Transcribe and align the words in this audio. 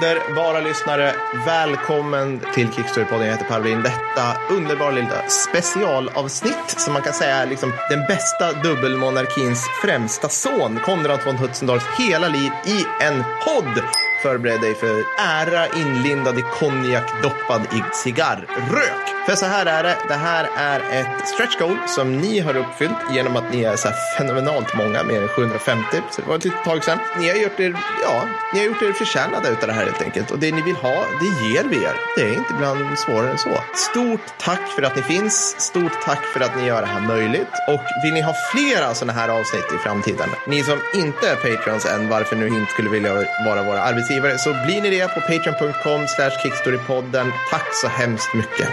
Underbara 0.00 0.60
lyssnare, 0.60 1.14
välkommen 1.46 2.40
till 2.54 2.68
Kickstory-podden. 2.68 3.24
Jag 3.24 3.32
heter 3.32 3.44
Per 3.44 3.60
Brin. 3.60 3.82
Detta 3.82 4.40
underbara 4.50 4.90
lilla 4.90 5.28
specialavsnitt 5.28 6.70
som 6.76 6.92
man 6.92 7.02
kan 7.02 7.12
säga 7.12 7.36
är 7.36 7.46
liksom 7.46 7.72
den 7.90 8.06
bästa 8.08 8.52
dubbelmonarkins 8.52 9.66
främsta 9.82 10.28
son, 10.28 10.78
Konrad 10.84 11.20
von 11.26 11.36
Hutzendorfs 11.36 11.86
hela 11.98 12.28
liv 12.28 12.50
i 12.64 13.04
en 13.04 13.24
podd. 13.44 13.82
Förbered 14.22 14.60
dig 14.60 14.74
för 14.74 15.04
ära 15.18 15.66
inlindad 15.66 16.38
i 16.38 16.42
konjak 16.42 17.22
doppad 17.22 17.62
i 17.62 17.82
cigarrök. 17.94 19.10
För 19.26 19.34
så 19.36 19.46
här 19.46 19.66
är 19.66 19.82
det. 19.82 19.96
Det 20.08 20.14
här 20.14 20.48
är 20.56 20.80
ett 21.00 21.28
stretch 21.28 21.58
goal 21.58 21.76
som 21.86 22.16
ni 22.16 22.40
har 22.40 22.56
uppfyllt 22.56 22.96
genom 23.10 23.36
att 23.36 23.52
ni 23.52 23.62
är 23.62 23.76
så 23.76 23.88
här 23.88 23.96
fenomenalt 24.18 24.76
många, 24.76 25.02
mer 25.02 25.22
än 25.22 25.28
750. 25.28 25.84
Så 26.10 26.20
det 26.20 26.28
var 26.28 26.36
ett 26.36 26.44
litet 26.44 26.64
tag 26.64 26.84
sedan. 26.84 26.98
Ni 27.18 27.28
har 27.28 27.36
gjort 27.36 27.60
er, 27.60 27.76
ja, 28.02 28.22
ni 28.52 28.58
har 28.58 28.66
gjort 28.66 28.82
er 28.82 28.92
förtjänade 28.92 29.48
utav 29.48 29.66
det 29.68 29.72
här 29.72 29.84
helt 29.84 30.02
enkelt. 30.02 30.30
Och 30.30 30.38
det 30.38 30.52
ni 30.52 30.62
vill 30.62 30.76
ha, 30.76 31.04
det 31.20 31.46
ger 31.46 31.64
vi 31.64 31.84
er. 31.84 31.94
Det 32.16 32.22
är 32.22 32.34
inte 32.34 32.54
ibland 32.54 32.98
svårare 32.98 33.30
än 33.30 33.38
så. 33.38 33.62
Stort 33.74 34.20
tack 34.38 34.68
för 34.76 34.82
att 34.82 34.96
ni 34.96 35.02
finns. 35.02 35.54
Stort 35.58 35.92
tack 36.04 36.24
för 36.32 36.40
att 36.40 36.56
ni 36.56 36.66
gör 36.66 36.80
det 36.80 36.88
här 36.88 37.00
möjligt. 37.00 37.54
Och 37.68 37.84
vill 38.02 38.14
ni 38.14 38.20
ha 38.20 38.34
flera 38.52 38.94
sådana 38.94 39.12
här 39.12 39.28
avsnitt 39.28 39.72
i 39.74 39.78
framtiden? 39.78 40.28
Ni 40.46 40.62
som 40.62 40.78
inte 40.94 41.28
är 41.28 41.36
patrons 41.36 41.86
än, 41.86 42.08
varför 42.08 42.36
nu 42.36 42.46
inte 42.48 42.72
skulle 42.72 42.90
vilja 42.90 43.14
vara 43.46 43.62
våra 43.62 43.80
arbetsgivare, 43.80 44.09
så 44.38 44.56
blir 44.66 44.82
ni 44.82 44.90
det 44.90 45.08
på 45.08 45.20
patreon.com 45.20 46.08
slash 46.08 46.42
kickstorypodden. 46.42 47.32
Tack 47.50 47.74
så 47.74 47.88
hemskt 47.88 48.34
mycket. 48.34 48.68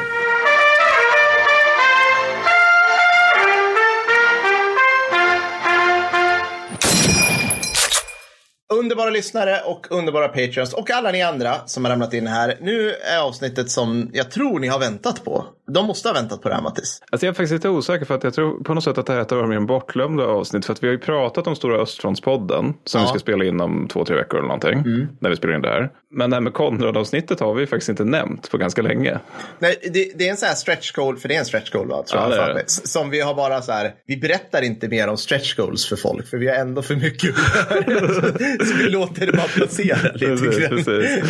Underbara 8.74 9.10
lyssnare 9.10 9.62
och 9.66 9.88
underbara 9.90 10.28
patreons 10.28 10.74
och 10.74 10.92
alla 10.92 11.12
ni 11.12 11.22
andra 11.22 11.56
som 11.66 11.86
har 11.86 11.92
ramlat 11.92 12.14
in 12.14 12.28
här. 12.28 12.58
Nu 12.62 12.92
är 12.92 13.20
avsnittet 13.20 13.72
som 13.72 14.10
jag 14.14 14.32
tror 14.32 14.60
ni 14.60 14.68
har 14.68 14.80
väntat 14.80 15.24
på. 15.24 15.46
De 15.72 15.86
måste 15.86 16.10
ha 16.10 16.14
väntat 16.14 16.42
på 16.42 16.50
det 16.50 16.56
här 16.56 16.62
Mattis. 16.62 17.02
Alltså 17.12 17.26
jag 17.26 17.32
är 17.32 17.36
faktiskt 17.36 17.54
lite 17.54 17.70
osäker 17.70 18.06
för 18.06 18.16
att 18.16 18.24
jag 18.24 18.34
tror 18.34 18.64
på 18.64 18.74
något 18.74 18.84
sätt 18.84 18.98
att 18.98 19.06
det 19.06 19.14
här 19.14 19.20
är 19.20 19.24
ett 19.24 19.32
av 19.32 19.38
de 19.38 19.50
mer 19.50 19.60
bortglömda 19.60 20.24
avsnitt. 20.24 20.66
För 20.66 20.74
att 20.74 20.84
vi 20.84 20.88
har 20.88 20.92
ju 20.92 21.00
pratat 21.00 21.48
om 21.48 21.56
Stora 21.56 21.82
Östfrontspodden 21.82 22.74
som 22.84 23.02
ja. 23.02 23.06
vi 23.06 23.10
ska 23.10 23.20
spela 23.20 23.46
in 23.46 23.62
om 23.62 23.88
två, 23.88 24.06
tre 24.06 24.16
veckor 24.16 24.38
eller 24.38 24.48
någonting. 24.48 24.80
Mm. 24.80 25.08
När 25.20 25.30
vi 25.30 25.36
spelar 25.36 25.56
in 25.56 25.62
det 25.62 25.70
här. 25.70 25.92
Men 26.12 26.30
det 26.30 26.36
här 26.36 26.42
med 26.42 26.54
Konrad-avsnittet 26.54 27.40
har 27.40 27.54
vi 27.54 27.68
faktiskt 27.68 27.90
inte 27.90 28.04
nämnt 28.04 28.52
på 28.52 28.58
ganska 28.58 28.82
länge. 28.82 29.20
Nej, 29.60 29.76
det, 29.94 30.12
det 30.16 30.28
är 30.28 30.32
en 30.32 30.38
sån 30.38 30.48
här 30.48 30.56
stretch 30.56 30.92
goal, 30.92 31.18
för 31.18 31.28
det 31.28 31.36
är 31.36 31.40
en 31.40 31.46
stretch 31.46 31.72
goal 31.72 31.88
va? 31.88 32.04
Tror 32.04 32.22
ja, 32.22 32.36
jag, 32.36 32.56
det. 32.56 32.70
Som 32.70 33.10
vi 33.10 33.22
har 33.22 33.36
bara 33.36 33.62
så 33.62 33.72
här, 33.72 33.94
vi 34.06 34.18
berättar 34.18 34.62
inte 34.62 34.88
mer 34.88 35.08
om 35.08 35.18
stretch 35.18 35.56
goals 35.56 35.86
för 35.90 35.96
folk 35.96 36.28
för 36.28 36.38
vi 36.38 36.48
har 36.48 36.56
ändå 36.56 36.82
för 36.82 36.96
mycket 36.96 37.36
Så 38.68 38.78
vi 38.78 38.90
låter 38.90 39.26
det 39.26 39.32
bara 39.32 39.48
passera 39.60 40.12
lite 40.14 40.26
precis, 40.26 40.70
precis. 40.70 41.24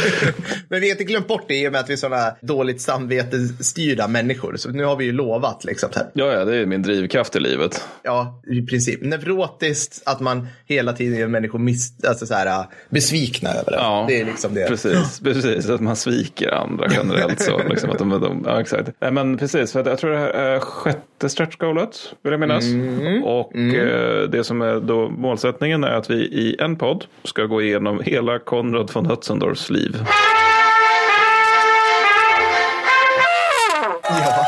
Men 0.69 0.81
vi 0.81 0.87
har 0.87 0.91
inte 0.91 1.03
glömt 1.03 1.27
bort 1.27 1.45
det 1.47 1.55
i 1.55 1.67
och 1.67 1.71
med 1.71 1.81
att 1.81 1.89
vi 1.89 1.93
är 1.93 1.97
sådana 1.97 2.35
dåligt 2.41 2.81
samvetesstyrda 2.81 4.07
människor. 4.07 4.26
Så 4.55 4.69
nu 4.69 4.83
har 4.83 4.95
vi 4.95 5.05
ju 5.05 5.11
lovat 5.11 5.63
liksom. 5.63 5.89
Här. 5.95 6.07
Ja, 6.13 6.31
ja, 6.31 6.45
det 6.45 6.55
är 6.55 6.65
min 6.65 6.81
drivkraft 6.81 7.35
i 7.35 7.39
livet. 7.39 7.87
Ja, 8.03 8.41
i 8.47 8.61
princip. 8.61 9.01
Neurotiskt 9.01 10.01
att 10.05 10.19
man 10.19 10.47
hela 10.65 10.93
tiden 10.93 11.19
gör 11.19 11.27
människor 11.27 11.59
miss, 11.59 12.05
alltså 12.05 12.25
så 12.25 12.33
här, 12.33 12.65
besvikna 12.89 13.49
över 13.49 13.71
det. 13.71 13.77
Ja. 13.77 14.05
Det 14.07 14.21
är 14.21 14.25
liksom 14.25 14.53
det 14.53 14.67
precis, 14.67 15.19
precis. 15.19 15.69
Att 15.69 15.81
man 15.81 15.95
sviker 15.95 16.51
andra 16.53 16.87
generellt. 16.91 17.41
så, 17.41 17.61
liksom, 17.69 17.89
att 17.89 17.97
de, 17.97 18.09
de, 18.09 18.43
ja, 18.45 18.61
exakt. 18.61 18.89
Nej, 18.99 19.11
men 19.11 19.37
precis, 19.37 19.71
för 19.71 19.89
jag 19.89 19.99
tror 19.99 20.11
det 20.11 20.17
här 20.17 20.29
är 20.29 20.59
sjätte 20.59 21.29
stretchgoalet, 21.29 22.13
vill 22.23 22.31
jag 22.31 22.39
minnas. 22.39 22.65
Mm. 22.65 23.23
Och 23.23 23.55
mm. 23.55 23.75
Eh, 23.75 24.29
det 24.29 24.43
som 24.43 24.61
är 24.61 24.79
då 24.79 25.09
målsättningen 25.09 25.83
är 25.83 25.91
att 25.91 26.09
vi 26.09 26.15
i 26.15 26.55
en 26.59 26.75
podd 26.75 27.05
ska 27.23 27.43
gå 27.43 27.61
igenom 27.61 28.01
hela 28.03 28.39
Konrad 28.39 28.91
von 28.93 29.05
Hötzendorfs 29.05 29.69
liv. 29.69 30.03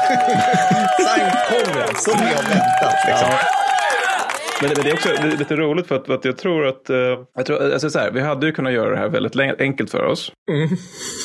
Sankt 0.09 1.49
Konrad, 1.49 1.97
som 1.97 2.13
vi 2.19 2.25
har 2.25 2.43
väntat. 2.43 2.95
Liksom. 3.07 3.27
Ja. 3.31 3.39
Men, 4.61 4.71
men, 4.75 4.83
det 4.83 4.89
är 4.89 4.93
också 4.93 5.09
lite 5.39 5.55
roligt 5.55 5.87
för 5.87 5.95
att, 5.95 6.25
jag 6.25 6.37
tror 6.37 6.67
att, 6.67 6.89
uh, 6.89 6.97
jag 7.35 7.45
tror, 7.45 7.73
alltså 7.73 7.89
så 7.89 7.99
här, 7.99 8.11
vi 8.11 8.21
hade 8.21 8.45
ju 8.45 8.51
kunnat 8.51 8.73
göra 8.73 8.89
det 8.89 8.97
här 8.97 9.09
väldigt 9.09 9.61
enkelt 9.61 9.91
för 9.91 10.05
oss. 10.05 10.31
Mm. 10.51 10.69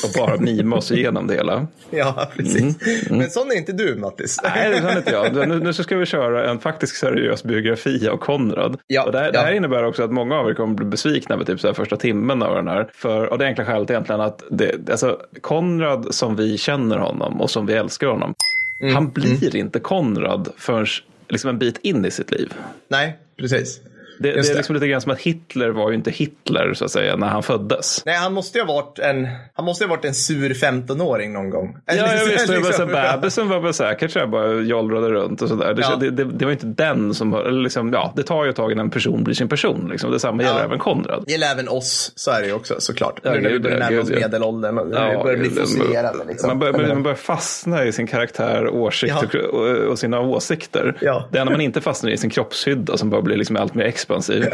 Och 0.03 0.09
bara 0.17 0.37
mima 0.37 0.75
oss 0.75 0.91
igenom 0.91 1.27
det 1.27 1.33
hela. 1.33 1.67
Ja, 1.89 2.29
precis. 2.35 2.61
Mm. 2.61 2.75
Mm. 3.05 3.17
Men 3.17 3.29
sån 3.29 3.51
är 3.51 3.55
inte 3.55 3.71
du, 3.71 3.95
Mattis. 3.95 4.39
Nej, 4.43 4.69
det 4.69 4.77
är 4.77 4.97
inte 4.97 5.11
jag. 5.11 5.47
Nu, 5.47 5.59
nu 5.59 5.73
ska 5.73 5.97
vi 5.97 6.05
köra 6.05 6.49
en 6.49 6.59
faktisk 6.59 6.95
seriös 6.95 7.43
biografi 7.43 8.07
av 8.07 8.17
Konrad. 8.17 8.79
Ja, 8.87 9.05
och 9.05 9.11
det, 9.11 9.17
här, 9.17 9.25
ja. 9.25 9.31
det 9.31 9.39
här 9.39 9.51
innebär 9.51 9.85
också 9.85 10.03
att 10.03 10.11
många 10.11 10.35
av 10.35 10.49
er 10.49 10.53
kommer 10.53 10.73
bli 10.73 10.85
besvikna 10.85 11.37
med 11.37 11.47
typ 11.47 11.59
så 11.59 11.73
första 11.73 11.97
timmen 11.97 12.43
av 12.43 12.55
den 12.55 12.67
här. 12.67 12.89
För, 12.93 13.25
och 13.25 13.37
det 13.37 13.45
enkla 13.45 13.65
skälet 13.65 13.89
egentligen 13.89 14.21
att 14.21 14.43
det, 14.51 14.89
alltså, 14.89 15.19
Konrad 15.41 16.15
som 16.15 16.35
vi 16.35 16.57
känner 16.57 16.97
honom 16.97 17.41
och 17.41 17.49
som 17.49 17.65
vi 17.65 17.73
älskar 17.73 18.07
honom. 18.07 18.33
Mm. 18.79 18.95
Han 18.95 19.11
blir 19.11 19.45
mm. 19.45 19.65
inte 19.65 19.79
Konrad 19.79 20.49
förrän 20.57 20.87
liksom 21.29 21.49
en 21.49 21.59
bit 21.59 21.77
in 21.77 22.05
i 22.05 22.11
sitt 22.11 22.31
liv. 22.31 22.53
Nej, 22.87 23.17
precis. 23.37 23.79
Det, 24.19 24.31
det, 24.31 24.49
är 24.49 24.55
liksom 24.55 24.75
lite 24.75 24.87
grann 24.87 25.01
som 25.01 25.11
att 25.11 25.19
Hitler 25.19 25.69
var 25.69 25.89
ju 25.89 25.95
inte 25.95 26.11
Hitler 26.11 26.73
så 26.73 26.85
att 26.85 26.91
säga 26.91 27.15
när 27.15 27.27
han 27.27 27.43
föddes. 27.43 28.03
Nej, 28.05 28.15
han 28.15 28.33
måste 28.33 28.57
ju 28.57 28.63
ha 28.63 28.73
varit 28.73 28.99
en, 28.99 29.27
han 29.53 29.65
måste 29.65 29.83
ha 29.83 29.89
varit 29.89 30.05
en 30.05 30.13
sur 30.13 30.53
15-åring 30.53 31.33
någon 31.33 31.49
gång. 31.49 31.77
Ja, 31.85 31.93
liksom, 31.93 32.29
visst. 32.29 32.67
Liksom, 32.67 32.87
bebisen 32.87 33.49
var 33.49 33.59
väl 33.59 33.73
säkert 33.73 34.11
så 34.11 34.19
här, 34.19 34.27
bara 34.27 34.53
jollrade 34.53 35.09
runt 35.09 35.41
och 35.41 35.49
sådär. 35.49 35.73
Det, 35.73 35.81
ja. 35.81 35.95
det, 35.95 36.23
det, 36.23 36.45
var 36.45 36.51
inte 36.51 36.65
den 36.65 37.13
som, 37.13 37.33
eller 37.33 37.61
liksom, 37.61 37.93
ja, 37.93 38.13
det 38.15 38.23
tar 38.23 38.43
ju 38.43 38.49
ett 38.49 38.55
tag 38.55 38.71
innan 38.71 38.85
en 38.85 38.91
person 38.91 39.23
blir 39.23 39.35
sin 39.35 39.49
person. 39.49 39.87
Liksom. 39.91 40.11
Detsamma 40.11 40.43
ja. 40.43 40.49
gäller 40.49 40.63
även 40.63 40.79
Konrad. 40.79 41.23
Det 41.25 41.31
gäller 41.31 41.51
även 41.51 41.67
oss, 41.67 42.11
så 42.15 42.31
är 42.31 42.41
det 42.41 42.47
ju 42.47 42.53
också 42.53 42.75
såklart. 42.79 43.19
Ja, 43.23 43.31
nu 43.31 43.41
när 43.41 43.49
vi 43.49 43.59
börjar 43.59 43.79
närma 43.79 44.01
oss 44.01 44.09
medelåldern 44.09 44.77
och 44.77 44.87
ja, 44.93 45.23
börjar 45.23 45.37
bli 45.37 45.49
fossilerade. 45.49 46.25
Liksom. 46.27 46.47
Man, 46.47 46.59
börjar, 46.59 46.87
man 46.87 47.03
börjar 47.03 47.15
fastna 47.15 47.85
i 47.85 47.91
sin 47.91 48.07
karaktär, 48.07 48.67
åsikt 48.67 49.15
ja. 49.33 49.39
och, 49.47 49.67
och, 49.67 49.99
sina 49.99 50.19
åsikter. 50.19 50.97
Ja. 51.01 51.27
Det 51.31 51.39
är 51.39 51.45
när 51.45 51.51
man 51.51 51.61
inte 51.61 51.81
fastnar 51.81 52.11
i 52.11 52.17
sin 52.17 52.29
kroppshydda 52.29 52.97
som 52.97 53.09
bara 53.09 53.21
blir 53.21 53.37
liksom 53.37 53.55
allt 53.55 53.73
mer 53.73 53.85
expansiv. 54.05 54.45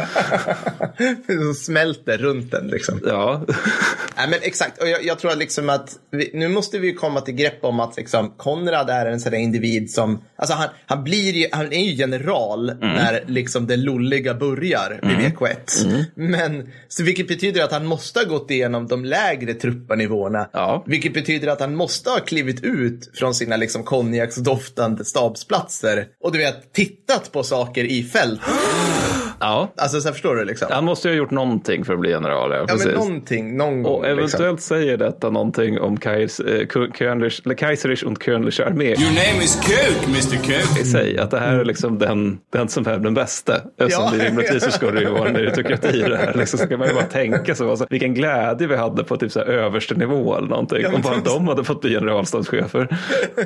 som 1.26 1.54
smälter 1.54 2.18
runt 2.18 2.50
den 2.50 2.66
liksom. 2.66 3.00
Ja. 3.04 3.46
Nej, 4.16 4.28
men 4.28 4.38
exakt, 4.42 4.82
och 4.82 4.88
jag, 4.88 5.04
jag 5.04 5.18
tror 5.18 5.36
liksom 5.36 5.68
att 5.68 5.98
vi, 6.10 6.30
nu 6.34 6.48
måste 6.48 6.78
vi 6.78 6.94
komma 6.94 7.20
till 7.20 7.34
grepp 7.34 7.64
om 7.64 7.80
att 7.80 7.96
liksom, 7.96 8.34
Konrad 8.36 8.90
är 8.90 9.06
en 9.06 9.20
sån 9.20 9.34
individ 9.34 9.90
som, 9.90 10.24
alltså 10.36 10.54
han, 10.54 10.68
han, 10.86 11.04
blir 11.04 11.32
ju, 11.32 11.48
han 11.52 11.72
är 11.72 11.84
ju 11.84 11.92
general 11.92 12.70
mm. 12.70 12.94
när 12.94 13.24
liksom 13.26 13.66
det 13.66 13.76
lulliga 13.76 14.34
börjar 14.34 15.00
vid 15.02 15.10
mm. 15.10 15.32
VK1. 15.32 15.86
Mm. 15.86 16.04
Men, 16.14 16.70
så 16.88 17.04
vilket 17.04 17.28
betyder 17.28 17.64
att 17.64 17.72
han 17.72 17.86
måste 17.86 18.18
ha 18.18 18.24
gått 18.24 18.50
igenom 18.50 18.86
de 18.86 19.04
lägre 19.04 19.54
truppanivåerna. 19.54 20.48
Ja. 20.52 20.84
Vilket 20.86 21.14
betyder 21.14 21.48
att 21.48 21.60
han 21.60 21.76
måste 21.76 22.10
ha 22.10 22.18
klivit 22.18 22.64
ut 22.64 23.10
från 23.14 23.34
sina 23.34 23.56
liksom 23.56 23.84
konjaksdoftande 23.84 25.04
stabsplatser 25.04 26.06
och 26.20 26.32
du 26.32 26.38
vet, 26.38 26.72
tittat 26.72 27.32
på 27.32 27.42
saker 27.42 27.84
i 27.84 28.04
fält. 28.04 28.40
Ja. 29.42 29.72
Alltså 29.76 30.00
så 30.00 30.12
förstår 30.12 30.36
du 30.36 30.44
liksom. 30.44 30.68
Han 30.70 30.84
måste 30.84 31.08
ju 31.08 31.14
ha 31.14 31.18
gjort 31.18 31.30
någonting 31.30 31.84
för 31.84 31.92
att 31.92 32.00
bli 32.00 32.10
general. 32.10 32.50
Ja, 32.50 32.64
ja 32.68 32.76
men 32.84 32.94
någonting, 32.94 33.56
någon 33.56 33.82
gång. 33.82 33.94
Och 33.94 34.06
eventuellt 34.06 34.38
liksom. 34.38 34.58
säger 34.58 34.96
detta 34.96 35.30
någonting 35.30 35.80
om 35.80 35.92
äh, 35.94 37.54
Kaiserisch 37.56 38.04
und 38.04 38.22
Könlich 38.22 38.60
armé. 38.60 38.84
Your 38.84 39.10
name 39.10 39.44
is 39.44 39.60
Coke, 39.60 40.06
Mr 40.06 40.36
Coke. 40.36 40.80
I 40.80 40.84
sig, 40.84 41.18
att 41.18 41.30
det 41.30 41.38
här 41.38 41.58
är 41.58 41.64
liksom 41.64 41.98
den, 41.98 42.38
den 42.52 42.68
som 42.68 42.86
är 42.86 42.98
den 42.98 43.14
bästa. 43.14 43.60
Eftersom 43.78 44.04
ja. 44.04 44.10
det 44.10 44.24
rimligtvis 44.24 44.74
så 44.74 44.90
det 44.90 45.00
ju 45.00 45.10
vara 45.10 45.28
en 45.28 45.32
meritokrati 45.32 46.02
det 46.08 46.16
här. 46.16 46.34
Liksom, 46.34 46.58
så 46.58 46.66
kan 46.66 46.78
man 46.78 46.88
ju 46.88 46.94
bara 46.94 47.04
tänka 47.04 47.54
sig 47.54 47.70
alltså, 47.70 47.86
vilken 47.90 48.14
glädje 48.14 48.66
vi 48.66 48.76
hade 48.76 49.04
på 49.04 49.16
typ 49.16 49.32
så 49.32 49.38
här 49.38 49.46
överste 49.46 49.94
nivå 49.94 50.36
eller 50.36 50.48
någonting. 50.48 50.82
Ja, 50.82 50.94
om 50.94 51.00
bara 51.00 51.16
de 51.16 51.48
hade 51.48 51.64
fått 51.64 51.80
bli 51.80 51.90
generalstabschefer. 51.90 52.98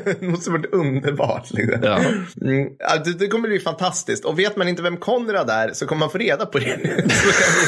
det 0.21 0.23
måste 0.23 0.51
varit 0.51 0.73
underbart. 0.73 1.51
Liksom. 1.51 1.81
Ja. 1.83 1.99
Mm. 2.43 2.69
Det, 3.05 3.19
det 3.19 3.29
kommer 3.29 3.49
bli 3.49 3.59
fantastiskt. 3.59 4.25
Och 4.25 4.39
vet 4.39 4.57
man 4.57 4.69
inte 4.69 4.83
vem 4.83 4.97
Konrad 4.97 5.51
är 5.51 5.73
så 5.73 5.86
kommer 5.87 6.01
man 6.01 6.11
få 6.11 6.19
reda 6.19 6.47
på 6.47 6.59
det 6.59 6.77
nu. 6.77 7.09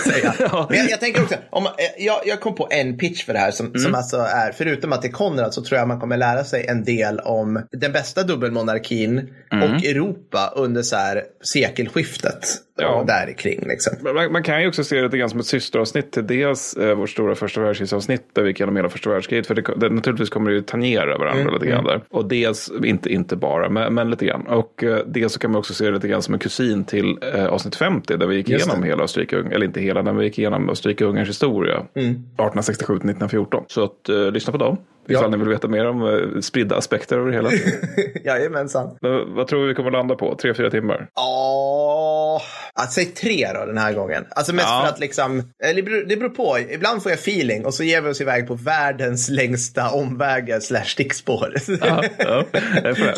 Så 0.05 0.11
ja. 0.39 0.67
Men 0.71 0.79
jag, 0.79 0.91
jag, 0.91 1.01
tänker 1.01 1.23
också, 1.23 1.35
om, 1.51 1.67
eh, 1.67 1.71
jag, 2.05 2.21
jag 2.27 2.41
kom 2.41 2.55
på 2.55 2.69
en 2.71 2.99
pitch 2.99 3.25
för 3.25 3.33
det 3.33 3.39
här 3.39 3.51
som, 3.51 3.67
mm. 3.67 3.79
som 3.79 3.95
alltså 3.95 4.17
är, 4.17 4.53
förutom 4.53 4.93
att 4.93 5.03
det 5.03 5.09
är 5.09 5.13
Konrad 5.13 5.55
så 5.55 5.65
tror 5.65 5.79
jag 5.79 5.89
man 5.89 6.01
kommer 6.01 6.17
lära 6.17 6.45
sig 6.45 6.67
en 6.67 6.85
del 6.85 7.21
om 7.21 7.63
den 7.73 7.93
bästa 7.93 8.23
dubbelmonarkin 8.23 9.31
mm. 9.53 9.63
och 9.63 9.85
Europa 9.85 10.53
under 10.57 10.83
så 10.83 10.97
här 10.97 11.23
sekelskiftet. 11.45 12.49
Ja. 12.83 13.05
Där 13.07 13.33
kring 13.33 13.61
liksom. 13.67 14.15
Man, 14.15 14.33
man, 14.33 14.43
kan 14.43 14.63
ju 14.63 14.69
också 14.69 14.85
se 14.85 14.97
det 14.97 15.03
lite 15.03 15.19
grann 15.19 15.31
som 15.31 15.41
ett 15.41 15.47
systeravsnitt 15.47 16.13
till 16.13 16.27
dels 16.27 16.75
eh, 16.75 16.95
vårt 16.95 17.11
stora 17.11 17.35
första 17.35 17.61
världskrigsavsnitt 17.61 18.23
där 18.33 18.43
vi 18.43 18.49
gick 18.49 18.61
igenom 18.61 18.77
hela 18.77 18.89
första 18.89 19.11
världskriget. 19.11 19.47
För 19.47 19.55
det, 19.55 19.63
det, 19.77 19.89
naturligtvis 19.89 20.31
kommer 20.31 20.51
det 20.51 20.57
ju 20.57 20.63
tangera 20.63 21.19
varandra 21.19 21.43
mm. 21.43 21.55
lite 21.55 21.67
grann 21.67 21.85
mm. 21.85 21.87
där. 21.87 22.03
Och 22.11 22.29
dels, 22.29 22.73
inte, 22.85 23.13
inte 23.13 23.37
bara, 23.37 23.69
men, 23.69 23.95
men 23.95 24.11
lite 24.11 24.27
grann. 24.27 24.47
Och 24.47 24.85
eh, 24.85 24.99
dels 25.07 25.33
så 25.33 25.39
kan 25.39 25.51
man 25.51 25.59
också 25.59 25.75
se 25.75 25.85
det 25.85 25.91
lite 25.91 26.09
grann 26.09 26.23
som 26.23 26.35
en 26.35 26.41
kusin 26.41 26.85
till 26.85 27.19
eh, 27.35 27.47
avsnitt 27.47 27.77
50 27.77 28.17
där 28.17 28.27
vi 28.27 28.37
gick 28.37 28.49
igenom 28.49 28.83
hela 28.83 29.03
Österrike, 29.03 29.37
eller 29.37 29.67
inte 29.67 29.81
hela, 29.81 30.03
men 30.03 30.17
vi 30.17 30.25
gick 30.25 30.39
igenom 30.39 30.71
Österrike-Ungerns 30.71 31.29
historia. 31.29 31.75
Mm. 31.75 32.11
1867 32.11 32.95
1914. 32.95 33.65
Så 33.69 33.85
att, 33.85 34.09
eh, 34.09 34.31
lyssna 34.31 34.53
på 34.53 34.59
dem. 34.59 34.79
Ifall 35.09 35.23
ja. 35.23 35.29
ni 35.29 35.37
vill 35.37 35.49
veta 35.49 35.69
mer 35.69 35.87
om 35.89 36.03
eh, 36.03 36.41
spridda 36.41 36.77
aspekter 36.77 37.19
det 37.19 37.33
hela. 37.33 37.51
Jajamensan. 38.25 38.97
Men, 39.01 39.35
vad 39.35 39.47
tror 39.47 39.61
vi 39.61 39.69
vi 39.69 39.75
kommer 39.75 39.91
landa 39.91 40.15
på? 40.15 40.35
Tre, 40.35 40.55
fyra 40.55 40.71
timmar? 40.71 41.09
Ja. 41.15 41.23
Oh 41.23 42.28
Att 42.75 42.93
säg 42.93 43.05
tre 43.05 43.49
då 43.55 43.67
den 43.67 43.79
här 43.79 43.93
gången. 43.93 44.25
Alltså 44.31 44.53
mest 44.53 44.69
Ja. 44.69 44.81
för 44.83 44.93
att 44.95 45.01
liksom, 45.01 45.43
eller 45.65 45.75
det 45.75 45.83
beror, 45.83 46.05
det 46.05 46.17
beror 46.17 46.31
på. 46.31 46.59
Ibland 46.71 47.03
får 47.03 47.13
jag 47.13 47.19
feeling 47.19 47.67
och 47.67 47.75
så 47.75 47.83
ger 47.85 48.01
vi 48.01 48.11
oss 48.11 48.21
iväg 48.21 48.47
på 48.49 48.55
världens 48.55 49.29
längsta 49.29 49.91
omvägar 49.91 50.61
slash 50.61 50.85
stickspår. 50.85 51.55
Ja, 51.81 52.05
ja. 52.19 52.45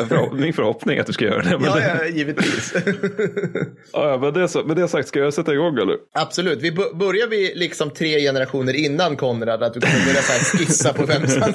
För, 0.07 0.35
min 0.35 0.53
förhoppning 0.53 0.99
att 0.99 1.07
du 1.07 1.13
ska 1.13 1.25
göra 1.25 1.41
det. 1.41 1.57
Ja, 1.65 1.79
ja, 1.79 2.05
givetvis. 2.05 2.73
ja, 3.93 4.09
ja, 4.09 4.17
men 4.17 4.33
det, 4.33 4.47
så, 4.47 4.63
med 4.63 4.75
det 4.75 4.87
sagt, 4.87 5.07
ska 5.07 5.19
jag 5.19 5.33
sätta 5.33 5.53
igång 5.53 5.77
eller? 5.77 5.95
Absolut. 6.13 6.61
Vi 6.61 6.71
börjar 6.71 7.27
vi 7.27 7.53
liksom 7.55 7.89
tre 7.89 8.19
generationer 8.19 8.73
innan 8.73 9.15
Konrad, 9.15 9.63
att 9.63 9.73
du 9.73 9.81
kommer 9.81 10.05
börja 10.05 10.21
så 10.21 10.57
skissa 10.57 10.93
på 10.93 11.07
femsan. 11.07 11.53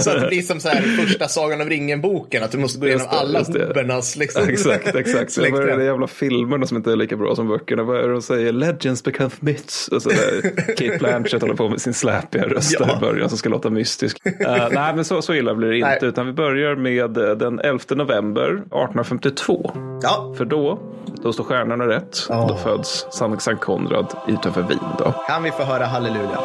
så 0.00 0.10
att 0.10 0.20
det 0.20 0.28
blir 0.28 0.42
som 0.42 0.60
så 0.60 0.68
här 0.68 0.82
första 0.82 1.28
Sagan 1.28 1.60
om 1.60 1.68
ringen-boken, 1.68 2.42
att 2.42 2.52
du 2.52 2.58
måste 2.58 2.80
gå 2.80 2.86
igenom 2.86 3.06
alla 3.10 3.38
hobernas 3.38 4.16
liksom, 4.16 4.48
Exakt, 4.48 4.94
exakt. 4.94 5.32
Så 5.32 5.40
det 5.40 5.46
släktträd. 5.46 5.84
jävla 5.84 6.06
filmerna 6.06 6.66
som 6.66 6.76
inte 6.76 6.96
lika 7.00 7.16
bra 7.16 7.34
som 7.34 7.48
böckerna? 7.48 7.82
Vad 7.82 7.96
är 7.98 8.02
det 8.02 8.12
de 8.12 8.22
säger? 8.22 8.52
Legends 8.52 9.04
become 9.04 9.30
myths. 9.40 9.88
Och 9.88 10.02
så 10.02 10.08
där. 10.08 10.56
Kate 10.76 10.98
Blanchett 10.98 11.42
håller 11.42 11.54
på 11.54 11.68
med 11.68 11.80
sin 11.80 11.94
släpiga 11.94 12.42
röst 12.48 12.76
Ja. 12.80 12.96
i 12.96 13.00
början 13.00 13.28
som 13.28 13.38
ska 13.38 13.48
låta 13.48 13.70
mystisk. 13.70 14.18
Eh, 14.24 14.68
nej, 14.72 14.94
men 14.94 15.04
så, 15.04 15.22
så 15.22 15.34
illa 15.34 15.54
blir 15.54 15.68
det 15.68 15.76
inte. 15.76 15.88
Nej. 15.88 15.98
Utan 16.02 16.26
vi 16.26 16.32
börjar 16.32 16.76
med 16.76 17.18
eh, 17.18 17.30
den 17.30 17.60
11 17.60 17.78
november 17.90 18.48
1852. 18.50 19.70
Ja, 20.02 20.34
För 20.38 20.44
då, 20.44 20.78
då 21.22 21.32
står 21.32 21.44
stjärnorna 21.44 21.86
rätt. 21.88 22.26
Ja. 22.28 22.46
Då 22.48 22.56
föds 22.56 23.06
Sankt 23.10 23.60
Konrad 23.60 24.06
utanför 24.28 24.62
Wien. 24.62 24.78
Då. 24.98 25.14
kan 25.28 25.42
vi 25.42 25.50
få 25.50 25.62
höra 25.62 25.84
halleluja? 25.84 26.38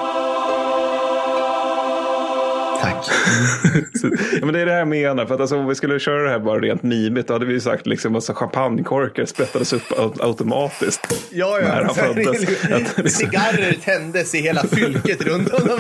Tack. 2.86 3.06
Så, 4.02 4.08
ja, 4.40 4.46
men 4.46 4.54
det 4.54 4.60
är 4.62 4.66
det 4.66 4.72
här 4.72 4.80
jag 4.80 4.88
menar. 4.88 5.26
För 5.26 5.36
att 5.36 5.42
alltså, 5.42 5.58
om 5.58 5.68
vi 5.68 5.76
skulle 5.76 6.00
köra 6.00 6.24
det 6.24 6.30
här 6.30 6.40
bara 6.40 6.60
rent 6.60 6.84
mimigt, 6.84 7.28
då 7.28 7.34
hade 7.34 7.46
vi 7.46 7.54
ju 7.54 7.60
sagt 7.60 7.88
liksom 7.88 8.14
massa 8.14 8.34
champagnekorkar 8.34 9.26
sprättades 9.26 9.74
upp 9.74 9.92
au- 9.92 10.22
automatiskt. 10.24 11.28
Ja, 11.32 11.58
När 11.62 11.82
ja. 11.82 11.94
han. 12.02 12.10
Att 12.10 12.16
liksom- 12.16 13.06
Cigarrer 13.10 13.74
tändes 13.86 14.36
i 14.36 14.38
hela 14.38 14.62
fylket 14.64 15.22
runt 15.26 15.50
honom. 15.52 15.80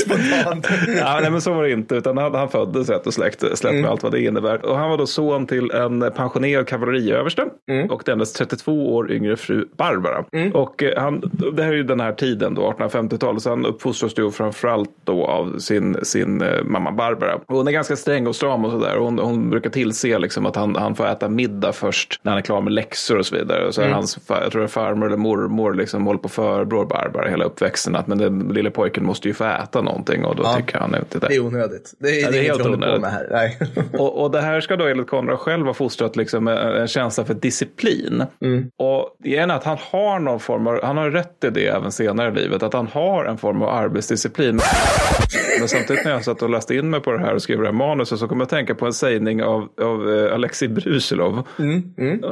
Spontant. 0.00 0.66
Ja, 0.98 1.18
nej, 1.22 1.30
men 1.30 1.40
så 1.40 1.52
var 1.52 1.62
det 1.62 1.70
inte. 1.70 1.94
Utan 1.94 2.16
han, 2.18 2.34
han 2.34 2.48
föddes 2.48 2.88
rätt 2.88 3.06
och 3.06 3.14
släkt, 3.14 3.40
släkt 3.40 3.64
Mm. 3.64 3.82
med 3.82 3.90
allt 3.90 4.02
vad 4.02 4.12
det 4.12 4.20
innebär. 4.20 4.66
Och 4.66 4.78
han 4.78 4.90
var 4.90 4.98
då 4.98 5.06
son 5.06 5.46
till 5.46 5.70
en 5.70 6.10
pensionerad 6.16 6.66
kavalleriöverste 6.68 7.44
Mm. 7.70 7.90
och 7.90 8.02
dennes 8.06 8.32
32 8.32 8.94
år 8.94 9.12
yngre 9.12 9.36
fru 9.36 9.66
Barbara. 9.78 10.24
Och 10.54 10.82
eh, 10.82 11.02
han, 11.02 11.30
det 11.56 11.62
här 11.62 11.70
är 11.72 11.76
ju 11.76 11.82
den 11.82 12.00
här 12.00 12.12
tiden 12.12 12.54
då, 12.54 12.74
1850-talet, 12.78 13.42
så 13.42 13.50
han 13.50 13.66
uppfostras 13.66 14.18
ju 14.18 14.30
framförallt 14.30 14.90
då 15.04 15.26
av 15.26 15.58
sin, 15.58 15.91
sin 16.02 16.42
eh, 16.42 16.62
mamma 16.64 16.92
Barbara. 16.92 17.34
Och 17.34 17.56
hon 17.56 17.68
är 17.68 17.72
ganska 17.72 17.96
sträng 17.96 18.26
och 18.26 18.36
stram 18.36 18.64
och 18.64 18.70
sådär. 18.70 18.96
Hon, 18.96 19.18
hon 19.18 19.50
brukar 19.50 19.70
tillse 19.70 20.18
liksom 20.18 20.46
att 20.46 20.56
han, 20.56 20.76
han 20.76 20.94
får 20.94 21.06
äta 21.06 21.28
middag 21.28 21.72
först 21.72 22.20
när 22.22 22.32
han 22.32 22.38
är 22.38 22.42
klar 22.42 22.60
med 22.60 22.72
läxor 22.72 23.18
och 23.18 23.26
så 23.26 23.36
vidare. 23.36 23.66
Och 23.66 23.74
så 23.74 23.80
är 23.80 23.84
Mm. 23.84 23.94
hans, 23.96 24.18
jag 24.28 24.52
tror 24.52 24.60
det 24.60 24.66
är 24.66 24.68
farmor 24.68 25.06
eller 25.06 25.16
mormor 25.16 25.74
liksom 25.74 26.06
håller 26.06 26.18
på 26.20 26.28
förbror 26.28 26.84
Barbara 26.86 27.28
hela 27.28 27.44
uppväxten. 27.44 27.96
Att 27.96 28.06
men 28.06 28.18
den 28.18 28.38
lille 28.38 28.70
pojken 28.70 29.04
måste 29.04 29.28
ju 29.28 29.34
få 29.34 29.44
äta 29.44 29.80
någonting 29.82 30.24
och 30.24 30.36
då 30.36 30.42
Ja. 30.42 30.54
tycker 30.56 30.78
han 30.78 30.94
inte 30.94 31.18
det. 31.18 31.26
Det 31.28 31.34
är 31.36 31.40
onödigt. 31.46 31.94
Det 31.98 32.08
är, 32.08 32.22
Ja, 32.22 32.30
det 32.30 32.38
är 32.38 32.42
helt 32.42 32.66
onödigt. 32.66 33.04
Och, 34.00 34.22
och 34.22 34.30
det 34.30 34.40
här 34.40 34.60
ska 34.60 34.76
då 34.76 34.86
enligt 34.86 35.06
Konrad 35.10 35.38
själv 35.38 35.66
ha 35.66 35.74
fostrat 35.74 36.16
liksom 36.16 36.48
en, 36.48 36.86
känsla 36.88 37.24
för 37.24 37.34
disciplin. 37.34 38.24
Och 38.78 39.16
igen 39.24 39.50
att 39.50 39.64
han 39.64 39.76
har 39.90 40.18
någon 40.18 40.40
form 40.40 40.66
av, 40.66 40.80
han 40.82 40.96
har 40.96 41.10
rätt 41.10 41.44
i 41.44 41.50
det 41.50 41.66
även 41.66 41.92
senare 41.92 42.28
i 42.28 42.34
livet, 42.34 42.62
att 42.62 42.72
han 42.72 42.86
har 42.86 43.24
en 43.24 43.38
form 43.38 43.62
av 43.62 43.68
arbetsdisciplin. 43.68 44.60
Men 45.58 45.68
samtidigt 45.72 46.04
när 46.04 46.12
jag 46.12 46.24
satt 46.24 46.42
och 46.42 46.50
läste 46.50 46.74
in 46.74 46.90
mig 46.90 47.00
på 47.00 47.12
det 47.12 47.18
här 47.18 47.34
och 47.34 47.42
skrev 47.42 47.58
det 47.58 47.66
här 47.66 47.72
manuset 47.72 48.18
så 48.18 48.28
kom 48.28 48.38
jag 48.40 48.44
att 48.44 48.50
tänka 48.50 48.74
på 48.74 48.86
en 48.86 48.92
sägning 48.92 49.42
av, 49.42 49.68
av 49.82 50.10
eh, 50.16 50.34
Alexei 50.34 50.68
Brusilov. 50.68 51.42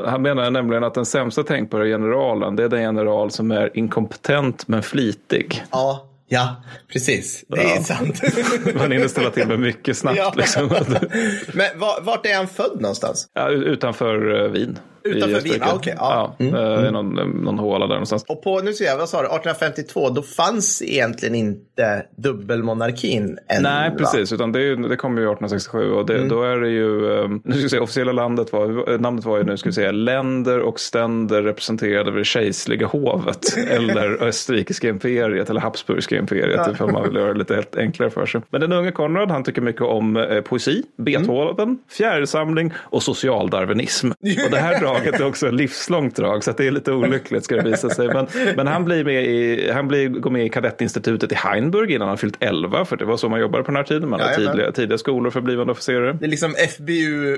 Han 0.07 0.23
menar 0.23 0.51
nämligen 0.51 0.85
att 0.85 0.95
den 0.95 1.07
sämsta 1.07 1.43
tänkbara 1.43 1.85
generalen, 1.85 2.57
det 2.57 2.65
är 2.65 2.69
den 2.69 2.83
general 2.83 3.31
som 3.31 3.51
är 3.51 3.71
inkompetent 3.77 4.69
men 4.69 4.83
flitig. 4.83 5.63
Ja, 5.71 6.07
ja, 6.29 6.57
precis. 6.93 7.45
Det 7.49 7.61
är 7.61 7.77
Ja. 7.77 7.83
sant. 7.83 8.21
Man 8.79 8.93
hinner 8.93 9.09
ställa 9.09 9.31
till 9.31 9.49
med 9.49 9.59
mycket 9.61 9.97
snabbt. 9.97 10.17
Ja. 10.19 10.33
Liksom. 10.37 10.67
Men 11.55 11.79
var, 11.79 12.01
vart 12.03 12.27
är 12.27 12.37
han 12.37 12.49
född 12.49 12.81
någonstans? 12.81 13.27
Ja, 13.35 13.49
utanför 13.51 14.45
eh, 14.45 14.51
Wien. 14.51 14.79
Utanför 15.05 15.41
Wien, 15.41 15.63
ah, 15.63 15.75
okej, 15.75 15.95
ja. 15.97 16.37
ja 16.39 16.47
eh, 16.47 16.89
i 16.89 16.91
någon, 16.91 17.15
någon 17.45 17.59
håla 17.59 17.87
där 17.87 17.95
någonstans. 17.95 18.25
Och 18.29 18.43
på, 18.43 18.61
nu 18.61 18.73
ser 18.73 18.85
jag, 18.85 18.99
vad 18.99 19.09
sa 19.09 19.19
du, 19.19 19.27
1852, 19.27 20.09
då 20.11 20.23
fanns 20.23 20.83
egentligen 20.83 21.35
inte 21.35 22.07
dubbelmonarkin 22.17 23.39
än. 23.49 23.63
Nej, 23.63 23.91
va? 23.91 23.97
precis. 23.99 24.33
Utan 24.33 24.53
det, 24.53 24.89
det 24.89 24.97
kom 24.97 25.19
ju 25.19 25.23
1867 25.23 25.91
och 25.93 26.07
det, 26.07 26.17
Mm. 26.21 26.29
då 26.29 26.43
är 26.43 26.57
det 26.57 26.69
ju, 26.69 27.21
eh, 27.21 27.29
nu 27.45 27.53
ska 27.53 27.63
vi 27.63 27.69
se, 27.69 27.79
officiella 27.79 28.13
landet 28.13 28.53
var, 28.53 28.93
eh, 28.93 29.01
namnet 29.01 29.25
var 29.25 29.39
ju 29.39 29.45
nu 29.45 29.57
ska 29.57 29.69
vi 29.69 29.73
säga, 29.73 29.93
länder 29.93 30.59
och 30.61 30.81
ständer 30.81 31.43
representerade 31.43 32.11
av 32.11 32.17
det 32.17 32.25
kejserliga 32.25 32.87
hovet 32.87 33.57
eller 33.69 34.23
österrikiska 34.23 34.89
imperiet 34.89 35.51
eller 35.51 35.61
habsburgska 35.61 36.17
imperiet 36.17 36.69
ifall 36.73 36.93
man 36.93 37.03
vill 37.03 37.15
göra 37.17 37.33
det 37.33 37.39
lite 37.39 37.55
helt 37.55 37.77
enklare 37.77 38.11
för 38.11 38.27
sig. 38.27 38.41
Men 38.51 38.61
den 38.61 38.73
unge 38.73 38.93
Konrad, 38.93 39.31
han 39.31 39.45
tycker 39.45 39.63
mycket 39.63 39.83
om 39.83 40.17
eh, 40.17 40.41
poesi, 40.41 40.83
Beethoven, 40.99 41.61
Mm. 41.61 41.79
fjärilsamling 41.91 42.73
och 42.79 43.03
socialdarwinism. 43.03 44.11
Och 44.45 44.51
det 44.51 44.59
här 44.59 44.81
draget 44.93 45.21
är 45.21 45.27
också 45.27 45.47
ett 45.49 45.55
livslångt 45.55 46.17
drag 46.17 46.45
så 46.45 46.53
det 46.53 46.67
är 46.67 46.71
lite 46.71 46.93
olyckligt 46.93 47.45
ska 47.45 47.57
det 47.57 47.71
visa 47.71 47.91
sig. 47.91 48.07
Men, 48.09 48.27
men 48.57 48.67
han 48.67 48.85
blir 48.85 49.05
med 49.05 49.25
i, 49.25 49.71
han 49.71 49.89
blir, 49.89 50.09
går 50.09 50.31
med 50.31 50.47
i 50.47 50.49
kadettinstitutet 50.49 51.33
i 51.33 51.35
Heinburg 51.35 51.91
innan 51.91 52.09
han 52.09 52.19
fyllt 52.19 52.37
11 52.41 52.85
för 52.85 52.97
det 52.97 53.05
var 53.05 53.17
så 53.17 53.29
man 53.29 53.41
jobbade 53.41 53.65
på 53.65 53.71
den 53.71 53.77
här 53.77 53.85
tiden. 53.85 54.09
Man 54.09 54.21
hade 54.21 54.37
tidiga, 54.37 54.73
tidiga 54.73 54.99
skolor 54.99 55.31
för 55.31 55.41
blivande 55.41 55.73
officerare. 55.73 56.13
Det 56.13 56.25
är 56.25 56.29
liksom 56.29 56.55
FBU 56.77 57.37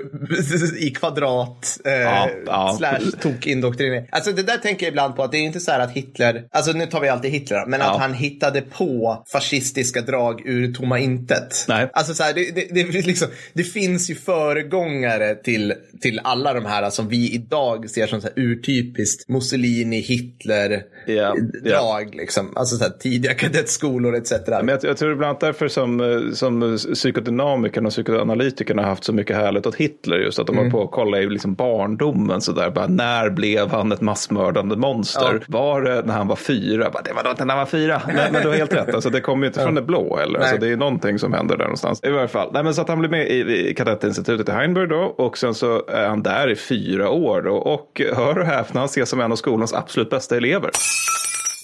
i 0.78 0.90
kvadrat 0.90 1.78
eh, 1.84 1.92
Ja, 1.92 2.28
ja. 2.46 2.74
slash 2.78 3.10
tokindoktrinering. 3.20 4.06
Alltså 4.12 4.32
det 4.32 4.42
där 4.42 4.56
tänker 4.58 4.86
jag 4.86 4.90
ibland 4.90 5.16
på 5.16 5.22
att 5.22 5.32
det 5.32 5.38
är 5.38 5.42
inte 5.42 5.60
så 5.60 5.70
här 5.70 5.80
att 5.80 5.90
Hitler, 5.92 6.44
alltså 6.50 6.72
nu 6.72 6.86
tar 6.86 7.00
vi 7.00 7.08
alltid 7.08 7.30
Hitler 7.30 7.66
men 7.66 7.80
Ja. 7.80 7.90
att 7.94 8.00
han 8.00 8.14
hittade 8.14 8.60
på 8.60 9.22
fascistiska 9.32 10.00
drag 10.00 10.42
ur 10.46 10.74
tomma 10.74 10.98
intet. 10.98 11.64
Nej. 11.68 11.90
Alltså 11.92 12.14
så 12.14 12.22
här, 12.22 12.32
det, 12.34 12.50
det, 12.54 12.82
det, 12.92 13.06
liksom, 13.06 13.28
det 13.52 13.64
finns 13.64 14.10
ju 14.10 14.14
föregångare 14.14 15.34
till, 15.34 15.74
till 16.00 16.20
alla 16.24 16.54
de 16.54 16.66
här 16.66 16.90
som 16.90 17.08
vi 17.08 17.41
idag 17.46 17.90
ser 17.90 18.06
som 18.06 18.20
så 18.20 18.26
här 18.26 18.42
urtypiskt 18.44 19.28
Mussolini, 19.28 20.00
Hitler 20.00 20.82
Ja, 21.06 21.36
drag 21.64 22.14
liksom. 22.14 22.52
Alltså 22.56 22.76
så 22.76 22.84
här, 22.84 22.90
tidiga 22.90 23.34
kadettskolor 23.38 24.16
etc. 24.16 24.32
Men 24.48 24.68
jag, 24.68 24.84
jag 24.84 24.96
tror 24.96 25.08
det 25.08 25.14
är 25.14 25.16
bland 25.16 25.28
annat 25.28 25.40
därför 25.40 25.68
som, 25.68 26.00
eh, 26.00 26.32
som 26.32 26.78
psykodynamikerna 26.94 27.86
och 27.86 27.92
psykoanalytikerna 27.92 28.82
har 28.82 28.88
haft 28.88 29.04
så 29.04 29.12
mycket 29.12 29.36
härligt 29.36 29.66
åt 29.66 29.74
Hitler. 29.74 30.16
Just 30.18 30.38
att 30.38 30.46
de 30.46 30.52
Mm. 30.52 30.64
har 30.64 30.70
på 30.70 30.84
att 30.84 30.90
kolla 30.90 31.18
i 31.20 31.26
liksom 31.28 31.54
barndomen. 31.54 32.40
Så 32.40 32.52
där, 32.52 32.70
bara, 32.70 32.86
när 32.86 33.30
blev 33.30 33.68
han 33.70 33.92
ett 33.92 34.00
massmördande 34.00 34.76
monster? 34.76 35.44
Var 35.48 35.82
det 35.82 36.02
när 36.06 36.14
han 36.14 36.28
var 36.28 36.36
fyra? 36.36 36.90
Bara, 36.90 37.02
det 37.02 37.12
var 37.12 37.24
då 37.24 37.30
inte 37.30 37.44
när 37.44 37.54
han 37.54 37.58
var 37.58 37.66
fyra. 37.66 38.02
Men, 38.06 38.32
men 38.32 38.42
du 38.42 38.48
har 38.48 38.54
helt 38.56 38.74
rätt. 38.74 38.94
Alltså, 38.94 39.10
det 39.10 39.20
kommer 39.20 39.42
ju 39.42 39.46
inte 39.46 39.60
från 39.62 39.74
det 39.74 39.82
blå. 39.82 40.18
Eller? 40.18 40.38
Alltså, 40.38 40.54
Nej. 40.54 40.60
det 40.68 40.72
är 40.72 40.76
någonting 40.76 41.18
som 41.18 41.32
händer 41.32 41.56
där 41.56 41.64
någonstans. 41.64 42.00
I 42.02 42.10
varje 42.10 42.28
fall. 42.28 42.50
Nej, 42.52 42.62
men 42.64 42.74
så 42.74 42.80
att 42.82 42.88
han 42.88 42.98
blir 42.98 43.10
med 43.10 43.28
i, 43.30 43.68
i 43.70 43.74
kadettinstitutet 43.74 44.48
i 44.48 44.52
Heinberg 44.52 44.88
då. 44.88 45.14
Och 45.18 45.38
sen 45.38 45.54
så 45.54 45.86
är 45.88 46.08
han 46.08 46.22
där 46.22 46.50
i 46.50 46.56
fyra 46.56 47.10
år. 47.10 47.31
Då, 47.40 47.56
och 47.56 48.02
hör 48.14 48.38
och 48.38 48.46
häpna, 48.46 48.80
han 48.80 48.86
ses 48.86 49.08
som 49.08 49.20
en 49.20 49.32
av 49.32 49.36
skolans 49.36 49.74
absolut 49.74 50.10
bästa 50.10 50.36
elever. 50.36 50.70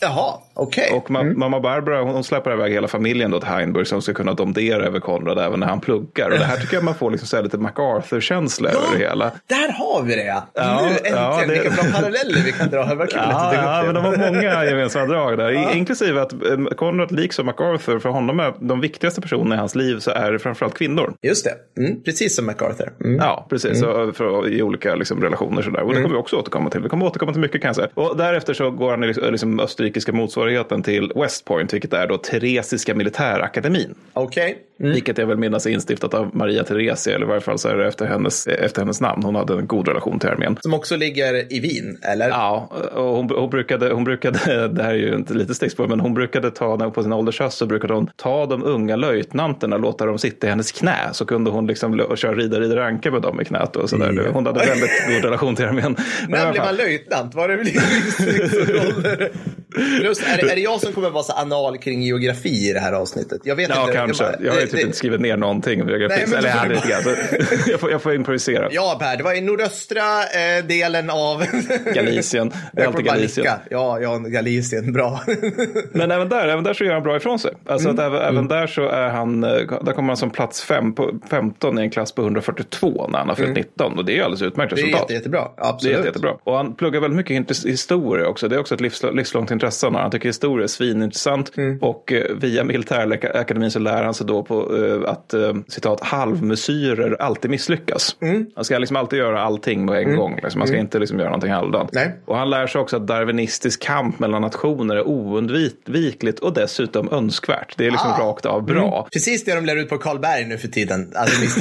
Jaha, 0.00 0.34
okej. 0.54 0.90
Och 0.96 1.08
ma- 1.10 1.34
mamma 1.36 1.60
Barbara 1.60 2.02
hon, 2.02 2.14
hon 2.14 2.24
släpper 2.24 2.52
iväg 2.52 2.72
hela 2.72 2.88
familjen 2.88 3.30
då 3.30 3.40
till 3.40 3.48
Heinburg 3.48 3.86
som 3.86 4.02
ska 4.02 4.14
kunna 4.14 4.34
domdera 4.34 4.84
över 4.86 5.00
Konrad 5.00 5.38
även 5.38 5.60
när 5.60 5.66
han 5.66 5.80
pluggar. 5.80 6.30
Och 6.30 6.38
det 6.38 6.44
här 6.44 6.56
tycker 6.56 6.74
jag 6.74 6.84
man 6.84 6.94
får 6.94 7.10
liksom 7.10 7.28
så 7.28 7.36
här 7.36 7.42
lite 7.42 7.58
MacArthur-känsla 7.58 8.68
över 8.70 8.80
det 8.92 8.98
hela. 8.98 9.30
Där 9.46 9.72
har 9.72 10.02
vi 10.02 10.14
det 10.16 10.24
ja. 10.24 10.46
Ja, 10.54 10.80
nu 10.82 10.88
äntligen, 10.92 11.16
ja, 11.16 11.40
det- 11.46 11.52
vilka 11.52 11.70
bra 11.70 11.84
paralleller 11.92 12.44
vi 12.44 12.52
kan 12.52 12.68
dra 12.70 12.82
här. 12.82 12.94
Vad 12.94 13.10
kul 13.10 13.18
att 13.18 13.26
Ja, 13.30 13.50
du 13.50 13.56
tog 13.56 13.64
ja, 13.64 13.82
men 13.82 13.94
det. 13.94 14.00
de 14.00 14.04
har 14.24 14.32
många 14.32 14.64
gemensamma 14.64 15.06
drag 15.06 15.38
där. 15.38 15.50
I- 15.50 15.78
Inklusive 15.78 16.20
att 16.22 16.32
eh, 16.32 16.38
Konrad, 16.76 17.12
liksom 17.12 17.46
MacArthur, 17.46 17.98
för 17.98 18.08
honom 18.08 18.40
är 18.40 18.54
de 18.60 18.80
viktigaste 18.80 19.20
personerna 19.20 19.54
i 19.54 19.58
hans 19.58 19.74
liv 19.74 19.98
så 19.98 20.10
är 20.10 20.32
det 20.32 20.38
framförallt 20.38 20.74
kvinnor. 20.78 21.12
Just 21.22 21.44
det, 21.44 21.80
mm, 21.82 22.02
precis 22.02 22.36
som 22.36 22.46
MacArthur. 22.46 22.92
Mm. 23.04 23.16
Ja, 23.16 23.46
precis. 23.50 23.80
Så, 23.80 24.12
för, 24.12 24.48
I 24.48 24.62
olika 24.62 24.94
liksom, 24.94 25.22
relationer 25.22 25.62
sådär. 25.62 25.82
Och 25.82 25.94
det 25.94 26.02
kommer 26.02 26.14
vi 26.14 26.20
också 26.20 26.36
återkomma 26.36 26.70
till. 26.70 26.80
Vi 26.80 26.88
kommer 26.88 27.06
återkomma 27.06 27.32
till 27.32 27.40
mycket 27.40 27.60
kan 27.62 27.68
jag 27.68 27.76
säga. 27.76 27.88
Och 27.94 28.16
därefter 28.16 28.54
så 28.54 28.70
går 28.70 28.90
han 28.90 29.04
i 29.04 29.06
liksom, 29.06 29.24
liksom, 29.30 29.60
österrikiska 29.88 30.12
motsvarigheten 30.12 30.82
till 30.82 31.12
West 31.14 31.44
Point, 31.44 31.72
vilket 31.72 31.92
är 31.92 32.06
då 32.06 32.18
Teresiska 32.18 32.94
militärakademin. 32.94 33.94
Okej. 34.12 34.67
Vilket 34.78 35.18
jag 35.18 35.26
vill 35.26 35.36
minnas 35.36 35.66
är 35.66 35.70
instiftat 35.70 36.14
av 36.14 36.36
Maria 36.36 36.64
Theresia, 36.64 37.14
eller 37.14 37.26
i 37.26 37.28
varje 37.28 37.40
fall 37.40 37.58
så 37.58 37.68
är 37.68 37.76
det 37.76 37.86
efter 37.86 38.06
hennes, 38.06 38.46
efter 38.46 38.80
hennes 38.82 39.00
namn. 39.00 39.22
Hon 39.22 39.34
hade 39.34 39.54
en 39.54 39.66
god 39.66 39.88
relation 39.88 40.18
till 40.18 40.28
armén. 40.28 40.58
Som 40.60 40.74
också 40.74 40.96
ligger 40.96 41.52
i 41.52 41.60
Wien, 41.60 41.98
eller? 42.02 42.28
Ja, 42.28 42.70
och 42.92 43.04
hon, 43.04 43.30
hon, 43.30 43.50
brukade, 43.50 43.92
hon 43.92 44.04
brukade, 44.04 44.68
det 44.68 44.82
här 44.82 44.90
är 44.90 44.94
ju 44.94 45.14
inte 45.14 45.34
lite 45.34 45.54
stickspår, 45.54 45.88
men 45.88 46.00
hon 46.00 46.14
brukade 46.14 46.50
ta, 46.50 46.76
när 46.76 46.84
hon 46.84 46.94
på 46.94 47.02
sin 47.02 47.12
åldershöst 47.12 47.58
så 47.58 47.66
brukade 47.66 47.94
hon 47.94 48.10
ta 48.16 48.46
de 48.46 48.64
unga 48.64 48.96
löjtnanterna 48.96 49.76
och 49.76 49.82
låta 49.82 50.06
dem 50.06 50.18
sitta 50.18 50.46
i 50.46 50.50
hennes 50.50 50.72
knä. 50.72 50.96
Så 51.12 51.24
kunde 51.24 51.50
hon 51.50 51.66
liksom 51.66 52.16
köra 52.16 52.34
rida, 52.34 52.60
rida 52.60 52.76
ranka 52.76 53.10
med 53.10 53.22
dem 53.22 53.40
i 53.40 53.44
knät 53.44 53.76
och 53.76 53.90
sådär. 53.90 54.12
Ja. 54.16 54.32
Hon 54.32 54.46
hade 54.46 54.58
väldigt 54.58 54.90
god 55.08 55.24
relation 55.24 55.56
till 55.56 55.64
armén. 55.64 55.96
När 56.28 56.52
blev 56.52 56.64
man 56.64 56.76
löjtnant? 56.76 57.34
Var 57.34 57.48
det 57.48 57.56
livsroller? 57.56 59.30
Plus, 60.00 60.20
är, 60.20 60.36
det, 60.36 60.50
är 60.52 60.54
det 60.56 60.60
jag 60.60 60.80
som 60.80 60.92
kommer 60.92 61.10
vara 61.10 61.24
så 61.24 61.32
anal 61.32 61.78
kring 61.78 62.02
geografi 62.02 62.70
i 62.70 62.72
det 62.72 62.80
här 62.80 62.92
avsnittet? 62.92 63.40
Jag 63.44 63.56
vet 63.56 63.68
ja, 63.68 63.80
inte. 63.80 63.96
kanske. 63.96 64.24
Jag, 64.24 64.32
bara, 64.32 64.60
jag 64.60 64.67
typ 64.70 64.80
det, 64.80 64.86
inte 64.86 64.96
skrivit 64.96 65.20
ner 65.20 65.36
någonting 65.36 65.88
geografi. 65.88 66.24
Nej, 66.26 66.38
Eller 66.38 66.48
jag, 66.48 66.68
lite 66.68 66.88
grann. 66.88 67.02
jag, 67.66 67.80
får, 67.80 67.90
jag 67.90 68.02
får 68.02 68.14
improvisera. 68.14 68.68
Ja, 68.70 68.96
Per, 69.00 69.16
det 69.16 69.22
var 69.22 69.34
i 69.34 69.40
nordöstra 69.40 70.22
eh, 70.22 70.64
delen 70.64 71.10
av... 71.10 71.44
Galicien. 71.94 72.52
Det 72.72 72.82
är 72.82 72.86
alltid 72.86 73.04
Galicien. 73.04 73.46
Ja, 73.70 74.00
ja, 74.00 74.18
Galicien. 74.18 74.92
Bra. 74.92 75.20
Men 75.92 76.10
även 76.10 76.28
där, 76.28 76.48
även 76.48 76.64
där 76.64 76.74
så 76.74 76.84
gör 76.84 76.94
han 76.94 77.02
bra 77.02 77.16
ifrån 77.16 77.38
sig. 77.38 77.52
Alltså 77.66 77.88
mm. 77.88 77.98
att 77.98 78.06
även, 78.06 78.22
mm. 78.22 78.34
även, 78.34 78.48
där 78.48 78.66
så 78.66 78.88
är 78.88 79.08
han, 79.08 79.44
eh, 79.44 79.50
där 79.82 79.92
kommer 79.92 80.08
han 80.08 80.16
som 80.16 80.30
plats 80.30 80.62
fem 80.62 80.94
på 80.94 81.10
15 81.30 81.78
i 81.78 81.82
en 81.82 81.90
klass 81.90 82.12
på 82.12 82.22
142 82.22 83.08
när 83.08 83.18
han 83.18 83.28
har 83.28 83.36
fyllt 83.36 83.48
mm. 83.48 83.62
19. 83.62 83.98
Och 83.98 84.04
det 84.04 84.18
är 84.18 84.22
alldeles 84.22 84.42
utmärkt 84.42 84.72
resultat. 84.72 84.92
Det 84.92 84.96
är 84.96 85.02
jätte, 85.02 85.14
jättebra. 85.14 85.48
Absolut. 85.56 85.80
Det 85.82 85.88
är 85.88 85.96
jätte, 85.96 86.08
jättebra. 86.08 86.36
Och 86.44 86.56
han 86.56 86.74
pluggar 86.74 87.00
väldigt 87.00 87.16
mycket 87.16 87.64
historia 87.64 88.28
också. 88.28 88.48
Det 88.48 88.56
är 88.56 88.60
också 88.60 88.74
ett 88.74 88.80
livs, 88.80 89.02
livslångt 89.12 89.50
intresse. 89.50 89.88
Han 89.92 90.10
tycker 90.10 90.28
historia 90.28 90.64
är 90.64 90.68
svinintressant. 90.68 91.56
Mm. 91.56 91.78
Och 91.78 92.12
eh, 92.12 92.24
via 92.36 92.64
militärakademin 92.64 93.70
så 93.70 93.78
lär 93.78 94.04
han 94.04 94.14
sig 94.14 94.26
då 94.26 94.42
på 94.42 94.57
eh, 94.60 95.10
att 95.10 95.34
citat 95.68 96.00
halvmesyrer 96.00 97.16
alltid 97.22 97.50
misslyckas. 97.50 98.16
Mm. 98.20 98.46
Han 98.54 98.64
ska 98.64 98.78
liksom 98.78 98.96
alltid 98.96 99.18
göra 99.18 99.42
allting 99.42 99.86
på 99.86 99.94
en 99.94 100.02
mm. 100.02 100.16
gång. 100.16 100.40
Liksom. 100.42 100.58
Man 100.58 100.68
ska 100.68 100.76
mm. 100.76 100.86
inte 100.86 100.98
liksom 100.98 101.18
göra 101.18 101.28
någonting 101.28 101.52
halvdant. 101.52 101.90
Och 102.24 102.36
han 102.36 102.50
lär 102.50 102.66
sig 102.66 102.80
också 102.80 102.96
att 102.96 103.06
darwinistisk 103.06 103.82
kamp 103.82 104.18
mellan 104.18 104.42
nationer 104.42 104.96
är 104.96 105.08
oundvikligt 105.08 106.38
och 106.38 106.52
dessutom 106.52 107.08
önskvärt. 107.12 107.74
Det 107.76 107.86
är 107.86 107.90
liksom 107.90 108.10
ah. 108.10 108.20
rakt 108.20 108.46
av 108.46 108.64
bra. 108.64 108.98
Mm. 108.98 109.10
Precis 109.12 109.44
det 109.44 109.54
de 109.54 109.64
lär 109.64 109.76
ut 109.76 109.88
på 109.88 109.98
Karlberg 109.98 110.44
nu 110.44 110.58
för 110.58 110.68
tiden. 110.68 111.12
Alltså, 111.14 111.60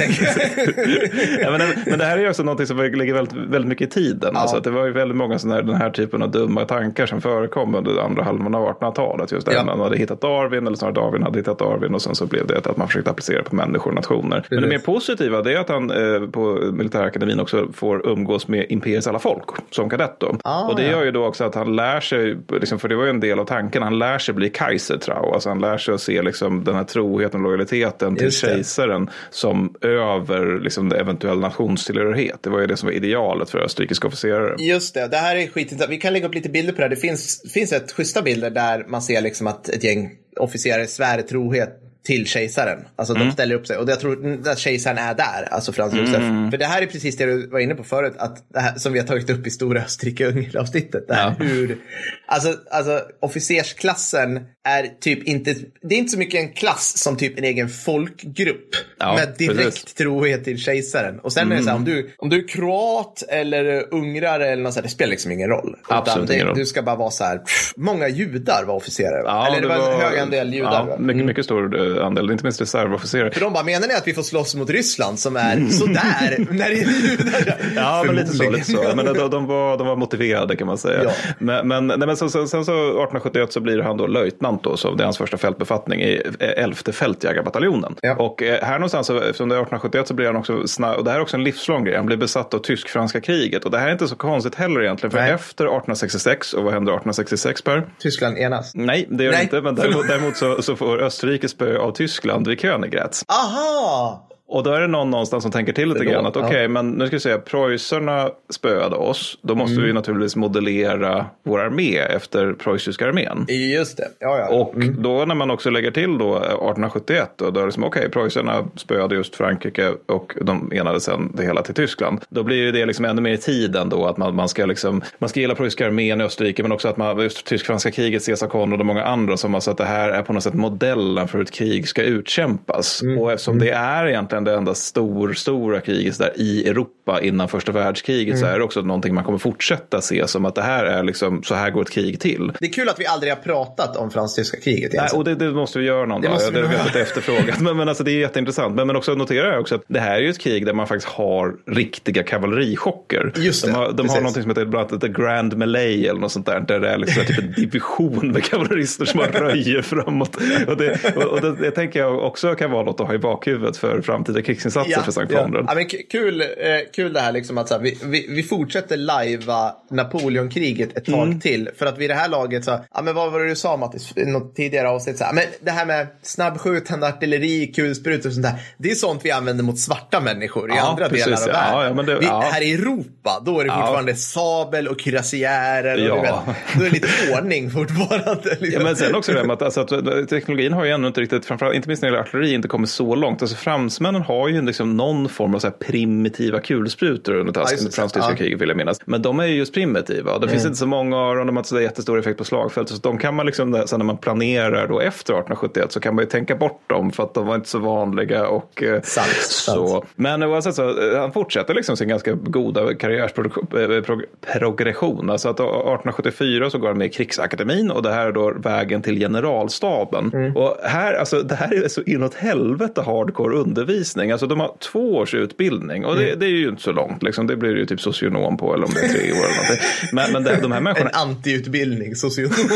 ja, 1.40 1.50
men, 1.50 1.60
men 1.86 1.98
det 1.98 2.04
här 2.04 2.18
är 2.18 2.28
också 2.28 2.42
något 2.42 2.68
som 2.68 2.78
ligger 2.78 3.14
väldigt, 3.14 3.34
väldigt 3.34 3.68
mycket 3.68 3.88
i 3.88 3.90
tiden. 3.90 4.30
Ja. 4.34 4.40
Alltså, 4.40 4.60
det 4.60 4.70
var 4.70 4.86
ju 4.86 4.92
väldigt 4.92 5.16
många 5.16 5.38
sådana 5.38 5.54
här, 5.54 5.62
den 5.62 5.76
här 5.76 5.90
typen 5.90 6.22
av 6.22 6.30
dumma 6.30 6.64
tankar 6.64 7.06
som 7.06 7.20
förekom 7.20 7.74
under 7.74 8.02
andra 8.02 8.22
halvan 8.22 8.54
av 8.54 8.68
1800-talet. 8.68 9.32
Just 9.32 9.48
ja. 9.52 9.64
man 9.64 9.80
hade 9.80 9.96
hittat 9.96 10.20
Darwin 10.20 10.66
eller 10.66 10.76
snarare 10.76 10.94
Darwin 10.94 11.22
hade 11.22 11.38
hittat 11.38 11.58
Darwin 11.58 11.94
och 11.94 12.02
sen 12.02 12.14
så 12.14 12.26
blev 12.26 12.46
det 12.46 12.66
att 12.66 12.76
man 12.76 12.87
försökte 12.88 13.10
applicera 13.10 13.42
på 13.42 13.54
människor 13.54 13.90
och 13.90 13.94
nationer. 13.94 14.46
Men 14.50 14.62
det 14.62 14.68
mer 14.68 14.78
positiva 14.78 15.42
det 15.42 15.52
är 15.52 15.58
att 15.58 15.68
han 15.68 15.90
eh, 15.90 16.30
på 16.30 16.70
militärakademin 16.72 17.40
också 17.40 17.68
får 17.72 18.08
umgås 18.08 18.48
med 18.48 18.66
imperiets 18.68 19.06
alla 19.06 19.18
folk 19.18 19.44
som 19.70 19.90
kadett. 19.90 20.20
Då. 20.20 20.36
Ah, 20.44 20.68
och 20.68 20.76
det 20.76 20.82
gör 20.82 21.04
ju 21.04 21.10
då 21.10 21.26
också 21.26 21.44
att 21.44 21.54
han 21.54 21.76
lär 21.76 22.00
sig, 22.00 22.36
liksom, 22.60 22.78
för 22.78 22.88
det 22.88 22.96
var 22.96 23.04
ju 23.04 23.10
en 23.10 23.20
del 23.20 23.38
av 23.38 23.44
tanken, 23.44 23.82
han 23.82 23.98
lär 23.98 24.18
sig 24.18 24.34
bli 24.34 24.50
Kaisertrau. 24.50 25.32
Alltså 25.34 25.48
han 25.48 25.60
lär 25.60 25.78
sig 25.78 25.94
att 25.94 26.00
se 26.00 26.22
liksom, 26.22 26.64
den 26.64 26.74
här 26.74 26.84
troheten 26.84 27.40
och 27.40 27.46
lojaliteten 27.46 28.16
till 28.16 28.32
kejsaren 28.32 29.10
som 29.30 29.74
över 29.80 30.60
liksom, 30.60 30.92
eventuell 30.92 31.38
nationstillhörighet. 31.38 32.42
Det 32.42 32.50
var 32.50 32.60
ju 32.60 32.66
det 32.66 32.76
som 32.76 32.86
var 32.86 32.94
idealet 32.94 33.50
för 33.50 33.58
österrikiska 33.58 34.08
officerare. 34.08 34.54
Just 34.58 34.94
det, 34.94 35.08
det 35.08 35.16
här 35.16 35.36
är 35.36 35.46
skitintressant. 35.46 35.90
Vi 35.90 35.96
kan 35.96 36.12
lägga 36.12 36.26
upp 36.26 36.34
lite 36.34 36.48
bilder 36.48 36.72
på 36.72 36.76
det 36.76 36.82
här. 36.82 36.90
Det 36.90 36.96
finns, 36.96 37.52
finns 37.52 37.72
ett 37.72 37.92
schyssta 37.92 38.22
bilder 38.22 38.50
där 38.50 38.84
man 38.88 39.02
ser 39.02 39.20
liksom 39.20 39.46
att 39.46 39.68
ett 39.68 39.84
gäng 39.84 40.10
officerare 40.36 40.86
svär 40.86 41.22
trohet 41.22 41.87
till 42.08 42.26
kejsaren. 42.26 42.78
Alltså 42.96 43.14
mm. 43.14 43.26
de 43.26 43.32
ställer 43.32 43.54
upp 43.54 43.66
sig 43.66 43.76
och 43.76 43.90
jag 43.90 44.00
tror 44.00 44.48
att 44.48 44.58
kejsaren 44.58 44.98
är 44.98 45.14
där, 45.14 45.48
alltså 45.50 45.72
Frans 45.72 45.92
mm. 45.92 46.04
Josef. 46.04 46.50
För 46.50 46.58
det 46.58 46.64
här 46.64 46.82
är 46.82 46.86
precis 46.86 47.16
det 47.16 47.26
du 47.26 47.46
var 47.46 47.58
inne 47.58 47.74
på 47.74 47.84
förut, 47.84 48.12
att 48.18 48.44
här, 48.54 48.74
som 48.78 48.92
vi 48.92 48.98
har 48.98 49.06
tagit 49.06 49.30
upp 49.30 49.46
i 49.46 49.50
Stora 49.50 49.80
Österrike-Ungern-avsnittet. 49.80 51.04
Ja. 51.08 51.34
Hur, 51.38 51.78
alltså, 52.26 52.54
alltså 52.70 53.00
officersklassen 53.20 54.40
är 54.68 54.90
typ 55.00 55.24
inte, 55.24 55.54
det 55.82 55.94
är 55.94 55.98
inte 55.98 56.12
så 56.12 56.18
mycket 56.18 56.40
en 56.40 56.52
klass 56.52 56.98
som 56.98 57.16
typ 57.16 57.38
en 57.38 57.44
egen 57.44 57.68
folkgrupp 57.68 58.76
ja, 58.98 59.14
med 59.14 59.34
direkt 59.38 59.64
precis. 59.64 59.94
trohet 59.94 60.44
till 60.44 60.58
kejsaren. 60.58 61.18
Och 61.18 61.32
sen 61.32 61.42
mm. 61.42 61.52
är 61.52 61.56
det 61.56 61.62
så 61.62 61.70
här, 61.70 61.76
om 61.76 61.82
mm. 61.82 61.94
du, 61.94 62.14
om 62.18 62.28
du 62.28 62.36
är 62.36 62.48
kroat 62.48 63.22
eller 63.28 63.94
ungrare 63.94 64.48
eller 64.48 64.62
något 64.62 64.74
sånt, 64.74 64.84
det 64.84 64.90
spelar 64.90 65.10
liksom 65.10 65.32
ingen 65.32 65.48
roll. 65.48 65.76
Absolut 65.88 66.30
ingen 66.30 66.46
roll. 66.46 66.56
Du 66.56 66.66
ska 66.66 66.82
bara 66.82 66.96
vara 66.96 67.10
så 67.10 67.24
här, 67.24 67.38
pff, 67.38 67.72
många 67.76 68.08
judar 68.08 68.64
var 68.66 68.74
officerare. 68.74 69.22
Ja, 69.24 69.46
eller 69.46 69.60
det, 69.60 69.62
det 69.62 69.78
var, 69.78 69.90
var 69.90 69.94
en 69.94 70.00
hög 70.00 70.18
andel 70.18 70.54
judar. 70.54 70.86
Ja, 70.88 70.96
mycket, 70.98 71.14
mm. 71.14 71.26
mycket 71.26 71.44
stor 71.44 71.98
eh, 71.98 72.06
andel, 72.06 72.30
inte 72.30 72.44
minst 72.44 72.60
reservofficerare. 72.60 73.30
För 73.30 73.40
de 73.40 73.52
bara, 73.52 73.64
menar 73.64 73.88
ni 73.88 73.94
att 73.94 74.06
vi 74.06 74.14
får 74.14 74.22
slåss 74.22 74.54
mot 74.54 74.70
Ryssland 74.70 75.18
som 75.18 75.36
är 75.36 75.56
mm. 75.56 75.70
sådär 75.70 76.46
när 76.50 76.68
det 76.68 76.74
är 76.74 77.10
judar? 77.10 77.56
ja, 77.76 78.02
men 78.06 78.16
lite 78.16 78.32
så. 78.32 78.50
Lite 78.50 78.64
så. 78.64 78.92
Men 78.96 79.04
de, 79.04 79.30
de, 79.30 79.46
var, 79.46 79.78
de 79.78 79.86
var 79.86 79.96
motiverade 79.96 80.56
kan 80.56 80.66
man 80.66 80.78
säga. 80.78 81.04
Ja. 81.04 81.10
Men, 81.38 81.68
men, 81.68 81.86
nej, 81.86 81.98
men 81.98 82.16
så, 82.16 82.28
så, 82.28 82.46
sen 82.46 82.64
så 82.64 82.72
1871 82.72 83.52
så 83.52 83.60
blir 83.60 83.78
han 83.78 83.96
då 83.96 84.06
löjtnant 84.06 84.57
då, 84.62 84.76
så 84.76 84.94
det 84.94 85.02
är 85.02 85.04
hans 85.04 85.18
första 85.18 85.38
fältbefattning 85.38 86.00
i 86.00 86.22
11 86.40 86.76
fältjägarbataljonen. 86.92 87.94
Ja. 88.02 88.16
Och 88.16 88.42
eh, 88.42 88.62
här 88.62 88.78
någonstans, 88.78 89.10
eftersom 89.10 89.48
det 89.48 89.54
är 89.54 89.62
1871 89.62 90.08
så 90.08 90.14
blir 90.14 90.26
han 90.26 90.36
också 90.36 90.66
snabb, 90.66 90.96
och 90.96 91.04
det 91.04 91.10
här 91.10 91.18
är 91.18 91.22
också 91.22 91.36
en 91.36 91.44
livslång 91.44 91.84
grej, 91.84 91.96
han 91.96 92.06
blir 92.06 92.16
besatt 92.16 92.54
av 92.54 92.58
tysk-franska 92.58 93.20
kriget. 93.20 93.64
Och 93.64 93.70
det 93.70 93.78
här 93.78 93.88
är 93.88 93.92
inte 93.92 94.08
så 94.08 94.16
konstigt 94.16 94.54
heller 94.54 94.82
egentligen, 94.82 95.10
för 95.10 95.18
nej. 95.18 95.30
efter 95.30 95.64
1866, 95.64 96.54
och 96.54 96.64
vad 96.64 96.72
händer 96.72 96.92
1866 96.92 97.62
Per? 97.62 97.86
Tyskland 97.98 98.38
enas? 98.38 98.74
Nej, 98.74 99.06
det 99.10 99.24
gör 99.24 99.32
det 99.32 99.42
inte, 99.42 99.60
men 99.60 99.74
däremot, 99.74 100.06
däremot 100.08 100.36
så, 100.36 100.62
så 100.62 100.76
får 100.76 101.02
Österrike 101.02 101.48
spö 101.48 101.78
av 101.78 101.92
Tyskland 101.92 102.48
vid 102.48 102.60
Königgrätz. 102.60 103.24
Aha! 103.28 104.28
Och 104.50 104.62
då 104.62 104.72
är 104.72 104.80
det 104.80 104.86
någon 104.86 105.10
någonstans 105.10 105.42
som 105.42 105.52
tänker 105.52 105.72
till 105.72 105.88
lite 105.88 106.04
grann 106.04 106.26
att 106.26 106.36
okej, 106.36 106.48
okay, 106.48 106.68
men 106.68 106.90
nu 106.90 107.06
ska 107.06 107.16
vi 107.16 107.20
säga 107.20 107.38
preussarna 107.38 108.30
spöade 108.50 108.96
oss. 108.96 109.38
Då 109.42 109.54
måste 109.54 109.74
mm. 109.74 109.86
vi 109.86 109.92
naturligtvis 109.92 110.36
modellera 110.36 111.26
vår 111.42 111.60
armé 111.60 111.98
efter 111.98 112.52
preussiska 112.52 113.06
armén. 113.06 113.46
Just 113.48 113.96
det, 113.96 114.08
ja, 114.18 114.38
ja. 114.38 114.48
Och 114.48 114.74
mm. 114.74 115.02
då 115.02 115.24
när 115.24 115.34
man 115.34 115.50
också 115.50 115.70
lägger 115.70 115.90
till 115.90 116.18
då 116.18 116.36
1871, 116.36 117.30
då, 117.36 117.50
då 117.50 117.60
är 117.60 117.66
det 117.66 117.72
som 117.72 117.84
okej, 117.84 118.00
okay, 118.00 118.10
preussarna 118.10 118.68
spöade 118.76 119.14
just 119.14 119.36
Frankrike 119.36 119.92
och 120.06 120.34
de 120.40 120.72
enade 120.74 121.00
sen 121.00 121.32
det 121.34 121.42
hela 121.42 121.62
till 121.62 121.74
Tyskland. 121.74 122.20
Då 122.28 122.42
blir 122.42 122.72
det 122.72 122.86
liksom 122.86 123.04
ännu 123.04 123.20
mer 123.20 123.32
i 123.32 123.38
tiden 123.38 123.88
då 123.88 124.06
att 124.06 124.16
man, 124.16 124.34
man 124.34 124.48
ska 124.48 124.66
liksom, 124.66 125.02
man 125.18 125.28
ska 125.28 125.40
gilla 125.40 125.54
preussiska 125.54 125.86
armén 125.86 126.20
i 126.20 126.24
Österrike, 126.24 126.62
men 126.62 126.72
också 126.72 126.88
att 126.88 126.96
man, 126.96 127.18
just 127.18 127.46
tysk-franska 127.46 127.90
kriget, 127.90 128.26
Caesar 128.26 128.46
Conrad 128.46 128.80
och 128.80 128.86
många 128.86 129.04
andra 129.04 129.36
som 129.36 129.54
alltså 129.54 129.70
att 129.70 129.78
det 129.78 129.84
här 129.84 130.10
är 130.10 130.22
på 130.22 130.32
något 130.32 130.42
sätt 130.42 130.54
modellen 130.54 131.28
för 131.28 131.38
hur 131.38 131.44
ett 131.44 131.50
krig 131.50 131.88
ska 131.88 132.02
utkämpas. 132.02 133.02
Mm. 133.02 133.18
Och 133.18 133.32
eftersom 133.32 133.54
mm. 133.54 133.66
det 133.66 133.72
är 133.72 134.06
egentligen 134.06 134.37
det 134.44 134.54
enda 134.54 134.74
stor, 134.74 135.32
stora 135.32 135.80
kriget 135.80 136.18
där 136.18 136.32
i 136.36 136.68
Europa 136.68 137.20
innan 137.22 137.48
första 137.48 137.72
världskriget 137.72 138.34
mm. 138.34 138.40
så 138.40 138.46
är 138.46 138.58
det 138.58 138.64
också 138.64 138.80
någonting 138.80 139.14
man 139.14 139.24
kommer 139.24 139.38
fortsätta 139.38 140.00
se 140.00 140.28
som 140.28 140.44
att 140.44 140.54
det 140.54 140.62
här 140.62 140.84
är 140.84 141.02
liksom, 141.02 141.42
så 141.42 141.54
här 141.54 141.70
går 141.70 141.82
ett 141.82 141.90
krig 141.90 142.20
till. 142.20 142.52
Det 142.60 142.66
är 142.66 142.72
kul 142.72 142.88
att 142.88 143.00
vi 143.00 143.06
aldrig 143.06 143.32
har 143.32 143.36
pratat 143.36 143.96
om 143.96 144.10
fransk-tyska 144.10 144.60
kriget. 144.60 144.92
Nej, 144.94 145.08
och 145.14 145.24
det, 145.24 145.34
det, 145.34 145.52
måste 145.52 145.78
vi 145.78 145.84
göra 145.84 146.06
någon 146.06 146.20
det 146.20 146.28
dag. 146.28 146.34
Måste 146.34 146.50
vi 146.50 146.60
det 146.60 146.90
vi 146.94 147.00
efterfrågat. 147.00 147.60
men, 147.60 147.76
men 147.76 147.88
alltså, 147.88 148.04
det 148.04 148.10
är 148.10 148.18
jätteintressant. 148.18 148.74
Men, 148.74 148.86
men 148.86 148.96
också 148.96 149.14
noterar 149.14 149.52
jag 149.52 149.60
också 149.60 149.74
att 149.74 149.82
det 149.86 150.00
här 150.00 150.16
är 150.16 150.20
ju 150.20 150.30
ett 150.30 150.38
krig 150.38 150.66
där 150.66 150.72
man 150.72 150.86
faktiskt 150.86 151.08
har 151.08 151.56
riktiga 151.66 152.22
kavallerichocker. 152.22 153.32
Just 153.36 153.64
det, 153.64 153.70
de 153.70 153.76
har, 153.76 153.92
de 153.92 154.08
har 154.08 154.16
någonting 154.16 154.42
som 154.42 154.50
heter 154.50 154.64
bland 154.64 154.90
annat 154.90 155.00
The 155.00 155.08
Grand 155.08 155.56
Melee 155.56 156.10
eller 156.10 156.20
något 156.20 156.32
sånt 156.32 156.46
där. 156.46 156.60
Där 156.60 156.80
det 156.80 156.88
är 156.88 156.98
liksom 156.98 157.24
typ 157.24 157.38
en 157.38 157.52
division 157.52 158.32
med 158.32 158.44
kavallerister 158.44 159.04
som 159.04 159.20
har 159.20 159.26
röjer 159.40 159.82
framåt. 159.82 160.36
Och 160.66 160.76
det, 160.76 161.16
och, 161.16 161.22
och 161.22 161.40
det, 161.40 161.56
det 161.56 161.70
tänker 161.70 162.00
jag 162.00 162.24
också 162.24 162.54
kan 162.54 162.70
vara 162.70 162.82
något 162.82 163.00
att 163.00 163.06
ha 163.06 163.14
i 163.14 163.18
bakhuvudet 163.18 163.76
för 163.76 164.00
framtiden 164.00 164.27
framtida 164.28 164.46
krigsinsatser 164.46 164.92
ja, 164.92 165.02
för 165.02 165.12
Sankt 165.12 165.32
ja. 165.32 165.48
ja. 165.52 165.74
men 165.74 165.88
kul, 166.10 166.40
eh, 166.40 166.46
kul 166.92 167.12
det 167.12 167.20
här 167.20 167.32
liksom 167.32 167.58
att 167.58 167.68
så 167.68 167.74
här, 167.74 167.82
vi, 167.82 167.98
vi, 168.04 168.26
vi 168.28 168.42
fortsätter 168.42 168.96
lajva 168.96 169.74
Napoleonkriget 169.90 170.96
ett 170.96 171.04
tag 171.04 171.26
mm. 171.26 171.40
till. 171.40 171.70
För 171.78 171.86
att 171.86 171.98
vid 171.98 172.10
det 172.10 172.14
här 172.14 172.28
laget 172.28 172.64
så, 172.64 172.84
ja 172.94 173.02
men 173.02 173.14
vad 173.14 173.32
var 173.32 173.40
det 173.40 173.48
du 173.48 173.56
sa 173.56 173.76
Mattis 173.76 174.12
i 174.16 174.24
något 174.24 174.56
tidigare 174.56 174.88
avsnitt? 174.88 175.18
Så 175.18 175.24
här, 175.24 175.32
men 175.32 175.44
det 175.60 175.70
här 175.70 175.86
med 175.86 176.06
snabbskjutande 176.22 177.06
artilleri, 177.06 177.66
kulsprutor 177.66 178.28
och 178.28 178.34
sånt 178.34 178.46
där. 178.46 178.54
Det 178.78 178.90
är 178.90 178.94
sånt 178.94 179.24
vi 179.24 179.30
använder 179.30 179.64
mot 179.64 179.78
svarta 179.78 180.20
människor 180.20 180.70
i 180.70 180.74
ja, 180.76 180.88
andra 180.88 181.08
precis, 181.08 181.24
delar 181.24 181.72
av 181.72 181.82
världen. 181.82 182.06
Det, 182.06 182.18
vi, 182.18 182.26
här 182.26 182.62
i 182.62 182.74
Europa, 182.74 183.42
då 183.46 183.60
är 183.60 183.64
det 183.64 183.70
fortfarande 183.70 184.14
sabel 184.14 184.88
och 184.88 185.00
kürassiärer. 185.00 185.96
Ja. 185.96 186.44
Då 186.74 186.80
är 186.80 186.84
det 186.84 186.90
lite 186.90 187.08
ordning 187.32 187.70
fortfarande. 187.70 188.48
Liksom. 188.60 188.72
Ja, 188.72 188.80
men 188.80 188.96
sen 188.96 189.14
också 189.14 189.32
det 189.32 189.44
med 189.44 189.54
att, 189.54 189.62
alltså, 189.62 189.80
att 189.80 190.28
teknologin 190.28 190.72
har 190.72 190.84
ju 190.84 190.90
ännu 190.90 191.06
inte 191.06 191.20
riktigt, 191.20 191.46
framförallt 191.46 191.76
inte 191.76 191.88
minst 191.88 192.02
när 192.02 192.10
det 192.10 192.16
gäller 192.16 192.28
artilleri, 192.28 192.54
inte 192.54 192.68
kommit 192.68 192.90
så 192.90 193.14
långt. 193.14 193.42
Alltså 193.42 193.56
fransmännen 193.56 194.17
Ryssmännen 194.18 194.38
har 194.38 194.48
ju 194.48 194.62
liksom 194.62 194.96
någon 194.96 195.28
form 195.28 195.54
av 195.54 195.58
så 195.58 195.70
primitiva 195.70 196.60
kulsprutor 196.60 197.34
under 197.34 197.60
ja, 197.60 197.66
fransk-tyska 197.66 198.30
ja. 198.30 198.36
kriget 198.36 198.60
vill 198.60 198.68
jag 198.68 198.76
minnas. 198.76 199.00
Men 199.04 199.22
de 199.22 199.40
är 199.40 199.46
ju 199.46 199.56
just 199.56 199.74
primitiva. 199.74 200.32
Det 200.32 200.36
mm. 200.36 200.48
finns 200.48 200.64
inte 200.64 200.76
så 200.76 200.86
många 200.86 201.16
av 201.16 201.36
dem, 201.36 201.46
de 201.46 201.56
har 201.56 201.60
inte 201.60 201.68
så 201.68 201.80
jättestor 201.80 202.18
effekt 202.18 202.38
på 202.38 202.44
slagfältet. 202.44 202.96
Så 202.96 203.02
de 203.02 203.18
kan 203.18 203.34
man 203.34 203.46
liksom, 203.46 203.82
sen 203.86 203.98
när 203.98 204.06
man 204.06 204.16
planerar 204.16 204.88
då 204.88 205.00
efter 205.00 205.32
1871 205.32 205.92
så 205.92 206.00
kan 206.00 206.14
man 206.14 206.24
ju 206.24 206.30
tänka 206.30 206.56
bort 206.56 206.82
dem 206.86 207.12
för 207.12 207.22
att 207.22 207.34
de 207.34 207.46
var 207.46 207.54
inte 207.54 207.68
så 207.68 207.78
vanliga. 207.78 208.48
Och, 208.48 208.82
eh, 208.82 209.02
sant, 209.02 209.28
så. 209.40 209.86
Sant. 209.86 210.04
Men 210.16 210.42
oavsett 210.42 210.74
så, 210.74 211.12
eh, 211.12 211.20
han 211.20 211.32
fortsätter 211.32 211.74
liksom 211.74 211.96
sin 211.96 212.08
ganska 212.08 212.32
goda 212.32 212.94
karriärsprogression. 212.94 215.30
Alltså 215.30 215.48
att 215.48 215.60
1874 215.60 216.70
så 216.70 216.78
går 216.78 216.88
han 216.88 216.98
med 216.98 217.06
i 217.06 217.10
krigsakademin 217.10 217.90
och 217.90 218.02
det 218.02 218.12
här 218.12 218.26
är 218.26 218.32
då 218.32 218.52
vägen 218.56 219.02
till 219.02 219.18
generalstaben. 219.18 220.30
Mm. 220.34 220.56
Och 220.56 220.76
här, 220.82 221.14
alltså, 221.14 221.42
det 221.42 221.54
här 221.54 221.84
är 221.84 221.88
så 221.88 222.02
inåt 222.02 222.34
helvete 222.34 223.02
hardcore 223.02 223.56
undervisning 223.56 224.07
undervisning. 224.08 224.30
Alltså 224.30 224.46
de 224.46 224.60
har 224.60 224.76
två 224.92 225.16
års 225.16 225.34
utbildning 225.34 226.04
och 226.04 226.16
det, 226.16 226.26
mm. 226.26 226.38
det 226.38 226.46
är 226.46 226.50
ju 226.50 226.68
inte 226.68 226.82
så 226.82 226.92
långt. 226.92 227.22
Liksom. 227.22 227.46
Det 227.46 227.56
blir 227.56 227.76
ju 227.76 227.86
typ 227.86 228.00
socionom 228.00 228.56
på 228.56 228.74
eller 228.74 228.84
om 228.84 228.92
det 228.94 229.00
är 229.00 229.08
tre 229.08 229.32
år 229.32 229.36
eller 229.36 229.62
någonting. 229.62 229.86
Men, 230.12 230.32
men 230.32 230.44
det, 230.44 230.58
de 230.62 230.72
här 230.72 230.80
människorna... 230.80 231.10
En 231.10 231.28
antiutbildning, 231.28 232.14
socionom. 232.14 232.52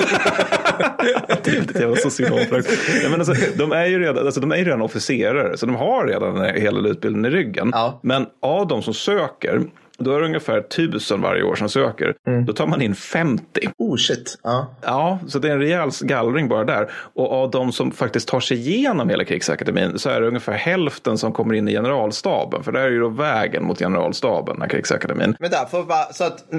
det 1.72 1.86
var 1.86 1.96
socionom. 1.96 2.38
Ja, 3.02 3.08
men 3.10 3.20
alltså, 3.20 3.34
de, 3.56 3.72
är 3.72 3.86
ju 3.86 3.98
redan, 3.98 4.26
alltså, 4.26 4.40
de 4.40 4.52
är 4.52 4.56
ju 4.56 4.64
redan 4.64 4.82
officerare 4.82 5.56
så 5.56 5.66
de 5.66 5.74
har 5.74 6.06
redan 6.06 6.44
hela 6.54 6.88
utbildningen 6.88 7.32
i 7.32 7.36
ryggen. 7.36 7.70
Ja. 7.72 8.00
Men 8.02 8.26
av 8.40 8.66
de 8.66 8.82
som 8.82 8.94
söker 8.94 9.60
Då 10.04 10.12
är 10.14 10.20
det 10.20 10.26
ungefär 10.26 10.60
tusen 10.60 11.20
varje 11.20 11.42
år 11.42 11.54
som 11.54 11.68
söker. 11.68 12.14
Mm. 12.26 12.44
Då 12.44 12.52
tar 12.52 12.66
man 12.66 12.82
in 12.82 12.94
50. 12.94 13.44
Oh 13.78 13.96
shit. 13.96 14.38
Ja. 14.42 14.74
Ja, 14.82 15.18
så 15.28 15.38
det 15.38 15.48
är 15.48 15.52
en 15.52 15.58
rejäl 15.58 15.90
gallring 16.00 16.48
bara 16.48 16.64
där. 16.64 16.90
Och 16.92 17.32
av 17.32 17.50
de 17.50 17.72
som 17.72 17.92
faktiskt 17.92 18.28
tar 18.28 18.40
sig 18.40 18.56
igenom 18.56 19.08
hela 19.08 19.24
krigsakademin 19.24 19.98
så 19.98 20.10
är 20.10 20.20
det 20.20 20.26
ungefär 20.26 20.52
hälften 20.52 21.18
som 21.18 21.32
kommer 21.32 21.54
in 21.54 21.68
i 21.68 21.72
generalstaben. 21.72 22.62
För 22.62 22.72
det 22.72 22.80
är 22.80 22.90
ju 22.90 23.00
då 23.00 23.08
vägen 23.08 23.64
mot 23.64 23.78
generalstaben, 23.78 24.54
den 24.54 24.62
här 24.62 24.68
krigsakademin. 24.68 25.36
Men 25.40 25.50
där, 25.50 25.64
för 25.64 25.82
bara, 25.82 26.12
så 26.12 26.24
att, 26.24 26.52
eh, 26.52 26.58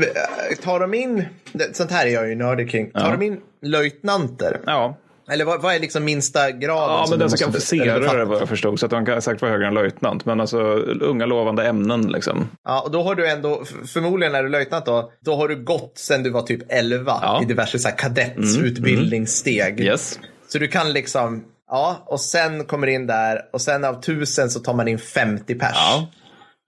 tar 0.64 0.80
de 0.80 0.94
in, 0.94 1.26
sånt 1.74 1.92
här 1.92 2.06
är 2.06 2.12
jag 2.12 2.30
ju 2.30 2.36
nördig 2.36 2.72
kring, 2.72 2.92
tar 2.92 3.18
de 3.18 3.26
in 3.26 3.42
löjtnanter? 3.62 4.60
Ja, 4.66 4.98
Eller 5.30 5.46
vad, 5.46 5.62
vad 5.62 5.76
är 5.76 5.80
liksom 5.80 6.06
minsta 6.06 6.52
graden? 6.52 6.96
Ja, 6.96 7.08
men 7.10 7.20
den 7.20 7.30
som 7.30 7.38
kan 7.38 7.50
officerare 7.50 8.00
befatta? 8.00 8.26
vad 8.26 8.42
jag 8.42 8.50
förstod. 8.50 8.80
Så 8.80 8.86
att 8.86 8.90
de 8.90 9.06
kan 9.06 9.22
säkert 9.22 9.42
vara 9.42 9.52
högre 9.52 9.68
än 9.68 9.74
löjtnant. 9.74 10.26
Men 10.26 10.40
alltså 10.42 10.60
unga 11.02 11.26
lovande 11.26 11.68
ämnen 11.68 12.02
liksom. 12.12 12.50
Ja, 12.66 12.82
och 12.82 12.92
då 12.92 13.04
har 13.04 13.16
du 13.16 13.30
ändå, 13.30 13.64
förmodligen 13.88 14.32
när 14.34 14.42
du 14.42 14.48
är 14.48 14.52
löjtnant 14.52 14.86
då, 14.86 15.12
då 15.26 15.36
har 15.36 15.48
du 15.48 15.64
gått 15.64 15.94
sen 15.96 16.24
du 16.24 16.30
var 16.30 16.42
typ 16.42 16.62
11 16.70 17.20
Ja. 17.22 17.42
i 17.44 17.46
diverse 17.46 17.80
så 17.80 17.88
här 17.88 17.96
kadettutbildningssteg. 17.98 19.80
Yes. 19.80 20.20
Så 20.48 20.60
du 20.60 20.68
kan 20.68 20.94
liksom, 20.94 21.44
ja, 21.70 22.04
och 22.06 22.20
sen 22.22 22.66
kommer 22.66 22.88
in 22.88 23.08
där 23.08 23.42
och 23.54 23.62
sen 23.62 23.86
av 23.86 24.02
tusen 24.02 24.50
så 24.50 24.60
tar 24.60 24.74
man 24.74 24.88
in 24.88 25.00
50 25.00 25.56
pers. 25.56 25.72
Ja. 25.74 26.08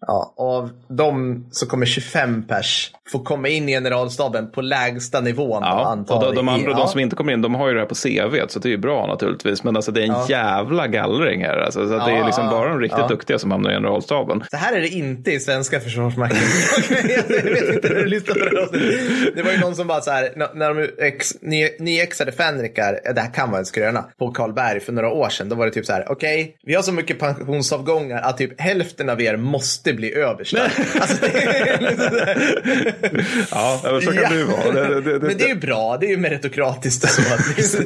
Ja, 0.07 0.33
av 0.37 0.69
dem 0.87 1.45
så 1.51 1.65
kommer 1.67 1.85
25 1.85 2.43
pers 2.47 2.91
få 3.11 3.19
komma 3.19 3.47
in 3.47 3.69
i 3.69 3.71
generalstaben 3.71 4.51
på 4.51 4.61
lägsta 4.61 5.21
nivån. 5.21 5.63
Ja, 5.63 5.85
antar 5.85 6.15
och 6.15 6.21
de, 6.21 6.35
de 6.35 6.49
andra, 6.49 6.71
ja. 6.71 6.77
de 6.77 6.87
som 6.87 6.99
inte 6.99 7.15
kommer 7.15 7.33
in, 7.33 7.41
de 7.41 7.55
har 7.55 7.67
ju 7.67 7.73
det 7.73 7.79
här 7.79 7.87
på 7.87 7.95
CV, 7.95 8.47
så 8.47 8.59
det 8.59 8.67
är 8.67 8.71
ju 8.71 8.77
bra 8.77 9.07
naturligtvis. 9.07 9.63
Men 9.63 9.75
alltså 9.75 9.91
det 9.91 10.03
är 10.03 10.07
en 10.07 10.27
jävla 10.29 10.87
gallring 10.87 11.41
här. 11.43 11.57
Alltså, 11.57 11.87
så 11.87 11.93
att 11.93 12.05
det 12.05 12.11
är 12.11 12.17
Ja, 12.17 12.25
liksom 12.25 12.45
ja, 12.45 12.51
bara 12.51 12.69
de 12.69 12.79
riktigt 12.79 12.99
ja. 12.99 13.07
duktiga 13.07 13.39
som 13.39 13.51
hamnar 13.51 13.71
i 13.71 13.73
generalstaben. 13.73 14.43
Så 14.51 14.57
här 14.57 14.75
är 14.75 14.81
det 14.81 14.87
inte 14.87 15.31
i 15.31 15.39
svenska 15.39 15.79
försvarsmakten. 15.79 16.39
jag 16.89 17.43
vet 17.43 17.73
inte 17.75 17.89
när 17.89 17.95
du 17.95 18.05
lyssnar 18.05 18.33
på 18.35 18.39
det 18.39 18.79
här. 18.79 19.31
Det 19.35 19.41
var 19.43 19.51
ju 19.51 19.59
någon 19.59 19.75
som 19.75 19.87
bara 19.87 20.01
så 20.01 20.11
här, 20.11 20.29
när- 20.35 20.73
de 20.73 20.89
ex, 21.05 21.41
ny, 21.41 21.69
nyexade 21.79 22.31
fänrikar, 22.31 22.99
ja, 23.03 23.13
det 23.13 23.21
här 23.21 23.33
kan 23.33 23.49
vara 23.49 23.59
en 23.59 23.65
skröna, 23.65 24.05
på 24.19 24.31
Karlberg 24.31 24.79
för 24.79 24.93
några 24.93 25.09
år 25.09 25.29
sedan. 25.29 25.49
Då 25.49 25.55
var 25.55 25.65
det 25.65 25.71
typ 25.71 25.85
så 25.85 25.93
här, 25.93 26.05
okej, 26.11 26.57
vi 26.63 26.75
har 26.75 26.81
så 26.81 26.91
mycket 26.91 27.19
pensionsavgångar 27.19 28.21
att 28.21 28.37
typ 28.37 28.61
hälften 28.61 29.09
av 29.09 29.21
er 29.21 29.37
måste 29.37 29.93
bli 29.95 30.13
överstar. 30.15 30.71
alltså, 31.01 31.25
liksom. 31.79 32.17
Ja, 33.51 33.79
men 33.83 34.01
så 34.01 34.11
kan 34.11 34.23
Ja. 34.23 34.29
det 34.29 34.35
ju 34.35 34.43
vara. 34.43 34.71
Det, 34.71 35.01
det, 35.01 35.19
det, 35.19 35.27
Men 35.27 35.37
det 35.37 35.43
är 35.43 35.47
ju 35.47 35.55
bra, 35.59 35.97
det 35.99 36.05
är 36.05 36.09
ju 36.09 36.17
meritokratiskt 36.17 37.09
så. 37.09 37.21
Att 37.33 37.57
liksom. 37.57 37.85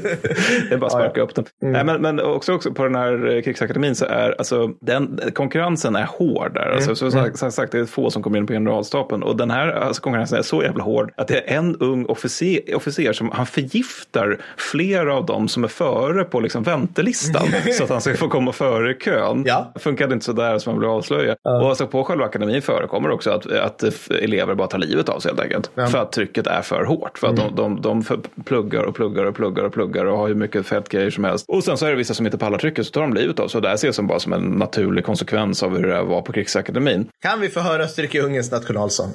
Det 0.70 0.74
är 0.74 0.78
bara 0.78 0.86
att 0.86 0.92
sparka 0.92 1.22
upp 1.22 1.36
den. 1.36 1.46
Nej, 1.62 1.84
men, 1.84 2.02
men 2.02 2.20
också, 2.20 2.54
också 2.54 2.74
på 2.74 2.84
den 2.84 2.96
här 2.96 3.36
eh, 3.36 3.42
krigsakademin 3.42 3.96
så 3.96 4.06
är 4.06 4.36
alltså, 4.38 4.68
den, 4.82 5.20
konkurrensen 5.34 5.96
är 5.96 6.06
hård 6.06 6.54
där. 6.54 6.72
Alltså, 6.76 6.96
så, 6.96 7.12
så, 7.12 7.30
som 7.36 7.52
sagt, 7.52 7.72
det 7.72 7.80
är 7.80 7.86
få 7.86 8.12
som 8.12 8.24
kommer 8.24 8.38
in 8.38 8.48
på 8.48 8.54
generalstaben. 8.54 9.24
Och 9.24 9.38
den 9.38 9.52
här 9.52 9.68
alltså, 9.68 10.02
konkurrensen 10.02 10.38
är 10.40 10.44
så 10.44 10.64
jävla 10.64 10.84
hård 10.84 11.12
att 11.18 11.28
det 11.28 11.38
är 11.52 11.58
en 11.58 11.76
ung 11.76 12.06
officer, 12.06 12.76
officer 12.76 13.14
som 13.14 13.32
han 13.32 13.46
förgiftar 13.46 14.38
flera 14.58 15.16
av 15.16 15.26
dem 15.26 15.48
som 15.48 15.64
är 15.64 15.68
före 15.68 16.24
på 16.24 16.40
liksom, 16.40 16.64
väntelistan. 16.64 17.48
så 17.78 17.84
att 17.84 17.90
han 17.90 18.02
ska 18.02 18.14
få 18.18 18.28
komma 18.28 18.52
före 18.52 18.94
kön. 18.94 19.44
Ja. 19.48 19.74
Funkade 19.80 20.14
inte 20.14 20.26
så 20.26 20.34
där 20.34 20.58
som 20.60 20.74
man 20.74 20.80
vill 20.82 20.90
avslöja. 20.90 21.36
Och 21.44 21.70
alltså, 21.70 21.88
på 21.92 22.04
själva 22.04 22.26
akademin 22.26 22.62
förekommer 22.62 23.10
också 23.12 23.32
att, 23.32 23.52
att 23.52 23.84
elever 24.12 24.56
bara 24.56 24.68
tar 24.68 24.78
livet 24.78 25.10
av 25.10 25.20
sig 25.20 25.32
helt 25.32 25.42
enkelt. 25.42 25.72
För 25.92 25.98
att 25.98 26.12
trycket 26.12 26.48
är 26.48 26.62
för 26.62 26.84
hårt. 26.86 27.18
För 27.18 27.28
att 27.28 27.36
de, 27.36 27.56
de, 27.56 27.82
de 27.82 28.04
för- 28.04 28.20
pluggar 28.46 28.84
och 28.84 28.96
pluggar 28.96 29.26
och 29.26 29.36
pluggar 29.36 29.64
och 29.64 29.74
pluggar 29.74 30.06
och 30.06 30.18
har 30.18 30.28
hur 30.28 30.36
mycket 30.36 30.66
fältgrejer 30.66 31.10
som 31.10 31.24
helst. 31.24 31.46
Och 31.48 31.64
sen 31.64 31.78
så 31.78 31.86
är 31.86 31.90
det 31.90 31.96
vissa 31.96 32.14
som 32.14 32.26
inte 32.26 32.38
pallar 32.38 32.58
trycket 32.58 32.86
så 32.86 32.92
tar 32.92 33.02
de 33.02 33.14
livet 33.14 33.40
av 33.40 33.44
sig. 33.44 33.50
Så 33.52 33.60
det 33.60 33.68
här 33.68 33.76
ses 33.76 33.96
som 33.96 34.08
bara 34.08 34.20
som 34.20 34.34
en 34.34 34.42
naturlig 34.44 35.06
konsekvens 35.06 35.64
av 35.64 35.78
hur 35.78 35.88
det 35.88 36.02
var 36.04 36.22
på 36.22 36.32
krigsakademin. 36.34 37.08
Kan 37.22 37.40
vi 37.40 37.50
få 37.50 37.60
höra 37.60 37.84
Österrike-Ungerns 37.84 38.52
nationalsång? 38.52 39.08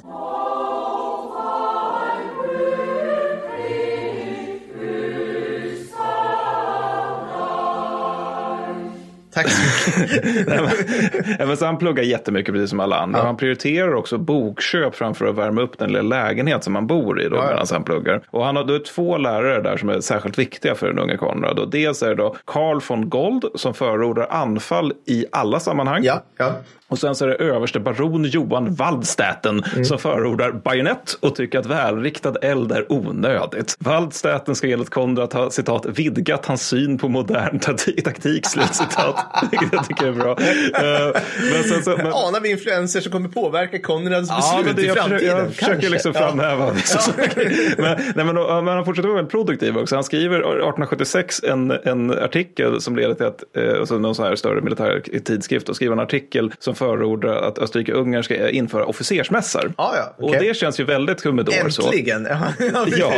Tack 9.35 9.49
så 9.49 9.61
mycket. 9.61 10.25
Ja, 11.39 11.45
men 11.45 11.57
så 11.57 11.65
han 11.65 11.77
pluggar 11.77 12.03
jättemycket 12.03 12.53
precis 12.53 12.69
som 12.69 12.79
alla 12.79 12.97
andra. 12.97 13.21
Han 13.21 13.37
prioriterar 13.37 13.93
också 13.93 14.17
bokköp 14.17 14.95
framför 14.95 15.25
att 15.25 15.35
värma 15.35 15.61
upp 15.61 15.77
den 15.77 15.91
lilla 15.91 16.01
lägenhet 16.01 16.63
som 16.63 16.75
han 16.75 16.87
bor 16.87 17.21
i 17.21 17.29
då, 17.29 17.35
ja. 17.35 17.47
medan 17.47 17.67
han 17.71 17.83
pluggar. 17.83 18.21
Och 18.29 18.45
han 18.45 18.55
har 18.55 18.63
då 18.63 18.79
två 18.79 19.17
lärare 19.17 19.61
där 19.61 19.77
som 19.77 19.89
är 19.89 19.99
särskilt 19.99 20.39
viktiga 20.39 20.75
för 20.75 20.87
den 20.87 20.99
unge 20.99 21.17
Konrad. 21.17 21.59
Och 21.59 21.69
dels 21.69 22.03
är 22.03 22.09
det 22.09 22.15
då 22.15 22.35
Carl 22.45 22.81
von 22.89 23.09
Gold 23.09 23.45
som 23.55 23.73
förordar 23.73 24.27
anfall 24.29 24.93
i 25.05 25.25
alla 25.31 25.59
sammanhang. 25.59 26.03
Ja, 26.03 26.23
ja. 26.37 26.51
Och 26.95 26.99
sen 26.99 27.15
så 27.15 27.25
är 27.25 27.29
det 27.29 27.35
överste 27.35 27.79
baron 27.79 28.23
Johan 28.23 28.73
Waldstäten 28.75 29.63
som 29.85 29.99
förordar 29.99 30.51
bajonett 30.51 31.17
och 31.19 31.35
tycker 31.35 31.59
att 31.59 31.65
välriktad 31.65 32.35
eld 32.41 32.71
är 32.71 32.91
onödigt. 32.91 33.75
Waldstäten 33.79 34.55
ska 34.55 34.67
enligt 34.67 34.89
Konrad 34.89 35.33
ha 35.33 35.49
citat 35.51 35.85
vidgat 35.85 36.45
hans 36.45 36.67
syn 36.67 36.97
på 36.97 37.07
modern 37.09 37.59
taktik, 37.59 38.03
taktik 38.03 38.45
slut 38.47 38.75
citat. 38.75 39.15
Vilket 39.51 39.73
jag 39.73 39.87
tycker 39.87 40.07
är 40.07 40.11
bra. 40.11 40.31
Eh, 40.31 41.21
men 41.53 41.63
sen 41.63 41.83
så, 41.83 41.89
men, 41.97 42.05
Anar 42.05 42.39
vi 42.41 42.51
influenser 42.51 43.01
som 43.01 43.11
kommer 43.11 43.29
påverka 43.29 43.79
Konrads 43.79 44.29
Ja, 44.29 44.61
men 44.65 44.75
beslut 44.75 44.85
i 44.85 44.89
framtiden? 44.99 45.19
försöker, 45.19 45.37
jag 45.37 45.53
försöker 45.53 45.89
liksom 45.89 46.11
Ja. 46.15 46.19
framhäva 46.27 46.71
vissa 46.71 46.99
saker. 46.99 47.51
Men, 47.81 47.97
nej, 48.15 48.25
men, 48.25 48.37
och- 48.37 48.63
men 48.63 48.75
han 48.75 48.85
fortsätter 48.85 49.09
vara 49.09 49.15
väldigt 49.17 49.31
produktiv 49.31 49.77
också. 49.77 49.95
Han 49.95 50.03
skriver 50.03 50.39
1876 50.39 51.43
en, 51.43 51.71
en 51.71 52.11
artikel 52.11 52.81
som 52.81 52.95
leder 52.95 53.13
till 53.13 53.25
att, 53.25 53.43
eh, 53.57 53.79
alltså 53.79 53.97
någon 53.97 54.15
sån 54.15 54.25
här 54.25 54.35
större 54.35 54.61
militär 54.61 55.01
tidskrift, 55.25 55.69
och 55.69 55.75
skriver 55.75 55.93
en 55.93 55.99
artikel 55.99 56.51
som 56.59 56.75
förordar 56.85 57.35
att 57.35 57.57
Österrike-Ungern 57.57 58.23
ska 58.23 58.49
införa 58.49 58.85
officersmässar. 58.85 59.71
Ja, 59.77 59.93
ja, 59.97 60.13
Och 60.17 60.29
okej. 60.29 60.47
det 60.47 60.53
känns 60.53 60.79
ju 60.79 60.83
väldigt 60.83 61.21
humidor. 61.23 61.69
Så. 61.69 61.81
Äntligen! 61.85 62.27
Ja, 62.59 62.85
Ja, 62.97 63.13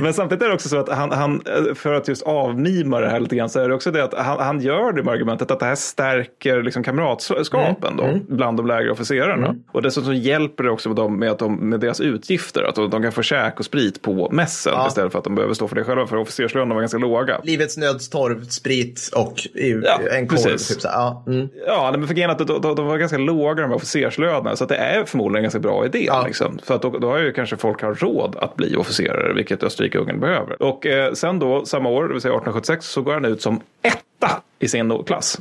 men 0.00 0.14
samtidigt 0.14 0.42
är 0.42 0.48
det 0.48 0.54
också 0.54 0.68
så 0.68 0.76
att 0.78 0.88
han, 0.88 1.10
han, 1.12 1.42
för 1.74 1.94
att 1.94 2.08
just 2.08 2.22
avmima 2.22 3.00
det 3.00 3.08
här 3.08 3.20
lite 3.20 3.36
grann 3.36 3.48
så 3.50 3.60
är 3.60 3.68
det 3.68 3.74
också 3.74 3.90
det 3.90 4.04
att 4.04 4.14
han, 4.14 4.38
han 4.40 4.60
gör 4.60 4.92
det 4.92 5.02
med 5.02 5.12
argumentet 5.14 5.50
att 5.50 5.60
det 5.60 5.66
här 5.66 5.74
stärker 5.74 6.62
liksom 6.62 6.82
kamratskapen 6.82 7.96
då, 7.96 8.18
bland 8.28 8.56
de 8.56 8.66
lägre 8.66 8.90
officerarna. 8.90 9.54
Och 9.72 9.82
dessutom 9.82 10.14
hjälper 10.14 10.64
det 10.64 10.70
också 10.70 10.88
dem 10.94 11.18
med, 11.18 11.30
att 11.30 11.38
de, 11.38 11.54
med 11.70 11.80
deras 11.80 12.00
utgifter, 12.00 12.62
att 12.62 12.74
de, 12.74 12.90
de 12.90 13.02
kan 13.02 13.12
få 13.12 13.22
käk 13.22 13.58
och 13.58 13.64
sprit 13.64 14.02
på 14.02 14.28
mässen 14.32 14.72
Ja. 14.76 14.86
istället 14.88 15.12
för 15.12 15.18
att 15.18 15.24
de 15.24 15.34
behöver 15.34 15.54
stå 15.54 15.68
för 15.68 15.76
det 15.76 15.84
själva, 15.84 16.06
för 16.06 16.16
officerslönerna 16.16 16.74
var 16.74 16.80
ganska 16.82 16.98
låga. 16.98 17.40
Livets 17.44 17.76
nödstorv, 17.76 18.44
sprit 18.44 19.10
och 19.16 19.40
i- 19.54 19.80
Ja, 19.84 20.00
en 20.10 20.28
korv. 20.28 20.38
Typ 20.38 20.60
så 20.60 20.88
ja. 20.88 21.24
Mm. 21.26 21.48
Ja, 21.66 21.94
men 21.98 22.06
för 22.06 22.14
grejen 22.14 22.30
att 22.30 22.38
de, 22.38 22.60
de, 22.60 22.74
de 22.82 22.88
var 22.88 22.98
ganska 22.98 23.18
låga 23.18 23.62
de 23.62 23.68
här 23.68 23.76
officerslönerna, 23.76 24.56
så 24.56 24.64
det 24.64 24.76
är 24.76 25.04
förmodligen 25.04 25.36
en 25.36 25.42
ganska 25.42 25.58
bra 25.58 25.84
idé. 25.86 26.04
Ja. 26.06 26.24
Liksom. 26.26 26.58
För 26.64 26.74
att 26.74 26.82
då, 26.82 26.98
då 26.98 27.10
har 27.10 27.18
ju 27.18 27.32
kanske 27.32 27.56
folk 27.56 27.82
har 27.82 27.94
råd 27.94 28.36
att 28.36 28.56
bli 28.56 28.76
officerare, 28.76 29.32
vilket 29.32 29.62
Österrike-Ungern 29.62 30.20
behöver. 30.20 30.62
Och 30.62 30.86
eh, 30.86 31.12
sen 31.12 31.38
då, 31.38 31.64
samma 31.64 31.88
år, 31.88 32.02
det 32.02 32.12
vill 32.12 32.22
säga 32.22 32.34
1876, 32.34 32.86
så 32.86 33.02
går 33.02 33.12
han 33.12 33.24
ut 33.24 33.42
som 33.42 33.60
etta 33.82 34.40
i 34.58 34.68
sin 34.68 35.04
klass. 35.04 35.38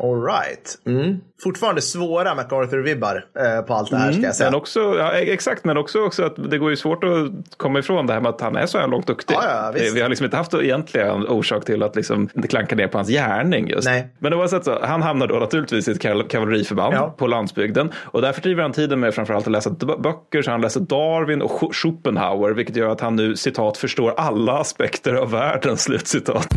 All 0.00 0.22
right. 0.22 0.78
Mm. 0.86 1.16
Fortfarande 1.42 1.80
svåra 1.82 2.34
MacArthur-vibbar 2.34 3.24
eh, 3.38 3.62
på 3.62 3.74
allt 3.74 3.90
det 3.90 3.96
här 3.96 4.12
ska 4.12 4.22
jag 4.22 4.34
säga. 4.36 4.50
Men 4.50 4.58
också, 4.60 4.80
ja, 4.98 5.12
e- 5.12 5.32
exakt, 5.32 5.64
men 5.64 5.76
också, 5.76 6.00
också 6.02 6.24
att 6.24 6.50
det 6.50 6.58
går 6.58 6.70
ju 6.70 6.76
svårt 6.76 7.04
att 7.04 7.10
komma 7.56 7.78
ifrån 7.78 8.06
det 8.06 8.12
här 8.12 8.20
med 8.20 8.28
att 8.28 8.40
han 8.40 8.56
är 8.56 8.66
så 8.66 8.78
här 8.78 8.88
långt 8.88 9.06
duktig. 9.06 9.34
Ja, 9.34 9.44
ja, 9.64 9.72
visst. 9.74 9.96
Vi 9.96 10.00
har 10.00 10.08
liksom 10.08 10.24
inte 10.24 10.36
haft 10.36 10.54
egentligen 10.54 11.28
orsak 11.28 11.64
till 11.64 11.82
att 11.82 11.96
liksom 11.96 12.28
klanka 12.48 12.76
ner 12.76 12.86
på 12.88 12.98
hans 12.98 13.08
gärning 13.08 13.68
just. 13.68 13.88
Nej. 13.88 14.08
Men 14.18 14.34
oavsett 14.34 14.64
så, 14.64 14.78
han 14.82 15.02
hamnar 15.02 15.26
då 15.26 15.34
naturligtvis 15.34 15.88
i 15.88 15.90
ett 15.90 16.02
kaval- 16.02 16.28
kavalleriförband 16.28 16.94
Ja. 16.94 17.14
på 17.18 17.26
landsbygden. 17.26 17.92
Och 18.04 18.22
där 18.22 18.32
fördriver 18.32 18.62
han 18.62 18.72
tiden 18.72 19.00
med 19.00 19.14
framförallt 19.14 19.46
att 19.46 19.52
läsa 19.52 19.70
böcker. 19.98 20.42
Så 20.42 20.50
han 20.50 20.60
läser 20.60 20.80
Darwin 20.80 21.42
och 21.42 21.50
Sch- 21.50 21.72
Schopenhauer, 21.72 22.50
vilket 22.50 22.76
gör 22.76 22.88
att 22.88 23.00
han 23.00 23.16
nu 23.16 23.36
citat 23.36 23.76
förstår 23.76 24.14
alla 24.16 24.58
aspekter 24.58 25.14
av 25.14 25.30
världen, 25.30 25.76
slutcitat. 25.76 26.48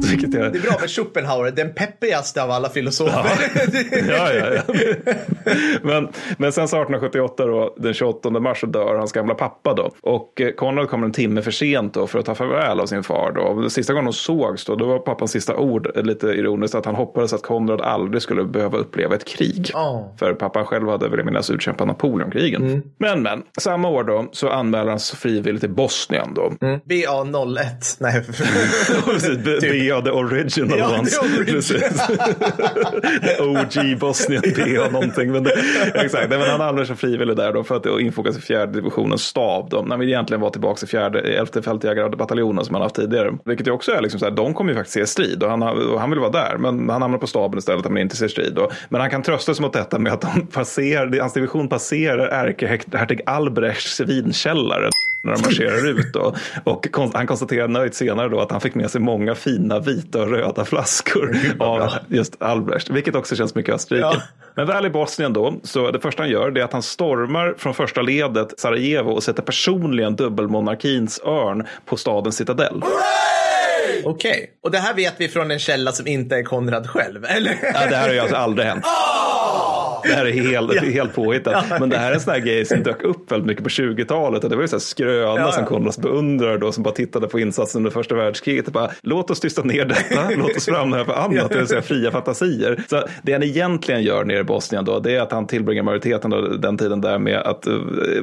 Vilket 0.10 0.34
är... 0.34 0.50
Det 0.50 0.58
är 0.58 0.62
bra 0.62 0.76
med 0.80 0.90
Schopenhauer, 0.90 1.50
den 1.50 1.74
peppigaste 1.74 2.42
av 2.42 2.50
alla 2.50 2.68
filosofer. 2.68 3.30
ja, 4.08 4.32
ja, 4.32 4.54
ja. 4.54 4.74
men, 5.82 6.08
men 6.36 6.52
sen 6.52 6.68
så 6.68 6.76
1878 6.76 7.46
då, 7.46 7.74
den 7.78 7.94
28 7.94 8.30
mars 8.30 8.60
så 8.60 8.66
dör 8.66 8.94
hans 8.94 9.12
gamla 9.12 9.34
pappa 9.34 9.74
då. 9.74 9.90
Och 10.00 10.40
eh, 10.40 10.50
Konrad 10.50 10.88
kommer 10.88 11.06
en 11.06 11.12
timme 11.12 11.42
för 11.42 11.50
sent 11.50 11.94
då 11.94 12.06
för 12.06 12.18
att 12.18 12.26
ta 12.26 12.34
farväl 12.34 12.80
av 12.80 12.86
sin 12.86 13.02
far 13.02 13.32
då. 13.32 13.40
Och 13.40 13.72
sista 13.72 13.92
gången 13.92 14.04
de 14.04 14.12
sågs 14.12 14.64
då, 14.64 14.74
då 14.74 14.86
var 14.86 14.98
pappans 14.98 15.30
sista 15.30 15.56
ord 15.56 15.96
eh, 15.96 16.02
lite 16.02 16.26
ironiskt 16.26 16.74
att 16.74 16.86
han 16.86 16.94
hoppades 16.94 17.32
att 17.32 17.42
Konrad 17.42 17.80
aldrig 17.80 18.22
skulle 18.22 18.44
behöva 18.44 18.78
uppleva 18.78 19.14
ett 19.14 19.24
krig. 19.24 19.70
Ja. 19.72 20.12
För 20.18 20.34
pappan 20.34 20.64
själv 20.64 20.88
hade 20.88 21.08
väl 21.08 21.18
jag 21.18 21.26
minnas 21.26 21.50
utkämpat 21.50 21.86
Napoleonkrigen. 21.86 22.82
Men 22.98 23.20
men, 23.22 23.42
samma 23.58 23.88
år 23.88 24.04
då 24.04 24.28
så 24.32 24.48
anmäler 24.48 24.90
han 24.90 25.00
sig 25.00 25.18
frivilligt 25.18 25.60
till 25.60 25.70
Bosnien 25.70 26.34
då. 26.34 26.52
BA01. 26.60 27.96
Nej. 27.98 28.24
Precis, 29.04 29.38
B- 29.44 29.58
PA, 29.90 30.00
the 30.00 30.10
original 30.10 30.78
Ja, 30.78 30.88
the 30.88 30.94
ones. 30.98 31.18
original. 31.18 31.44
Precis. 31.44 32.06
The 33.22 33.42
OG 33.42 33.98
Bosnian 33.98 34.42
PA 34.42 34.88
någonting. 34.92 35.32
Men 35.32 35.42
det, 35.44 35.52
exakt, 35.94 36.28
men 36.30 36.40
han 36.40 36.60
hamnar 36.60 36.84
som 36.84 36.96
frivillig 36.96 37.36
där 37.36 37.52
då 37.52 37.64
för 37.64 37.76
att 37.76 37.86
infogas 38.00 38.38
i 38.38 38.40
fjärde 38.40 38.72
divisionens 38.72 39.22
stab. 39.22 39.70
Då. 39.70 39.86
Han 39.88 39.98
vill 40.00 40.08
egentligen 40.08 40.40
vara 40.40 40.50
tillbaka 40.50 40.84
i 40.84 40.88
fjärde, 40.88 41.20
elfte 41.20 41.62
fältjägarbataljonen 41.62 42.64
som 42.64 42.74
han 42.74 42.82
haft 42.82 42.94
tidigare. 42.94 43.32
Vilket 43.44 43.66
ju 43.66 43.70
också 43.70 43.92
är 43.92 44.00
liksom 44.00 44.20
så 44.20 44.26
här, 44.26 44.32
de 44.32 44.54
kommer 44.54 44.70
ju 44.72 44.76
faktiskt 44.76 44.94
se 44.94 45.06
strid 45.06 45.42
och 45.42 45.50
han, 45.50 45.62
och 45.62 46.00
han 46.00 46.10
vill 46.10 46.18
vara 46.18 46.30
där. 46.30 46.56
Men 46.58 46.88
han 46.90 47.02
hamnar 47.02 47.18
på 47.18 47.26
staben 47.26 47.58
istället 47.58 47.86
om 47.86 47.92
han 47.92 48.02
inte 48.02 48.16
ser 48.16 48.28
strid. 48.28 48.52
Då. 48.54 48.70
Men 48.88 49.00
han 49.00 49.10
kan 49.10 49.22
trösta 49.22 49.54
sig 49.54 49.62
mot 49.62 49.72
detta 49.72 49.98
med 49.98 50.12
att 50.12 50.20
de 50.20 50.46
passerar, 50.46 51.20
hans 51.20 51.32
division 51.32 51.68
passerar 51.68 52.26
ärkehertig 52.28 53.20
Albrechts 53.26 54.00
vinkällare 54.00 54.88
när 55.22 55.32
de 55.32 55.42
marscherar 55.42 55.88
ut. 55.88 56.12
Då. 56.12 56.34
Och 56.64 56.86
han 57.14 57.26
konstaterar 57.26 57.68
nöjt 57.68 57.94
senare 57.94 58.28
då 58.28 58.40
att 58.40 58.50
han 58.50 58.60
fick 58.60 58.74
med 58.74 58.90
sig 58.90 59.00
många 59.00 59.34
fina 59.34 59.78
vita 59.78 60.22
och 60.22 60.30
röda 60.30 60.64
flaskor 60.64 61.36
av 61.58 61.90
just 62.08 62.42
Albrecht. 62.42 62.90
Vilket 62.90 63.14
också 63.14 63.36
känns 63.36 63.54
mycket 63.54 63.74
Österrike. 63.74 64.06
Ja. 64.06 64.22
Men 64.54 64.66
väl 64.66 64.86
i 64.86 64.90
Bosnien 64.90 65.32
då, 65.32 65.54
så 65.62 65.90
det 65.90 66.00
första 66.00 66.22
han 66.22 66.30
gör 66.30 66.50
det 66.50 66.60
är 66.60 66.64
att 66.64 66.72
han 66.72 66.82
stormar 66.82 67.54
från 67.58 67.74
första 67.74 68.02
ledet 68.02 68.60
Sarajevo 68.60 69.10
och 69.10 69.22
sätter 69.22 69.42
personligen 69.42 70.16
dubbelmonarkins 70.16 71.20
örn 71.24 71.66
på 71.86 71.96
stadens 71.96 72.36
citadell. 72.36 72.82
Okej, 74.04 74.50
och 74.62 74.70
det 74.70 74.78
här 74.78 74.94
vet 74.94 75.14
vi 75.18 75.28
från 75.28 75.50
en 75.50 75.58
källa 75.58 75.92
som 75.92 76.06
inte 76.06 76.36
är 76.36 76.42
Konrad 76.42 76.90
själv, 76.90 77.24
eller? 77.24 77.58
Ja, 77.62 77.86
det 77.90 77.96
här 77.96 78.06
har 78.06 78.14
ju 78.14 78.20
alltså 78.20 78.36
aldrig 78.36 78.68
hänt. 78.68 78.84
Det 80.02 80.12
här 80.14 80.26
är 80.26 80.32
helt, 80.32 80.74
Ja. 80.74 80.82
helt 80.82 81.14
påhittat. 81.14 81.64
Men 81.80 81.88
det 81.88 81.96
här 81.98 82.10
är 82.10 82.14
en 82.14 82.20
sån 82.20 82.32
här 82.32 82.40
grej 82.40 82.64
som 82.64 82.82
dök 82.82 83.02
upp 83.02 83.32
väldigt 83.32 83.46
mycket 83.46 83.64
på 83.64 83.70
20-talet. 83.70 84.44
Och 84.44 84.50
det 84.50 84.56
var 84.56 84.62
ju 84.62 84.68
så 84.68 84.76
här 84.76 84.80
skröna 84.80 85.20
Ja, 85.22 85.38
ja. 85.38 85.52
som 85.52 85.64
Konrads 85.64 85.98
beundrare 85.98 86.58
då 86.58 86.72
som 86.72 86.82
bara 86.82 86.94
tittade 86.94 87.26
på 87.28 87.40
insatsen 87.40 87.78
under 87.78 87.90
första 87.90 88.14
världskriget. 88.14 88.66
Och 88.66 88.72
bara, 88.72 88.90
låt 89.02 89.30
oss 89.30 89.40
tysta 89.40 89.62
ner 89.62 89.84
detta, 89.84 90.30
låt 90.36 90.56
oss 90.56 90.64
framhäva 90.66 91.14
annat, 91.14 91.50
det 91.50 91.58
vill 91.58 91.66
säga 91.66 91.82
fria 91.82 92.10
fantasier. 92.10 92.84
Så 92.90 93.02
det 93.22 93.32
han 93.32 93.42
egentligen 93.42 94.02
gör 94.02 94.24
nere 94.24 94.38
i 94.38 94.44
Bosnien 94.44 94.84
då, 94.84 94.98
det 95.00 95.16
är 95.16 95.20
att 95.20 95.32
han 95.32 95.46
tillbringar 95.46 95.82
majoriteten 95.82 96.32
av 96.32 96.60
den 96.60 96.78
tiden 96.78 97.00
där 97.00 97.18
med 97.18 97.38
att, 97.38 97.66
eh, 97.66 97.74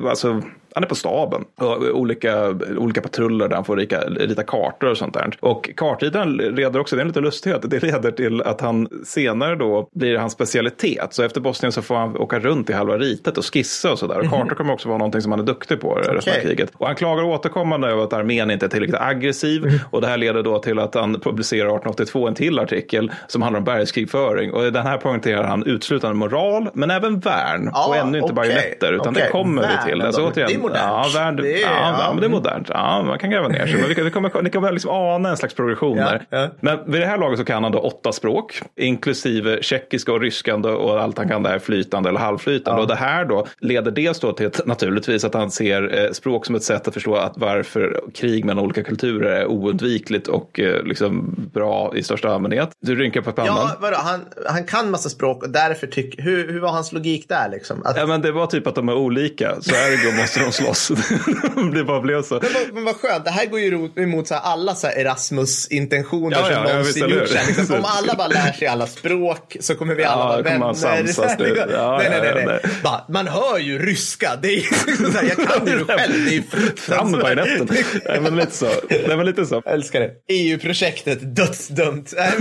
alltså, 0.10 0.42
han 0.78 0.84
är 0.84 0.88
på 0.88 0.96
staben. 0.96 1.46
Och 1.56 1.82
olika, 1.82 2.56
olika 2.78 3.02
patruller 3.02 3.48
där 3.48 3.56
han 3.56 3.66
får 3.66 3.78
rita, 3.78 4.00
rita 4.00 4.44
kartor 4.44 4.90
och 4.90 4.98
sånt 4.98 5.14
där. 5.14 5.38
Och 5.40 5.70
kartritaren 5.76 6.38
leder 6.38 6.80
också, 6.80 6.96
det 6.96 7.00
är 7.00 7.02
en 7.02 7.08
liten 7.08 7.24
lustighet, 7.24 7.62
det 7.64 7.84
leder 7.84 8.12
till 8.12 8.42
att 8.42 8.62
han 8.62 8.88
senare 9.06 9.56
då 9.56 9.90
blir 9.96 10.18
hans 10.18 10.34
specialitet. 10.34 11.08
Så 11.14 11.24
efter 11.24 11.42
Bosnien 11.42 11.72
så 11.72 11.82
får 11.82 11.96
han 11.96 12.18
åka 12.18 12.40
runt 12.40 12.70
i 12.70 12.74
halva 12.74 12.98
ritet 12.98 13.38
och 13.38 13.54
skissa 13.54 13.92
och 13.92 14.00
sådär. 14.00 14.20
Och 14.20 14.30
kartor 14.30 14.56
kommer 14.56 14.74
också 14.74 14.90
vara 14.90 14.98
någonting 14.98 15.22
som 15.22 15.32
han 15.32 15.40
är 15.40 15.46
duktig 15.46 15.82
på 15.82 15.96
resten 15.96 16.34
av 16.34 16.42
kriget. 16.42 16.72
Och 16.78 16.88
han 16.88 16.96
klagar 16.96 17.24
återkommande 17.24 17.88
över 17.88 18.04
att 18.04 18.14
armén 18.14 18.52
inte 18.52 18.66
är 18.66 18.70
tillräckligt 18.70 19.02
aggressiv. 19.02 19.80
Och 19.92 20.02
det 20.02 20.08
här 20.08 20.18
leder 20.18 20.44
då 20.44 20.60
till 20.60 20.80
att 20.80 20.96
han 20.96 21.14
publicerar 21.20 21.66
1882 21.66 22.28
en 22.28 22.36
till 22.36 22.60
artikel 22.60 23.12
som 23.28 23.42
handlar 23.42 23.60
om 23.60 23.64
bergskrigföring. 23.66 24.54
Och 24.54 24.66
i 24.66 24.70
den 24.70 24.86
här 24.86 24.98
poängterar 24.98 25.44
han 25.44 25.64
uteslutande 25.64 26.16
moral, 26.16 26.70
men 26.74 26.92
även 26.92 27.20
värn. 27.20 27.70
Ja, 27.74 27.88
och 27.88 27.96
ännu 27.96 28.18
inte 28.18 28.34
okej. 28.34 28.36
bajonetter, 28.36 28.94
utan 28.94 29.14
Okej, 29.14 29.24
det 29.24 29.30
kommer 29.30 29.62
vi 29.62 29.92
till. 29.92 30.02
Alltså, 30.02 30.28
återigen, 30.28 30.62
modernt. 30.68 31.08
Ja, 31.14 31.20
värn, 31.20 31.36
Det 31.36 31.54
är- 31.54 31.62
ja, 31.62 31.68
ja. 31.74 31.98
ja, 32.00 32.10
men 32.14 32.20
det 32.22 32.28
är 32.28 32.30
modernt. 32.30 32.70
Ja, 32.74 33.04
man 33.04 33.20
kan 33.20 33.30
gräva 33.30 33.48
ner 33.48 33.68
sig. 33.68 33.80
Men 33.80 33.90
vi 33.90 33.96
kan, 33.96 34.06
vi 34.06 34.12
kommer, 34.12 34.42
ni 34.42 34.50
kan 34.50 34.64
väl 34.64 34.74
liksom 34.74 34.92
ana 34.92 35.30
en 35.30 35.38
slags 35.38 35.54
progression 35.54 35.98
där. 35.98 36.22
Men 36.62 36.92
vid 36.92 37.02
det 37.02 37.08
här 37.08 37.18
laget 37.18 37.40
så 37.40 37.46
kan 37.46 37.64
han 37.64 37.72
då 37.72 37.80
åtta 37.80 38.12
språk, 38.12 38.62
inklusive 38.76 39.64
tjeckiska 39.64 40.12
och 40.14 40.22
ryskande 40.22 40.70
och 40.70 41.02
allt 41.02 41.18
han 41.18 41.28
kan 41.28 41.44
där 41.44 41.60
flytande 41.60 42.10
eller 42.10 42.20
halvflytande. 42.20 42.82
Och 42.82 42.88
det 42.88 42.96
här 42.96 43.26
då 43.26 43.48
leder 43.60 43.92
dels 43.92 44.20
då 44.20 44.32
till 44.34 44.48
att, 44.48 44.66
naturligtvis 44.66 45.24
att 45.26 45.34
han 45.34 45.52
ser 45.52 46.04
eh, 46.06 46.12
språk 46.12 46.46
som 46.46 46.56
ett 46.56 46.64
sätt 46.64 46.88
att 46.88 46.94
förstå 46.94 47.16
att 47.16 47.34
varför 47.36 48.02
krig 48.16 48.46
mellan 48.46 48.64
olika 48.66 48.84
kulturer 48.84 49.32
är 49.42 49.46
oundvikligt 49.46 50.28
och 50.28 50.60
eh, 50.60 50.84
liksom 50.84 51.36
bra 51.54 51.92
i 51.96 52.04
största 52.04 52.30
allmänhet. 52.30 52.70
Du 52.82 52.96
rynkar 52.96 53.22
på 53.22 53.32
pannan. 53.32 53.56
Ja, 53.58 53.72
vadå? 53.80 53.98
Han, 54.00 54.20
han 54.46 54.64
kan 54.64 54.92
massa 54.92 55.10
språk 55.10 55.44
och 55.44 55.50
därför 55.50 55.88
tycker... 55.88 56.24
Hur, 56.24 56.52
hur 56.52 56.60
var 56.60 56.70
hans 56.70 56.92
logik 56.94 57.30
där 57.30 57.50
liksom? 57.50 57.82
Att, 57.86 57.98
Ja, 57.98 58.06
men 58.06 58.22
det 58.22 58.32
var 58.32 58.48
typ 58.48 58.68
att 58.68 58.76
de 58.76 58.90
är 58.90 58.96
olika, 58.96 59.56
så 59.62 59.72
ergo 59.76 60.18
måste 60.22 60.40
de 60.40 60.52
slåss. 60.58 60.88
det 61.74 61.84
bara 61.84 62.02
blev 62.02 62.22
så. 62.22 62.34
men, 62.44 62.50
vad, 62.54 62.74
men 62.74 62.84
vad 62.84 62.96
skönt, 62.96 63.26
det 63.26 63.32
här 63.32 63.46
går 63.46 63.60
ju 63.60 63.90
emot 63.96 64.28
så 64.28 64.34
här, 64.34 64.42
alla 64.42 64.76
så 64.76 64.88
Erasmus-intentioner 64.88 66.38
Ja, 66.38 66.44
som 66.44 66.54
ja, 66.54 66.64
ja, 66.68 66.72
någonsin 66.74 67.10
gjorts. 67.10 67.34
Liksom. 67.48 67.76
Om 67.76 67.86
alla 67.86 68.16
bara 68.16 68.28
lär 68.28 68.52
sig 68.52 68.68
alla 68.68 68.88
språk 68.88 69.58
så 69.60 69.76
kommer 69.76 69.96
vi 69.96 70.04
alla 70.04 70.22
Ja, 70.24 70.28
vara 70.28 70.42
vänner. 70.42 70.74
samsas, 70.74 71.38
det- 71.38 71.68
ja, 71.72 71.98
nej, 71.98 72.10
nej, 72.10 72.22
ja, 72.30 72.36
nej. 72.36 72.46
nej. 72.46 72.60
Bara, 72.84 73.06
man 73.10 73.28
hör 73.28 73.58
ju 73.60 73.80
ryska. 73.80 74.32
Det 74.42 74.48
är, 74.48 74.56
ju 74.56 74.62
så 74.96 75.12
här, 75.18 75.24
jag 75.38 75.50
kan 75.50 75.68
ju 75.68 75.78
det 75.78 75.86
själv. 75.86 76.14
Det 76.26 76.30
är 76.32 76.34
ju 76.34 76.44
Fram 76.76 77.12
med 77.12 77.20
bajonetten. 77.20 77.68
Nej, 78.06 78.20
men 78.22 78.36
lite 78.36 78.52
så. 78.52 78.70
Nej, 78.90 79.18
men 79.18 79.26
lite 79.26 79.46
så. 79.46 79.62
Jag 79.66 79.74
älskar 79.74 80.00
det. 80.00 80.12
EU-projektet, 80.28 81.36
dödsdömt. 81.36 82.14
Nej. 82.18 82.32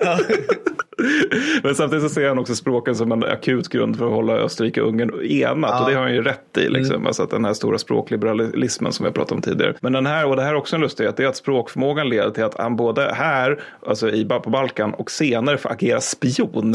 Ja. 0.00 0.18
Men 1.62 1.74
samtidigt 1.74 2.02
så 2.04 2.08
ser 2.08 2.28
han 2.28 2.38
också 2.38 2.54
språken 2.54 2.94
som 2.94 3.12
en 3.12 3.24
akut 3.24 3.68
grund 3.68 3.98
för 3.98 4.04
att 4.06 4.12
hålla 4.12 4.32
Österrike 4.32 4.80
och 4.82 4.88
Ungern 4.88 5.24
enat. 5.24 5.80
Och 5.82 5.90
det 5.90 5.96
har 5.96 6.02
han 6.02 6.14
ju 6.14 6.22
rätt 6.22 6.56
i. 6.58 6.68
Liksom. 6.68 7.06
Alltså 7.10 7.22
att 7.22 7.30
den 7.30 7.44
här 7.44 7.54
stora 7.54 7.78
språkliberalismen 7.78 8.92
som 8.92 9.04
vi 9.04 9.08
har 9.08 9.14
pratat 9.14 9.32
om 9.32 9.42
tidigare. 9.42 9.74
Men 9.80 9.92
den 9.92 10.06
här, 10.06 10.26
och 10.26 10.36
det 10.36 10.42
här 10.42 10.50
är 10.50 10.54
också 10.54 10.76
en 10.76 10.82
lustighet, 10.82 11.16
det 11.16 11.22
är 11.24 11.26
att 11.26 11.36
språkförmågan 11.36 12.08
leder 12.08 12.30
till 12.30 12.44
att 12.44 12.54
han 12.58 12.76
både 12.76 13.14
här, 13.14 13.60
alltså 13.86 14.10
i, 14.10 14.24
på 14.24 14.50
Balkan 14.50 14.94
och 14.94 15.10
senare 15.10 15.58
får 15.58 15.72
agera 15.72 16.00
spion. 16.00 16.74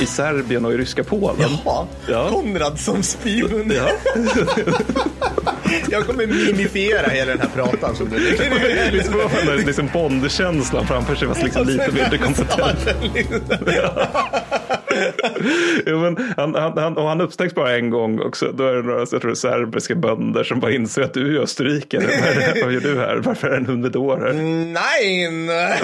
I 0.00 0.06
Serbien 0.06 0.64
och 0.64 0.72
i 0.72 0.76
ryska 0.76 1.04
Polen. 1.04 1.36
Jaha, 1.64 1.86
Ja. 2.08 2.28
Konrad 2.28 2.80
som 2.80 3.02
spion. 3.02 3.72
Ja. 3.76 3.90
Jag 5.90 6.06
kommer 6.06 6.26
mimifiera 6.26 7.08
hela 7.08 7.30
den 7.30 7.40
här 7.40 7.48
pratan 7.54 7.96
som 7.96 8.08
du 8.08 8.18
Liksom, 8.18 9.66
liksom 9.66 9.88
Bond-känslan 9.92 10.86
framför 10.86 11.14
sig 11.14 11.28
fast 11.28 11.42
liksom 11.42 11.66
lite 11.66 11.92
mindre 11.92 12.18
kompetent. 12.18 12.78
Jo, 15.86 15.98
men 15.98 16.16
han, 16.36 16.54
han, 16.54 16.78
han, 16.78 16.96
och 16.96 17.08
han 17.08 17.20
upptäcks 17.20 17.54
bara 17.54 17.76
en 17.76 17.90
gång 17.90 18.20
också. 18.20 18.52
Då 18.52 18.64
är 18.64 18.74
det 18.74 18.82
några 18.82 18.98
jag 18.98 19.22
tror, 19.22 19.34
serbiska 19.34 19.94
bönder 19.94 20.44
som 20.44 20.60
bara 20.60 20.72
inser 20.72 21.02
att 21.02 21.14
du 21.14 21.36
är 21.36 21.40
österrikare. 21.40 22.02
Vad, 22.64 22.72
gör 22.72 22.80
du 22.80 22.98
här? 22.98 23.16
Varför 23.16 23.48
är 23.48 23.50
det 23.50 23.56
en 23.56 23.66
humidor 23.66 24.16
här? 24.16 24.32
Nej! 24.72 25.30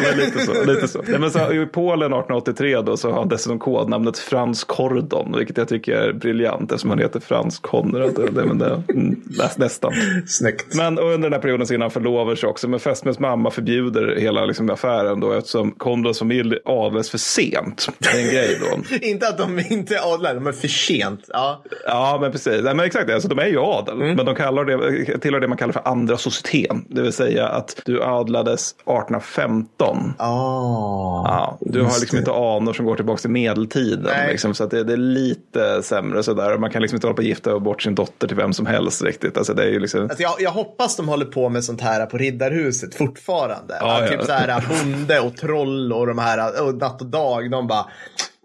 Men 0.02 0.18
lite 0.18 0.38
så. 0.38 0.64
Lite 0.64 0.88
så. 0.88 1.02
Nej, 1.08 1.18
men 1.18 1.30
så 1.30 1.52
I 1.52 1.66
Polen 1.66 2.12
1883 2.12 2.80
då, 2.80 2.96
så 2.96 3.10
har 3.10 3.18
han 3.18 3.28
dessutom 3.28 3.58
kodnamnet 3.58 4.18
Frans 4.18 4.64
Kordon, 4.64 5.34
vilket 5.38 5.56
jag 5.56 5.68
tycker 5.68 5.92
är 5.92 6.12
briljant 6.12 6.72
eftersom 6.72 6.90
han 6.90 6.98
heter 6.98 7.20
Frans 7.20 7.58
Konrad. 7.58 8.14
Det, 8.34 8.44
men 8.44 8.58
det, 8.58 8.82
mm, 8.88 9.20
näst, 9.24 9.58
nästan. 9.58 9.92
Snyggt. 10.26 10.74
Men 10.74 10.98
under 10.98 11.18
den 11.18 11.32
här 11.32 11.40
perioden 11.40 11.66
så 11.66 11.74
innan 11.74 11.82
han 11.82 11.90
förlovar 11.90 12.34
sig 12.34 12.48
också. 12.48 12.68
Men 12.68 12.80
fästmöns 12.80 13.18
mamma 13.18 13.50
förbjuder 13.50 14.16
hela 14.16 14.44
liksom, 14.44 14.70
affären 14.70 15.20
då 15.20 15.32
eftersom 15.32 15.72
Konrads 15.72 16.18
familj 16.18 16.58
adlas 16.64 17.10
för 17.10 17.18
sent. 17.18 17.88
Det 17.98 18.08
är 18.08 18.24
en 18.24 18.30
grej 18.30 18.58
då. 18.60 19.05
Inte 19.10 19.28
att 19.28 19.38
de 19.38 19.58
inte 19.58 19.96
är 19.96 20.14
adlar, 20.14 20.34
de 20.34 20.46
är 20.46 20.52
för 20.52 20.68
sent. 20.68 21.24
Ja. 21.28 21.62
Ja, 21.86 22.18
men 22.20 22.32
precis. 22.32 22.62
Nej, 22.62 22.74
men 22.74 22.86
exakt, 22.86 23.10
alltså, 23.10 23.28
de 23.28 23.38
är 23.38 23.46
ju 23.46 23.60
adel. 23.60 23.96
Men 23.96 24.26
de 24.26 24.34
kallar 24.34 24.64
det, 24.64 25.18
tillhör 25.18 25.40
det 25.40 25.48
man 25.48 25.58
kallar 25.58 25.72
för 25.72 25.88
andra 25.88 26.16
societeten. 26.16 26.84
Det 26.88 27.02
vill 27.02 27.12
säga 27.12 27.48
att 27.48 27.82
du 27.84 28.02
adlades 28.02 28.70
1815. 28.70 30.14
Oh. 30.18 31.22
Ja, 31.24 31.58
du 31.60 31.82
har 31.82 32.00
liksom 32.00 32.18
inte 32.18 32.32
anor 32.32 32.72
som 32.72 32.86
går 32.86 32.96
tillbaka 32.96 33.20
till 33.20 33.30
medeltiden. 33.30 34.28
Liksom, 34.28 34.54
så 34.54 34.66
det, 34.66 34.84
det 34.84 34.92
är 34.92 34.96
lite 34.96 35.82
sämre 35.82 36.22
sådär. 36.22 36.58
Man 36.58 36.70
kan 36.70 36.82
liksom 36.82 36.96
inte 36.96 37.06
hålla 37.06 37.14
på 37.14 37.22
att 37.22 37.26
gifta 37.26 37.58
bort 37.58 37.82
sin 37.82 37.94
dotter 37.94 38.28
till 38.28 38.36
vem 38.36 38.52
som 38.52 38.66
helst 38.66 39.02
riktigt. 39.02 39.36
Alltså, 39.36 39.54
det 39.54 39.62
är 39.62 39.68
ju 39.68 39.80
liksom... 39.80 40.02
Alltså 40.02 40.22
jag, 40.22 40.34
jag 40.38 40.50
hoppas 40.50 40.96
de 40.96 41.08
håller 41.08 41.26
på 41.26 41.48
med 41.48 41.64
sånt 41.64 41.80
här 41.80 42.06
på 42.06 42.18
Riddarhuset 42.18 42.94
fortfarande. 42.94 43.76
Ja, 43.80 44.02
ja. 44.02 44.08
Typ 44.08 44.22
så 44.22 44.32
här 44.32 44.64
bonde 44.68 45.20
och 45.20 45.36
troll 45.36 45.92
och 45.92 46.06
de 46.06 46.18
här 46.18 46.62
och 46.62 46.74
natt 46.74 47.00
och 47.00 47.06
dag. 47.06 47.50
De 47.50 47.66
bara 47.66 47.86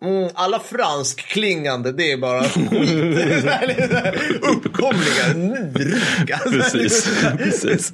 Mm, 0.05 0.29
alla 0.33 0.59
franskklingande, 0.59 1.91
det 1.91 2.11
är 2.11 2.17
bara 2.17 2.39
Uppkomlingar, 4.51 5.33
nyrika. 5.35 6.37
Precis, 6.43 7.23
precis. 7.37 7.93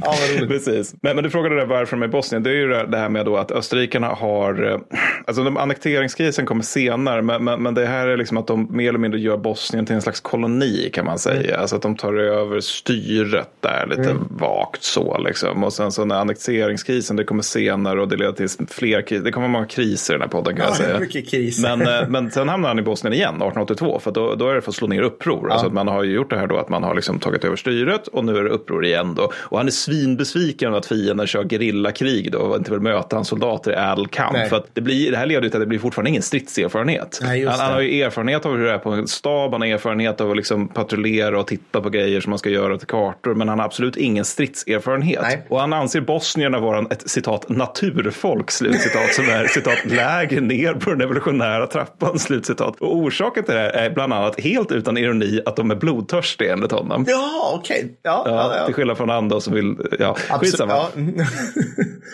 Ja. 0.00 0.14
Precis. 0.48 0.94
Men, 1.00 1.16
men 1.16 1.24
du 1.24 1.30
frågade 1.30 1.56
där 1.56 1.66
varför 1.66 1.96
de 1.96 2.02
är 2.02 2.06
i 2.06 2.10
Bosnien. 2.10 2.42
Det 2.42 2.50
är 2.50 2.54
ju 2.54 2.68
det 2.68 2.86
det 2.86 2.98
här 2.98 3.08
med 3.08 3.24
då 3.24 3.36
att 3.36 3.50
österrikarna 3.50 4.06
har, 4.06 4.70
eh, 4.70 4.78
alltså 5.26 5.44
de, 5.44 5.56
annekteringskrisen 5.56 6.46
kommer 6.46 6.62
senare, 6.62 7.22
men, 7.22 7.44
men, 7.44 7.62
men 7.62 7.74
det 7.74 7.86
här 7.86 8.06
är 8.06 8.16
liksom 8.16 8.36
att 8.36 8.46
de 8.46 8.68
mer 8.70 8.88
eller 8.88 8.98
mindre 8.98 9.20
gör 9.20 9.36
Bosnien 9.36 9.86
till 9.86 9.94
en 9.94 10.02
slags 10.02 10.20
koloni 10.20 10.90
kan 10.92 11.04
man 11.04 11.18
säga. 11.18 11.58
Alltså 11.58 11.76
att 11.76 11.82
de 11.82 11.96
tar 11.96 12.14
över 12.14 12.60
styret 12.60 13.48
där 13.60 13.86
lite 13.86 14.16
vagt 14.30 14.82
så 14.82 15.18
liksom. 15.18 15.64
Och 15.64 15.72
sen 15.72 15.92
så 15.92 16.04
när 16.04 16.16
annekteringskrisen, 16.16 17.16
det 17.16 17.24
kommer 17.24 17.42
senare 17.42 18.00
och 18.00 18.08
det 18.08 18.16
leder 18.16 18.32
till 18.32 18.48
fler 18.68 19.02
kriser. 19.02 19.24
Det 19.24 19.32
kommer 19.32 19.48
många 19.48 19.66
kriser 19.66 20.14
i 20.14 20.16
den 20.16 20.22
här 20.22 20.28
podden 20.28 20.56
kan 20.56 20.64
jag 20.64 20.76
Ja, 20.81 20.81
säga. 20.84 20.98
mycket 20.98 21.30
kris. 21.30 21.62
Men, 21.62 21.82
eh, 21.82 22.08
men 22.08 22.30
sen 22.30 22.48
hamnar 22.48 22.68
han 22.68 22.78
i 22.78 22.82
Bosnien 22.82 23.14
igen 23.14 23.34
1882 23.34 24.00
för 24.00 24.10
då, 24.10 24.34
då 24.34 24.48
är 24.48 24.54
det 24.54 24.62
för 24.62 24.70
att 24.70 24.74
slå 24.74 24.86
ner 24.86 25.02
uppror. 25.02 25.52
Alltså 25.52 25.66
att 25.66 25.72
man 25.72 25.88
har 25.88 26.02
ju 26.02 26.12
gjort 26.12 26.30
det 26.30 26.38
här 26.38 26.46
då 26.46 26.58
att 26.58 26.68
man 26.68 26.82
har 26.82 26.94
liksom 26.94 27.18
tagit 27.18 27.44
över 27.44 27.56
styret 27.56 28.08
och 28.08 28.24
nu 28.24 28.36
är 28.36 28.44
det 28.44 28.50
uppror 28.50 28.84
igen 28.84 29.14
då. 29.14 29.32
Och 29.34 29.58
han 29.58 29.66
är 29.66 29.70
svinbesviken 29.70 30.74
att 30.74 30.86
fienden 30.86 31.26
kör 31.26 31.44
gerillakrig 31.44 32.32
då 32.32 32.38
och 32.38 32.56
inte 32.56 32.70
vill 32.70 32.80
möta 32.80 33.16
hans 33.16 33.28
soldater 33.28 33.70
i 33.70 33.74
ädel 33.74 34.06
kamp. 34.06 34.32
Nej. 34.32 34.48
För 34.48 34.56
att 34.56 34.66
det, 34.72 34.80
blir, 34.80 35.10
det 35.10 35.16
här 35.16 35.26
leder 35.26 35.48
till 35.48 35.56
att 35.56 35.62
det 35.62 35.66
blir 35.66 35.78
fortfarande 35.78 36.10
ingen 36.10 36.22
stridserfarenhet. 36.22 37.20
Nej, 37.22 37.46
han, 37.46 37.60
han 37.60 37.72
har 37.72 37.80
ju 37.80 38.02
erfarenhet 38.02 38.46
av 38.46 38.56
hur 38.56 38.64
det 38.64 38.72
är 38.72 38.78
på 38.78 38.90
en 38.90 39.08
stab, 39.08 39.52
han 39.52 39.60
har 39.60 39.68
erfarenhet 39.68 40.20
av 40.20 40.30
att 40.30 40.36
liksom 40.36 40.68
patrullera 40.68 41.40
och 41.40 41.46
titta 41.46 41.80
på 41.80 41.90
grejer 41.90 42.20
som 42.20 42.30
man 42.30 42.38
ska 42.38 42.50
göra 42.50 42.78
till 42.78 42.86
kartor, 42.86 43.34
men 43.34 43.48
han 43.48 43.58
har 43.58 43.66
absolut 43.66 43.96
ingen 43.96 44.24
stridserfarenhet. 44.24 45.22
Nej. 45.22 45.46
Och 45.48 45.60
han 45.60 45.72
anser 45.72 46.00
bosnierna 46.00 46.58
vara 46.60 46.86
ett 46.90 47.10
citat 47.10 47.48
naturfolk, 47.48 48.50
slutcitat, 48.50 49.14
som 49.14 49.24
är 49.24 49.46
citat 49.46 49.84
lägre 49.84 50.40
ner 50.40 50.71
på 50.80 50.90
den 50.90 51.00
evolutionära 51.00 51.66
trappan, 51.66 52.18
slutcitat. 52.18 52.80
Och 52.80 52.96
orsaken 52.96 53.44
till 53.44 53.54
det 53.54 53.60
här 53.60 53.70
är 53.70 53.90
bland 53.90 54.12
annat 54.12 54.40
helt 54.40 54.72
utan 54.72 54.98
ironi 54.98 55.40
att 55.46 55.56
de 55.56 55.70
är 55.70 55.74
blodtörstiga 55.74 56.52
enligt 56.52 56.72
honom. 56.72 57.04
Ja, 57.08 57.52
okej. 57.54 57.98
Ja, 58.02 58.22
Ja, 58.26 58.32
ja, 58.32 58.56
ja. 58.58 58.66
Till 58.66 58.74
skillnad 58.74 58.96
från 58.96 59.10
andra 59.10 59.40
som 59.40 59.54
vill, 59.54 59.76
ja, 59.98 60.08
Absolut, 60.10 60.40
skitsamma. 60.40 60.72
ja. 60.72 60.88
Mm. 60.96 61.14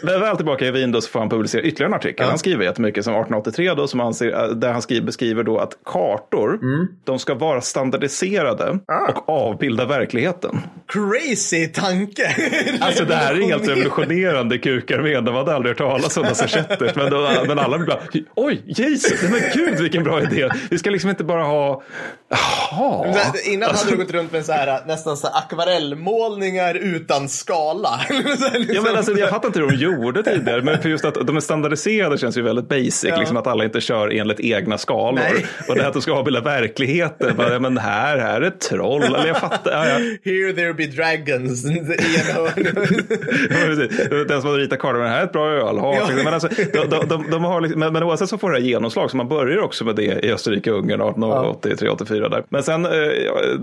Men 0.02 0.20
väl 0.20 0.36
tillbaka 0.36 0.66
i 0.66 0.70
Wien 0.70 0.92
då 0.92 1.00
så 1.00 1.10
får 1.10 1.18
han 1.20 1.28
publicera 1.28 1.62
ytterligare 1.62 1.90
en 1.90 1.94
artikel. 1.94 2.26
Han 2.28 2.38
skriver 2.38 2.64
jättemycket 2.64 3.04
som 3.04 3.12
1883 3.12 3.74
då 3.74 3.86
som 3.86 4.00
anser, 4.00 4.54
där 4.54 4.72
han 4.72 4.82
skriver, 4.82 5.06
beskriver 5.06 5.42
då 5.42 5.58
att 5.58 5.72
kartor, 5.84 6.58
de 7.04 7.18
ska 7.18 7.34
vara 7.34 7.60
standardiserade 7.60 8.78
och 9.14 9.28
avbilda 9.28 9.84
verkligheten. 9.86 10.58
Crazy 10.92 11.66
tanke. 11.66 12.36
Alltså 12.80 13.04
det 13.04 13.14
här 13.14 13.34
är 13.34 13.42
helt 13.42 13.68
revolutionerande 13.68 14.58
kukarmén. 14.58 15.24
De 15.24 15.34
hade 15.34 15.54
aldrig 15.54 15.70
hört 15.70 15.78
talas 15.78 16.16
om 16.16 16.22
något 16.22 16.36
så. 16.36 16.46
Men, 16.94 17.10
då, 17.10 17.28
men 17.48 17.58
alla 17.58 17.78
blir 17.78 17.86
bara, 17.86 18.00
oj, 18.48 18.62
Jesus, 18.66 19.22
men 19.22 19.40
gud 19.54 19.80
vilken 19.80 20.04
bra 20.04 20.22
idé. 20.22 20.48
Vi 20.70 20.78
ska 20.78 20.90
liksom 20.90 21.10
inte 21.10 21.24
bara 21.24 21.42
ha, 21.42 21.82
jaha. 22.28 23.14
Innan 23.44 23.74
hade 23.74 23.90
du 23.90 23.96
gått 23.96 24.10
runt 24.10 24.32
med 24.32 24.44
så 24.44 24.52
här, 24.52 24.80
nästan 24.86 25.16
så 25.16 25.26
här 25.26 25.38
akvarellmålningar 25.38 26.74
utan 26.74 27.28
skala. 27.28 28.00
Liksom. 28.10 28.64
Ja, 28.68 28.82
men 28.82 28.96
alltså, 28.96 29.12
jag 29.12 29.30
fattar 29.30 29.48
inte 29.48 29.60
hur 29.60 29.68
de 29.68 29.74
gjorde 29.76 30.22
tidigare, 30.22 30.62
men 30.62 30.82
för 30.82 30.88
just 30.88 31.04
att 31.04 31.26
de 31.26 31.36
är 31.36 31.40
standardiserade 31.40 32.18
känns 32.18 32.36
ju 32.38 32.42
väldigt 32.42 32.68
basic, 32.68 33.04
Ja. 33.04 33.16
liksom 33.16 33.36
att 33.36 33.46
alla 33.46 33.64
inte 33.64 33.80
kör 33.80 34.08
enligt 34.08 34.40
egna 34.40 34.78
skalor. 34.78 35.20
Nej. 35.32 35.46
Och 35.68 35.74
det 35.74 35.80
här 35.80 35.88
att 35.88 35.94
de 35.94 36.02
ska 36.02 36.12
avbilda 36.12 36.40
verkligheten, 36.40 37.36
bara, 37.36 37.58
men 37.58 37.78
här, 37.78 38.18
här 38.18 38.40
är 38.40 38.50
troll, 38.50 39.02
eller 39.02 39.26
jag 39.26 39.36
fattar. 39.40 39.70
Ja, 39.72 39.86
ja. 39.88 39.98
Here 40.24 40.52
there 40.52 40.74
be 40.74 40.86
dragons 40.86 41.64
i 41.64 41.78
en 42.18 42.36
hörn. 42.36 44.26
Den 44.28 44.40
som 44.40 44.50
har 44.50 44.58
ritat 44.58 44.78
kartan, 44.78 45.00
men 45.00 45.08
här 45.10 45.20
är 45.20 45.24
ett 45.24 45.32
bra 45.32 45.50
ölhak. 45.50 45.96
Ja. 45.96 46.08
Men, 46.24 46.34
alltså, 46.34 46.48
de, 46.72 46.78
de, 46.88 47.08
de, 47.08 47.30
de 47.30 47.44
har 47.44 47.60
liksom, 47.60 47.80
men, 47.80 47.92
men 47.92 48.02
oavsett 48.02 48.27
så 48.28 48.38
får 48.38 48.50
det 48.50 48.56
här 48.58 48.64
genomslag, 48.64 49.10
så 49.10 49.16
man 49.16 49.28
börjar 49.28 49.58
också 49.58 49.84
med 49.84 49.96
det 49.96 50.24
i 50.26 50.32
Österrike 50.32 50.72
och 50.72 50.78
Ungern 50.78 51.00
1883-84 51.00 52.28
där. 52.30 52.42
Men 52.48 52.62
sen 52.62 52.84
eh, 52.86 52.90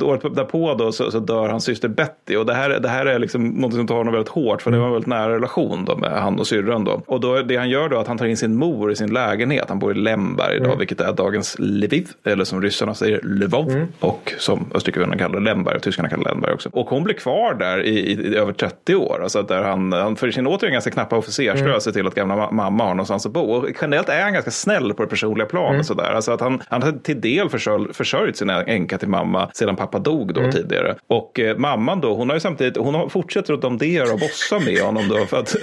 året 0.07 0.35
därpå 0.35 0.73
då, 0.73 0.91
så, 0.91 1.11
så 1.11 1.19
dör 1.19 1.49
hans 1.49 1.63
syster 1.63 1.87
Betty 1.87 2.35
och 2.35 2.45
det 2.45 2.53
här, 2.53 2.69
det 2.79 2.89
här 2.89 3.05
är 3.05 3.19
liksom 3.19 3.49
något 3.49 3.73
som 3.73 3.87
tar 3.87 3.95
honom 3.95 4.13
väldigt 4.13 4.31
hårt, 4.31 4.61
för 4.61 4.71
det 4.71 4.77
var 4.77 4.85
en 4.85 4.91
väldigt 4.91 5.07
nära 5.07 5.35
relation 5.35 5.85
då 5.85 5.95
med 5.95 6.11
han 6.11 6.39
och 6.39 6.47
syrran 6.47 6.83
då. 6.83 7.01
Och 7.05 7.19
då, 7.19 7.41
det 7.41 7.55
han 7.55 7.69
gör 7.69 7.89
då 7.89 7.95
är 7.95 8.01
att 8.01 8.07
han 8.07 8.17
tar 8.17 8.25
in 8.25 8.37
sin 8.37 8.55
mor 8.55 8.91
i 8.91 8.95
sin 8.95 9.13
lägenhet. 9.13 9.65
Han 9.69 9.79
bor 9.79 9.91
i 9.91 9.99
Lemberg 9.99 10.55
idag, 10.57 10.77
vilket 10.77 11.01
är 11.01 11.13
dagens 11.13 11.55
Lviv, 11.59 12.07
eller 12.23 12.43
som 12.43 12.61
ryssarna 12.61 12.93
säger 12.93 13.19
Lvov, 13.23 13.85
och 13.99 14.33
som 14.37 14.65
österrikevännerna 14.73 15.17
kallar 15.17 15.39
Lemberg, 15.39 15.75
och 15.75 15.81
tyskarna 15.81 16.09
kallar 16.09 16.23
Lemberg 16.23 16.53
också. 16.53 16.69
Och 16.73 16.89
hon 16.89 17.03
blir 17.03 17.15
kvar 17.15 17.53
där 17.53 17.83
i, 17.83 17.99
i, 17.99 18.11
i 18.11 18.35
över 18.37 18.53
30 18.53 18.95
år, 18.95 19.19
alltså 19.23 19.41
där 19.41 19.63
han, 19.63 19.93
han 19.93 20.15
för 20.15 20.31
sin 20.31 20.47
återigen 20.47 20.73
ganska 20.73 20.91
knappa 20.91 21.17
officerslön 21.17 21.81
ser 21.81 21.91
till 21.91 22.07
att 22.07 22.15
gamla 22.15 22.35
ma- 22.35 22.51
mamma 22.51 22.83
har 22.83 22.91
någonstans 22.91 23.25
att 23.25 23.31
bo. 23.31 23.41
Och 23.51 23.67
generellt 23.81 24.09
är 24.09 24.21
han 24.21 24.33
ganska 24.33 24.51
snäll 24.55 24.93
på 24.93 25.03
det 25.03 25.09
personliga 25.09 25.47
planet 25.47 25.85
sådär. 25.85 26.11
Alltså 26.11 26.31
att 26.31 26.41
han, 26.41 26.61
han 26.69 26.83
har 26.83 26.91
till 26.91 27.21
del 27.21 27.49
försörj, 27.49 27.93
försörjt 27.93 28.37
sin 28.37 28.49
änka 28.49 28.97
till 28.97 29.09
mamma 29.09 29.49
sedan 29.53 29.75
pappa 29.75 29.99
dog 29.99 30.33
då 30.33 30.51
tidigare. 30.51 30.95
Och 31.07 31.39
eh, 31.39 31.57
mamman 31.57 32.01
då, 32.01 32.15
hon 32.15 32.29
har 32.29 32.35
ju 32.35 32.39
samtidigt, 32.39 32.77
hon 32.77 32.95
har, 32.95 33.09
fortsätter 33.09 33.53
att 33.53 33.61
domdera 33.61 34.13
och 34.13 34.19
bossa 34.19 34.59
med 34.59 34.79
honom 34.79 35.07
då. 35.09 35.25
För 35.25 35.39
att 35.39 35.55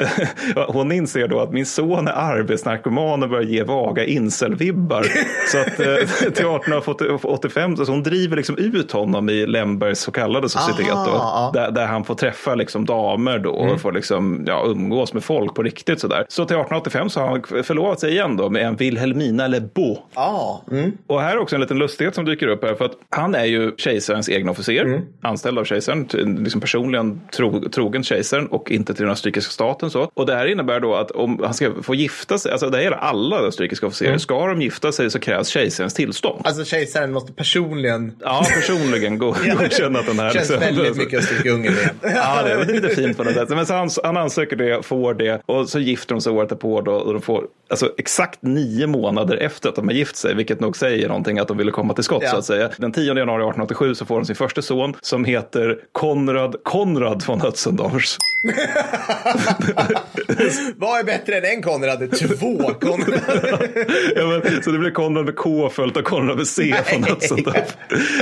hon 0.68 0.92
inser 0.92 1.28
då 1.28 1.40
att 1.40 1.52
min 1.52 1.66
son 1.66 2.08
är 2.08 2.12
arbetsnarkoman 2.12 3.22
och 3.22 3.28
börjar 3.28 3.44
ge 3.44 3.62
vaga 3.62 4.04
incelvibbar. 4.04 5.06
Så 5.52 5.58
att 5.58 5.80
eh, 5.80 5.96
till 6.18 6.46
1885, 6.46 7.76
så 7.76 7.84
hon 7.84 8.02
driver 8.02 8.36
liksom 8.36 8.58
ut 8.58 8.92
honom 8.92 9.28
i 9.28 9.46
Lembergs 9.46 10.00
så 10.00 10.12
kallade 10.12 10.48
societet. 10.48 10.92
Aha, 10.92 11.04
Då, 11.04 11.12
ja. 11.12 11.50
där, 11.54 11.70
där 11.70 11.86
han 11.86 12.04
får 12.04 12.14
träffa 12.14 12.54
liksom 12.54 12.86
damer 12.86 13.38
då 13.38 13.50
och 13.50 13.80
får 13.80 13.92
liksom, 13.92 14.44
ja, 14.46 14.64
umgås 14.66 15.12
med 15.14 15.24
folk 15.24 15.54
på 15.54 15.62
riktigt 15.62 16.00
sådär. 16.00 16.24
Så 16.28 16.44
till 16.44 16.56
1885 16.56 17.10
så 17.10 17.20
har 17.20 17.28
han 17.28 17.64
förlovat 17.64 18.00
sig 18.00 18.12
igen 18.12 18.36
då 18.36 18.50
med 18.50 18.66
en 18.66 18.76
Wilhelmina 18.82 19.46
Lebeau. 19.46 19.96
Ja, 20.14 20.64
mm. 20.70 20.92
Och 21.06 21.20
här 21.20 21.32
är 21.36 21.38
också 21.38 21.54
en 21.56 21.60
liten 21.60 21.78
lustighet 21.78 22.14
som 22.14 22.24
dyker 22.24 22.46
upp 22.46 22.64
här. 22.64 22.74
För 22.74 22.84
att 22.84 22.92
han 23.10 23.34
är 23.34 23.44
ju 23.44 23.72
kejsarens 23.76 24.28
egen 24.28 24.48
officer, 24.48 25.02
anställd 25.22 25.58
av 25.58 25.64
kejsaren, 25.64 26.08
liksom 26.44 26.60
personligen 26.60 27.20
tro, 27.36 27.68
trogen 27.68 28.04
kejsaren 28.04 28.46
och 28.46 28.70
inte 28.70 28.94
till 28.94 29.02
den 29.02 29.12
österrikiska 29.12 29.50
staten. 29.50 29.90
Så. 29.90 30.10
Och 30.14 30.26
det 30.26 30.34
här 30.34 30.46
innebär 30.46 30.80
då 30.80 30.94
att 30.94 31.10
om 31.10 31.40
han 31.44 31.54
ska 31.54 31.70
få 31.82 31.94
gifta 31.94 32.38
sig, 32.38 32.52
alltså 32.52 32.70
det 32.70 32.82
gäller 32.82 32.96
alla 32.96 33.36
österrikiska 33.36 33.86
officerer, 33.86 34.18
ska 34.18 34.46
de 34.46 34.62
gifta 34.62 34.92
sig 34.92 35.10
så 35.10 35.18
krävs 35.18 35.48
kejsarens 35.48 35.94
tillstånd. 35.94 36.40
Alltså 36.44 36.64
kejsaren 36.64 37.12
måste 37.12 37.32
personligen... 37.32 38.12
Ja, 38.20 38.44
personligen 38.54 39.18
go- 39.18 39.34
godkänna 39.58 39.98
att 39.98 40.06
den 40.06 40.18
här. 40.18 40.30
Känns 40.30 40.50
liksom- 40.50 40.76
väldigt 40.76 40.96
mycket 40.96 41.20
Österrike-Ungern 41.20 41.72
igen. 41.72 41.90
Ja, 42.02 42.42
det 42.42 42.50
är 42.52 42.64
lite 42.64 42.88
fint 42.88 43.16
på 43.16 43.24
något 43.24 43.34
sätt. 43.34 43.48
Men 43.48 43.66
så 43.66 43.74
han, 43.74 43.90
han 44.04 44.16
ansöker 44.16 44.56
det, 44.56 44.82
får 44.86 45.14
det 45.14 45.42
och 45.46 45.68
så 45.68 45.78
gifter 45.78 46.14
de 46.14 46.20
sig 46.20 46.32
året 46.32 46.48
därpå 46.48 46.80
då, 46.80 46.92
och 46.92 47.12
de 47.12 47.22
får 47.22 47.44
alltså, 47.70 47.92
exakt 47.98 48.38
nio 48.42 48.71
månader 48.86 49.36
efter 49.36 49.68
att 49.68 49.74
de 49.74 49.88
har 49.88 49.94
gift 49.94 50.16
sig, 50.16 50.34
vilket 50.34 50.60
nog 50.60 50.76
säger 50.76 51.08
någonting 51.08 51.38
att 51.38 51.48
de 51.48 51.56
ville 51.56 51.70
komma 51.70 51.94
till 51.94 52.04
skott 52.04 52.22
Ja. 52.22 52.30
så 52.30 52.36
att 52.36 52.44
säga. 52.44 52.70
Den 52.78 52.92
10 52.92 53.04
januari 53.06 53.42
1887 53.42 53.94
så 53.94 54.04
får 54.04 54.16
de 54.16 54.24
sin 54.24 54.36
första 54.36 54.62
son 54.62 54.94
som 55.00 55.24
heter 55.24 55.78
Konrad 55.92 56.56
Konrad 56.62 57.24
von 57.26 57.40
Hötzendorf. 57.40 58.16
Vad 60.76 61.00
är 61.00 61.04
bättre 61.04 61.36
än 61.36 61.44
en 61.44 61.62
Konrad? 61.62 62.12
Två 62.12 62.58
Konrad. 62.58 63.20
ja, 64.16 64.26
men, 64.26 64.62
så 64.62 64.70
det 64.70 64.78
blir 64.78 64.90
Konrad 64.90 65.24
med 65.24 65.36
K 65.36 65.68
följt 65.68 65.96
av 65.96 66.02
Konrad 66.02 66.36
med 66.36 66.46
C 66.46 66.74
von 66.92 67.04
Hötzendorf. 67.04 67.76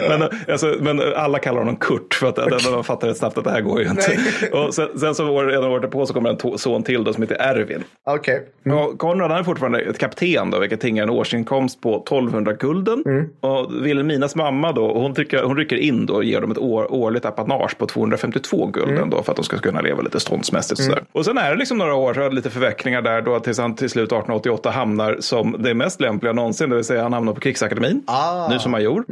Men, 0.09 0.22
alltså, 0.48 0.76
men 0.80 1.00
alla 1.16 1.38
kallar 1.38 1.59
honom 1.59 1.76
Kurt 1.76 2.14
för 2.14 2.26
att 2.26 2.38
okay. 2.38 2.70
man 2.70 2.85
fattar 2.85 3.09
rätt 3.09 3.16
snabbt 3.16 3.38
att 3.38 3.44
det 3.44 3.50
här 3.50 3.61
går 3.61 3.83
ju 3.83 3.88
inte. 3.88 4.18
Och 4.52 4.74
sen, 4.74 4.98
sen 4.98 5.14
så 5.14 5.30
år, 5.30 5.44
redan 5.44 5.64
året 5.64 5.90
på 5.90 6.06
så 6.06 6.14
kommer 6.14 6.30
en 6.30 6.59
son 6.59 6.83
till 6.83 7.04
då, 7.04 7.12
som 7.12 7.22
heter 7.22 7.37
Ervin. 7.40 7.85
Okej. 8.04 8.46
Och 8.64 8.98
Konrad 8.98 9.33
är 9.33 9.42
fortfarande 9.42 9.80
ett 9.80 9.98
kapten 9.98 10.50
då, 10.50 10.59
vilket 10.59 10.80
tingar 10.80 11.02
en 11.02 11.11
årsinkomst 11.11 11.80
på 11.80 11.96
1200 11.96 12.52
gulden. 12.52 13.04
Och 13.40 13.87
Vilhelminas 13.87 14.35
mamma 14.35 14.72
då, 14.72 14.92
hon, 14.92 15.14
tycker, 15.14 15.42
hon 15.42 15.56
rycker 15.56 15.76
in 15.76 16.06
då 16.06 16.14
och 16.14 16.24
ger 16.24 16.40
dem 16.40 16.50
ett 16.50 16.59
år, 16.59 16.92
årligt 16.92 17.24
apanage 17.24 17.78
på 17.78 17.87
252 17.87 18.66
gulden 18.66 19.11
då 19.11 19.22
för 19.22 19.33
att 19.33 19.37
de 19.37 19.44
ska 19.44 19.59
kunna 19.59 19.80
leva 19.80 20.02
lite 20.02 20.09
ståndsmässigt. 20.18 20.80
Sådär. 20.84 21.04
Och 21.12 21.24
sen 21.24 21.38
är 21.38 21.50
det 21.50 21.56
liksom 21.56 21.78
några 21.78 21.94
år, 21.94 22.14
så 22.14 22.20
det 22.20 22.34
lite 22.34 22.50
förvecklingar 22.50 23.02
där 23.02 23.22
då 23.22 23.40
tills 23.40 23.58
han 23.58 23.74
till 23.76 23.90
slut 23.90 24.04
1888 24.06 24.70
hamnar 24.70 25.16
som 25.20 25.56
det 25.58 25.74
mest 25.74 26.00
lämpliga 26.00 26.32
någonsin, 26.32 26.70
det 26.70 26.76
vill 26.76 26.84
säga 26.84 27.02
han 27.02 27.12
hamnar 27.12 27.32
på 27.32 27.40
krigsakademin, 27.40 28.02
Ah. 28.06 28.48
nu 28.48 28.58
som 28.58 28.70
major. 28.72 29.04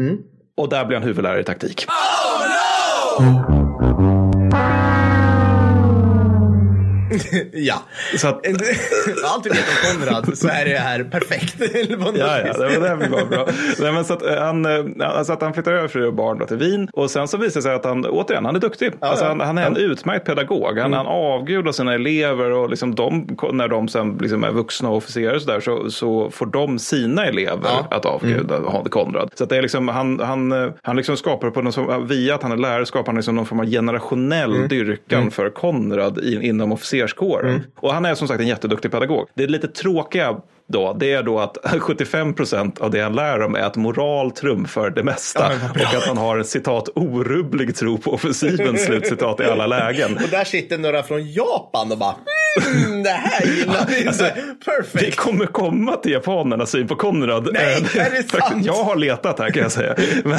Och 0.57 0.69
där 0.69 0.85
blir 0.85 0.97
han 0.99 1.07
huvudlärare 1.07 1.41
i 1.41 1.45
taktik. 1.45 1.87
Ja. 7.53 7.83
Så 8.17 8.29
att, 8.29 8.47
Allt 9.25 9.47
vi 9.47 9.51
vet 9.51 9.59
om 9.59 10.01
Konrad 10.01 10.39
så 10.39 10.49
är 10.49 10.65
det 10.65 10.79
här 10.79 11.05
perfekt. 11.05 11.57
Ja, 12.19 12.39
ja, 12.39 12.53
det, 12.53 12.89
det 12.89 12.97
blir 12.97 13.09
bara 13.09 13.25
bra. 13.25 13.47
Nej, 13.79 13.93
men 13.93 14.05
så 14.05 14.13
att, 14.13 14.23
eh, 14.23 14.39
han, 14.39 14.67
eh, 14.67 15.09
alltså 15.09 15.33
att 15.33 15.43
han 15.43 15.55
flyttar 15.55 15.73
över 15.73 15.89
fru 15.89 16.07
och 16.07 16.15
barn 16.15 16.39
då 16.39 16.47
till 16.47 16.57
Wien. 16.57 16.89
Och 16.93 17.11
sen 17.11 17.29
så 17.29 17.37
visar 17.37 17.61
det 17.61 17.63
sig 17.63 17.75
att 17.75 17.85
han, 17.85 18.07
återigen, 18.07 18.45
han 18.45 18.57
är 18.57 18.61
duktig. 18.61 18.93
alltså, 19.01 19.25
ja. 19.25 19.29
han, 19.29 19.41
han 19.41 19.59
är 19.59 19.67
en 19.67 19.77
utmärkt 19.77 20.27
pedagog. 20.27 20.79
Han, 20.79 20.93
han 20.93 21.07
avgudar 21.07 21.73
sina 21.73 21.95
elever 21.95 22.51
och 22.51 22.71
liksom 22.71 22.95
de, 22.95 23.37
när 23.53 23.69
de 23.69 23.89
sen 23.89 24.19
liksom 24.21 24.45
är 24.45 24.51
vuxna 24.51 24.91
officerare 24.91 25.41
så, 25.41 25.51
där, 25.51 25.61
så, 25.61 25.91
så 25.91 26.31
får 26.31 26.47
de 26.47 26.79
sina 26.79 27.27
elever 27.27 27.59
Ja. 27.65 27.87
att 27.91 28.05
avguda 28.05 28.57
mm. 28.57 28.85
Konrad. 28.85 29.31
Så 29.35 29.45
att 29.45 29.51
det 29.51 29.57
är 29.57 29.63
liksom, 29.63 29.89
han, 29.89 30.21
han, 30.21 30.53
eh, 30.53 30.71
han 30.83 30.97
liksom 30.97 31.17
skapar 31.17 31.51
på 31.51 31.63
någon 31.63 31.73
som, 31.73 32.07
via 32.07 32.35
att 32.35 32.43
han 32.43 32.53
är 32.53 32.57
lärare 32.57 32.87
skapar 32.87 33.07
han 33.07 33.17
liksom 33.17 33.37
någon 33.37 33.47
form 33.47 33.61
av 33.61 33.67
generationell 33.67 34.69
dyrkan 34.69 35.31
för 35.31 35.51
Konrad 35.51 36.25
in, 36.25 36.43
inom 36.43 36.73
officerskåren. 37.05 37.65
Och 37.77 37.95
han 37.95 38.05
är 38.05 38.15
som 38.15 38.29
sagt 38.29 38.41
en 38.41 38.47
jätteduktig 38.47 38.91
pedagog. 38.91 39.29
Det 39.35 39.43
är 39.43 39.49
lite 39.49 39.69
tråkiga 39.69 40.41
då, 40.69 40.97
det 41.01 41.13
är 41.13 41.23
då 41.23 41.39
att 41.39 41.57
75 41.81 42.35
procent 42.35 42.79
av 42.81 42.91
det 42.91 43.01
han 43.01 43.15
lär 43.15 43.39
dem 43.39 43.55
är 43.55 43.61
att 43.61 43.77
moral 43.77 44.31
trumfar 44.31 44.91
det 44.91 45.03
mesta. 45.03 45.51
Ja, 45.75 45.89
och 45.89 45.97
att 45.97 46.07
han 46.07 46.17
har 46.19 46.39
en 46.39 46.45
citat 46.45 46.89
orubblig 46.95 47.77
tro 47.77 47.99
på 47.99 48.13
offensiven, 48.13 48.79
slutcitat 48.87 49.41
i 49.41 49.45
alla 49.45 49.67
lägen. 49.67 50.15
Och 50.15 50.29
där 50.31 50.45
sitter 50.45 50.79
några 50.79 51.03
från 51.03 51.33
Japan 51.33 51.93
och 51.93 51.99
bara 51.99 52.15
mm, 52.87 53.03
det 53.03 53.11
här 53.11 53.47
gillar 53.47 53.87
vi. 53.89 54.07
Alltså, 54.07 54.25
perfect. 54.65 55.07
Vi 55.07 55.11
kommer 55.13 55.47
komma 55.47 55.97
till 55.97 56.13
japanernas 56.13 56.71
syn 56.71 56.89
på 56.89 56.95
Konrad. 56.97 57.49
Nej, 57.53 57.65
Eh, 57.97 58.07
är 58.07 58.11
det 58.11 58.23
sant? 58.31 58.67
Jag 58.67 58.85
har 58.85 58.97
letat 58.97 59.39
här 59.39 59.51
kan 59.51 59.63
jag 59.63 59.73
säga. 59.73 59.95
Men, 60.25 60.39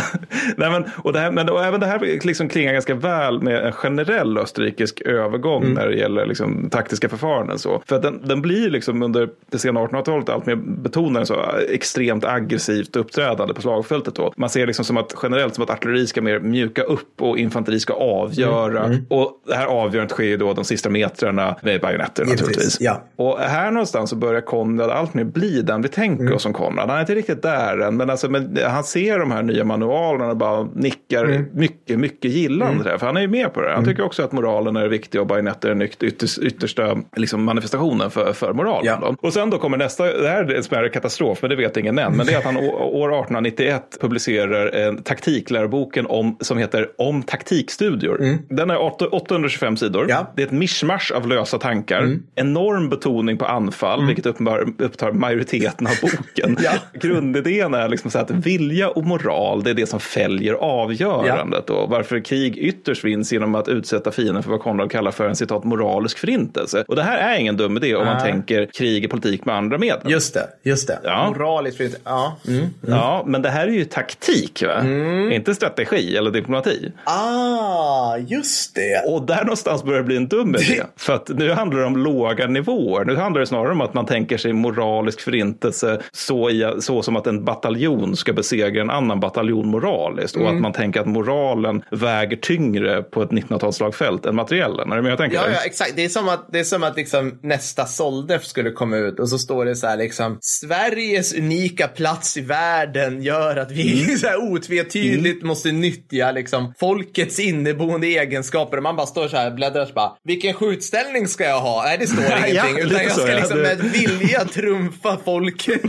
nej, 0.57 0.69
men, 0.71 0.85
och, 0.97 1.13
det 1.13 1.19
här, 1.19 1.31
men 1.31 1.49
och 1.49 1.65
även 1.65 1.79
det 1.79 1.85
här 1.85 1.99
liksom 2.25 2.49
klingar 2.49 2.73
ganska 2.73 2.95
väl 2.95 3.41
med 3.41 3.65
en 3.65 3.71
generell 3.71 4.37
österrikisk 4.37 5.01
övergång 5.01 5.63
Mm. 5.63 5.73
när 5.73 5.87
det 5.87 5.95
gäller 5.95 6.25
liksom, 6.25 6.69
taktiska 6.69 7.09
förfaranden. 7.09 7.59
Så. 7.59 7.81
För 7.85 7.99
den, 8.01 8.27
den 8.27 8.41
blir 8.41 8.69
liksom 8.69 9.03
under 9.03 9.29
det 9.51 9.59
sena 9.59 9.79
1800-talet 9.79 10.18
allt 10.29 10.45
mer 10.45 10.55
betonad 10.55 11.27
så 11.27 11.35
extremt 11.69 12.25
aggressivt 12.25 12.95
uppträdande 12.95 13.53
på 13.53 13.61
slagfältet. 13.61 14.15
Då. 14.15 14.33
Man 14.37 14.49
ser 14.49 14.67
liksom 14.67 14.85
som 14.85 14.97
att 14.97 15.15
generellt 15.23 15.55
som 15.55 15.63
att 15.63 15.69
artilleri 15.69 16.07
ska 16.07 16.21
mer 16.21 16.39
mjuka 16.39 16.83
upp 16.83 17.21
och 17.21 17.37
infanteri 17.37 17.79
ska 17.79 17.93
avgöra. 17.93 18.83
Mm, 18.85 19.05
Och 19.09 19.31
det 19.47 19.55
här 19.55 19.65
avgörandet 19.65 20.11
sker 20.11 20.23
ju 20.23 20.37
då 20.37 20.53
de 20.53 20.65
sista 20.65 20.89
metrarna 20.89 21.55
med 21.63 21.81
bajonetter 21.81 22.23
Givetvis, 22.23 22.41
naturligtvis. 22.41 22.77
ja. 22.81 23.03
Och 23.15 23.39
här 23.39 23.71
någonstans 23.71 24.09
så 24.09 24.15
börjar 24.15 24.41
Konrad 24.41 24.89
allt 24.89 25.13
mer 25.13 25.23
bli 25.23 25.61
den 25.61 25.81
vi 25.81 25.87
tänker 25.87 26.23
Mm. 26.23 26.35
oss 26.35 26.41
som 26.43 26.53
Konrad. 26.53 26.89
Han 26.89 26.97
är 26.97 27.01
inte 27.01 27.15
riktigt 27.15 27.41
där 27.41 27.77
än, 27.77 27.97
men, 27.97 28.09
alltså, 28.09 28.29
men 28.29 28.57
han 28.67 28.83
ser 28.83 29.19
de 29.19 29.31
här 29.31 29.43
nya 29.43 29.63
manualerna 29.65 30.29
och 30.29 30.37
bara 30.37 30.63
nickar 30.75 31.25
Mm. 31.25 31.45
mycket, 31.53 31.99
mycket 31.99 32.31
gillande. 32.31 32.83
där. 32.83 32.97
För 32.97 33.05
han 33.05 33.17
är 33.17 33.21
ju 33.21 33.27
med 33.27 33.53
på 33.53 33.61
det. 33.61 33.73
Han 33.73 33.85
tycker 33.85 34.03
också 34.03 34.23
att 34.23 34.31
moralen 34.31 34.75
är 34.75 34.87
viktig 34.87 35.21
och 35.21 35.27
bajonetter 35.27 35.69
är 35.69 35.75
den 35.75 35.81
yt- 35.87 36.03
ytterst, 36.03 36.37
yttersta 36.39 36.97
liksom, 37.15 37.43
manifestationen 37.43 38.11
för, 38.11 38.33
för 38.33 38.53
moralen. 38.53 38.85
Ja. 39.01 39.15
Och 39.21 39.33
sen 39.33 39.49
då 39.49 39.57
kommer 39.57 39.77
nästa, 39.77 40.08
det 40.21 40.29
här 40.29 40.43
är 40.43 40.55
en 40.55 40.63
smärre 40.63 40.89
katastrof, 40.89 41.41
men 41.41 41.49
det 41.49 41.55
vet 41.55 41.77
ingen 41.77 41.99
än. 41.99 42.13
Men 42.13 42.25
det 42.25 42.33
är 42.33 42.37
att 42.37 42.43
han 42.43 42.57
år 42.57 43.09
1891 43.09 43.97
publicerar 44.01 44.67
en 44.67 45.03
taktikläroboken 45.03 46.05
om, 46.05 46.37
som 46.41 46.57
heter 46.57 46.87
Om 46.97 47.23
taktikstudier. 47.23 48.37
Den 48.49 48.69
är 48.69 48.81
8 48.81 49.07
825 49.07 49.77
sidor. 49.77 49.99
Mm. 50.03 50.09
Ja. 50.09 50.19
Mm. 50.19 50.31
Det 50.35 50.41
är 50.41 50.45
ett 50.45 50.51
mischmasch 50.51 51.11
av 51.15 51.27
lösa 51.27 51.57
tankar. 51.57 52.17
Enorm 52.35 52.89
betoning 52.89 53.37
på 53.37 53.45
anfall, 53.45 54.05
vilket 54.05 54.25
uppenbar, 54.25 54.73
upptar 54.77 55.11
majoriteten 55.11 55.87
av 55.87 55.93
boken. 56.01 56.57
Ja. 56.63 56.71
Grundidén 56.93 57.73
är 57.73 57.87
liksom 57.89 58.11
så 58.11 58.19
att 58.19 58.31
vilja 58.31 58.89
och 58.89 59.03
moral, 59.03 59.63
det 59.63 59.69
är 59.69 59.73
det 59.73 59.85
som 59.85 59.99
fäljer 59.99 60.53
avgörandet. 60.53 61.69
Och 61.69 61.89
varför 61.89 62.19
krig 62.19 62.57
ytterst 62.57 63.03
vinns 63.03 63.33
genom 63.33 63.55
att 63.55 63.67
utsätta 63.67 64.11
fienden 64.11 64.43
för 64.43 64.51
vad 64.51 64.59
Konrad 64.59 64.91
kallar 64.91 65.11
för 65.11 65.27
en 65.27 65.35
citat 65.35 65.63
moralisk 65.63 66.17
förintelse. 66.17 66.83
Och 66.87 66.95
det 66.95 67.03
här 67.03 67.17
är 67.17 67.39
ingen 67.39 67.57
dum 67.57 67.77
idé 67.77 67.95
om 67.95 68.05
man 68.05 68.21
tänker 68.23 68.65
krig 68.65 69.05
i 69.05 69.07
politik 69.07 69.45
med 69.45 69.55
andra 69.55 69.77
medel. 69.77 69.98
Just 70.05 70.33
det, 70.33 70.49
just 70.63 70.87
det. 70.87 70.99
Ja. 71.03 71.27
Moraliskt 71.29 71.77
fritt. 71.77 71.99
Ja. 72.03 72.37
Mm. 72.47 72.65
Ja, 72.87 73.23
men 73.27 73.41
det 73.41 73.49
här 73.49 73.67
är 73.67 73.71
ju 73.71 73.85
taktik, 73.85 74.63
va? 74.63 74.83
inte 75.31 75.55
strategi 75.55 76.17
eller 76.17 76.31
diplomati. 76.31 76.91
Ah, 77.03 78.17
just 78.17 78.75
det. 78.75 79.11
Och 79.11 79.21
där 79.21 79.43
någonstans 79.43 79.83
börjar 79.83 79.99
det 79.99 80.05
bli 80.05 80.17
en 80.17 80.27
dum 80.27 80.55
idé. 80.55 80.83
För 80.97 81.13
att 81.13 81.29
nu 81.29 81.51
handlar 81.51 81.79
det 81.79 81.85
om 81.85 81.97
låga 81.97 82.47
nivåer. 82.47 83.05
Nu 83.05 83.15
handlar 83.15 83.39
det 83.39 83.47
snarare 83.47 83.71
om 83.71 83.81
att 83.81 83.93
man 83.93 84.05
tänker 84.05 84.37
sig 84.37 84.53
moralisk 84.53 85.21
förintelse 85.21 86.01
så, 86.11 86.49
i, 86.49 86.73
så 86.79 87.01
som 87.01 87.15
att 87.15 87.27
en 87.27 87.45
bataljon 87.45 88.15
ska 88.15 88.33
besegra 88.33 88.81
en 88.81 88.89
annan 88.89 89.19
bataljon 89.19 89.67
moraliskt. 89.67 90.35
Och 90.35 90.49
att 90.49 90.61
man 90.61 90.73
tänker 90.73 90.99
att 90.99 91.07
moralen 91.07 91.83
väger 91.91 92.37
tyngre 92.37 93.03
på 93.03 93.21
ett 93.21 93.29
1900-talsslagfält 93.29 94.29
än 94.29 94.35
materiellen. 94.35 94.91
Är 94.91 94.95
du 94.95 95.01
med 95.01 95.11
jag 95.11 95.17
tänker? 95.17 95.37
Ja, 95.37 95.43
ja, 95.53 95.59
exakt. 95.65 95.95
Det 95.95 96.05
är 96.05 96.09
som 96.09 96.29
att, 96.29 96.51
det 96.51 96.59
är 96.59 96.63
som 96.63 96.83
att 96.83 96.95
liksom 96.95 97.39
nästa 97.41 97.85
Soldef 97.85 98.45
skulle 98.45 98.71
komma 98.71 98.97
ut 98.97 99.19
och 99.19 99.29
så 99.29 99.37
står 99.37 99.65
det 99.65 99.75
så 99.75 99.87
här 99.89 99.97
liksom 99.97 100.37
Sveriges 100.41 101.33
unika 101.33 101.87
plats 101.87 102.37
i 102.37 102.41
världen 102.41 103.23
gör 103.23 103.55
att 103.55 103.71
vi 103.71 103.89
Mm. 104.03 104.17
så 104.17 104.27
här 104.27 104.51
otvetydigt 104.51 105.43
måste 105.43 105.71
nyttja 105.71 106.31
liksom 106.31 106.73
folkets 106.79 107.39
inneboende 107.39 108.07
egenskaper. 108.07 108.77
Och 108.77 108.83
man 108.83 108.95
bara 108.95 109.07
står 109.07 109.27
så 109.27 109.37
här 109.37 109.51
bläddrar 109.51 109.85
så 109.85 109.93
bara, 109.93 110.11
vilken 110.23 110.53
skjutställning 110.53 111.27
ska 111.27 111.43
jag 111.43 111.61
ha? 111.61 111.83
Nej, 111.83 111.97
det 111.97 112.07
står 112.07 112.23
Ja, 112.29 112.47
ingenting. 112.47 112.77
Utan 112.77 112.89
lite 112.89 113.03
jag 113.03 113.11
så, 113.11 113.21
ska 113.21 113.31
ja. 113.31 113.37
liksom 113.37 113.61
med 113.61 113.77
vilja 113.77 114.45
trumfa 114.45 115.17
folket. 115.25 115.81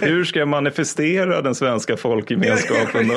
Hur 0.00 0.24
ska 0.24 0.38
jag 0.38 0.48
manifestera 0.48 1.42
den 1.42 1.54
svenska 1.54 1.96
folkgemenskapen? 1.96 3.10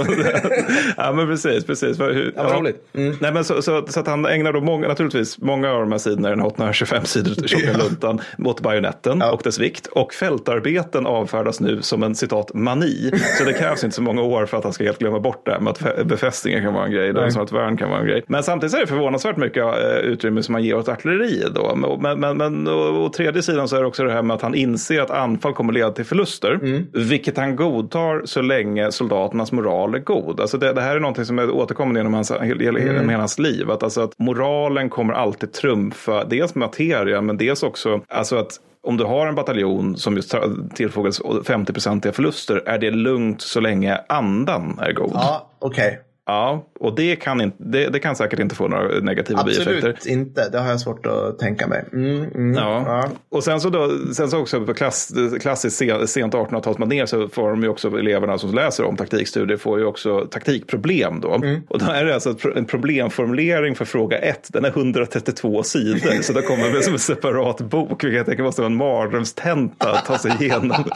ja, 0.98 1.14
men 1.14 1.28
precis. 1.28 1.66
precis. 1.66 2.00
Hur, 2.00 2.34
Ja, 2.36 2.44
roligt. 2.44 2.90
Mm. 2.94 3.18
Nej, 3.22 3.34
men 3.34 3.44
så, 3.44 3.62
så, 3.62 3.86
så 3.88 4.00
att 4.00 4.08
han 4.08 4.26
ägnar 4.26 4.54
då 4.54 4.62
många, 4.62 4.88
naturligtvis 4.88 5.38
många 5.38 5.72
av 5.72 5.80
de 5.80 5.92
här 5.92 6.00
sidorna 6.00 6.28
i 6.28 6.32
den 6.32 6.40
här 6.40 6.48
825 6.48 7.06
sidor 7.06 7.48
tjocka 7.48 7.78
luntan 7.78 8.22
mot 8.38 8.62
bajonetten 9.02 9.20
Ja. 9.20 9.32
och 9.32 9.42
dess 9.44 9.60
vikt. 9.60 9.88
Och 9.88 10.14
fältarbeten 10.14 11.06
avfärdas 11.06 11.60
nu 11.60 11.82
som 11.82 12.04
en 12.04 12.16
citat 12.16 12.54
mani. 12.54 13.12
Så 13.38 13.44
det 13.44 13.54
krävs 13.54 13.84
inte 13.84 13.96
så 13.96 14.02
många 14.02 14.22
år 14.22 14.46
för 14.46 14.58
att 14.58 14.64
han 14.64 14.74
ska 14.74 14.84
helt 14.84 15.00
glömma 15.00 15.20
bort 15.20 15.46
det 15.46 15.52
här 15.52 15.60
med 15.60 15.72
att 15.72 16.06
befästningar 16.08 16.62
kan 16.62 16.74
vara 16.74 16.86
en 16.86 16.92
grej. 16.92 17.14
Det 17.14 17.32
som 17.32 17.42
att 17.44 17.52
värn 17.52 17.78
kan 17.78 17.90
vara 17.90 18.00
en 18.00 18.06
grej. 18.08 18.24
Men 18.28 18.44
samtidigt 18.44 18.72
så 18.72 18.78
är 18.78 18.82
det 18.82 18.88
förvånansvärt 18.88 19.38
mycket 19.38 19.64
eh, 19.64 19.98
utrymme 19.98 20.44
som 20.44 20.54
man 20.54 20.64
ger 20.64 20.76
åt 20.76 20.90
artilleriet 20.90 21.56
då. 21.56 21.76
Men, 22.02 22.20
men, 22.20 22.38
men 22.38 22.68
och 22.68 23.14
tredje 23.14 23.42
sidan 23.42 23.68
så 23.68 23.76
är 23.76 23.82
det 23.82 23.88
också 23.88 24.04
det 24.04 24.12
här 24.12 24.22
med 24.22 24.36
att 24.36 24.42
han 24.42 24.56
inser 24.56 25.02
att 25.02 25.12
anfall 25.12 25.54
kommer 25.54 25.74
leda 25.74 25.92
till 25.92 26.06
förluster. 26.06 26.60
Vilket 26.94 27.38
han 27.38 27.56
godtar 27.56 28.22
så 28.26 28.42
länge 28.42 28.92
soldaternas 28.92 29.52
moral 29.52 29.96
är 29.96 30.00
god. 30.00 30.40
Alltså 30.40 30.58
det, 30.58 30.74
det 30.74 30.82
här 30.82 30.96
är 30.96 31.00
någonting 31.00 31.26
som 31.26 31.40
är 31.40 31.50
återkommande 31.52 32.00
genom 32.00 32.14
hans, 32.14 32.32
hela, 32.32 32.80
genom 32.80 33.10
hans 33.10 33.40
liv. 33.40 33.72
Att, 33.72 33.84
alltså 33.84 34.02
att 34.02 34.20
moralen 34.20 34.90
kommer 34.90 35.14
alltid 35.14 35.54
trumfa 35.54 36.24
dels 36.24 36.56
materia 36.56 37.22
men 37.22 37.38
dels 37.38 37.64
också 37.64 38.02
alltså 38.08 38.36
att 38.36 38.60
om 38.84 38.98
du 38.98 39.04
har 39.04 39.28
en 39.28 39.36
bataljon 39.36 39.98
som 39.98 40.16
just 40.16 40.36
tillfogas 40.76 41.22
50-procentiga 41.22 42.12
förluster 42.12 42.64
är 42.66 42.78
det 42.78 42.92
lugnt 42.92 43.42
så 43.42 43.60
länge 43.60 44.02
andan 44.10 44.80
är 44.80 44.94
god. 44.94 45.12
ja, 45.14 45.50
okej. 45.60 46.00
Ja, 46.26 46.68
och 46.80 46.96
det 46.96 47.16
kan, 47.16 47.42
inte, 47.42 47.58
det, 47.60 47.90
det 47.90 48.00
kan 48.00 48.16
säkert 48.16 48.40
inte 48.40 48.56
få 48.56 48.68
några 48.68 49.00
negativa 49.00 49.44
bieffekter. 49.44 49.72
Absolut 49.76 50.06
inte. 50.06 50.50
Det 50.50 50.60
har 50.60 50.70
jag 50.70 50.80
svårt 50.80 51.06
att 51.06 51.40
tänka 51.40 51.68
mig. 51.68 51.86
Mm, 51.94 52.24
mm, 52.24 52.54
Ja. 52.54 53.10
och 53.32 53.44
sen 53.44 53.62
så, 53.62 53.70
då, 53.70 53.92
sen 54.14 54.30
så 54.30 54.40
också 54.40 54.66
på 54.66 54.74
klass, 54.74 55.12
klassiskt 55.42 55.78
sen- 55.78 56.08
sent 56.08 56.34
1800-talsmanér 56.34 57.06
så 57.06 57.28
får 57.30 57.50
de 57.50 57.64
ju 57.64 57.70
också 57.70 57.98
eleverna 58.00 58.38
som 58.38 58.54
läser 58.54 58.84
om 58.84 58.98
taktikstudier 58.98 59.58
får 59.58 59.80
ju 59.80 59.86
också 59.86 60.20
taktikproblem 60.32 61.22
då. 61.22 61.42
Och 61.70 61.80
då 61.80 61.86
är 61.92 62.06
det 62.06 62.14
alltså 62.14 62.36
en 62.56 62.66
problemformulering 62.66 63.76
för 63.76 63.86
fråga 63.86 64.18
ett, 64.18 64.48
den 64.54 64.66
är 64.66 64.70
132 64.70 65.64
sidor. 65.64 66.22
så 66.22 66.34
då 66.34 66.42
kommer 66.42 66.70
det 66.70 66.82
som 66.84 66.94
en 66.94 67.00
separat 67.00 67.62
bok, 67.62 68.04
vilket 68.04 68.18
jag 68.18 68.26
tänker 68.26 68.44
måste 68.44 68.62
vara 68.62 68.72
en 68.72 68.78
mardrömstenta 68.78 69.92
att 69.92 70.06
ta 70.06 70.18
sig 70.18 70.32
igenom. 70.40 70.84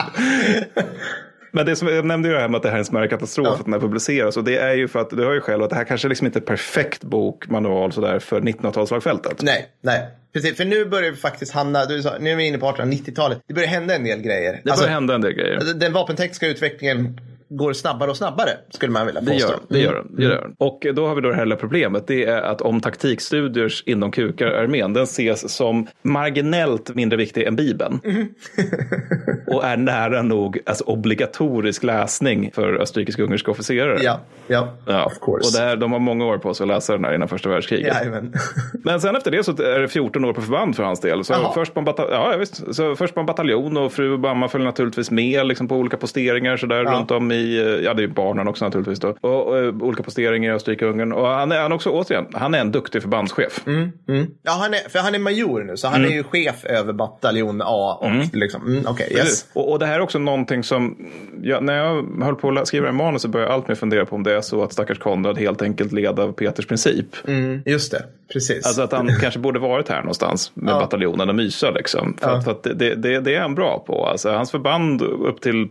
Men 1.58 1.66
det 1.66 1.76
som 1.76 1.88
jag 1.88 2.06
nämnde 2.06 2.28
ju 2.28 2.34
det 2.34 2.42
här 2.42 2.48
med 2.48 2.58
att 2.58 2.64
det 2.64 2.70
här 2.70 2.76
är 2.76 2.80
en 2.80 2.86
smärre 2.86 3.08
katastrof 3.08 3.48
att 3.60 3.64
den 3.64 3.74
här 3.74 3.80
publiceras. 3.80 4.38
Och 4.38 4.44
det 4.44 4.58
är 4.58 4.74
ju 4.74 4.88
för 4.88 5.00
att 5.00 5.10
du 5.10 5.26
har 5.26 5.34
ju 5.34 5.42
själv 5.42 5.64
att 5.64 5.70
det 5.70 5.76
här 5.76 5.84
kanske 5.84 6.08
liksom 6.08 6.28
inte 6.28 6.40
är 6.40 6.42
perfekt 6.42 7.04
bok, 7.04 7.48
manual 7.48 7.92
sådär 7.92 8.20
för 8.20 8.42
1900-talslagfältet. 8.42 9.36
Nej, 9.40 9.68
nej. 9.82 10.08
Precis, 10.34 10.58
för 10.58 10.66
nu 10.66 10.86
börjar 10.86 11.12
vi 11.12 11.18
faktiskt 11.18 11.54
hamna, 11.54 11.86
du 11.86 12.02
sa, 12.02 12.14
nu 12.20 12.32
är 12.32 12.36
vi 12.36 12.48
inne 12.48 12.58
på 12.58 12.66
1890-talet. 12.66 13.40
Det 13.48 13.54
börjar 13.54 13.68
hända 13.70 13.96
en 13.96 14.04
del 14.04 14.22
grejer. 14.22 14.62
Det 14.64 14.72
Alltså, 14.72 14.86
börjar 14.86 14.94
hända 14.94 15.16
en 15.16 15.22
del 15.22 15.34
grejer. 15.34 15.74
den 15.76 15.94
vapentekniska 15.94 16.48
utvecklingen 16.48 17.20
går 17.50 17.74
snabbare 17.74 18.10
och 18.10 18.18
snabbare, 18.18 18.50
skulle 18.70 18.92
man 18.92 19.06
vilja 19.06 19.22
påstå. 19.22 19.54
det 19.70 19.80
gör 19.80 19.94
den. 19.94 20.16
Det 20.16 20.24
gör 20.24 20.42
den. 20.42 20.56
Och 20.58 20.86
då 20.94 21.08
har 21.08 21.16
vi 21.16 21.22
då 21.22 21.30
det 21.30 21.36
här 21.36 21.56
problemet. 21.56 22.08
Det 22.08 22.26
är 22.26 22.42
att 22.42 22.62
om 22.62 22.82
taktikstudiers 22.82 23.84
inom 23.86 24.12
kukararmén, 24.12 24.94
den 24.94 25.04
ses 25.04 25.56
som 25.56 25.88
marginellt 26.02 26.96
mindre 26.96 27.18
viktig 27.18 27.44
än 27.44 27.56
Bibeln. 27.56 28.00
och 29.48 29.66
är 29.66 29.78
nära 29.78 30.22
nog 30.22 30.60
alltså, 30.66 30.84
obligatorisk 30.84 31.84
läsning 31.84 32.52
för 32.54 32.74
österrikisk-ungerska 32.82 33.52
officerare. 33.52 34.00
Ja, 34.04 34.20
ja, 34.48 34.74
Ja, 34.86 35.06
of 35.06 35.20
course. 35.22 35.48
och 35.48 35.64
det 35.64 35.70
här, 35.70 35.76
de 35.76 35.92
har 35.92 36.00
många 36.00 36.26
år 36.26 36.38
på 36.38 36.54
sig 36.54 36.64
att 36.64 36.68
läsa 36.68 36.94
den 36.94 37.06
här 37.06 37.14
innan 37.14 37.28
första 37.28 37.50
världskriget. 37.50 37.96
Jajamän. 37.96 38.34
Men 38.84 39.02
sen 39.02 39.16
efter 39.16 39.32
det 39.32 39.44
så 39.44 39.52
är 39.52 39.80
det 39.80 39.88
14 39.88 40.26
år 40.26 40.34
på 40.34 40.42
förband 40.42 40.76
för 40.76 40.84
hans 40.84 41.00
del. 41.00 41.24
Så 41.24 41.52
först 41.54 41.74
på, 41.74 41.80
en 41.80 41.86
ja, 41.98 42.32
ja, 42.32 42.38
visst. 42.38 42.76
så 42.76 42.96
först 42.96 43.14
på 43.14 43.20
en 43.20 43.26
bataljon 43.26 43.78
och 43.78 43.94
fru 43.94 44.14
Obama 44.14 44.48
följer 44.48 44.66
naturligtvis 44.66 45.12
med 45.12 45.48
liksom 45.48 45.68
på 45.68 45.76
olika 45.76 45.98
posteringar 45.98 46.58
så 46.58 46.66
där 46.66 46.84
Ja. 46.84 46.92
runt 46.92 47.12
om 47.12 47.32
i, 47.32 47.37
eh, 47.60 47.84
ja 47.84 47.94
det 47.94 48.04
är 48.04 48.08
barnen 48.08 48.48
också 48.48 48.66
naturligtvis 48.66 49.00
då. 49.00 49.16
Och, 49.22 49.48
och, 49.48 49.58
eh, 49.60 49.76
olika 49.82 50.04
posteringar 50.04 50.52
i 50.52 50.56
Österrike-Ungern. 50.56 51.12
Och 51.14 51.28
han 51.28 51.52
är, 51.52 51.60
han 51.62 51.72
är 51.72 51.76
också, 51.76 51.90
återigen, 51.90 52.26
han 52.34 52.54
är 52.54 52.60
en 52.60 52.72
duktig 52.72 53.02
förbandschef. 53.02 53.62
Ja, 54.44 54.52
han 54.52 54.74
är, 54.74 54.90
för 54.90 55.00
han 55.00 55.16
är 55.16 55.20
major 55.20 55.64
nu, 55.64 55.78
så 55.78 55.88
han 55.88 55.98
Mm. 56.02 56.12
är 56.12 56.16
ju 56.16 56.24
chef 56.24 56.66
över 56.66 56.94
bataljon 56.94 57.62
A 57.66 57.98
och 58.02 58.36
liksom, 58.38 58.68
mm, 58.68 58.84
okej, 58.88 59.14
yes. 59.16 59.46
Och, 59.54 59.72
och 59.72 59.80
det 59.80 59.86
här 59.86 59.96
är 59.96 60.00
också 60.02 60.20
någonting 60.20 60.64
som, 60.64 60.98
ja, 61.42 61.60
när 61.60 61.78
jag 61.78 62.24
höll 62.24 62.36
på 62.36 62.50
att 62.50 62.68
skriva 62.68 62.90
en 62.90 62.96
manus 62.96 63.22
så 63.22 63.28
började 63.28 63.52
jag 63.52 63.56
allt 63.56 63.68
mer 63.68 63.76
fundera 63.76 64.06
på 64.06 64.16
om 64.16 64.24
det 64.24 64.34
är 64.36 64.42
så 64.42 64.64
att 64.64 64.74
stackars 64.74 65.00
Konrad 65.00 65.38
helt 65.38 65.62
enkelt 65.62 65.92
led 65.92 66.20
av 66.20 66.32
Peters 66.32 66.68
princip. 66.68 67.06
Mm, 67.28 67.62
just 67.66 67.92
det, 67.92 68.04
precis. 68.34 68.66
Alltså 68.66 68.82
att 68.82 68.92
han 68.92 69.08
kanske 69.22 69.40
borde 69.40 69.60
varit 69.60 69.90
här 69.90 70.00
någonstans 70.00 70.52
med 70.54 70.74
Ja. 70.74 70.80
bataljonen 70.80 71.30
och 71.30 71.36
mysa 71.36 71.72
liksom. 71.72 72.18
För, 72.22 72.30
Ja. 72.30 72.36
att, 72.38 72.44
för 72.44 72.52
att 72.52 72.64
det, 72.64 72.96
det, 72.96 73.20
det 73.20 73.36
är 73.36 73.42
han 73.42 73.56
bra 73.56 73.84
på. 73.88 74.06
Alltså, 74.06 74.30
hans 74.32 74.52
förband 74.52 75.02
upp 75.02 75.42
till, 75.42 75.68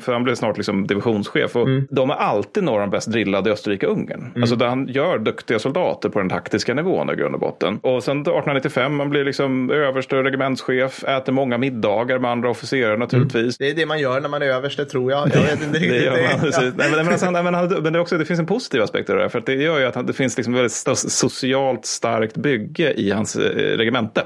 för 0.00 0.12
han 0.12 0.24
blev 0.24 0.34
snart 0.34 0.56
liksom 0.56 0.83
som 0.84 0.88
divisionschef. 0.88 1.56
Och 1.56 1.68
De 1.90 2.10
är 2.10 2.14
alltid 2.14 2.62
några 2.64 2.82
av 2.82 2.88
de 2.88 2.96
bäst 2.96 3.10
drillade 3.12 3.50
i 3.50 3.52
Österrike-Ungern. 3.52 4.32
Alltså 4.40 4.56
där 4.56 4.66
han 4.66 4.86
gör 4.88 5.18
duktiga 5.18 5.58
soldater 5.58 6.08
på 6.08 6.18
den 6.18 6.28
taktiska 6.28 6.74
nivån 6.74 7.10
i 7.10 7.16
grund 7.16 7.34
och 7.34 7.40
botten. 7.40 7.78
Och 7.82 8.04
sen 8.04 8.16
1895, 8.20 8.94
man 8.94 9.10
blir 9.10 9.24
liksom 9.24 9.70
överste 9.70 10.16
regementschef, 10.16 11.04
äter 11.04 11.32
många 11.32 11.58
middagar 11.58 12.18
med 12.18 12.30
andra 12.30 12.50
officerare 12.50 12.96
naturligtvis. 12.96 13.58
Det 13.58 13.70
är 13.70 13.74
det 13.74 13.86
man 13.86 14.00
gör 14.00 14.20
när 14.20 14.28
man 14.28 14.42
är 14.42 14.46
överste 14.46 14.84
tror 14.84 15.10
jag. 15.12 15.28
jag 15.34 15.40
vet 15.42 15.52
inte 15.52 15.66
Det 15.78 15.78
riktigt. 15.78 16.02
gör 16.04 16.10
man, 16.10 16.20
Ja. 16.30 16.38
precis. 16.40 16.58
Nej, 16.76 16.90
men, 16.90 17.04
men, 17.04 17.08
alltså, 17.08 17.30
nej, 17.30 17.42
men, 17.42 17.54
han- 17.54 17.68
men 17.82 17.92
det, 17.92 17.98
är 17.98 18.00
också, 18.00 18.18
det 18.18 18.24
finns 18.24 18.40
en 18.40 18.46
positiv 18.46 18.82
aspekt 18.82 19.10
av 19.10 19.16
det 19.16 19.22
här. 19.22 19.28
För 19.28 19.38
att 19.38 19.46
det 19.46 19.54
gör 19.54 19.78
ju 19.80 19.84
att 19.86 20.06
det 20.06 20.12
finns 20.12 20.36
liksom 20.36 20.54
väldigt 20.54 20.72
socialt 20.94 21.86
starkt 21.86 22.36
bygge 22.36 22.92
i 22.92 23.10
hans 23.10 23.36
eh, 23.36 23.40
regemente. 23.76 24.24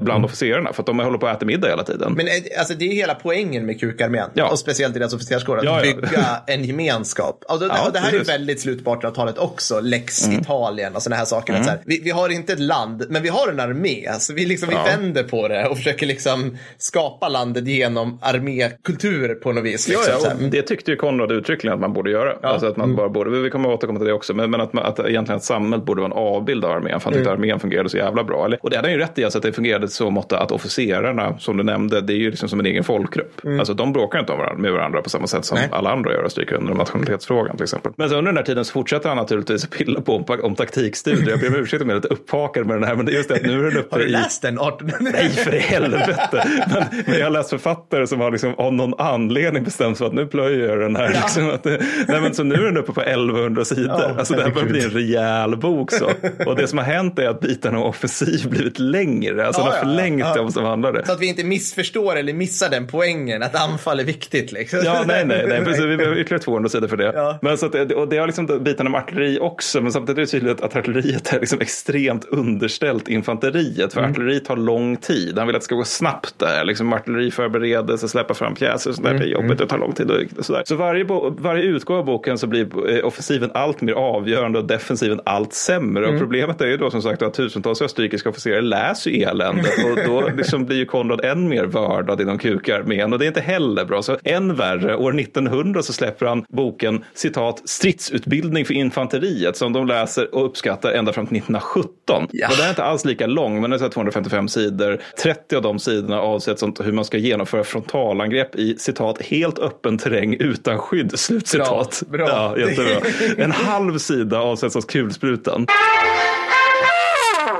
Bland 0.00 0.24
officerarna. 0.24 0.72
För 0.72 0.82
att 0.82 0.86
de 0.86 0.98
håller 0.98 1.18
på 1.18 1.26
att 1.26 1.36
äta 1.36 1.46
middag 1.46 1.68
hela 1.68 1.82
tiden. 1.84 2.12
Men 2.16 2.26
eh, 2.26 2.32
alltså, 2.58 2.74
det 2.74 2.84
är 2.84 2.88
ju 2.88 2.94
hela 2.94 3.14
poängen 3.14 3.66
med 3.66 3.80
kukarmén. 3.80 4.30
Ja. 4.34 4.50
Och 4.50 4.58
speciellt 4.58 4.96
i 4.96 4.98
deras 4.98 5.14
officerskår. 5.14 5.57
Att 5.58 5.64
Ja, 5.64 5.84
ja. 5.84 5.94
bygga 5.94 6.26
en 6.46 6.64
gemenskap. 6.64 7.44
Då, 7.48 7.54
Ja, 7.68 7.90
det 7.92 7.98
här 7.98 8.08
är 8.08 8.12
precis. 8.12 8.28
väldigt 8.28 8.60
slut 8.60 8.84
på 8.84 8.94
1800-talet 8.94 9.38
också. 9.38 9.80
Lex 9.80 10.26
Mm. 10.26 10.40
Italien 10.40 10.96
och 10.96 11.02
sådana 11.02 11.16
här 11.16 11.24
saker. 11.24 11.54
Att 11.54 11.64
så 11.64 11.70
här, 11.70 11.80
vi, 11.86 12.00
vi 12.04 12.10
har 12.10 12.28
inte 12.28 12.52
ett 12.52 12.58
land, 12.60 13.06
men 13.08 13.22
vi 13.22 13.28
har 13.28 13.48
en 13.48 13.60
armé. 13.60 14.12
Så 14.18 14.34
vi, 14.34 14.44
liksom, 14.46 14.68
vi 14.68 14.74
vänder 14.74 15.22
på 15.22 15.48
det 15.48 15.66
och 15.66 15.76
försöker 15.76 16.06
liksom 16.06 16.56
skapa 16.78 17.28
landet 17.28 17.66
genom 17.66 18.18
armékultur 18.22 19.34
på 19.34 19.52
något 19.52 19.64
vis. 19.64 19.88
Ja, 19.88 19.98
Liksom, 19.98 20.30
ja, 20.40 20.44
och 20.46 20.50
det 20.50 20.62
tyckte 20.62 20.90
ju 20.90 20.96
Konrad 20.96 21.32
uttryckligen 21.32 21.74
att 21.74 21.80
man 21.80 21.92
borde 21.92 22.10
göra. 22.10 22.36
Alltså 22.42 22.66
att 22.66 22.76
man 22.76 22.96
bara 22.96 23.08
borde, 23.08 23.30
vi 23.30 23.50
kommer 23.50 23.68
att 23.68 23.74
återkomma 23.74 23.98
till 23.98 24.06
det 24.08 24.12
också, 24.14 24.34
men, 24.34 24.50
men 24.50 24.60
att, 24.60 24.72
man, 24.72 24.84
att 24.84 24.98
egentligen 25.00 25.36
att 25.36 25.44
samhället 25.44 25.86
borde 25.86 26.00
vara 26.00 26.12
en 26.12 26.18
avbild 26.18 26.64
av 26.64 26.70
armén. 26.70 27.00
För 27.00 27.04
han 27.04 27.14
tyckte 27.14 27.32
armén 27.32 27.60
fungerade 27.60 27.88
så 27.88 27.96
jävla 27.96 28.24
bra. 28.24 28.44
Eller, 28.44 28.58
och 28.62 28.70
det 28.70 28.76
hade 28.76 28.88
han 28.88 28.92
ju 28.92 28.98
rätt 29.00 29.18
i, 29.18 29.24
alltså 29.24 29.38
att 29.38 29.42
det 29.42 29.52
fungerade 29.52 29.88
så 29.88 30.10
mått 30.10 30.32
att 30.32 30.52
officerarna, 30.52 31.38
som 31.38 31.56
du 31.56 31.62
nämnde, 31.64 32.00
det 32.00 32.12
är 32.12 32.16
ju 32.16 32.30
liksom 32.30 32.48
som 32.48 32.60
en 32.60 32.66
egen 32.66 32.84
folkgrupp. 32.84 33.40
Alltså 33.58 33.74
de 33.74 33.92
bråkar 33.92 34.18
inte 34.18 34.32
med 34.56 34.72
varandra 34.72 35.02
på 35.02 35.10
samma 35.10 35.26
sätt 35.26 35.44
som 35.48 35.58
Nej. 35.58 35.68
alla 35.72 35.90
andra 35.90 36.12
gör 36.12 36.22
och 36.22 36.30
stryker 36.30 36.54
under 36.54 36.74
nationalitetsfrågan 36.74 37.56
till 37.56 37.64
exempel. 37.64 37.92
Men 37.96 38.08
så 38.08 38.16
under 38.16 38.32
den 38.32 38.36
här 38.36 38.44
tiden 38.44 38.64
så 38.64 38.72
fortsätter 38.72 39.08
han 39.08 39.16
naturligtvis 39.16 39.66
pilla 39.66 40.00
på 40.00 40.16
om, 40.16 40.24
om 40.42 40.54
taktikstudier. 40.54 41.30
Jag 41.30 41.40
ber 41.40 41.48
om 41.48 41.54
ursäkt 41.54 41.82
om 41.82 41.88
jag 41.88 41.96
är 41.96 42.02
lite 42.02 42.14
upphakad 42.14 42.66
med 42.66 42.76
den 42.76 42.84
här, 42.84 42.94
men 42.94 43.06
det 43.06 43.12
är 43.12 43.16
just 43.16 43.28
det 43.28 43.34
att 43.34 43.42
nu 43.42 43.60
är 43.60 43.70
den 43.70 43.78
uppe 43.78 43.94
Har 43.94 43.98
du 43.98 44.06
i... 44.06 44.10
läst 44.10 44.42
den? 44.42 44.58
18... 44.58 44.90
Nej, 45.00 45.28
för 45.28 45.52
helvete. 45.52 46.48
Men, 46.72 46.84
men 47.06 47.18
jag 47.18 47.26
har 47.26 47.30
läst 47.30 47.50
författare 47.50 48.06
som 48.06 48.20
har 48.20 48.30
liksom, 48.30 48.54
av 48.54 48.74
någon 48.74 48.94
anledning 49.00 49.64
bestämt 49.64 49.98
sig 49.98 50.04
för 50.04 50.06
att 50.06 50.14
nu 50.14 50.26
plöjer 50.26 50.68
jag 50.68 50.78
den 50.78 50.96
här. 50.96 51.08
Liksom, 51.08 51.50
att 51.50 51.62
det, 51.62 51.80
nej, 52.08 52.20
men 52.20 52.34
så 52.34 52.42
nu 52.42 52.54
är 52.54 52.64
den 52.64 52.76
uppe 52.76 52.92
på 52.92 53.02
1100 53.02 53.64
sidor. 53.64 53.84
Ja, 53.88 54.14
alltså 54.18 54.34
det 54.34 54.42
här 54.42 54.50
börjar 54.50 54.68
bli 54.68 54.84
en 54.84 54.90
rejäl 54.90 55.56
bok. 55.56 55.92
Så. 55.92 56.10
Och 56.46 56.56
det 56.56 56.66
som 56.66 56.78
har 56.78 56.84
hänt 56.84 57.18
är 57.18 57.28
att 57.28 57.40
bitarna 57.40 57.78
om 57.78 57.84
offensiv 57.84 58.50
blivit 58.50 58.78
längre. 58.78 59.46
Alltså 59.46 59.58
Ja, 59.60 59.64
den 59.64 59.72
har 59.72 59.78
ja, 59.78 59.84
förlängt 59.84 60.20
ja. 60.20 60.42
det 60.42 60.52
som 60.52 60.64
handlade. 60.64 61.06
Så 61.06 61.12
att 61.12 61.20
vi 61.20 61.26
inte 61.26 61.44
missförstår 61.44 62.16
eller 62.16 62.32
missar 62.32 62.70
den 62.70 62.86
poängen 62.86 63.42
att 63.42 63.54
anfall 63.54 64.00
är 64.00 64.04
viktigt. 64.04 64.52
Liksom. 64.52 64.80
Ja, 64.84 65.04
nej, 65.06 65.24
nej, 65.26 65.37
nej 65.46 65.64
precis. 65.64 65.84
Vi 65.84 65.96
behöver 65.96 66.18
ytterligare 66.18 66.42
200 66.42 66.68
sidor 66.68 66.88
för 66.88 66.96
det. 66.96 67.12
Ja. 67.14 67.38
Men 67.42 67.58
så 67.58 67.66
att, 67.66 67.92
och 67.92 68.08
det 68.08 68.18
har 68.18 68.26
liksom 68.26 68.46
bitarna 68.46 68.90
med 68.90 69.00
artilleri 69.00 69.38
också, 69.40 69.80
men 69.80 69.92
samtidigt 69.92 70.18
är 70.18 70.22
det 70.22 70.26
tydligt 70.26 70.60
att 70.60 70.76
artilleriet 70.76 71.32
är 71.32 71.40
liksom 71.40 71.60
extremt 71.60 72.24
underställt 72.24 73.08
infanteriet. 73.08 73.92
För 73.92 74.02
artilleriet 74.02 74.44
tar 74.44 74.56
lång 74.56 74.96
tid. 74.96 75.38
Han 75.38 75.46
vill 75.46 75.56
att 75.56 75.62
det 75.62 75.64
ska 75.64 75.74
gå 75.74 75.84
snabbt 75.84 76.38
där. 76.38 76.64
Liksom 76.64 76.92
artilleriförberedelse, 76.92 78.08
släppa 78.08 78.34
fram 78.34 78.54
pjäser 78.54 78.92
sånt 78.92 79.06
där. 79.06 79.14
Det 79.14 79.24
är 79.24 79.28
jobbigt, 79.28 79.58
det 79.58 79.66
tar 79.66 79.78
lång 79.78 79.92
tid 79.92 80.10
och 80.10 80.44
sådär. 80.44 80.62
Så 80.66 80.76
varje, 80.76 81.04
varje 81.38 81.62
utgåva 81.62 81.98
av 81.98 82.04
boken 82.04 82.38
så 82.38 82.46
blir 82.46 83.04
offensiven 83.04 83.50
allt 83.54 83.80
mer 83.80 83.92
avgörande 83.92 84.58
och 84.58 84.64
defensiven 84.64 85.20
allt 85.24 85.52
sämre. 85.52 86.06
Och 86.06 86.18
problemet 86.18 86.60
är 86.60 86.66
ju 86.66 86.76
då 86.76 86.90
som 86.90 87.02
sagt 87.02 87.22
att 87.22 87.34
tusentals 87.34 87.82
österrikiska 87.82 88.28
officerare 88.28 88.60
läser 88.60 89.10
ju 89.10 89.22
eländet 89.22 89.84
och 89.84 89.98
då 90.06 90.28
liksom 90.36 90.64
blir 90.66 90.76
ju 90.76 90.86
Konrad 90.86 91.24
än 91.24 91.48
mer 91.48 91.64
vördad 91.64 92.20
inom 92.20 92.38
kukarmén 92.38 93.12
och 93.12 93.18
det 93.18 93.24
är 93.24 93.28
inte 93.28 93.40
heller 93.40 93.84
bra. 93.84 94.02
Så 94.02 94.18
än 94.24 94.54
värre, 94.54 94.96
år 94.96 95.12
1900 95.28 95.82
så 95.82 95.92
släpper 95.92 96.26
han 96.26 96.44
boken 96.48 97.04
citat 97.14 97.62
stridsutbildning 97.64 98.64
för 98.64 98.74
infanteriet 98.74 99.56
som 99.56 99.72
de 99.72 99.86
läser 99.86 100.34
och 100.34 100.44
uppskattar 100.44 100.92
ända 100.92 101.12
fram 101.12 101.26
till 101.26 101.36
1917. 101.36 102.28
Ja. 102.32 102.48
Och 102.50 102.56
den 102.56 102.64
är 102.64 102.70
inte 102.70 102.84
alls 102.84 103.04
lika 103.04 103.26
lång 103.26 103.52
men 103.52 103.62
den 103.62 103.72
är 103.72 103.78
så 103.78 103.84
här 103.84 103.90
255 103.90 104.48
sidor. 104.48 105.02
30 105.22 105.56
av 105.56 105.62
de 105.62 105.78
sidorna 105.78 106.20
avsätts 106.20 106.62
åt 106.62 106.86
hur 106.86 106.92
man 106.92 107.04
ska 107.04 107.18
genomföra 107.18 107.64
frontalangrepp 107.64 108.56
i 108.56 108.76
citat 108.78 109.22
helt 109.22 109.58
öppen 109.58 109.98
terräng 109.98 110.34
utan 110.34 110.78
skydd. 110.78 111.18
Slutcitat. 111.18 112.02
Bra, 112.08 112.26
bra. 112.26 112.28
Ja, 112.28 112.58
jättebra. 112.58 113.10
En 113.36 113.52
halv 113.52 113.98
sida 113.98 114.40
avsätts 114.40 114.76
åt 114.76 114.86
kulsprutan. 114.86 115.66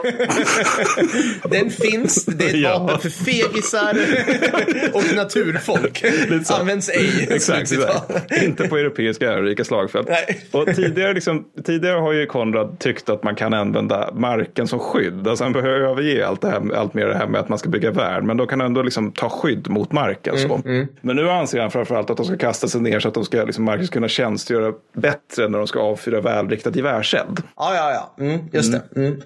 Den 1.51 1.71
finns, 1.71 2.25
det 2.25 2.45
är 2.45 2.49
ett 2.49 2.55
Ja. 2.57 2.79
vapen 2.79 2.99
för 3.01 3.11
fegisar 3.11 3.97
och 4.93 5.17
naturfolk. 5.17 6.05
Används 6.61 6.89
ej. 6.89 7.27
Exakt, 7.31 7.73
exakt. 7.73 8.43
Inte 8.43 8.69
på 8.69 8.77
europeiska 8.77 9.33
ärorika 9.33 9.65
slagfält. 9.65 10.09
Nej. 10.09 10.41
Och 10.53 10.67
tidigare, 10.77 11.13
liksom, 11.15 11.45
tidigare 11.67 11.99
har 11.99 12.13
ju 12.13 12.27
Konrad 12.27 12.79
tyckt 12.79 13.09
att 13.09 13.23
man 13.25 13.35
kan 13.35 13.55
använda 13.55 14.11
marken 14.15 14.69
som 14.69 14.79
skydd. 14.79 15.29
Alltså 15.29 15.45
han 15.45 15.53
behöver 15.53 15.81
överge 15.81 16.27
allt, 16.27 16.41
det 16.41 16.49
här, 16.49 16.75
allt 16.75 16.95
mer 16.95 17.07
det 17.07 17.15
här 17.17 17.27
med 17.27 17.41
att 17.41 17.49
man 17.49 17.59
ska 17.59 17.69
bygga 17.69 17.91
värld. 17.91 18.25
Men 18.25 18.37
då 18.37 18.47
kan 18.47 18.61
han 18.61 18.67
ändå 18.67 18.83
liksom 18.83 19.13
ta 19.13 19.29
skydd 19.29 19.69
mot 19.71 19.93
marken. 19.93 20.39
Så. 20.39 20.61
Men 21.01 21.17
nu 21.17 21.31
anser 21.31 21.61
han 21.61 21.71
framförallt 21.71 22.11
att 22.11 22.17
de 22.17 22.27
ska 22.27 22.37
kasta 22.37 22.69
sig 22.69 22.81
ner 22.81 23.01
så 23.01 23.09
att 23.09 23.15
de 23.15 23.25
ska, 23.25 23.45
liksom, 23.45 23.65
marken 23.65 23.87
ska 23.87 23.95
kunna 23.95 24.09
tjänstgöra 24.09 24.73
bättre 24.97 25.49
när 25.49 25.59
de 25.59 25.67
ska 25.67 25.81
avfyra 25.81 26.21
välriktat 26.21 26.77
gevärseld. 26.77 27.43
Ja, 27.57 27.75
ja, 27.75 27.93
ja. 28.19 28.25
Mm, 28.25 28.41
just 28.53 28.73
det. 28.73 29.01
Mm. 29.01 29.21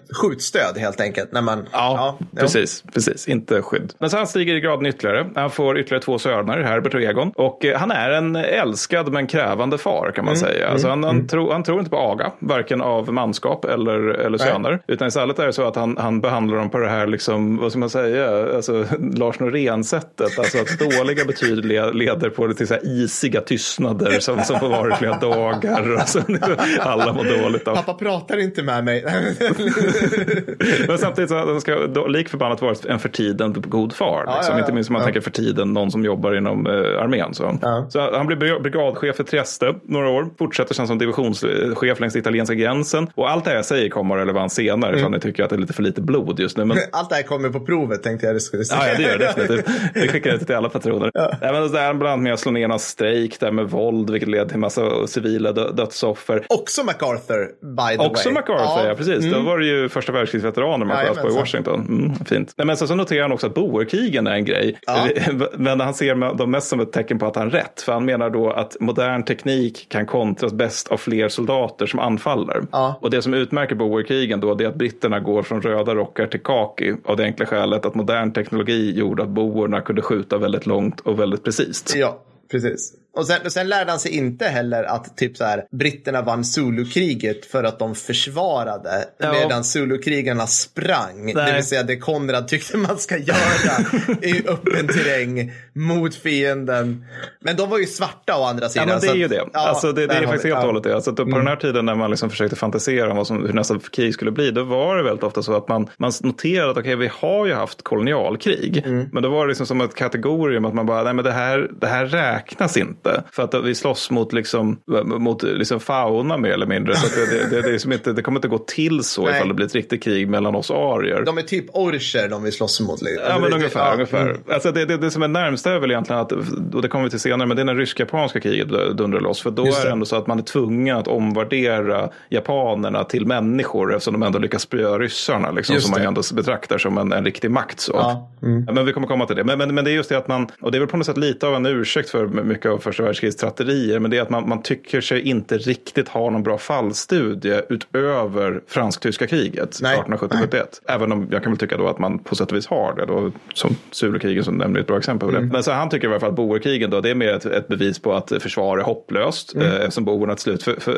Skjutstöd 0.63 0.83
helt 0.83 1.01
enkelt. 1.01 1.33
När 1.33 1.43
man, 1.43 1.69
Ja, 1.73 2.17
jo. 2.21 2.27
precis, 2.41 2.85
precis. 2.95 3.29
Inte 3.29 3.63
skydd. 3.63 3.93
Men 3.99 4.11
så 4.11 4.17
han 4.17 4.27
stiger 4.27 4.55
i 4.55 4.61
graden 4.61 4.87
ytterligare. 4.87 5.27
Han 5.35 5.51
får 5.51 5.79
ytterligare 5.79 6.03
två 6.03 6.19
söner, 6.19 6.63
Herbert 6.63 6.95
och 6.95 7.03
Egon. 7.03 7.33
Och 7.37 7.65
eh, 7.65 7.79
han 7.79 7.91
är 7.91 8.11
en 8.11 8.37
älskad 8.37 9.13
men 9.13 9.27
krävande 9.27 9.79
far 9.79 10.13
kan 10.15 10.25
man 10.25 10.37
säga. 10.37 10.69
Alltså, 10.69 10.89
han, 10.89 11.05
han, 11.05 11.27
tror, 11.29 11.53
han 11.53 11.63
tror 11.63 11.79
inte 11.79 11.91
på 11.91 11.97
aga, 11.97 12.33
varken 12.39 12.81
av 12.83 13.13
manskap 13.13 13.65
eller, 13.65 13.99
eller 14.09 14.39
söner. 14.39 14.83
Utan 14.89 15.09
istället 15.09 15.39
är 15.39 15.47
det 15.47 15.53
så 15.53 15.63
att 15.69 15.77
han, 15.77 15.97
han 15.97 16.21
behandlar 16.21 16.57
dem 16.59 16.71
på 16.71 16.79
det 16.79 16.89
här, 16.89 17.07
liksom, 17.07 17.57
vad 17.57 17.71
ska 17.73 17.79
man 17.79 17.91
säga, 17.91 18.55
alltså, 18.57 18.85
Lars 19.17 19.41
Norén-sättet. 19.41 20.39
Alltså 20.39 20.59
att 20.59 20.79
dåliga 20.79 21.25
betyg 21.25 21.65
le- 21.65 21.93
leder 21.93 22.31
på 22.31 22.47
det 22.47 22.55
till 22.55 22.67
så 22.67 22.75
här 22.75 22.87
isiga 22.87 23.41
tystnader 23.41 24.21
som, 24.21 24.43
som 24.45 24.61
får 24.61 24.69
vara 24.69 24.95
i 24.95 24.97
flera 24.97 25.19
dagar. 25.19 25.95
Och 25.95 26.09
så, 26.09 26.21
alla 26.81 27.13
mår 27.13 27.43
dåligt 27.43 27.69
av. 27.69 27.75
Pappa 27.77 27.95
pratar 27.95 28.39
inte 28.39 28.63
med 28.63 28.85
mig. 28.85 29.05
Men 30.89 30.99
samtidigt 30.99 31.31
så 31.31 31.61
ska 31.61 31.75
lik 32.09 32.29
förbannat 32.29 32.63
vara 32.63 32.75
en 32.89 32.99
för 32.99 33.09
tiden 33.09 33.53
god 33.69 33.93
far. 33.93 34.25
Ja, 34.27 34.35
Liksom. 34.37 34.53
ja, 34.53 34.59
ja. 34.59 34.63
Inte 34.65 34.73
minst 34.73 34.91
om 34.91 34.95
man 34.95 35.03
tänker 35.05 35.21
för 35.21 35.31
tiden 35.31 35.73
någon 35.73 35.91
som 35.91 36.05
jobbar 36.05 36.35
inom 36.37 36.67
eh, 36.67 36.73
armén. 37.03 37.35
Så. 37.35 37.59
Så 37.89 38.17
han 38.17 38.27
blir 38.27 38.37
brig- 38.37 38.63
brigadchef 38.63 39.21
i 39.21 39.25
Trieste 39.25 39.75
några 39.83 40.09
år. 40.09 40.27
Fortsätter 40.39 40.75
sen 40.75 40.87
som 40.87 40.99
divisionschef 40.99 42.01
längs 42.01 42.17
italienska 42.17 42.55
gränsen. 42.55 43.11
Och 43.15 43.31
allt 43.31 43.45
det 43.45 43.51
här 43.51 43.57
jag 43.57 43.65
säger 43.65 43.89
kommer 43.89 44.15
ha 44.15 44.23
relevans 44.23 44.55
senare. 44.55 44.91
Mm. 44.91 44.99
Ifall 45.01 45.11
ni 45.13 45.21
tycker 45.21 45.45
att 45.45 45.51
det 45.51 45.57
är 45.57 45.61
lite 45.61 45.73
för 45.73 45.83
lite 45.83 46.01
blod 46.01 46.41
just 46.41 46.57
nu. 46.57 46.65
Men 46.65 46.79
Allt 46.93 47.09
det 47.11 47.15
här 47.15 47.23
kommer 47.23 47.49
på 47.49 47.61
provet 47.61 48.03
tänkte 48.03 48.27
jag 48.27 48.37
det 48.37 48.41
skulle 48.41 48.65
säga. 48.65 48.81
Ja, 48.89 48.97
det 48.97 49.03
gör 49.03 49.19
det 49.19 49.25
definitivt. 49.25 49.69
Vi 49.95 50.09
skickar 50.09 50.33
det 50.33 50.39
till 50.39 50.55
alla 50.55 50.69
patroner. 50.69 51.11
Ja. 51.15 51.33
Nej, 51.41 51.53
men 51.53 51.73
det 51.73 51.81
är 51.81 51.95
bland 51.95 52.13
annat 52.13 52.23
med 52.23 52.33
att 52.33 52.41
slå 52.41 52.53
ner 52.53 52.69
någon 52.69 52.79
strejk 52.79 53.41
där 53.41 53.51
med 53.53 53.71
våld, 53.71 54.11
vilket 54.11 54.29
leder 54.29 54.47
till 54.47 54.59
massa 54.59 55.07
civila 55.07 55.53
dö- 55.53 55.71
dödsoffer. 55.73 56.45
Också 56.49 56.85
MacArthur, 56.85 57.47
by 57.77 57.97
the 57.99 58.07
Också 58.07 58.29
way. 58.29 58.35
MacArthur, 58.35 58.89
ja, 58.89 58.95
precis. 58.95 59.33
Då 59.33 59.41
var 59.41 59.59
det 59.59 59.67
ju 59.67 59.89
första 59.89 60.13
världskrigsveteraner 60.43 60.86
man 60.86 60.97
sköt 60.97 61.22
på 61.22 61.28
i. 61.28 61.32
Washington. 61.32 61.86
Mm, 61.88 62.14
fint. 62.14 62.55
Nej, 62.57 62.66
men 62.66 62.76
sen 62.76 62.88
så 62.88 62.95
noterar 62.95 63.22
han 63.22 63.32
också 63.32 63.47
att 63.47 63.55
boerkrigen 63.55 64.26
är 64.26 64.34
en 64.34 64.45
grej. 64.45 64.78
Ja. 64.86 65.09
Men 65.57 65.80
han 65.80 65.95
ser 65.95 66.34
dem 66.34 66.51
mest 66.51 66.68
som 66.68 66.80
ett 66.80 66.93
tecken 66.93 67.18
på 67.18 67.26
att 67.26 67.36
han 67.36 67.51
rätt. 67.51 67.80
För 67.80 67.93
han 67.93 68.05
menar 68.05 68.30
då 68.30 68.51
att 68.51 68.76
modern 68.80 69.22
teknik 69.22 69.86
kan 69.88 70.07
kontras 70.07 70.53
bäst 70.53 70.88
av 70.88 70.97
fler 70.97 71.28
soldater 71.28 71.86
som 71.86 72.01
anfaller. 72.01 72.62
Ja. 72.72 72.99
Och 73.01 73.11
det 73.11 73.22
som 73.22 73.34
utmärker 73.34 73.74
boerkrigen 73.74 74.40
då 74.40 74.55
det 74.55 74.64
är 74.64 74.68
att 74.68 74.74
britterna 74.74 75.20
går 75.20 75.43
från 75.43 75.62
röda 75.62 75.95
rockar 75.95 76.26
till 76.26 76.40
kaki. 76.40 76.95
Av 77.05 77.16
det 77.16 77.24
enkla 77.24 77.47
skälet 77.47 77.86
att 77.86 77.95
modern 77.95 78.32
teknologi 78.32 78.93
gjorde 78.99 79.22
att 79.22 79.28
boerna 79.28 79.80
kunde 79.80 80.03
skjuta 80.03 80.38
väldigt 80.38 80.66
långt 80.66 81.01
och 81.01 81.20
väldigt 81.20 81.45
precis. 81.45 81.84
Ja, 81.97 82.18
precis. 82.51 83.02
Och 83.15 83.27
sen, 83.27 83.51
sen 83.51 83.69
lärde 83.69 83.91
han 83.91 84.01
sig 84.01 84.17
inte 84.17 84.45
heller 84.47 84.85
att 84.85 85.17
typ 85.17 85.37
så 85.37 85.45
här, 85.45 85.65
britterna 85.71 86.23
vann 86.23 86.45
Zulu-kriget 86.45 87.47
för 87.47 87.65
att 87.65 87.79
de 87.79 87.95
försvarade 87.95 89.05
Ja. 89.19 89.33
medan 89.33 89.63
Zulu-krigarna 89.65 90.47
sprang. 90.47 91.27
Det 91.27 91.35
Nej. 91.35 91.55
vill 91.55 91.65
säga 91.65 91.83
det 91.83 91.97
Konrad 91.97 92.49
tyckte 92.49 92.77
man 92.77 92.99
ska 92.99 93.17
göra 93.19 93.85
i 94.23 94.49
öppen 94.49 94.87
terräng 94.89 95.53
mot 95.75 96.15
fienden. 96.15 97.05
Men 97.41 97.57
de 97.57 97.71
var 97.71 97.79
ju 97.79 97.87
svarta 97.87 98.39
å 98.39 98.45
andra 98.45 98.65
Ja, 98.65 98.69
sidan. 98.69 98.89
men 98.89 99.01
det 99.01 99.07
är 99.09 99.15
ju 99.15 99.25
att- 99.25 99.31
det. 99.31 99.45
ja, 99.53 99.69
alltså, 99.69 99.93
det, 99.93 100.07
det 100.07 100.15
är 100.15 100.23
faktiskt 100.23 100.45
vi- 100.45 100.49
helt 100.49 100.59
och 100.59 100.63
ja. 100.63 100.67
hållet 100.67 100.83
det. 100.85 100.95
Alltså, 100.95 101.11
att 101.11 101.17
på 101.17 101.25
den 101.25 101.47
här 101.47 101.57
tiden 101.57 101.87
när 101.87 101.95
man 101.95 102.11
liksom 102.11 102.31
försökte 102.31 102.57
fantisera 102.57 103.11
om 103.11 103.17
vad 103.17 103.27
som, 103.27 103.47
hur 103.47 103.53
nästa 103.53 103.79
krig 103.93 104.15
skulle 104.15 104.31
bli, 104.31 104.51
då 104.51 104.65
var 104.65 104.97
det 104.97 105.03
väldigt 105.03 105.23
ofta 105.25 105.43
så 105.43 105.57
att 105.57 105.69
man, 105.69 105.89
man 105.97 106.13
noterade 106.23 106.71
att 106.71 106.77
okej, 106.79 106.97
vi 106.97 107.11
har 107.21 107.47
ju 107.47 107.55
haft 107.55 107.83
kolonialkrig. 107.83 108.85
Men 109.13 109.23
då 109.23 109.29
var 109.29 109.47
det 109.47 109.49
liksom 109.49 109.67
som 109.67 109.81
ett 109.81 109.95
kategorium 109.95 110.65
att 110.65 110.75
man 110.75 110.87
bara, 110.87 111.03
nej 111.03 111.15
men 111.15 111.25
det 111.25 111.33
här, 111.33 111.71
det 111.81 111.87
här 111.87 112.07
räknas 112.07 112.77
inte. 112.77 113.02
För 113.33 113.43
att 113.43 113.55
vi 113.65 113.75
slåss 113.75 114.11
mot, 114.11 114.33
liksom, 114.33 114.79
mot 115.05 115.43
liksom 115.43 115.81
fauna 115.81 116.37
mer 116.37 116.51
eller 116.51 116.67
mindre. 116.67 116.97
Så 116.97 117.21
det, 117.21 117.27
det, 117.27 117.57
det, 117.57 117.63
det, 117.63 117.75
är 117.75 117.79
som 117.79 117.93
inte, 117.93 118.13
det 118.13 118.23
kommer 118.23 118.39
inte 118.39 118.49
gå 118.49 118.59
till 118.59 119.03
så 119.03 119.25
Nej. 119.25 119.37
ifall 119.37 119.49
det 119.49 119.55
blir 119.55 119.67
ett 119.67 119.75
riktigt 119.75 120.03
krig 120.05 120.29
mellan 120.29 120.55
oss 120.55 120.71
arier. 120.71 121.23
De 121.27 121.39
är 121.39 121.43
typ 121.43 121.65
orcher 121.73 122.29
de 122.29 122.43
vi 122.43 122.53
slåss 122.53 122.81
mot. 122.81 123.03
liksom. 123.03 123.25
Ja, 123.29 123.39
men 123.39 123.51
Det- 123.51 123.57
ungefär. 123.57 123.87
ja, 123.87 123.93
ungefär. 123.93 124.23
mm. 124.23 124.37
Alltså 124.51 124.73
det, 124.73 124.85
det, 124.85 124.97
det 124.97 125.11
som 125.11 125.23
är 125.23 125.29
närmst 125.29 125.67
är 125.67 125.79
väl 125.79 125.91
egentligen 125.91 126.23
att, 126.23 126.33
och 126.75 126.83
det 126.83 126.89
kommer 126.89 127.05
vi 127.05 127.11
till 127.11 127.21
senare, 127.21 127.49
men 127.49 127.57
det 127.57 127.63
är 127.63 127.65
när 127.65 127.75
rysk-japanska 127.75 128.41
kriget 128.41 128.69
dundrar 128.69 129.21
loss. 129.21 129.43
För 129.43 129.51
då 129.51 129.67
Just 129.67 129.81
är 129.81 129.85
det. 129.87 129.93
ändå 129.93 130.07
så 130.07 130.17
att 130.17 130.27
man 130.27 130.39
är 130.39 130.43
tvungen 130.43 130.97
att 130.97 131.09
omvärdera 131.09 132.09
japanerna 132.29 133.05
till 133.05 133.27
människor 133.27 133.95
eftersom 133.95 134.13
de 134.21 134.23
ändå 134.23 134.39
lyckas 134.39 134.63
spöa 134.63 134.99
ryssarna, 134.99 135.51
liksom, 135.51 135.81
som 135.81 135.91
man 135.91 136.01
ju 136.01 136.07
ändå 136.07 136.23
betraktar 136.35 136.79
som 136.79 136.99
en, 136.99 137.13
en 137.13 137.25
riktig 137.25 137.51
makt. 137.51 137.81
Så. 137.81 137.93
Ja, 137.95 138.31
mm. 138.43 138.65
Men 138.75 138.87
vi 138.87 138.93
kommer 138.93 139.07
komma 139.07 139.27
till 139.27 139.37
det. 139.37 139.45
Men, 139.45 139.59
men, 139.59 139.75
men 139.75 139.85
det 139.85 139.91
är 139.91 139.95
just 139.95 140.09
det 140.09 140.19
att 140.19 140.29
man, 140.29 140.49
och 140.61 140.73
det 140.73 140.79
är 140.79 140.81
väl 140.81 140.89
på 140.89 140.97
något 140.97 141.07
sätt 141.07 141.17
lite 141.17 141.47
av 141.47 141.55
en 141.55 141.67
ursäkt 141.67 142.11
för 142.11 142.27
mycket 142.27 142.71
av 142.71 142.79
första 142.93 143.03
världskrigets 143.03 143.40
tragedier, 143.40 143.99
men 143.99 144.11
det 144.11 144.18
är 144.18 144.22
att 144.22 144.30
man, 144.30 144.49
man 144.49 144.62
tycker 144.62 145.01
sig 145.01 145.20
inte 145.20 145.59
riktigt 145.59 146.09
ha 146.09 146.30
någon 146.30 146.43
bra 146.43 146.59
fallstudie 146.59 147.62
utöver 147.68 148.61
fransk-tyska 148.66 149.26
kriget 149.26 149.78
Nej. 149.82 149.97
1870-71. 150.07 150.62
Även 150.88 151.12
om 151.12 151.28
jag 151.30 151.43
kan 151.43 151.53
väl 151.53 151.59
tycka 151.59 151.76
då 151.76 151.88
att 151.88 151.99
man 151.99 152.18
på 152.18 152.34
sätt 152.36 152.51
och 152.51 152.57
vis 152.57 152.66
har 152.66 152.95
det. 152.95 153.07
Då, 153.07 153.32
som 153.55 153.76
Zulukrigen 153.90 154.45
som 154.45 154.55
nämnde 154.55 154.80
ett 154.80 154.86
bra 154.86 154.99
exempel 154.99 155.28
på 155.28 155.34
det. 155.34 155.40
Men 155.40 155.62
så 155.62 155.72
han 155.72 155.90
tycker 155.90 156.09
i 156.09 156.11
alla 156.11 156.20
fall 156.20 156.28
att 156.28 156.36
boerkrigen 156.36 156.90
då, 156.90 157.01
det 157.01 157.11
är 157.11 157.14
mer 157.14 157.32
ett, 157.34 157.47
ett 157.47 157.68
bevis 157.68 157.99
på 157.99 158.14
att 158.14 158.32
försvar 158.43 158.78
är 158.78 158.82
hopplöst 158.82 159.57
eh, 159.57 159.74
eftersom 159.74 160.05
boerna 160.05 160.34
till 160.34 160.43
slut 160.43 160.62
för, 160.62 160.74
för, 160.80 160.93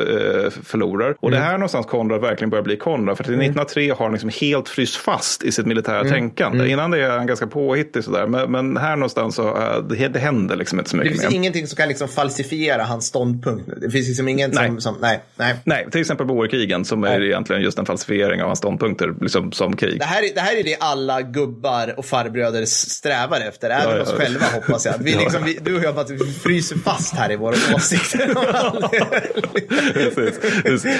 eh, 0.45 0.49
förlorar. 0.49 1.15
Och 1.19 1.31
det 1.31 1.37
är 1.37 1.41
här 1.41 1.53
någonstans 1.57 1.85
Konrad 1.85 2.21
verkligen 2.21 2.49
börjar 2.49 2.63
bli 2.63 2.77
Konrad. 2.77 3.17
För 3.17 3.23
till 3.23 3.33
1903 3.33 3.89
har 3.89 4.05
han 4.05 4.11
liksom 4.11 4.29
helt 4.41 4.69
fryst 4.69 4.95
fast 4.95 5.43
i 5.43 5.51
sitt 5.51 5.65
militära 5.65 6.03
tänkande. 6.03 6.67
Innan 6.67 6.91
det 6.91 7.01
är 7.01 7.09
han 7.09 7.27
ganska 7.27 7.47
påhittig 7.47 8.03
sådär. 8.03 8.27
Men, 8.27 8.51
men 8.51 8.77
här 8.77 8.95
någonstans 8.95 9.35
så 9.35 9.47
eh, 9.57 9.83
det, 9.89 10.07
det 10.07 10.19
händer 10.19 10.55
liksom 10.55 10.79
inte 10.79 10.89
så 10.89 10.97
Det 10.97 11.03
mycket 11.03 11.21
finns 11.21 11.31
mer. 11.31 11.37
ingenting 11.39 11.67
som 11.67 11.75
kan 11.75 11.84
liksom 11.87 12.07
falsifiera 12.07 12.83
hans 12.83 13.05
ståndpunkt. 13.05 13.69
Det 13.81 13.89
finns 13.89 14.07
liksom 14.07 14.27
ingen 14.27 14.51
Nej. 14.53 14.67
som, 14.67 14.81
som... 14.81 14.95
Nej, 15.01 15.19
nej. 15.35 15.55
Nej, 15.63 15.87
till 15.91 16.01
exempel 16.01 16.27
boerkrigen 16.27 16.85
som 16.85 17.03
är 17.03 17.19
Nej. 17.19 17.27
egentligen 17.27 17.61
just 17.61 17.79
en 17.79 17.85
falsifiering 17.85 18.41
av 18.41 18.47
hans 18.47 18.59
ståndpunkter 18.59 19.13
liksom, 19.21 19.51
som 19.51 19.75
krig. 19.75 19.99
Det 19.99 20.05
här, 20.05 20.23
är, 20.23 20.33
det 20.35 20.41
här 20.41 20.55
är 20.59 20.63
det 20.63 20.75
alla 20.79 21.21
gubbar 21.21 21.93
och 21.97 22.05
farbröder 22.05 22.65
strävar 22.65 23.41
efter. 23.41 23.69
Även 23.69 23.89
Ja, 23.89 23.95
ja. 23.97 24.01
oss 24.03 24.11
själva 24.13 24.45
hoppas 24.53 24.85
jag. 24.85 24.93
Vi 24.99 25.11
Ja. 25.15 25.19
liksom, 25.19 25.43
vi, 25.43 25.59
du 25.61 25.77
och 25.77 25.83
jag 25.83 25.95
bara 25.95 26.05
vi 26.05 26.33
fryser 26.33 26.75
fast 26.77 27.15
här 27.15 27.31
i 27.31 27.35
våra 27.35 27.55
åsikter. 27.75 28.27
Precis. 29.93 30.39
Precis. 30.63 30.95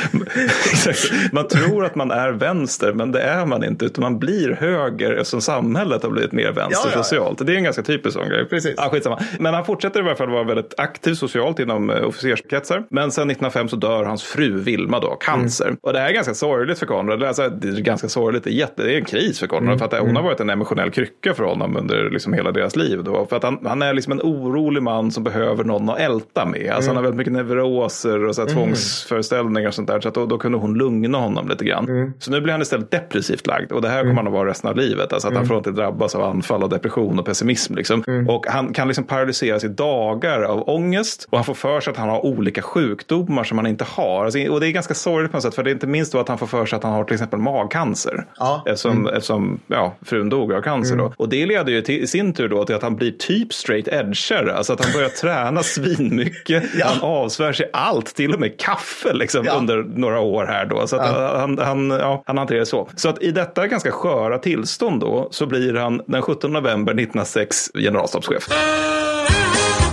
Exakt. 0.72 1.34
Man 1.34 1.48
tror 1.48 1.86
att 1.86 1.96
man 1.96 2.12
är 2.12 2.32
vänster, 2.32 2.94
men 2.94 3.12
det 3.12 3.22
är 3.22 3.46
man 3.46 3.64
inte. 3.64 3.86
Utan 3.86 4.02
man 4.02 4.20
blir 4.20 4.52
höger 4.60 5.12
eftersom 5.12 5.42
samhället 5.42 6.04
har 6.04 6.10
blivit 6.10 6.32
mer 6.32 6.52
vänster 6.52 6.90
socialt. 6.90 7.46
Det 7.46 7.54
är 7.54 7.58
en 7.58 7.64
ganska 7.64 7.84
typisk 7.84 8.14
sån 8.14 8.30
grej. 8.30 8.46
Precis. 8.46 8.76
Skitsamma. 8.92 9.20
Men 9.40 9.54
han 9.54 9.66
fortsätter 9.66 10.00
i 10.00 10.04
alla 10.04 10.16
fall 10.16 10.30
vara 10.30 10.44
väldigt 10.44 10.75
aktiv 10.78 11.14
socialt 11.14 11.60
inom 11.60 11.90
eh, 11.90 12.04
officerskretsar. 12.04 12.84
Men 12.90 13.12
sen 13.12 13.30
1905 13.30 13.70
så 13.70 13.76
dör 13.76 14.04
hans 14.04 14.24
fru 14.24 14.60
Vilma 14.60 15.00
då, 15.00 15.16
cancer. 15.16 15.66
Mm. 15.66 15.78
Och 15.82 15.94
det 15.94 16.00
här 16.00 16.10
är 16.10 16.14
ganska 16.14 16.34
sorgligt 16.34 16.80
för 16.80 16.86
Konrad. 16.86 17.24
Alltså, 17.24 17.50
det 17.50 17.68
är 17.68 17.82
ganska 17.82 18.10
sorgligt, 18.10 18.44
det 18.44 18.50
är, 18.50 18.54
jätte, 18.54 18.84
det 18.84 18.94
är 18.94 18.98
en 18.98 19.06
kris 19.06 19.40
för 19.40 19.48
Konrad. 19.48 19.68
Mm. 19.68 19.80
För 19.80 19.86
att 19.86 20.00
hon 20.00 20.16
har 20.16 20.24
varit 20.24 20.40
en 20.40 20.50
emotionell 20.50 20.92
krycka 20.92 21.34
för 21.34 21.44
honom 21.44 21.78
under 21.78 22.10
liksom 22.10 22.34
hela 22.34 22.52
deras 22.52 22.76
liv. 22.76 23.04
Då. 23.04 23.26
För 23.26 23.36
att 23.36 23.44
han, 23.44 23.60
han 23.66 23.82
är 23.82 23.94
liksom 23.94 24.12
en 24.12 24.22
orolig 24.22 24.84
man 24.84 25.12
som 25.12 25.24
behöver 25.24 25.64
någon 25.64 25.90
att 25.90 26.00
älta 26.00 26.46
med. 26.46 26.72
Alltså, 26.72 26.90
Han 26.90 26.96
har 26.96 27.04
väldigt 27.04 27.18
mycket 27.18 27.34
neuroser 27.34 28.26
och 28.26 28.36
så 28.36 28.42
här 28.42 28.50
tvångsföreställningar 28.50 29.68
och 29.68 29.74
sånt 29.74 29.88
där. 29.88 30.00
Så 30.00 30.08
att 30.08 30.14
då, 30.14 30.26
då 30.26 30.38
kunde 30.38 30.58
hon 30.58 30.78
lugna 30.78 31.18
honom 31.18 31.48
lite 31.48 31.66
grann. 31.66 32.14
Så 32.20 32.32
nu 32.32 32.42
blir 32.42 32.52
han 32.52 32.62
istället 32.62 32.92
depressivt 32.92 33.48
lagd. 33.48 33.72
Och 33.72 33.82
det 33.82 33.90
här 33.90 34.02
kommer 34.02 34.16
han 34.16 34.28
att 34.28 34.34
vara 34.34 34.50
resten 34.50 34.70
av 34.70 34.78
livet. 34.78 35.14
Alltså 35.14 35.28
att 35.28 35.34
han 35.36 35.46
får 35.46 35.58
inte 35.58 35.72
drabbas 35.72 36.16
av 36.16 36.24
anfall 36.24 36.64
av 36.64 36.70
depression 36.70 37.20
och 37.20 37.26
pessimism. 37.26 37.76
Liksom. 37.76 38.26
Och 38.30 38.46
han 38.48 38.74
kan 38.74 38.88
liksom 38.88 39.04
paralyseras 39.04 39.64
i 39.64 39.68
dagar 39.68 40.42
av 40.42 40.65
ångest. 40.70 41.28
Och 41.30 41.38
han 41.38 41.46
får 41.46 41.54
för 41.54 41.80
sig 41.82 41.92
att 41.92 41.98
han 41.98 42.10
har 42.10 42.26
olika 42.26 42.62
sjukdomar 42.62 43.44
som 43.44 43.58
han 43.58 43.68
inte 43.68 43.86
har. 43.90 44.26
Alltså, 44.26 44.40
och 44.50 44.60
det 44.60 44.68
är 44.68 44.72
ganska 44.72 44.94
sorgligt 44.94 45.32
på 45.32 45.38
något 45.38 45.44
sätt. 45.44 45.56
För 45.56 45.64
det 45.64 45.70
är 45.70 45.74
inte 45.74 45.88
minst 45.88 46.12
då 46.12 46.20
att 46.20 46.28
han 46.30 46.38
får 46.38 46.48
för 46.48 46.66
sig 46.66 46.78
att 46.78 46.84
han 46.84 46.94
har 46.94 47.04
till 47.04 47.14
exempel 47.14 47.40
magcancer. 47.40 48.26
Ja. 48.38 48.64
Eftersom, 48.66 49.08
eftersom 49.08 49.60
ja, 49.68 49.96
frun 50.06 50.30
dog 50.30 50.54
av 50.54 50.62
cancer. 50.62 50.96
Då. 50.96 51.14
Och 51.18 51.30
det 51.30 51.46
leder 51.46 51.72
ju 51.72 51.82
till, 51.82 52.04
i 52.04 52.08
sin 52.08 52.34
tur 52.34 52.50
då 52.50 52.66
till 52.66 52.76
att 52.76 52.82
han 52.84 52.96
blir 52.96 53.12
typ 53.12 53.54
straight 53.54 53.88
edgare. 53.88 54.52
Alltså 54.52 54.74
att 54.74 54.86
han 54.86 54.94
börjar 54.94 55.10
träna 55.22 55.64
svinmycket. 55.64 56.64
Ja. 56.78 56.86
Han 56.88 57.02
avsvär 57.02 57.54
sig 57.54 57.70
allt, 57.74 58.16
till 58.16 58.34
och 58.34 58.40
med 58.40 58.60
kaffe 58.60 59.14
liksom, 59.14 59.46
Ja. 59.46 59.54
under 59.54 59.84
några 59.84 60.20
år 60.20 60.46
här 60.46 60.66
då. 60.66 60.88
Så 60.88 60.96
att 60.96 61.40
han, 61.40 61.58
han, 61.58 61.90
ja, 61.90 62.24
han 62.26 62.38
hanterar 62.38 62.60
det 62.60 62.66
så. 62.66 62.90
Så 62.96 63.10
att 63.10 63.22
i 63.24 63.32
detta 63.32 63.68
ganska 63.68 63.92
sköra 63.92 64.38
tillstånd 64.38 65.02
då 65.02 65.28
så 65.32 65.46
blir 65.46 65.74
han 65.74 66.02
den 66.08 66.22
17 66.22 66.54
november 66.54 66.92
1906 66.94 67.72
generalstabschef. 67.74 68.48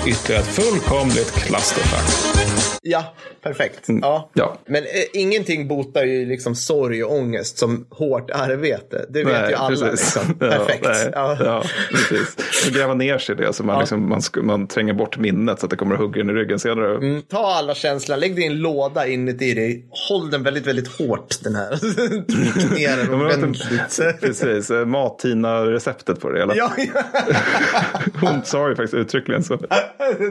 Ytterligare 0.06 0.42
ett 0.42 0.54
fullkomligt 0.54 1.32
klasterfack 1.32 2.51
ja, 2.82 3.14
perfekt. 3.42 3.88
Mm. 3.88 4.00
Ja. 4.02 4.30
Ja. 4.34 4.56
Men 4.66 4.82
eh, 4.82 4.88
ingenting 5.12 5.68
botar 5.68 6.04
ju 6.04 6.26
liksom 6.26 6.54
sorg 6.54 7.04
och 7.04 7.12
ångest 7.12 7.58
som 7.58 7.86
hårt 7.90 8.30
arbete. 8.30 9.06
Det 9.08 9.24
vet 9.24 9.50
ju 9.50 9.54
alla. 9.54 9.86
Liksom. 9.90 10.22
Ja, 10.40 10.48
Perfekt. 10.48 10.84
nej, 10.84 11.10
Ja. 11.12 11.36
ja, 11.40 11.62
precis. 11.90 12.36
Så 12.64 12.72
gräva 12.72 12.94
ner 12.94 13.18
sig 13.18 13.34
i 13.34 13.38
det 13.38 13.52
så 13.52 13.64
man, 13.64 13.74
Ja. 13.74 13.80
liksom, 13.80 14.08
man, 14.08 14.20
man 14.42 14.66
tränger 14.66 14.92
bort 14.92 15.18
minnet 15.18 15.60
så 15.60 15.66
att 15.66 15.70
det 15.70 15.76
kommer 15.76 15.94
att 15.94 16.00
hugga 16.00 16.20
in 16.20 16.30
i 16.30 16.32
ryggen 16.32 16.58
senare. 16.58 16.96
Mm, 16.96 17.22
ta 17.22 17.46
alla 17.46 17.74
känslor, 17.74 18.16
lägg 18.16 18.36
det 18.36 18.42
i 18.42 18.46
en 18.46 18.58
låda 18.58 19.06
inuti 19.06 19.54
dig. 19.54 19.86
Håll 20.08 20.30
den 20.30 20.42
väldigt, 20.42 20.66
väldigt 20.66 20.88
hårt 20.98 21.36
den 21.42 21.54
här. 21.54 21.76
Tryck 22.32 22.70
ner 22.78 22.96
den 22.96 23.06
Ja, 23.20 23.26
ordentligt. 23.26 24.00
Precis, 24.20 24.70
eh, 24.70 24.84
Mat-Tina-receptet 24.86 26.20
på 26.20 26.30
det 26.30 26.38
hela. 26.38 26.54
Ja, 26.56 26.72
ja. 26.76 27.02
Hon 28.20 28.44
sa 28.44 28.68
ju 28.68 28.74
faktiskt 28.76 28.94
uttryckligen 28.94 29.42
så. 29.44 29.58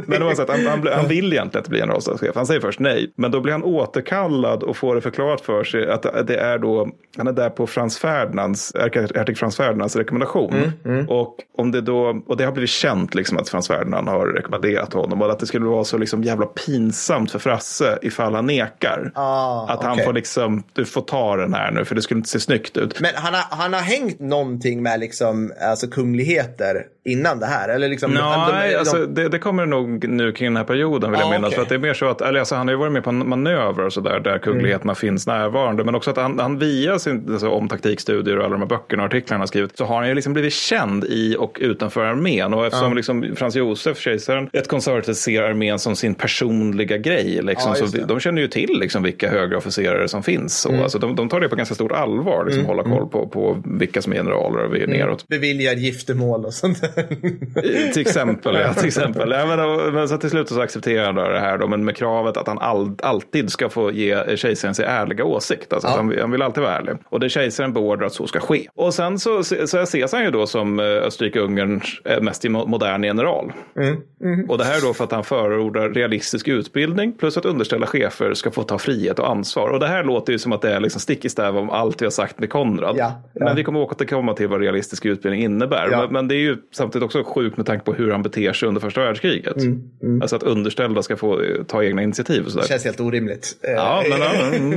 Men 0.06 0.20
det 0.20 0.26
var 0.26 0.36
så 0.36 0.42
att 0.42 0.50
han, 0.50 0.66
han, 0.68 0.88
han 0.94 1.08
vill 1.08 1.34
egentligen 1.34 1.60
inte 1.62 1.70
bli 1.70 1.80
generalstabschef. 1.80 2.36
Han 2.42 2.46
säger 2.46 2.62
först 2.62 2.80
nej. 2.80 3.14
Men 3.16 3.32
då 3.32 3.42
blir 3.42 3.54
han 3.54 3.64
återkallad 3.64 4.64
och 4.64 4.78
får 4.78 4.96
det 4.96 5.02
förklarat 5.02 5.42
för 5.42 5.64
sig 5.64 5.92
att 5.92 6.28
det 6.28 6.36
är 6.36 6.58
då, 6.58 6.90
han 7.18 7.28
är 7.28 7.32
där 7.32 7.50
på 7.50 7.68
Frans 7.68 7.98
Ferdinands, 7.98 8.76
ärkehertig 8.76 9.38
Frans 9.38 9.58
Ferdinands 9.58 9.96
rekommendation. 9.96 10.72
Och, 11.08 11.36
om 11.58 11.72
det 11.72 11.82
då, 11.82 12.22
och 12.28 12.38
det 12.38 12.44
har 12.44 12.52
blivit 12.52 12.70
känt 12.70 13.16
liksom 13.16 13.38
att 13.38 13.50
Frans 13.50 13.68
Ferdinand 13.68 14.10
har 14.10 14.28
rekommenderat 14.28 14.94
honom. 14.94 15.22
Och 15.22 15.32
att 15.32 15.40
det 15.40 15.46
skulle 15.46 15.66
vara 15.66 15.84
så 15.84 15.98
liksom 15.98 16.24
jävla 16.24 16.46
pinsamt 16.46 17.32
för 17.32 17.40
Frasse 17.40 18.00
ifall 18.02 18.36
han 18.36 18.46
nekar. 18.46 19.12
Ah, 19.16 19.68
att 19.70 19.84
han 19.84 19.94
okej. 19.94 20.06
får 20.06 20.14
liksom, 20.14 20.64
du 20.74 20.86
får 20.86 21.02
ta 21.02 21.36
den 21.36 21.54
här 21.54 21.72
nu 21.72 21.86
för 21.86 21.96
det 21.96 22.02
skulle 22.02 22.18
inte 22.18 22.30
se 22.30 22.40
snyggt 22.40 22.78
ut. 22.78 23.00
Men 23.00 23.12
han 23.16 23.34
har, 23.34 23.44
han 23.50 23.74
har 23.74 23.82
hängt 23.82 24.20
någonting 24.20 24.84
med 24.84 25.00
liksom, 25.00 25.54
alltså 25.62 25.88
kungligheter 25.88 26.86
innan 27.06 27.40
det 27.40 27.46
här? 27.46 27.70
Eller 27.70 27.88
liksom, 27.90 28.12
Nej, 28.12 28.22
de, 28.22 28.72
de, 28.72 28.76
alltså, 28.80 29.06
det, 29.06 29.30
det 29.30 29.40
kommer 29.40 29.66
nog 29.66 30.08
nu 30.08 30.32
kring 30.32 30.48
den 30.48 30.58
här 30.58 30.64
perioden 30.64 31.12
vill 31.12 31.20
jag 31.20 31.28
Ah, 31.28 31.32
minnas. 31.32 31.48
okej. 31.48 31.56
För 31.56 31.62
att 31.64 31.70
det 31.70 31.76
är 31.76 31.80
mer 31.80 31.94
så 31.94 32.06
att, 32.06 32.22
eller, 32.22 32.40
alltså, 32.40 32.56
han 32.56 32.68
har 32.68 32.74
ju 32.74 32.78
varit 32.80 32.92
med 32.94 33.04
på 33.04 33.10
en 33.10 33.30
manöver 33.30 33.86
och 33.86 33.94
sådär 33.94 34.20
där 34.20 34.38
kungligheterna 34.38 34.96
finns 34.96 35.28
närvarande. 35.28 35.84
Men 35.84 35.96
också 35.96 36.12
att 36.12 36.18
han, 36.18 36.40
han 36.40 36.60
via 36.60 37.00
sin, 37.00 37.28
alltså, 37.32 37.50
om 37.50 37.68
taktikstudier 37.68 38.38
och 38.38 38.44
alla 38.46 38.52
de 38.52 38.62
här 38.62 38.68
böckerna 38.70 39.04
och 39.04 39.08
artiklarna 39.08 39.36
han 39.36 39.40
har 39.42 39.48
skrivit 39.48 39.78
så 39.78 39.86
har 39.86 39.96
han 39.98 40.08
ju 40.08 40.14
liksom 40.16 40.34
blivit 40.34 40.54
känd 40.54 41.04
i 41.04 41.36
och 41.40 41.58
utanför 41.62 42.04
armén. 42.06 42.54
Och 42.54 42.66
eftersom 42.66 42.96
liksom, 42.96 43.26
Frans 43.36 43.56
Josef, 43.56 44.00
kejsaren, 44.00 44.50
ett 44.54 44.68
konservativt 44.68 45.18
ser 45.18 45.44
armén 45.44 45.80
som 45.80 45.96
sin 45.96 46.16
personliga 46.16 46.98
grej. 46.98 47.40
Liksom, 47.42 47.76
Ja, 47.80 47.88
så 47.88 47.98
de 47.98 48.20
känner 48.20 48.42
ju 48.42 48.48
till 48.48 48.80
liksom, 48.80 49.04
vilka 49.04 49.30
högre 49.30 49.58
officerare 49.58 50.08
som 50.08 50.24
finns. 50.24 50.62
Så, 50.62 50.84
alltså, 50.84 51.00
de, 51.00 51.16
de 51.16 51.30
tar 51.30 51.40
det 51.40 51.50
på 51.50 51.56
ganska 51.56 51.76
stort 51.76 51.92
allvar, 51.92 52.46
liksom, 52.46 52.66
hålla 52.66 52.84
koll 52.84 53.10
på, 53.10 53.28
på 53.28 53.62
vilka 53.66 54.02
som 54.02 54.14
är 54.14 54.18
generaler 54.18 54.66
och 54.66 54.76
vi 54.76 54.84
är 54.84 54.88
neråt. 54.88 55.28
beviljar 55.28 55.74
giftermål 55.74 56.46
och 56.46 56.54
sånt 56.54 56.82
där. 56.82 56.91
Till 57.94 58.02
exempel, 58.02 58.56
ja. 58.56 58.74
Till 58.74 58.88
exempel. 58.88 59.32
Ja, 59.32 59.46
men, 59.46 59.94
men 59.94 60.08
så 60.08 60.18
till 60.18 60.30
slut 60.30 60.50
så 60.50 60.62
accepterar 60.62 61.06
han 61.06 61.16
det 61.16 61.40
här 61.40 61.58
då, 61.58 61.68
men 61.68 61.86
med 61.86 61.96
kravet 61.96 62.38
att 62.38 62.48
han 62.48 62.60
all, 62.60 62.96
alltid 63.04 63.50
ska 63.50 63.70
få 63.70 63.92
ge 63.92 64.38
kejsaren 64.38 64.76
sin 64.76 64.86
ärliga 64.86 65.26
åsikt. 65.26 65.74
Alltså 65.74 65.88
Ja. 65.88 65.96
han, 65.96 66.16
han 66.20 66.32
vill 66.32 66.42
alltid 66.42 66.64
vara 66.64 66.78
ärlig. 66.78 66.96
Och 67.10 67.20
det 67.20 67.30
kejsaren 67.30 67.74
beordrar 67.74 68.06
att 68.06 68.14
så 68.14 68.28
ska 68.28 68.40
ske. 68.40 68.68
Och 68.76 68.94
sen 68.94 69.20
så, 69.20 69.44
så 69.44 69.78
ses 69.80 70.14
han 70.14 70.24
ju 70.24 70.32
då 70.32 70.48
som 70.48 70.80
eh, 70.80 70.86
Österrike-Ungerns 70.86 72.02
eh, 72.06 72.22
mest 72.22 72.44
mo- 72.46 72.68
moderna 72.68 73.06
general. 73.08 73.52
Och 74.50 74.58
det 74.58 74.64
här 74.64 74.78
är 74.78 74.82
då 74.88 74.94
för 74.94 75.04
att 75.04 75.12
han 75.12 75.24
förordar 75.24 75.90
realistisk 75.90 76.48
utbildning 76.48 77.18
plus 77.18 77.38
att 77.38 77.46
underställda 77.46 77.88
chefer 77.88 78.34
ska 78.34 78.52
få 78.52 78.64
ta 78.64 78.78
frihet 78.78 79.20
och 79.20 79.30
ansvar. 79.30 79.70
Och 79.70 79.80
det 79.80 79.88
här 79.88 80.04
låter 80.04 80.34
ju 80.34 80.40
som 80.40 80.52
att 80.52 80.62
det 80.62 80.72
är 80.76 80.80
liksom 80.80 81.02
stick 81.02 81.26
i 81.26 81.30
stäv 81.30 81.58
om 81.58 81.70
allt 81.70 82.02
vi 82.02 82.06
har 82.06 82.12
sagt 82.12 82.40
med 82.40 82.50
Konrad. 82.50 82.96
Ja. 82.98 83.22
Men 83.34 83.56
vi 83.56 83.64
kommer 83.64 83.80
återkomma 83.80 84.34
till 84.34 84.48
vad 84.48 84.62
realistisk 84.62 85.06
utbildning 85.06 85.42
innebär. 85.44 85.88
Men, 85.90 86.14
men 86.14 86.28
det 86.28 86.36
är 86.36 86.40
ju 86.40 86.58
samtidigt 86.82 87.06
också 87.06 87.24
sjukt 87.24 87.58
med 87.58 87.66
tanke 87.66 87.86
på 87.86 87.94
hur 87.94 88.12
han 88.12 88.24
beter 88.24 88.54
sig 88.54 88.68
under 88.68 88.82
första 88.82 89.02
världskriget. 89.04 89.58
Mm, 89.58 90.22
Alltså 90.22 90.36
att 90.36 90.44
underställda 90.44 91.04
ska 91.04 91.16
få 91.18 91.42
eh, 91.42 91.64
ta 91.68 91.84
egna 91.84 92.02
initiativ 92.04 92.46
och 92.46 92.52
sådär. 92.52 92.64
Det 92.64 92.68
känns 92.70 92.84
helt 92.86 93.00
orimligt. 93.00 93.58
Ja, 93.62 94.04
Eh, 94.04 94.10
men, 94.10 94.20
ja, 94.22 94.56
mm. 94.56 94.70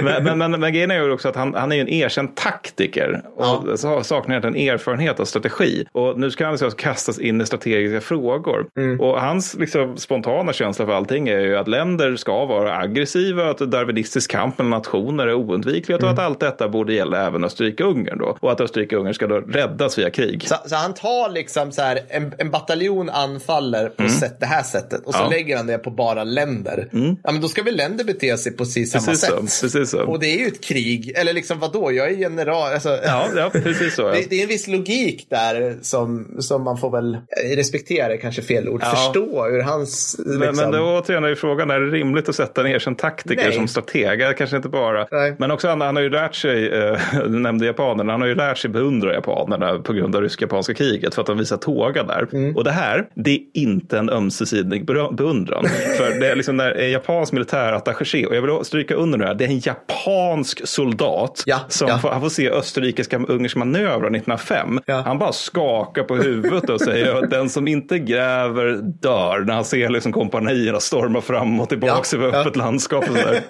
men, 0.04 0.24
men, 0.24 0.38
men, 0.50 0.60
men 0.60 0.72
grejen 0.72 0.90
är 0.90 1.02
ju 1.04 1.10
också 1.12 1.28
att 1.28 1.36
han, 1.36 1.54
han 1.54 1.72
är 1.72 1.76
ju 1.76 1.82
en 1.82 1.88
erkänd 1.88 2.36
taktiker 2.36 3.22
och 3.36 3.68
Ja. 3.82 4.02
saknar 4.02 4.36
egentligen 4.38 4.74
erfarenhet 4.74 5.20
av 5.20 5.24
strategi. 5.24 5.84
Och 5.92 6.18
nu 6.18 6.30
ska 6.30 6.44
han 6.44 6.52
alltså 6.52 6.70
kastas 6.70 7.18
in 7.18 7.40
i 7.40 7.46
strategiska 7.46 8.00
frågor. 8.00 8.66
Mm. 8.78 9.00
Och 9.00 9.20
hans 9.20 9.54
liksom, 9.54 9.96
spontana 9.96 10.52
känsla 10.52 10.86
för 10.86 10.92
allting 10.92 11.28
är 11.28 11.40
ju 11.40 11.56
att 11.56 11.68
länder 11.68 12.16
ska 12.16 12.44
vara 12.44 12.76
aggressiva, 12.78 13.50
att 13.50 13.58
darwinistisk 13.58 14.30
kamp 14.30 14.58
mellan 14.58 14.70
nationer 14.70 15.26
är 15.26 15.34
oundvikligt 15.34 16.02
och 16.02 16.08
Mm. 16.08 16.14
att 16.14 16.18
allt 16.26 16.40
detta 16.40 16.68
borde 16.68 16.94
gälla 16.94 17.26
även 17.26 17.44
Österrike-Ungern 17.44 18.18
då. 18.18 18.36
Och 18.40 18.52
att 18.52 18.60
Österrike-Ungern 18.60 19.12
ska 19.12 19.26
då 19.26 19.36
räddas 19.40 19.98
via 19.98 20.10
krig. 20.10 20.48
Så, 20.48 20.54
så 20.66 20.76
han 20.76 20.94
tar 20.94 21.30
liksom 21.30 21.51
liksom 21.52 21.72
så 21.72 21.82
här, 21.82 22.00
en, 22.08 22.32
en 22.38 22.50
bataljon 22.50 23.10
anfaller 23.10 23.88
på 23.88 24.08
sätt, 24.08 24.36
det 24.40 24.46
här 24.46 24.62
sättet 24.62 25.06
och 25.06 25.14
så 25.14 25.20
Ja. 25.22 25.28
lägger 25.28 25.56
han 25.56 25.66
det 25.66 25.78
på 25.78 25.90
bara 25.90 26.24
länder. 26.24 26.88
Ja, 27.22 27.32
men 27.32 27.40
då 27.40 27.48
ska 27.48 27.62
väl 27.62 27.76
länder 27.76 28.04
bete 28.04 28.36
sig 28.38 28.52
på 28.52 28.58
precis 28.58 28.92
samma 28.92 29.06
Precis 29.06 29.20
så, 29.28 29.46
sätt. 29.46 29.60
precis 29.72 29.90
så. 29.90 30.02
Och 30.02 30.20
det 30.20 30.26
är 30.26 30.38
ju 30.38 30.46
ett 30.46 30.64
krig, 30.64 31.12
eller 31.16 31.32
liksom 31.32 31.58
vadå, 31.58 31.92
jag 31.92 32.06
är 32.08 32.16
general. 32.16 32.72
Alltså, 32.72 32.88
Ja, 33.04 33.26
ja, 33.36 33.50
precis 33.52 33.94
så. 33.94 34.02
Ja. 34.02 34.08
det, 34.12 34.30
det 34.30 34.38
är 34.38 34.42
en 34.42 34.48
viss 34.48 34.66
logik 34.68 35.26
där 35.30 35.76
som, 35.82 36.36
som 36.38 36.62
man 36.64 36.78
får 36.78 36.90
väl 36.90 37.14
eh, 37.14 37.56
respektera, 37.56 38.16
kanske 38.16 38.42
fel 38.42 38.68
ord, 38.68 38.82
förstå 38.84 39.48
ur 39.48 39.60
hans... 39.62 40.16
Men, 40.26 40.38
Liksom, 40.40 40.56
men 40.56 40.80
då 40.80 40.98
återigen 40.98 41.24
är 41.24 41.34
frågan, 41.34 41.70
är 41.70 41.80
det 41.80 41.90
rimligt 41.90 42.28
att 42.28 42.34
sätta 42.34 42.60
en 42.60 42.66
erkänd 42.66 42.98
taktiker 42.98 43.44
Nej. 43.44 43.52
som 43.52 43.68
strateg? 43.68 44.36
Kanske 44.38 44.56
inte 44.56 44.68
bara. 44.68 45.06
Nej. 45.10 45.34
Men 45.38 45.50
också 45.50 45.68
han, 45.68 45.80
han 45.80 45.96
har 45.96 46.02
ju 46.02 46.10
lärt 46.10 46.34
sig, 46.34 46.68
eh, 46.72 46.98
du 47.12 47.28
nämnde 47.38 47.66
japanerna, 47.66 48.12
han 48.12 48.20
har 48.20 48.28
ju 48.28 48.34
lärt 48.34 48.58
sig 48.58 48.70
beundra 48.70 49.14
japanerna 49.14 49.78
på 49.78 49.92
grund 49.92 50.16
av 50.16 50.22
rysk-japanska 50.22 50.74
kriget 50.74 51.14
för 51.14 51.20
att 51.22 51.26
de 51.26 51.38
visar 51.42 51.56
tåga 51.56 52.02
där. 52.02 52.28
Mm. 52.32 52.56
Och 52.56 52.64
det 52.64 52.70
här, 52.70 53.08
det 53.14 53.30
är 53.30 53.40
inte 53.54 53.98
en 53.98 54.10
ömsesidig 54.10 54.86
be- 54.86 55.12
beundran. 55.12 55.64
för 55.96 56.20
det 56.20 56.30
är 56.30 56.36
liksom 56.36 56.56
när 56.56 56.70
en 56.70 56.90
japansk 56.90 57.32
militärattaché, 57.32 58.26
och 58.26 58.36
jag 58.36 58.42
vill 58.42 58.64
stryka 58.64 58.94
under 58.94 59.18
det 59.18 59.26
här, 59.26 59.34
det 59.34 59.44
är 59.44 59.48
en 59.48 59.58
japansk 59.58 60.66
soldat 60.68 61.42
Ja, 61.46 61.60
som 61.68 61.88
ja. 61.88 61.98
Får, 61.98 62.08
han 62.08 62.20
får 62.20 62.28
se 62.28 62.50
österrikiska 62.50 63.16
ungerska 63.28 63.58
manövrar 63.58 63.96
1905. 63.96 64.80
Ja. 64.86 65.02
Han 65.06 65.18
bara 65.18 65.32
skakar 65.32 66.02
på 66.02 66.16
huvudet 66.16 66.70
och 66.70 66.80
säger 66.80 67.14
att 67.14 67.30
den 67.30 67.48
som 67.48 67.68
inte 67.68 67.98
gräver 67.98 68.80
dör 68.82 69.44
när 69.46 69.54
han 69.54 69.64
ser 69.64 69.88
liksom 69.88 70.12
kompanierna 70.12 70.80
storma 70.80 71.20
fram 71.20 71.60
och 71.60 71.68
tillbaka 71.68 72.16
över 72.16 72.40
öppet 72.40 72.56
landskap. 72.56 73.04
Och, 73.10 73.16
sådär. 73.16 73.40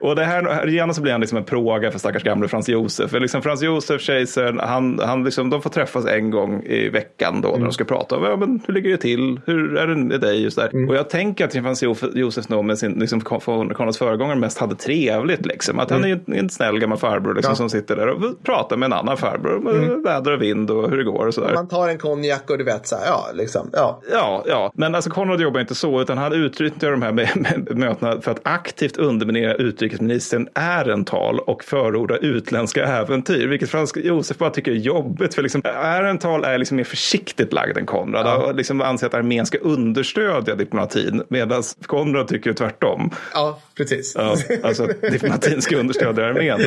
och 0.00 0.16
det 0.16 0.24
här, 0.24 0.92
så 0.92 1.02
blir 1.02 1.12
han 1.12 1.20
liksom 1.20 1.38
en 1.38 1.44
plåga 1.44 1.90
för 1.90 1.98
stackars 1.98 2.22
gamle 2.22 2.48
Frans 2.48 2.68
Josef. 2.68 3.10
För 3.10 3.20
liksom 3.20 3.42
Frans 3.42 3.62
Josef, 3.62 4.00
kejsaren, 4.00 4.58
han, 4.58 5.00
han 5.04 5.24
liksom, 5.24 5.50
de 5.50 5.62
får 5.62 5.70
träffas 5.70 6.06
en 6.06 6.30
gång 6.30 6.63
i 6.66 6.88
veckan 6.88 7.40
då 7.40 7.48
när 7.48 7.54
Mm. 7.54 7.64
de 7.64 7.72
ska 7.72 7.84
prata 7.84 8.16
om 8.16 8.24
ja, 8.24 8.36
men, 8.36 8.60
hur 8.66 8.74
ligger 8.74 8.90
det 8.90 8.96
till, 8.96 9.40
hur 9.46 9.76
är 9.76 9.86
det 9.86 9.96
med 9.96 10.20
dig? 10.20 10.42
Just 10.42 10.56
där. 10.56 10.68
Mm. 10.72 10.88
Och 10.88 10.94
jag 10.96 11.10
tänker 11.10 11.44
att 11.44 11.52
Frans 11.52 11.82
Josef, 12.14 12.48
nog 12.48 12.64
med 12.64 12.78
sin 12.78 12.92
liksom, 12.92 13.20
Konrads 13.20 13.98
föregångare 13.98 14.38
mest 14.38 14.58
hade 14.58 14.74
trevligt. 14.74 15.46
Liksom. 15.46 15.78
Att 15.78 15.90
han 15.90 16.04
är 16.04 16.08
en, 16.26 16.34
en 16.34 16.48
snäll 16.50 16.78
gammal 16.78 16.98
farbror 16.98 17.34
liksom, 17.34 17.50
Mm. 17.50 17.52
Ja. 17.52 17.56
som 17.56 17.70
sitter 17.70 17.96
där 17.96 18.08
och 18.08 18.42
pratar 18.44 18.76
med 18.76 18.86
en 18.86 18.92
annan 18.92 19.16
farbror 19.16 19.56
om 19.56 20.02
väder 20.02 20.32
och 20.32 20.42
vind 20.42 20.70
och 20.70 20.90
hur 20.90 20.96
det 20.98 21.04
går 21.04 21.26
och 21.26 21.34
sådär. 21.34 21.54
Man 21.54 21.68
tar 21.68 21.88
en 21.88 21.98
konjak 21.98 22.50
och 22.50 22.58
du 22.58 22.64
vet 22.64 22.86
så 22.86 22.96
här, 22.96 23.06
ja, 23.06 23.26
liksom, 23.34 23.70
ja. 23.72 24.00
Ja, 24.12 24.44
ja, 24.46 24.72
men 24.74 24.94
alltså 24.94 25.10
Konrad 25.10 25.40
jobbar 25.40 25.60
inte 25.60 25.74
så, 25.74 26.00
utan 26.02 26.18
han 26.18 26.32
utnyttjar 26.32 26.90
de 26.90 27.02
här 27.02 27.12
med, 27.12 27.28
med, 27.36 27.78
mötena 27.78 28.20
för 28.20 28.30
att 28.30 28.40
aktivt 28.42 28.96
underminera 28.96 29.54
utrikesministern 29.54 30.48
Ehrenthal 30.54 31.38
och 31.38 31.64
förorda 31.64 32.16
utländska 32.16 32.84
äventyr, 32.84 33.46
vilket 33.46 33.70
Frans 33.70 33.92
Josef 33.96 34.38
bara 34.38 34.50
tycker 34.50 34.70
är 34.72 34.76
jobbigt. 34.76 35.34
För 35.34 35.42
liksom, 35.42 35.62
Ehrenthal 35.64 36.44
är 36.44 36.53
liksom 36.58 36.76
mer 36.76 36.84
försiktigt 36.84 37.52
lagd 37.52 37.78
än 37.78 37.86
Konrad 37.86 38.42
och 38.42 38.54
liksom 38.54 38.80
anser 38.80 39.06
att 39.06 39.14
armén 39.14 39.46
ska 39.46 39.58
understödja 39.58 40.54
diplomatin, 40.54 41.22
medan 41.28 41.62
Konrad 41.86 42.28
tycker 42.28 42.52
tvärtom. 42.52 43.10
Ja, 43.32 43.60
precis. 43.76 44.14
Ja, 44.18 44.36
alltså 44.62 44.84
att 44.84 45.00
diplomatin 45.00 45.62
ska 45.62 45.76
understödja 45.76 46.26
armén. 46.26 46.60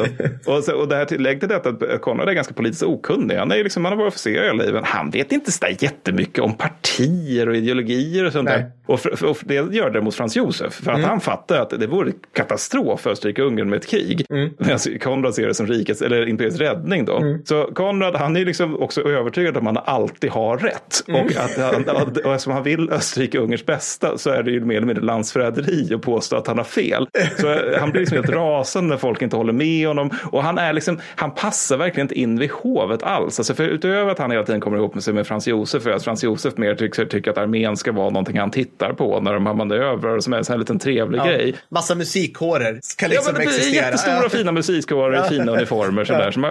Och, 0.46 0.64
så, 0.64 0.76
och 0.76 0.88
det 0.88 0.96
här 0.96 1.06
tillägg 1.06 1.40
till 1.40 1.50
detta 1.50 1.70
att 1.70 2.02
Konrad 2.02 2.30
är 2.30 2.34
ganska 2.34 2.54
politiskt 2.54 2.84
okunnig. 2.84 3.36
Han, 3.36 3.52
är 3.52 3.64
liksom, 3.64 3.86
han 3.86 3.94
har 3.94 3.98
varit 3.98 4.14
officer 4.14 4.32
hela 4.32 4.64
livet. 4.64 4.86
Han 4.86 5.10
vet 5.10 5.32
inte 5.32 5.52
så 5.52 5.66
jättemycket 5.80 6.44
om 6.44 6.54
partier 6.54 7.50
och 7.50 7.56
ideologier 7.56 8.26
och 8.26 8.32
sånt 8.32 8.50
Nej. 8.50 8.58
där. 8.58 8.72
Och, 8.86 9.00
för, 9.00 9.26
och 9.26 9.38
det 9.42 9.54
gör 9.54 9.90
däremot 9.90 10.16
Frans 10.16 10.36
Josef. 10.36 10.74
För 10.74 10.92
att 10.92 11.04
han 11.04 11.20
fattar 11.20 11.62
att 11.62 11.70
det 11.70 11.88
vore 11.88 12.12
katastrof 12.34 13.02
för 13.02 13.10
Österrike-Ungern 13.12 13.70
med 13.70 13.78
ett 13.78 13.88
krig. 13.88 14.26
Medan 14.30 14.80
Konrad 15.02 15.36
ser 15.36 15.48
det 15.48 15.54
som 15.54 15.68
rikets, 15.68 16.02
eller 16.02 16.28
imperiets 16.28 16.58
räddning. 16.58 17.06
Då. 17.06 17.38
Så 17.46 17.70
Konrad 17.74 18.16
han 18.16 18.38
är 18.38 18.46
liksom 18.46 18.82
också 18.82 19.02
övertygad 19.02 19.58
om 19.58 19.68
att 19.68 19.77
han 19.86 19.96
alltid 20.02 20.30
har 20.32 20.58
rätt. 20.58 21.04
Och, 21.08 21.36
att 21.36 21.58
han, 21.74 21.84
och 22.26 22.34
eftersom 22.34 22.54
han 22.54 22.64
vill 22.64 22.90
Österrike-Ungerns 22.90 23.66
bästa 23.66 24.18
så 24.18 24.30
är 24.30 24.44
det 24.44 24.52
ju 24.52 24.66
mer 24.66 24.76
eller 24.78 24.88
mindre 24.88 25.04
landsförräderi 25.06 25.94
att 25.94 26.02
påstå 26.02 26.36
att 26.36 26.48
han 26.48 26.58
har 26.58 26.66
fel. 26.66 27.08
Så 27.40 27.52
eh, 27.52 27.80
han 27.80 27.92
blir 27.92 28.00
liksom 28.02 28.18
helt 28.18 28.30
rasande 28.30 28.90
när 28.90 28.98
folk 28.98 29.22
inte 29.22 29.36
håller 29.36 29.54
med 29.54 29.88
honom. 29.88 30.10
Och 30.32 30.44
han 30.44 30.58
är 30.58 30.74
liksom, 30.74 31.00
han 31.16 31.32
passar 31.32 31.78
verkligen 31.78 32.06
inte 32.06 32.20
in 32.20 32.40
vid 32.40 32.52
hovet 32.52 33.04
alls. 33.04 33.40
Alltså 33.40 33.54
för 33.54 33.64
utöver 33.64 34.12
att 34.12 34.20
han 34.20 34.32
hela 34.32 34.44
tiden 34.44 34.62
kommer 34.62 34.78
ihop 34.78 34.94
med 34.94 35.04
sig 35.04 35.14
med 35.14 35.28
Frans 35.28 35.48
Josef, 35.48 35.84
för 35.84 35.92
att 35.92 36.04
Frans 36.04 36.24
Josef 36.24 36.58
mer 36.58 36.76
tycker, 36.76 37.06
tycker 37.06 37.32
att 37.32 37.38
armén 37.38 37.78
ska 37.78 37.92
vara 37.92 38.10
någonting 38.10 38.40
han 38.40 38.52
tittar 38.52 38.94
på 38.94 39.20
när 39.22 39.34
de 39.34 39.46
har 39.46 39.54
manövrar 39.54 40.16
och 40.18 40.24
som 40.24 40.34
är 40.34 40.38
en 40.38 40.44
sån 40.46 40.54
här 40.54 40.60
liten 40.60 40.80
trevlig 40.80 41.22
grej. 41.22 41.56
Massa 41.70 41.96
musikkårer 41.96 42.80
ska 42.84 43.06
Ja, 43.06 43.10
liksom 43.10 43.34
men 43.34 43.42
det 43.42 43.48
är 43.52 43.56
existera. 43.58 43.86
jättestora 43.86 44.20
Ja. 44.24 44.30
fina 44.30 44.52
musikkårer 44.52 45.26
i 45.26 45.30
fina 45.30 45.52
uniformer. 45.52 46.06
Sådär, 46.06 46.32
som 46.32 46.44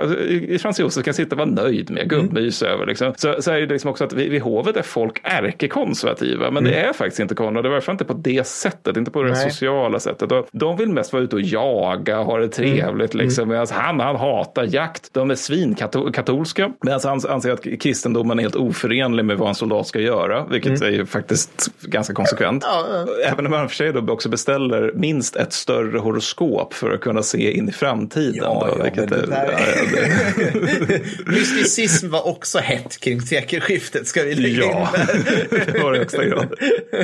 Frans 0.60 0.80
Josef 0.80 1.04
kan 1.04 1.14
sitta 1.14 1.34
och 1.34 1.38
vara 1.38 1.48
nöjd 1.50 1.90
med, 1.90 2.10
gubbmys 2.10 2.62
över. 2.62 2.86
Liksom. 2.86 3.14
Så, 3.16 3.42
så 3.42 3.50
är 3.50 3.60
det 3.60 3.66
liksom 3.66 3.90
också 3.90 4.04
att 4.04 4.12
vid, 4.12 4.30
vid 4.30 4.42
hovet 4.42 4.76
är 4.76 4.82
folk 4.82 5.20
ärkekonservativa, 5.22 6.50
men 6.50 6.64
det 6.64 6.74
är 6.74 6.92
faktiskt 6.92 7.20
inte. 7.20 7.34
I 7.34 7.46
varje 7.46 7.80
fall 7.80 7.92
inte 7.92 8.04
på 8.04 8.12
det 8.12 8.46
sättet, 8.46 8.96
inte 8.96 9.10
på 9.10 9.22
det 9.22 9.30
Nej. 9.32 9.50
sociala 9.50 10.00
sättet. 10.00 10.32
Och 10.32 10.46
de 10.52 10.76
vill 10.76 10.88
mest 10.88 11.12
vara 11.12 11.22
ute 11.22 11.36
och 11.36 11.42
jaga, 11.42 12.16
ha 12.22 12.38
det 12.38 12.48
trevligt. 12.48 13.14
Liksom. 13.14 13.48
Medan 13.48 13.66
han, 13.70 14.00
han 14.00 14.16
hatar 14.16 14.64
jakt. 14.74 15.08
De 15.14 15.30
är 15.30 15.34
svinkatolska, 15.34 16.72
medan 16.82 17.00
han 17.04 17.20
anser 17.28 17.50
att 17.52 17.80
kristendomen 17.80 18.38
är 18.38 18.42
helt 18.42 18.56
oförenlig 18.56 19.24
med 19.24 19.36
vad 19.38 19.48
en 19.48 19.54
soldat 19.54 19.86
ska 19.86 20.00
göra, 20.00 20.46
vilket 20.50 20.82
är 20.82 20.90
ju 20.90 21.06
faktiskt 21.06 21.68
ganska 21.80 22.14
konsekvent. 22.14 22.64
Ja. 22.66 23.06
Även 23.32 23.46
om 23.46 23.50
man 23.52 23.68
för 23.68 23.76
sig 23.76 23.92
då 23.92 24.12
också 24.12 24.28
beställer 24.28 24.92
minst 24.94 25.36
ett 25.36 25.52
större 25.52 25.98
horoskop 25.98 26.74
för 26.74 26.90
att 26.90 27.00
kunna 27.00 27.22
se 27.22 27.52
in 27.56 27.68
i 27.68 27.72
framtiden. 27.72 28.34
Ja, 28.42 28.66
då, 28.70 28.74
ja, 28.78 28.84
vilket 28.84 29.12
är, 29.12 29.16
det 29.16 29.26
där- 29.26 29.52
ja, 29.58 30.86
det- 30.86 31.02
Mysticism 31.26 32.10
var 32.10 32.28
också 32.28 32.58
hett 32.58 32.95
kring 33.00 33.20
sekelskiftet, 33.20 34.06
ska 34.06 34.22
vi 34.22 34.34
lägga 34.34 34.56
Ja, 34.64 34.88
in 34.94 35.06
där. 35.50 35.72
det 35.72 35.82
var 35.82 35.90
det 35.92 35.96
i 35.96 35.98
högsta 35.98 36.24
grad. 36.24 36.54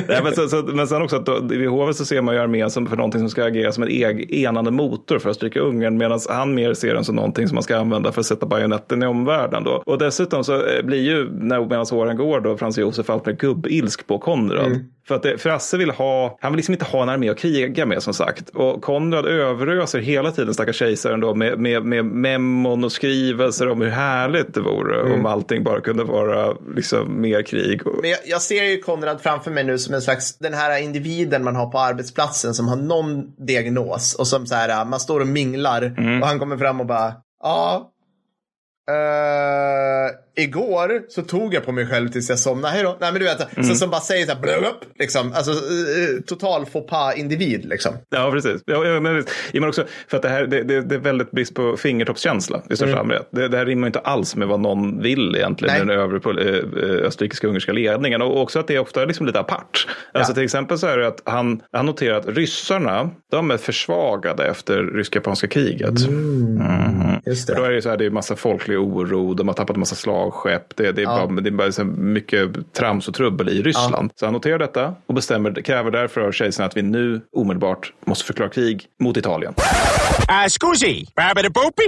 Nej, 0.07 0.19
men, 0.23 0.35
så, 0.35 0.47
så, 0.47 0.61
men 0.61 0.87
sen 0.87 1.01
också 1.01 1.15
att 1.15 1.25
då, 1.25 1.39
vid 1.49 1.69
hovet 1.69 1.95
så 1.95 2.05
ser 2.05 2.21
man 2.21 2.35
ju 2.35 2.41
armén 2.41 2.69
som 2.69 2.87
för 2.87 2.95
någonting 2.97 3.19
som 3.19 3.29
ska 3.29 3.43
agera 3.43 3.71
som 3.71 3.83
en 3.83 3.89
eg, 3.89 4.33
enande 4.33 4.71
motor 4.71 5.19
för 5.19 5.29
att 5.29 5.35
stryka 5.35 5.59
Ungern 5.59 5.97
medan 5.97 6.19
han 6.29 6.55
mer 6.55 6.73
ser 6.73 6.93
den 6.93 7.03
som 7.03 7.15
någonting 7.15 7.47
som 7.47 7.55
man 7.55 7.63
ska 7.63 7.77
använda 7.77 8.11
för 8.11 8.19
att 8.19 8.25
sätta 8.25 8.45
bajonetten 8.45 9.03
i 9.03 9.05
omvärlden. 9.05 9.63
Då. 9.63 9.83
Och 9.85 9.97
dessutom 9.97 10.43
så 10.43 10.53
eh, 10.55 10.83
blir 10.83 11.01
ju, 11.01 11.29
när 11.31 11.67
medan 11.69 11.91
åren 11.91 12.17
går, 12.17 12.39
då 12.39 12.57
Frans 12.57 12.77
Josef 12.77 13.09
allt 13.09 13.25
mer 13.25 13.33
gubbilsk 13.33 14.07
på 14.07 14.19
Konrad. 14.19 14.85
För 15.07 15.15
att 15.15 15.41
Frasse 15.41 15.77
vill 15.77 15.91
ha, 15.91 16.37
han 16.41 16.51
vill 16.51 16.57
liksom 16.57 16.73
inte 16.73 16.85
ha 16.85 17.03
en 17.03 17.09
armé 17.09 17.29
att 17.29 17.37
kriga 17.37 17.85
med 17.85 18.03
som 18.03 18.13
sagt. 18.13 18.49
Och 18.49 18.81
Konrad 18.81 19.25
överöser 19.25 19.99
hela 19.99 20.31
tiden 20.31 20.53
stackars 20.53 20.75
kejsaren 20.75 21.19
då 21.19 21.35
med, 21.35 21.59
med, 21.59 21.85
med 21.85 22.05
memon 22.05 22.83
och 22.83 22.91
skrivelser 22.91 23.69
om 23.69 23.81
hur 23.81 23.89
härligt 23.89 24.53
det 24.53 24.59
vore 24.59 25.13
om 25.13 25.25
allting 25.25 25.63
bara 25.63 25.81
kunde 25.81 26.03
vara 26.03 26.57
liksom 26.75 27.21
mer 27.21 27.41
krig. 27.41 27.81
Men 28.01 28.09
jag, 28.09 28.19
jag 28.25 28.41
ser 28.41 28.63
ju 28.63 28.81
Konrad 28.81 29.21
framför 29.21 29.51
mig 29.51 29.63
nu 29.63 29.77
som 29.77 29.93
en 29.93 30.01
slags, 30.01 30.37
den 30.37 30.53
här 30.53 30.81
individen 30.81 31.43
man 31.43 31.55
har 31.55 31.65
på 31.71 31.79
arbetsplatsen 31.79 32.53
som 32.53 32.67
har 32.67 32.75
någon 32.75 33.45
diagnos 33.45 34.15
och 34.15 34.27
som 34.27 34.47
så 34.47 34.55
här, 34.55 34.85
man 34.85 34.99
står 34.99 35.19
och 35.19 35.27
minglar 35.27 35.95
och 36.21 36.27
han 36.27 36.39
kommer 36.39 36.57
fram 36.57 36.79
och 36.79 36.85
bara, 36.85 37.13
ja, 37.43 37.91
eh, 38.89 40.22
igår 40.35 41.01
så 41.09 41.21
tog 41.21 41.53
jag 41.53 41.65
på 41.65 41.71
mig 41.71 41.87
själv 41.87 42.09
tills 42.09 42.29
jag 42.29 42.39
somnade. 42.39 42.73
Hej 42.73 42.83
då. 42.83 42.97
Nej 42.99 43.11
men 43.11 43.21
du 43.21 43.25
vet, 43.27 43.67
så, 43.67 43.75
som 43.75 43.89
bara 43.89 44.01
säger 44.01 44.25
så 44.25 44.31
här, 44.33 44.41
blub, 44.41 44.75
liksom. 44.99 45.33
Alltså 45.33 45.51
eh, 45.51 46.21
total 46.25 46.65
faux 46.65 46.89
pas 46.89 47.15
individ 47.17 47.65
liksom. 47.65 47.93
Ja, 48.09 48.31
precis. 48.31 48.61
Ja, 48.65 48.85
ja, 48.85 48.99
men, 48.99 49.63
också 49.63 49.85
för 50.07 50.17
att 50.17 50.23
det 50.23 50.29
här 50.29 50.45
det, 50.47 50.63
det, 50.63 50.81
det 50.81 50.95
är 50.95 50.99
väldigt 50.99 51.31
brist 51.31 51.55
på 51.55 51.77
fingertoppskänsla 51.77 52.61
i 52.69 52.75
största 52.75 52.99
allmänhet. 52.99 53.27
Det, 53.31 53.47
det 53.47 53.57
här 53.57 53.65
rimmar 53.65 53.87
inte 53.87 53.99
alls 53.99 54.35
med 54.35 54.47
vad 54.47 54.59
någon 54.59 55.01
vill 55.01 55.35
egentligen 55.35 55.73
Nej. 55.73 55.85
den 55.85 55.89
övre 55.99 56.43
eh, 56.43 57.07
österrikiska 57.07 57.47
ungerska 57.47 57.71
ledningen. 57.73 58.21
Och 58.21 58.41
också 58.41 58.59
att 58.59 58.67
det 58.67 58.75
är 58.75 58.79
ofta 58.79 59.05
liksom 59.05 59.25
lite 59.25 59.39
apart. 59.39 59.87
Alltså 60.13 60.31
Ja. 60.31 60.35
till 60.35 60.43
exempel 60.43 60.77
så 60.77 60.87
är 60.87 60.97
det 60.97 61.07
att 61.07 61.21
han, 61.25 61.61
han 61.71 61.85
noterar 61.85 62.17
att 62.19 62.27
ryssarna, 62.27 63.09
de 63.31 63.51
är 63.51 63.57
försvagade 63.57 64.45
efter 64.47 64.83
rysk-japanska 64.83 65.47
kriget. 65.47 66.07
Mhm. 66.09 66.63
Just 67.25 67.49
För 67.49 67.55
då 67.55 67.61
det. 67.61 67.67
är 67.67 67.71
det 67.71 67.81
så 67.81 67.89
här, 67.89 67.97
det 67.97 68.05
är 68.05 68.09
massa 68.09 68.35
folklig 68.35 68.79
oro, 68.79 69.33
de 69.33 69.47
har 69.47 69.55
tappat 69.55 69.75
massa 69.75 69.95
slagskepp, 70.31 70.75
det, 70.75 70.91
det 70.91 71.01
är 71.01 71.03
Ja. 71.03 71.27
bara, 71.27 71.41
det 71.41 71.49
är 71.49 71.51
bara 71.51 71.71
så 71.71 71.83
mycket 71.83 72.73
trams 72.73 73.07
och 73.07 73.13
trubbel 73.13 73.49
i 73.49 73.61
Ryssland. 73.61 74.11
Så 74.15 74.25
han 74.25 74.33
noterar 74.33 74.59
detta 74.59 74.95
och 75.05 75.13
bestämmer, 75.13 75.61
kräver 75.61 75.91
därför 75.91 76.21
av 76.21 76.31
kejsaren 76.31 76.67
att 76.67 76.77
vi 76.77 76.81
nu 76.81 77.21
omedelbart 77.31 77.93
måste 78.05 78.25
förklara 78.25 78.49
krig 78.49 78.85
mot 78.99 79.17
Italien. 79.17 79.53
Uh, 79.57 80.47
scusi? 80.59 81.05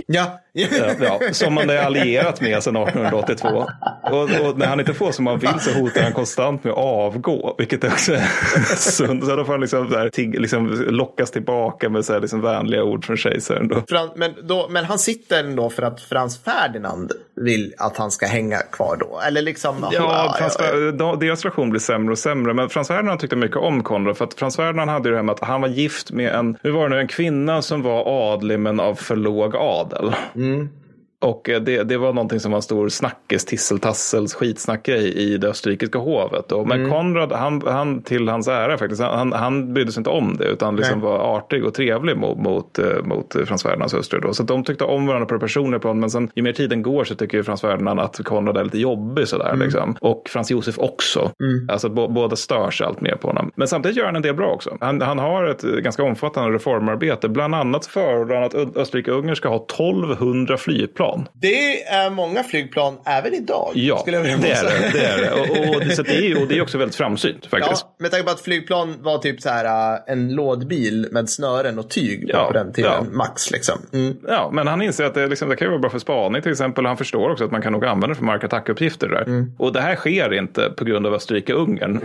Ja. 0.07 0.39
Ja, 0.57 0.67
ja, 0.99 1.19
som 1.31 1.53
man 1.53 1.69
är 1.69 1.77
allierat 1.77 2.41
med 2.41 2.63
sedan 2.63 2.75
1882. 2.75 3.67
Och, 4.03 4.21
och 4.21 4.57
när 4.57 4.65
han 4.65 4.79
inte 4.79 4.93
får 4.93 5.11
som 5.11 5.27
han 5.27 5.39
vill 5.39 5.59
så 5.59 5.79
hotar 5.79 6.01
han 6.01 6.13
konstant 6.13 6.63
med 6.63 6.73
att 6.73 6.79
avgå. 6.79 7.55
Vilket 7.57 7.83
också 7.83 8.13
är 8.13 8.21
sunt. 8.75 9.25
Så 9.25 9.35
då 9.35 9.45
får 9.45 9.51
han 9.51 9.61
liksom, 9.61 9.89
så 9.89 9.97
här, 9.97 10.09
tigg, 10.09 10.39
liksom 10.39 10.67
lockas 10.87 11.31
tillbaka 11.31 11.89
med 11.89 12.05
så 12.05 12.13
här, 12.13 12.19
liksom 12.19 12.41
vänliga 12.41 12.83
ord 12.83 13.05
från 13.05 13.17
kejsaren. 13.17 13.67
Då. 13.67 13.83
Fran, 13.89 14.09
men, 14.15 14.33
då, 14.43 14.67
men 14.69 14.85
han 14.85 14.99
sitter 14.99 15.43
ändå 15.43 15.69
för 15.69 15.83
att 15.83 16.01
Frans 16.01 16.43
Ferdinand 16.43 17.11
vill 17.35 17.73
att 17.77 17.97
han 17.97 18.11
ska 18.11 18.25
hänga 18.25 18.57
kvar 18.57 18.97
då? 18.99 19.21
Eller 19.27 19.41
liksom? 19.41 19.87
Ja, 19.91 20.35
Frans, 20.37 20.57
ja, 20.99 21.15
deras 21.15 21.43
relation 21.43 21.69
blir 21.69 21.79
sämre 21.79 22.11
och 22.11 22.19
sämre. 22.19 22.53
Men 22.53 22.69
Frans 22.69 22.87
Ferdinand 22.87 23.19
tyckte 23.19 23.35
mycket 23.35 23.57
om 23.57 23.83
Konrad. 23.83 24.17
För 24.17 24.25
att 24.25 24.33
Frans 24.33 24.55
Ferdinand 24.55 24.91
hade 24.91 25.09
ju 25.09 25.11
det 25.11 25.17
här 25.17 25.23
med 25.23 25.33
att 25.33 25.47
han 25.47 25.61
var 25.61 25.67
gift 25.67 26.11
med 26.11 26.33
en, 26.33 26.57
hur 26.63 26.71
var 26.71 26.89
det 26.89 26.95
nu, 26.95 27.01
en 27.01 27.07
kvinna 27.07 27.61
som 27.61 27.81
var 27.81 28.33
adlig 28.33 28.59
men 28.59 28.79
av 28.79 28.95
för 28.95 29.15
låg 29.15 29.55
adel. 29.55 30.15
Mm-hmm. 30.45 30.84
Och 31.25 31.49
eh, 31.49 31.61
det, 31.61 31.83
det 31.83 31.97
var 31.97 32.13
någonting 32.13 32.39
som 32.39 32.51
var 32.51 32.57
en 32.57 32.61
stor 32.61 32.89
snackis, 32.89 33.45
tisseltassels 33.45 34.33
skitsnackgrej 34.33 35.13
i 35.13 35.37
det 35.37 35.47
österrikiska 35.47 35.99
hovet. 35.99 36.51
Och, 36.51 36.67
men 36.67 36.89
Konrad, 36.91 37.31
han, 37.31 37.61
han 37.65 38.01
till 38.01 38.29
hans 38.29 38.47
ära 38.47 38.77
faktiskt, 38.77 39.01
han, 39.01 39.33
han 39.33 39.73
brydde 39.73 39.91
sig 39.91 39.99
inte 39.99 40.09
om 40.09 40.37
det 40.37 40.45
utan 40.45 40.75
liksom 40.75 41.01
var 41.01 41.37
artig 41.37 41.65
och 41.65 41.73
trevlig 41.73 42.17
mot, 42.17 42.37
mot, 42.37 42.79
eh, 42.79 42.85
mot 43.03 43.35
Frans 43.45 43.63
Ferdinands 43.63 43.93
hustru. 43.93 44.19
Då. 44.19 44.33
Så 44.33 44.43
de 44.43 44.63
tyckte 44.63 44.83
om 44.83 45.07
varandra 45.07 45.25
på 45.25 45.33
det 45.33 45.39
personliga 45.39 45.79
planet. 45.79 45.99
Men 45.99 46.09
sen 46.09 46.29
ju 46.35 46.43
mer 46.43 46.53
tiden 46.53 46.81
går 46.81 47.03
så 47.03 47.15
tycker 47.15 47.37
ju 47.37 47.43
Frans 47.43 47.61
Ferdinand 47.61 47.99
att 47.99 48.19
Konrad 48.23 48.57
är 48.57 48.63
lite 48.63 48.77
jobbig 48.79 49.27
sådär. 49.27 49.55
Liksom. 49.65 49.95
Och 50.01 50.23
Frans 50.29 50.51
Josef 50.51 50.79
också. 50.79 51.31
Alltså 51.69 51.89
b- 51.89 52.07
båda 52.09 52.35
stör 52.35 52.71
sig 52.71 52.87
allt 52.87 53.01
mer 53.01 53.15
på 53.15 53.27
honom. 53.27 53.51
Men 53.55 53.67
samtidigt 53.67 53.97
gör 53.97 54.05
han 54.05 54.15
en 54.15 54.21
del 54.21 54.35
bra 54.35 54.47
också. 54.51 54.77
Han, 54.81 55.01
han 55.01 55.19
har 55.19 55.43
ett 55.43 55.61
ganska 55.61 56.03
omfattande 56.03 56.55
reformarbete. 56.55 57.29
Bland 57.29 57.55
annat 57.55 57.85
förordar 57.85 58.35
han 58.35 58.43
att 58.43 58.53
Österrike-Ungern 58.77 59.35
ska 59.35 59.49
ha 59.49 59.65
1200 59.65 60.57
flygplan. 60.57 61.14
Det 61.33 61.83
är 61.83 62.09
många 62.09 62.43
flygplan 62.43 62.97
även 63.05 63.33
idag. 63.33 63.71
Ja, 63.73 63.97
skulle 63.97 64.17
jag 64.17 64.23
vilja 64.23 64.37
det 64.37 64.51
är 64.51 64.63
det. 64.63 64.89
det, 64.99 65.05
är 65.05 65.17
det. 65.17 65.31
Och, 65.31 65.75
och, 65.75 65.81
det- 65.85 65.95
så 65.95 66.01
det, 66.01 66.15
är, 66.31 66.41
och 66.41 66.47
det 66.47 66.57
är 66.57 66.61
också 66.61 66.77
väldigt 66.77 66.95
framsynt 66.95 67.37
Ja, 67.41 67.49
faktiskt. 67.59 67.85
med 67.99 68.11
tanke 68.11 68.25
på 68.25 68.31
att 68.31 68.41
flygplan 68.41 68.95
var 69.01 69.17
typ 69.17 69.41
så 69.41 69.49
här 69.49 69.93
äh, 69.93 69.99
en 70.07 70.33
lådbil 70.35 71.07
med 71.11 71.29
snören 71.29 71.79
och 71.79 71.89
tyg 71.89 72.25
Ja, 72.33 72.45
på 72.47 72.53
den 72.53 72.73
tiden. 72.73 72.91
ja. 72.93 73.05
Max 73.11 73.51
liksom. 73.51 73.79
Mm. 73.93 74.17
Ja, 74.27 74.49
men 74.53 74.67
han 74.67 74.81
inser 74.81 75.03
att 75.05 75.13
det, 75.13 75.27
liksom, 75.27 75.49
det 75.49 75.55
kan 75.55 75.65
ju 75.65 75.69
vara 75.69 75.79
bra 75.81 75.89
för 75.89 75.99
spaning 75.99 76.41
till 76.41 76.51
exempel. 76.51 76.85
Han 76.85 76.97
förstår 76.97 77.31
också 77.31 77.43
att 77.45 77.51
man 77.51 77.61
kan 77.61 77.73
nog 77.73 77.85
använda 77.85 78.07
det 78.07 78.15
för 78.15 78.23
markattackuppgifter 78.25 79.07
där. 79.07 79.21
Mm. 79.23 79.51
Och 79.59 79.73
det 79.73 79.81
här 79.81 79.95
sker 79.95 80.33
inte 80.33 80.69
på 80.69 80.83
grund 80.85 81.07
av 81.07 81.13
Österrike-Ungern. 81.13 82.01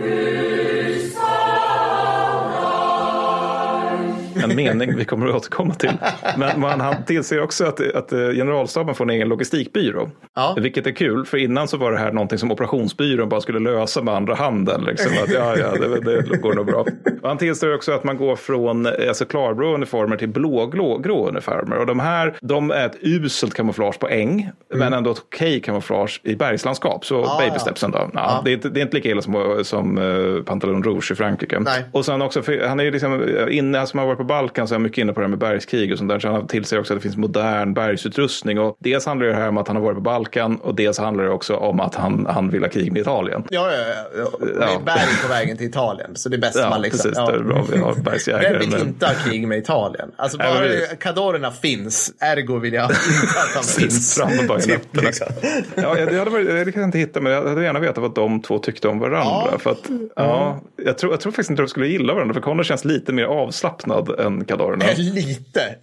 En 4.43 4.55
mening 4.55 4.95
vi 4.95 5.05
kommer 5.05 5.27
att 5.27 5.35
återkomma 5.35 5.73
till. 5.73 5.91
Men 6.37 6.59
man, 6.59 6.81
han 6.81 6.95
tillser 7.05 7.43
också 7.43 7.65
att, 7.65 7.95
att 7.95 8.11
eh, 8.11 8.19
generalstaben 8.19 8.95
får 8.95 9.05
en 9.05 9.09
egen 9.09 9.29
logistikbyrå. 9.29 10.09
Ja. 10.35 10.55
Vilket 10.59 10.87
är 10.87 10.91
kul, 10.91 11.25
för 11.25 11.37
innan 11.37 11.67
så 11.67 11.77
var 11.77 11.91
det 11.91 11.97
här 11.97 12.11
någonting 12.11 12.37
som 12.37 12.51
operationsbyrån 12.51 13.29
bara 13.29 13.41
skulle 13.41 13.59
lösa 13.59 14.01
med 14.01 14.13
andra 14.13 14.35
handen. 14.35 14.83
Liksom. 14.83 15.11
Att, 15.23 15.33
ja, 15.33 15.57
ja, 15.57 15.71
det, 15.71 16.21
det 16.21 16.37
går 16.37 16.53
nog 16.53 16.65
bra. 16.65 16.85
Och 17.21 17.27
han 17.27 17.37
tillstår 17.37 17.75
också 17.75 17.91
att 17.91 18.03
man 18.03 18.17
går 18.17 18.35
från 18.35 18.85
eh, 18.85 18.91
alltså, 19.07 19.25
klarblå 19.25 19.73
uniformer 19.75 20.17
till 20.17 20.29
blågrå 20.29 20.97
grå 20.97 21.27
uniformer. 21.27 21.77
Och 21.77 21.85
de 21.85 21.99
här, 21.99 22.33
de 22.41 22.71
är 22.71 22.85
ett 22.85 22.97
uselt 23.01 23.53
kamouflage 23.53 23.99
på 23.99 24.09
äng, 24.09 24.49
men 24.73 24.93
ändå 24.93 25.11
ett 25.11 25.21
okej 25.25 25.59
kamouflage 25.59 26.21
i 26.23 26.35
bergslandskap. 26.35 27.05
Så 27.05 27.23
Ah, 27.25 27.37
baby 27.39 27.51
ja. 27.53 27.59
steps 27.59 27.83
ändå. 27.83 28.09
Ja, 28.13 28.41
Det, 28.45 28.51
är 28.51 28.53
inte, 28.53 28.69
det 28.69 28.79
är 28.79 28.81
inte 28.81 28.95
lika 28.95 29.09
illa 29.09 29.21
som, 29.21 29.59
som 29.63 29.97
uh, 29.97 30.43
Pantalon 30.43 30.83
Rouge 30.83 31.11
i 31.11 31.15
Frankrike. 31.15 31.59
Nej. 31.59 31.83
Och 31.91 32.05
sen 32.05 32.21
också, 32.21 32.41
han 32.67 32.79
är 32.79 32.83
ju 32.83 32.91
liksom 32.91 33.29
inne, 33.49 33.79
alltså 33.79 33.97
man 33.97 34.03
har 34.03 34.07
varit 34.07 34.17
på 34.17 34.23
Balkan 34.31 34.67
så 34.67 34.73
är 34.73 34.75
han 34.75 34.81
mycket 34.83 34.97
inne 34.97 35.13
på 35.13 35.19
det 35.19 35.23
här 35.25 35.29
med 35.29 35.39
bergskrig 35.39 35.91
och 35.91 35.97
sånt 35.97 36.09
där. 36.09 36.19
Så 36.19 36.27
han 36.27 36.47
tillser 36.47 36.79
också 36.79 36.93
att 36.93 36.99
det 36.99 37.03
finns 37.03 37.17
modern 37.17 37.73
bergsutrustning. 37.73 38.59
Och 38.59 38.75
dels 38.79 39.05
handlar 39.05 39.27
det 39.27 39.33
här 39.33 39.47
om 39.49 39.57
att 39.57 39.67
han 39.67 39.75
har 39.77 39.83
varit 39.83 39.95
på 39.95 40.01
Balkan 40.01 40.55
och 40.57 40.75
dels 40.75 40.97
handlar 40.97 41.23
det 41.23 41.29
också 41.29 41.55
om 41.55 41.79
att 41.79 41.95
han, 41.95 42.25
han 42.29 42.49
vill 42.49 42.61
ha 42.63 42.69
krig 42.69 42.91
med 42.91 43.01
Italien. 43.01 43.43
Ja, 43.49 43.71
ja, 43.71 43.77
ja. 43.77 44.23
ja. 44.39 44.45
Det 44.45 44.63
är 44.63 44.67
Ja. 44.73 44.79
berg 44.85 45.21
på 45.23 45.27
vägen 45.29 45.57
till 45.57 45.67
Italien. 45.67 46.15
Så 46.15 46.29
det 46.29 46.35
är 46.35 46.41
bäst 46.41 46.57
Ja, 46.59 46.69
man 46.69 46.81
liksom. 46.81 47.11
precis. 47.11 47.25
Det 47.27 47.33
är 47.33 47.39
bra. 47.43 47.65
Vi 47.71 47.77
har 47.77 47.93
bergsjägare. 47.95 48.49
Vem 48.51 48.59
vill 48.59 48.69
men- 48.71 48.87
inte 48.87 49.05
ha 49.05 49.13
krig 49.13 49.47
med 49.47 49.57
Italien? 49.57 50.11
Alltså 50.15 50.37
bara 50.37 50.59
precis. 50.59 50.97
kadorerna 50.99 51.51
finns, 51.51 52.13
ergo 52.19 52.59
vill 52.59 52.73
jag 52.73 52.83
inte 52.83 52.95
att 53.39 53.55
han 53.55 53.63
finns. 53.63 54.15
Fram 54.15 54.39
och 54.39 54.45
bakom 54.47 54.61
Typ, 54.61 55.01
liksom. 55.03 55.27
Ja, 55.75 55.95
det, 55.95 56.17
hade 56.19 56.31
varit, 56.31 56.65
det 56.65 56.71
kan 56.71 56.81
jag 56.81 56.87
inte 56.87 56.97
hitta, 56.97 57.21
men 57.21 57.31
jag 57.31 57.47
hade 57.49 57.63
gärna 57.63 57.79
vetat 57.79 57.97
vad 57.97 58.13
de 58.15 58.41
två 58.41 58.59
tyckte 58.59 58.87
om 58.87 58.99
varandra. 58.99 59.47
Ja. 59.51 59.57
För 59.59 59.71
att, 59.71 59.89
ja, 60.15 60.59
jag, 60.85 60.97
tror, 60.97 61.13
jag 61.13 61.19
tror 61.21 61.31
faktiskt 61.31 61.49
inte 61.49 61.61
de 61.61 61.67
skulle 61.67 61.87
gilla 61.87 62.13
varandra, 62.13 62.33
för 62.33 62.41
Connor 62.41 62.63
känns 62.63 62.85
lite 62.85 63.13
mer 63.13 63.23
avslappnad 63.25 64.09
än 64.21 64.45
kadorerna. 64.45 64.85
Lite. 64.97 65.75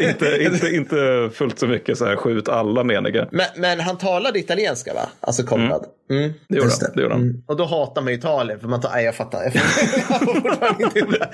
inte, 0.00 0.44
inte, 0.44 0.68
inte 0.68 1.30
fullt 1.34 1.58
så 1.58 1.66
mycket 1.66 1.98
så 1.98 2.06
här 2.06 2.16
skjut 2.16 2.48
alla 2.48 2.84
meniga. 2.84 3.28
men, 3.30 3.46
men 3.56 3.80
han 3.80 3.98
talade 3.98 4.38
italienska 4.38 4.94
va? 4.94 5.08
Alltså 5.20 5.42
Konrad. 5.42 5.84
Mm. 6.10 6.32
Det 6.48 6.56
gjorde 6.56 6.70
han. 6.70 6.90
Det 6.94 7.02
gjorde 7.02 7.14
han. 7.14 7.22
Mm. 7.22 7.42
Och 7.46 7.56
då 7.56 7.64
hatar 7.64 8.02
man 8.02 8.12
Italien 8.12 8.60
för 8.60 8.68
man 8.68 8.80
tar, 8.80 8.90
nej 8.90 9.04
jag 9.04 9.14
fattar. 9.14 9.42
Jag 9.42 9.52
får 9.52 10.34
fortfarande 10.40 11.00
inte 11.00 11.28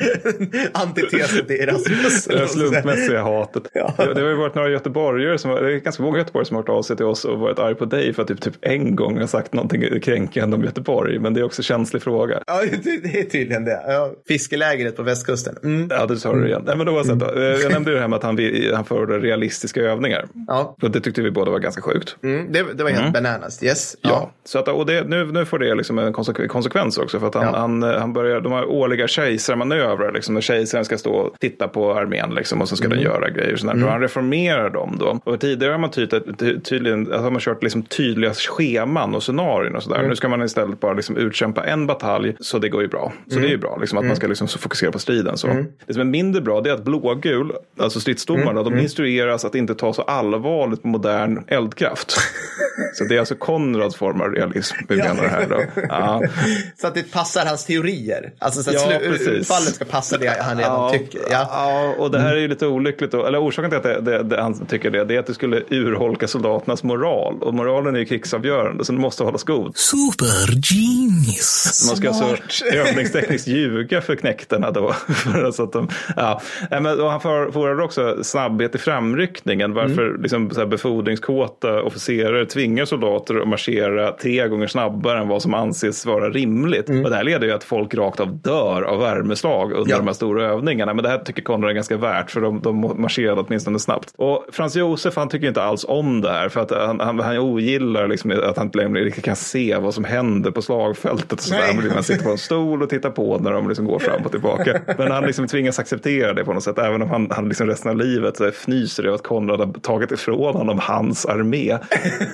antitesen 0.72 1.46
till 1.46 1.60
Erasmus. 1.60 2.24
Det 2.24 2.48
slumpmässiga 2.48 3.22
hatet. 3.22 3.62
Ja. 3.72 3.94
Det, 3.96 4.14
det 4.14 4.20
har 4.20 4.28
ju 4.28 4.36
varit 4.36 4.54
några 4.54 4.70
göteborgare, 4.70 5.38
som, 5.38 5.50
det 5.50 5.72
är 5.72 5.78
ganska 5.78 6.02
många 6.02 6.18
göteborgare 6.18 6.46
som 6.46 6.56
har 6.56 6.62
hört 6.62 6.68
av 6.68 6.82
sig 6.82 6.96
till 6.96 7.06
oss 7.06 7.24
och 7.24 7.38
varit 7.38 7.58
arg 7.58 7.74
på 7.74 7.84
dig 7.84 8.12
för 8.12 8.22
att 8.22 8.28
typ, 8.28 8.40
typ 8.40 8.54
en 8.60 8.96
gång 8.96 9.18
har 9.18 9.26
sagt 9.26 9.52
någonting 9.52 10.00
kränkande 10.00 10.56
om 10.56 10.64
Göteborg. 10.64 11.18
Men 11.18 11.34
det 11.34 11.40
är 11.40 11.44
också 11.44 11.60
en 11.60 11.64
känslig 11.64 12.02
fråga. 12.02 12.42
Ja, 12.46 12.62
det 12.84 13.02
det 13.02 13.20
är 13.20 13.24
tydligen 13.24 13.64
det. 13.64 13.84
Ja. 13.86 14.12
Fiskelägret 14.28 14.96
på 14.96 15.02
västkusten. 15.02 15.56
Mm. 15.62 15.88
Ja, 15.90 16.06
det 16.06 16.16
sa 16.22 16.34
du 16.34 16.46
igen. 16.46 16.62
Nej, 16.66 16.76
men 16.76 16.86
då 16.86 16.92
var 16.92 17.04
det 17.04 17.14
då. 17.14 17.42
Jag 17.62 17.72
nämnde 17.72 17.90
ju 17.90 17.94
det 17.94 18.00
här 18.00 18.08
med 18.08 18.16
att 18.16 18.22
han, 18.22 18.38
han 18.74 18.84
förordar 18.84 19.20
realistiska 19.20 19.80
övningar. 19.80 20.26
Ja. 20.46 20.76
Och 20.82 20.90
det 20.90 21.00
tyckte 21.00 21.22
vi 21.22 21.30
båda 21.30 21.50
var 21.50 21.58
ganska 21.58 21.82
sjukt. 21.82 22.16
Mm. 22.22 22.52
Det, 22.52 22.64
det 22.74 22.82
var 22.82 22.90
helt 22.90 23.14
bananas. 23.14 23.62
Yes. 23.62 23.96
Ja, 24.00 24.30
så 24.44 24.58
att, 24.58 24.68
och 24.68 24.86
det, 24.86 25.08
nu, 25.08 25.24
nu 25.24 25.44
får 25.44 25.58
det 25.58 25.74
liksom 25.74 25.98
en 25.98 26.14
konse- 26.14 26.46
konsekvens 26.46 26.98
också. 26.98 27.20
För 27.20 27.26
att 27.26 27.34
han, 27.34 27.44
Ja. 27.44 27.56
han, 27.56 27.82
han 27.82 28.12
börjar, 28.12 28.40
de 28.40 28.52
har 28.52 28.64
årliga 28.64 29.06
kejsarmanövrar. 29.08 30.12
Liksom, 30.12 30.40
kejsaren 30.40 30.84
ska 30.84 30.98
stå 30.98 31.12
och 31.12 31.34
titta 31.40 31.68
på 31.68 31.94
armén 31.94 32.34
liksom, 32.34 32.60
och 32.60 32.68
så 32.68 32.76
ska 32.76 32.88
den 32.88 33.00
göra 33.00 33.30
grejer. 33.30 33.56
Så 33.56 33.70
mm. 33.70 33.88
Han 33.88 34.00
reformerar 34.00 34.70
dem 34.70 34.96
då. 35.00 35.20
Och 35.24 35.40
tidigare 35.40 35.72
har 35.72 35.78
man 35.78 35.90
ty, 35.90 36.06
ty, 36.38 36.60
tydligen, 36.60 37.00
alltså 37.00 37.18
har 37.18 37.30
man 37.30 37.40
kört 37.40 37.62
liksom 37.62 37.82
tydliga 37.82 38.32
scheman 38.34 39.14
och 39.14 39.22
scenarion 39.22 39.76
och 39.76 39.82
sådär. 39.82 40.02
Nu 40.08 40.16
ska 40.16 40.28
man 40.28 40.42
istället 40.42 40.80
bara 40.80 40.92
liksom 40.92 41.16
utkämpa 41.16 41.64
en 41.64 41.86
batalj. 41.86 42.36
Så 42.40 42.58
det 42.58 42.68
går 42.68 42.82
ju 42.82 42.88
bra. 42.88 43.12
Så 43.28 43.38
det 43.38 43.46
är 43.46 43.50
ju 43.50 43.58
bra 43.58 43.78
liksom, 43.80 43.98
att 43.98 44.04
man 44.04 44.16
ska 44.16 44.26
liksom 44.26 44.48
fokusera 44.48 44.92
på 44.92 44.98
striden. 44.98 45.36
Så. 45.36 45.48
Det 45.86 45.92
som 45.92 46.00
är 46.00 46.04
mindre 46.12 46.40
bra 46.40 46.60
det 46.60 46.70
är 46.70 46.74
att 46.74 46.84
blågul, 46.84 47.52
alltså 47.78 48.00
stridsdomarna, 48.00 48.62
de 48.62 48.78
instrueras 48.78 49.44
att 49.44 49.54
inte 49.54 49.74
ta 49.74 49.92
så 49.92 50.02
allvarligt 50.02 50.82
på 50.82 50.88
modern 50.88 51.44
eldkraft. 51.48 52.16
så 52.94 53.04
det 53.04 53.14
är 53.14 53.18
alltså 53.18 53.34
Konrads 53.34 53.96
form 53.96 54.20
av 54.20 54.28
realism 54.30 54.76
vi 54.88 54.98
Ja. 54.98 55.14
menar 55.14 55.28
här 55.28 55.46
då. 55.48 55.62
Ja. 55.88 56.22
Så 56.80 56.86
att 56.86 56.94
det 56.94 57.12
passar 57.12 57.46
hans 57.46 57.64
teorier. 57.64 58.32
Alltså 58.38 58.62
så 58.62 58.70
att 58.70 58.76
Ja, 58.90 58.98
utfallet 58.98 59.74
ska 59.74 59.84
passa 59.84 60.18
det 60.18 60.42
han 60.42 60.58
redan 60.58 60.92
tycker. 60.92 61.20
Ja. 61.30 61.48
ja, 61.50 61.94
och 61.98 62.10
det 62.10 62.18
här 62.20 62.34
är 62.34 62.40
ju 62.40 62.48
lite 62.48 62.66
olyckligt. 62.66 63.12
Då. 63.12 63.26
Eller 63.26 63.42
orsaken 63.42 63.70
till 63.70 63.76
att 63.76 63.82
det, 63.82 64.00
det, 64.00 64.22
det, 64.22 64.42
han 64.42 64.66
tycker 64.66 64.90
det, 64.90 65.04
det 65.04 65.14
är 65.14 65.18
att 65.18 65.26
det 65.26 65.34
skulle 65.34 65.62
urholka 65.70 66.28
soldaternas 66.28 66.82
moral. 66.82 67.42
Och 67.42 67.54
moralen 67.54 67.94
är 67.94 67.98
ju 67.98 68.04
krigsavgörande, 68.04 68.84
så 68.84 68.92
den 68.92 69.00
måste 69.00 69.24
hållas 69.24 69.42
god. 69.42 69.76
Super 69.76 70.26
genius. 70.72 71.84
Man 71.88 71.96
ska 71.96 72.08
alltså 72.08 72.36
Smart. 72.48 72.74
övningstekniskt 72.74 73.48
ljuga 73.48 74.00
för 74.00 74.16
knäktarna 74.16 74.70
då. 74.70 74.92
För 75.14 75.50
så 75.52 75.62
att 75.62 75.72
de, 75.72 75.88
ja. 76.16 76.40
Men, 76.70 76.84
han 77.00 77.20
för- 77.20 77.50
förordar 77.50 77.80
också 77.84 78.24
snabbhet 78.24 78.74
i 78.74 78.78
framryckningen. 78.78 79.74
Varför 79.74 80.06
Mm. 80.08 80.22
liksom, 80.22 80.50
så 80.50 80.60
här, 80.60 80.66
befordringskåta 80.66 81.82
officerare 81.82 82.46
tvingar 82.46 82.84
soldater 82.84 83.40
att 83.42 83.48
marschera 83.48 84.12
tre 84.12 84.48
gånger 84.48 84.66
snabbare 84.66 85.18
än 85.18 85.28
vad 85.28 85.42
som 85.42 85.54
anses 85.54 86.06
vara 86.06 86.30
rimligt. 86.30 86.88
Och 86.88 87.10
det 87.10 87.16
här 87.16 87.24
leder 87.24 87.46
ju 87.46 87.52
att 87.52 87.64
folk 87.64 87.94
rakt 87.94 88.20
av 88.20 88.36
dör 88.36 88.82
av 88.82 89.00
värmeslag 89.00 89.64
under 89.72 89.76
Mm. 89.82 89.90
Ja. 89.90 89.96
de 89.98 90.06
här 90.06 90.14
stora 90.14 90.44
övningarna. 90.46 90.94
Men 90.94 91.02
det 91.02 91.08
här 91.08 91.18
tycker 91.18 91.42
Konrad 91.42 91.70
är 91.70 91.74
ganska 91.74 91.96
värt 91.96 92.30
för 92.30 92.40
de, 92.40 92.60
de 92.60 92.94
marscherade 92.96 93.40
åtminstone 93.40 93.78
snabbt. 93.78 94.12
Och 94.16 94.46
Frans 94.52 94.76
Josef 94.76 95.16
han 95.16 95.28
tycker 95.28 95.48
inte 95.48 95.62
alls 95.62 95.84
om 95.88 96.20
det 96.20 96.30
här 96.30 96.48
för 96.48 96.60
att 96.60 96.70
han, 96.70 97.00
han, 97.00 97.20
han 97.20 97.38
ogillar 97.38 98.08
liksom 98.08 98.30
att 98.30 98.56
han 98.56 98.66
inte 98.66 98.78
längre 98.78 99.04
riktigt 99.04 99.24
kan 99.24 99.36
se 99.36 99.76
vad 99.76 99.94
som 99.94 100.04
händer 100.04 100.50
på 100.50 100.62
slagfältet. 100.62 101.32
Och. 101.32 101.56
Han 101.66 101.82
vill- 101.82 101.92
Man 101.94 102.02
sitter 102.02 102.24
på 102.24 102.30
en 102.30 102.38
stol 102.38 102.82
och 102.82 102.90
tittar 102.90 103.10
på 103.10 103.38
när 103.38 103.52
de 103.52 103.68
liksom 103.68 103.84
går 103.86 103.98
fram 103.98 104.22
och 104.24 104.30
tillbaka. 104.30 104.80
Men 104.98 105.10
han 105.10 105.24
liksom 105.24 105.46
tvingas 105.46 105.78
acceptera 105.92 106.34
det 106.34 106.44
på 106.44 106.52
något 106.52 106.62
sätt. 106.62 106.78
Även 106.78 107.02
om 107.02 107.10
han, 107.10 107.28
han 107.30 107.48
liksom 107.48 107.66
resten 107.66 107.90
av 107.90 107.96
livet 107.96 108.36
så 108.36 108.44
fnyser 108.44 109.04
över 109.04 109.14
att 109.14 109.22
Konrad 109.22 109.60
har 109.60 109.72
tagit 109.80 110.12
ifrån 110.12 110.54
honom 110.54 110.78
hans 110.78 111.26
armé. 111.26 111.78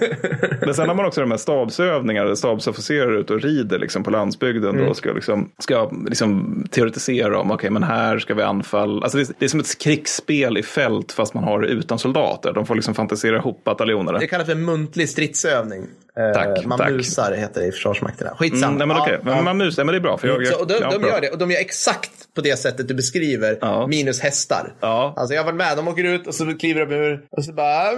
Men 0.61 0.75
sen 0.75 0.89
har 0.89 0.95
man 0.95 1.07
också 1.07 1.21
de 1.21 1.31
här 1.31 1.39
stabsövningarna 1.39 2.29
där 2.29 2.35
stabsofficerare 2.35 3.15
är 3.15 3.19
ute 3.19 3.33
och 3.35 3.41
rider 3.41 3.79
liksom 3.79 4.03
på 4.05 4.11
landsbygden 4.11 4.69
Mm. 4.69 4.89
och 4.89 4.97
ska, 4.97 5.13
liksom, 5.13 5.51
ska 5.59 5.91
liksom 6.09 6.65
teoretisera 6.71 7.39
om, 7.39 7.51
okej 7.51 7.71
men 7.71 7.83
här 7.83 8.19
ska 8.19 8.35
vi 8.35 8.43
anfalla. 8.43 9.03
Alltså 9.03 9.19
det, 9.19 9.25
är, 9.25 9.35
det 9.39 9.45
är 9.45 9.49
som 9.49 9.61
ett 9.61 9.79
krigsspel 9.79 10.59
i 10.59 10.63
fält 10.63 11.13
fast 11.13 11.35
man 11.35 11.45
har 11.45 11.61
det 11.61 11.69
utan 11.69 11.99
soldater. 11.99 12.53
De 12.53 12.67
får 12.67 12.75
liksom 12.75 12.95
fantisera 12.95 13.37
ihop 13.37 13.65
bataljonerna. 13.65 14.19
Det 14.19 14.27
kallas 14.27 14.47
för 14.47 14.55
muntlig 14.55 15.09
stridsövning. 15.09 15.87
Eh, 16.19 16.33
Tack, 16.33 16.65
man 16.65 16.79
tack. 16.79 16.91
musar 16.91 17.33
heter 17.33 17.61
det 17.61 17.67
i 17.67 17.73
försvarsmakterna. 17.73 18.31
Skitsamma. 18.39 18.67
Mm, 18.67 18.79
nej, 18.79 18.87
men 18.87 18.97
Ja, 18.97 19.03
okej, 19.03 19.19
ja. 19.37 19.43
man 19.43 19.57
mus, 19.57 19.77
nej, 19.77 19.87
men 19.87 19.93
det 19.93 19.99
är 19.99 20.03
bra. 20.03 20.19
För 20.19 20.29
jag, 20.29 20.47
Så, 20.47 20.61
och 20.61 20.67
de, 20.67 20.75
ja, 20.81 20.91
de 20.99 21.03
gör 21.09 21.21
det 21.21 21.29
och 21.31 21.39
de 21.39 21.51
gör 21.51 21.61
exakt 21.61 22.11
på 22.35 22.41
det 22.41 22.59
sättet 22.59 22.89
du 22.89 22.95
beskriver, 22.95 23.59
Ja. 23.61 23.87
minus 23.87 24.21
hästar. 24.21 24.73
Ja. 24.81 25.15
Alltså 25.17 25.35
jag 25.35 25.41
har 25.43 25.47
varit 25.47 25.57
med, 25.57 25.77
de 25.77 25.89
åker 25.89 26.05
ut 26.05 26.27
och 26.27 26.35
så 26.35 26.45
kliver 26.59 26.87
de 26.87 26.95
ur 26.95 27.21
och 27.31 27.45
så 27.45 27.53
bara 27.53 27.91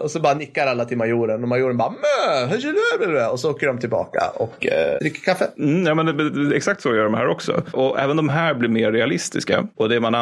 och 0.00 0.10
så 0.10 0.20
bara 0.20 0.34
nickar 0.34 0.66
alla 0.66 0.84
till 0.84 0.96
majoren 0.96 1.42
och 1.42 1.48
majoren 1.48 1.76
bara 1.76 1.90
"Mö, 1.90 3.26
och 3.30 3.40
så 3.40 3.50
åker 3.50 3.66
de 3.66 3.78
tillbaka 3.78 4.22
och 4.34 4.66
eh, 4.66 4.98
dricker 5.00 5.20
kaffe. 5.20 5.46
Mm, 5.58 5.86
ja, 5.86 5.94
men 5.94 6.52
exakt 6.52 6.80
så 6.82 6.94
gör 6.94 7.04
de 7.04 7.14
här 7.14 7.28
också. 7.28 7.62
Och 7.72 8.00
även 8.00 8.16
de 8.16 8.28
här 8.28 8.54
blir 8.54 8.68
mer 8.68 8.92
realistiska. 8.92 9.66
Och 9.76 9.88
det 9.88 10.00
man 10.00 10.12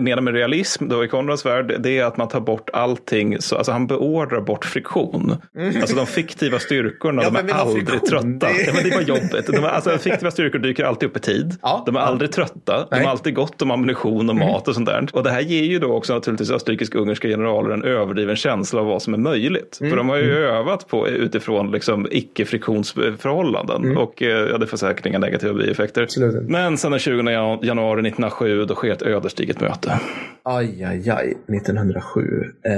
menar 0.00 0.20
med 0.20 0.34
realism 0.34 0.88
då 0.88 1.04
i 1.04 1.08
Konrads 1.08 1.46
värld, 1.46 1.74
det 1.78 1.98
är 1.98 2.04
att 2.04 2.16
man 2.16 2.28
tar 2.28 2.40
bort 2.40 2.70
allting 2.72 3.29
allting, 3.34 3.42
så, 3.42 3.56
alltså 3.56 3.72
han 3.72 3.86
beordrar 3.86 4.40
bort 4.40 4.64
friktion. 4.64 5.36
Alltså 5.80 5.96
de 5.96 6.06
fiktiva 6.06 6.58
styrkorna, 6.58 7.22
Ja, 7.22 7.30
de 7.30 7.48
är 7.48 7.52
aldrig 7.54 7.88
friktion? 7.88 8.08
trötta. 8.08 8.46
Det- 8.56 8.66
Ja, 8.66 8.72
men 8.74 8.84
det 8.90 8.94
var 8.96 9.02
jobbet. 9.02 9.46
De 9.46 9.64
alltså, 9.64 9.98
fiktiva 9.98 10.30
styrkor 10.30 10.58
dyker 10.58 10.84
alltid 10.84 11.08
upp 11.08 11.16
i 11.16 11.20
tid. 11.20 11.54
Ja. 11.62 11.82
De 11.86 11.96
är 11.96 12.00
aldrig 12.00 12.32
trötta. 12.32 12.76
De 12.78 12.86
Nej. 12.90 13.04
har 13.04 13.10
alltid 13.10 13.34
gott 13.34 13.62
om 13.62 13.70
ammunition 13.70 14.30
och 14.30 14.36
mat 14.36 14.68
och 14.68 14.74
sånt 14.74 14.86
där. 14.86 15.06
Och 15.12 15.22
det 15.22 15.30
här 15.30 15.40
ger 15.40 15.62
ju 15.64 15.78
då 15.78 15.92
också 15.92 16.14
naturligtvis 16.14 16.50
österrikisk-ungerska 16.50 17.28
generaler 17.28 17.70
en 17.70 17.84
överdriven 17.84 18.36
känsla 18.36 18.80
av 18.80 18.86
vad 18.86 19.02
som 19.02 19.14
är 19.14 19.18
möjligt. 19.18 19.76
För 19.78 19.96
de 19.96 20.08
har 20.08 20.16
ju 20.16 20.36
övat 20.36 20.88
på 20.88 21.08
utifrån 21.08 21.70
liksom 21.70 22.06
icke-friktionsförhållanden. 22.10 23.96
Och 23.96 24.22
eh, 24.22 24.28
ja, 24.28 24.58
det 24.58 24.66
får 24.66 24.76
säkert 24.76 25.06
inga 25.06 25.18
negativa 25.18 25.54
bieffekter. 25.54 26.02
Absolut. 26.02 26.48
Men 26.48 26.78
sen 26.78 26.90
den 26.90 27.00
20 27.00 27.30
jan- 27.30 27.58
januari 27.62 28.00
1907 28.00 28.64
då 28.64 28.74
sker 28.74 28.92
ett 28.92 29.02
ödesdigert 29.02 29.60
möte. 29.60 30.00
Aj, 30.42 30.84
aj, 30.84 31.10
aj. 31.10 31.34
1907. 31.48 32.44
Eh, 32.64 32.72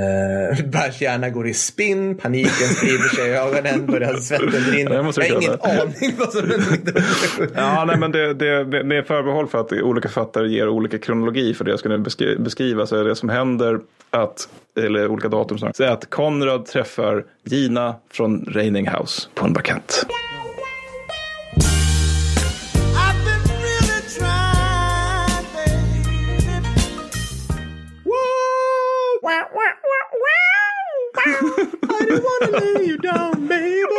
Bärs 0.72 1.00
hjärna 1.00 1.30
går 1.30 1.48
i 1.48 1.54
spinn, 1.54 2.18
paniken 2.18 2.68
sprider 2.68 3.08
sig 3.08 3.28
i 3.28 3.32
ögonen, 3.32 3.86
börjar 3.86 4.14
svetten 4.14 4.50
rinna. 4.50 4.94
Ja, 4.94 5.12
jag 5.16 5.24
Jag 5.28 5.34
har 5.34 5.42
ingen 5.42 5.60
aning 5.60 6.14
vad 6.18 6.32
som 6.32 6.40
hände 6.40 6.54
1907. 6.74 7.48
Ja, 7.54 7.84
nej, 7.84 7.96
men 7.98 8.12
det, 8.12 8.34
det, 8.34 8.84
med 8.84 9.06
förbehåll 9.06 9.48
för 9.48 9.60
att 9.60 9.72
olika 9.72 10.08
författare 10.08 10.48
ger 10.48 10.68
olika 10.68 10.98
kronologi 10.98 11.54
för 11.54 11.64
det 11.64 11.70
jag 11.70 11.78
skulle 11.78 11.96
beskri- 11.96 12.38
beskriva 12.42 12.86
så 12.86 12.96
är 12.96 13.04
det 13.04 13.16
som 13.16 13.28
händer 13.28 13.80
att, 14.10 14.48
eller 14.80 15.08
olika 15.08 15.28
datum 15.28 15.58
snarare, 15.58 15.74
så 15.74 15.82
är 15.82 15.88
att 15.88 16.10
Konrad 16.10 16.66
träffar 16.66 17.24
Gina 17.44 17.94
från 18.12 18.44
Reining 18.48 18.88
House 18.88 19.28
på 19.34 19.46
en 19.46 19.52
bankett. 19.52 20.06
I 31.24 32.06
don't 32.08 32.24
wanna 32.24 32.58
lay 32.78 32.86
you 32.86 32.98
down, 32.98 33.46
baby. 33.46 33.91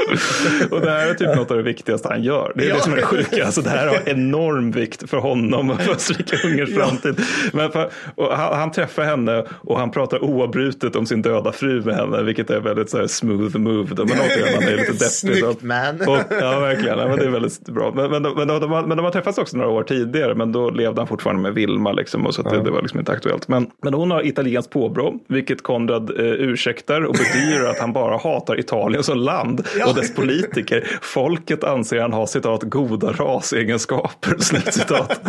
Och 0.71 0.81
det 0.81 0.91
här 0.91 1.07
är 1.09 1.13
typ 1.13 1.35
något 1.35 1.51
av 1.51 1.57
det 1.57 1.63
viktigaste 1.63 2.07
han 2.11 2.23
gör. 2.23 2.51
Det 2.55 2.63
är 2.65 2.69
Ja. 2.69 2.75
det 2.75 2.81
som 2.81 2.91
är 2.93 2.95
det 2.97 3.01
sjuka. 3.03 3.45
Alltså, 3.45 3.61
det 3.61 3.69
här 3.69 3.87
har 3.87 3.97
enorm 4.09 4.71
vikt 4.71 5.09
för 5.09 5.17
honom 5.17 5.69
och 5.69 5.81
för 5.81 5.91
Österrike-Ungerns 5.93 6.75
framtid. 6.75 7.21
Men 7.53 7.71
för, 7.71 7.89
och 8.15 8.33
han, 8.37 8.53
han 8.59 8.71
träffar 8.71 9.03
henne 9.03 9.43
och 9.61 9.79
han 9.79 9.91
pratar 9.91 10.23
oavbrutet 10.23 10.95
om 10.95 11.05
sin 11.05 11.21
döda 11.21 11.51
fru 11.51 11.81
med 11.81 11.95
henne, 11.95 12.23
vilket 12.23 12.49
är 12.49 12.59
väldigt 12.59 12.89
så 12.89 12.97
här, 12.97 13.07
smooth 13.07 13.57
move. 13.57 13.87
Men 13.97 14.03
återigen, 14.03 14.53
han 14.55 14.63
är 14.63 14.71
lite 14.77 14.91
deppig. 14.91 14.99
så- 15.01 15.09
Snyggt, 15.09 15.61
man. 15.63 16.01
Och, 16.07 16.17
ja, 16.41 16.59
verkligen. 16.59 16.99
Ja, 16.99 17.07
men 17.07 17.17
det 17.17 17.25
är 17.25 17.29
väldigt 17.29 17.65
bra. 17.69 17.91
Men, 17.95 18.11
men, 18.11 18.23
de- 18.23 18.33
men, 18.37 18.47
de, 18.47 18.59
de, 18.59 18.71
har- 18.71 18.83
men 18.87 18.97
de 18.97 19.03
har 19.03 19.11
träffats 19.11 19.37
också 19.37 19.57
några 19.57 19.69
år 19.69 19.83
tidigare, 19.83 20.35
men 20.35 20.51
då 20.51 20.69
levde 20.69 21.01
han 21.01 21.07
fortfarande 21.07 21.41
med 21.41 21.53
Vilma. 21.53 21.91
Liksom, 21.91 22.25
och 22.25 22.35
så 22.35 22.41
att 22.41 22.49
det, 22.53 22.63
det 22.63 22.71
var 22.71 22.81
liksom 22.81 22.99
inte 22.99 23.11
aktuellt. 23.11 23.47
Men, 23.47 23.67
men 23.83 23.93
hon 23.93 24.11
har 24.11 24.27
italienskt 24.27 24.71
påbrå, 24.71 25.13
vilket 25.27 25.63
Konrad 25.63 26.09
eh, 26.19 26.25
ursäktar 26.25 27.01
och 27.05 27.15
bedyrar 27.15 27.69
att 27.69 27.79
han 27.79 27.93
bara 27.93 28.17
hatar 28.17 28.59
Italien 28.59 29.03
som 29.03 29.17
land 29.17 29.67
Ja. 29.79 29.92
Och 29.93 30.01
dess 30.01 30.15
politiker. 30.15 30.87
Folket 31.01 31.63
anser 31.63 31.99
han 31.99 32.13
har 32.13 32.25
citat 32.25 32.63
goda 32.63 33.11
rasegenskaper. 33.11 34.35
Slutcitat. 34.39 35.21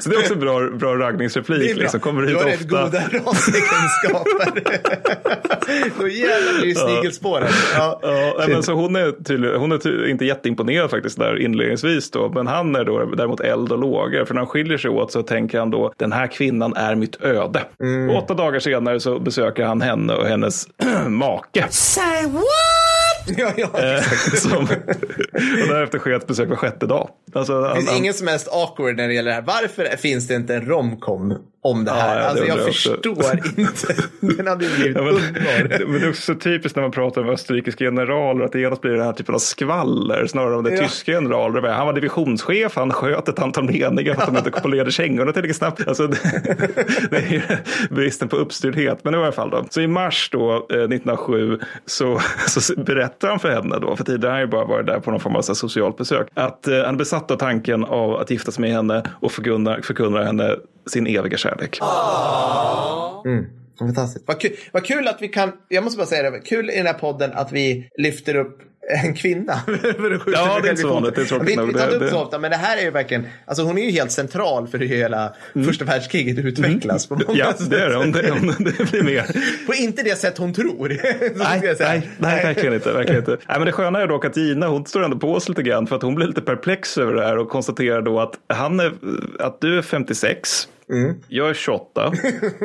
så 0.00 0.08
det 0.10 0.16
är 0.16 0.18
också 0.18 0.34
en 0.34 0.40
bra, 0.40 0.60
bra 0.70 0.96
raggningsreplik. 0.96 1.76
Liksom. 1.76 2.00
Kommer 2.00 2.22
du 2.22 2.28
hit 2.28 2.36
har 2.36 2.44
rätt 2.44 2.60
ofta. 2.60 2.82
goda 2.84 3.02
rasegenskaper. 3.02 4.62
Då 5.98 6.08
jävlar 6.08 6.60
blir 6.60 6.74
det 6.74 6.80
snigelspåren. 6.80 7.48
Ja. 7.76 8.00
Men 8.48 8.62
så 8.62 8.72
hon 8.72 8.96
är, 8.96 9.24
tydligen, 9.24 9.60
hon 9.60 9.72
är 9.72 10.08
inte 10.08 10.24
jätteimponerad 10.24 10.90
faktiskt 10.90 11.18
där 11.18 11.40
inledningsvis 11.42 12.10
då. 12.10 12.28
Men 12.28 12.46
han 12.46 12.76
är 12.76 12.84
då 12.84 13.04
däremot 13.04 13.40
eld 13.40 13.72
och 13.72 13.78
lågor. 13.78 14.24
För 14.24 14.34
när 14.34 14.40
han 14.40 14.48
skiljer 14.48 14.78
sig 14.78 14.90
åt 14.90 15.12
så 15.12 15.22
tänker 15.22 15.58
han 15.58 15.70
då 15.70 15.92
den 15.96 16.12
här 16.12 16.26
kvinnan 16.26 16.76
är 16.76 16.94
mitt 16.94 17.22
öde. 17.22 17.62
Och 18.10 18.22
åtta 18.22 18.34
dagar 18.34 18.60
senare 18.60 19.00
så 19.00 19.18
besöker 19.18 19.64
han 19.64 19.80
henne 19.80 20.14
och 20.14 20.26
hennes 20.26 20.66
make. 21.08 21.66
Say 21.70 22.26
what? 22.26 22.81
Ja, 23.36 23.52
ja. 23.56 23.80
Eh, 23.82 24.02
som, 24.34 24.62
och 24.62 25.68
därefter 25.68 25.98
sker 25.98 26.10
ett 26.10 26.26
besök 26.26 26.48
var 26.48 26.56
sjätte 26.56 26.86
dag. 26.86 27.08
Alltså, 27.34 27.60
Det 27.62 27.74
finns 27.74 27.88
han, 27.88 27.98
ingen 27.98 28.14
som 28.14 28.26
helst 28.28 28.48
awkward 28.52 28.96
när 28.96 29.08
det 29.08 29.14
gäller 29.14 29.30
det 29.30 29.34
här. 29.34 29.42
Varför 29.42 29.96
finns 29.96 30.28
det 30.28 30.34
inte 30.34 30.54
en 30.54 30.66
romcom 30.66 31.34
om 31.62 31.84
det 31.84 31.90
här? 31.90 32.08
Ja, 32.08 32.14
ja, 32.14 32.20
det 32.22 32.28
alltså, 32.28 32.46
jag 32.46 32.64
förstår 32.64 33.40
inte. 33.60 33.94
Den 34.20 34.46
hade 34.46 34.66
blivit 34.66 34.96
Ja, 34.96 35.02
men, 35.02 35.14
underbar. 35.14 35.84
men 35.86 36.00
det 36.00 36.06
är 36.06 36.08
också 36.08 36.22
så 36.22 36.34
typiskt 36.34 36.76
när 36.76 36.82
man 36.82 36.92
pratar 36.92 37.20
om 37.20 37.28
österrikiska 37.28 37.84
generaler 37.84 38.44
att 38.44 38.52
det 38.52 38.60
genast 38.60 38.80
blir 38.82 38.92
den 38.92 39.02
här 39.06 39.12
typen 39.12 39.34
av 39.34 39.38
skvaller 39.38 40.26
snarare 40.26 40.56
om 40.56 40.64
det 40.64 40.70
Ja. 40.74 40.82
tyska 40.88 41.12
generaler. 41.12 41.68
Han 41.68 41.86
var 41.86 41.92
divisionschef, 41.92 42.76
han 42.76 42.90
sköt 42.90 43.28
ett 43.28 43.38
antal 43.38 43.64
meningar 43.64 44.14
för 44.14 44.22
att 44.22 44.26
de 44.26 44.36
inte 44.36 44.50
polerade 44.50 44.90
kängorna 44.92 45.32
tillräckligt 45.32 45.56
snabbt. 45.56 45.88
Alltså, 45.88 46.06
det, 46.06 46.18
det 47.10 47.16
är 47.16 47.60
bristen 47.90 48.28
på 48.28 48.36
uppstyrdhet. 48.36 49.04
Men 49.04 49.14
i 49.14 49.16
alla 49.16 49.32
fall 49.32 49.50
då. 49.50 49.64
Så 49.70 49.80
i 49.80 49.86
mars 49.86 50.28
då, 50.32 50.52
eh, 50.54 50.76
1907 50.76 51.58
så, 51.86 52.20
så 52.46 52.74
berättar 52.80 53.11
han 53.20 53.38
för 53.38 53.50
henne 53.50 53.78
då, 53.78 53.96
för 53.96 54.04
tidigare 54.04 54.30
har 54.30 54.32
han 54.32 54.40
ju 54.40 54.46
bara 54.46 54.64
varit 54.64 54.86
där 54.86 55.00
på 55.00 55.10
någon 55.10 55.20
form 55.20 55.36
av 55.36 55.42
socialt 55.42 55.96
besök, 55.96 56.28
att 56.34 56.68
eh, 56.68 56.76
han 56.76 56.94
är 56.94 56.98
besatt 56.98 57.30
av 57.30 57.36
tanken 57.36 57.84
av 57.84 58.16
att 58.16 58.30
gifta 58.30 58.52
sig 58.52 58.60
med 58.60 58.72
henne 58.72 59.02
och 59.20 59.32
förkunnar, 59.32 59.80
förkunnar 59.80 60.22
henne 60.22 60.56
sin 60.86 61.06
eviga 61.06 61.36
kärlek. 61.36 61.78
Fantastiskt. 63.78 64.24
Vad 64.28 64.40
kul, 64.40 64.56
vad 64.72 64.84
kul 64.84 65.08
att 65.08 65.22
vi 65.22 65.28
kan, 65.28 65.52
jag 65.68 65.84
måste 65.84 65.98
bara 65.98 66.06
säga 66.06 66.30
det, 66.30 66.40
kul 66.40 66.70
i 66.70 66.76
den 66.76 66.86
här 66.86 66.94
podden 66.94 67.32
att 67.32 67.52
vi 67.52 67.88
lyfter 67.98 68.36
upp 68.36 68.58
en 69.04 69.14
kvinna. 69.14 69.52
För 69.66 70.10
att 70.14 70.22
skjuta 70.22 70.38
Ja, 70.40 70.58
det 70.62 70.68
är 70.68 70.70
inte 70.70 70.82
så 70.82 70.88
vanligt, 70.88 71.14
det 71.14 71.20
är 71.20 71.24
tråkigt 71.24 71.48
vi, 71.60 71.66
vi 71.66 71.72
tar 71.72 71.86
Det- 71.90 71.94
upp 71.96 72.00
det- 72.02 72.10
så 72.10 72.18
ofta, 72.22 72.38
men 72.38 72.50
det 72.50 72.56
här 72.56 72.76
är 72.76 72.82
ju 72.82 72.90
verkligen, 72.90 73.26
alltså 73.44 73.62
hon 73.62 73.78
är 73.78 73.82
ju 73.82 73.90
helt 73.90 74.12
central 74.12 74.68
för 74.68 74.78
hur 74.78 74.86
hela 74.86 75.34
första 75.66 75.84
världskriget 75.84 76.38
utvecklas. 76.38 77.06
På 77.06 77.14
många 77.14 77.24
Mm. 77.24 77.38
Ja, 77.38 77.52
sätt. 77.52 77.70
det 77.70 77.82
är 77.82 77.88
det. 77.88 77.96
Om 77.96 78.12
det, 78.12 78.30
om 78.30 78.54
det 78.58 78.90
blir 78.90 79.02
mer. 79.02 79.26
På 79.66 79.74
inte 79.74 80.02
det 80.02 80.18
sätt 80.18 80.38
hon 80.38 80.52
tror. 80.54 80.88
Nej, 81.34 81.74
nej, 81.80 82.10
nej, 82.18 82.44
verkligen 82.44 82.74
inte. 82.74 82.92
Verkligen 82.92 83.20
inte. 83.20 83.30
Nej, 83.48 83.58
men 83.58 83.66
det 83.66 83.72
sköna 83.72 84.00
är 84.00 84.06
dock 84.06 84.24
att 84.24 84.36
Gina, 84.36 84.66
hon 84.68 84.86
står 84.86 85.04
ändå 85.04 85.16
på 85.18 85.40
sig 85.40 85.50
lite 85.50 85.62
grann 85.62 85.86
för 85.86 85.96
att 85.96 86.02
hon 86.02 86.14
blir 86.14 86.26
lite 86.26 86.40
perplex 86.40 86.98
över 86.98 87.14
det 87.14 87.22
här 87.24 87.38
och 87.38 87.48
konstaterar 87.48 88.02
då 88.02 88.20
att, 88.20 88.34
han 88.48 88.80
är, 88.80 88.92
att 89.38 89.60
du 89.60 89.78
är 89.78 89.82
56, 89.82 90.68
Mm. 90.90 91.14
jag 91.28 91.50
är 91.50 91.54
28 91.54 92.12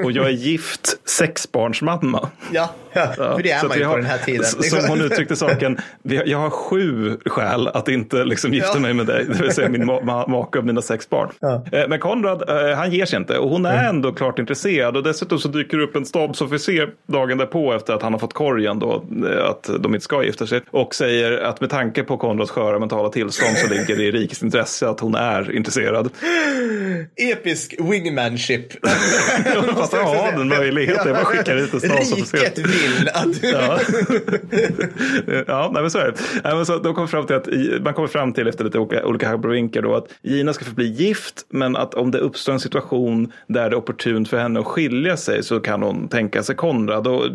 och 0.04 0.12
jag 0.12 0.26
är 0.26 0.30
gift 0.32 1.10
sexbarnsmamma. 1.10 2.30
Ja, 2.52 2.74
för 3.16 3.44
det 3.44 3.52
är 3.52 3.60
Så 3.60 3.68
man 3.68 3.78
ju 3.78 3.82
jag 3.84 3.88
på 3.90 3.92
har- 3.96 3.98
den 4.02 4.10
här 4.12 4.18
tiden. 4.18 4.44
Som 4.46 4.90
hon 4.90 5.02
uttryckte 5.02 5.36
saken, 5.36 5.78
jag 6.04 6.38
har 6.38 6.50
sju 6.50 7.18
skäl 7.26 7.68
att 7.68 7.88
inte 7.88 8.24
liksom 8.26 8.54
gifta 8.54 8.72
Ja. 8.74 8.80
mig 8.80 8.94
med 8.94 9.06
dig, 9.06 9.26
det 9.30 9.42
vill 9.42 9.52
säga 9.54 9.70
min 9.70 9.84
ma- 9.90 10.02
ma- 10.02 10.30
make 10.30 10.60
och 10.60 10.66
mina 10.66 10.82
sex 10.82 11.10
barn. 11.10 11.30
Eh, 11.72 11.88
Men 11.90 12.00
Konrad, 12.00 12.50
eh, 12.50 12.78
han 12.78 12.92
ger 12.92 13.06
sig 13.06 13.18
inte 13.20 13.38
och 13.38 13.50
hon 13.50 13.66
är 13.66 13.74
Mm. 13.74 13.86
ändå 13.96 14.12
klart 14.12 14.40
intresserad 14.40 14.98
och 14.98 15.04
dessutom 15.04 15.40
så 15.40 15.48
dyker 15.48 15.78
det 15.78 15.84
upp 15.84 15.96
en 15.96 16.06
stabsofficer 16.06 16.90
dagen 17.08 17.38
därpå 17.38 17.74
efter 17.74 17.94
att 17.94 18.02
han 18.02 18.12
har 18.14 18.20
fått 18.20 18.34
korgen 18.34 18.80
då, 18.80 19.04
eh, 19.32 19.46
att 19.50 19.70
de 19.80 19.94
inte 19.96 20.04
ska 20.04 20.24
gifta 20.24 20.48
sig 20.48 20.62
och 20.72 20.96
säger 20.96 21.38
att 21.38 21.62
med 21.62 21.70
tanke 21.70 22.04
på 22.04 22.18
Konrads 22.18 22.52
sköra 22.52 22.80
mentala 22.80 23.10
tillstånd 23.10 23.58
så 23.58 23.68
ligger 23.70 23.96
det 23.96 24.04
i 24.04 24.12
rikets 24.12 24.44
intresse 24.44 24.88
att 24.90 25.00
hon 25.00 25.16
är 25.16 25.56
intresserad. 25.56 26.10
Episk 27.16 27.76
wingmanship. 27.80 28.86
Fast 29.78 29.94
han 29.94 30.06
har 30.06 30.32
den 30.38 30.48
möjligheten, 30.48 31.08
jag 31.08 31.16
bara 31.16 31.26
skickar 31.26 31.56
hit 31.56 31.74
en 31.74 31.80
stabsofficer. 31.80 32.38
Riket 32.38 32.58
du... 32.88 33.08
Ja, 33.48 33.80
ja 35.48 35.70
nej, 35.74 35.82
men 35.82 35.92
så 35.92 35.98
är 35.98 36.06
det. 36.06 36.56
Men 36.56 36.66
så 36.66 36.78
de 36.78 36.94
kommer 36.94 37.08
fram 37.08 37.26
till 37.26 37.36
att, 37.36 37.48
man 37.82 37.94
kommer 37.94 38.08
fram 38.08 38.34
till 38.34 38.48
efter 38.48 38.66
lite 38.66 38.80
olika, 38.80 39.06
olika 39.06 39.30
abrovinkar 39.30 39.82
då 39.82 39.96
att 39.96 40.08
Gina 40.22 40.54
ska 40.54 40.66
få 40.66 40.74
bli 40.74 40.88
gift 40.88 41.46
men 41.50 41.76
att 41.76 41.94
om 41.94 42.12
det 42.12 42.20
uppstår 42.20 42.54
en 42.54 42.60
situation 42.60 43.32
där 43.48 43.70
det 43.70 43.76
är 43.76 43.78
opportunt 43.78 44.30
för 44.30 44.38
henne 44.38 44.60
att 44.60 44.66
skilja 44.66 45.18
sig 45.18 45.44
så 45.44 45.60
kan 45.60 45.84
hon 45.84 46.08
tänka 46.08 46.44
sig 46.44 46.56
Konrad. 46.56 47.08
Och, 47.08 47.32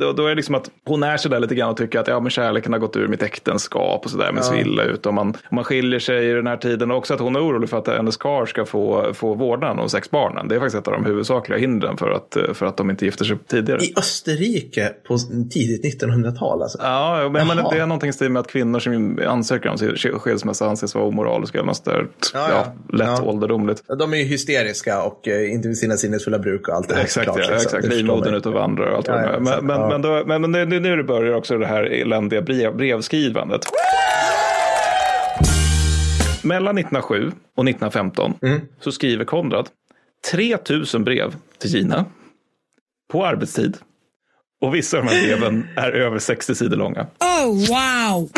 då, 0.00 0.12
då 0.12 0.24
är 0.24 0.28
det 0.28 0.34
liksom 0.34 0.54
att 0.54 0.70
hon 0.84 1.02
är 1.02 1.16
så 1.16 1.28
där 1.28 1.40
lite 1.40 1.54
grann 1.54 1.70
och 1.70 1.76
tycker 1.76 1.98
att 1.98 2.08
ja, 2.08 2.20
men 2.20 2.30
kärleken 2.30 2.72
har 2.72 2.80
gått 2.80 2.96
ur 2.96 3.08
mitt 3.08 3.22
äktenskap 3.22 4.04
och 4.04 4.10
så 4.10 4.18
där 4.18 4.32
men 4.32 4.42
ser 4.42 4.60
illa 4.60 4.84
ut 4.84 5.06
om 5.06 5.14
man, 5.14 5.28
om 5.28 5.54
man 5.54 5.64
skiljer 5.64 6.00
sig 6.00 6.30
i 6.30 6.32
den 6.32 6.46
här 6.46 6.56
tiden. 6.56 6.90
Och 6.90 6.96
också 6.96 7.14
att 7.14 7.20
hon 7.20 7.36
är 7.36 7.40
orolig 7.40 7.70
för 7.70 7.78
att 7.78 7.88
hennes 7.88 8.16
karl 8.16 8.46
ska 8.46 8.64
få, 8.64 9.14
få 9.14 9.34
vårdnaden 9.34 9.78
om 9.78 9.88
sex 9.88 10.10
barnen. 10.10 10.48
Det 10.48 10.54
är 10.54 10.58
faktiskt 10.58 10.76
ett 10.76 10.88
av 10.88 10.94
de 10.94 11.04
huvudsakliga 11.04 11.58
hindren 11.58 11.96
för 11.96 12.10
att, 12.10 12.36
för 12.54 12.66
att 12.66 12.76
de 12.76 12.90
inte 12.90 13.04
gifter 13.04 13.24
sig 13.24 13.38
tidigare. 13.46 13.84
I 13.84 13.94
Österrike 13.96 14.92
på 15.04 15.18
tidigt 15.50 16.02
1900-tal 16.02 16.62
alltså. 16.62 16.78
Ja, 16.82 17.28
men, 17.32 17.46
men 17.46 17.56
det 17.56 17.78
är 17.78 17.86
någonting 17.86 18.10
i 18.10 18.12
stil 18.12 18.30
med 18.30 18.40
att 18.40 18.46
kvinnor 18.46 18.78
som 18.78 19.18
ansöker 19.26 19.68
om 19.68 19.76
sk- 19.76 20.18
skilsmässa 20.18 20.66
anses 20.68 20.94
vara 20.94 21.04
omoraliska 21.04 21.58
eller 21.58 21.66
något 21.66 21.84
där. 21.84 22.06
Ja, 22.34 22.48
Ja, 22.48 22.48
ja. 22.90 22.96
lätt 22.98 23.08
Ja. 23.08 23.22
ålderdomligt. 23.22 23.82
De 23.98 24.12
är 24.12 24.16
ju 24.16 24.24
hysteriska 24.24 25.02
och 25.02 25.28
eh, 25.28 25.52
inte 25.52 25.68
vid 25.68 25.78
sina 25.78 25.96
sinnesfulla 25.96 26.38
bruk 26.38 26.68
och 26.68 26.74
allt 26.74 26.88
det 26.88 26.94
här. 26.94 27.02
Exakt, 27.02 27.26
såklart, 27.26 27.46
ja, 27.48 27.54
liksom. 27.54 27.78
exakt. 27.78 27.94
Livmodern 27.94 28.30
man. 28.30 28.34
ute 28.38 28.48
och 28.48 28.54
allt 28.62 29.08
vad 29.08 29.22
Ja. 29.24 29.38
Men, 29.40 29.66
men, 29.66 29.88
men, 29.88 30.02
då, 30.02 30.22
men, 30.26 30.50
men 30.50 30.68
nu 30.68 30.96
det 30.96 31.04
börjar 31.04 31.34
också 31.34 31.58
det 31.58 31.66
här 31.66 31.82
eländiga 31.82 32.42
brev, 32.42 32.76
brevskrivandet. 32.76 33.60
Mellan 36.42 36.78
1907 36.78 37.16
och 37.56 37.64
1915 37.68 38.34
Mm. 38.42 38.60
så 38.80 38.92
skriver 38.92 39.24
Konrad 39.24 39.68
3000 40.32 41.04
brev 41.04 41.34
till 41.58 41.70
Gina 41.70 42.04
på 43.12 43.26
arbetstid. 43.26 43.76
Och 44.60 44.74
vissa 44.74 44.98
av 44.98 45.04
de 45.04 45.10
här 45.10 45.22
breven 45.22 45.68
är 45.76 45.90
över 45.92 46.18
60 46.18 46.54
sidor 46.54 46.76
långa. 46.76 47.06
Oh, 47.20 47.46
wow. 47.46 48.30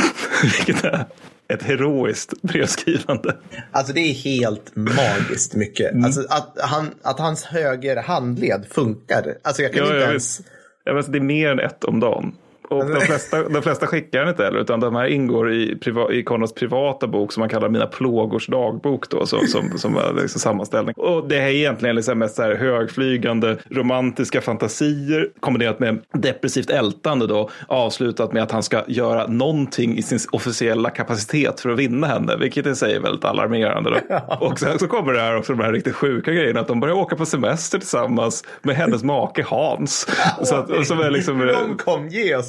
Vilket 0.42 0.84
är 0.84 1.04
ett 1.52 1.62
heroiskt 1.62 2.42
brevskrivande. 2.42 3.36
Alltså 3.72 3.92
det 3.92 4.00
är 4.00 4.12
helt 4.14 4.76
magiskt 4.76 5.54
mycket. 5.54 5.92
Mm. 5.92 6.04
Alltså 6.04 6.20
att, 6.28 6.56
han, 6.60 6.94
att 7.02 7.18
hans 7.18 7.44
höger 7.44 7.96
handled 8.02 8.66
funkar. 8.70 9.34
Alltså 9.42 9.62
jag 9.62 9.72
kan 9.72 9.86
Ja, 9.86 9.94
inte 9.94 10.10
ens... 10.10 10.40
Ja, 10.84 10.92
men 10.92 10.96
alltså, 10.96 11.12
det 11.12 11.18
är 11.18 11.22
mer 11.22 11.48
än 11.48 11.60
ett 11.60 11.84
om 11.84 12.00
dagen. 12.00 12.32
Och 12.70 12.90
de 12.90 13.00
flesta, 13.00 13.48
de 13.48 13.62
flesta 13.62 13.86
skickar 13.86 14.20
den 14.20 14.28
inte 14.28 14.44
heller, 14.44 14.60
utan 14.60 14.80
de 14.80 14.94
här 14.94 15.06
ingår 15.06 15.52
i, 15.52 15.76
priva, 15.76 16.12
i 16.12 16.22
Konrads 16.22 16.54
privata 16.54 17.06
bok 17.06 17.32
som 17.32 17.40
man 17.40 17.48
kallar 17.48 17.68
Mina 17.68 17.86
plågors 17.86 18.46
dagbok 18.46 19.08
då, 19.10 19.26
som, 19.26 19.46
som, 19.46 19.78
som 19.78 19.96
är 19.96 20.12
liksom 20.22 20.40
sammanställning. 20.40 20.94
Och 20.96 21.28
det 21.28 21.38
är 21.38 21.48
egentligen 21.48 21.96
liksom 21.96 22.18
mest 22.18 22.36
så 22.36 22.42
här 22.42 22.54
högflygande 22.54 23.56
romantiska 23.70 24.40
fantasier 24.40 25.28
kombinerat 25.40 25.80
med 25.80 25.98
depressivt 26.12 26.70
ältande 26.70 27.26
då, 27.26 27.50
avslutat 27.66 28.32
med 28.32 28.42
att 28.42 28.50
han 28.50 28.62
ska 28.62 28.82
göra 28.86 29.26
någonting 29.26 29.98
i 29.98 30.02
sin 30.02 30.18
officiella 30.32 30.90
kapacitet 30.90 31.60
för 31.60 31.70
att 31.70 31.78
vinna 31.78 32.06
henne, 32.06 32.36
vilket 32.36 32.66
i 32.66 32.74
sig 32.74 32.94
är 32.94 33.00
väldigt 33.00 33.24
alarmerande. 33.24 33.90
Då. 33.90 34.36
Och 34.46 34.58
sen 34.58 34.78
så 34.78 34.86
kommer 34.86 35.12
det 35.12 35.20
här 35.20 35.36
också, 35.36 35.52
de 35.52 35.64
här 35.64 35.72
riktigt 35.72 35.94
sjuka 35.94 36.32
grejerna, 36.32 36.60
att 36.60 36.68
de 36.68 36.80
börjar 36.80 36.94
åka 36.94 37.16
på 37.16 37.26
semester 37.26 37.78
tillsammans 37.78 38.44
med 38.62 38.76
hennes 38.76 39.02
make 39.02 39.42
Hans. 39.42 40.06
Så 40.42 40.54
att, 40.56 40.70
och 40.70 40.86
som 40.86 41.00
är 41.00 41.10
liksom, 41.10 41.42
Romcom 41.42 42.08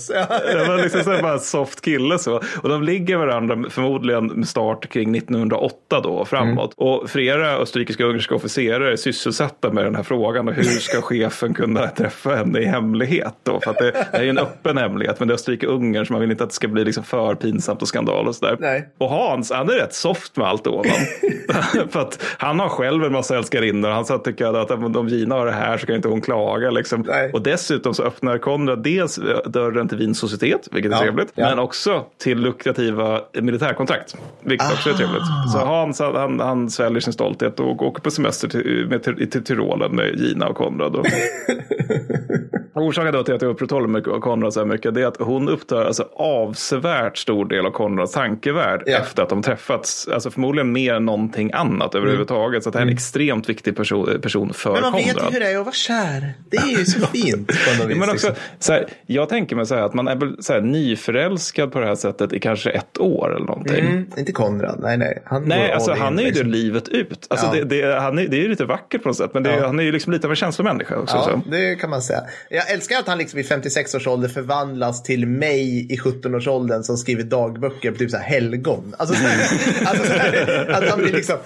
det 0.53 0.67
var 0.67 0.77
liksom 0.77 1.03
så 1.03 1.21
bara 1.21 1.39
soft 1.39 1.81
kille 1.81 2.19
så. 2.19 2.41
Och 2.61 2.69
de 2.69 2.83
ligger 2.83 3.17
varandra 3.17 3.69
förmodligen 3.69 4.27
med 4.27 4.47
start 4.47 4.89
kring 4.89 5.15
1908 5.15 6.01
då 6.03 6.25
framåt. 6.25 6.73
Och 6.75 7.09
flera 7.09 7.57
österrikiska 7.57 8.03
och 8.03 8.09
ungerska 8.09 8.35
officerare 8.35 8.91
är 8.91 8.95
sysselsatta 8.95 9.71
med 9.73 9.85
den 9.85 9.95
här 9.95 10.03
frågan. 10.03 10.47
Och 10.47 10.53
hur 10.53 10.63
ska 10.63 11.01
chefen 11.01 11.53
kunna 11.53 11.87
träffa 11.87 12.35
henne 12.35 12.59
i 12.59 12.65
hemlighet 12.65 13.35
då? 13.43 13.59
För 13.59 13.71
att 13.71 13.77
det, 13.77 13.91
det 14.11 14.17
är 14.17 14.23
ju 14.23 14.29
en 14.29 14.37
öppen 14.37 14.77
hemlighet. 14.77 15.19
Men 15.19 15.27
det 15.27 15.31
är 15.31 15.35
Österrike-Ungern 15.35 16.05
så 16.05 16.13
man 16.13 16.21
vill 16.21 16.31
inte 16.31 16.43
att 16.43 16.49
det 16.49 16.55
ska 16.55 16.67
bli 16.67 16.85
liksom 16.85 17.03
för 17.03 17.35
pinsamt 17.35 17.81
och 17.81 17.87
skandal 17.87 18.27
och 18.27 18.35
sådär. 18.35 18.57
Och 18.97 19.09
Hans, 19.09 19.51
han 19.51 19.69
är 19.69 19.73
rätt 19.73 19.93
soft 19.93 20.37
med 20.37 20.47
allt 20.47 20.67
ovan. 20.67 20.85
för 21.89 21.99
att 21.99 22.23
han 22.37 22.59
har 22.59 22.69
själv 22.69 23.03
en 23.03 23.11
massa 23.11 23.37
älskarinnor. 23.37 23.89
Han 23.89 24.05
sa 24.05 24.15
att 24.15 24.23
tycker 24.23 24.53
att 24.53 24.71
om 24.71 25.07
Gina 25.07 25.35
har 25.35 25.45
det 25.45 25.51
här 25.51 25.77
så 25.77 25.85
kan 25.85 25.95
inte 25.95 26.07
hon 26.07 26.21
klaga. 26.21 26.71
Liksom. 26.71 27.05
Och 27.33 27.41
dessutom 27.41 27.93
så 27.93 28.03
öppnar 28.03 28.37
Konrad 28.37 28.83
dels 28.83 29.19
dörren 29.45 29.87
till 29.87 29.97
Wiens 29.99 30.19
societet, 30.19 30.67
vilket 30.71 30.91
är 30.91 30.95
Ja, 30.95 31.01
trevligt, 31.01 31.31
ja. 31.35 31.49
men 31.49 31.59
också 31.59 32.05
till 32.17 32.37
lukrativa 32.39 33.21
militärkontrakt, 33.33 34.15
vilket 34.41 34.73
också 34.73 34.89
är 34.89 34.93
trevligt. 34.93 35.23
Så 35.53 35.57
han, 35.65 35.93
han, 36.15 36.39
han 36.39 36.69
sväljer 36.69 36.99
sin 36.99 37.13
stolthet 37.13 37.59
och 37.59 37.83
åker 37.83 38.01
på 38.01 38.11
semester 38.11 38.47
till, 38.47 38.87
med, 38.89 39.03
till, 39.03 39.29
till 39.29 39.43
Tyrolen 39.43 39.95
med 39.95 40.19
Gina 40.19 40.47
och 40.47 40.55
Konrad. 40.55 40.95
Och... 40.95 41.05
Orsaken 42.81 43.13
då 43.13 43.23
till 43.23 43.33
att 43.33 43.41
jag 43.41 43.49
upprätthåller 43.51 43.87
mig 43.87 44.01
och 44.01 44.21
Konrad 44.21 44.53
så 44.53 44.59
här 44.59 44.67
mycket 44.67 44.93
det 44.93 45.01
är 45.01 45.05
att 45.07 45.17
hon 45.19 45.49
upptar 45.49 45.85
alltså 45.85 46.07
avsevärt 46.15 47.17
stor 47.17 47.45
del 47.45 47.65
av 47.65 47.71
Konrads 47.71 48.11
tankevärld 48.13 48.83
Ja. 48.85 48.97
efter 48.97 49.23
att 49.23 49.29
de 49.29 49.41
träffats. 49.41 50.07
Alltså 50.07 50.31
förmodligen 50.31 50.71
mer 50.71 50.93
än 50.93 51.05
någonting 51.05 51.51
annat 51.53 51.95
överhuvudtaget. 51.95 52.63
Så 52.63 52.69
att 52.69 52.73
det 52.73 52.79
här 52.79 52.85
är 52.85 52.89
en 52.89 52.93
extremt 52.95 53.49
viktig 53.49 53.75
person, 53.75 54.19
person 54.21 54.53
för 54.53 54.71
Men 54.73 54.81
man 54.81 54.91
Konrad. 54.91 55.15
vet 55.15 55.33
hur 55.35 55.39
det 55.39 55.51
är 55.51 55.57
att 55.59 55.65
vara 55.65 55.73
kär. 55.75 56.33
Det 56.49 56.57
är 56.57 56.79
ju 56.79 56.85
så 56.85 56.99
fint 57.07 57.47
på 57.47 57.77
något 57.83 57.89
vis. 57.89 57.97
Men 57.97 58.09
också, 58.09 58.27
liksom. 58.27 58.43
så 58.59 58.73
här, 58.73 58.85
jag 59.05 59.29
tänker 59.29 59.55
mig 59.55 59.65
så 59.65 59.75
här 59.75 59.81
att 59.81 59.93
man 59.93 60.07
är 60.07 60.15
väl 60.15 60.43
så 60.43 60.53
här, 60.53 60.61
nyförälskad 60.61 61.71
på 61.71 61.79
det 61.79 61.85
här 61.85 61.95
sättet 61.95 62.33
i 62.33 62.39
kanske 62.39 62.69
ett 62.69 62.97
år 62.99 63.35
eller 63.35 63.45
någonting. 63.45 63.85
mm, 63.85 64.05
inte 64.17 64.31
Konrad, 64.31 64.79
nej 64.81 64.97
nej. 64.97 65.21
Han 65.25 65.43
Nej, 65.43 65.71
alltså 65.71 65.93
han 65.93 66.19
är 66.19 66.23
ju 66.23 66.29
det 66.29 66.33
liksom. 66.33 66.51
livet 66.51 66.87
ut. 66.87 67.27
Alltså, 67.29 67.45
Ja. 67.45 67.63
det, 67.63 67.81
det, 67.81 67.99
han 67.99 68.19
är, 68.19 68.27
det 68.27 68.37
är 68.37 68.41
ju 68.41 68.47
lite 68.47 68.65
vackert 68.65 69.03
på 69.03 69.09
något 69.09 69.17
sätt, 69.17 69.33
men 69.33 69.43
det, 69.43 69.55
Ja. 69.55 69.65
han 69.65 69.79
är 69.79 69.83
ju 69.83 69.91
liksom 69.91 70.13
lite 70.13 70.27
av 70.27 70.31
en 70.31 70.35
känslomänniska 70.35 70.97
också. 70.97 71.15
Ja, 71.15 71.23
Så. 71.45 71.49
det 71.51 71.75
kan 71.75 71.89
man 71.89 72.01
säga. 72.01 72.19
Jag 72.49 72.68
älskar 72.73 72.99
att 72.99 73.07
han 73.07 73.17
liksom 73.17 73.39
i 73.39 73.43
56 73.43 73.95
års 73.95 74.07
ålder 74.07 74.29
förvandlas 74.29 75.03
till 75.03 75.27
mig 75.27 75.93
i 75.93 75.97
17 75.97 76.35
års 76.35 76.47
åldern 76.47 76.83
som 76.83 76.97
skriver 76.97 77.23
dagböcker 77.23 77.91
på 77.91 77.97
typ 77.97 78.11
så 78.11 78.17
här 78.17 78.23
helgon. 78.23 78.95
Alltså, 78.97 79.15
så 79.15 79.21
här, 79.21 79.39
alltså 79.85 80.05
så 80.05 80.13
här, 80.13 80.69
att 80.69 80.89
han 80.89 80.99
blir 80.99 81.13
liksom 81.13 81.37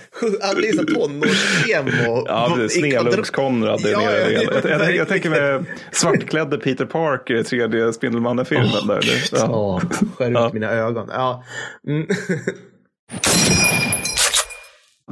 han 0.41 0.55
blir 0.55 0.71
så 0.71 0.83
tonårsemo. 0.83 2.23
Ja, 2.27 2.57
Snedluggs-Konrad. 2.69 3.81
Ja, 3.83 3.89
Ja, 3.89 4.11
ja, 4.11 4.29
jag, 4.29 4.81
jag, 4.81 4.95
jag, 4.95 5.07
tänker 5.07 5.29
mig 5.29 5.63
svartklädde 5.91 6.57
Peter 6.57 6.85
Parker 6.85 7.35
i 7.35 7.43
tredje 7.43 7.93
Spindelmannen-filmen. 7.93 8.87
där. 8.87 9.03
Ja. 9.31 9.81
Skär 10.17 10.47
ut 10.47 10.53
mina 10.53 10.71
ögon. 10.71 11.09
Ja. 11.11 11.43
Mm. 11.87 12.07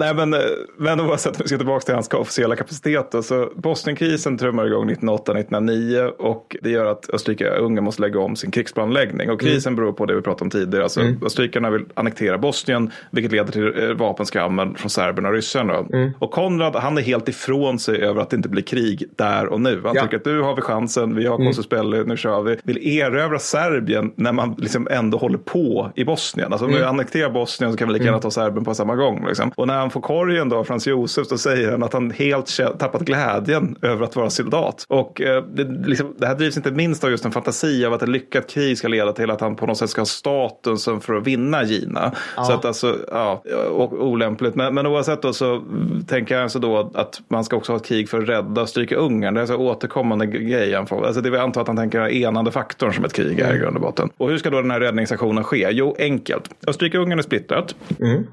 Nej, 0.01 0.15
men, 0.15 0.33
eh, 0.33 0.39
men 0.77 0.99
oavsett, 1.01 1.35
om 1.35 1.41
vi 1.43 1.47
ska 1.47 1.57
tillbaka 1.57 1.85
till 1.85 1.93
hans 1.93 2.13
officiella 2.13 2.55
kapacitet. 2.55 3.11
Då, 3.11 3.23
så 3.23 3.49
Bosnienkrisen 3.55 4.37
trummar 4.37 4.65
igång 4.67 4.89
1908-1909 4.89 6.07
och 6.07 6.55
det 6.61 6.69
gör 6.69 6.85
att 6.85 7.09
Österrike-Ungern 7.13 7.81
måste 7.83 8.01
lägga 8.01 8.19
om 8.19 8.35
sin 8.35 8.51
krigsplanläggning. 8.51 9.29
Och 9.31 9.41
krisen 9.41 9.75
beror 9.75 9.93
på 9.93 10.05
det 10.05 10.15
vi 10.15 10.21
pratade 10.21 10.43
om 10.43 10.49
tidigare. 10.49 10.83
Alltså, 10.83 11.01
Österrikarna 11.25 11.69
vill 11.69 11.85
annektera 11.93 12.37
Bosnien, 12.37 12.91
vilket 13.11 13.31
leder 13.31 13.51
till 13.51 13.83
eh, 13.83 13.89
vapenskammen 13.95 14.75
från 14.75 14.89
serberna 14.89 15.27
och 15.29 15.33
ryssarna. 15.35 15.85
Och 16.19 16.31
Konrad, 16.31 16.75
han 16.75 16.97
är 16.97 17.01
helt 17.01 17.29
ifrån 17.29 17.79
sig 17.79 18.01
över 18.03 18.21
att 18.21 18.29
det 18.29 18.35
inte 18.35 18.49
blir 18.49 18.63
krig 18.63 19.03
där 19.15 19.47
och 19.47 19.61
nu. 19.61 19.81
Han 19.85 19.95
Ja. 19.95 20.01
tycker 20.03 20.17
att 20.17 20.25
nu 20.25 20.41
har 20.41 20.55
vi 20.55 20.61
chansen, 20.61 21.15
vi 21.15 21.25
har 21.25 21.37
Konsus 21.37 21.69
Belli, 21.69 22.03
nu 22.05 22.17
kör 22.17 22.41
vi. 22.41 22.57
Vill 22.63 22.87
erövra 22.99 23.39
Serbien 23.39 24.11
när 24.15 24.31
man 24.31 24.55
liksom 24.57 24.87
ändå 24.91 25.17
håller 25.17 25.37
på 25.37 25.91
i 25.95 26.03
Bosnien. 26.05 26.51
Alltså 26.51 26.65
om 26.65 26.73
vi 26.73 26.83
annekterar 26.83 27.29
Bosnien 27.29 27.71
så 27.71 27.77
kan 27.77 27.87
vi 27.87 27.93
lika 27.93 28.05
gärna 28.05 28.19
ta 28.19 28.31
Serbien 28.31 28.65
på 28.65 28.73
samma 28.73 28.95
gång. 28.95 29.25
Liksom. 29.27 29.51
Och 29.55 29.67
när 29.67 29.77
han 29.77 29.89
får 29.91 30.01
korgen 30.01 30.49
då, 30.49 30.63
Frans 30.63 30.87
Josef, 30.87 31.27
så 31.27 31.37
säger 31.37 31.71
han 31.71 31.83
att 31.83 31.93
han 31.93 32.11
helt 32.11 32.59
tappat 32.79 33.01
glädjen 33.01 33.75
över 33.81 34.03
att 34.03 34.15
vara 34.15 34.29
soldat. 34.29 34.85
Och 34.87 35.21
eh, 35.21 35.43
det, 35.43 35.63
liksom, 35.87 36.15
det 36.17 36.27
här 36.27 36.35
drivs 36.35 36.57
inte 36.57 36.71
minst 36.71 37.03
av 37.03 37.09
just 37.11 37.25
en 37.25 37.31
fantasi 37.31 37.85
av 37.85 37.93
att 37.93 38.01
ett 38.03 38.09
lyckat 38.09 38.49
krig 38.49 38.77
ska 38.77 38.87
leda 38.87 39.13
till 39.13 39.31
att 39.31 39.41
han 39.41 39.55
på 39.55 39.65
något 39.65 39.77
sätt 39.77 39.89
ska 39.89 40.01
ha 40.01 40.05
statusen 40.05 41.01
för 41.01 41.13
att 41.15 41.27
vinna 41.27 41.63
Gina. 41.63 42.11
Så 42.35 42.53
att 42.53 42.65
alltså, 42.65 42.97
ja, 43.11 43.43
och, 43.71 43.93
olämpligt. 44.05 44.55
Men, 44.55 44.73
men 44.75 44.85
oavsett 44.87 45.21
då 45.21 45.33
så 45.33 45.61
tänker 46.07 46.35
jag 46.35 46.43
alltså 46.43 46.59
då 46.59 46.91
att 46.93 47.21
man 47.27 47.43
ska 47.43 47.55
också 47.55 47.71
ha 47.71 47.77
ett 47.77 47.85
krig 47.85 48.09
för 48.09 48.21
att 48.21 48.29
rädda 48.29 48.61
och 48.61 48.69
stryka 48.69 48.95
Ungern. 48.95 49.33
Det 49.33 49.41
är 49.41 49.45
så 49.45 49.55
återkommande 49.55 50.25
grej. 50.25 50.73
han 50.73 50.87
får- 50.87 51.05
Alltså 51.05 51.21
det 51.21 51.29
vi 51.29 51.37
antar 51.37 51.61
att 51.61 51.67
han 51.67 51.77
tänker 51.77 51.99
den 51.99 52.09
enande 52.11 52.51
faktorn 52.51 52.93
som 52.93 53.05
ett 53.05 53.13
krig 53.13 53.39
är 53.39 53.55
i 53.55 53.57
grund 53.57 53.75
och 53.75 53.81
botten. 53.81 54.09
Och 54.17 54.29
hur 54.29 54.37
ska 54.37 54.49
då 54.49 54.61
den 54.61 54.71
här 54.71 54.79
räddningsaktionen 54.79 55.43
ske? 55.43 55.67
Jo, 55.71 55.95
enkelt. 55.99 56.49
Österrike-Ungern 56.67 57.17
är 57.19 57.23
splittrat. 57.23 57.75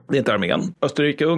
Det 0.09 0.17
är 0.17 0.19
inte 0.19 0.35
armén. 0.35 0.61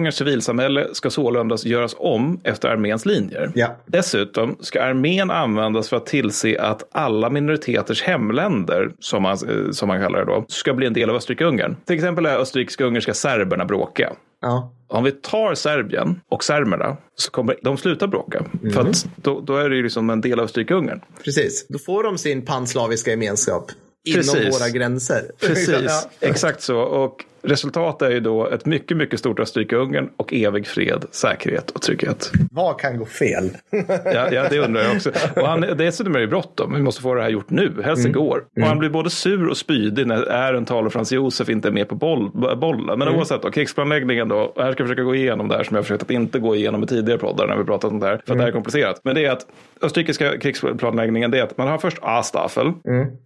Österrike-Ungerns 0.07 0.15
civilsamhälle 0.17 0.87
ska 0.93 1.09
således 1.09 1.65
göras 1.65 1.95
om 1.97 2.39
efter 2.43 2.69
arméns 2.69 3.05
linjer. 3.05 3.51
Ja. 3.55 3.75
Dessutom 3.85 4.57
ska 4.59 4.81
armén 4.81 5.31
användas 5.31 5.89
för 5.89 5.97
att 5.97 6.05
tillse 6.05 6.61
att 6.61 6.87
alla 6.91 7.29
minoriteters 7.29 8.03
hemländer, 8.03 8.91
som 8.99 9.23
man, 9.23 9.31
eh, 9.31 9.71
som 9.71 9.87
man 9.87 10.01
kallar 10.01 10.19
det 10.19 10.25
då, 10.25 10.45
ska 10.47 10.73
bli 10.73 10.87
en 10.87 10.93
del 10.93 11.09
av 11.09 11.15
Österrike-Ungern. 11.15 11.75
Till 11.85 11.95
exempel 11.95 12.25
är 12.25 12.37
österrikiska-ungerska 12.37 13.13
serberna 13.13 13.65
bråkiga. 13.65 14.13
Ja. 14.41 14.73
Om 14.87 15.03
vi 15.03 15.11
tar 15.11 15.55
Serbien 15.55 16.21
och 16.29 16.43
serberna 16.43 16.97
så 17.15 17.31
kommer 17.31 17.55
de 17.61 17.77
sluta 17.77 18.07
bråka. 18.07 18.45
Mm. 18.61 18.73
För 18.73 18.81
att 18.81 19.05
då, 19.15 19.41
då 19.41 19.57
är 19.57 19.69
det 19.69 19.75
ju 19.75 19.83
liksom 19.83 20.09
en 20.09 20.21
del 20.21 20.39
av 20.39 20.45
Österrike-Ungern. 20.45 21.01
Precis. 21.23 21.65
Då 21.69 21.79
får 21.79 22.03
de 22.03 22.17
sin 22.17 22.45
panslaviska 22.45 23.11
gemenskap 23.11 23.71
inom 24.03 24.23
Precis. 24.23 24.61
våra 24.61 24.69
gränser. 24.69 25.31
Precis, 25.39 25.69
ja. 25.87 26.09
exakt 26.19 26.61
så. 26.61 26.77
Och 26.77 27.25
resultatet 27.43 28.07
är 28.07 28.11
ju 28.11 28.19
då 28.19 28.47
ett 28.47 28.65
mycket, 28.65 28.97
mycket 28.97 29.19
stort 29.19 29.39
Österrike-Ungern 29.39 30.09
och 30.17 30.33
evig 30.33 30.67
fred, 30.67 31.05
säkerhet 31.11 31.71
och 31.71 31.81
trygghet. 31.81 32.31
Vad 32.51 32.79
kan 32.79 32.97
gå 32.97 33.05
fel? 33.05 33.49
Ja, 34.05 34.31
ja 34.31 34.45
det 34.49 34.59
undrar 34.59 34.81
jag 34.81 34.95
också. 34.95 35.11
Och 35.35 35.47
han, 35.47 35.61
dessutom 35.61 36.15
är 36.15 36.19
det 36.19 36.27
bråttom. 36.27 36.73
Vi 36.75 36.81
måste 36.81 37.01
få 37.01 37.13
det 37.13 37.21
här 37.21 37.29
gjort 37.29 37.49
nu, 37.49 37.73
helst 37.83 38.05
igår. 38.05 38.43
Och 38.55 38.67
han 38.67 38.79
blir 38.79 38.89
både 38.89 39.09
sur 39.09 39.49
och 39.49 39.57
spydig 39.57 40.07
när 40.07 40.29
Ehrenthal 40.29 40.85
och 40.85 40.93
Frans 40.93 41.11
Josef 41.11 41.49
inte 41.49 41.67
är 41.67 41.71
med 41.71 41.89
på 41.89 41.95
boll, 41.95 42.31
bollen. 42.57 42.99
Men 42.99 43.07
oavsett, 43.07 43.41
då, 43.41 43.51
krigsplanläggningen 43.51 44.27
då. 44.27 44.35
Och 44.35 44.63
här 44.63 44.71
ska 44.71 44.81
jag 44.81 44.87
försöka 44.87 45.03
gå 45.03 45.15
igenom 45.15 45.47
det 45.47 45.55
här 45.55 45.63
som 45.63 45.75
jag 45.75 45.79
har 45.79 45.83
försökt 45.83 46.03
att 46.03 46.11
inte 46.11 46.39
gå 46.39 46.55
igenom 46.55 46.83
i 46.83 46.87
tidigare 46.87 47.19
poddar 47.19 47.47
när 47.47 47.57
vi 47.57 47.63
pratat 47.63 47.91
om 47.91 47.99
det 47.99 48.05
här. 48.05 48.21
För 48.25 48.33
att 48.33 48.37
det 48.37 48.43
här 48.43 48.47
är 48.47 48.53
komplicerat. 48.53 49.01
Men 49.03 49.15
det 49.15 49.25
är 49.25 49.31
att 49.31 49.45
österrikiska 49.81 50.37
krigsplanläggningen 50.37 51.31
det 51.31 51.39
är 51.39 51.43
att 51.43 51.57
man 51.57 51.67
har 51.67 51.77
först 51.77 51.97
A-staffel. 52.01 52.71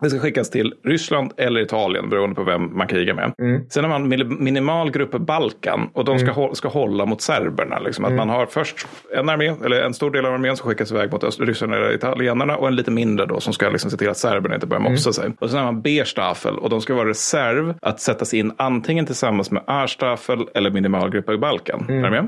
Det 0.01 0.09
ska 0.09 0.19
skickas 0.19 0.49
till 0.49 0.73
Ryssland 0.83 1.31
eller 1.37 1.61
Italien 1.61 2.09
beroende 2.09 2.35
på 2.35 2.43
vem 2.43 2.77
man 2.77 2.87
krigar 2.87 3.13
med. 3.13 3.33
Sen 3.69 3.83
har 3.83 3.89
man 3.89 4.04
mil- 4.09 4.25
minimal 4.39 4.91
grupp 4.91 5.11
Balkan 5.11 5.89
och 5.93 6.05
de 6.05 6.19
ska, 6.19 6.31
hå- 6.31 6.53
ska 6.53 6.67
hålla 6.67 7.05
mot 7.05 7.21
serberna. 7.21 7.79
Liksom. 7.79 8.05
Att 8.05 8.13
man 8.13 8.29
har 8.29 8.45
först 8.45 8.87
en 9.13 9.29
armé, 9.29 9.53
eller 9.65 9.81
en 9.81 9.93
stor 9.93 10.11
del 10.11 10.25
av 10.25 10.33
armén 10.33 10.57
som 10.57 10.69
skickas 10.69 10.91
iväg 10.91 11.11
mot 11.11 11.23
öst- 11.23 11.39
ryssarna 11.39 11.75
eller 11.77 11.93
italienarna 11.95 12.57
och 12.57 12.67
en 12.67 12.75
lite 12.75 12.91
mindre 12.91 13.25
då 13.25 13.39
som 13.39 13.53
ska 13.53 13.69
liksom 13.69 13.91
se 13.91 13.97
till 13.97 14.09
att 14.09 14.17
serberna 14.17 14.55
inte 14.55 14.67
börjar 14.67 14.81
mopsa 14.81 15.13
sig. 15.13 15.31
Och 15.39 15.49
sen 15.49 15.59
har 15.59 15.65
man 15.65 15.81
B-staffel 15.81 16.57
och 16.57 16.69
de 16.69 16.81
ska 16.81 16.93
vara 16.95 17.09
reserv 17.09 17.73
att 17.81 17.99
sättas 17.99 18.33
in 18.33 18.51
antingen 18.57 19.05
tillsammans 19.05 19.51
med 19.51 19.63
A-staffel 19.67 20.39
eller 20.53 20.71
minimalgrupp 20.71 21.29
i 21.29 21.37
Balkan. 21.37 21.85
Är 21.89 22.03
du 22.03 22.09
med? 22.09 22.27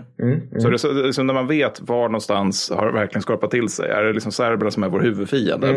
Så 0.61 0.69
det 0.69 0.75
är 0.75 0.77
så, 0.77 0.91
det 0.91 1.07
är 1.07 1.11
så 1.11 1.23
när 1.23 1.33
man 1.33 1.47
vet 1.47 1.79
var 1.81 2.03
någonstans 2.03 2.71
har 2.75 2.91
verkligen 2.91 3.21
skorpat 3.21 3.51
till 3.51 3.69
sig. 3.69 3.89
Är 3.89 4.03
det 4.03 4.13
liksom 4.13 4.31
serberna 4.31 4.71
som 4.71 4.83
är 4.83 4.89
vår 4.89 4.99
huvudfiende? 4.99 5.67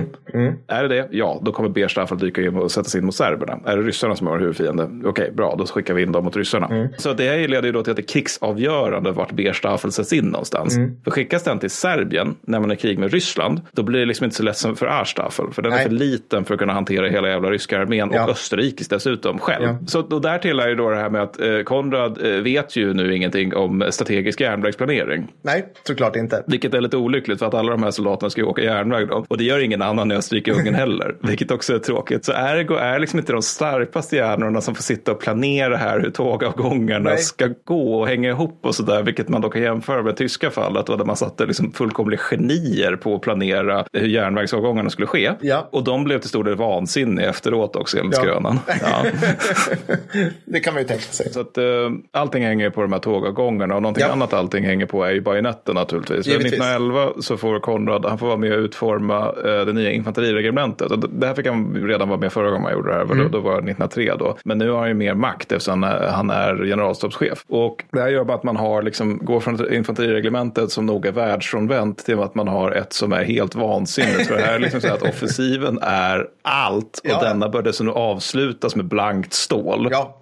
Är 0.69 0.83
det 0.83 0.89
det? 0.89 1.09
Ja, 1.11 1.41
då 1.43 1.53
kommer 1.53 1.69
B-staffel 1.69 2.19
dyka 2.19 2.43
in 2.43 2.57
och 2.57 2.71
sätta 2.71 2.89
sig 2.89 2.99
in 2.99 3.05
mot 3.07 3.15
serberna. 3.15 3.59
Är 3.65 3.77
det 3.77 3.83
ryssarna 3.83 4.17
som 4.17 4.27
är 4.27 4.31
vår 4.31 4.39
huvudfiende? 4.39 4.89
Okej, 5.05 5.33
bra, 5.35 5.55
då 5.59 5.65
skickar 5.67 5.90
skickar 5.91 5.95
vi 5.95 6.03
in 6.03 6.13
dem 6.13 6.25
mot 6.25 6.37
ryssarna. 6.37 6.67
Mm. 6.67 6.89
Så 6.99 7.13
det 7.13 7.49
leder 7.49 7.67
ju 7.67 7.73
då 7.73 7.83
till 7.83 7.91
att 7.91 7.97
det 7.97 8.03
är 8.03 8.07
krigsavgörande 8.07 9.13
vart 9.13 9.33
Berstaffel 9.33 9.93
sätts 9.93 10.13
in 10.13 10.25
någonstans. 10.25 10.77
Mm. 10.77 10.97
För 11.05 11.11
skickas 11.11 11.45
den 11.45 11.59
till 11.59 11.71
Serbien 11.71 12.37
när 12.43 12.61
man 12.61 12.71
är 12.71 12.75
i 12.75 12.79
krig 12.79 12.99
med 12.99 13.13
Ryssland, 13.13 13.61
då 13.73 13.83
blir 13.83 14.01
det 14.01 14.07
liksom 14.07 14.25
inte 14.25 14.37
så 14.37 14.43
lätt 14.43 14.57
som 14.57 14.77
för 14.77 14.87
Arstaffel. 14.87 15.47
För 15.53 15.63
den 15.63 15.73
är 15.73 15.77
Nej. 15.77 15.85
för 15.85 15.93
liten 15.93 16.45
för 16.45 16.55
att 16.55 16.61
kunna 16.61 16.73
hantera 16.73 17.09
hela 17.09 17.29
jävla 17.29 17.51
ryska 17.51 17.79
armén 17.81 18.11
Ja. 18.15 18.25
och 18.25 18.31
Österrikis 18.31 18.89
dessutom 18.89 19.39
själv. 19.39 19.65
Ja. 19.65 19.79
Så 19.87 20.03
då 20.03 20.19
därtill 20.19 20.61
är 20.61 20.69
ju 20.69 20.75
då 20.75 20.91
det 20.91 20.97
här 20.97 21.11
med 21.11 21.23
att 21.23 21.41
eh, 21.41 21.61
Konrad 21.65 22.19
eh, 22.27 22.43
vet 22.43 22.77
ju 22.77 22.95
nu 22.95 23.17
ingenting 23.17 23.55
om 23.55 23.85
strategisk 23.91 24.41
järnvägsplanering. 24.41 25.29
Nej, 25.43 25.67
såklart 25.83 26.17
inte. 26.17 26.45
Vilket 26.47 26.75
är 26.75 26.81
lite 26.81 26.97
olyckligt 26.97 27.39
för 27.39 27.47
att 27.47 27.55
alla 27.55 27.71
de 27.71 27.83
här 27.83 27.91
soldaterna 27.91 28.31
ska 28.31 28.41
ju 28.41 28.47
åka 28.47 28.63
järnväg 28.63 29.09
då. 29.09 29.25
Och 29.29 29.39
det 29.39 29.45
gör 29.45 29.59
ingen 29.59 29.83
annan 29.83 30.13
i 30.13 30.15
Österrike-Ungern 30.15 30.75
heller. 30.75 31.15
Vilket 31.23 31.51
också 31.51 31.75
är 31.75 31.79
tråkigt. 31.79 32.25
Så 32.25 32.33
ergo 32.33 32.75
är 32.75 32.99
liksom 32.99 33.19
inte 33.19 33.33
de 33.33 33.43
starkaste 33.43 34.17
hjärnorna 34.17 34.61
som 34.61 34.75
får 34.75 34.83
sitta 34.83 35.13
och 35.13 35.21
planera 35.21 35.77
här 35.81 36.01
hur 36.01 36.11
tågavgångarna 36.11 37.11
Nej. 37.11 37.19
ska 37.19 37.49
gå 37.65 38.01
och 38.01 38.09
hänga 38.09 38.29
ihop 38.31 38.59
och 38.63 38.75
sådär. 38.75 39.03
Vilket 39.03 39.29
man 39.29 39.41
då 39.41 39.49
kan 39.49 39.63
jämföra 39.63 40.03
med 40.03 40.17
tyska 40.17 40.51
fallet 40.51 40.87
då, 40.87 40.97
där 40.97 41.05
man 41.05 41.17
satte 41.17 41.47
liksom 41.47 41.73
fullkomliga 41.73 42.21
genier 42.21 42.97
på 42.97 43.15
att 43.15 43.21
planera 43.21 43.85
hur 43.93 44.07
järnvägsavgångarna 44.09 44.91
skulle 44.91 45.07
ske. 45.07 45.33
Ja. 45.41 45.69
Och 45.73 45.85
de 45.85 46.05
blev 46.05 46.19
till 46.19 46.29
stor 46.29 46.45
del 46.45 46.55
vansinniga 46.57 47.29
efteråt 47.29 47.77
också 47.77 47.99
enligt 47.99 48.17
Ja. 48.17 48.23
skrönan. 48.23 48.59
Ja. 48.83 49.05
det 50.45 50.61
kan 50.61 50.75
man 50.75 50.83
ju 50.83 50.89
tänka 50.89 51.03
sig. 51.03 51.33
Så 51.33 51.41
att 51.41 51.59
eh, 51.59 51.65
allting 52.13 52.45
hänger 52.45 52.71
på 52.71 52.83
de 52.83 52.93
här 52.93 53.01
tågavgångarna 53.01 53.75
och 53.77 53.83
någonting 53.83 54.05
Ja. 54.07 54.13
annat 54.13 54.33
allting 54.35 54.65
hänger 54.65 54.87
på 54.87 55.05
är 55.05 55.11
ju 55.13 55.21
bajonetten 55.21 55.75
naturligtvis. 55.75 56.27
Givetvis. 56.27 56.53
1911 56.53 57.09
så 57.21 57.37
får 57.37 57.61
Konrad, 57.61 58.05
han 58.05 58.19
får 58.19 58.27
vara 58.27 58.37
med 58.37 58.53
och 58.53 58.59
utforma 58.59 59.19
eh, 59.45 59.67
det 59.67 59.73
nya 59.73 59.91
infanteriregementet. 59.93 60.91
Och 60.93 60.99
det 61.11 61.27
här 61.27 61.35
fick 61.35 61.47
han 61.47 61.75
redan 61.89 62.09
vara 62.09 62.19
med 62.21 62.33
förra 62.33 62.47
gången 62.51 62.63
man 62.63 62.73
gjorde 62.73 62.89
det 62.91 62.95
här, 62.95 63.01
Mm. 63.05 63.19
då, 63.19 63.29
då 63.29 63.41
var 63.41 63.51
det 63.53 63.57
1903 63.71 64.15
då. 64.19 64.37
Men 64.45 64.59
nu 64.59 64.71
har 64.71 64.79
han 64.79 64.89
ju 64.89 64.95
mer 64.95 65.15
makt 65.15 65.53
eftersom 65.53 65.70
han 65.71 65.85
är, 65.85 66.07
han 66.09 66.31
är 66.31 66.65
generalstabschef. 66.65 67.45
Och 67.49 67.85
det 67.93 68.01
här 68.01 68.09
gör 68.09 68.25
bara 68.25 68.37
att 68.37 68.43
man 68.45 68.57
har 68.57 68.83
liksom, 68.83 69.19
går 69.23 69.41
från 69.41 69.55
ett 69.55 69.71
infanteriregementet 69.73 70.71
som 70.71 70.87
nog 70.87 71.07
är 71.07 71.13
världsfrånvänt 71.13 72.05
till 72.05 72.21
att 72.21 72.35
man 72.35 72.49
har 72.49 72.71
ett 72.73 72.93
som 72.93 73.13
är 73.13 73.25
helt 73.25 73.55
vansinnigt. 73.55 74.27
För 74.27 74.35
det 74.37 74.43
här 74.43 74.55
är 74.55 74.59
liksom 74.59 74.81
så 74.81 74.93
att 74.93 75.03
offensiven 75.03 75.79
är 75.83 76.27
allt 76.43 76.99
och 77.05 77.11
Ja. 77.11 77.23
denna 77.23 77.49
bör 77.49 77.63
dessutom 77.63 77.95
avslutas 77.95 78.77
med 78.77 78.85
blankt 78.85 79.33
stål. 79.33 79.89
Ja. 79.91 80.17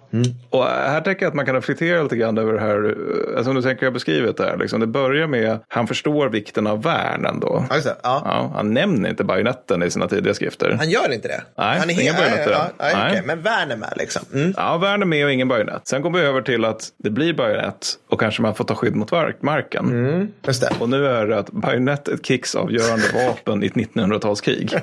Och 0.49 0.63
här 0.65 1.01
tänker 1.01 1.23
jag 1.23 1.29
att 1.29 1.35
man 1.35 1.45
kan 1.45 1.55
reflektera 1.55 2.03
lite 2.03 2.15
grann 2.15 2.37
över 2.37 2.53
det 2.53 2.59
här, 2.59 2.95
alltså 3.37 3.53
nu 3.53 3.61
tänker 3.61 3.85
jag 3.85 3.93
beskrivit 3.93 4.37
det 4.37 4.43
här, 4.43 4.57
liksom. 4.57 4.79
det 4.79 4.87
börjar 4.87 5.27
med, 5.27 5.59
han 5.67 5.87
förstår 5.87 6.29
vikten 6.29 6.67
av 6.67 6.83
värn 6.83 7.25
ändå. 7.25 7.65
Ja. 7.69 7.75
Ja. 7.85 7.93
Ja, 8.25 8.51
han 8.55 8.73
nämner 8.73 9.09
inte 9.09 9.23
bajonetten 9.23 9.83
i 9.83 9.91
sina 9.91 10.07
tidiga 10.07 10.33
skrifter. 10.33 10.75
Han 10.79 10.89
gör 10.89 11.13
inte 11.13 11.27
det? 11.27 11.41
Nej, 11.57 11.79
han 11.79 11.89
är 11.89 11.93
ingen 12.01 12.15
helt- 12.15 12.17
bajonetter. 12.29 12.51
Ja, 12.51 12.69
ja, 12.77 12.89
ja, 12.91 13.07
okej. 13.09 13.21
Men 13.25 13.41
Värn 13.41 13.71
är 13.71 13.75
med 13.77 13.93
liksom. 13.97 14.21
Mm. 14.33 14.53
Ja, 14.57 14.77
värn 14.77 15.01
är 15.01 15.05
med 15.05 15.25
och 15.25 15.31
ingen 15.31 15.47
bajonett. 15.47 15.87
Sen 15.87 16.01
kommer 16.01 16.19
vi 16.19 16.25
över 16.25 16.41
till 16.41 16.65
att 16.65 16.87
det 16.97 17.09
blir 17.09 17.33
bajonett 17.33 17.87
och 18.09 18.19
kanske 18.19 18.41
man 18.41 18.55
får 18.55 18.63
ta 18.65 18.75
skydd 18.75 18.95
mot 18.95 19.11
mark- 19.11 19.41
marken. 19.41 19.85
Mm. 19.85 20.27
Just 20.47 20.61
det. 20.61 20.69
Och 20.79 20.89
nu 20.89 21.07
är 21.07 21.27
det 21.27 21.37
att 21.39 21.51
bajonett 21.51 22.07
är 22.07 22.13
ett 22.13 22.25
krigsavgörande 22.25 23.03
vapen 23.27 23.63
i 23.63 23.65
ett 23.65 23.73
1900-talskrig. 23.73 24.79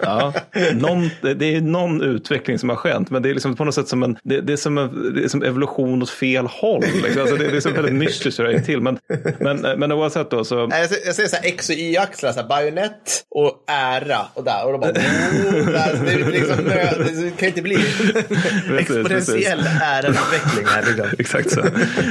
Ja, 0.00 0.32
någon, 0.74 1.10
det 1.20 1.54
är 1.56 1.60
någon 1.60 2.02
utveckling 2.02 2.58
som 2.58 2.68
har 2.68 2.76
skett, 2.76 3.10
men 3.10 3.22
det 3.22 3.30
är 3.30 3.34
liksom 3.34 3.56
på 3.56 3.64
något 3.64 3.74
sätt 3.74 3.88
som 3.88 4.02
en, 4.02 4.16
det, 4.22 4.40
det 4.50 4.54
är 4.54 4.56
som, 4.56 4.74
det 5.14 5.24
är 5.24 5.28
som 5.28 5.42
evolution 5.42 6.02
åt 6.02 6.10
fel 6.10 6.46
håll. 6.46 6.84
Liksom. 7.02 7.22
Alltså 7.22 7.36
det, 7.36 7.50
det 7.50 7.56
är 7.56 7.60
så 7.60 7.70
väldigt 7.70 7.94
mystiskt 7.94 8.40
hur 8.40 8.44
det 8.44 8.54
är 8.54 8.60
till. 8.60 8.80
Men, 8.80 8.98
men, 9.38 9.60
men 9.60 9.92
oavsett 9.92 10.30
då 10.30 10.44
så, 10.44 10.68
Jag 10.70 10.88
ser, 10.88 11.06
jag 11.06 11.14
ser 11.14 11.26
så 11.26 11.36
här 11.36 11.46
X 11.46 11.68
och 11.68 11.74
Y-axlar, 11.74 12.32
så 12.32 12.40
här 12.40 12.48
bajonett 12.48 13.24
och 13.30 13.64
ära 13.66 14.18
och 14.34 14.44
där. 14.44 14.66
Och 14.66 14.72
då 14.72 14.78
bara, 14.78 14.90
oh, 14.90 14.94
där, 14.94 16.04
det, 16.04 16.12
är 16.12 16.30
liksom, 16.30 16.64
det 16.64 17.36
kan 17.38 17.48
inte 17.48 17.62
bli 17.62 17.74
exponentiell 18.78 19.60
ärautveckling 19.82 20.66
här. 20.66 20.84
Liksom. 20.86 21.06
Exakt 21.18 21.50
så. 21.50 21.60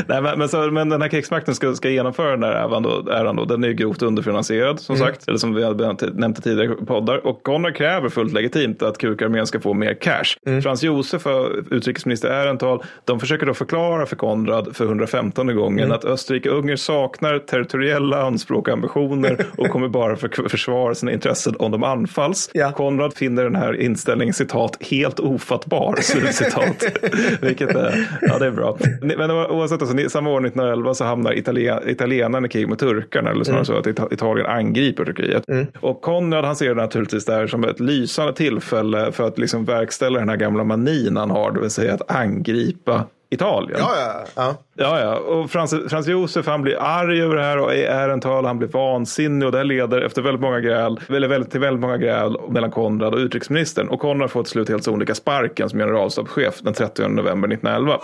Nej, 0.08 0.22
men, 0.22 0.40
men, 0.40 0.50
så. 0.50 0.72
men 0.72 0.90
den 0.90 1.02
här 1.02 1.10
krigsmakten 1.10 1.56
ska, 1.56 1.76
ska 1.76 1.90
genomföra 1.90 2.32
den 2.32 2.44
här 2.44 2.52
äran 2.52 2.84
då, 2.84 3.12
äran 3.12 3.36
då. 3.36 3.46
Den 3.46 3.64
är 3.64 3.72
grovt 3.72 4.02
underfinansierad 4.02 4.80
som 4.80 4.98
sagt. 4.98 5.28
Eller 5.28 5.38
som 5.38 5.54
vi 5.54 5.64
hade 5.64 6.12
nämnt 6.14 6.40
i 6.40 6.42
tidigare 6.42 6.76
poddar. 6.76 7.28
Och 7.28 7.44
Konrad 7.44 7.76
kräver 7.76 8.10
fullt 8.10 8.34
legitimt 8.34 8.82
att 8.82 8.98
kukarmén 8.98 9.48
ska 9.48 9.60
få 9.60 9.74
mer 9.74 9.94
cash. 9.94 10.62
Frans 10.64 10.84
Josef, 10.84 11.28
utrikesminister 11.72 12.29
Ehrenthal, 12.30 12.84
de 13.06 13.20
försöker 13.20 13.46
då 13.46 13.54
förklara 13.54 14.06
för 14.06 14.16
Konrad 14.16 14.76
för 14.76 14.86
115 14.86 15.56
gången 15.56 15.92
att 15.92 16.06
Österrike-Ungern 16.06 16.78
saknar 16.78 17.40
territoriella 17.40 18.22
anspråk 18.22 18.68
och 18.68 18.74
ambitioner 18.74 19.46
och 19.58 19.68
kommer 19.70 19.88
bara 19.88 20.16
för, 20.16 20.50
försvara 20.50 20.96
sina 20.96 21.12
intressen 21.12 21.56
om 21.60 21.72
de 21.72 21.84
anfalls. 21.84 22.50
Ja. 22.54 22.72
Konrad 22.72 23.14
finner 23.14 23.44
den 23.44 23.56
här 23.56 23.82
inställningen 23.82 24.34
citat 24.34 24.78
helt 24.92 25.20
ofattbar. 25.20 25.96
Slutcitat. 26.02 26.86
Vilket 27.42 27.76
är, 27.76 28.08
ja 28.22 28.38
det 28.40 28.46
är 28.46 28.52
bra. 28.52 28.78
Men 29.02 29.32
oavsett, 29.32 29.82
alltså, 29.82 30.10
samma 30.10 30.30
år 30.30 30.46
1911 30.46 30.94
så 30.94 31.04
hamnar 31.06 31.38
Italien, 31.38 31.90
italienarna 31.90 32.48
i 32.48 32.50
krig 32.50 32.70
mot 32.70 32.80
turkarna. 32.80 33.30
Eller 33.30 33.44
snarare 33.44 33.66
så 33.66 33.78
att 33.78 33.86
Ita- 33.86 34.14
Italien 34.14 34.48
angriper 34.48 35.06
Turkiet. 35.06 35.44
Och 35.80 36.02
Konrad 36.02 36.46
han 36.46 36.56
ser 36.56 36.76
det 36.76 36.82
naturligtvis 36.82 37.26
där 37.26 37.48
som 37.48 37.64
ett 37.64 37.80
lysande 37.80 38.34
tillfälle 38.34 39.12
för 39.12 39.28
att 39.28 39.40
liksom 39.40 39.66
verkställa 39.66 40.20
den 40.20 40.30
här 40.30 40.36
gamla 40.36 40.64
manin 40.64 41.18
han 41.18 41.30
har. 41.32 41.52
Det 41.52 41.60
vill 41.60 41.70
säga 41.70 41.94
att 41.94 42.12
angripa 42.20 43.04
Italien. 43.32 43.80
Ja, 43.80 43.92
ja, 43.98 44.26
ja. 44.36 44.56
Ja, 44.74 45.00
ja. 45.00 45.16
Och 45.16 45.52
Frans, 45.52 45.76
Frans 45.90 46.08
Josef 46.08 46.48
han 46.48 46.62
blir 46.62 46.78
arg 46.80 47.22
över 47.22 47.36
det 47.36 47.44
här 47.44 47.58
och 47.60 47.74
Ehrenthal 47.74 48.46
han 48.46 48.58
blir 48.58 48.68
vansinnig 48.68 49.46
och 49.46 49.52
det 49.52 49.58
här 49.58 49.66
leder 49.66 50.02
efter 50.02 50.22
väldigt 50.22 50.42
många 50.42 50.60
gräl, 50.60 51.00
eller 51.10 51.28
väldigt, 51.28 51.52
till 51.52 51.60
väldigt 51.60 51.82
många 51.82 51.98
gräl 51.98 52.38
mellan 52.50 52.72
Konrad 52.72 53.14
och 53.14 53.20
utrikesministern. 53.20 53.90
Och 53.90 54.00
Konrad 54.00 54.32
får 54.32 54.44
till 54.44 54.52
slut 54.52 54.70
helt 54.70 54.84
sonika 54.84 55.16
sparken 55.16 55.70
som 55.70 55.80
generalstabschef 55.80 56.62
den 56.62 56.74
30 56.74 57.08
november 57.08 57.48
1911. 57.48 58.00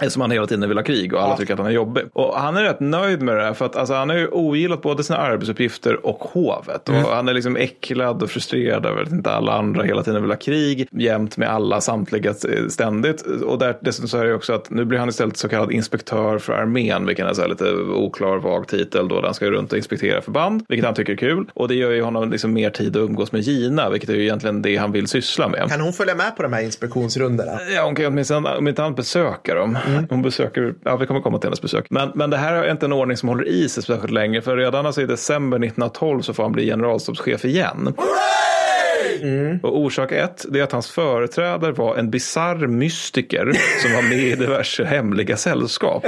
Eftersom 0.00 0.20
han 0.20 0.30
hela 0.30 0.46
tiden 0.46 0.68
vill 0.68 0.78
ha 0.78 0.84
krig 0.84 1.14
och 1.14 1.22
alla 1.22 1.36
tycker 1.36 1.52
att 1.52 1.58
han 1.58 1.68
är 1.68 1.72
jobbig. 1.72 2.04
Och 2.12 2.34
han 2.40 2.56
är 2.56 2.62
rätt 2.62 2.80
nöjd 2.80 3.22
med 3.22 3.36
det 3.36 3.42
här 3.42 3.54
för 3.54 3.64
att 3.64 3.76
alltså, 3.76 3.94
han 3.94 4.08
har 4.08 4.16
ju 4.16 4.28
ogillat 4.28 4.82
både 4.82 5.04
sina 5.04 5.18
arbetsuppgifter 5.18 6.06
och 6.06 6.18
hovet. 6.18 6.88
Och 6.88 6.94
han 6.94 7.28
är 7.28 7.34
liksom 7.34 7.56
äcklad 7.56 8.22
och 8.22 8.30
frustrerad 8.30 8.86
över 8.86 9.02
att 9.02 9.12
inte 9.12 9.30
alla 9.30 9.52
andra 9.52 9.82
hela 9.82 10.02
tiden 10.02 10.22
vill 10.22 10.30
ha 10.30 10.38
krig. 10.38 10.88
Jämt 10.92 11.36
med 11.36 11.48
alla, 11.48 11.80
samtliga 11.80 12.30
eh, 12.30 12.68
ständigt. 12.68 13.22
Och 13.22 13.58
där, 13.58 13.76
dessutom 13.80 14.08
så 14.08 14.18
är 14.18 14.24
det 14.24 14.34
också 14.34 14.52
att 14.52 14.70
nu 14.70 14.84
blir 14.84 14.98
han 14.98 15.08
istället 15.08 15.36
så 15.36 15.48
kallad 15.48 15.72
inspektör 15.72 16.38
för 16.38 16.52
armén. 16.52 17.06
Vilken 17.06 17.26
är 17.26 17.34
så 17.34 17.42
här 17.42 17.48
lite 17.48 17.72
oklar, 17.74 18.38
vag 18.38 18.68
titel. 18.68 19.08
Då 19.08 19.14
där 19.14 19.22
han 19.22 19.34
ska 19.34 19.50
runt 19.50 19.72
och 19.72 19.78
inspektera 19.78 20.22
förband. 20.22 20.64
Vilket 20.68 20.84
han 20.84 20.94
tycker 20.94 21.12
är 21.12 21.16
kul. 21.16 21.46
Och 21.54 21.68
det 21.68 21.74
gör 21.74 21.90
ju 21.90 22.02
honom 22.02 22.30
liksom 22.30 22.52
mer 22.52 22.70
tid 22.70 22.96
att 22.96 23.02
umgås 23.02 23.32
med 23.32 23.40
Gina. 23.40 23.90
Vilket 23.90 24.10
är 24.10 24.14
ju 24.14 24.22
egentligen 24.22 24.62
det 24.62 24.76
han 24.76 24.92
vill 24.92 25.06
syssla 25.06 25.48
med. 25.48 25.68
Kan 25.68 25.80
hon 25.80 25.92
följa 25.92 26.14
med 26.14 26.36
på 26.36 26.42
de 26.42 26.52
här 26.52 26.62
inspektionsrundorna? 26.62 27.52
Ja, 27.76 27.84
hon 27.84 27.94
kan 27.94 28.02
ju 28.02 28.08
åtminstone, 28.08 28.56
om 28.56 28.68
inte 28.68 28.84
annat 28.84 28.96
besöka 28.96 29.54
dem. 29.54 29.78
Hon 30.10 30.22
besöker, 30.22 30.74
ja 30.84 30.96
vi 30.96 31.06
kommer 31.06 31.20
komma 31.20 31.38
till 31.38 31.46
hennes 31.46 31.62
besök. 31.62 31.86
Men, 31.90 32.12
men 32.14 32.30
det 32.30 32.36
här 32.36 32.54
är 32.54 32.70
inte 32.70 32.86
en 32.86 32.92
ordning 32.92 33.16
som 33.16 33.28
håller 33.28 33.48
i 33.48 33.68
sig 33.68 33.82
särskilt 33.82 34.12
länge. 34.12 34.42
För 34.42 34.56
redan 34.56 34.86
alltså 34.86 35.02
i 35.02 35.06
december 35.06 35.56
1912 35.56 36.22
så 36.22 36.34
får 36.34 36.42
han 36.42 36.52
bli 36.52 36.66
generalstabschef 36.66 37.44
igen. 37.44 37.94
Och 39.62 39.78
orsak 39.78 40.12
ett, 40.12 40.44
det 40.48 40.60
är 40.60 40.64
att 40.64 40.72
hans 40.72 40.90
företrädare 40.90 41.72
var 41.72 41.96
en 41.96 42.10
bizarr 42.10 42.66
mystiker 42.66 43.52
som 43.82 43.92
var 43.92 44.02
med 44.02 44.18
i 44.18 44.34
diverse 44.34 44.84
hemliga 44.84 45.36
sällskap. 45.36 46.06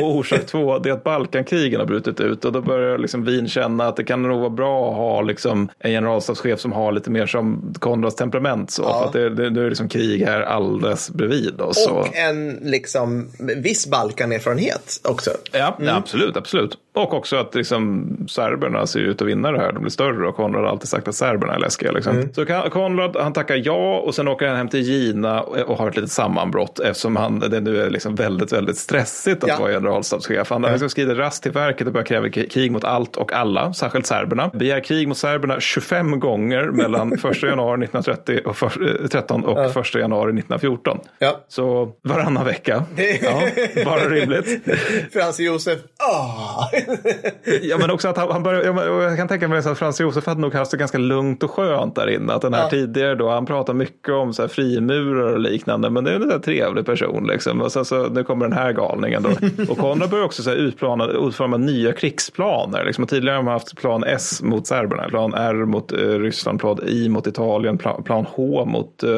Och 0.00 0.16
orsak 0.16 0.46
två, 0.46 0.78
det 0.78 0.88
är 0.88 0.92
att 0.92 1.04
Balkankrigen 1.04 1.80
har 1.80 1.86
brutit 1.86 2.20
ut 2.20 2.44
och 2.44 2.52
då 2.52 2.60
börjar 2.60 2.98
liksom 2.98 3.24
Wien 3.24 3.48
känna 3.48 3.86
att 3.88 3.96
det 3.96 4.04
kan 4.04 4.22
nog 4.22 4.40
vara 4.40 4.50
bra 4.50 4.90
att 4.90 4.96
ha 4.96 5.22
liksom 5.22 5.68
en 5.78 5.90
generalstabschef 5.90 6.60
som 6.60 6.72
har 6.72 6.92
lite 6.92 7.10
mer 7.10 7.26
som 7.26 7.74
Konrads 7.78 8.16
temperament. 8.16 8.70
Så, 8.70 8.82
För 8.82 9.04
att 9.04 9.36
det, 9.36 9.50
nu 9.50 9.66
är 9.66 9.68
liksom 9.68 9.88
krig 9.88 10.24
här 10.24 10.40
alldeles 10.40 11.10
bredvid. 11.10 11.60
Och 11.60 11.76
så. 11.76 11.90
Och 11.90 12.16
en 12.16 12.50
liksom 12.62 13.28
viss 13.56 13.86
Balkanerfarenhet 13.86 15.00
också. 15.04 15.30
Ja, 15.52 15.78
ja, 15.80 15.96
absolut, 15.96 16.36
absolut. 16.36 16.78
Och 16.94 17.14
också 17.14 17.36
att 17.36 17.54
liksom, 17.54 18.06
serberna 18.28 18.86
ser 18.86 19.00
ut 19.00 19.22
att 19.22 19.28
vinna 19.28 19.52
det 19.52 19.58
här. 19.58 19.72
De 19.72 19.78
blir 19.80 19.90
större 19.90 20.28
och 20.28 20.36
Konrad 20.36 20.62
har 20.62 20.70
alltid 20.70 20.88
sagt 20.88 21.08
att 21.08 21.14
serberna 21.14 21.54
är 21.54 21.58
läskiga. 21.58 21.92
Liksom. 21.92 22.28
Så 22.34 22.44
Ka- 22.44 22.68
Konrad 22.68 23.16
han 23.20 23.32
tackar 23.32 23.60
ja 23.64 23.98
och 23.98 24.14
sen 24.14 24.28
åker 24.28 24.46
han 24.48 24.56
hem 24.56 24.68
till 24.68 24.80
Gina 24.80 25.40
och, 25.40 25.78
har 25.78 25.88
ett 25.88 25.96
litet 25.96 26.10
sammanbrott 26.10 26.78
eftersom 26.80 27.16
han, 27.16 27.38
det 27.40 27.60
nu 27.60 27.82
är 27.82 27.90
liksom 27.90 28.14
väldigt, 28.14 28.52
väldigt 28.52 28.76
stressigt 28.78 29.42
att 29.44 29.48
Ja. 29.50 29.56
vara 29.60 29.72
generalstabschef. 29.72 30.50
Han 30.50 30.64
har 30.64 30.70
liksom 30.70 30.90
skrivit 30.90 31.16
rast 31.18 31.42
till 31.42 31.52
verket 31.52 31.86
och 31.86 31.92
börjar 31.92 32.06
kräva 32.06 32.28
krig 32.28 32.72
mot 32.72 32.84
allt 32.84 33.16
och 33.16 33.32
alla, 33.32 33.72
särskilt 33.72 34.06
serberna. 34.06 34.50
Begär 34.54 34.80
krig 34.80 35.08
mot 35.08 35.16
serberna 35.18 35.60
25 35.60 36.20
gånger 36.20 36.64
mellan 36.64 37.12
1 37.24 37.42
januari 37.42 37.84
1930 37.84 38.40
och 38.44 38.56
för, 38.56 39.02
eh, 39.02 39.08
13 39.08 39.44
och 39.44 39.58
1 39.64 39.94
januari 39.94 40.28
1914. 40.32 40.98
Ja. 41.18 41.40
Så 41.48 41.92
varannan 42.02 42.44
vecka. 42.44 42.84
Ja, 43.22 43.42
bara 43.84 44.08
rimligt. 44.08 44.64
Frans 45.12 45.40
Josef, 45.40 45.78
ah. 46.12 46.64
Ja, 47.62 47.78
men 47.78 47.90
också 47.90 48.08
att 48.08 48.16
han, 48.16 48.30
han 48.32 48.46
och 48.46 49.02
jag 49.02 49.16
kan 49.16 49.28
tänka 49.28 49.48
mig 49.48 49.58
att 49.58 49.78
Frans 49.78 50.00
Josef 50.00 50.26
hade 50.26 50.40
nog 50.40 50.54
haft 50.54 50.70
det 50.70 50.76
ganska 50.76 50.98
lugnt 50.98 51.42
och 51.42 51.50
skönt 51.50 51.94
där 51.94 52.10
inne. 52.10 52.32
Att 52.32 52.42
den 52.42 52.54
här 52.54 52.62
Ja. 52.62 52.70
tidigare 52.70 53.14
då, 53.14 53.30
han 53.30 53.46
pratar 53.46 53.74
mycket 53.74 54.08
om 54.14 54.32
så 54.32 54.42
här 54.42 54.48
frimurar 54.48 55.32
och 55.32 55.40
liknande, 55.40 55.90
men 55.90 56.04
det 56.04 56.10
är 56.10 56.14
en 56.14 56.28
där 56.28 56.38
trevlig 56.38 56.86
person 56.86 57.26
liksom. 57.26 57.60
Och 57.60 57.72
sen 57.72 57.84
så, 57.84 58.06
nu 58.08 58.24
kommer 58.24 58.44
den 58.48 58.58
här 58.58 58.72
galningen 58.72 59.22
då. 59.22 59.28
Och 59.72 59.78
Konrad 59.78 60.10
börjar 60.10 60.24
också 60.24 60.42
så 60.42 60.50
här 60.50 60.56
utplana, 60.56 61.06
utforma 61.06 61.56
nya 61.56 61.92
krigsplaner. 61.92 62.84
Liksom. 62.84 63.04
Och 63.04 63.10
tidigare 63.10 63.36
har 63.36 63.42
man 63.42 63.52
haft 63.52 63.76
plan 63.76 64.04
S 64.04 64.42
mot 64.42 64.66
serberna, 64.66 65.08
plan 65.08 65.34
R 65.34 65.54
mot 65.54 65.92
eh, 65.92 65.98
Ryssland, 65.98 66.60
plan 66.60 66.78
I 66.86 67.08
mot 67.08 67.26
Italien, 67.26 67.78
plan, 67.78 68.02
plan 68.02 68.26
H 68.30 68.64
mot 68.64 69.02
eh, 69.02 69.10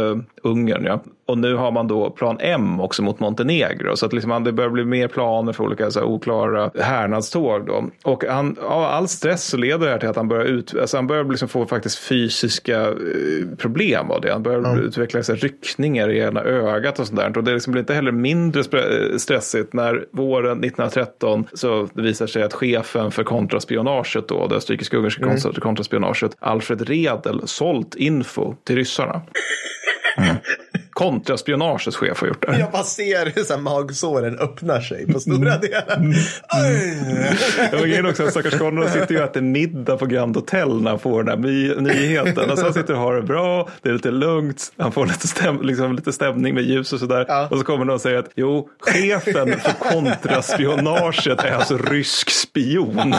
Ungern. 0.46 0.84
Ja. 0.84 1.02
Och 1.26 1.38
nu 1.38 1.54
har 1.54 1.72
man 1.72 1.88
då 1.88 2.10
plan 2.10 2.38
M 2.40 2.80
också 2.80 3.02
mot 3.02 3.20
Montenegro. 3.20 3.96
Så 3.96 4.06
att 4.06 4.12
liksom, 4.12 4.44
det 4.44 4.52
börjar 4.52 4.70
bli 4.70 4.84
mer 4.84 5.08
planer 5.08 5.52
för 5.52 5.64
olika 5.64 5.90
så 5.90 6.00
här, 6.00 6.06
oklara 6.06 6.70
härnadståg. 6.80 7.66
Då. 7.66 7.84
Och 8.04 8.24
han, 8.24 8.56
av 8.62 8.82
all 8.82 9.08
stress 9.08 9.44
så 9.44 9.56
leder 9.56 9.86
det 9.86 9.92
här 9.92 9.98
till 9.98 10.08
att 10.08 10.16
han 10.16 10.28
börjar, 10.28 10.44
ut, 10.44 10.74
alltså 10.80 10.96
han 10.96 11.06
börjar 11.06 11.24
liksom 11.24 11.48
få 11.48 11.66
faktiskt 11.66 11.98
fysiska 11.98 12.82
eh, 12.82 13.56
problem 13.58 14.10
av 14.10 14.20
det. 14.20 14.32
Han 14.32 14.42
börjar 14.42 14.80
utveckla 14.80 15.22
så 15.22 15.32
här, 15.32 15.38
ryckningar 15.38 16.08
i 16.08 16.18
ena 16.18 16.42
ögat 16.42 16.98
och 16.98 17.06
sånt 17.06 17.20
där. 17.20 17.38
Och 17.38 17.44
det 17.44 17.52
liksom 17.52 17.72
blir 17.72 17.82
inte 17.82 17.94
heller 17.94 18.12
mindre 18.12 18.60
eh, 18.60 19.16
stressigt 19.16 19.72
när 19.72 20.04
våren 20.10 20.64
1913 20.64 21.46
så 21.52 21.88
visar 21.94 22.26
sig 22.26 22.42
att 22.42 22.54
chefen 22.54 23.10
för 23.10 23.24
kontraspionaget 23.24 24.28
då, 24.28 24.46
det 24.46 24.56
österrikisk-ungerska 24.56 25.24
mm. 25.24 25.54
kontraspionaget, 25.60 26.36
Alfred 26.38 26.88
Redel, 26.88 27.42
sålt 27.44 27.94
info 27.94 28.54
till 28.64 28.76
ryssarna. 28.76 29.22
Mm. 30.16 30.42
Kontraspionagets 30.96 31.96
chef 31.96 32.20
har 32.20 32.28
gjort 32.28 32.46
det. 32.46 32.58
Jag 32.58 32.70
bara 32.70 32.82
ser 32.82 33.32
hur 33.34 33.44
så 33.44 33.54
här 33.54 33.60
magsåren 33.60 34.38
öppnar 34.38 34.80
sig 34.80 35.12
på 35.12 35.20
stora 35.20 35.58
delar. 35.58 35.98
Oj. 36.54 36.98
Det 37.70 37.76
var 37.76 37.86
grejen 37.86 38.06
också 38.06 38.22
att 38.22 38.30
stackars 38.30 38.58
Konrad 38.58 38.90
sitter 38.90 39.14
ju 39.14 39.18
och 39.18 39.24
äter 39.24 39.40
middag 39.40 39.96
på 39.96 40.06
Grand 40.06 40.36
Hotel 40.36 40.82
när 40.82 40.90
han 40.90 40.98
får 40.98 41.22
den 41.22 41.44
här 41.44 41.80
nyheten. 41.80 42.50
Alltså 42.50 42.64
han 42.64 42.74
sitter 42.74 42.94
och 42.94 43.00
har 43.00 43.14
det 43.14 43.22
bra, 43.22 43.68
det 43.82 43.88
är 43.88 43.92
lite 43.92 44.10
lugnt, 44.10 44.72
han 44.76 44.92
får 44.92 45.06
lite, 45.06 45.26
stäm- 45.26 45.62
liksom 45.62 45.96
lite 45.96 46.12
stämning 46.12 46.54
med 46.54 46.64
ljus 46.64 46.92
och 46.92 46.98
sådär. 47.00 47.24
Ja. 47.28 47.48
Och 47.50 47.58
så 47.58 47.64
kommer 47.64 47.84
någon 47.84 47.94
och 47.94 48.00
säger 48.00 48.18
att 48.18 48.30
jo, 48.34 48.68
chefen 48.80 49.60
för 49.60 49.90
kontraspionaget 49.90 51.44
är 51.44 51.52
alltså 51.52 51.76
rysk 51.78 52.30
spion. 52.30 52.96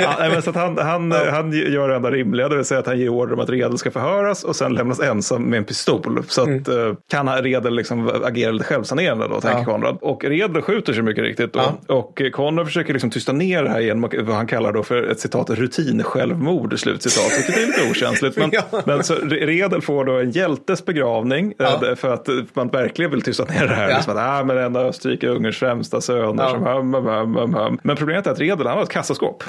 ja, 0.00 0.16
men 0.18 0.42
så 0.42 0.52
han, 0.52 0.78
han, 0.78 1.12
han 1.12 1.52
gör 1.52 1.88
det 1.88 1.96
enda 1.96 2.10
rimliga, 2.10 2.48
det 2.48 2.56
vill 2.56 2.64
säga 2.64 2.80
att 2.80 2.86
han 2.86 2.98
ger 2.98 3.08
order 3.08 3.34
om 3.34 3.40
att 3.40 3.50
Redel 3.50 3.78
ska 3.78 3.90
förhöras 3.90 4.44
och 4.44 4.56
sen 4.56 4.74
lämnas 4.74 5.00
ensam 5.00 5.42
med 5.42 5.58
en 5.58 5.64
pistol. 5.64 6.22
Så 6.28 6.39
att 6.42 6.68
eh, 6.68 6.94
kan 7.10 7.28
Redel 7.42 7.74
liksom 7.74 8.10
agera 8.24 8.50
lite 8.50 8.64
självsanerande 8.64 9.28
då, 9.28 9.40
tänker 9.40 9.58
Ja. 9.58 9.64
Konrad. 9.64 9.98
Och 10.00 10.24
Redel 10.24 10.62
skjuter 10.62 10.92
sig 10.92 11.02
mycket 11.02 11.24
riktigt 11.24 11.52
då. 11.52 11.62
Och 11.94 12.20
eh, 12.22 12.30
Konrad 12.30 12.66
försöker 12.66 12.92
liksom 12.92 13.10
tysta 13.10 13.32
ner 13.32 13.62
det 13.62 13.70
här 13.70 13.80
genom 13.80 14.10
vad 14.22 14.36
han 14.36 14.46
kallar 14.46 14.72
då 14.72 14.82
för 14.82 15.02
ett 15.10 15.20
citat 15.20 15.50
rutinsjälvmord, 15.50 16.78
slutcitat. 16.78 17.38
Vilket 17.38 17.62
är 17.62 17.66
lite 17.66 17.90
okänsligt. 17.90 18.36
Men, 18.36 18.50
Ja. 18.70 18.82
men 18.86 19.04
så 19.04 19.14
Redel 19.14 19.82
får 19.82 20.04
då 20.04 20.12
en 20.18 20.30
hjältes 20.30 20.84
begravning 20.84 21.54
eh, 21.58 21.78
Ja. 21.82 21.96
för 21.96 22.14
att 22.14 22.28
man 22.52 22.68
verkligen 22.68 23.10
vill 23.10 23.22
tysta 23.22 23.44
ner 23.44 23.66
det 23.66 23.74
här. 23.74 23.88
Ja. 23.88 23.96
Liksom 23.96 24.16
att, 24.16 24.40
ah, 24.40 24.44
men 24.44 24.58
en 24.58 24.76
av 24.76 24.86
Österrike-Ungerns 24.86 25.58
främsta 25.58 26.00
söner. 26.00 26.42
Ja. 26.42 26.50
Som, 26.50 26.64
hum, 26.64 26.94
hum, 26.94 27.06
hum, 27.06 27.34
hum, 27.36 27.54
hum. 27.54 27.78
Men 27.82 27.96
problemet 27.96 28.26
är 28.26 28.30
att 28.30 28.40
Redel 28.40 28.66
han 28.66 28.76
har 28.76 28.82
ett 28.82 28.88
kassaskåp. 28.90 29.44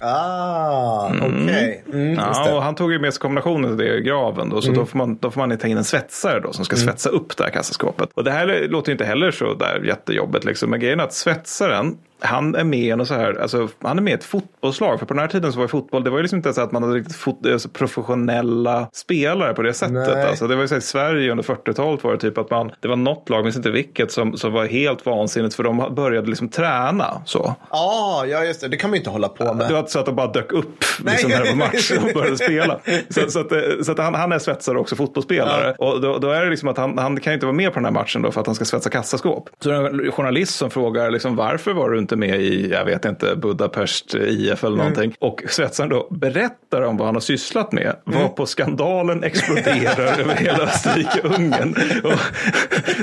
Ah, 0.00 1.10
okej. 1.22 1.84
Mm, 1.92 2.08
just 2.08 2.20
Ja, 2.20 2.56
och 2.56 2.62
han 2.62 2.74
tog 2.74 2.92
ju 2.92 2.98
med 2.98 3.14
sig 3.14 3.20
kombinationen 3.20 3.76
till 3.76 3.86
det 3.86 3.96
i 3.96 4.00
graven 4.00 4.48
då, 4.48 4.60
så 4.60 4.72
då, 4.72 4.86
får 4.86 4.98
man, 4.98 5.16
då 5.16 5.30
får 5.30 5.46
man 5.46 5.58
ta 5.58 5.68
in 5.68 5.76
en 5.76 5.84
svetsare 5.84 6.40
då 6.40 6.52
som 6.52 6.64
ska 6.64 6.76
svetsa 6.76 7.10
upp 7.10 7.36
det 7.36 7.44
här 7.44 7.50
kassaskåpet. 7.50 8.10
Och 8.14 8.24
det 8.24 8.30
här 8.30 8.68
låter 8.68 8.90
ju 8.90 8.92
inte 8.92 9.04
heller 9.04 9.30
så 9.30 9.54
där 9.54 9.82
jättejobbigt 9.84 10.44
liksom, 10.44 10.70
men 10.70 10.80
grejen 10.80 11.00
är 11.00 11.04
att 11.04 11.12
svetsaren 11.12 11.96
han 12.20 12.54
är 12.54 12.64
med 12.64 12.78
i 12.78 12.92
och 12.92 13.08
så 13.08 13.14
här, 13.14 13.40
alltså, 13.40 13.68
han 13.82 13.98
är 13.98 14.02
med 14.02 14.10
i 14.10 14.14
ett 14.14 14.24
fotbollslag. 14.24 14.98
För 14.98 15.06
på 15.06 15.14
den 15.14 15.20
här 15.20 15.28
tiden 15.28 15.52
så 15.52 15.58
var 15.58 15.64
ju 15.64 15.68
fotboll, 15.68 16.04
det 16.04 16.10
var 16.10 16.18
ju 16.18 16.22
liksom 16.22 16.36
inte 16.36 16.52
så 16.52 16.60
att 16.60 16.72
man 16.72 16.82
hade 16.82 16.94
riktigt 16.94 17.16
fot, 17.16 17.46
alltså, 17.46 17.68
professionella 17.68 18.88
spelare 18.92 19.54
på 19.54 19.62
det 19.62 19.74
sättet. 19.74 19.94
Nej. 19.94 20.26
Alltså, 20.26 20.46
det 20.46 20.54
var 20.54 20.62
ju 20.62 20.68
så 20.68 20.74
här, 20.74 20.78
i 20.78 20.82
Sverige 20.82 21.30
under 21.30 21.44
40-talet 21.44 22.04
var 22.04 22.12
det 22.12 22.18
typ 22.18 22.38
att 22.38 22.50
man, 22.50 22.70
det 22.80 22.88
var 22.88 22.96
något 22.96 23.28
lag, 23.28 23.44
minns 23.44 23.56
inte 23.56 23.70
vilket, 23.70 24.12
som, 24.12 24.36
som 24.36 24.52
var 24.52 24.66
helt 24.66 25.06
vansinnigt 25.06 25.54
för 25.54 25.62
de 25.62 25.94
började 25.94 26.28
liksom 26.28 26.48
träna 26.48 27.22
så. 27.24 27.54
Ah, 27.68 28.24
ja, 28.24 28.44
just 28.44 28.60
det. 28.60 28.68
Det 28.68 28.76
kan 28.76 28.90
man 28.90 28.94
ju 28.94 28.98
inte 28.98 29.10
hålla 29.10 29.28
på 29.28 29.54
med. 29.54 29.68
Det 29.68 29.72
var 29.72 29.80
inte 29.80 29.92
så 29.92 29.98
att 29.98 30.06
de 30.06 30.14
bara 30.14 30.32
dök 30.32 30.52
upp 30.52 30.84
liksom, 31.06 31.30
när 31.30 31.44
det 31.44 31.48
var 31.48 31.56
match 31.56 31.90
och 31.90 32.14
började 32.14 32.36
spela. 32.36 32.80
Så, 33.08 33.30
så, 33.30 33.40
att, 33.40 33.52
eh, 33.52 33.60
så 33.82 33.92
att 33.92 33.98
han, 33.98 34.14
han 34.14 34.32
är 34.32 34.38
svetsare 34.38 34.78
också 34.78 34.96
fotbollsspelare. 34.96 35.74
Och 35.78 36.00
då, 36.00 36.18
då 36.18 36.30
är 36.30 36.44
det 36.44 36.50
liksom 36.50 36.68
att 36.68 36.76
han, 36.76 36.98
han 36.98 37.20
kan 37.20 37.32
inte 37.32 37.46
vara 37.46 37.56
med 37.56 37.72
på 37.72 37.74
den 37.74 37.84
här 37.84 37.92
matchen 37.92 38.22
då 38.22 38.32
för 38.32 38.40
att 38.40 38.46
han 38.46 38.54
ska 38.54 38.64
svetsa 38.64 38.90
kassaskåp. 38.90 39.50
Så 39.62 39.68
det 39.68 39.74
är 39.74 40.06
en 40.06 40.12
journalist 40.12 40.54
som 40.54 40.70
frågar 40.70 41.10
liksom, 41.10 41.36
varför 41.36 41.72
var 41.72 41.90
du 41.90 41.98
inte 41.98 42.07
med 42.16 42.40
i, 42.40 42.70
jag 42.70 42.84
vet 42.84 43.04
inte, 43.04 43.36
Budapest 43.36 44.14
IF 44.14 44.64
eller 44.64 44.76
någonting. 44.76 45.14
Och 45.18 45.42
svetsaren 45.48 45.90
då 45.90 46.08
berättar 46.10 46.82
om 46.82 46.96
vad 46.96 47.06
han 47.06 47.16
har 47.16 47.20
sysslat 47.20 47.72
med. 47.72 47.96
Var 48.04 48.28
på 48.28 48.46
skandalen 48.46 49.24
exploderar 49.24 50.20
över 50.20 50.34
hela 50.34 50.58
Österrike-Ungern. 50.58 51.74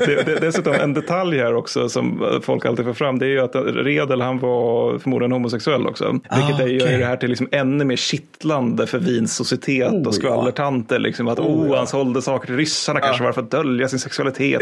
Det, 0.06 0.26
det, 0.26 0.40
dessutom 0.40 0.73
en 0.73 0.94
detalj 0.94 1.38
här 1.38 1.56
också 1.56 1.90
som 1.90 2.40
folk 2.44 2.65
alltid 2.65 2.86
får 2.86 2.94
fram. 2.94 3.19
Det 3.19 3.26
är 3.26 3.30
ju 3.30 3.40
att 3.40 3.56
Redel 3.56 4.22
han 4.22 4.40
var 4.40 4.99
förmodligen 4.99 5.32
homosexuell 5.32 5.88
också. 5.88 6.11
Vilket 6.11 6.60
ju 6.60 6.64
okej. 6.64 6.91
gör 6.91 6.99
det 6.99 7.06
här 7.06 7.18
till 7.18 7.30
liksom 7.30 7.48
ännu 7.52 7.86
mer 7.86 7.95
kittlande 7.95 8.88
för 8.88 8.99
Wiens 8.99 9.36
societet 9.36 9.95
Oh, 9.95 10.07
och 10.07 10.15
skvallertanter. 10.15 10.99
Liksom, 10.99 11.27
att 11.27 11.40
oh, 11.40 11.68
ja. 11.69 11.77
han 11.77 11.88
sålde 11.88 12.22
saker 12.22 12.45
till 12.45 12.57
ryssarna 12.57 12.99
kanske 12.99 13.23
bara 13.23 13.34
för 13.34 13.41
att 13.41 13.52
dölja 13.52 13.88
sin 13.88 13.99
sexualitet. 13.99 14.61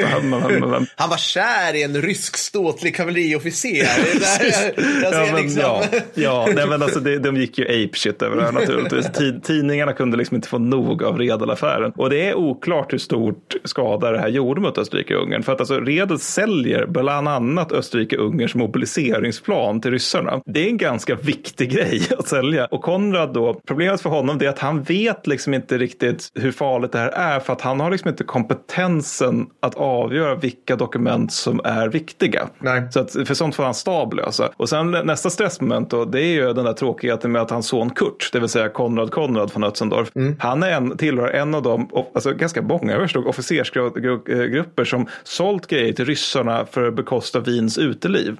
Han 0.95 1.09
var 1.09 1.17
kär 1.17 1.75
i 1.75 1.83
en 1.83 2.01
rysk 2.01 2.37
ståtlig 2.37 2.95
kavalleriofficer. 2.95 3.87
Jag, 5.03 5.13
ser 5.13 5.25
Ja, 5.25 5.33
men, 5.33 5.41
liksom. 5.41 5.61
ja, 5.61 5.83
ja 6.13 6.47
nej, 6.55 6.67
men 6.67 6.81
alltså, 6.81 6.99
det, 6.99 7.19
de 7.19 7.37
gick 7.37 7.57
ju 7.57 7.65
ape 7.65 7.97
shit 7.97 8.21
över 8.21 8.35
det 8.37 8.43
här 8.43 8.51
naturligtvis. 8.51 9.11
Tid, 9.13 9.43
tidningarna 9.43 9.93
kunde 9.93 10.17
liksom 10.17 10.35
inte 10.35 10.47
få 10.47 10.57
nog 10.57 11.03
av 11.03 11.17
Redel-affären. 11.17 11.91
Och 11.95 12.09
det 12.09 12.29
är 12.29 12.35
oklart 12.35 12.93
hur 12.93 12.97
stort 12.97 13.55
skada 13.63 14.11
det 14.11 14.19
här 14.19 14.27
gjorde 14.27 14.61
mot 14.61 14.77
Österrike-Ungern. 14.77 15.43
För 15.43 15.53
att 15.53 15.59
alltså, 15.59 15.79
Redel 15.79 16.19
säljer 16.19 16.85
bland 16.85 17.27
annat 17.27 17.71
Österrike-Ungerns 17.71 18.57
mobiliseringsplan 18.57 19.81
till 19.81 19.91
ryssarna. 19.91 20.41
Det 20.45 20.65
är 20.65 20.69
en 20.69 20.77
ganska 20.77 21.15
viktig 21.15 21.71
grej 21.73 22.01
att 22.17 22.27
sälja. 22.27 22.65
Och 22.65 22.81
Konrad 22.81 23.33
då, 23.33 23.61
problemet 23.67 24.01
för 24.01 24.09
honom 24.09 24.41
är 24.41 24.49
att 24.49 24.59
han 24.59 24.83
vet 24.83 25.27
liksom 25.27 25.53
inte 25.53 25.77
riktigt 25.77 26.31
hur 26.35 26.51
farligt 26.51 26.91
det 26.91 26.99
här 26.99 27.09
är. 27.09 27.39
För 27.39 27.53
att 27.53 27.61
han 27.61 27.79
har 27.79 27.91
liksom 27.91 28.09
inte 28.09 28.23
kompetensen 28.23 29.47
att 29.59 29.75
avgöra 29.75 30.35
vilka 30.35 30.75
dokument 30.75 31.33
som 31.33 31.61
är 31.63 31.87
viktiga. 31.87 32.47
Nej. 32.59 32.87
Så 32.91 32.99
att, 32.99 33.11
för 33.11 33.33
sånt 33.33 33.55
får 33.55 33.63
han 33.63 33.73
stab 33.73 34.13
lösa. 34.25 34.49
Och 34.57 34.69
sen 34.69 34.91
nästa 34.91 35.29
stressmoment 35.29 35.89
då, 35.89 36.05
det 36.05 36.21
är 36.21 36.33
ju 36.33 36.53
den 36.53 36.65
där 36.65 36.73
tråkigheten 36.73 37.31
med 37.31 37.41
att 37.41 37.51
hans 37.51 37.67
son 37.67 37.89
Kurt, 37.89 38.29
det 38.31 38.39
vill 38.39 38.49
säga 38.49 38.69
Konrad 38.69 39.11
Konrad 39.11 39.51
von 39.53 39.63
Ötzendorf, 39.63 40.09
han 40.39 40.63
är 40.63 40.71
en, 40.71 40.97
tillhör 40.97 41.27
en 41.27 41.55
av 41.55 41.63
de, 41.63 41.89
alltså 42.13 42.33
ganska 42.33 42.61
många 42.61 42.99
förstod, 42.99 43.27
officersgrupper 43.27 44.85
som 44.85 45.07
sålt 45.23 45.67
grejer 45.67 45.93
till 45.93 46.05
ryssarna 46.05 46.65
för 46.71 46.87
att 46.87 46.95
bekosta 46.95 47.39
Wiens 47.39 47.77
uteliv. 47.77 48.37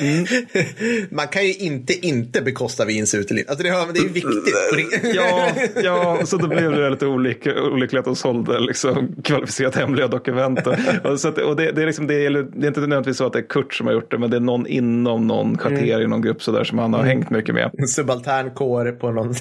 Man 1.10 1.28
kan 1.28 1.46
ju 1.46 1.54
inte 1.54 2.06
inte 2.06 2.42
bekosta 2.42 2.84
Wiens 2.84 3.14
uteliv. 3.14 3.44
Alltså 3.48 3.62
det, 3.62 3.70
det 3.94 4.00
är 4.00 4.08
viktigt. 4.08 4.54
Ja, 5.14 5.50
ja, 5.82 6.20
så 6.24 6.36
då 6.36 6.48
blev 6.48 6.72
det 6.72 6.90
lite 6.90 7.06
olyckligt 7.06 7.94
att 7.94 8.04
de 8.04 8.16
sålde 8.16 8.60
liksom 8.60 9.14
kvalificerat 9.24 9.76
hemliga 9.76 10.08
dokument. 10.08 10.60
Och, 11.04 11.20
så 11.20 11.28
att, 11.28 11.38
och 11.38 11.56
det, 11.56 11.72
det, 11.72 11.82
är 11.82 11.86
liksom, 11.86 12.06
det, 12.06 12.14
är, 12.26 12.30
det 12.30 12.66
är 12.66 12.68
inte 12.68 12.80
nödvändigtvis 12.80 13.16
så 13.16 13.26
att 13.26 13.32
det 13.32 13.38
är 13.38 13.48
Kurt 13.48 13.74
som 13.74 13.86
har 13.86 13.94
gjort 13.94 14.10
det, 14.10 14.18
men 14.18 14.30
det 14.30 14.36
är 14.36 14.40
någon 14.40 14.66
inom 14.80 15.26
någon 15.26 15.58
kvarter 15.58 16.00
i 16.00 16.06
någon 16.06 16.22
grupp 16.22 16.42
så 16.42 16.52
där 16.52 16.64
som 16.64 16.78
han 16.78 16.94
har 16.94 17.02
hängt 17.02 17.30
mycket 17.30 17.54
med. 17.54 17.70
En 17.78 17.88
subaltern 17.88 18.50
kår 18.50 18.92
på 18.92 19.10
någon. 19.10 19.34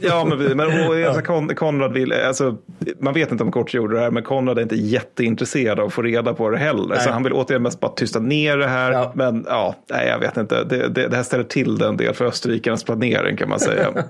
Ja, 0.00 0.24
men, 0.24 0.56
men 0.56 0.88
och, 0.88 0.94
alltså, 1.06 1.22
Kon, 1.22 1.54
Konrad 1.54 1.92
vill, 1.92 2.12
alltså, 2.12 2.56
man 3.00 3.14
vet 3.14 3.32
inte 3.32 3.44
om 3.44 3.52
Kurt 3.52 3.74
gjorde 3.74 3.94
det 3.94 4.00
här, 4.00 4.10
men 4.10 4.22
Konrad 4.22 4.58
är 4.58 4.62
inte 4.62 4.76
jätteintresserad 4.76 5.80
av 5.80 5.86
att 5.86 5.92
få 5.92 6.02
reda 6.02 6.34
på 6.34 6.50
det 6.50 6.58
heller. 6.58 6.94
Så 6.94 7.04
Nej. 7.04 7.12
han 7.12 7.22
vill 7.22 7.32
återigen 7.32 7.62
mest 7.62 7.80
bara 7.80 7.92
tysta 7.92 8.18
ner 8.18 8.56
det 8.56 8.66
här. 8.66 8.92
Ja. 8.92 9.12
Men 9.14 9.44
ja, 9.48 9.74
nej, 9.90 10.08
jag 10.08 10.18
vet 10.18 10.36
inte. 10.36 10.64
Det, 10.64 10.88
det, 10.88 11.08
det 11.08 11.16
här 11.16 11.22
ställer 11.22 11.44
till 11.44 11.78
det 11.78 11.86
en 11.86 11.96
del 11.96 12.14
för 12.14 12.24
österrikarnas 12.24 12.84
planering 12.84 13.36
kan 13.36 13.48
man 13.48 13.60
säga. 13.60 13.88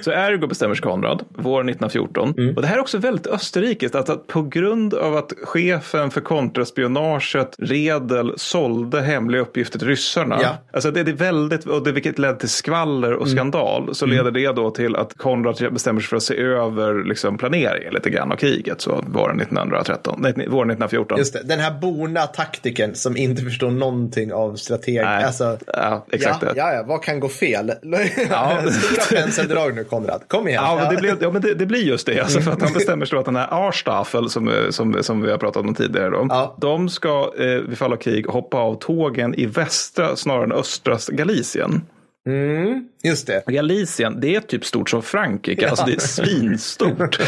Så 0.00 0.10
ergo 0.10 0.46
bestämmer 0.46 0.74
sig 0.74 0.82
Konrad 0.82 1.24
våren 1.28 1.68
1914. 1.68 2.34
Mm. 2.38 2.56
Och 2.56 2.62
det 2.62 2.68
här 2.68 2.76
är 2.76 2.80
också 2.80 2.98
väldigt 2.98 3.26
österrikiskt. 3.26 3.94
Att, 3.94 4.08
att 4.08 4.26
på 4.26 4.42
grund 4.42 4.94
av 4.94 5.16
att 5.16 5.32
chefen 5.42 6.10
för 6.10 6.20
kontraspionaget 6.20 7.56
Redel 7.58 8.32
sålde 8.36 9.00
hemliga 9.00 9.42
uppgifter 9.42 9.57
till 9.64 9.80
ryssarna. 9.80 10.38
Ja. 10.42 10.48
Alltså 10.72 10.90
det, 10.90 11.02
det 11.02 11.10
är 11.10 11.14
väldigt, 11.14 11.64
och 11.66 11.84
det, 11.84 11.92
vilket 11.92 12.18
ledde 12.18 12.38
till 12.38 12.48
skvaller 12.48 13.12
och 13.12 13.28
skandal. 13.28 13.94
Så 13.94 14.06
leder 14.06 14.30
det 14.30 14.52
då 14.52 14.70
till 14.70 14.96
att 14.96 15.18
Konrad 15.18 15.72
bestämmer 15.72 16.00
sig 16.00 16.08
för 16.08 16.16
att 16.16 16.22
se 16.22 16.36
över 16.36 17.04
liksom, 17.04 17.38
planeringen 17.38 17.94
lite 17.94 18.10
grann 18.10 18.32
av 18.32 18.36
kriget. 18.36 18.80
Så 18.80 19.04
våren 19.06 19.40
1913, 19.40 20.18
nej, 20.18 20.32
våren 20.32 20.70
1914. 20.70 21.18
Just 21.18 21.32
det, 21.32 21.42
den 21.44 21.60
här 21.60 21.70
borna 21.80 22.26
taktiken 22.26 22.94
som 22.94 23.16
inte 23.16 23.42
förstår 23.42 23.70
någonting 23.70 24.32
av 24.32 24.54
strateg. 24.56 25.04
Nej. 25.04 25.24
Alltså, 25.24 25.58
Ja, 25.66 26.06
exakt 26.12 26.42
ja, 26.42 26.48
ja, 26.56 26.72
ja, 26.72 26.84
vad 26.86 27.02
kan 27.02 27.20
gå 27.20 27.28
fel? 27.28 27.72
Ja. 28.30 28.58
Stora 28.70 29.20
penseldrag 29.20 29.74
nu 29.74 29.84
Konrad, 29.84 30.22
kom 30.28 30.48
igen. 30.48 30.62
Ja, 30.66 30.76
men 30.82 30.94
det, 30.94 31.00
blir, 31.00 31.16
ja, 31.20 31.30
men 31.30 31.42
det, 31.42 31.54
det 31.54 31.66
blir 31.66 31.82
just 31.82 32.06
det. 32.06 32.20
Alltså 32.20 32.40
för 32.40 32.50
att 32.50 32.62
han 32.62 32.72
bestämmer 32.72 33.06
sig 33.06 33.16
då 33.16 33.20
att 33.20 33.24
den 33.24 33.36
här 33.36 33.68
Arstaffel 33.68 34.30
som, 34.30 34.52
som, 34.70 35.02
som 35.02 35.22
vi 35.22 35.30
har 35.30 35.38
pratat 35.38 35.62
om 35.62 35.74
tidigare. 35.74 36.10
Då, 36.10 36.26
Ja. 36.30 36.56
De 36.60 36.88
ska 36.88 37.32
eh, 37.38 37.44
vid 37.46 37.78
fall 37.78 37.92
av 37.92 37.96
krig 37.96 38.26
hoppa 38.26 38.56
av 38.56 38.74
tågen 38.74 39.34
i 39.42 39.46
västra 39.46 40.16
snarare 40.16 40.44
än 40.44 40.52
östra 40.52 40.98
Galicien. 41.08 41.82
Mm, 42.26 42.88
just 43.04 43.26
det. 43.26 43.42
Galicien, 43.46 44.20
det 44.20 44.34
är 44.34 44.40
typ 44.40 44.64
stort 44.64 44.90
som 44.90 45.02
Frankrike. 45.02 45.70
Alltså 45.70 45.84
det 45.86 45.92
är 45.94 46.00
svinstort. 46.00 47.18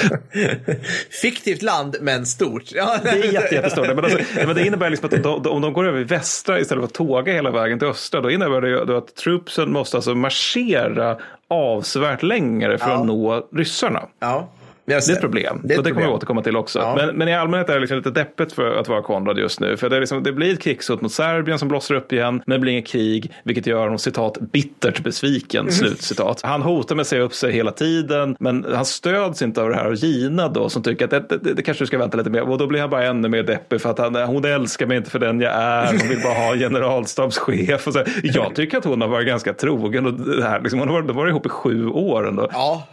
Fiktivt 1.23 1.62
land, 1.62 1.97
men 2.01 2.27
stort. 2.27 2.62
Ja, 2.73 2.99
Det 3.03 3.09
är 3.09 3.32
jätte, 3.32 3.55
jättestort. 3.55 3.87
Men, 3.87 3.99
alltså, 4.05 4.19
men 4.47 4.55
det 4.55 4.66
innebär 4.66 4.91
liksom 4.91 5.11
att 5.12 5.23
de, 5.23 5.51
om 5.51 5.62
de 5.62 5.73
går 5.73 5.89
över 5.89 6.01
i 6.01 6.05
västra 6.05 6.61
istället 6.61 6.81
för 6.82 6.87
att 6.89 6.95
tåga 6.95 7.32
hela 7.32 7.51
vägen 7.51 7.78
till 7.78 7.89
östra, 7.89 8.20
då 8.20 8.31
innebär 8.31 8.61
det 8.61 8.69
ju 8.69 8.97
att 8.97 9.15
troopsen 9.15 9.73
måste 9.73 9.97
alltså 9.97 10.15
marschera 10.15 11.19
avsevärt 11.49 12.23
längre 12.23 12.78
för 12.78 12.89
Ja. 12.91 13.01
att 13.01 13.07
nå 13.07 13.49
ryssarna. 13.55 14.03
Ja. 14.20 14.49
Det 14.91 15.12
är 15.12 15.12
ett 15.12 15.21
problem. 15.21 15.61
Det 15.65 15.69
är 15.69 15.75
ett 15.75 15.79
och 15.79 15.85
det 15.85 15.91
kommer 15.91 16.03
problem. 16.03 16.17
återkomma 16.17 16.43
till 16.43 16.57
också. 16.57 16.79
Ja. 16.79 16.95
Men, 16.97 17.17
men 17.17 17.29
i 17.29 17.35
allmänhet 17.35 17.69
är 17.69 17.75
det 17.75 17.81
liksom 17.81 17.97
lite 17.97 18.11
deppigt 18.11 18.53
för 18.53 18.77
att 18.77 18.89
vara 18.89 19.03
Konrad 19.03 19.39
just 19.39 19.61
nu. 19.61 19.77
För 19.77 19.89
det, 19.91 20.01
liksom, 20.01 20.23
det 20.23 20.33
blir 20.33 20.53
ett 20.53 20.61
krigshot 20.61 21.01
mot 21.01 21.12
Serbien 21.12 21.59
som 21.59 21.69
blossar 21.69 21.95
upp 21.95 22.12
igen. 22.12 22.43
Men 22.47 22.55
det 22.55 22.61
blir 22.61 22.73
inget 22.73 22.87
krig, 22.87 23.33
vilket 23.45 23.67
gör 23.67 23.83
honom 23.83 23.99
citat 23.99 24.39
bittert 24.41 25.03
besviken. 25.03 25.69
Mm. 25.69 26.35
Han 26.43 26.62
hotar 26.62 26.95
med 26.95 27.01
att 27.01 27.07
säga 27.07 27.23
upp 27.23 27.35
sig 27.35 27.53
hela 27.53 27.73
tiden. 27.73 28.37
Men 28.39 28.67
han 28.75 28.85
stöds 28.85 29.43
inte 29.43 29.62
av 29.62 29.69
det 29.69 29.75
här 29.75 29.85
av 29.85 29.95
Gina 29.95 30.49
då 30.49 30.69
som 30.69 30.83
tycker 30.83 31.05
att 31.05 31.11
det, 31.11 31.39
det, 31.43 31.55
det 31.55 31.62
kanske 31.62 31.83
du 31.83 31.87
ska 31.87 31.99
vänta 31.99 32.17
lite 32.17 32.31
mer. 32.31 32.49
Och 32.49 32.59
då 32.59 32.67
blir 32.67 32.81
han 32.81 32.91
bara 32.91 33.05
ännu 33.05 33.29
mer 33.29 33.43
deppig 33.43 33.81
för 33.81 33.91
att 33.91 33.99
han, 33.99 34.15
hon 34.15 34.45
älskar 34.45 34.87
mig 34.87 34.97
inte 34.97 35.11
för 35.11 35.19
den 35.19 35.41
jag 35.41 35.53
är. 35.53 35.87
Hon 35.87 36.09
vill 36.09 36.23
bara 36.23 36.35
ha 36.35 36.55
generalstabschef. 36.57 37.87
Och 37.87 37.93
så. 37.93 38.05
Jag 38.23 38.55
tycker 38.55 38.79
att 38.79 38.85
hon 38.85 39.01
har 39.01 39.09
varit 39.09 39.27
ganska 39.27 39.53
trogen. 39.53 40.07
Och 40.07 40.12
det 40.12 40.45
här, 40.45 40.61
liksom, 40.61 40.79
hon 40.79 40.89
har 40.89 40.95
varit, 40.95 41.09
de 41.09 41.17
har 41.17 41.23
varit 41.23 41.31
ihop 41.31 41.47
i 41.47 41.49
sju 41.49 41.87
år 41.87 42.29
ändå. 42.29 42.49
Ja. 42.53 42.87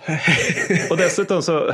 Och 0.89 0.97
dessutom 0.97 1.41
så... 1.41 1.73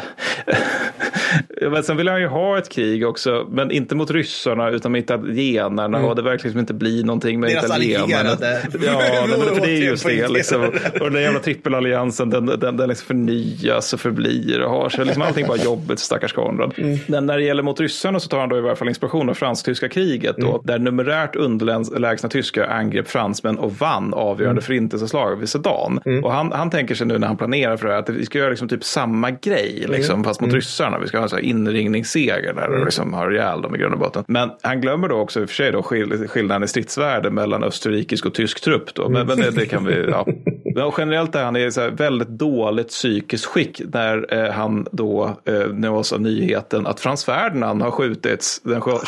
men 1.71 1.83
sen 1.83 1.97
vill 1.97 2.07
han 2.07 2.21
ju 2.21 2.27
ha 2.27 2.57
ett 2.57 2.69
krig 2.69 3.07
också, 3.07 3.47
men 3.49 3.71
inte 3.71 3.95
mot 3.95 4.11
ryssarna 4.11 4.69
utan 4.69 4.91
med 4.91 4.99
italienarna. 4.99 5.97
Och 5.97 6.15
det 6.15 6.21
verkar 6.21 6.43
liksom 6.43 6.59
inte 6.59 6.73
bli 6.73 7.03
någonting 7.03 7.39
med 7.39 7.49
Deras 7.49 7.65
italienarna. 7.65 8.29
Ja, 8.39 9.25
men 9.27 9.39
för 9.55 9.61
det 9.61 9.71
är 9.71 9.81
just 9.81 10.05
det. 10.05 10.27
Liksom. 10.27 10.71
Och 11.01 11.11
den 11.11 11.21
jävla 11.21 11.39
trippelalliansen, 11.39 12.29
den, 12.29 12.45
den, 12.45 12.77
den 12.77 12.89
liksom 12.89 13.07
förnyas 13.07 13.93
och 13.93 13.99
förblir 13.99 14.61
och 14.61 14.69
har 14.71 14.89
sig. 14.89 15.05
Liksom 15.05 15.21
allting 15.21 15.47
bara 15.47 15.57
jobbigt, 15.57 15.99
stackars 15.99 16.33
Konrad. 16.33 16.73
Men 17.07 17.25
när 17.25 17.37
det 17.37 17.43
gäller 17.43 17.63
mot 17.63 17.79
ryssarna 17.79 18.19
så 18.19 18.29
tar 18.29 18.39
han 18.39 18.49
då 18.49 18.57
i 18.57 18.61
varje 18.61 18.75
fall 18.75 18.87
inspiration 18.89 19.29
av 19.29 19.33
fransk-tyska 19.33 19.89
kriget. 19.89 20.35
Då, 20.37 20.61
Där 20.63 20.79
numerärt 20.79 21.35
underlägsna 21.35 22.29
tyskar 22.29 22.63
angrep 22.67 23.07
fransmän 23.07 23.57
och 23.57 23.73
vann 23.73 24.13
avgörande 24.13 24.61
förintelseslag 24.61 25.35
vid 25.35 25.49
Sedan. 25.49 25.99
Och 26.23 26.31
han, 26.31 26.51
han 26.51 26.69
tänker 26.69 26.95
sig 26.95 27.07
nu 27.07 27.17
när 27.19 27.27
han 27.27 27.37
planerar 27.37 27.77
för 27.77 27.87
det 27.87 27.93
här 27.93 27.99
att 27.99 28.09
vi 28.09 28.25
ska 28.25 28.37
göra 28.37 28.49
liksom 28.49 28.67
typ 28.67 28.83
samma 28.83 29.31
grej, 29.31 29.85
liksom, 29.97 30.23
fast 30.23 30.41
mot 30.41 30.53
ryssarna. 30.53 30.99
Vi 30.99 31.07
ska 31.07 31.17
ha 31.17 31.23
en 31.25 31.31
här 31.31 31.39
inringningsseger 31.39 32.53
där 32.53 32.69
och 32.69 32.85
liksom 32.85 33.13
ha 33.13 33.31
ihjäl 33.31 33.61
dem 33.61 33.75
i 33.75 33.77
grund 33.77 33.93
och 33.93 33.99
botten. 33.99 34.23
Men 34.27 34.49
han 34.61 34.81
glömmer 34.81 35.07
då 35.07 35.15
också 35.15 35.41
i 35.41 35.45
och 35.45 35.49
för 35.49 35.55
sig 35.55 35.71
då 35.71 35.83
skill- 35.83 36.27
skillnaden 36.27 36.63
i 36.63 36.67
stridsvärde 36.67 37.29
mellan 37.29 37.63
österrikisk 37.63 38.25
och 38.25 38.33
tysk 38.33 38.61
trupp. 38.61 38.93
Då. 38.93 39.09
Men, 39.09 39.27
men 39.27 39.37
det, 39.37 39.51
det 39.51 39.65
kan 39.65 39.85
vi, 39.85 40.05
ja. 40.09 40.27
Men 40.75 40.91
generellt 40.97 41.35
är 41.35 41.43
han 41.43 41.55
i 41.55 41.71
så 41.71 41.89
väldigt 41.89 42.27
dåligt 42.27 42.87
psykiskt 42.87 43.45
skick 43.45 43.81
när 43.93 44.33
eh, 44.45 44.51
han 44.51 44.87
då 44.91 45.37
eh, 45.45 45.53
nås 45.67 46.13
av 46.13 46.21
nyheten 46.21 46.87
att 46.87 46.99
Frans 46.99 47.25
Ferdinand 47.25 47.81
har 47.81 47.91
skjutits 47.91 48.61
den 48.63 48.81
28 48.81 49.01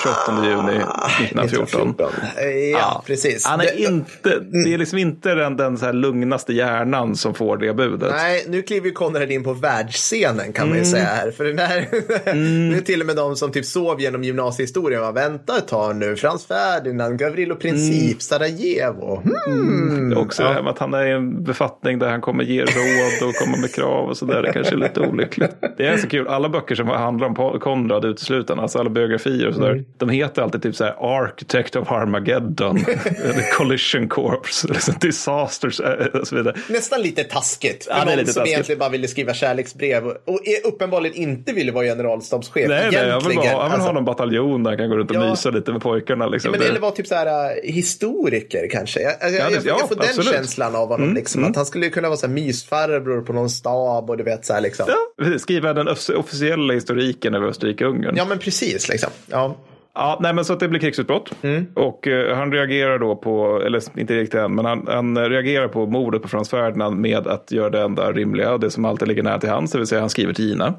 juni 0.45 0.81
1914. 1.23 1.95
Eh, 2.37 2.45
Ja, 2.71 3.03
precis. 3.05 3.45
Han 3.45 3.59
är 3.59 3.63
Det- 3.65 3.79
inte, 3.81 4.39
det 4.63 4.73
är 4.73 4.77
liksom 4.77 4.97
inte 4.99 5.35
den, 5.35 5.57
den 5.57 5.77
så 5.77 5.91
lugnaste 5.91 6.53
hjärnan 6.53 7.15
som 7.15 7.33
får 7.33 7.57
det 7.57 7.73
budet. 7.73 8.11
Nej, 8.15 8.45
nu 8.47 8.61
kliver 8.61 8.85
ju 8.87 8.91
Konrad 8.91 9.31
in 9.31 9.43
på 9.43 9.53
världsscenen 9.53 10.53
kan 10.53 10.65
Mm. 10.65 10.69
man 10.69 10.85
ju 10.85 10.91
säga 10.91 11.05
här. 11.05 11.31
För 11.31 11.43
den 11.43 11.59
här, 11.59 11.87
nu 12.69 12.77
är 12.77 12.81
till 12.81 13.01
och 13.01 13.07
med 13.07 13.15
de 13.15 13.35
som 13.35 13.51
typ 13.51 13.65
sov 13.65 14.01
genom 14.01 14.23
gymnasiehistorien 14.23 15.01
var 15.01 15.11
vänta 15.11 15.57
ett 15.57 15.67
tag 15.67 15.95
nu. 15.95 16.15
Frans 16.15 16.45
Ferdinand, 16.45 17.19
Gavrilo 17.19 17.55
Princip, 17.55 18.21
Sarajevo. 18.21 19.21
Hmm. 19.45 20.09
Det 20.09 20.15
är 20.15 20.19
också 20.19 20.43
det 20.43 20.49
här 20.53 20.61
med 20.61 20.71
att 20.71 20.79
han 20.79 20.93
är 20.93 21.05
en 21.05 21.43
befattning 21.59 21.99
där 21.99 22.09
han 22.09 22.21
kommer 22.21 22.43
ge 22.43 22.61
råd 22.61 23.29
och 23.29 23.35
komma 23.35 23.57
med 23.57 23.73
krav 23.75 24.09
och 24.09 24.17
sådär. 24.17 24.41
Det 24.41 24.53
kanske 24.53 24.73
är 24.75 24.77
lite 24.77 24.99
olyckligt. 24.99 25.51
Det 25.77 25.87
är 25.87 25.97
så 25.97 26.07
kul. 26.09 26.27
Alla 26.27 26.49
böcker 26.49 26.75
som 26.75 26.87
handlar 26.87 27.27
om 27.27 27.59
Konrad 27.59 28.05
uteslutande, 28.05 28.63
alltså 28.63 28.79
alla 28.79 28.89
biografier 28.89 29.47
och 29.47 29.53
sådär. 29.55 29.83
De 29.97 30.09
heter 30.09 30.41
alltid 30.41 30.61
typ 30.63 30.75
så 30.75 30.83
här 30.83 30.95
Architect 30.99 31.75
of 31.75 31.91
Armageddon, 31.91 32.77
eller 33.05 33.51
Collision 33.57 34.07
Corps, 34.07 34.63
liksom 34.69 34.93
Disasters 35.01 35.79
eh, 35.79 36.05
och 36.19 36.27
så 36.27 36.35
vidare. 36.35 36.55
Nästan 36.69 37.01
lite 37.01 37.23
taskigt. 37.23 37.87
Ja, 37.89 37.95
det 37.95 38.01
är 38.01 38.05
någon 38.05 38.15
lite 38.17 38.33
som 38.33 38.39
taskigt. 38.41 38.53
egentligen 38.53 38.79
bara 38.79 38.89
ville 38.89 39.07
skriva 39.07 39.33
kärleksbrev 39.33 40.05
och 40.05 40.39
är 40.47 40.67
uppenbarligen 40.67 41.15
inte 41.17 41.53
ville 41.53 41.71
vara 41.71 41.85
generalstabschef. 41.85 42.69
Nej, 42.69 42.89
nej, 42.91 43.07
jag 43.07 43.27
vill, 43.27 43.35
bara, 43.35 43.45
jag 43.45 43.63
vill 43.63 43.71
Alltså, 43.73 43.87
ha 43.87 43.93
någon 43.93 44.05
bataljon 44.05 44.63
där 44.63 44.71
han 44.71 44.77
kan 44.77 44.89
gå 44.89 44.97
runt 44.97 45.09
och 45.11 45.15
Ja. 45.17 45.29
mysa 45.29 45.49
lite 45.49 45.71
med 45.71 45.81
pojkarna. 45.81 46.27
Liksom. 46.27 46.51
Men 46.51 46.59
Det- 46.59 46.65
eller 46.67 46.79
vara 46.79 46.91
typ 46.91 47.07
så 47.07 47.15
här 47.15 47.27
äh, 47.27 47.71
historiker 47.73 48.67
kanske. 48.71 48.99
Jag, 49.01 49.11
jag, 49.21 49.31
Ja, 49.31 49.37
jag, 49.37 49.49
det- 49.51 49.55
jag, 49.55 49.63
ja, 49.65 49.77
jag 49.79 49.87
får 49.89 49.95
den 49.95 50.05
absolut. 50.05 50.27
Mm, 50.27 50.37
känslan 50.37 50.75
av 50.75 50.87
honom. 50.87 51.13
liksom, 51.13 51.41
Att 51.49 51.55
han 51.55 51.65
skulle 51.65 51.89
kunna 51.89 52.07
vara 52.07 52.17
så 52.17 52.27
här 52.27 52.33
mysfarbror 52.33 53.21
på 53.21 53.33
någon 53.33 53.49
stab 53.49 54.09
och 54.09 54.17
du 54.17 54.23
vet 54.23 54.45
så 54.45 54.53
här 54.53 54.61
liksom. 54.61 54.85
Ja, 55.17 55.37
skriva 55.39 55.73
den 55.73 55.87
off- 55.87 56.09
officiella 56.15 56.73
historiken 56.73 57.35
över 57.35 57.47
Österrike-Ungern. 57.47 58.13
Ja, 58.17 58.25
men 58.29 58.39
precis 58.39 58.89
liksom. 58.89 59.09
Ja. 59.27 59.55
Ja, 59.97 60.19
nej, 60.21 60.33
men 60.33 60.45
så 60.45 60.53
att 60.53 60.59
det 60.59 60.67
blir 60.67 60.79
krigsutbrott. 60.79 61.31
Och 61.73 62.07
eh, 62.07 62.35
han 62.37 62.51
reagerar 62.51 62.99
då 62.99 63.15
på, 63.15 63.61
eller 63.65 63.99
inte 63.99 64.13
riktigt 64.15 64.39
än, 64.39 64.55
men 64.55 64.65
han, 64.65 64.85
han 64.87 65.29
reagerar 65.29 65.67
på 65.67 65.85
mordet 65.85 66.21
på 66.21 66.27
Frans 66.27 66.49
Ferdinand 66.49 66.97
med 66.97 67.27
att 67.27 67.51
göra 67.51 67.69
det 67.69 67.81
enda 67.81 68.11
rimliga 68.11 68.53
och 68.53 68.59
det 68.59 68.69
som 68.71 68.85
alltid 68.85 69.07
ligger 69.07 69.23
nära 69.23 69.39
till 69.39 69.49
hands, 69.49 69.71
det 69.71 69.77
vill 69.77 69.87
säga 69.87 70.01
han 70.01 70.09
skriver 70.09 70.33
till 70.33 70.45
Gina. 70.49 70.73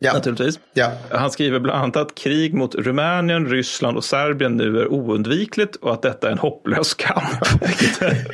Ja. 0.00 0.12
Naturligtvis. 0.12 0.58
Ja. 0.74 0.92
Han 1.10 1.30
skriver 1.30 1.60
bland 1.60 1.82
annat 1.82 1.96
att 1.96 2.14
krig 2.14 2.54
mot 2.54 2.74
Rumänien, 2.74 3.46
Ryssland 3.46 3.96
och 3.96 4.04
Serbien 4.04 4.56
nu 4.56 4.80
är 4.80 4.92
oundvikligt 4.92 5.76
och 5.76 5.92
att 5.92 6.02
detta 6.02 6.28
är 6.28 6.32
en 6.32 6.38
hopplös 6.38 6.94
kamp. 6.94 7.42
Är 8.00 8.24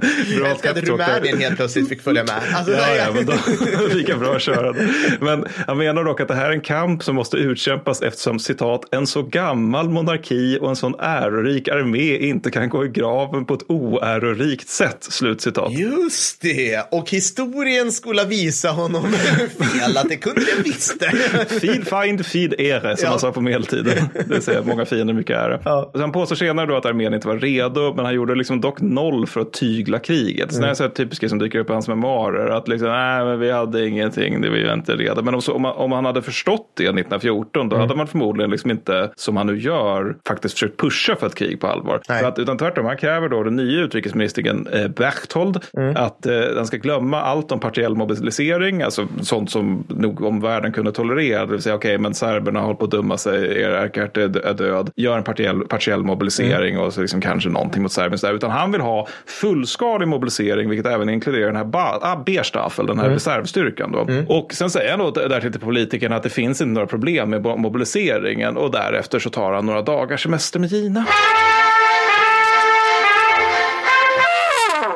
Jag 0.30 0.40
bra 0.40 0.48
älskar 0.50 0.70
att. 0.70 0.82
Rumänien 0.84 1.38
helt 1.38 1.56
plötsligt 1.56 1.88
fick 1.88 2.02
följa 2.02 2.24
med. 2.24 2.42
Alltså, 2.54 2.72
Ja, 2.72 2.94
ja, 2.94 3.12
men 3.14 3.26
då, 3.26 3.32
lika 3.94 4.16
bra 4.16 4.36
att 4.36 4.42
köra 4.42 4.72
det. 4.72 4.88
Men 5.20 5.44
han 5.66 5.78
menar 5.78 6.04
dock 6.04 6.20
att 6.20 6.28
det 6.28 6.34
här 6.34 6.48
är 6.48 6.52
en 6.52 6.60
kamp 6.60 7.04
som 7.04 7.14
måste 7.14 7.36
utkämpas 7.36 8.02
eftersom 8.02 8.38
citat 8.38 8.84
en 8.90 9.06
så 9.06 9.22
gammal 9.22 9.88
monarki 9.88 10.58
och 10.60 10.68
en 10.70 10.76
sån 10.76 10.94
ärorik 11.00 11.68
armé 11.68 12.16
inte 12.16 12.50
kan 12.50 12.68
gå 12.68 12.84
i 12.84 12.88
graven 12.88 13.44
på 13.44 13.54
ett 13.54 13.70
oärorikt 13.70 14.68
sätt. 14.68 14.98
Slutcitat. 15.00 15.72
Just 15.72 16.40
det, 16.40 16.82
och 16.90 17.10
historien 17.10 17.92
skulle 17.92 18.24
visa 18.24 18.70
honom 18.70 19.12
fel, 19.72 19.96
att 19.96 20.08
det 20.08 20.16
kunde 20.16 20.40
jag 20.56 20.64
visst 20.64 21.00
det. 21.00 21.09
Feed, 21.60 21.88
find, 21.88 22.26
feed 22.26 22.54
ere, 22.58 22.96
som 22.96 23.04
Ja. 23.06 23.10
man 23.10 23.18
sa 23.18 23.32
på 23.32 23.40
medeltiden. 23.40 23.94
Det 24.14 24.28
vill 24.34 24.42
säga 24.42 24.62
många 24.64 24.84
fiender, 24.84 25.14
mycket 25.14 25.36
ära. 25.36 25.58
Ja. 25.64 25.90
Han 25.94 26.12
påstår 26.12 26.36
senare 26.36 26.66
då 26.66 26.76
att 26.76 26.86
armén 26.86 27.14
inte 27.14 27.28
var 27.28 27.36
redo, 27.36 27.92
men 27.96 28.04
han 28.04 28.14
gjorde 28.14 28.34
liksom 28.34 28.60
dock 28.60 28.80
noll 28.80 29.26
för 29.26 29.40
att 29.40 29.52
tygla 29.52 29.98
kriget. 29.98 30.52
Så 30.52 30.60
det 30.62 30.68
är 30.68 30.74
så 30.74 30.82
här 30.82 30.90
typiskt 30.90 31.28
som 31.28 31.38
dyker 31.38 31.58
upp 31.58 31.70
i 31.70 31.72
hans 31.72 31.88
memoarer, 31.88 32.50
att 32.50 32.68
liksom, 32.68 32.88
nej, 32.88 33.24
men 33.24 33.40
vi 33.40 33.50
hade 33.50 33.86
ingenting, 33.88 34.40
det 34.40 34.48
var 34.50 34.56
ju 34.56 34.72
inte 34.72 34.96
redo. 34.96 35.22
Men 35.22 35.34
om, 35.34 35.42
så, 35.42 35.52
om, 35.54 35.62
man, 35.62 35.72
om 35.76 35.92
han 35.92 36.04
hade 36.04 36.22
förstått 36.22 36.66
det 36.76 36.82
1914, 36.84 37.68
då 37.68 37.76
hade 37.76 37.94
man 37.96 38.06
förmodligen 38.06 38.50
liksom 38.50 38.70
inte, 38.70 39.10
som 39.16 39.36
han 39.36 39.46
nu 39.46 39.58
gör, 39.58 40.16
faktiskt 40.28 40.54
försökt 40.54 40.80
pusha 40.80 41.16
för 41.16 41.26
ett 41.26 41.34
krig 41.34 41.60
på 41.60 41.66
allvar. 41.66 42.00
Nej. 42.08 42.20
För 42.20 42.28
att, 42.28 42.38
utan 42.38 42.58
tvärtom, 42.58 42.86
han 42.86 42.96
kräver 42.96 43.28
då 43.28 43.42
den 43.42 43.56
nya 43.56 43.80
utrikesministern 43.80 44.66
eh, 44.72 44.88
Berchtold 44.88 45.56
att 45.96 46.26
eh, 46.26 46.32
han 46.56 46.66
ska 46.66 46.76
glömma 46.76 47.22
allt 47.22 47.52
om 47.52 47.60
partiell 47.60 47.94
mobilisering, 47.96 48.82
alltså 48.82 49.06
sånt 49.22 49.50
som 49.50 49.84
nog 49.88 50.22
omvärlden 50.22 50.72
kunde 50.72 50.92
tolerera. 51.02 51.46
Det 51.46 51.52
vill 51.52 51.62
säga, 51.62 51.74
okej, 51.74 51.98
men 51.98 52.14
serberna 52.14 52.60
håller 52.60 52.74
på 52.74 52.84
att 52.84 52.90
dumma 52.90 53.18
sig, 53.18 53.60
er 53.62 53.70
ärkeärte 53.70 54.22
är 54.22 54.54
död. 54.54 54.90
Gör 54.96 55.16
en 55.18 55.24
partiell, 55.24 55.60
partiell 55.60 56.02
mobilisering 56.02 56.78
och 56.78 56.92
så 56.92 57.00
liksom 57.00 57.20
kanske 57.20 57.48
någonting 57.50 57.82
mot 57.82 57.92
Serbien. 57.92 58.18
där. 58.22 58.34
Utan 58.34 58.50
han 58.50 58.72
vill 58.72 58.80
ha 58.80 59.08
fullskalig 59.26 60.08
mobilisering, 60.08 60.68
vilket 60.70 60.86
även 60.92 61.08
inkluderar 61.08 61.46
den 61.46 61.56
här 61.56 61.64
ba- 61.64 61.98
ah, 62.02 62.22
Berstaffel, 62.26 62.86
den 62.86 62.98
här 62.98 63.08
reservstyrkan. 63.08 63.92
Då. 63.92 64.06
Och 64.28 64.52
sen 64.54 64.70
säger 64.70 64.90
han 64.90 64.98
då 64.98 65.10
där 65.10 65.40
till 65.40 65.60
politikerna 65.60 66.16
att 66.16 66.22
det 66.22 66.28
finns 66.30 66.60
inte 66.60 66.72
några 66.72 66.86
problem 66.86 67.30
med 67.30 67.42
mobiliseringen 67.42 68.56
och 68.56 68.70
därefter 68.70 69.18
så 69.18 69.30
tar 69.30 69.52
han 69.52 69.66
några 69.66 69.82
dagars 69.82 70.22
semester 70.22 70.60
med 70.60 70.72
Gina. 70.72 71.06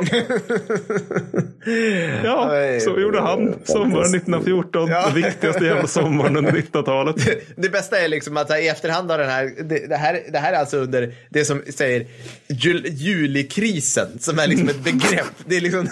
Ja, 2.25 2.51
så 2.81 3.01
gjorde 3.01 3.21
han 3.21 3.55
sommaren 3.65 4.15
1914. 4.15 4.89
Ja. 4.89 5.07
Den 5.07 5.15
viktigaste 5.15 5.65
jävla 5.65 5.87
sommaren 5.87 6.37
under 6.37 6.53
1900-talet. 6.53 7.17
Det 7.57 7.69
bästa 7.69 7.99
är 7.99 8.09
liksom 8.09 8.37
att 8.37 8.51
i 8.51 8.69
efterhand 8.69 9.11
av 9.11 9.19
den 9.19 9.31
här, 9.31 9.53
det, 9.65 9.89
det 9.89 9.97
här, 9.97 10.21
det 10.33 10.39
här 10.39 10.53
är 10.53 10.59
alltså 10.59 10.77
under 10.77 11.15
det 11.29 11.45
som 11.45 11.63
säger 11.69 12.07
jul, 12.49 12.87
julikrisen, 12.87 14.19
som 14.19 14.39
är 14.39 14.47
liksom 14.47 14.69
ett 14.69 14.81
begrepp. 14.85 15.35
Det 15.47 15.57
är 15.57 15.61
liksom... 15.61 15.89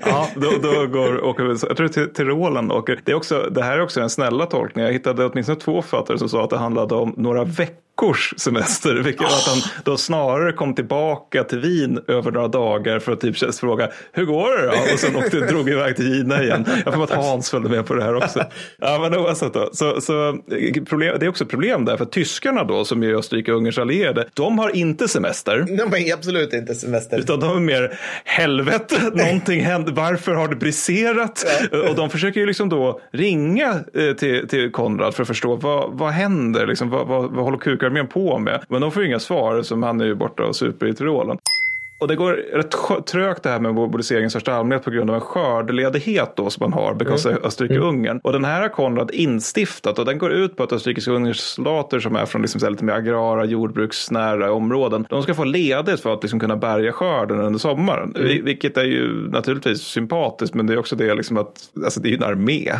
Ja, 0.00 0.28
då, 0.34 0.52
då 0.62 0.86
går, 0.86 1.24
åker 1.24 1.44
vi, 1.44 1.56
jag 1.68 1.76
tror 1.76 1.88
till 1.88 2.08
Tirolen 2.08 2.72
åker. 2.72 3.00
Det, 3.04 3.12
är 3.12 3.16
också, 3.16 3.48
det 3.50 3.62
här 3.62 3.72
är 3.72 3.82
också 3.82 4.00
en 4.00 4.10
snälla 4.10 4.46
tolkning. 4.46 4.84
Jag 4.84 4.92
hittade 4.92 5.26
åtminstone 5.26 5.60
två 5.60 5.82
författare 5.82 6.18
som 6.18 6.28
sa 6.28 6.44
att 6.44 6.50
det 6.50 6.58
handlade 6.58 6.94
om 6.94 7.14
några 7.16 7.44
veckors 8.02 8.34
semester. 8.36 8.94
Vilket 8.94 9.22
var 9.22 9.28
att 9.28 9.46
han 9.46 9.58
då 9.84 9.96
snarare 9.96 10.52
kom 10.52 10.74
tillbaka 10.74 11.44
till 11.44 11.60
Wien 11.60 12.00
över 12.08 12.30
några 12.30 12.48
dagar 12.48 12.98
för 12.98 13.12
att 13.12 13.20
typ 13.20 13.54
fråga 13.54 13.90
hur 14.12 14.24
går 14.24 14.62
det 14.62 14.66
då? 14.66 14.92
Och 14.92 14.98
sen 14.98 15.16
åkte, 15.16 15.40
drog 15.40 15.68
iväg 15.68 15.96
till 15.96 16.14
Gina 16.14 16.42
igen. 16.42 16.66
Jag 16.84 16.94
får 16.94 17.04
att 17.04 17.10
Hans 17.10 17.50
följde 17.50 17.70
med 17.70 17.86
på 17.86 17.94
det 17.94 18.02
här 18.02 18.14
också. 18.14 18.44
Ja, 18.78 18.98
men 19.00 19.20
oavsett 19.20 19.54
då. 19.54 19.70
Så, 19.72 20.00
så 20.00 20.28
eh, 20.28 20.82
problem, 20.84 21.16
det 21.20 21.26
är 21.26 21.28
också 21.28 21.44
ett 21.44 21.50
problem 21.50 21.84
där 21.84 21.96
för 21.96 22.04
tyskarna 22.04 22.64
då 22.64 22.84
som 22.84 23.02
är 23.02 23.14
Österrike-Ungerns 23.14 23.80
allierade. 23.80 24.28
De 24.34 24.58
har 24.58 24.76
inte 24.76 25.08
semester. 25.08 25.66
De 25.78 25.82
har 25.82 26.12
absolut 26.14 26.52
inte 26.52 26.74
semester. 26.74 27.18
Utan 27.18 27.40
de 27.40 27.56
är 27.56 27.60
mer 27.60 27.98
helvete, 28.24 28.96
någonting 29.14 29.60
hände, 29.60 29.92
varför 29.92 30.34
har 30.34 30.48
det 30.48 30.56
briserat? 30.56 31.44
Och 31.88 31.94
de 31.94 32.10
försöker 32.10 32.40
ju 32.40 32.46
liksom 32.46 32.68
då 32.68 33.00
ringa 33.12 33.80
eh, 33.94 34.12
till, 34.16 34.48
till 34.48 34.72
Konrad 34.72 35.14
för 35.14 35.22
att 35.22 35.28
förstå 35.28 35.56
vad, 35.56 35.98
vad 35.98 36.10
händer, 36.10 36.66
liksom, 36.66 36.90
vad, 36.90 37.06
vad, 37.06 37.30
vad 37.30 37.44
håller 37.44 37.58
kukarmén 37.92 38.08
på 38.08 38.38
med? 38.38 38.64
Men 38.68 38.80
de 38.80 38.90
får 38.90 39.02
ju 39.02 39.08
inga 39.08 39.18
svar 39.18 39.62
som 39.62 39.82
han 39.82 40.00
är 40.00 40.04
ju 40.04 40.14
borta 40.14 40.42
och 40.42 40.56
super 40.56 40.86
i 40.86 40.94
Tyrolen. 40.94 41.38
Och 42.02 42.08
det 42.08 42.16
går 42.16 42.32
rätt 42.32 43.06
trögt 43.06 43.42
det 43.42 43.50
här 43.50 43.60
med 43.60 43.74
mobilisering 43.74 44.24
i 44.26 44.30
största 44.30 44.52
allmänhet 44.54 44.84
på 44.84 44.90
grund 44.90 45.10
av 45.10 45.14
en 45.16 45.20
skördeledighet 45.20 46.32
då 46.36 46.50
som 46.50 46.70
man 46.70 46.72
har, 46.72 46.94
because 46.94 47.28
Mm. 47.30 47.42
Österrike-Ungern. 47.44 48.20
Och 48.24 48.32
den 48.32 48.44
här 48.44 48.60
har 48.60 48.68
Konrad 48.68 49.10
instiftat 49.10 49.98
och 49.98 50.04
den 50.04 50.18
går 50.18 50.32
ut 50.32 50.56
på 50.56 50.62
att 50.62 50.72
Österrike-Ungerns 50.72 51.40
soldater 51.40 52.00
som 52.00 52.16
är 52.16 52.26
från 52.26 52.42
liksom 52.42 52.70
lite 52.70 52.84
mer 52.84 52.92
agrara, 52.92 53.44
jordbruksnära 53.44 54.52
områden, 54.52 55.06
de 55.10 55.22
ska 55.22 55.34
få 55.34 55.44
ledigt 55.44 56.00
för 56.00 56.12
att 56.12 56.22
liksom 56.22 56.40
kunna 56.40 56.56
bärga 56.56 56.92
skörden 56.92 57.40
under 57.40 57.58
sommaren. 57.58 58.12
Mm. 58.16 58.28
Vi- 58.28 58.40
Vilket 58.40 58.76
är 58.76 58.84
ju 58.84 59.28
naturligtvis 59.30 59.80
sympatiskt, 59.80 60.54
men 60.54 60.66
det 60.66 60.72
är 60.72 60.78
också 60.78 60.96
det 60.96 61.14
liksom 61.14 61.36
att, 61.36 61.52
alltså 61.84 62.00
det 62.00 62.08
är 62.08 62.10
ju 62.10 62.16
en 62.16 62.22
armé. 62.22 62.72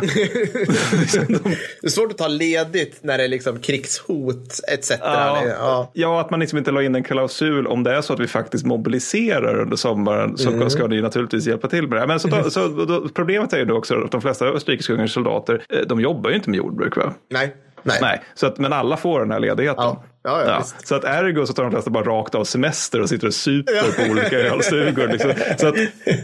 De- 1.27 1.33
Det 1.81 1.87
är 1.87 1.89
svårt 1.89 2.11
att 2.11 2.17
ta 2.17 2.27
ledigt 2.27 2.99
när 3.01 3.17
det 3.17 3.23
är 3.23 3.27
liksom 3.27 3.59
krigshot 3.59 4.59
etc. 4.73 4.91
Ja, 5.01 5.43
Ja. 5.47 5.91
ja, 5.93 6.21
att 6.21 6.29
man 6.31 6.39
liksom 6.39 6.57
inte 6.57 6.71
la 6.71 6.83
in 6.83 6.95
en 6.95 7.03
klausul 7.03 7.67
om 7.67 7.83
det 7.83 7.95
är 7.95 8.01
så 8.01 8.13
att 8.13 8.19
vi 8.19 8.27
faktiskt 8.27 8.65
mobiliserar 8.65 9.12
under 9.13 9.75
sommaren 9.75 10.37
så 10.37 10.49
Mm. 10.49 10.69
ska 10.69 10.87
ni 10.87 11.01
naturligtvis 11.01 11.47
hjälpa 11.47 11.67
till 11.67 11.87
med 11.87 12.01
det. 12.01 12.07
Men 12.07 12.19
så, 12.19 12.27
då, 12.27 12.49
så 12.49 12.67
då, 12.67 13.09
problemet 13.13 13.53
är 13.53 13.57
ju 13.57 13.65
då 13.65 13.77
också 13.77 13.95
att 14.03 14.11
de 14.11 14.21
flesta 14.21 14.45
österrikiska 14.45 15.07
soldater, 15.07 15.63
eh, 15.69 15.79
de 15.87 15.99
jobbar 16.01 16.29
ju 16.29 16.35
inte 16.35 16.49
med 16.49 16.57
jordbruk. 16.57 16.97
Va? 16.97 17.13
Nej. 17.29 17.55
Nej. 17.83 17.97
Nej, 18.01 18.21
så 18.33 18.47
att, 18.47 18.57
men 18.59 18.73
alla 18.73 18.97
får 18.97 19.19
den 19.19 19.31
här 19.31 19.39
ledigheten. 19.39 19.83
Ja. 19.83 20.03
Ja, 20.23 20.43
ja, 20.45 20.63
så 20.83 20.95
att 20.95 21.03
ergo 21.03 21.45
så 21.45 21.53
tar 21.53 21.63
de 21.63 21.71
flesta 21.71 21.89
bara 21.89 22.03
rakt 22.03 22.35
av 22.35 22.43
semester 22.43 23.01
och 23.01 23.09
sitter 23.09 23.27
och 23.27 23.33
super 23.33 24.05
på 24.05 24.11
olika 24.11 24.39
ölstugor. 24.39 25.07
Liksom. 25.07 25.31
Så 25.57 25.67
att 25.67 25.75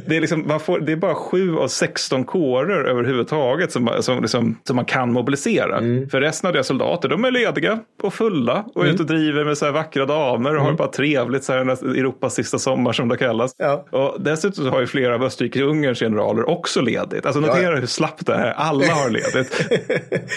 det, 0.05 0.17
är 0.17 0.21
liksom, 0.21 0.59
får, 0.59 0.79
det 0.79 0.91
är 0.91 0.95
bara 0.95 1.15
sju 1.15 1.57
av 1.57 1.67
16 1.67 2.23
kårer 2.23 2.85
överhuvudtaget 2.85 3.71
som, 3.71 3.89
som, 3.99 4.21
liksom, 4.21 4.57
som 4.63 4.75
man 4.75 4.85
kan 4.85 5.11
mobilisera. 5.13 5.77
Mm. 5.77 6.09
För 6.09 6.21
resten 6.21 6.47
av 6.47 6.53
deras 6.53 6.67
soldater, 6.67 7.09
de 7.09 7.25
är 7.25 7.31
lediga 7.31 7.79
och 8.01 8.13
fulla 8.13 8.65
och 8.75 8.85
är 8.85 8.89
ute 8.89 9.03
och 9.03 9.07
driver 9.07 9.45
med 9.45 9.57
så 9.57 9.65
här 9.65 9.71
vackra 9.71 10.05
damer 10.05 10.55
och 10.57 10.63
har 10.63 10.73
bara 10.73 10.91
trevligt 10.91 11.43
så 11.43 11.53
här, 11.53 11.59
Europas 11.97 12.35
sista 12.35 12.59
sommar 12.59 12.93
som 12.93 13.09
det 13.09 13.17
kallas. 13.17 13.59
Mm. 13.59 13.71
Ja. 13.71 13.99
Och 13.99 14.21
dessutom 14.21 14.67
har 14.67 14.79
ju 14.79 14.87
flera 14.87 15.15
av 15.15 15.23
Österrike-Ungerns 15.23 15.99
generaler 15.99 16.49
också 16.49 16.81
ledigt. 16.81 17.25
Alltså 17.25 17.39
notera 17.39 17.75
hur 17.75 17.87
slappt 17.87 18.25
det 18.25 18.37
här 18.37 18.47
är. 18.47 18.51
Alla 18.51 18.93
har 18.93 19.09
ledigt. 19.09 19.69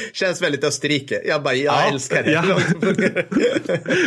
Känns 0.12 0.42
väldigt 0.42 0.64
Österrike. 0.64 1.20
Jag 1.24 1.42
bara, 1.42 1.54
jag 1.54 1.74
Ja, 1.74 1.92
älskar 1.92 2.22
det. 2.22 2.32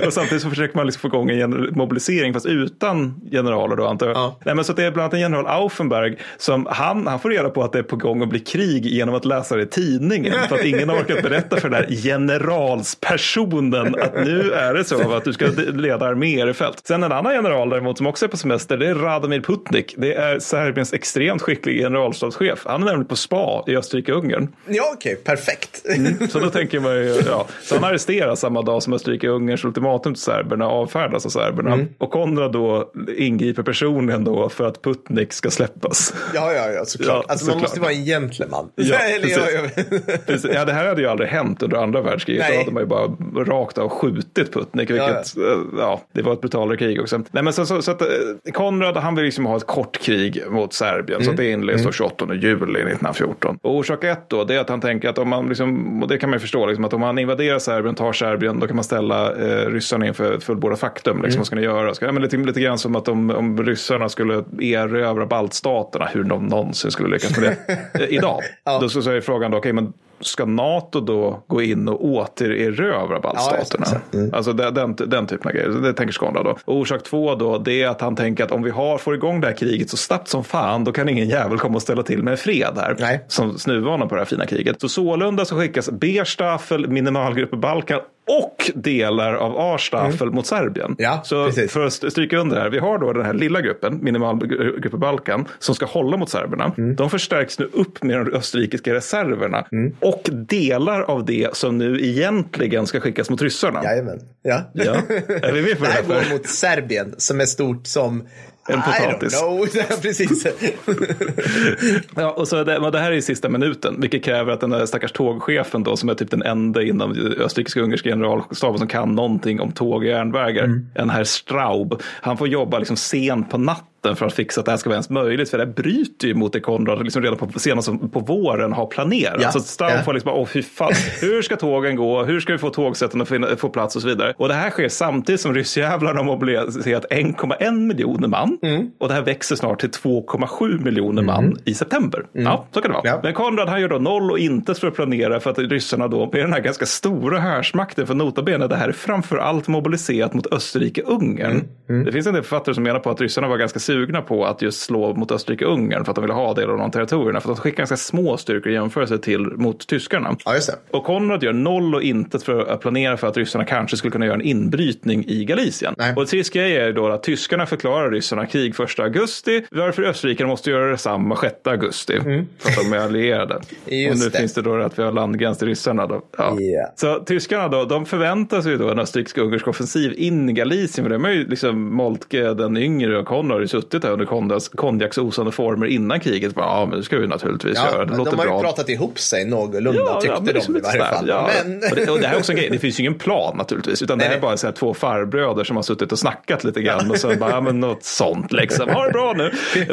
och 0.05 0.13
samtidigt 0.13 0.43
så 0.43 0.49
försöker 0.49 0.75
man 0.75 0.85
liksom 0.85 1.01
få 1.01 1.07
igång 1.07 1.29
en 1.29 1.69
mobilisering 1.71 2.33
fast 2.33 2.45
utan 2.45 3.21
generaler 3.31 3.75
då 3.75 3.87
antar 3.87 4.07
jag. 4.07 4.15
Ja. 4.15 4.39
Nej, 4.45 4.55
men 4.55 4.65
så 4.65 4.73
det 4.73 4.83
är 4.83 4.91
bland 4.91 5.03
annat 5.03 5.13
en 5.13 5.19
general 5.19 5.47
Auffenberg 5.47 6.17
som 6.37 6.67
han, 6.69 7.07
han 7.07 7.19
får 7.19 7.29
reda 7.29 7.49
på 7.49 7.63
att 7.63 7.73
det 7.73 7.79
är 7.79 7.83
på 7.83 7.95
gång 7.95 8.21
att 8.21 8.29
bli 8.29 8.39
krig 8.39 8.85
genom 8.85 9.15
att 9.15 9.25
läsa 9.25 9.55
det 9.55 9.63
i 9.63 9.65
tidningen. 9.65 10.33
För 10.49 10.55
att 10.55 10.65
ingen 10.65 10.89
har 10.89 10.97
orkat 10.97 11.23
berätta 11.23 11.57
för 11.57 11.69
den 11.69 11.83
här 11.83 11.95
generalspersonen 11.95 13.95
att 13.95 14.25
nu 14.25 14.51
är 14.51 14.73
det 14.73 14.83
så 14.83 15.13
att 15.13 15.23
du 15.23 15.33
ska 15.33 15.47
leda 15.73 16.05
arméer 16.05 16.49
i 16.49 16.53
fält. 16.53 16.81
Sen 16.87 17.03
en 17.03 17.11
annan 17.11 17.33
general 17.33 17.69
däremot 17.69 17.97
som 17.97 18.07
också 18.07 18.25
är 18.25 18.29
på 18.29 18.37
semester 18.37 18.77
det 18.77 18.87
är 18.87 18.95
Radomir 18.95 19.41
Putnik. 19.41 19.95
Det 19.97 20.13
är 20.13 20.39
Serbiens 20.39 20.93
extremt 20.93 21.41
skicklig 21.41 21.79
generalstabschef. 21.79 22.61
Han 22.65 22.81
är 22.81 22.85
nämligen 22.85 23.05
på 23.05 23.15
spa 23.15 23.63
i 23.67 23.75
Österrike-Ungern. 23.75 24.47
Ja, 24.67 24.91
okej, 24.93 25.15
perfekt. 25.15 25.85
Så 26.29 26.39
då 26.39 26.49
tänker 26.49 26.79
man 26.79 26.95
ju, 26.95 27.15
ja. 27.27 27.47
Så 27.63 27.75
han 27.75 27.83
arresteras 27.83 28.39
samma 28.39 28.61
dag 28.61 28.83
som 28.83 28.93
Österrike-Ungerns 29.35 29.65
ultimatum 29.65 30.13
till 30.13 30.23
serberna 30.23 30.67
avfärdas 30.67 31.25
av 31.25 31.29
serberna. 31.29 31.73
Mm. 31.73 31.87
Och 31.97 32.11
Konrad 32.11 32.51
då 32.51 32.91
ingriper 33.17 33.63
personligen 33.63 34.23
då 34.23 34.49
för 34.49 34.67
att 34.67 34.81
Putnik 34.81 35.33
ska 35.33 35.49
släppas. 35.51 36.13
Ja, 36.33 36.53
ja, 36.53 36.69
ja, 36.69 36.85
såklart. 36.85 37.07
Ja, 37.27 37.31
alltså, 37.31 37.45
man 37.45 37.53
såklart. 37.53 37.61
måste 37.61 37.79
vara 37.79 37.91
en 37.91 38.05
gentleman. 38.05 38.69
Ja, 38.75 38.85
ja, 39.09 39.17
precis. 39.21 39.37
ja. 39.37 40.17
Precis. 40.25 40.51
Ja, 40.53 40.65
det 40.65 40.73
här 40.73 40.87
hade 40.87 41.01
ju 41.01 41.07
aldrig 41.07 41.29
hänt 41.29 41.63
under 41.63 41.77
andra 41.77 42.01
världskriget. 42.01 42.45
Nej. 42.49 42.57
Då 42.57 42.59
hade 42.59 42.71
man 42.71 42.83
ju 42.83 42.87
bara 42.87 43.45
rakt 43.45 43.77
av 43.77 43.89
skjutit 43.89 44.53
Putnik. 44.53 44.89
Vilket, 44.89 45.35
ja, 45.35 45.55
ja. 45.77 46.01
det 46.11 46.21
var 46.21 46.33
ett 46.33 46.41
brutalare 46.41 46.77
krig 46.77 47.01
också. 47.01 47.17
Nej, 47.31 47.43
men 47.43 47.53
så, 47.53 47.65
så, 47.65 47.81
så 47.81 47.91
att, 47.91 48.01
eh, 48.01 48.07
Konrad 48.53 48.97
han 48.97 49.15
vill 49.15 49.25
liksom 49.25 49.45
ha 49.45 49.57
ett 49.57 49.67
kort 49.67 49.99
krig 49.99 50.43
mot 50.49 50.73
Serbien. 50.73 51.23
Så 51.23 51.31
att 51.31 51.37
det 51.37 51.51
inleds 51.51 51.83
då 51.83 51.91
28 51.91 52.25
juli 52.33 52.79
1914. 52.79 53.57
Och 53.61 53.75
orsak 53.75 54.03
ett 54.03 54.29
då, 54.29 54.43
det 54.43 54.55
är 54.55 54.59
att 54.59 54.69
han 54.69 54.81
tänker 54.81 55.09
att 55.09 55.17
om 55.17 55.29
man, 55.29 55.47
liksom, 55.47 56.03
och 56.03 56.09
det 56.09 56.17
kan 56.17 56.29
man 56.29 56.37
ju 56.37 56.41
förstå, 56.41 56.65
liksom, 56.65 56.85
att 56.85 56.93
om 56.93 57.01
man 57.01 57.19
invaderar 57.19 57.59
Serbien, 57.59 57.95
tar 57.95 58.13
Serbien, 58.13 58.59
då 58.59 58.67
kan 58.67 58.75
man 58.75 58.83
ställa 58.83 59.24
eh, 59.31 59.69
ryssarna 59.69 60.07
inför 60.07 60.33
ett 60.33 60.43
fullbordat 60.43 60.79
faktum. 60.79 61.21
Liksom, 61.21 61.39
Vad 61.39 61.47
ska 61.47 61.55
ni 61.55 61.61
göra? 61.61 61.93
Ska, 61.93 62.05
ja, 62.05 62.11
men 62.11 62.21
lite, 62.21 62.37
lite 62.37 62.61
grann 62.61 62.77
som 62.77 62.95
att 62.95 63.07
om, 63.07 63.29
om 63.29 63.63
ryssarna 63.63 64.09
skulle 64.09 64.43
erövra 64.59 65.25
baltstaterna, 65.25 66.05
hur 66.05 66.23
de 66.23 66.47
någonsin 66.47 66.91
skulle 66.91 67.09
lyckas 67.09 67.37
med 67.37 67.55
det 67.93 68.07
idag. 68.09 68.41
Ja. 68.63 68.79
Då 68.79 68.89
så 68.89 69.11
är 69.11 69.21
frågan 69.21 69.51
då, 69.51 69.57
okej, 69.57 69.73
men 69.73 69.93
ska 70.19 70.45
NATO 70.45 70.99
då 70.99 71.43
gå 71.47 71.61
in 71.61 71.87
och 71.87 72.05
återerövra 72.05 73.19
baltstaterna? 73.19 73.85
Ja, 74.11 74.19
just 74.19 74.33
Alltså 74.33 74.53
den, 74.53 74.73
den, 74.73 74.95
den 74.95 75.27
typen 75.27 75.47
av 75.47 75.53
grejer. 75.53 75.69
Det 75.69 75.93
tänker 75.93 76.13
Skånda 76.13 76.43
då. 76.43 76.57
Och 76.65 76.75
orsak 76.77 77.03
två 77.03 77.35
då, 77.35 77.57
det 77.57 77.83
är 77.83 77.87
att 77.87 78.01
han 78.01 78.15
tänker 78.15 78.43
att 78.43 78.51
om 78.51 78.63
vi 78.63 78.69
har, 78.69 78.97
får 78.97 79.15
igång 79.15 79.41
det 79.41 79.47
här 79.47 79.55
kriget 79.55 79.89
så 79.89 79.97
snabbt 79.97 80.27
som 80.27 80.43
fan, 80.43 80.83
då 80.83 80.91
kan 80.91 81.09
ingen 81.09 81.29
jävel 81.29 81.59
komma 81.59 81.75
och 81.75 81.81
ställa 81.81 82.03
till 82.03 82.23
med 82.23 82.39
fred 82.39 82.73
här. 82.75 82.95
Nej. 82.99 83.25
Som 83.27 83.59
snuvana 83.59 84.07
på 84.07 84.15
det 84.15 84.21
här 84.21 84.25
fina 84.25 84.45
kriget. 84.45 84.81
Så 84.81 84.89
sålunda 84.89 85.45
så 85.45 85.59
skickas 85.59 85.89
Berstaffel, 85.91 86.87
minimalgrupper 86.87 87.57
Balkan 87.57 87.99
och 88.27 88.71
delar 88.75 89.33
av 89.33 89.57
A-Staffel 89.57 90.31
mot 90.31 90.47
Serbien. 90.47 90.85
Mm. 90.85 90.95
Ja, 90.99 91.21
så 91.25 91.45
precis. 91.45 91.71
för 91.71 91.85
att 91.85 91.93
stryka 91.93 92.37
under 92.37 92.55
det 92.55 92.61
här, 92.61 92.69
vi 92.69 92.79
har 92.79 92.99
då 92.99 93.13
den 93.13 93.25
här 93.25 93.33
lilla 93.33 93.61
gruppen, 93.61 93.99
minimalgrupper 94.01 94.97
Balkan, 94.97 95.45
som 95.59 95.75
ska 95.75 95.85
hålla 95.85 96.17
mot 96.17 96.29
serberna. 96.29 96.73
Mm. 96.77 96.95
De 96.95 97.09
förstärks 97.09 97.59
nu 97.59 97.69
upp 97.73 98.03
med 98.03 98.25
de 98.25 98.33
österrikiska 98.33 98.93
reserverna 98.93 99.65
och 99.99 100.29
delar 100.31 101.01
av 101.01 101.25
det 101.25 101.55
som 101.55 101.77
nu 101.77 101.99
egentligen 102.05 102.87
ska 102.87 102.99
skickas 102.99 103.29
mot 103.29 103.41
ryssarna. 103.41 103.83
Jajamän. 103.83 104.19
Ja. 104.41 104.61
Ja, 104.73 104.95
är 105.41 105.51
vi 105.51 105.61
med 105.61 105.77
på 105.79 105.85
Det 105.85 105.89
det 105.89 105.93
här 105.93 106.03
här? 106.03 106.29
går 106.29 106.33
mot 106.33 106.47
Serbien 106.47 107.15
som 107.17 107.41
är 107.41 107.45
stort 107.45 107.87
som 107.87 108.27
En 108.69 108.81
potatis. 108.81 109.33
I 109.33 109.35
don't 109.37 109.47
know. 109.47 109.67
Ja, 109.89 109.95
Precis. 110.01 110.47
Ja, 112.15 112.31
och 112.31 112.47
så 112.47 112.63
det, 112.63 112.91
det 112.91 112.99
här 112.99 113.11
är 113.11 113.15
i 113.15 113.21
sista 113.21 113.49
minuten, 113.49 114.01
vilket 114.01 114.23
kräver 114.23 114.53
att 114.53 114.59
den 114.61 114.69
där 114.69 114.85
stackars 114.85 115.11
tågchefen 115.11 115.83
då, 115.83 115.97
som 115.97 116.09
är 116.09 116.13
typ 116.13 116.31
den 116.31 116.41
enda 116.41 116.81
inom 116.83 117.11
österrikiska 117.39 117.81
ungerska 117.81 118.09
generalstaben 118.09 118.77
som 118.77 118.87
kan 118.87 119.15
någonting 119.15 119.59
om 119.61 119.71
tåg 119.71 119.95
och 119.95 120.05
järnvägar, 120.05 120.63
Mm. 120.63 120.87
en 120.95 121.09
herr 121.09 121.23
Straub, 121.23 122.01
han 122.21 122.37
får 122.37 122.47
jobba 122.47 122.79
liksom 122.79 122.97
sent 122.97 123.49
på 123.49 123.57
natten 123.57 123.85
för 124.13 124.25
att 124.25 124.33
fixa 124.33 124.59
att 124.61 124.65
det 124.65 124.71
här 124.71 124.77
ska 124.77 124.89
vara 124.89 124.95
ens 124.95 125.09
möjligt, 125.09 125.49
för 125.49 125.57
det 125.57 125.65
här 125.65 125.71
bryter 125.73 126.27
ju 126.27 126.33
mot 126.33 126.53
det 126.53 126.59
Konrad 126.59 127.03
liksom 127.03 127.21
redan 127.21 127.37
på, 127.37 127.59
senast 127.59 127.89
på 128.13 128.19
våren 128.19 128.73
har 128.73 128.85
planerat. 128.85 129.41
Ja, 129.41 129.51
Så 129.51 129.59
Straub 129.59 129.91
ja. 129.91 130.03
får 130.03 130.13
liksom, 130.13 130.31
åh 130.31 130.45
fy 130.47 130.63
fan, 130.63 130.91
hur 131.21 131.41
ska 131.41 131.55
tågen 131.55 131.95
gå, 131.95 132.23
hur 132.23 132.39
ska 132.39 132.51
vi 132.53 132.59
få 132.59 132.69
tågsätten 132.69 133.21
att 133.21 133.27
finna, 133.29 133.55
få 133.55 133.69
plats 133.69 133.95
och 133.95 134.01
så 134.01 134.07
vidare. 134.07 134.33
Och 134.37 134.47
det 134.47 134.53
här 134.53 134.69
sker 134.69 134.89
samtidigt 134.89 135.41
som 135.41 135.53
ryssjävlarna 135.53 136.19
har 136.19 136.25
mobiliserat 136.25 137.05
1,1 137.09 137.71
miljoner 137.79 138.27
man 138.27 138.57
Mm. 138.61 138.91
och 138.99 139.07
det 139.07 139.13
här 139.13 139.21
växer 139.21 139.55
snart 139.55 139.79
till 139.79 139.89
2,7 139.89 140.83
miljoner 140.83 141.21
man 141.21 141.57
i 141.65 141.73
september. 141.73 142.25
Ja, 142.31 142.67
så 142.71 142.81
kan 142.81 142.91
det 142.91 142.93
vara. 142.97 143.07
Ja. 143.07 143.19
Men 143.23 143.33
Konrad 143.33 143.69
han 143.69 143.81
gör 143.81 143.89
då 143.89 143.97
noll 143.97 144.31
och 144.31 144.39
intet 144.39 144.79
för 144.79 144.87
att 144.87 144.95
planera 144.95 145.39
för 145.39 145.49
att 145.49 145.59
ryssarna 145.59 146.07
då 146.07 146.29
med 146.33 146.41
den 146.41 146.53
här 146.53 146.59
ganska 146.59 146.85
stora 146.85 147.39
härsmakten, 147.39 148.07
för 148.07 148.13
nota 148.13 148.41
bene, 148.43 148.67
det 148.67 148.75
här 148.75 148.87
är 148.87 148.91
framför 148.91 149.37
allt 149.37 149.67
mobiliserat 149.67 150.33
mot 150.33 150.47
Österrike-Ungern. 150.53 151.63
Det 152.05 152.11
finns 152.11 152.27
en 152.27 152.33
del 152.33 152.43
författare 152.43 152.75
som 152.75 152.83
menar 152.83 152.99
på 152.99 153.09
att 153.09 153.21
ryssarna 153.21 153.47
var 153.47 153.57
ganska 153.57 153.79
sugna 153.95 154.21
på 154.21 154.45
att 154.45 154.61
just 154.61 154.81
slå 154.81 155.13
mot 155.13 155.31
Österrike-Ungern 155.31 156.03
för 156.03 156.11
att 156.11 156.15
de 156.15 156.21
ville 156.21 156.33
ha 156.33 156.53
del 156.53 156.69
av 156.69 156.77
de 156.77 156.91
territorierna, 156.91 157.41
för 157.41 157.51
att 157.51 157.57
de 157.57 157.61
skickar 157.61 157.77
ganska 157.77 157.97
små 157.97 158.37
styrkor 158.37 158.71
i 158.71 158.73
jämförelse 158.75 159.17
till 159.17 159.41
mot 159.41 159.87
tyskarna. 159.87 160.35
Ja, 160.45 160.51
det. 160.51 160.97
Och 160.97 161.03
Konrad 161.03 161.43
gör 161.43 161.53
noll 161.53 161.95
och 161.95 162.01
intet 162.01 162.43
för 162.43 162.65
att 162.65 162.81
planera 162.81 163.17
för 163.17 163.27
att 163.27 163.37
ryssarna 163.37 163.65
kanske 163.65 163.97
skulle 163.97 164.11
kunna 164.11 164.25
göra 164.25 164.35
en 164.35 164.41
inbrytning 164.41 165.25
i 165.27 165.45
Galicien. 165.45 165.95
Nej. 165.97 166.13
Och 166.15 166.27
trist 166.27 166.53
grej 166.53 166.77
är 166.77 166.93
då 166.93 167.07
att 167.07 167.23
tyskarna 167.23 167.65
förklarar 167.65 168.11
ryssarna 168.11 168.45
krig 168.45 168.75
1 168.79 168.99
augusti, 168.99 169.65
varför 169.71 170.03
österrikarna 170.03 170.47
måste 170.47 170.71
göra 170.71 170.91
detsamma 170.91 171.35
6 171.35 171.55
augusti. 171.63 172.19
För 172.57 172.69
att 172.69 172.91
de 172.91 172.93
är 172.93 172.99
allierade. 172.99 173.61
Mm. 173.87 174.11
Och 174.11 174.17
nu 174.17 174.29
det. 174.29 174.37
finns 174.39 174.53
det 174.53 174.61
då 174.61 174.75
att 174.75 174.99
vi 174.99 175.03
har 175.03 175.11
landgräns 175.11 175.57
till 175.57 175.67
ryssarna. 175.67 176.07
Då. 176.07 176.21
Ja. 176.37 176.57
Ja. 176.59 176.93
Så 176.95 177.19
tyskarna 177.19 177.67
då, 177.67 177.85
de 177.85 178.05
förväntar 178.05 178.61
sig 178.61 178.77
då 178.77 178.89
en 178.89 178.99
österrikisk-ungersk 178.99 179.67
offensiv 179.67 180.13
in 180.17 180.49
i 180.49 180.53
Galicien. 180.53 181.05
För 181.05 181.13
de 181.13 181.23
har 181.23 181.31
ju 181.31 181.47
liksom 181.47 181.95
Moltke 181.95 182.53
den 182.53 182.77
yngre 182.77 183.17
och 183.17 183.25
Konrad 183.25 183.61
suttit 183.85 184.01
där 184.01 184.11
under 184.11 184.25
Konrads 184.25 184.69
konjaksosande 184.69 185.51
former 185.51 185.85
innan 185.85 186.19
kriget. 186.19 186.55
Bara, 186.55 186.65
Ja, 186.65 186.85
men 186.85 186.97
det 186.99 187.03
ska 187.05 187.17
vi 187.17 187.27
naturligtvis 187.27 187.75
Ja, 187.75 187.91
göra. 187.91 188.05
Det 188.05 188.17
låter 188.17 188.31
de 188.31 188.37
har 188.37 188.45
ju 188.45 188.51
bra. 188.51 188.61
pratat 188.61 188.89
ihop 188.89 189.19
sig 189.19 189.45
någorlunda, 189.45 190.21
tyckte 190.21 190.35
men 190.35 190.45
de 190.45 190.53
liksom 190.53 190.77
i 190.77 190.79
varje 190.79 190.99
fall. 190.99 191.27
Ja. 191.27 191.49
Men... 191.65 191.77
Och, 191.91 191.95
det, 191.95 192.11
och 192.11 192.19
det 192.19 192.27
här 192.27 192.35
är 192.35 192.39
också 192.39 192.51
en 192.51 192.57
grej, 192.57 192.69
det 192.69 192.79
finns 192.79 192.99
ju 192.99 193.03
ingen 193.03 193.13
plan 193.15 193.57
naturligtvis, 193.57 194.01
utan 194.01 194.17
det 194.17 194.23
Nej, 194.23 194.29
här 194.29 194.37
är 194.37 194.41
bara 194.41 194.57
så 194.57 194.67
här, 194.67 194.73
två 194.73 194.93
farbröder 194.93 195.63
som 195.63 195.75
har 195.75 195.83
suttit 195.83 196.11
och 196.11 196.19
snackat 196.19 196.63
lite 196.63 196.81
grann 196.81 197.11
och 197.11 197.17
så 197.17 197.35
bara, 197.35 197.49
ja 197.51 197.61
men 197.61 197.79
något 197.79 198.03
sånt 198.03 198.51
liksom. 198.51 198.89
Ha 198.89 199.05
det 199.05 199.11
bra 199.11 199.33
nu, 199.37 199.43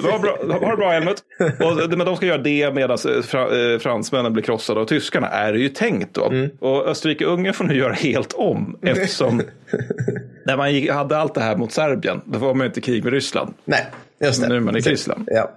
ha 0.01 0.13
det 0.13 0.19
bra, 0.19 0.59
ha 0.61 0.71
det 0.71 0.77
bra 0.77 0.91
Helmut. 0.91 1.23
Och, 1.61 1.99
men 1.99 2.07
de 2.07 2.17
ska 2.17 2.27
göra 2.27 2.39
det 2.39 2.75
medan 2.75 2.99
eh, 3.09 3.41
eh, 3.41 3.79
fransmännen 3.79 4.33
blir 4.33 4.43
krossade 4.43 4.81
av 4.81 4.85
tyskarna, 4.85 5.29
är 5.29 5.53
det 5.53 5.59
ju 5.59 5.69
tänkt 5.69 6.15
då. 6.15 6.25
Mm. 6.27 6.51
Och 6.61 6.87
Österrike-Ungern 6.87 7.53
får 7.53 7.65
nu 7.65 7.77
göra 7.77 7.93
helt 7.93 8.33
om, 8.33 8.79
eftersom 8.83 9.43
när 10.45 10.57
man 10.57 10.75
gick, 10.75 10.91
hade 10.91 11.19
allt 11.19 11.35
det 11.35 11.41
här 11.41 11.57
mot 11.57 11.73
Serbien, 11.73 12.21
då 12.25 12.39
var 12.39 12.55
man 12.55 12.65
ju 12.65 12.67
inte 12.67 12.81
i 12.81 12.83
krig 12.83 13.05
med 13.05 13.13
Ryssland. 13.13 13.55
Nej, 13.65 13.87
just 14.21 14.41
det. 14.41 14.49
Nu 14.49 14.57
är 14.57 14.61
man 14.61 14.77
i. 14.77 14.81
Ryssland. 14.81 15.29
Ja. 15.33 15.51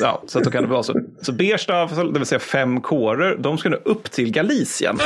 Ja, 0.00 0.22
så 0.26 0.38
att 0.38 0.44
då 0.44 0.50
kan 0.50 0.62
det 0.62 0.68
vara 0.68 0.82
så. 0.82 1.00
Så 1.20 1.32
Berstaffel, 1.32 2.12
det 2.12 2.18
vill 2.18 2.26
säga 2.26 2.38
fem 2.38 2.80
kårer, 2.80 3.36
de 3.36 3.58
ska 3.58 3.68
nu 3.68 3.78
upp 3.84 4.10
till 4.10 4.32
Galicien. 4.32 4.98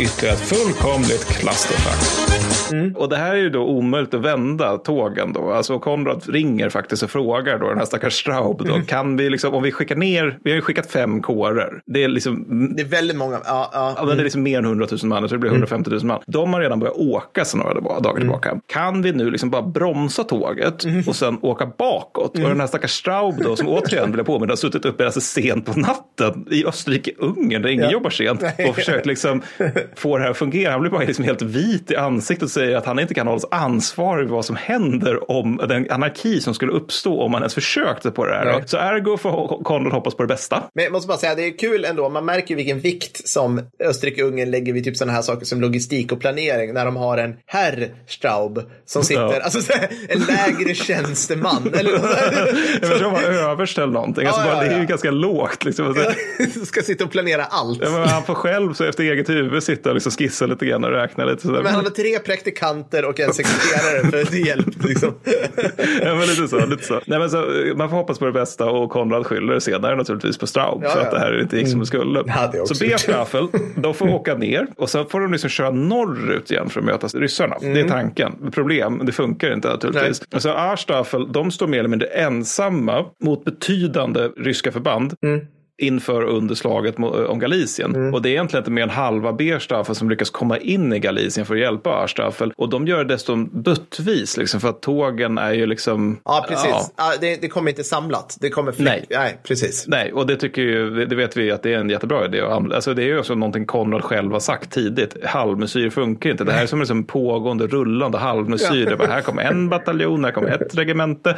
Ytterligare 0.00 0.34
ett 0.34 0.40
fullkomligt 0.40 1.38
clusterfuck. 2.68 2.98
Och 2.98 3.08
det 3.08 3.16
här 3.16 3.30
är 3.34 3.38
ju 3.38 3.50
då 3.50 3.64
omöjligt 3.64 4.14
att 4.14 4.20
vända 4.20 4.78
tågen 4.78 5.32
då. 5.32 5.52
Alltså 5.52 5.78
Konrad 5.78 6.22
ringer 6.28 6.68
faktiskt 6.68 7.02
och 7.02 7.10
frågar 7.10 7.58
då 7.58 7.68
den 7.68 7.78
här 7.78 7.84
stackars 7.84 8.20
Straub 8.20 8.66
då. 8.66 8.80
Kan 8.86 9.16
vi 9.16 9.30
liksom, 9.30 9.54
om 9.54 9.62
vi 9.62 9.72
skickar 9.72 9.96
ner, 9.96 10.38
vi 10.44 10.50
har 10.50 10.56
ju 10.56 10.62
skickat 10.62 10.90
fem 10.90 11.22
kårer. 11.22 11.80
Det 11.86 12.04
är 12.04 12.08
liksom 12.08 12.46
Det 12.76 12.82
är 12.82 12.86
väldigt 12.86 13.16
många. 13.16 13.40
Ja, 13.44 13.70
ja. 13.72 13.94
Ja, 13.96 14.04
men 14.04 14.16
det 14.16 14.22
är 14.22 14.24
liksom 14.24 14.42
mer 14.42 14.58
än 14.58 14.64
100 14.64 14.86
000 14.90 14.98
man, 15.04 15.28
så 15.28 15.34
det 15.34 15.38
blir 15.38 15.50
150 15.50 15.90
000 15.90 16.04
man. 16.04 16.20
De 16.26 16.54
har 16.54 16.60
redan 16.60 16.80
börjat 16.80 16.96
åka 16.96 17.44
sedan 17.44 17.60
några 17.60 17.74
dagar 17.80 18.10
Mm. 18.12 18.20
tillbaka. 18.20 18.60
Kan 18.66 19.02
vi 19.02 19.12
nu 19.12 19.30
liksom 19.30 19.50
bara 19.50 19.62
bromsa 19.62 20.24
tåget 20.24 20.84
och 21.06 21.16
sen 21.16 21.38
åka 21.42 21.66
bakåt? 21.78 22.34
Mm. 22.34 22.44
Och 22.44 22.50
den 22.50 22.60
här 22.60 22.66
stackars 22.66 22.90
Straub 22.90 23.34
då, 23.42 23.56
som 23.56 23.68
återigen 23.68 24.10
vill 24.10 24.18
jag 24.18 24.26
påminna, 24.26 24.52
har 24.52 24.56
suttit 24.56 24.84
uppe 24.84 25.04
alltså 25.04 25.20
sent 25.20 25.66
på 25.66 25.80
natten 25.80 26.46
i 26.50 26.64
Österrike-Ungern 26.64 27.62
där 27.62 27.68
ingen 27.68 27.90
jobbar 27.90 28.10
sent 28.10 28.42
och 28.68 28.74
försökt 28.74 29.06
liksom 29.06 29.42
få 29.96 30.16
det 30.18 30.24
här 30.24 30.30
att 30.30 30.36
fungera. 30.36 30.70
Han 30.72 30.80
blir 30.80 30.90
bara 30.90 31.02
liksom 31.04 31.24
helt 31.24 31.42
vit 31.42 31.90
i 31.90 31.96
ansiktet 31.96 32.42
och 32.44 32.50
säger 32.50 32.61
att 32.76 32.86
han 32.86 32.98
inte 32.98 33.14
kan 33.14 33.26
hållas 33.26 33.44
ansvarig 33.50 34.28
för 34.28 34.34
vad 34.34 34.44
som 34.44 34.56
händer 34.56 35.30
om 35.30 35.60
den 35.68 35.90
anarki 35.90 36.40
som 36.40 36.54
skulle 36.54 36.72
uppstå 36.72 37.22
om 37.22 37.30
man 37.32 37.42
ens 37.42 37.54
försökte 37.54 38.10
på 38.10 38.26
det 38.26 38.34
här. 38.34 38.44
Nej. 38.44 38.62
Så 38.66 38.76
ergo 38.76 39.16
får 39.16 39.62
Konrad 39.64 39.92
hoppas 39.92 40.14
på 40.14 40.22
det 40.22 40.26
bästa. 40.26 40.62
Men 40.74 40.84
jag 40.84 40.92
måste 40.92 41.08
bara 41.08 41.18
säga, 41.18 41.34
det 41.34 41.46
är 41.46 41.58
kul 41.58 41.84
ändå. 41.84 42.08
Man 42.08 42.24
märker 42.24 42.56
vilken 42.56 42.80
vikt 42.80 43.28
som 43.28 43.60
Österrike-Ungern 43.84 44.50
lägger 44.50 44.72
vid 44.72 44.84
typ 44.84 44.96
sådana 44.96 45.12
här 45.12 45.22
saker 45.22 45.46
som 45.46 45.60
logistik 45.60 46.12
och 46.12 46.20
planering. 46.20 46.74
När 46.74 46.84
de 46.84 46.96
har 46.96 47.18
en 47.18 47.34
herr 47.46 47.88
Straub 48.08 48.70
som 48.86 49.02
sitter, 49.04 49.22
Ja. 49.22 49.40
alltså 49.40 49.72
här, 49.72 49.88
en 50.08 50.20
lägre 50.20 50.74
tjänsteman. 50.74 51.70
Eller 51.78 51.90
Jag 52.82 52.98
tror 52.98 53.10
han 53.10 53.12
var 53.12 53.50
överst 53.50 53.78
eller 53.78 53.92
någonting. 53.92 54.26
Alltså 54.26 54.40
Ja, 54.42 54.46
ja, 54.48 54.54
bara, 54.54 54.64
Det 54.64 54.70
är 54.70 54.74
ju 54.74 54.80
ja. 54.82 54.86
ganska 54.88 55.10
lågt. 55.10 55.64
Liksom. 55.64 55.94
Ska 56.64 56.82
sitta 56.82 57.04
och 57.04 57.10
planera 57.10 57.44
allt. 57.44 57.78
Ja, 57.82 57.90
men 57.90 58.08
han 58.08 58.22
får 58.22 58.34
själv 58.34 58.72
så 58.74 58.84
efter 58.84 59.04
eget 59.04 59.28
huvud 59.28 59.62
sitta 59.62 59.88
och 59.88 59.94
liksom 59.94 60.12
skissa 60.12 60.46
lite 60.46 60.66
grann 60.66 60.84
och 60.84 60.90
räkna 60.90 61.24
lite. 61.24 61.42
Sådär. 61.42 61.62
Men 61.62 61.74
han 61.74 61.84
har 61.84 61.90
tre 61.90 62.18
praktikanter 62.42 63.04
och 63.04 63.20
en 63.20 63.32
sekreterare 63.32 64.24
för 64.24 64.46
hjälp. 64.46 64.84
Liksom. 64.84 65.14
ja, 66.02 66.14
men 66.14 66.20
lite 66.20 66.48
så, 66.48 66.66
lite 66.66 66.84
så. 66.84 67.00
Nej, 67.06 67.18
men 67.18 67.30
så. 67.30 67.36
Man 67.76 67.90
får 67.90 67.96
hoppas 67.96 68.18
på 68.18 68.24
det 68.24 68.32
bästa 68.32 68.70
och 68.70 68.90
Konrad 68.90 69.26
skyller 69.26 69.58
senare 69.58 69.96
naturligtvis 69.96 70.38
på 70.38 70.46
Straub 70.46 70.80
Ja, 70.82 70.90
för 70.90 70.98
ja. 70.98 71.04
att 71.04 71.10
det 71.10 71.18
här 71.18 71.40
inte 71.40 71.56
gick 71.56 71.68
som 71.68 71.80
det 71.80 71.86
skulle. 71.86 72.22
Det 72.22 72.30
är 72.30 72.60
också 72.60 72.74
så 72.74 72.84
gjort. 72.84 72.92
B-Staffel, 72.92 73.48
de 73.76 73.94
får 73.94 74.08
åka 74.14 74.34
ner 74.34 74.66
och 74.76 74.90
sen 74.90 75.06
får 75.08 75.20
de 75.20 75.32
liksom 75.32 75.50
köra 75.50 75.70
norrut 75.70 76.50
igen 76.50 76.68
för 76.68 76.80
att 76.80 76.86
möta 76.86 77.06
ryssarna. 77.06 77.56
Det 77.60 77.80
är 77.80 77.88
tanken. 77.88 78.50
Problem, 78.52 79.00
det 79.04 79.12
funkar 79.12 79.52
inte 79.52 79.68
naturligtvis. 79.68 80.22
Så 80.38 80.50
A-Staffel, 80.50 81.32
de 81.32 81.50
står 81.50 81.66
mer 81.66 81.78
eller 81.78 81.88
mindre 81.88 82.08
ensamma 82.08 83.04
mot 83.24 83.44
betydande 83.44 84.20
ryska 84.20 84.72
förband. 84.72 85.14
Inför 85.82 86.24
och 86.24 86.36
under 86.36 86.54
slaget 86.54 86.98
om 87.28 87.38
Galicien. 87.38 88.14
Och 88.14 88.22
det 88.22 88.28
är 88.28 88.30
egentligen 88.30 88.60
inte 88.60 88.70
mer 88.70 88.82
än 88.82 88.90
halva 88.90 89.32
Berstaffel 89.32 89.94
som 89.94 90.10
lyckas 90.10 90.30
komma 90.30 90.58
in 90.58 90.92
i 90.92 90.98
Galicien 90.98 91.46
för 91.46 91.54
att 91.54 91.60
hjälpa 91.60 91.90
Arstaffel. 91.90 92.52
Och 92.56 92.68
de 92.68 92.86
gör 92.86 92.98
det 92.98 93.14
dessutom 93.14 93.50
duttvis, 93.52 94.36
liksom, 94.36 94.60
för 94.60 94.68
att 94.68 94.82
tågen 94.82 95.38
är 95.38 95.52
ju 95.52 95.66
liksom... 95.66 96.18
Ja, 96.24 96.46
precis. 96.48 96.70
Ja. 96.70 96.90
Ja, 96.96 97.12
det, 97.20 97.36
det 97.42 97.48
kommer 97.48 97.70
inte 97.70 97.84
samlat. 97.84 98.36
Det 98.40 98.50
kommer 98.50 98.72
fläck. 98.72 98.86
Nej. 98.86 99.06
Nej, 99.10 99.38
precis. 99.42 99.84
Nej, 99.88 100.12
och 100.12 100.26
det 100.26 100.36
tycker 100.36 100.62
ju, 100.62 101.06
det 101.06 101.16
vet 101.16 101.36
vi 101.36 101.50
att 101.50 101.62
det 101.62 101.74
är 101.74 101.78
en 101.78 101.90
jättebra 101.90 102.24
idé. 102.24 102.40
Alltså 102.40 102.94
det 102.94 103.02
är 103.02 103.06
ju 103.06 103.18
också 103.18 103.34
någonting 103.34 103.66
Konrad 103.66 104.04
själv 104.04 104.32
har 104.32 104.40
sagt 104.40 104.72
tidigt. 104.72 105.16
Halvmesyr 105.24 105.90
funkar 105.90 106.30
inte. 106.30 106.44
Det 106.44 106.52
här 106.52 106.62
är 106.62 106.66
som 106.66 106.78
liksom 106.78 107.04
pågående, 107.04 107.66
rullande 107.66 108.18
halvmesyr. 108.18 108.96
Bara, 108.96 109.08
här 109.08 109.20
kommer 109.20 109.42
en 109.42 109.68
bataljon, 109.68 110.24
här 110.24 110.32
kommer 110.32 110.48
ett 110.48 110.78
regemente. 110.78 111.36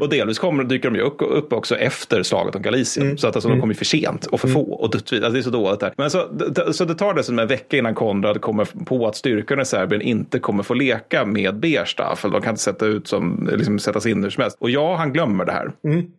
Och 0.00 0.08
delvis 0.08 0.38
kommer, 0.38 0.64
dyker 0.64 0.90
de 0.90 0.96
ju 0.96 1.02
upp, 1.02 1.52
också 1.52 1.76
efter 1.76 2.22
slaget 2.22 2.54
om 2.54 2.62
Galicien. 2.62 3.18
Så 3.18 3.28
att 3.28 3.36
alltså, 3.36 3.48
de 3.48 3.60
kommer 3.60 3.73
ju 3.74 3.78
för 3.78 3.84
sent 3.84 4.26
och 4.26 4.40
för 4.40 4.48
få 4.48 4.60
och 4.72 4.90
duttvis. 4.90 5.20
Alltså 5.22 5.32
det 5.32 5.38
är 5.38 5.42
så 5.42 5.50
dåligt 5.50 5.80
där. 5.80 5.92
Men 5.96 6.10
så, 6.10 6.26
det- 6.26 6.72
så 6.72 6.84
det 6.84 6.94
tar 6.94 7.14
dessutom 7.14 7.38
en 7.38 7.46
vecka 7.48 7.76
innan 7.76 7.94
Konrad 7.94 8.40
kommer 8.40 8.64
på 8.84 9.06
att 9.06 9.16
styrkorna 9.16 9.62
i 9.62 9.64
Serbien 9.64 10.02
inte 10.02 10.38
kommer 10.38 10.62
få 10.62 10.74
leka 10.74 11.24
med 11.24 11.56
Berstaffel. 11.60 12.30
De 12.30 12.40
kan 12.42 12.50
inte 12.50 12.62
sätta 12.62 12.86
ut 12.86 13.08
som, 13.08 13.48
liksom, 13.52 13.78
sättas 13.78 14.06
in 14.06 14.22
hur 14.22 14.30
som 14.30 14.42
helst. 14.42 14.56
Och 14.60 14.70
ja, 14.70 14.96
han 14.96 15.12
glömmer 15.12 15.44
det 15.44 15.52
här. 15.52 15.72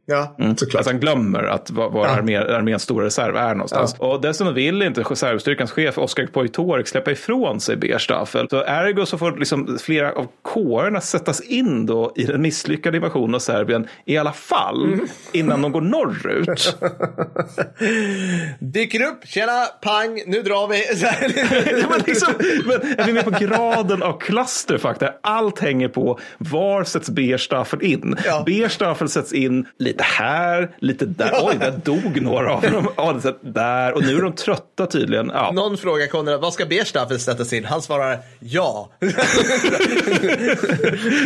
Ja, 0.05 0.35
såklart. 0.57 0.75
Alltså 0.75 0.91
han 0.91 0.99
glömmer 0.99 1.43
att 1.43 1.71
var, 1.71 1.89
var 1.89 2.07
armé, 2.07 2.35
arméns 2.37 2.83
stora 2.83 3.05
reserv 3.05 3.35
är 3.35 3.55
någonstans. 3.55 3.95
Och 3.99 4.21
dessutom 4.21 4.53
vill 4.53 4.81
inte 4.81 5.01
reservstyrkans 5.01 5.71
chef 5.71 5.97
Oskar 5.97 6.25
Poitorek 6.27 6.87
släppa 6.87 7.11
ifrån 7.11 7.59
sig 7.59 7.75
Berstaffel. 7.77 8.47
Så 8.49 8.63
ergo 8.63 9.05
så 9.05 9.17
får 9.17 9.37
liksom 9.37 9.77
flera 9.81 10.11
av 10.11 10.27
kårerna 10.41 11.01
sättas 11.01 11.41
in 11.41 11.85
då 11.85 12.13
i 12.15 12.23
den 12.23 12.41
misslyckade 12.41 12.97
invasionen 12.97 13.35
av 13.35 13.39
Serbien 13.39 13.87
i 14.05 14.17
alla 14.17 14.33
fall 14.33 14.99
innan 15.33 15.61
de 15.61 15.71
går 15.71 15.81
norrut. 15.81 16.77
Dyker 18.59 19.01
upp, 19.01 19.27
tjena, 19.27 19.65
pang, 19.81 20.23
nu 20.27 20.41
drar 20.41 20.67
vi. 20.67 20.85
Ja, 21.81 21.87
men 21.89 22.01
liksom, 22.05 22.33
men 22.65 22.99
är 22.99 23.05
vi 23.05 23.13
med 23.13 23.23
på 23.23 23.31
graden 23.31 24.03
av 24.03 24.19
clusterfuck 24.19 24.99
där 24.99 25.17
allt 25.21 25.59
hänger 25.59 25.87
på 25.87 26.19
var 26.37 26.83
sätts 26.83 27.09
Berstaffel 27.09 27.83
in? 27.83 28.15
Ja. 28.25 28.43
Berstaffel 28.45 29.09
sätts 29.09 29.33
in 29.33 29.67
lite 29.79 30.03
här, 30.03 30.75
lite 30.79 31.05
där. 31.05 31.31
Oj, 31.43 31.55
där 31.59 31.71
dog 31.83 32.21
några 32.21 32.53
av 32.53 32.61
dem. 32.61 32.87
Ja, 32.97 33.19
där. 33.41 33.93
Och 33.93 34.01
nu 34.03 34.17
är 34.17 34.21
de 34.21 34.33
trötta 34.33 34.85
tydligen. 34.85 35.31
Ja. 35.33 35.51
Någon 35.51 35.77
frågar 35.77 36.07
Konrad, 36.07 36.41
vad 36.41 36.53
ska 36.53 36.65
Berstaffel 36.65 37.19
sättas 37.19 37.53
in? 37.53 37.65
Han 37.65 37.81
svarar 37.81 38.19
ja. 38.39 38.89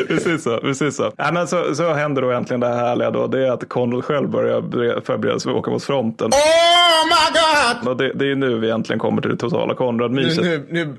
precis 0.07 0.43
så. 0.43 0.57
Precis 0.57 0.95
så. 0.95 1.11
Ja, 1.17 1.31
men 1.31 1.47
så, 1.47 1.75
så 1.75 1.93
händer 1.93 2.21
då 2.21 2.31
äntligen 2.31 2.59
det 2.59 2.67
här 2.67 2.75
härliga 2.75 3.11
då. 3.11 3.27
Det 3.27 3.47
är 3.47 3.51
att 3.51 3.69
Konrad 3.69 4.05
själv 4.05 4.29
börjar 4.29 5.01
förbereda 5.01 5.39
sig 5.39 5.43
för 5.43 5.51
att 5.51 5.57
åka 5.57 5.71
mot 5.71 5.83
fronten. 5.99 6.27
Oh 6.27 7.05
my 7.05 7.39
god! 7.39 7.87
Och 7.91 7.97
det, 7.97 8.13
det 8.13 8.31
är 8.31 8.35
nu 8.35 8.59
vi 8.59 8.69
äntligen 8.69 8.99
kommer 8.99 9.21
till 9.21 9.31
det 9.31 9.37
totala 9.37 9.67
Nu, 9.67 9.73
Konrad-myset. 9.75 10.43
nu, 10.43 10.65
nu 10.69 10.95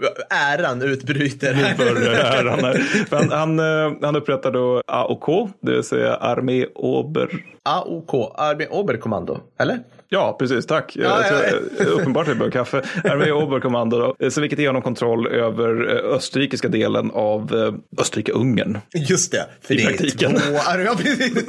äran 0.55 0.82
utbryter. 0.82 1.74
börjar 1.78 2.14
här. 2.24 2.44
Han, 2.44 2.64
är- 2.64 3.06
för 3.09 3.16
han, 3.16 3.31
han, 3.31 3.59
eh, 3.59 3.93
han 4.02 4.16
upprättar 4.16 4.51
då 4.51 4.82
AOK, 4.86 5.48
det 5.60 5.72
vill 5.72 5.85
säga 5.85 6.14
Armé 6.14 6.66
Ober. 6.74 7.28
AOK, 7.62 8.32
Armé 8.39 8.66
Oberkommando, 8.70 9.39
eller? 9.60 9.78
Ja, 10.12 10.37
precis. 10.39 10.66
Tack. 10.66 10.97
Ja, 10.97 11.23
tror- 11.28 11.41
ja, 11.78 11.85
Uppenbart 11.85 12.23
att 12.23 12.28
jag 12.28 12.37
behöver 12.37 12.53
kaffe. 12.53 12.82
Armé 13.05 13.31
Oberkommando, 13.32 14.15
då. 14.19 14.31
Så 14.31 14.41
vilket 14.41 14.59
ger 14.59 14.66
honom 14.66 14.82
kontroll 14.82 15.27
över 15.27 15.97
eh, 15.97 16.15
österrikiska 16.16 16.69
delen 16.69 17.11
av 17.15 17.55
eh, 17.55 18.01
Österrike-Ungern. 18.03 18.78
Just 18.95 19.32
det, 19.32 19.47
för 19.62 19.74
I 19.74 19.77
det 19.77 19.82
är 19.82 19.87
praktiken. 19.87 20.32
två. 20.32 20.53
Ja, 20.87 20.95
precis. 20.99 21.49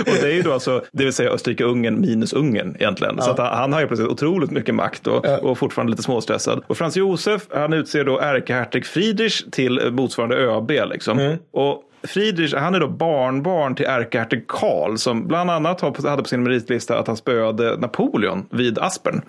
Och 0.00 0.14
det 0.22 0.28
är 0.28 0.32
ju 0.34 0.42
då 0.42 0.52
alltså, 0.52 0.84
det 0.92 1.04
vill 1.04 1.12
säga 1.12 1.30
Österrike-Ungern 1.30 2.00
minus 2.00 2.32
Ungern 2.32 2.76
egentligen. 2.78 3.22
Så 3.22 3.30
att 3.30 3.38
han, 3.38 3.58
han 3.58 3.72
har 3.72 3.80
ju 3.80 3.86
plötsligt 3.86 4.10
otroligt 4.10 4.50
mycket 4.50 4.74
makt 4.74 5.06
och, 5.06 5.24
och 5.44 5.58
fortfarande 5.58 5.90
lite 5.90 6.02
småstressad. 6.02 6.64
Och 6.66 6.78
Frans 6.78 6.96
Josef, 6.96 7.42
han 7.54 7.72
utser 7.72 8.04
då 8.04 8.18
ärkehertig 8.20 8.86
Friedrich 8.86 9.42
till 9.52 9.78
eh, 9.78 9.90
motsvarande 9.90 10.36
ÖB 10.36 10.70
liksom. 10.70 11.36
Och 11.52 11.82
Friedrich, 12.06 12.54
han 12.54 12.74
är 12.74 12.80
då 12.80 12.88
barnbarn 12.88 13.74
till 13.74 13.86
ärkehertig 13.86 14.46
Karl 14.48 14.96
som 14.96 15.26
bland 15.26 15.50
annat 15.50 15.80
hade 15.80 16.22
på 16.22 16.28
sin 16.28 16.42
meritlista 16.42 16.98
att 16.98 17.06
han 17.06 17.16
spöade 17.16 17.76
Napoleon 17.76 18.46
vid 18.50 18.78
Aspern. 18.78 19.20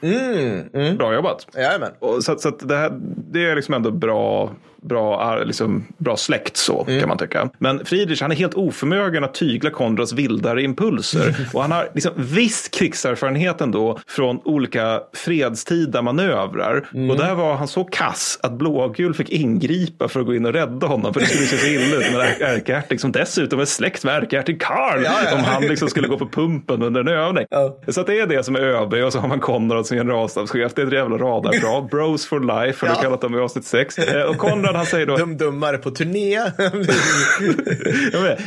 Bra 0.97 1.13
jobbat. 1.13 1.47
Jajamän. 1.55 1.91
Så 2.21 2.37
så 2.37 2.49
det, 2.49 2.75
här, 2.75 2.91
det 3.31 3.45
är 3.45 3.55
liksom 3.55 3.73
ändå 3.73 3.91
bra, 3.91 4.51
bra, 4.81 5.37
liksom, 5.43 5.85
bra 5.97 6.17
släkt 6.17 6.57
så 6.57 6.83
kan 6.99 7.09
man 7.09 7.17
tycka. 7.17 7.49
Men 7.57 7.85
Friedrich 7.85 8.21
han 8.21 8.31
är 8.31 8.35
helt 8.35 8.53
oförmögen 8.53 9.23
att 9.23 9.33
tygla 9.33 9.69
Konrads 9.69 10.13
vildare 10.13 10.61
impulser. 10.61 11.35
och 11.53 11.61
han 11.61 11.71
har 11.71 11.89
liksom 11.93 12.11
viss 12.15 12.67
krigserfarenhet 12.69 13.61
ändå 13.61 13.99
från 14.07 14.39
olika 14.45 15.01
fredstida 15.13 16.01
manövrar. 16.01 16.77
Och 17.11 17.17
där 17.17 17.35
var 17.35 17.55
han 17.55 17.67
så 17.67 17.83
kass 17.83 18.39
att 18.43 18.51
blågul 18.53 19.13
fick 19.13 19.29
ingripa 19.29 20.07
för 20.07 20.19
att 20.19 20.25
gå 20.25 20.35
in 20.35 20.45
och 20.45 20.53
rädda 20.53 20.87
honom. 20.87 21.13
För 21.13 21.19
det 21.19 21.25
skulle 21.25 21.45
se 21.47 21.57
så 21.57 21.67
illa 21.67 21.95
ut 21.95 22.11
med 22.11 22.21
Är- 22.21 22.41
ärkehertig 22.55 23.01
som 23.01 23.11
dessutom 23.11 23.59
är 23.59 23.65
släkt 23.65 24.03
med 24.03 24.15
ärkehertig 24.23 24.61
Karl. 24.61 25.03
Ja, 25.03 25.11
ja. 25.25 25.35
Om 25.35 25.43
han 25.43 25.61
liksom 25.63 25.87
skulle 25.89 26.07
gå 26.07 26.17
på 26.17 26.27
pumpen 26.27 26.81
under 26.83 27.01
en 27.01 27.07
övning. 27.07 27.45
Ja. 27.49 27.77
Så 27.87 28.03
det 28.03 28.19
är 28.19 28.27
det 28.27 28.43
som 28.43 28.55
är 28.55 28.59
ÖB 28.59 28.93
och 28.93 29.13
så 29.13 29.19
har 29.19 29.27
man 29.27 29.39
Konrad 29.39 29.85
som 29.85 29.97
generalstabschef. 29.97 30.71
Det 30.75 30.81
är 30.81 30.87
ett 30.87 30.93
jävla 30.93 31.17
radarkrav. 31.17 31.87
Bros 31.91 32.25
for 32.25 32.39
life 32.65 32.85
har 32.85 32.93
Ja. 32.95 33.01
kallat 33.01 33.21
dem 33.21 33.35
i 33.35 33.39
avsnitt 33.39 33.65
6. 33.65 33.95
Och 34.29 34.37
Konrad 34.37 34.66
han 34.75 34.85
säger 34.85 35.05
då. 35.05 35.15
Dum 35.17 35.37
dummare 35.37 35.77
på 35.77 35.91
turné. 35.91 36.39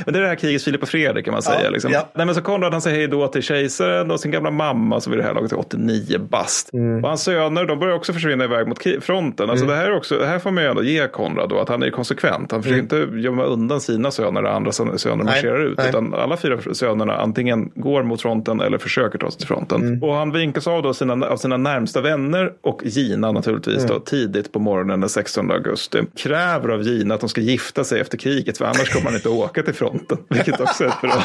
Men 0.04 0.12
det 0.14 0.18
är 0.18 0.22
det 0.22 0.26
här 0.28 0.34
krigets 0.34 0.64
Filip 0.64 0.82
och 0.82 0.88
Fredrik 0.88 1.24
kan 1.24 1.32
man 1.32 1.42
säga. 1.42 1.64
Ja, 1.64 1.70
liksom. 1.70 1.92
ja. 1.92 2.08
Nej, 2.14 2.26
men 2.26 2.34
så 2.34 2.40
Konrad 2.42 2.72
han 2.72 2.80
säger 2.82 2.96
hej 2.96 3.08
då 3.08 3.28
till 3.28 3.42
kejsaren 3.42 4.10
och 4.10 4.20
sin 4.20 4.30
gamla 4.30 4.50
mamma 4.50 5.00
som 5.00 5.10
vid 5.10 5.20
det 5.20 5.24
här 5.24 5.34
laget 5.34 5.52
är 5.52 5.58
89 5.58 6.18
bast. 6.18 6.72
Mm. 6.72 7.04
Och 7.04 7.08
hans 7.08 7.22
söner 7.22 7.64
de 7.64 7.78
börjar 7.78 7.94
också 7.94 8.12
försvinna 8.12 8.44
iväg 8.44 8.68
mot 8.68 8.78
fronten. 9.00 9.50
Alltså, 9.50 9.66
det, 9.66 9.74
här 9.74 9.84
är 9.86 9.96
också, 9.96 10.18
det 10.18 10.26
här 10.26 10.38
får 10.38 10.50
man 10.50 10.64
ju 10.64 10.70
ändå 10.70 10.82
ge 10.82 11.08
Konrad 11.08 11.48
då, 11.48 11.60
att 11.60 11.68
han 11.68 11.82
är 11.82 11.90
konsekvent. 11.90 12.52
Han 12.52 12.62
försöker 12.62 12.82
inte 12.82 13.08
gömma 13.20 13.44
undan 13.44 13.80
sina 13.80 14.10
söner 14.10 14.42
när 14.42 14.50
andra 14.50 14.70
sö- 14.70 14.96
söner 14.96 15.24
marscherar 15.24 15.64
ut. 15.66 15.78
nej. 15.78 15.88
Utan 15.88 16.14
alla 16.14 16.36
fyra 16.36 16.58
sönerna 16.74 17.16
antingen 17.16 17.70
går 17.74 18.02
mot 18.02 18.22
fronten 18.22 18.60
eller 18.60 18.78
försöker 18.78 19.18
ta 19.18 19.30
sig 19.30 19.38
till 19.38 19.48
fronten. 19.48 19.82
Mm. 19.82 20.02
Och 20.02 20.14
han 20.14 20.32
vinkas 20.32 20.66
av 20.66 20.82
då 20.82 20.94
sina, 20.94 21.26
av 21.26 21.36
sina 21.36 21.56
närmsta 21.56 22.00
vänner 22.00 22.52
och 22.62 22.80
Gina 22.84 23.32
naturligtvis 23.32 23.76
Mm. 23.84 23.88
då, 23.88 24.00
tidigt 24.00 24.52
på 24.52 24.58
morgonen 24.58 25.00
den 25.00 25.08
16 25.08 25.50
augusti. 25.50 25.98
Kräver 26.16 26.68
av 26.68 26.82
Gina 26.82 27.14
att 27.14 27.20
de 27.20 27.28
ska 27.28 27.40
gifta 27.40 27.84
sig 27.84 28.00
efter 28.00 28.18
kriget 28.18 28.58
för 28.58 28.64
annars 28.64 28.88
kommer 28.92 29.06
han 29.06 29.14
inte 29.14 29.28
åka 29.28 29.62
till 29.62 29.74
fronten. 29.74 30.18
Vilket 30.28 30.60
också 30.60 30.84
är 30.84 30.88
ett 30.88 31.00
bra. 31.00 31.22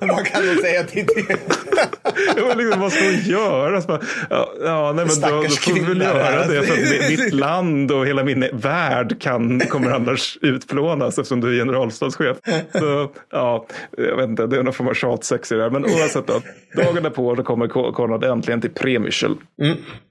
Vad 0.00 0.26
kan 0.26 0.42
du 0.42 0.56
säga 0.56 0.82
till 0.84 1.06
det? 1.06 1.36
Ja, 2.36 2.54
liksom, 2.54 2.80
vad 2.80 2.92
ska 2.92 3.04
hon 3.04 3.18
göra? 3.20 3.80
Bara, 3.80 4.00
ja, 4.30 4.52
ja, 4.64 4.92
nej, 4.96 5.06
men 5.06 5.20
då, 5.30 5.42
då 5.42 5.48
får 5.48 5.74
vi 5.74 5.80
väl 5.80 6.00
göra 6.00 6.46
det. 6.46 6.62
För 6.62 6.72
att 6.74 6.78
mi- 6.92 7.08
mitt 7.24 7.34
land 7.34 7.92
och 7.92 8.06
hela 8.06 8.24
min 8.24 8.48
värld 8.52 9.20
kan, 9.20 9.60
kommer 9.60 9.90
annars 9.90 10.38
utplånas 10.42 11.18
eftersom 11.18 11.40
du 11.40 11.48
är 11.54 11.64
generalstabschef. 11.64 12.36
Så, 12.72 13.10
ja, 13.32 13.66
jag 13.96 14.16
vet 14.16 14.28
inte, 14.28 14.46
det 14.46 14.56
är 14.58 14.62
någon 14.62 14.74
form 14.74 14.88
av 14.88 14.94
tjatsex 14.94 15.52
i 15.52 15.54
det 15.54 15.62
här. 15.62 15.70
Men 15.70 15.84
oavsett 15.84 16.26
då. 16.26 16.40
Dagen 16.76 17.02
därpå 17.02 17.34
då 17.34 17.42
kommer 17.42 17.68
Ko- 17.68 17.92
Konrad 17.92 18.24
äntligen 18.24 18.60
till 18.60 18.70
Premichel. 18.70 19.34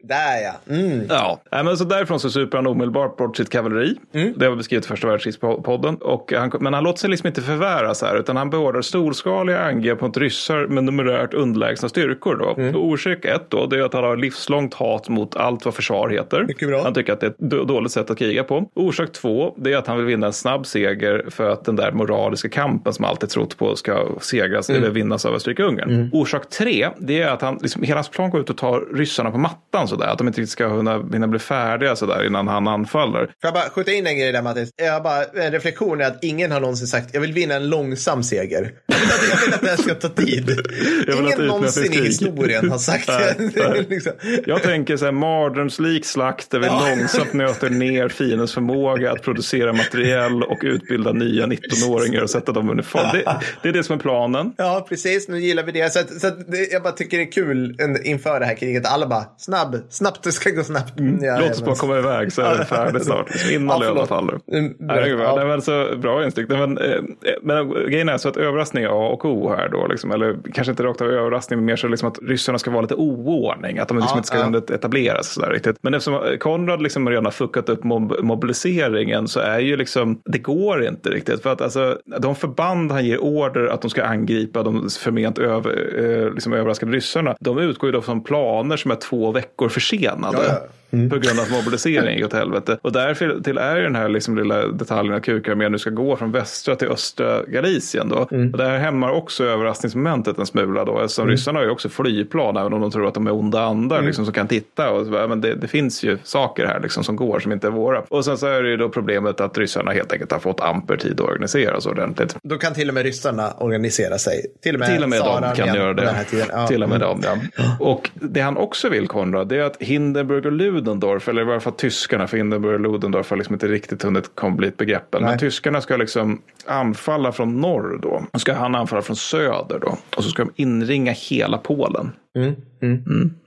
Där 0.03 0.37
ja. 0.43 0.73
Mm. 0.75 1.01
Ja, 1.09 1.36
nej, 1.51 1.63
men 1.63 1.77
så 1.77 1.83
därifrån 1.83 2.19
så 2.19 2.29
super 2.29 2.57
han 2.57 2.67
omedelbart 2.67 3.17
bort 3.17 3.37
sitt 3.37 3.49
kavalleri. 3.49 3.95
Det 4.11 4.45
har 4.45 4.51
vi 4.51 4.57
beskrivit 4.57 4.85
i 4.85 4.87
första 4.87 5.07
världskrigspodden. 5.07 5.95
Och 5.95 6.33
han, 6.33 6.51
men 6.59 6.73
han 6.73 6.83
låter 6.83 6.99
sig 6.99 7.09
liksom 7.09 7.27
inte 7.27 7.41
förvärras 7.41 8.01
här, 8.01 8.19
utan 8.19 8.37
han 8.37 8.49
beordrar 8.49 8.81
storskaliga 8.81 9.59
angrepp 9.59 10.01
mot 10.01 10.17
ryssar 10.17 10.67
med 10.67 10.83
numerärt 10.83 11.33
underlägsna 11.33 11.89
styrkor. 11.89 12.35
Då. 12.35 12.79
Och 12.79 12.85
orsak 12.85 13.25
ett 13.25 13.49
då, 13.49 13.65
det 13.65 13.77
är 13.77 13.81
att 13.81 13.93
han 13.93 14.03
har 14.03 14.17
livslångt 14.17 14.73
hat 14.73 15.09
mot 15.09 15.35
allt 15.35 15.65
vad 15.65 15.73
försvar 15.73 16.09
heter. 16.09 16.45
Han 16.83 16.93
tycker 16.93 17.13
att 17.13 17.19
det 17.19 17.27
är 17.27 17.31
ett 17.31 17.67
dåligt 17.67 17.91
sätt 17.91 18.11
att 18.11 18.17
kriga 18.17 18.43
på. 18.43 18.69
Orsak 18.73 19.11
två, 19.11 19.55
det 19.57 19.73
är 19.73 19.77
att 19.77 19.87
han 19.87 19.97
vill 19.97 20.05
vinna 20.05 20.27
en 20.27 20.33
snabb 20.33 20.65
seger 20.65 21.25
för 21.29 21.49
att 21.49 21.65
den 21.65 21.75
där 21.75 21.91
moraliska 21.91 22.49
kampen 22.49 22.93
som 22.93 23.05
alltid 23.05 23.29
trott 23.29 23.57
på 23.57 23.75
ska 23.75 24.07
segras 24.21 24.69
eller 24.69 24.89
vinnas 24.89 25.25
av 25.25 25.35
Österrike-Ungern. 25.35 26.09
Orsak 26.13 26.49
tre, 26.49 26.89
det 26.97 27.21
är 27.21 27.29
att 27.29 27.41
han, 27.41 27.59
liksom, 27.61 27.83
hela 27.83 27.97
hans 27.97 28.09
plan 28.09 28.29
går 28.29 28.41
ut 28.41 28.49
och 28.49 28.57
tar 28.57 28.85
ryssarna 28.93 29.31
på 29.31 29.37
mattan 29.37 29.87
sådär. 29.87 30.07
Att 30.07 30.17
de 30.17 30.27
inte 30.27 30.41
riktigt 30.41 30.51
ska 30.51 30.77
hinna, 30.77 31.26
hinna 31.27 31.31
bli 31.31 31.39
färdiga 31.39 31.95
sådär 31.95 32.25
innan 32.27 32.47
han 32.47 32.67
anfaller. 32.67 33.25
Får 33.25 33.33
jag 33.41 33.53
bara 33.53 33.69
skjuta 33.69 33.91
in 33.91 34.07
en 34.07 34.17
grej 34.17 34.31
där 34.31 34.41
Mattis? 34.41 34.69
Jag 34.75 35.03
bara, 35.03 35.23
en 35.23 35.51
reflektion 35.51 36.01
är 36.01 36.05
att 36.05 36.23
ingen 36.23 36.51
har 36.51 36.59
någonsin 36.59 36.87
sagt 36.87 37.13
jag 37.13 37.21
vill 37.21 37.33
vinna 37.33 37.55
en 37.55 37.69
långsam 37.69 38.23
seger. 38.23 38.71
Jag 38.87 38.97
vill 39.45 39.53
att 39.53 39.61
det 39.61 39.69
här 39.69 39.77
ska 39.77 39.95
ta 39.95 40.09
tid. 40.09 40.45
vill 41.07 41.27
att 41.27 41.35
Ingen 41.35 41.47
någonsin 41.47 41.93
i 41.93 42.05
historien 42.05 42.71
har 42.71 42.77
sagt 42.77 43.07
Nej, 43.37 43.51
det. 43.53 43.89
liksom. 43.89 44.11
Jag 44.45 44.63
tänker 44.63 44.97
så 44.97 45.05
här 45.05 45.11
mardrömslik 45.11 46.05
slakt 46.05 46.51
där 46.51 46.59
vi 46.59 46.67
långsamt 46.97 47.33
nöter 47.33 47.69
ner 47.69 48.09
fiendens 48.09 48.53
förmåga 48.53 49.11
att 49.11 49.21
producera 49.21 49.73
materiell 49.73 50.43
och 50.43 50.59
utbilda 50.61 51.11
nya 51.11 51.45
19-åringar 51.45 52.21
och 52.21 52.29
sätta 52.29 52.51
dem 52.51 52.69
i 52.69 52.71
uniform. 52.71 53.09
Det, 53.13 53.39
det 53.63 53.69
är 53.69 53.73
det 53.73 53.83
som 53.83 53.95
är 53.95 53.99
planen. 53.99 54.53
Ja, 54.57 54.85
precis. 54.89 55.27
Nu 55.27 55.39
gillar 55.39 55.63
vi 55.63 55.71
det. 55.71 55.93
Så, 55.93 55.99
att, 55.99 56.21
så 56.21 56.27
att 56.27 56.51
det, 56.51 56.71
jag 56.71 56.83
bara 56.83 56.93
tycker 56.93 57.17
det 57.17 57.23
är 57.23 57.31
kul 57.31 57.77
inför 58.03 58.39
det 58.39 58.45
här 58.45 58.55
kriget. 58.55 58.85
Alla 58.85 59.07
bara, 59.07 59.25
snabb, 59.37 59.77
snabbt, 59.89 60.23
det 60.23 60.31
ska 60.31 60.49
gå 60.49 60.63
snabbt. 60.63 60.99
Mm, 60.99 61.16
ja, 61.21 61.37
Låt 61.41 61.51
oss 61.51 61.61
bara 61.65 61.75
komma 61.75 61.97
iväg 61.97 62.31
så 62.33 62.41
är 62.41 62.57
det 62.57 62.65
färdigt 62.65 63.03
snart. 63.05 63.29
Innan 63.51 63.81
Ja, 63.81 63.87
förlåt. 63.87 64.07
faller. 64.09 64.39
Mm, 64.53 64.73
Nej, 64.79 65.09
ja. 65.09 65.35
Nej, 65.35 65.45
men 65.45 65.61
så 65.61 65.87
bra 65.97 66.25
instinkt. 66.25 66.51
Nej, 66.51 66.59
Men, 66.67 66.77
eh, 66.77 66.99
men 67.41 67.69
grejen 67.89 68.09
är 68.09 68.17
så 68.17 68.29
att 68.29 68.37
överraskning 68.37 68.83
är 68.83 68.87
A 68.87 69.07
och 69.13 69.25
O 69.25 69.53
här 69.57 69.69
då. 69.69 69.87
Liksom, 69.87 70.11
eller 70.11 70.37
kanske 70.53 70.71
inte 70.71 70.83
rakt 70.83 71.01
av 71.01 71.07
överraskning, 71.07 71.59
men 71.59 71.65
mer 71.65 71.75
så 71.75 71.87
liksom 71.87 72.07
att 72.09 72.19
ryssarna 72.27 72.57
ska 72.59 72.71
vara 72.71 72.81
lite 72.81 72.95
oordning. 72.95 73.77
Att 73.79 73.87
de 73.87 73.97
liksom 73.97 74.15
Ja, 74.15 74.17
inte 74.17 74.27
ska 74.27 74.37
ja. 74.69 74.75
etableras 74.75 75.33
sådär 75.33 75.49
riktigt. 75.49 75.75
Men 75.81 75.93
eftersom 75.93 76.37
Konrad 76.39 76.81
liksom 76.81 77.09
redan 77.09 77.25
har 77.25 77.31
fuckat 77.31 77.69
upp 77.69 77.83
mob- 77.83 78.21
mobiliseringen 78.21 79.27
så 79.27 79.39
är 79.39 79.59
ju 79.59 79.77
liksom, 79.77 80.21
det 80.25 80.37
går 80.39 80.83
inte 80.85 81.09
riktigt. 81.09 81.43
För 81.43 81.51
att 81.51 81.61
alltså, 81.61 81.97
de 82.19 82.35
förband 82.35 82.91
han 82.91 83.05
ger 83.05 83.17
order 83.23 83.67
att 83.67 83.81
de 83.81 83.89
ska 83.89 84.03
angripa 84.03 84.63
de 84.63 84.89
förment 84.99 85.39
över, 85.39 85.93
eh, 86.25 86.33
liksom 86.33 86.53
överraskade 86.53 86.91
ryssarna, 86.91 87.35
de 87.39 87.57
utgår 87.59 87.87
ju 87.87 87.91
då 87.91 88.01
från 88.01 88.23
planer 88.23 88.77
som 88.77 88.91
är 88.91 88.95
två 88.95 89.31
veckor 89.31 89.69
försenade. 89.69 90.37
Ja, 90.47 90.59
ja. 90.89 91.09
På 91.09 91.17
grund 91.17 91.39
av 91.39 91.45
att 91.45 91.51
mobilisering 91.51 92.15
gick 92.15 92.25
åt 92.25 92.33
helvete. 92.33 92.77
Och 92.81 92.91
därför 92.91 93.39
till 93.43 93.57
är 93.57 93.77
ju 93.77 93.83
den 93.83 93.95
här 93.95 94.09
liksom 94.09 94.37
lilla 94.37 94.67
detaljen 94.67 95.13
att 95.13 95.23
kukarmén 95.23 95.71
nu 95.71 95.77
ska 95.77 95.89
gå 95.89 96.15
från 96.15 96.31
västra 96.31 96.75
till 96.75 96.87
östra 96.87 97.43
Galicien. 97.43 98.09
Då. 98.09 98.15
Och 98.15 98.57
det 98.57 98.63
här 98.63 98.77
hämmar 98.77 99.11
också 99.11 99.43
överraskningsmomentet 99.43 100.39
en 100.39 100.45
smula. 100.45 100.85
Då, 100.85 100.99
eftersom 100.99 101.27
ryssarna 101.27 101.59
har 101.59 101.63
ju 101.65 101.71
också 101.71 101.89
flygplan, 101.89 102.57
även 102.57 102.73
om 102.73 102.81
de 102.81 102.91
tror 102.91 103.07
att 103.07 103.13
de 103.13 103.27
är 103.27 103.33
onda 103.33 103.61
andar 103.61 104.01
liksom, 104.01 104.25
som 104.25 104.33
kan 104.33 104.47
titta. 104.47 104.89
Och 104.89 105.05
så, 105.05 105.11
men 105.11 105.41
det, 105.41 105.55
det 105.55 105.67
finns 105.67 106.03
ju 106.03 106.17
saker 106.23 106.65
här 106.65 106.79
liksom, 106.79 107.03
som 107.03 107.15
går 107.15 107.39
som 107.39 107.51
inte 107.51 107.67
är 107.67 107.71
våra. 107.71 108.03
Och 108.09 108.25
sen 108.25 108.37
så 108.37 108.47
är 108.47 108.63
det 108.63 108.69
ju 108.69 108.77
då 108.77 108.89
problemet 108.89 109.41
att 109.41 109.57
ryssarna 109.57 109.91
helt 109.91 110.13
enkelt 110.13 110.31
har 110.31 110.39
fått 110.39 110.61
amper 110.61 110.97
tid 110.97 111.21
att 111.21 111.27
organisera 111.27 111.81
sig 111.81 111.91
ordentligt. 111.91 112.35
Då 112.43 112.57
kan 112.57 112.73
till 112.73 112.87
och 112.87 112.93
med 112.93 113.03
ryssarna 113.03 113.53
organisera 113.57 114.17
sig. 114.17 114.45
Till 114.61 114.75
och 114.75 114.79
med, 114.79 114.89
Till 114.89 115.03
och 115.03 115.09
med 115.09 115.19
de 115.19 115.55
kan 115.55 115.75
göra 115.75 115.93
det. 115.93 116.25
Ja. 116.51 116.67
Till 116.67 116.83
och 116.83 116.89
med 116.89 116.99
de, 116.99 117.21
ja. 117.23 117.37
Och 117.79 118.09
det 118.13 118.41
han 118.41 118.57
också 118.57 118.89
vill, 118.89 119.07
Konrad, 119.07 119.47
det 119.47 119.57
är 119.57 119.63
att 119.63 119.77
Hindenburg 119.79 120.45
och 120.45 120.51
Ludendorff, 120.77 121.27
eller 121.27 121.41
i 121.41 121.45
varje 121.45 121.59
fall 121.59 121.73
tyskarna, 121.73 122.27
för 122.27 122.37
Hindenburg 122.37 122.73
och 122.73 122.79
Ludendorff 122.79 123.29
har 123.29 123.37
liksom 123.37 123.55
inte 123.55 123.67
riktigt 123.67 124.03
hunnit 124.03 124.35
komma 124.35 124.55
bli 124.55 124.67
ett 124.67 124.77
begrepp 124.77 125.15
än. 125.15 125.23
Men 125.23 125.39
tyskarna 125.39 125.81
ska 125.81 125.97
liksom 125.97 126.41
anfalla 126.65 127.31
från 127.31 127.61
norr 127.61 127.99
då. 128.01 128.25
Och 128.33 128.41
ska 128.41 128.53
han 128.53 128.75
anfalla 128.75 129.01
från 129.01 129.15
söder 129.15 129.79
då. 129.79 129.97
Och 130.17 130.23
så 130.23 130.29
ska 130.29 130.43
de 130.43 130.51
inringa 130.55 131.11
hela 131.11 131.57
Polen. 131.57 132.11
Mm. 132.35 132.55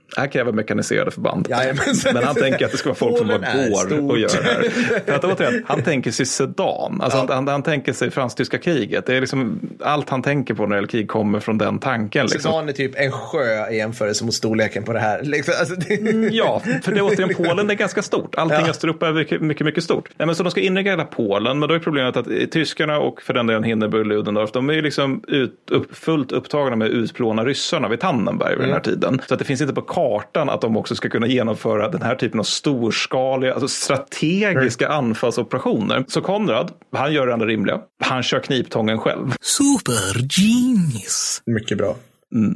här 0.17 0.27
kräver 0.27 0.51
mekaniserade 0.51 1.11
förband. 1.11 1.47
Jajamensan. 1.49 2.13
Men 2.13 2.23
han 2.23 2.35
tänker 2.35 2.65
att 2.65 2.71
det 2.71 2.77
ska 2.77 2.89
vara 2.89 2.95
folk 2.95 3.17
som 3.17 3.27
bara 3.27 3.37
går 3.37 4.09
och 4.09 4.19
gör 4.19 4.29
det 4.29 4.43
här. 4.43 4.69
För 5.05 5.13
att, 5.13 5.23
återigen, 5.23 5.63
han 5.67 5.83
tänker 5.83 6.11
sig 6.11 6.25
Sedan. 6.25 7.01
Alltså 7.01 7.17
han, 7.17 7.29
han, 7.29 7.47
han 7.47 7.63
tänker 7.63 7.93
sig 7.93 8.11
fransk-tyska 8.11 8.57
kriget. 8.57 9.05
Det 9.05 9.15
är 9.15 9.21
liksom, 9.21 9.59
allt 9.79 10.09
han 10.09 10.21
tänker 10.21 10.53
på 10.53 10.63
när 10.63 10.69
det 10.69 10.75
gäller 10.75 10.87
krig 10.87 11.07
kommer 11.07 11.39
från 11.39 11.57
den 11.57 11.79
tanken. 11.79 12.25
Liksom. 12.25 12.51
Sudan 12.51 12.69
är 12.69 12.73
typ 12.73 12.91
en 12.95 13.11
sjö 13.11 13.69
i 13.69 13.77
jämförelse 13.77 14.25
mot 14.25 14.33
storleken 14.33 14.83
på 14.83 14.93
det 14.93 14.99
här. 14.99 15.23
Liksom, 15.23 15.53
alltså, 15.59 15.75
det... 15.75 15.95
Ja, 16.31 16.61
för 16.83 16.91
det 16.91 16.97
är 16.97 17.03
återigen 17.03 17.35
Polen 17.35 17.69
är 17.69 17.73
ganska 17.73 18.01
stort. 18.01 18.35
Allting 18.35 18.57
Ja. 18.61 18.69
Östeuropa 18.69 19.07
är 19.07 19.13
mycket, 19.13 19.41
mycket, 19.41 19.65
mycket 19.65 19.83
stort. 19.83 20.09
Nej, 20.17 20.25
men 20.25 20.35
så 20.35 20.43
de 20.43 20.51
ska 20.51 20.61
inringa 20.61 20.91
hela 20.91 21.03
Polen, 21.03 21.59
men 21.59 21.69
då 21.69 21.75
är 21.75 21.79
problemet 21.79 22.17
att 22.17 22.27
eh, 22.27 22.33
tyskarna 22.51 22.99
och 22.99 23.21
för 23.21 23.33
den 23.33 23.47
delen 23.47 23.63
Hindenburg 23.63 24.01
och 24.01 24.07
Ludendorff, 24.07 24.51
de 24.51 24.69
är 24.69 24.73
ju 24.73 24.81
liksom 24.81 25.23
ut, 25.27 25.53
upp, 25.71 25.95
fullt 25.95 26.31
upptagna 26.31 26.75
med 26.75 26.87
att 26.87 26.93
utplåna 26.93 27.45
ryssarna 27.45 27.89
vid 27.89 27.99
Tannenberg 27.99 28.55
vid 28.55 28.65
den 28.65 28.73
här 28.73 28.79
tiden. 28.79 29.21
Så 29.27 29.33
att 29.33 29.39
det 29.39 29.45
finns 29.45 29.61
inte 29.61 29.73
på 29.73 29.81
kartan 30.01 30.49
att 30.49 30.61
de 30.61 30.77
också 30.77 30.95
ska 30.95 31.09
kunna 31.09 31.27
genomföra 31.27 31.89
den 31.89 32.01
här 32.01 32.15
typen 32.15 32.39
av 32.39 32.43
storskaliga, 32.43 33.53
alltså 33.53 33.67
strategiska 33.67 34.87
anfallsoperationer. 34.87 36.05
Så 36.07 36.21
Konrad, 36.21 36.71
han 36.91 37.13
gör 37.13 37.27
det 37.27 37.33
enda 37.33 37.45
rimliga. 37.45 37.79
Han 38.03 38.23
kör 38.23 38.39
kniptången 38.39 38.99
själv. 38.99 39.33
Super 39.41 40.41
genius. 40.41 41.41
Mycket 41.45 41.77
bra. 41.77 41.95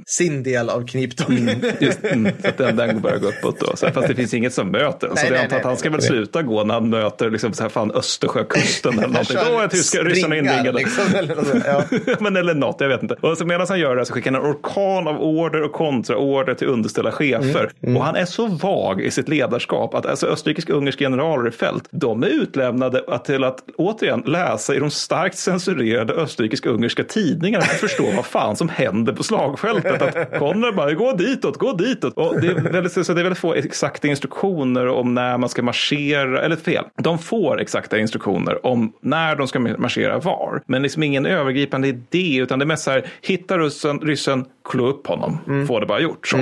Sin 0.08 0.44
del 0.44 0.70
av 0.70 0.88
kniptången. 0.88 1.66
Just, 1.80 2.04
mm, 2.04 2.32
så 2.42 2.48
att 2.48 2.58
den, 2.58 2.76
den 2.76 3.02
börjar 3.02 3.18
gå 3.18 3.28
uppåt 3.28 3.60
då. 3.60 3.76
Så 3.76 3.86
här, 3.86 3.94
fast 3.94 4.08
det 4.08 4.16
finns 4.16 4.34
inget 4.34 4.54
som 4.54 4.72
möter. 4.72 5.08
Nej, 5.16 5.26
så 5.26 5.34
det 5.34 5.40
är 5.40 5.58
att 5.58 5.64
han 5.64 5.78
ska 5.78 5.90
nej. 5.90 5.98
väl 5.98 6.08
sluta 6.08 6.42
gå 6.42 6.64
när 6.64 6.74
han 6.74 6.90
möter 6.90 7.30
liksom, 7.32 7.54
så 7.54 7.64
här, 7.64 7.70
fan, 7.70 7.92
Östersjökusten 7.92 8.94
eller 8.94 9.08
någonting. 9.08 9.38
Då 9.52 9.60
är 9.60 9.68
tyska 9.68 10.04
ryssarna 10.04 10.38
inringade. 10.38 10.72
Liksom, 10.72 11.04
eller 11.16 11.36
något 11.36 11.48
ja. 11.66 11.84
Men 12.20 12.36
eller 12.36 12.54
något, 12.54 12.76
jag 12.80 12.88
vet 12.88 13.02
inte. 13.02 13.16
Och 13.22 13.38
så 13.38 13.46
medan 13.46 13.68
han 13.70 13.80
gör 13.80 13.96
det 13.96 14.06
så 14.06 14.14
skickar 14.14 14.32
han 14.32 14.42
en 14.46 14.52
orkan 14.52 15.08
av 15.08 15.22
order 15.22 15.62
och 15.62 15.72
kontraorder 15.72 16.54
till 16.54 16.68
underställda 16.68 17.12
chefer. 17.12 17.72
Mm, 17.84 17.98
Och 17.98 18.04
han 18.04 18.16
är 18.16 18.26
så 18.26 18.48
vag 18.48 19.02
i 19.02 19.12
sitt 19.12 19.30
ledarskap 19.30 19.94
att 19.94 20.06
alltså, 20.06 20.28
österrikisk-ungerska 20.28 21.04
generaler 21.04 21.50
i 21.50 21.52
fält, 21.52 21.84
de 21.92 22.24
är 22.24 22.28
utlämnade 22.28 23.04
att, 23.08 23.26
till 23.26 23.44
att 23.44 23.60
återigen 23.78 24.24
läsa 24.26 24.76
i 24.76 24.80
de 24.80 24.92
starkt 24.92 25.38
censurerade 25.38 26.14
österrikisk-ungerska 26.14 27.04
tidningarna 27.04 27.64
för 27.66 27.74
att 27.74 27.80
förstå 27.80 28.12
vad 28.16 28.26
fan 28.26 28.56
som 28.56 28.70
händer 28.70 29.14
på 29.14 29.24
slagfältet. 29.24 29.65
Att 29.70 30.40
Konrad 30.40 30.76
bara, 30.76 30.94
gå 30.94 31.14
ditåt, 31.14 31.58
gå 31.58 31.74
ditåt. 31.74 32.14
Och 32.18 32.42
det, 32.42 32.48
är 32.48 32.54
väldigt, 32.54 33.06
så 33.06 33.14
det 33.14 33.22
är 33.22 33.24
väldigt 33.24 33.40
få 33.40 33.54
exakta 33.54 34.08
instruktioner 34.08 34.88
om 34.88 35.14
när 35.14 35.38
man 35.38 35.50
ska 35.50 35.62
marschera, 35.62 36.42
eller 36.42 36.56
fel, 36.56 36.86
de 36.98 37.20
får 37.20 37.62
exakta 37.62 38.00
instruktioner 38.00 38.66
om 38.66 38.94
när 39.02 39.36
de 39.36 39.48
ska 39.48 39.60
marschera 39.60 40.20
var. 40.20 40.62
Men 40.68 40.82
liksom 40.82 41.04
ingen 41.04 41.26
övergripande 41.26 41.88
idé, 41.88 42.38
utan 42.38 42.60
det 42.60 42.64
är 42.64 42.68
mest 42.68 42.84
så 42.84 42.92
här, 42.92 43.06
hitta 43.22 43.58
ryssen, 43.58 44.00
ryssen 44.00 44.46
klå 44.66 44.88
upp 44.88 45.08
honom, 45.08 45.66
få 45.68 45.80
det 45.80 45.86
bara 45.86 46.00
gjort. 46.00 46.28
Så. 46.28 46.38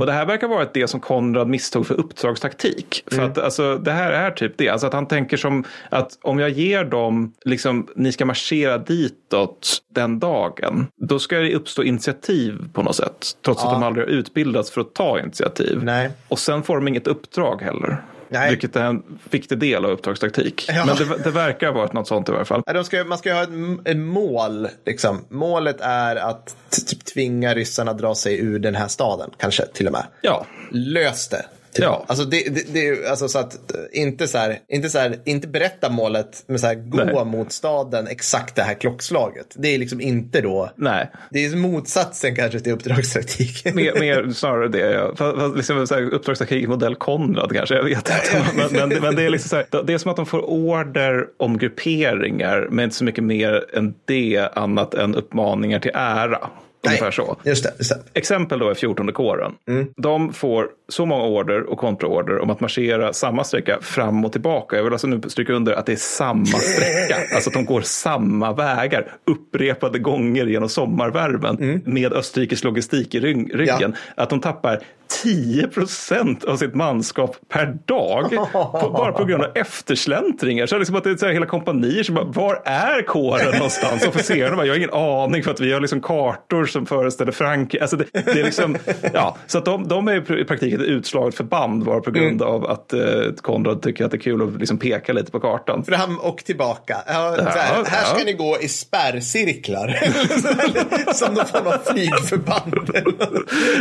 Och 0.00 0.06
det 0.06 0.12
här 0.12 0.26
verkar 0.26 0.48
vara 0.48 0.66
det 0.74 0.88
som 0.88 1.00
Konrad 1.00 1.48
misstog 1.48 1.86
för 1.86 1.94
uppdragstaktik. 1.94 3.04
För 3.06 3.22
att 3.22 3.38
alltså, 3.38 3.78
det 3.78 3.92
här 3.92 4.12
är 4.12 4.30
typ 4.30 4.52
det, 4.56 4.68
alltså 4.68 4.86
att 4.86 4.92
han 4.92 5.08
tänker 5.08 5.36
som 5.36 5.64
att 5.88 6.18
om 6.22 6.38
jag 6.38 6.50
ger 6.50 6.84
dem, 6.84 7.32
liksom, 7.44 7.88
ni 7.96 8.12
ska 8.12 8.24
marschera 8.24 8.78
ditåt 8.78 9.78
den 9.94 10.18
dagen, 10.18 10.86
då 10.96 11.18
ska 11.18 11.38
det 11.38 11.54
uppstå 11.54 11.82
initiativ 11.82 12.58
på 12.72 12.82
något 12.82 12.96
sätt. 12.96 13.26
Trots 13.44 13.64
att 13.64 13.70
de 13.70 13.82
aldrig 13.82 14.06
har 14.06 14.12
utbildats 14.12 14.70
för 14.70 14.80
att 14.80 14.94
ta 14.94 15.20
initiativ. 15.20 15.82
Nej. 15.82 16.10
Och 16.28 16.38
sen 16.38 16.62
får 16.62 16.74
de 16.76 16.88
inget 16.88 17.06
uppdrag 17.06 17.62
heller. 17.62 18.02
Nej. 18.28 18.50
Vilket 18.50 18.76
är 18.76 18.84
en 18.84 19.02
viktig 19.30 19.58
del 19.58 19.84
av 19.84 19.90
uppdragstaktik. 19.90 20.64
Ja. 20.68 20.84
Men 20.86 20.96
det, 20.96 21.22
det 21.24 21.30
verkar 21.30 21.72
varit 21.72 21.92
något 21.92 22.08
sånt 22.08 22.28
i 22.28 22.32
varje 22.32 22.44
fall. 22.44 22.62
De 22.66 22.84
ska, 22.84 23.04
man 23.04 23.18
ska 23.18 23.28
ju 23.28 23.34
ha 23.34 23.42
ett, 23.42 23.48
ett 23.84 23.96
mål. 23.96 24.68
Liksom. 24.86 25.24
Målet 25.28 25.80
är 25.80 26.16
att 26.16 26.56
typ 26.86 27.04
tvinga 27.04 27.54
ryssarna 27.54 27.92
dra 27.92 28.14
sig 28.14 28.40
ur 28.40 28.58
den 28.58 28.74
här 28.74 28.88
staden. 28.88 29.30
Kanske 29.36 29.66
till 29.66 29.86
och 29.86 29.92
med. 29.92 30.06
Ja, 30.20 30.46
Lös 30.70 31.28
det. 31.28 31.44
Typ. 31.72 31.84
Ja. 31.84 32.04
Alltså, 32.08 32.24
det, 32.24 32.54
det, 32.54 32.72
det, 32.72 33.08
alltså 33.10 33.28
så 33.28 33.38
att 33.38 33.54
eh, 33.54 34.02
inte 34.02 34.28
så 34.28 34.38
här, 34.38 34.58
inte 34.68 34.90
så 34.90 34.98
här, 34.98 35.16
inte 35.24 35.48
berätta 35.48 35.90
målet, 35.90 36.44
men 36.46 36.58
så 36.58 36.66
här, 36.66 36.74
gå 36.74 37.04
Nej. 37.04 37.24
mot 37.24 37.52
staden 37.52 38.06
exakt 38.06 38.56
det 38.56 38.62
här 38.62 38.74
klockslaget. 38.74 39.54
Det 39.56 39.74
är 39.74 39.78
liksom 39.78 40.00
inte 40.00 40.40
då, 40.40 40.70
Nej, 40.76 41.10
det 41.30 41.44
är 41.44 41.56
motsatsen 41.56 42.36
kanske 42.36 42.60
till 42.60 42.72
uppdragstaktik. 42.72 43.64
mer, 43.74 44.00
mer 44.00 44.30
snarare 44.32 44.68
det. 44.68 44.92
Ja. 44.92 45.12
Fast, 45.16 45.38
fast 45.38 45.56
liksom 45.56 45.86
så 45.86 45.94
här, 45.94 46.02
uppdragstaktik 46.02 46.68
modell 46.68 46.94
Konrad 46.94 47.52
kanske. 47.52 47.74
Jag 47.74 47.84
vet 47.84 47.98
inte. 47.98 48.46
Men, 48.72 48.88
men, 48.88 49.02
men 49.02 49.14
det 49.14 49.22
är 49.22 49.30
liksom 49.30 49.48
så 49.48 49.56
här, 49.56 49.84
det 49.84 49.92
är 49.92 49.98
som 49.98 50.10
att 50.10 50.16
de 50.16 50.26
får 50.26 50.50
order 50.50 51.26
om 51.36 51.58
grupperingar, 51.58 52.68
men 52.70 52.84
inte 52.84 52.96
så 52.96 53.04
mycket 53.04 53.24
mer 53.24 53.64
än 53.76 53.94
det 54.04 54.48
annat 54.54 54.94
än 54.94 55.14
uppmaningar 55.14 55.80
till 55.80 55.90
ära. 55.94 56.50
Ungefär 56.86 57.10
så. 57.10 57.36
Just 57.44 57.64
det, 57.64 57.72
just 57.78 57.90
det. 57.90 58.18
Exempel 58.18 58.58
då 58.58 58.68
är 58.70 58.74
14 58.74 59.12
kåren. 59.12 59.52
De 59.96 60.32
får 60.32 60.68
så 60.88 61.06
många 61.06 61.24
order 61.24 61.62
och 61.62 61.78
kontraorder 61.78 62.38
om 62.38 62.50
att 62.50 62.60
marschera 62.60 63.12
samma 63.12 63.44
sträcka 63.44 63.78
fram 63.80 64.24
och 64.24 64.32
tillbaka. 64.32 64.76
Jag 64.76 64.84
vill 64.84 64.92
alltså 64.92 65.06
nu 65.06 65.20
stryka 65.28 65.52
under 65.52 65.72
att 65.72 65.86
det 65.86 65.92
är 65.92 65.96
samma 65.96 66.46
sträcka. 66.46 67.16
alltså 67.34 67.50
att 67.50 67.54
de 67.54 67.64
går 67.64 67.80
samma 67.80 68.52
vägar 68.52 69.12
upprepade 69.26 69.98
gånger 69.98 70.46
genom 70.46 70.68
sommarvärmen 70.68 71.82
med 71.86 72.12
Österrikes 72.12 72.64
logistik 72.64 73.14
i 73.14 73.20
rygg- 73.20 73.54
ryggen. 73.56 73.94
Att 74.14 74.30
de 74.30 74.40
tappar 74.40 74.80
10 75.22 75.68
procent 75.68 76.44
av 76.44 76.56
sitt 76.56 76.74
manskap 76.74 77.36
per 77.48 77.78
dag 77.84 78.30
på, 78.52 78.90
bara 78.96 79.12
på 79.12 79.24
grund 79.24 79.44
av 79.44 79.50
eftersläntringar. 79.54 80.66
Så 80.66 80.74
det 80.74 80.76
är 80.76 80.80
liksom 80.80 80.96
att 80.96 81.04
det 81.04 81.10
är 81.10 81.16
så 81.16 81.28
hela 81.28 81.46
kompanier 81.46 82.02
som 82.02 82.14
bara, 82.14 82.24
var 82.24 82.62
är 82.64 83.02
kåren 83.02 83.52
någonstans? 83.52 84.06
Officerarna 84.06 84.56
bara, 84.56 84.66
jag 84.66 84.72
har 84.72 84.78
ingen 84.78 84.94
aning 84.94 85.42
för 85.42 85.50
att 85.50 85.60
vi 85.60 85.72
har 85.72 85.80
liksom 85.80 86.00
kartor 86.00 86.66
som 86.66 86.86
föreställer 86.86 87.32
Frankrike. 87.32 87.82
Alltså 87.82 87.96
det, 87.96 88.04
det 88.12 88.40
är 88.40 88.44
liksom, 88.44 88.76
ja, 89.12 89.36
så 89.46 89.58
att 89.58 89.64
de, 89.64 89.88
de 89.88 90.08
är 90.08 90.38
i 90.38 90.44
praktiken 90.44 90.80
utslaget 90.80 91.34
förband 91.34 91.84
bara 91.84 92.00
på 92.00 92.10
grund 92.10 92.42
av 92.42 92.66
att 92.66 92.92
eh, 92.92 93.00
Konrad 93.42 93.82
tycker 93.82 94.04
att 94.04 94.10
det 94.10 94.16
är 94.16 94.20
kul 94.20 94.42
att 94.42 94.58
liksom 94.60 94.78
peka 94.78 95.12
lite 95.12 95.32
på 95.32 95.40
kartan. 95.40 95.84
Fram 95.84 96.18
och 96.18 96.38
tillbaka. 96.38 96.96
Ja, 97.06 97.36
här, 97.44 97.68
Ja, 97.68 97.84
här 97.86 98.04
ska 98.04 98.18
ja. 98.18 98.24
ni 98.24 98.32
gå 98.32 98.58
i 98.60 98.68
spärrcirklar. 98.68 99.88
Som 101.12 101.34
de 101.34 101.44
får 101.46 101.64
något 101.64 101.88
flygförband. 101.92 102.90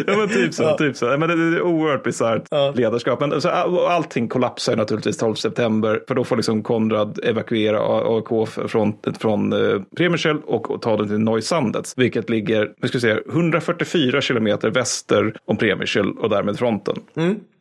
Ja, 0.08 0.18
men 0.18 0.30
typ 0.30 0.54
så. 0.54 0.78
Typ 0.78 0.98
så. 0.98 1.17
Men 1.18 1.30
det 1.30 1.52
det 1.52 1.58
är 1.58 1.62
oerhört 1.62 2.04
bisarrt 2.04 2.44
ledarskap. 2.76 3.20
Men 3.20 3.42
så, 3.42 3.50
all- 3.50 3.78
allting 3.80 4.28
kollapsar 4.28 4.72
ju 4.74 4.76
naturligtvis 4.78 5.18
12 5.18 5.36
september. 5.36 6.02
För 6.08 6.16
då 6.16 6.24
får 6.24 6.36
liksom 6.36 6.64
Konrad 6.64 7.20
evakuera 7.24 7.80
AIK 8.16 8.50
från, 8.68 8.94
från 9.20 9.54
eh, 9.54 9.82
Premierschel 9.98 10.38
och, 10.46 10.72
och 10.72 10.82
ta 10.82 10.98
den 10.98 11.08
till 11.08 11.20
Neusandets. 11.20 11.94
Vilket 11.98 12.30
ligger 12.30 12.72
vi 12.82 12.88
ska 12.88 13.00
se, 13.00 13.18
144 13.30 14.22
kilometer 14.22 14.70
väster 14.70 15.34
om 15.46 15.58
Premierschel 15.58 16.12
och 16.12 16.30
därmed 16.30 16.58
fronten. 16.60 16.96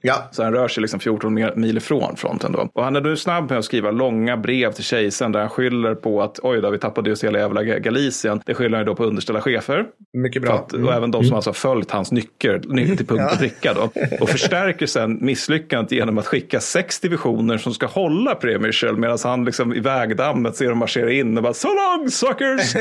Ja, 0.02 0.28
Så 0.32 0.42
han 0.42 0.52
rör 0.52 0.68
sig 0.68 0.80
liksom 0.80 1.00
14 1.00 1.38
mi- 1.38 1.56
mil 1.56 1.76
ifrån 1.76 2.16
fronten 2.16 2.52
då. 2.52 2.68
Och 2.74 2.84
han 2.84 2.96
är 2.96 3.00
nu 3.00 3.16
snabb 3.16 3.50
med 3.50 3.58
att 3.58 3.64
skriva 3.64 3.90
långa 3.90 4.36
brev 4.36 4.72
till 4.72 4.84
kejsaren 4.84 5.32
där 5.32 5.40
han 5.40 5.48
skyller 5.48 5.94
på 5.94 6.22
att 6.22 6.38
oj 6.42 6.60
då, 6.60 6.70
vi 6.70 6.78
tappade 6.78 7.10
just 7.10 7.24
hela 7.24 7.38
jävla 7.38 7.62
Ga- 7.62 7.78
Galicien. 7.78 8.40
Det 8.46 8.54
skyller 8.54 8.70
han 8.76 8.80
ju 8.80 8.84
då 8.86 8.94
på 8.94 9.04
underställda 9.04 9.40
chefer. 9.40 9.84
mycket 10.12 10.42
bra. 10.42 10.54
att, 10.54 10.72
och 10.72 10.92
även 10.92 11.10
de 11.10 11.24
som 11.24 11.34
alltså 11.34 11.50
har 11.50 11.54
följt 11.54 11.90
hans 11.90 12.12
nycker 12.12 12.60
ny- 12.68 12.96
till 12.96 13.06
punkt 13.06 13.22
och 13.32 13.38
pricka 13.48 13.74
då. 13.74 13.90
Och 14.20 14.28
förstärker 14.28 14.86
sen 14.86 15.18
misslyckandet 15.20 15.92
genom 15.92 16.18
att 16.18 16.26
skicka 16.26 16.60
sex 16.60 17.00
divisioner 17.00 17.58
som 17.58 17.74
ska 17.74 17.86
hålla 17.86 18.34
Premierschel 18.34 18.96
medan 18.96 19.18
han 19.24 19.44
liksom 19.44 19.74
i 19.74 19.80
vägdammet 19.80 20.56
ser 20.56 20.68
dem 20.68 20.78
marschera 20.78 21.12
in 21.12 21.36
och 21.36 21.42
bara 21.42 21.54
so 21.54 21.68
long 21.68 22.10
suckers! 22.10 22.76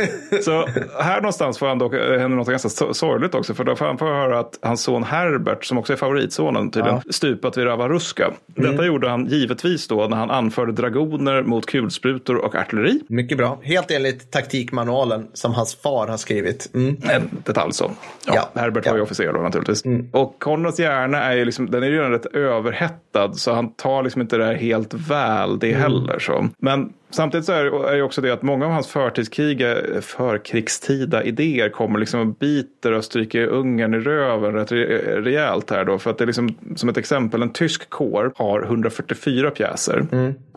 Så 0.46 0.68
här 1.02 1.16
någonstans 1.22 1.58
får 1.58 1.68
han 1.68 1.80
dock 1.80 1.94
eh, 1.94 2.20
hända 2.20 2.38
något 2.38 2.48
ganska 2.48 2.68
so- 2.70 2.94
sorgligt 2.94 3.36
också 3.36 3.54
för 3.54 3.64
då 3.64 3.76
får 3.76 3.86
han 3.86 3.98
får 3.98 4.06
höra 4.06 4.40
att 4.40 4.60
hans 4.62 4.82
son 4.84 5.04
Herbert 5.04 5.66
som 5.66 5.78
också 5.78 5.94
är 5.94 5.98
favoritsonen 5.98 6.72
tydligen 6.72 7.02
stupat 7.10 7.58
vid 7.58 7.66
Ravaruska. 7.66 8.32
Detta 8.48 8.86
gjorde 8.86 9.10
han 9.10 9.26
givetvis 9.26 9.88
då 9.88 10.08
när 10.08 10.18
han 10.18 10.32
anförde 10.32 10.72
dragoner 10.72 11.44
mot 11.44 11.66
kulsprutor 11.66 12.36
och 12.36 12.56
artilleri. 12.56 13.00
Mycket 13.08 13.38
bra. 13.38 13.60
Helt 13.64 13.92
enligt 13.92 14.32
taktikmanualen 14.32 15.28
som 15.34 15.54
hans 15.54 15.76
far 15.76 16.08
har 16.08 16.18
skrivit. 16.18 16.70
Mm. 16.74 16.98
En 17.10 17.30
detalj 17.46 17.74
så. 17.74 17.92
Ja, 18.26 18.34
Ja. 18.36 18.62
Herbert 18.62 18.86
var 18.86 18.94
ju 18.94 19.00
Ja. 19.00 19.04
officer 19.04 19.34
då 19.34 19.40
naturligtvis. 19.42 19.84
Och 20.12 20.40
Konrads 20.56 20.80
hjärna 20.80 21.18
är 21.24 21.36
ju 21.36 21.46
liksom, 21.46 21.72
den 21.72 21.84
är 21.84 21.88
ju 21.88 21.94
redan 21.98 22.12
rätt 22.12 22.26
överhettad 22.26 23.34
så 23.34 23.54
han 23.54 23.74
tar 23.74 24.04
liksom 24.04 24.22
inte 24.22 24.38
det 24.38 24.46
här 24.46 24.54
helt 24.54 24.94
väl 24.94 25.60
det 25.60 25.74
heller. 25.74 26.20
Så. 26.20 26.48
Men 26.58 26.94
samtidigt 27.10 27.46
så 27.46 27.52
är 27.52 27.64
det- 27.64 27.96
det 27.96 28.02
också 28.02 28.22
det 28.22 28.32
att 28.32 28.42
många 28.42 28.66
av 28.66 28.72
hans 28.72 28.88
förtidskriga, 28.88 29.76
förkrigstida 30.02 31.24
idéer 31.24 31.70
kommer 31.70 32.00
liksom 32.00 32.20
och 32.20 32.28
biter 32.28 32.92
Österrike-Ungern 32.92 33.96
i 33.96 34.00
röven 34.00 34.54
rätt 34.54 34.72
re- 34.72 35.22
rejält 35.22 35.70
här 35.72 35.86
då. 35.86 36.00
För 36.00 36.12
att 36.12 36.18
det 36.18 36.24
är 36.24 36.26
liksom, 36.26 36.56
som 36.76 36.90
ett 36.90 36.98
exempel, 36.98 37.42
en 37.42 37.50
tysk 37.54 37.90
kår 37.90 38.32
har 38.36 38.62
144 38.64 39.52
pjäser. 39.52 40.06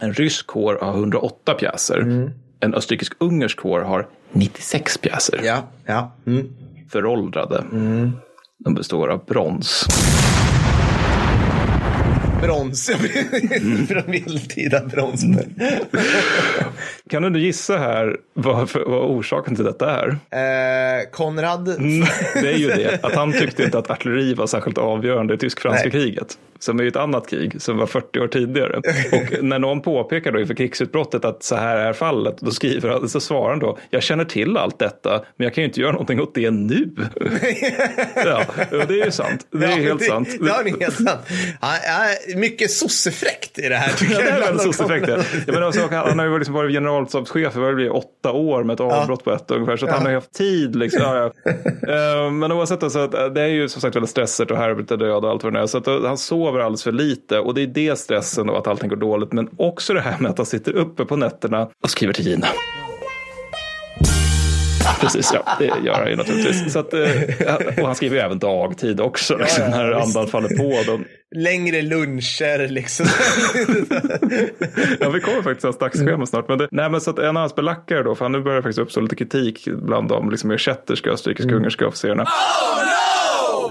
En 0.01 0.12
rysk 0.12 0.47
kår 0.47 0.79
har 0.83 0.93
108 0.93 1.55
pjäser. 1.55 2.31
En 2.61 2.75
österrikisk-ungersk 2.75 3.57
kår 3.59 3.81
har 3.81 4.07
96 4.33 4.99
pjäser 4.99 5.41
Ja, 5.45 5.57
ja. 5.87 6.12
Mm. 6.27 6.47
föråldrade. 6.93 7.65
De 8.65 8.75
består 8.75 9.09
av 9.09 9.25
brons. 9.25 9.87
Brons. 12.43 12.91
Från 13.89 14.03
medeltida 14.07 14.85
brons. 14.93 15.25
Kan 17.11 17.33
du 17.33 17.41
gissa 17.41 17.79
här 17.79 18.17
vad, 18.35 18.69
vad 18.87 19.11
orsaken 19.11 19.57
till 19.57 19.65
detta 19.65 19.91
är? 19.91 20.09
Eh, 20.09 21.11
Konrad. 21.11 21.65
Det 22.35 22.49
är 22.53 22.57
ju 22.59 22.69
det, 22.69 23.05
att 23.05 23.15
han 23.15 23.33
tyckte 23.33 23.63
inte 23.65 23.79
att 23.79 23.91
artilleri 23.91 24.35
var 24.35 24.47
särskilt 24.47 24.79
avgörande 24.79 25.35
i 25.35 25.39
tysk-franska 25.39 25.91
kriget. 25.91 26.39
Som 26.59 26.81
är 26.81 26.85
ett 26.85 26.97
annat 26.97 27.31
krig 27.31 27.63
som 27.63 27.77
var 27.77 27.87
40 27.87 28.21
år 28.21 28.29
tidigare. 28.29 28.77
Och 29.13 29.45
när 29.45 29.59
någon 29.59 29.81
påpekar 29.83 30.33
då 30.33 30.41
inför 30.41 30.55
krigsutbrottet 30.55 31.25
att 31.25 31.43
så 31.43 31.57
här 31.57 31.77
är 31.77 31.93
fallet, 31.93 32.37
då 32.41 32.51
skriver 32.51 32.89
han, 32.89 33.09
så 33.09 33.21
svarar 33.21 33.51
han 33.51 33.59
då, 33.59 33.79
jag 33.91 34.03
känner 34.03 34.25
till 34.25 34.57
allt 34.57 34.79
detta, 34.79 35.11
men 35.37 35.45
jag 35.45 35.55
kan 35.55 35.63
ju 35.63 35.69
inte 35.69 35.81
göra 35.81 35.93
någonting 35.93 36.21
åt 36.21 36.35
det 36.35 36.51
nu. 36.51 36.91
ja, 38.15 38.43
och 38.59 38.87
det 38.89 39.01
är 39.01 39.05
ju 39.05 39.11
sant. 39.11 39.47
Det 39.51 39.67
är 39.67 39.77
ju 39.77 39.83
helt 39.83 40.01
det, 40.01 40.07
sant. 40.07 40.29
Det 40.41 40.51
har 40.51 40.65
ni 40.65 40.71
helt 40.81 40.95
sant. 40.95 41.21
Ja, 41.61 41.75
ja, 41.87 42.37
mycket 42.37 42.71
sossefräckt 42.71 43.59
i 43.59 43.69
det 43.69 43.77
här. 43.77 43.93
tycker 43.93 44.15
Ja, 44.15 44.21
det 44.21 44.31
är 44.31 44.37
bland 44.37 44.57
väl 44.57 44.57
de 44.57 44.73
sosseffekt. 44.73 45.07
Konrad. 45.07 45.25
Jag 45.47 45.55
menar, 45.55 45.69
också, 45.69 45.89
han 45.91 46.19
har 46.19 46.27
ju 46.27 46.39
liksom 46.39 46.55
varit 46.55 46.73
generalstabschef 46.73 47.57
i 47.57 47.59
vad 47.59 47.71
det 47.71 47.75
blir, 47.75 47.97
åtta 47.97 48.33
år 48.33 48.65
med 48.65 48.75
ett 48.75 48.81
avbrott 48.81 49.25
på 49.25 49.33
ett 49.33 49.51
ungefär. 49.51 49.77
Så 49.77 49.87
att 49.87 49.93
han 49.93 50.03
har 50.03 50.11
ju 50.11 50.15
haft 50.15 50.35
tid. 50.35 50.77
Liksom. 50.77 51.03
Ja, 51.03 51.33
ja. 51.45 51.53
Eh, 52.25 52.31
Men 52.31 52.53
oavsett, 52.53 52.83
alltså, 52.83 52.99
att 52.99 53.35
det 53.35 53.41
är 53.43 53.47
ju 53.47 53.69
som 53.69 53.81
sagt 53.81 53.97
väldigt 53.97 54.11
stressigt 54.11 54.51
och 54.51 54.57
Herbert 54.57 54.91
är 54.91 54.97
död 54.97 55.25
och 55.25 55.31
allt 55.31 55.45
vad 55.45 55.53
det 55.53 55.61
är. 55.61 55.67
Så 55.67 55.79
att 55.79 55.87
eh, 55.87 56.03
han 56.05 56.19
sover 56.49 56.61
alldeles 56.61 56.83
för 56.83 56.93
lite. 56.93 57.39
Och 57.39 57.55
det 57.55 57.62
är 57.62 57.66
det 57.66 57.99
stressen 57.99 58.49
och 58.49 58.59
att 58.59 58.66
allting 58.66 58.89
går 58.89 58.97
dåligt. 58.97 59.33
Men 59.33 59.49
också 59.57 59.95
det 59.95 60.01
här 60.01 60.19
med 60.19 60.31
att 60.31 60.39
han 60.39 60.47
sitter 60.47 60.73
uppe 60.73 61.05
på 61.05 61.16
nätterna 61.16 61.69
och 61.83 61.91
skriver 61.91 62.12
till 62.12 62.27
Gina. 62.27 62.47
Precis, 65.01 65.31
ja. 65.35 65.57
Det 65.59 65.65
gör 65.85 65.95
han 65.95 66.11
ju 66.11 66.16
naturligtvis. 66.16 66.73
Så 66.73 66.79
att, 66.79 66.95
eh, 66.95 67.01
och 67.79 67.87
han 67.87 67.95
skriver 67.95 68.16
ju 68.16 68.23
även 68.23 68.39
dagtid 68.39 69.01
också. 69.01 69.37
Liksom, 69.37 69.65
ja, 69.65 69.70
när 69.70 69.95
visst. 69.95 70.16
andan 70.16 70.31
faller 70.31 70.49
på. 70.49 70.93
Dem. 70.93 71.05
Längre 71.37 71.83
luncher 71.83 72.69
liksom. 72.69 73.07
Ja, 75.01 75.11
vi 75.11 75.20
kommer 75.20 75.43
faktiskt 75.43 75.61
till 75.61 75.66
hans 75.66 75.79
dagsschema 75.79 76.27
snart. 76.27 76.49
Men, 76.49 76.59
det, 76.59 76.69
nej, 76.70 76.91
men 76.91 77.01
så 77.01 77.11
att 77.11 77.19
en 77.19 77.37
av 77.37 77.41
hans 77.41 77.55
belackare 77.55 78.03
då, 78.03 78.15
för 78.15 78.29
nu 78.29 78.41
börjar 78.41 78.62
faktiskt 78.62 78.79
uppstå 78.79 79.01
lite 79.01 79.16
kritik 79.16 79.69
bland 79.69 80.09
de 80.09 80.31
liksom, 80.31 80.49
mer 80.49 80.59
kätterska 80.59 81.11
österrikiska 81.11 81.55
ungerska 81.55 81.87
officerarna. 81.87 82.25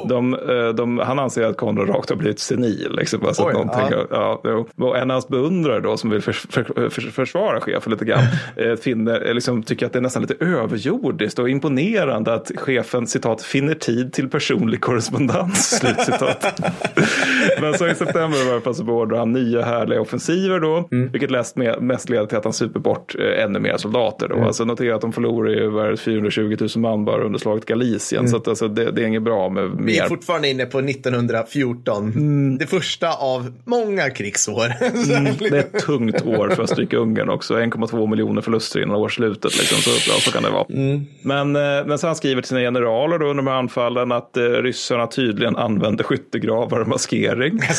De, 0.09 0.33
eh, 0.33 0.69
de, 0.69 0.97
han 0.99 1.19
anser 1.19 1.43
att 1.43 1.57
Konrad 1.57 1.89
rakt 1.89 2.09
har 2.09 2.15
blivit 2.17 2.39
senil. 2.39 2.95
Liksom, 2.97 3.19
bara 3.19 3.33
så 3.33 3.47
att 3.47 3.55
Oj, 3.55 3.65
någon 3.65 3.69
ja. 4.11 4.41
ja, 4.75 4.97
en 4.97 5.11
av 5.11 5.15
hans 5.15 5.27
beundrare 5.27 5.79
då, 5.79 5.97
som 5.97 6.09
vill 6.09 6.21
förs 6.21 6.47
för, 6.49 6.89
för, 6.89 7.01
försvara 7.01 7.61
chefen 7.61 7.91
lite 7.91 8.05
grann, 8.05 8.23
eh, 8.55 8.75
finner, 8.75 9.27
eh, 9.27 9.33
liksom, 9.33 9.63
tycker 9.63 9.85
att 9.85 9.93
det 9.93 9.99
är 9.99 10.01
nästan 10.01 10.21
lite 10.21 10.45
överjordiskt 10.45 11.39
och 11.39 11.49
imponerande 11.49 12.33
att 12.33 12.51
chefen 12.55 13.07
citat, 13.07 13.41
finner 13.41 13.73
tid 13.73 14.13
till 14.13 14.29
personlig 14.29 14.81
korrespondens. 14.81 15.83
Men 17.61 17.73
så 17.73 17.87
i 17.87 17.95
september 17.95 18.47
var 18.47 18.53
det 18.53 18.61
på 18.61 18.73
så 18.73 18.83
beordrar 18.83 19.17
han 19.17 19.31
nya 19.33 19.61
härliga 19.61 20.01
offensiver 20.01 20.59
då, 20.59 20.87
Mm. 20.91 21.11
vilket 21.11 21.31
läst 21.31 21.55
med, 21.55 21.81
mest 21.81 22.09
leder 22.09 22.25
till 22.25 22.37
att 22.37 22.43
han 22.43 22.53
super 22.53 22.79
bort 22.79 23.15
eh, 23.19 23.43
ännu 23.43 23.59
mer 23.59 23.77
soldater. 23.77 24.27
Då. 24.27 24.35
Mm. 24.35 24.47
Alltså 24.47 24.65
notera 24.65 24.95
att 24.95 25.01
de 25.01 25.13
förlorar 25.13 25.49
ju 25.49 25.65
över 25.65 25.95
420 25.95 26.57
000 26.59 26.69
man 26.75 27.05
bara 27.05 27.23
under 27.23 27.39
slaget 27.39 27.65
Galicien. 27.65 28.27
Så 28.27 28.37
att, 28.37 28.47
alltså, 28.47 28.67
det, 28.67 28.91
det 28.91 29.01
är 29.01 29.05
inget 29.05 29.23
bra 29.23 29.49
med 29.49 29.63
Mm. 29.63 29.85
Vi 29.87 29.97
är 29.97 30.07
fortfarande 30.07 30.49
inne 30.49 30.65
på 30.65 30.79
1914. 30.79 32.57
Det 32.57 32.67
första 32.67 33.13
av 33.13 33.53
många 33.65 34.09
krigsår. 34.09 34.73
Det 35.49 35.57
är 35.57 35.59
ett 35.59 35.79
tungt 35.79 36.25
år 36.25 36.49
för 36.49 36.63
Österrike-Ungern 36.63 37.29
också. 37.29 37.53
1,2 37.53 38.09
miljoner 38.09 38.41
förluster 38.41 38.81
innan 38.81 38.95
årsslutet. 38.95 39.57
Liksom. 39.57 39.77
Så, 39.77 40.11
ja, 40.11 40.15
så 40.19 40.31
kan 40.31 40.43
det 40.43 40.49
vara. 40.49 40.65
Men, 41.21 41.55
eh, 41.55 41.85
men 41.85 41.97
han 42.01 42.15
skriver 42.15 42.41
till 42.41 42.49
sina 42.49 42.61
generaler 42.61 43.19
då 43.19 43.25
under 43.25 43.43
de 43.43 43.47
här 43.47 43.57
anfallen 43.57 44.11
att 44.11 44.37
eh, 44.37 44.43
ryssarna 44.43 45.07
tydligen 45.07 45.55
använde 45.55 46.03
skyttegravar 46.03 46.79
och 46.79 46.87
maskering. 46.87 47.59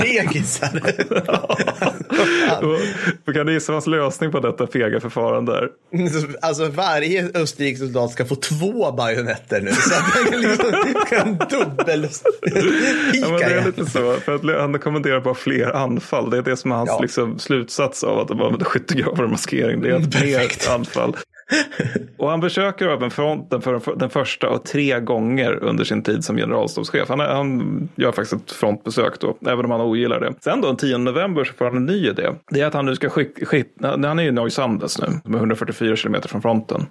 Fegisar. 0.00 0.80
Och, 3.26 3.34
kan 3.34 3.46
du 3.46 3.52
gissa 3.52 3.72
vad 3.72 3.76
hans 3.76 3.86
lösning 3.86 4.32
på 4.32 4.40
detta 4.40 4.66
fega 4.66 5.00
förfarande 5.00 5.52
är? 5.58 5.68
Alltså 6.42 6.68
varje 6.68 7.30
österrikisk 7.34 7.82
soldat 7.82 8.10
ska 8.10 8.24
få 8.24 8.34
två 8.34 8.92
bajonetter 8.92 9.60
nu. 9.60 9.72
Så 9.72 9.94
att 9.94 10.30
den 10.30 10.40
liksom 10.40 10.72
kan 11.08 11.36
dubbel 11.50 12.08
Ja, 13.12 13.28
men 13.28 13.38
det 13.38 13.44
är 13.44 13.64
lite 13.64 13.86
så. 13.86 14.12
För 14.14 14.34
att 14.34 14.60
han 14.60 14.78
kommenderar 14.78 15.20
bara 15.20 15.34
fler 15.34 15.76
anfall. 15.76 16.30
Det 16.30 16.38
är 16.38 16.42
det 16.42 16.56
som 16.56 16.72
är 16.72 16.76
hans 16.76 16.88
Ja. 16.90 16.98
liksom, 17.02 17.38
slutsats 17.38 18.04
av 18.04 18.18
att 18.18 18.28
de 18.28 18.40
använder 18.42 18.64
skyttegravar 18.64 19.24
och 19.24 19.30
maskering. 19.30 19.80
Det 19.82 19.88
är 19.90 19.96
ett 20.00 20.12
Perfekt. 20.12 20.68
mer 20.68 20.74
anfall. 20.74 21.16
Och 22.18 22.30
han 22.30 22.40
besöker 22.40 22.88
även 22.88 23.10
fronten 23.10 23.62
för 23.62 23.96
den 23.98 24.10
första 24.10 24.48
och 24.48 24.64
tre 24.64 25.00
gånger 25.00 25.58
under 25.64 25.84
sin 25.84 26.02
tid 26.02 26.24
som 26.24 26.36
generalstabschef. 26.36 27.08
Han, 27.08 27.20
är- 27.20 27.28
han 27.34 27.88
gör 27.96 28.12
faktiskt 28.12 28.32
ett 28.32 28.52
frontbesök 28.52 29.20
då, 29.20 29.36
även 29.46 29.64
om 29.64 29.70
han 29.70 29.80
ogillar 29.80 30.20
det. 30.20 30.34
Sen 30.40 30.60
då 30.60 30.66
den 30.68 30.76
10 30.76 30.98
november 30.98 31.44
så 31.44 31.52
får 31.54 31.64
han 31.64 31.76
en 31.76 31.86
ny 31.86 32.08
idé. 32.08 32.28
Det 32.50 32.60
är 32.60 32.66
att 32.66 32.74
han 32.74 32.86
nu 32.86 32.94
ska 32.94 33.08
skicka, 33.08 33.46
skicka 33.46 33.70
han 33.88 34.18
är 34.18 34.22
ju 34.22 34.28
i 34.28 34.32
Neusandes 34.32 34.98
nu, 35.00 35.06
med 35.24 35.38
144 35.38 35.96
kilometer 35.96 36.28
från 36.28 36.42
fronten. 36.42 36.86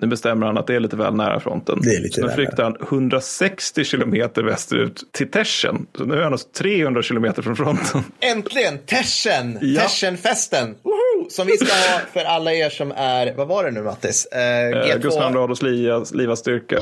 Nu 0.00 0.06
bestämmer 0.06 0.46
han 0.46 0.58
att 0.58 0.66
det 0.66 0.74
är 0.74 0.80
lite 0.80 0.96
väl 0.96 1.14
nära 1.14 1.40
fronten. 1.40 1.72
Mm. 1.74 1.84
Det 1.84 1.96
är 1.96 2.00
lite 2.02 2.20
så 2.20 2.26
nu 2.26 2.32
flyktar 2.32 2.64
han 2.64 2.76
160 2.88 3.84
kilometer 3.84 4.42
västerut 4.42 5.02
till 5.12 5.30
Teschen. 5.30 5.86
Så 5.98 6.04
nu 6.04 6.14
är 6.14 6.22
han 6.22 6.32
alltså 6.32 6.48
300 6.58 7.02
kilometer 7.02 7.42
från 7.42 7.56
fronten. 7.56 8.00
Äntligen! 8.20 8.78
Tersen! 8.86 9.58
Ja. 9.60 9.80
Tersenfesten! 9.80 10.74
Woho! 10.82 11.15
Som 11.30 11.46
vi 11.46 11.56
ska 11.58 11.66
ha 11.74 12.00
för 12.12 12.20
alla 12.24 12.52
er 12.52 12.70
som 12.70 12.92
är, 12.96 13.34
vad 13.36 13.48
var 13.48 13.64
det 13.64 13.70
nu 13.70 13.82
Mattis? 13.82 14.26
Eh, 14.26 14.40
Eh, 14.40 14.70
G2. 14.70 14.98
Gustav 14.98 15.34
Rados 15.34 15.62
Livas, 15.62 16.14
Livas 16.14 16.38
styrka. 16.38 16.78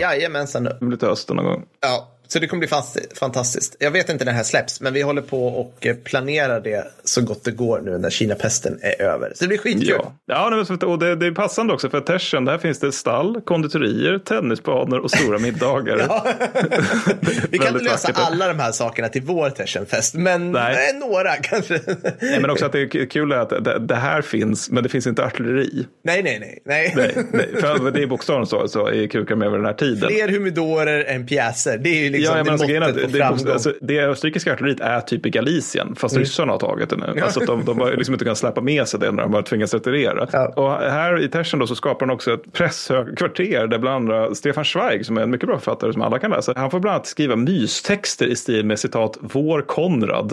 Jajamensan. 0.00 0.64
Det 0.64 0.76
blir 0.80 0.98
till 0.98 1.08
hösten 1.08 1.36
någon 1.36 1.44
gång. 1.44 1.64
Ja, 1.80 2.08
så 2.28 2.38
det 2.38 2.46
kommer 2.46 2.58
bli 2.58 2.68
fast- 2.68 3.18
fantastiskt. 3.18 3.76
Jag 3.78 3.90
vet 3.90 4.08
inte 4.08 4.24
när 4.24 4.32
det 4.32 4.36
här 4.36 4.44
släpps, 4.44 4.80
men 4.80 4.92
vi 4.92 5.02
håller 5.02 5.22
på 5.22 5.46
och 5.46 5.86
eh, 5.86 5.96
planerar 5.96 6.60
det 6.60 6.86
så 7.04 7.20
gott 7.20 7.44
det 7.44 7.50
går 7.50 7.80
nu 7.84 7.98
när 7.98 8.10
Kina-pesten 8.10 8.78
är 8.82 9.02
över. 9.02 9.32
Så 9.34 9.44
det 9.44 9.48
blir 9.48 9.58
skitkul. 9.58 9.88
Ja, 9.88 10.12
ja 10.26 10.64
och 10.86 10.98
det, 10.98 11.16
det 11.16 11.26
är 11.26 11.30
passande 11.30 11.72
också 11.74 11.90
för 11.90 12.00
Tersen, 12.00 12.44
där 12.44 12.58
finns 12.58 12.80
det 12.80 12.92
stall, 12.92 13.40
konditorier, 13.40 14.18
tennisbanor 14.18 14.98
och 14.98 15.10
stora 15.10 15.38
middagar. 15.38 15.96
Vi 17.50 17.58
kan 17.58 17.68
inte 17.68 17.84
lösa 17.84 18.08
vackert. 18.08 18.26
alla 18.26 18.48
de 18.48 18.58
här 18.58 18.72
sakerna 18.72 19.08
till 19.08 19.22
vår 19.22 19.50
Tersenfest, 19.50 20.14
men 20.14 20.52
Nej. 20.52 20.90
eh, 20.90 21.08
några 21.08 21.36
kanske. 21.36 21.80
Nej, 22.20 22.40
men 22.40 22.50
också 22.50 22.66
att 22.66 22.72
det 22.72 22.80
är 22.80 23.10
kul 23.10 23.32
är 23.32 23.36
att 23.36 23.64
det, 23.64 23.78
det 23.78 23.94
här 23.94 24.22
finns, 24.22 24.70
men 24.70 24.82
det 24.82 24.88
finns 24.88 25.06
inte 25.06 25.24
artilleri. 25.24 25.86
nej, 26.04 26.22
nej, 26.22 26.38
nej. 26.40 26.62
nej. 26.64 26.92
Nej, 26.96 27.26
nej, 27.32 27.60
för 27.60 27.90
det 27.90 28.02
är 28.02 28.06
bokstavligen 28.06 28.46
så, 28.46 28.68
så 28.68 28.92
i 28.92 29.08
kukar 29.08 29.34
med 29.34 29.46
över 29.46 29.56
den 29.56 29.66
här 29.66 29.72
tiden. 29.72 30.10
Fler 30.10 30.28
humidorer 30.28 31.04
än 31.04 31.26
pjäser. 31.26 31.78
Det 31.78 31.88
är 31.88 32.10
ju 32.10 32.10
liksom 32.18 32.36
Ja, 32.36 32.44
men 32.44 32.52
alltså, 32.52 32.66
det 32.66 32.72
grejen 32.72 32.82
är 32.82 32.88
måttet 32.88 33.04
att 33.04 33.10
på 33.10 33.16
det, 33.18 33.24
framgång. 33.24 33.52
alltså, 33.52 33.72
det 33.80 34.00
österrikiska 34.00 34.52
artilleriet 34.52 34.80
är 34.80 35.00
typ 35.00 35.26
i 35.26 35.30
Galicien, 35.30 35.96
fast 35.96 36.16
ryssarna 36.16 36.52
har 36.52 36.58
tagit 36.58 36.90
det 36.90 36.96
nu. 36.96 37.20
Alltså, 37.22 37.40
att 37.40 37.46
de, 37.46 37.64
de 37.64 37.80
har 37.80 37.92
liksom 37.92 38.14
inte 38.14 38.24
kunnat 38.24 38.38
släppa 38.38 38.60
med 38.60 38.88
sig 38.88 39.00
det 39.00 39.12
när 39.12 39.22
de 39.22 39.34
har 39.34 39.42
tvingats 39.42 39.74
retirera. 39.74 40.28
Ja. 40.32 40.48
Och 40.56 40.72
här 40.90 41.22
i 41.22 41.28
Tersen 41.28 41.58
då 41.60 41.66
så 41.66 41.74
skapar 41.74 42.06
han 42.06 42.14
också 42.14 42.34
ett 42.34 42.52
presshögkvarter 42.52 43.66
där 43.66 43.78
bland 43.78 43.96
andra 44.10 44.34
Stefan 44.34 44.64
Zweig, 44.64 45.06
som 45.06 45.18
är 45.18 45.22
en 45.22 45.30
mycket 45.30 45.48
bra 45.48 45.58
författare 45.58 45.92
som 45.92 46.02
alla 46.02 46.18
kan 46.18 46.30
läsa, 46.30 46.52
han 46.56 46.70
får 46.70 46.80
bland 46.80 46.94
annat 46.94 47.06
skriva 47.06 47.36
mystexter 47.36 48.26
i 48.26 48.36
stil 48.36 48.66
med 48.66 48.78
citat 48.78 49.18
vår 49.20 49.60
Konrad. 49.62 50.32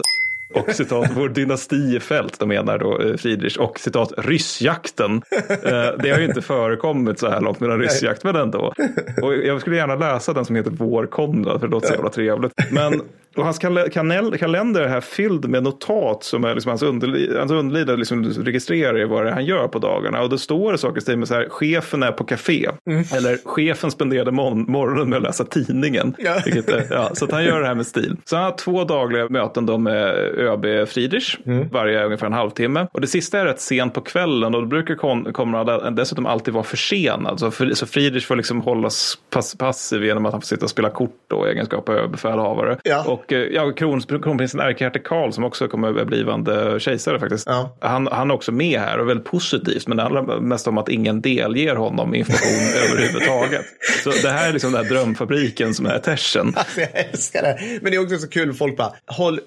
Och 0.54 0.72
citat, 0.72 1.12
vår 1.16 1.30
dynasti 1.30 1.96
i 1.96 2.00
fält, 2.00 2.40
de 2.40 2.50
menar 2.50 2.78
då 2.78 3.02
eh, 3.02 3.18
Friedrich, 3.18 3.58
och 3.58 3.80
citat, 3.80 4.14
ryssjakten. 4.18 5.22
Eh, 5.50 5.90
det 6.04 6.10
har 6.12 6.20
ju 6.20 6.26
inte 6.26 6.42
förekommit 6.42 7.20
så 7.20 7.30
här 7.30 7.42
långt 7.42 7.60
med 7.60 7.70
en 7.70 7.80
ryssjakt, 7.80 8.24
men 8.24 8.36
ändå. 8.36 8.74
Och 9.22 9.36
jag 9.36 9.62
skulle 9.62 9.76
gärna 9.76 9.96
läsa 9.96 10.34
den 10.34 10.46
som 10.46 10.56
heter 10.56 10.72
Vår 10.72 11.06
Konrad, 11.06 11.60
för 11.60 11.68
det 11.68 11.72
låter 11.72 11.88
så 11.88 11.94
jävla 11.94 12.10
trevligt. 12.10 12.54
Men, 12.72 13.02
och 13.36 13.44
hans 13.44 13.60
kanel- 13.60 14.38
kalender 14.38 14.82
är 14.82 14.88
här 14.88 15.02
fylld 15.02 15.50
med 15.50 15.64
notat 15.64 16.24
som 16.24 16.44
är 16.44 16.54
liksom 16.54 16.70
hans, 16.70 16.84
underli- 16.84 17.38
hans 17.40 17.52
underlidare 17.52 17.98
liksom 17.98 18.24
registrerar 18.24 19.06
vad 19.06 19.24
det 19.24 19.30
är 19.30 19.34
han 19.34 19.46
gör 19.46 19.68
på 19.68 19.80
dagarna. 19.80 20.22
Och 20.22 20.30
då 20.30 20.38
står 20.38 20.72
det 20.72 20.78
saker 20.78 20.98
i 20.98 21.02
stil 21.02 21.18
med 21.18 21.28
så 21.28 21.34
här, 21.34 21.50
chefen 21.50 22.04
är 22.04 22.12
på 22.12 22.24
café. 22.24 22.70
Eller 23.16 23.38
chefen 23.46 23.92
spenderade 23.92 24.32
mon- 24.32 24.72
morgonen 24.72 25.10
med 25.10 25.18
att 25.18 25.24
läsa 25.24 25.44
tidningen. 25.46 26.16
Ja. 26.18 26.36
Är, 26.46 26.88
ja, 26.90 27.10
så 27.16 27.28
han 27.32 27.44
gör 27.44 27.62
det 27.62 27.68
här 27.68 27.76
med 27.76 27.88
stil. 27.88 28.16
Så 28.26 28.36
han 28.36 28.46
har 28.46 28.58
två 28.58 28.84
dagliga 28.84 29.28
möten 29.30 29.66
då 29.66 29.78
med 29.78 30.08
ÖB 30.38 30.88
Friedrich, 30.88 31.38
varje 31.72 32.06
ungefär 32.06 32.28
en 32.28 32.34
halvtimme. 32.34 32.88
Och 32.92 33.02
det 33.02 33.08
sista 33.08 33.40
är 33.40 33.46
rätt 33.46 33.62
sent 33.62 33.94
på 33.94 34.02
kvällen 34.02 34.56
och 34.56 34.62
då 34.62 34.68
brukar 34.68 34.96
Kon- 34.96 35.34
Konrad 35.34 35.96
dessutom 35.96 36.26
alltid 36.26 36.54
vara 36.54 36.64
försenad. 36.64 37.40
Så, 37.40 37.52
för, 37.52 37.74
så 37.74 37.86
Friedrich 37.86 38.26
får 38.26 38.36
liksom 38.36 38.62
hållas 38.62 39.18
pass, 39.30 39.56
passiv 39.58 40.04
genom 40.06 40.26
att 40.26 40.32
han 40.32 40.42
får 40.42 40.46
sitta 40.48 40.66
och 40.66 40.70
spela 40.70 40.90
kort 40.90 41.16
då, 41.30 41.48
i 41.48 41.50
egenskap 41.52 41.90
av 41.90 41.96
överbefälhavare. 41.96 42.78
Ja. 42.84 43.04
Och 43.08 43.23
eh, 43.32 43.40
ja, 43.40 43.72
kron, 43.72 44.02
kronprinsen 44.02 44.60
Erkehjerte 44.60 45.00
Karl 45.00 45.32
som 45.32 45.44
också 45.44 45.68
kommer 45.68 45.88
att 45.88 46.08
bli 46.08 46.24
blivande 46.24 46.80
kejsare 46.80 47.20
faktiskt. 47.20 47.48
Ja. 47.48 47.78
Han, 47.80 48.08
han 48.12 48.32
är 48.32 48.34
också 48.34 48.52
med 48.52 48.80
här 48.80 49.00
och 49.00 49.10
väldigt 49.10 49.26
positivt. 49.26 49.88
Men 49.88 49.98
det 49.98 50.04
handlar 50.04 50.40
mest 50.40 50.68
om 50.68 50.78
att 50.78 50.90
ingen 50.90 51.22
delger 51.22 51.76
honom 51.76 52.16
information 52.16 52.68
överhuvudtaget. 52.90 53.66
Så 54.04 54.10
det 54.10 54.30
här 54.30 54.50
är 54.50 54.54
liksom 54.54 54.72
den 54.72 54.84
här 54.84 54.90
drömfabriken 54.90 55.74
som 55.74 55.86
är 55.86 56.00
Tersen. 56.00 56.56
Alltså, 56.64 56.82
jag 56.82 56.90
älskar 56.94 57.42
det. 57.42 57.80
Men 57.82 57.92
det 57.92 57.98
är 57.98 58.04
också 58.04 58.18
så 58.18 58.30
kul, 58.30 58.54
folk 58.54 58.78
bara, 58.78 58.94
håll, 59.08 59.40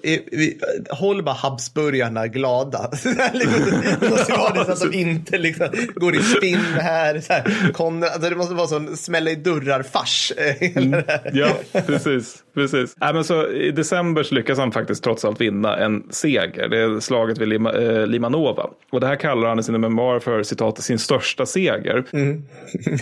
håll 0.89 1.23
bara 1.23 1.35
habsburgarna 1.35 2.27
glada. 2.27 2.89
det 4.01 4.09
måste 4.09 4.31
vara 4.31 4.53
det 4.53 4.65
så 4.65 4.71
att 4.71 4.91
de 4.91 4.97
inte 4.97 5.37
liksom 5.37 5.67
går 5.95 6.15
i 6.15 6.19
spinn 6.19 6.59
här. 6.79 7.19
Så 7.19 7.33
här. 7.33 7.73
Konrad, 7.73 8.11
alltså 8.11 8.29
det 8.29 8.35
måste 8.35 8.53
vara 8.53 8.67
sån 8.67 8.97
smälla 8.97 9.31
i 9.31 9.35
dörrar-fars. 9.35 10.33
här. 10.37 11.31
Ja, 11.33 11.49
precis. 11.85 12.43
precis. 12.53 12.93
Nej, 12.97 13.13
men 13.13 13.23
så, 13.23 13.47
I 13.67 13.71
december 13.71 14.23
så 14.23 14.35
lyckas 14.35 14.59
han 14.59 14.71
faktiskt 14.71 15.03
trots 15.03 15.25
allt 15.25 15.41
vinna 15.41 15.77
en 15.77 16.03
seger. 16.09 16.67
Det 16.69 16.77
är 16.77 16.99
slaget 16.99 17.37
vid 17.37 17.47
Lima, 17.47 17.73
eh, 17.73 18.07
Limanova. 18.07 18.69
Och 18.91 18.99
det 18.99 19.07
här 19.07 19.15
kallar 19.15 19.47
han 19.47 19.59
i 19.59 19.63
sina 19.63 19.77
memoarer 19.77 20.19
för 20.19 20.43
citat 20.43 20.83
sin 20.83 20.99
största 20.99 21.45
seger. 21.45 22.03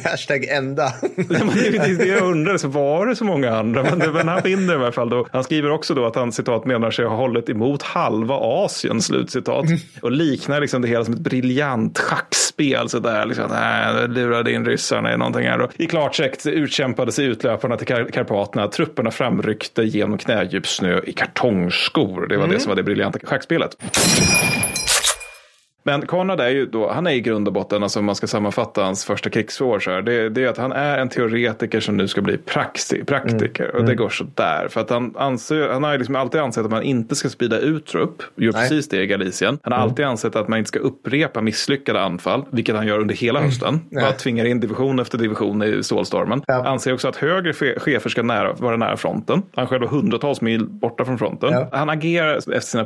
Hashtag 0.10 0.44
enda. 0.46 0.94
Det 1.98 2.06
jag 2.06 2.24
undrar, 2.24 2.58
så 2.58 2.68
var 2.68 3.06
det 3.06 3.16
så 3.16 3.26
många 3.26 3.56
andra? 3.56 3.84
Men, 3.84 4.00
det, 4.00 4.12
men 4.12 4.28
han 4.28 4.42
vinner 4.44 4.74
i 4.74 4.78
alla 4.78 4.92
fall. 4.92 5.10
Då. 5.10 5.28
Han 5.32 5.44
skriver 5.44 5.72
också 5.72 5.94
då 5.94 6.06
att 6.06 6.16
han 6.16 6.32
citat 6.32 6.66
menar 6.66 6.92
sig 6.92 7.06
ha 7.06 7.16
hållit 7.16 7.50
emot 7.50 7.82
halva 7.82 8.36
Asien, 8.36 9.02
slutcitat. 9.02 9.66
Och 10.02 10.12
liknar 10.12 10.62
liksom 10.62 10.82
det 10.82 10.88
hela 10.88 11.06
som 11.06 11.14
ett 11.14 11.20
briljant 11.20 11.98
schackspel. 12.58 12.90
Så 12.90 13.00
där, 13.00 13.26
liksom, 13.26 13.52
äh, 13.52 14.08
lurade 14.08 14.52
in 14.52 14.66
ryssarna 14.66 15.14
i 15.14 15.18
någonting 15.18 15.48
här. 15.48 15.62
Och 15.62 15.72
I 15.78 15.86
klartext 15.88 16.46
utkämpades 16.48 17.20
utlöparna 17.20 17.78
till 17.78 17.88
Kar- 17.88 18.12
Karpaterna. 18.12 18.68
Trupperna 18.68 19.12
framryckte 19.12 19.84
genom 19.84 20.18
knädjup 20.18 20.68
snö 20.68 21.00
i 21.06 21.14
kartongskor. 21.14 22.28
Det 22.28 22.38
var 22.38 22.48
det 22.48 22.60
som 22.60 22.70
var 22.70 22.76
det 22.76 22.84
briljanta 22.84 23.20
schackspelet. 23.24 23.78
Men 25.88 26.06
Konrad 26.06 26.40
är 26.40 26.50
ju 26.50 26.66
då, 26.66 26.92
han 26.92 27.08
är 27.08 27.12
i 27.12 27.22
grund 27.22 27.48
och 27.48 27.54
botten, 27.54 27.84
alltså 27.84 28.00
om 28.00 28.06
man 28.06 28.16
ska 28.16 28.28
sammanfatta 28.28 28.84
hans 28.84 29.06
första 29.06 29.30
krigsår 29.30 29.80
så 29.80 29.92
här, 29.92 30.02
det, 30.02 30.30
det 30.30 30.44
är 30.44 30.48
att 30.48 30.58
han 30.58 30.72
är 30.72 30.98
en 30.98 31.10
teoretiker 31.10 31.80
som 31.80 31.98
nu 31.98 32.08
ska 32.08 32.22
bli 32.22 32.38
praxi, 32.38 33.04
praktiker. 33.04 33.76
Och 33.76 33.86
det 33.86 33.96
går 33.96 34.10
så 34.10 34.26
där. 34.36 34.68
För 34.68 34.82
att 34.82 34.90
han, 34.90 35.14
anser, 35.18 35.70
han 35.70 35.84
har 35.84 35.92
ju 35.92 35.98
liksom 35.98 36.16
alltid 36.16 36.42
ansett 36.42 36.66
att 36.66 36.72
man 36.72 36.84
inte 36.84 37.16
ska 37.16 37.30
sprida 37.30 37.60
ut 37.60 37.86
trupp. 37.86 38.24
Gör 38.36 38.52
Nej. 38.52 38.62
precis 38.62 38.90
det 38.90 39.02
i 39.02 39.08
Galicien. 39.08 39.60
Han 39.64 39.74
har 39.74 39.80
alltid 39.80 40.06
ansett 40.06 40.36
att 40.36 40.48
man 40.48 40.60
inte 40.60 40.68
ska 40.68 40.80
upprepa 40.80 41.42
misslyckade 41.42 42.02
anfall, 42.02 42.46
vilket 42.50 42.76
han 42.76 42.88
gör 42.88 43.00
under 43.00 43.16
hela 43.16 43.42
hösten. 43.42 43.80
Bara 43.92 44.12
tvingar 44.12 44.46
in 44.46 44.60
division 44.60 45.00
efter 45.00 45.18
division 45.18 45.64
i 45.64 45.84
stålstormen. 45.84 46.42
Ja. 46.48 46.68
Anser 46.68 46.94
också 46.94 47.08
att 47.08 47.16
högre 47.16 47.52
che- 47.52 47.80
chefer 47.80 48.10
ska 48.10 48.24
nära, 48.24 48.54
vara 48.54 48.78
nära 48.78 48.98
fronten. 48.98 49.42
Han 49.56 49.68
själv 49.68 49.84
är 49.84 49.88
hundratals 49.88 50.42
mil 50.42 50.66
borta 50.66 51.06
från 51.06 51.18
fronten. 51.18 51.54
Ja. 51.54 51.70
Han 51.72 51.90
agerar 51.90 52.36
efter 52.38 52.60
sina 52.60 52.86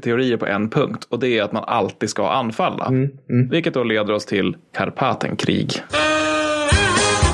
teorier 0.00 0.36
på 0.36 0.46
en 0.46 0.70
punkt 0.70 1.06
och 1.08 1.18
det 1.18 1.38
är 1.38 1.42
att 1.42 1.52
man 1.52 1.64
alltid 1.66 2.10
ska 2.10 2.37
anfalla. 2.38 2.86
Mm, 2.86 3.10
Vilket 3.50 3.74
då 3.74 3.84
leder 3.84 4.12
oss 4.12 4.26
till 4.26 4.56
Karpatenkrig. 4.76 5.82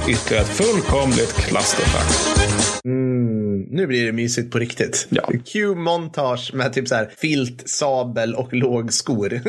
Ytterligare 0.09 0.45
ett 0.45 0.51
fullkomligt 0.51 1.35
clusterfuck. 1.35 2.37
Mm, 2.85 3.61
nu 3.71 3.87
blir 3.87 4.07
det 4.07 4.13
mysigt 4.13 4.51
på 4.53 4.59
riktigt. 4.59 5.07
Ja. 5.11 5.29
Q-montage 5.53 6.51
med 6.55 6.73
typ 6.73 6.89
så 6.89 6.95
här 6.95 7.11
filt, 7.19 7.69
sabel 7.69 8.35
och 8.35 8.53
lågskor 8.55 9.33
i 9.35 9.41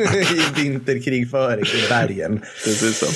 vinterkrigföring 0.62 1.64
i 1.64 1.88
bergen. 1.88 2.40
Precis 2.64 2.98
så. 2.98 3.06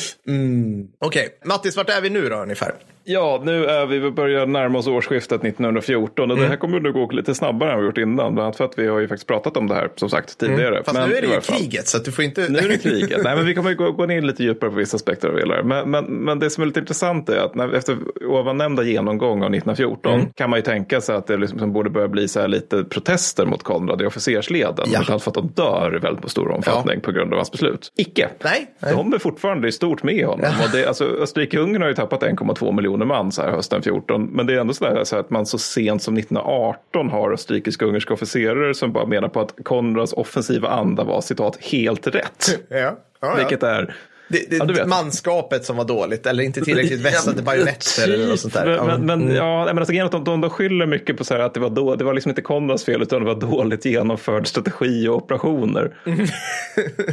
Okej, 0.99 1.29
Mattis, 1.45 1.77
vart 1.77 1.91
är 1.91 2.01
vi 2.01 2.11
nu 2.11 2.29
då 2.29 2.37
ungefär? 2.37 2.73
Ja, 3.13 3.41
nu 3.45 3.65
är 3.67 3.87
vi, 3.87 3.99
vi 3.99 4.11
börjar 4.11 4.47
närma 4.47 4.79
oss 4.79 4.87
årsskiftet 4.87 5.45
1914 5.45 6.31
och 6.31 6.37
Mm. 6.37 6.43
det 6.45 6.49
här 6.51 6.57
kommer 6.57 6.81
nu 6.81 6.93
gå 6.93 7.11
lite 7.11 7.35
snabbare 7.35 7.73
än 7.73 7.79
vi 7.81 7.85
gjort 7.87 7.99
innan. 7.99 8.17
Bland 8.35 8.39
annat 8.41 8.57
för 8.57 8.65
att 8.65 8.79
vi 8.79 8.87
har 8.87 8.99
ju 8.99 9.09
faktiskt 9.09 9.27
pratat 9.29 9.57
om 9.57 9.67
det 9.69 9.75
här 9.75 9.91
som 9.97 10.11
sagt 10.11 10.39
tidigare. 10.39 10.69
Mm. 10.69 10.85
Fast 10.85 10.99
Men 10.99 11.09
nu 11.09 11.15
är 11.17 11.21
det 11.23 11.27
ju 11.29 11.41
kriget 11.41 11.87
så 11.89 11.97
att 11.97 12.05
du 12.05 12.13
får 12.13 12.25
inte... 12.25 12.47
Nu 12.49 12.59
är 12.59 12.69
det 12.69 12.79
kriget. 12.79 13.21
Nej, 13.25 13.37
men 13.37 13.47
vi 13.47 13.55
kommer 13.55 13.75
gå, 13.75 13.93
gå 13.93 14.07
ner 14.07 14.23
lite 14.23 14.43
djupare 14.45 14.71
på 14.71 14.77
vissa 14.77 14.97
aspekter 14.97 15.29
av 15.29 15.35
det. 15.35 15.63
Men, 15.65 15.91
men, 15.91 16.05
men 16.05 16.39
det 16.39 16.51
som 16.51 16.63
är 16.63 16.67
lite 16.67 16.81
intressant 16.81 17.29
är 17.29 17.37
att 17.39 17.55
när, 17.55 17.73
efter 17.75 17.97
ovannämnda 18.27 18.83
genomgång 18.83 19.43
av 19.43 19.55
1914 19.55 20.15
Mm. 20.15 20.27
kan 20.35 20.51
man 20.51 20.59
ju 20.59 20.63
tänka 20.63 21.01
sig 21.01 21.17
att 21.17 21.27
det 21.27 21.37
liksom, 21.37 21.59
som 21.59 21.73
borde 21.73 21.91
börja 21.91 22.09
bli 22.09 22.29
så 22.29 22.41
här 22.41 22.49
lite 22.49 22.85
protester 22.85 23.47
mot 23.47 23.63
Konrad 23.63 24.03
i 24.03 24.07
officersleden. 24.07 24.87
Ja. 24.93 25.01
Ja. 25.09 25.19
För 25.19 25.31
att 25.31 25.35
de 25.35 25.47
dör 25.49 25.97
i 25.97 25.99
väldigt 25.99 26.31
stor 26.31 26.51
omfattning 26.51 27.01
på 27.01 27.13
grund 27.13 27.33
av 27.33 27.37
hans 27.39 27.53
beslut. 27.53 27.93
Icke. 27.97 28.29
Nej, 28.45 28.67
nej. 28.79 28.95
De 28.95 29.13
är 29.15 29.19
fortfarande 29.19 29.69
i 29.69 29.73
stort 29.73 30.03
med 30.03 30.27
honom. 30.27 30.47
Och 30.65 30.71
det, 30.73 30.87
alltså, 30.87 31.05
Österrike-Ungern 31.05 31.81
har 31.83 31.89
ju 31.89 31.95
tappat 31.95 32.23
1,2 32.23 32.73
miljoner 32.77 33.00
miljoner 33.01 33.23
man 33.23 33.33
så 33.33 33.43
här 33.43 33.51
hösten 33.51 33.83
14. 33.83 34.27
Men 34.33 34.47
det 34.47 34.55
är 34.55 34.61
ändå 34.61 34.75
så, 34.75 34.85
där, 34.85 35.05
så 35.05 35.17
att 35.17 35.31
man 35.31 35.47
så 35.47 35.59
sent 35.59 36.03
som 36.03 36.17
1918 36.17 37.11
har 37.11 37.33
österrikisk-ungerska 37.33 38.15
officerare 38.15 38.75
som 38.75 38.93
bara 38.93 39.07
menar 39.07 39.29
på 39.29 39.41
att 39.41 39.55
Konrads 39.65 40.13
offensiva 40.13 40.69
anda 40.69 41.05
var 41.05 41.21
citat 41.21 41.57
helt 41.57 42.07
rätt. 42.07 42.61
Ja. 42.69 42.77
Ja, 42.77 42.97
ja. 43.21 43.35
Vilket 43.37 43.63
är 43.63 43.95
Det, 44.33 44.51
det, 44.51 44.75
Ja, 44.79 44.87
manskapet 44.87 45.65
som 45.65 45.77
var 45.77 45.85
dåligt 45.85 46.27
eller 46.27 46.43
inte 46.43 46.61
tillräckligt 46.61 47.01
vässade 47.01 47.43
bajonetter 47.43 48.05
eller 48.13 48.27
något 48.27 48.41
sånt 48.41 48.55
där. 48.55 48.65
Men, 48.67 48.75
Ja. 48.75 48.85
men, 48.85 49.07
men, 49.07 49.23
Mm. 49.23 49.35
ja, 49.37 49.65
men 49.65 49.79
alltså, 49.79 49.93
de, 49.93 50.25
de, 50.25 50.41
de 50.41 50.51
skyller 50.51 50.87
mycket 50.87 51.17
på 51.17 51.25
så 51.25 51.35
här 51.35 51.41
att 51.41 51.55
det 51.55 51.61
var, 51.61 51.71
då, 51.71 51.95
det 51.97 52.05
var 52.05 52.15
liksom 52.15 52.31
inte 52.31 52.43
Konrads 52.43 52.85
fel 52.85 53.03
utan 53.03 53.21
det 53.25 53.35
var 53.35 53.41
dåligt 53.41 53.85
genomförd 53.85 54.47
strategi 54.47 55.09
och 55.09 55.17
operationer. 55.17 55.91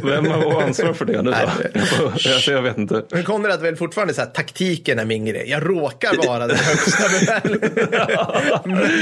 Vem 0.04 0.26
har 0.26 0.62
ansvar 0.62 0.92
för 0.92 1.04
det 1.04 1.22
nu 1.22 1.30
då? 1.30 1.36
Alltså, 2.34 2.52
jag 2.52 2.62
vet 2.62 2.78
inte. 2.78 3.02
Men 3.10 3.24
Konrad 3.24 3.62
väl 3.62 3.76
fortfarande 3.76 4.14
så 4.14 4.20
här, 4.20 4.28
taktiken 4.28 4.98
är 4.98 5.04
min 5.04 5.24
grej. 5.26 5.44
Jag 5.50 5.68
råkar 5.70 6.26
vara 6.26 6.46
den 6.46 6.56
högsta 6.56 7.02
befälet. 7.08 7.72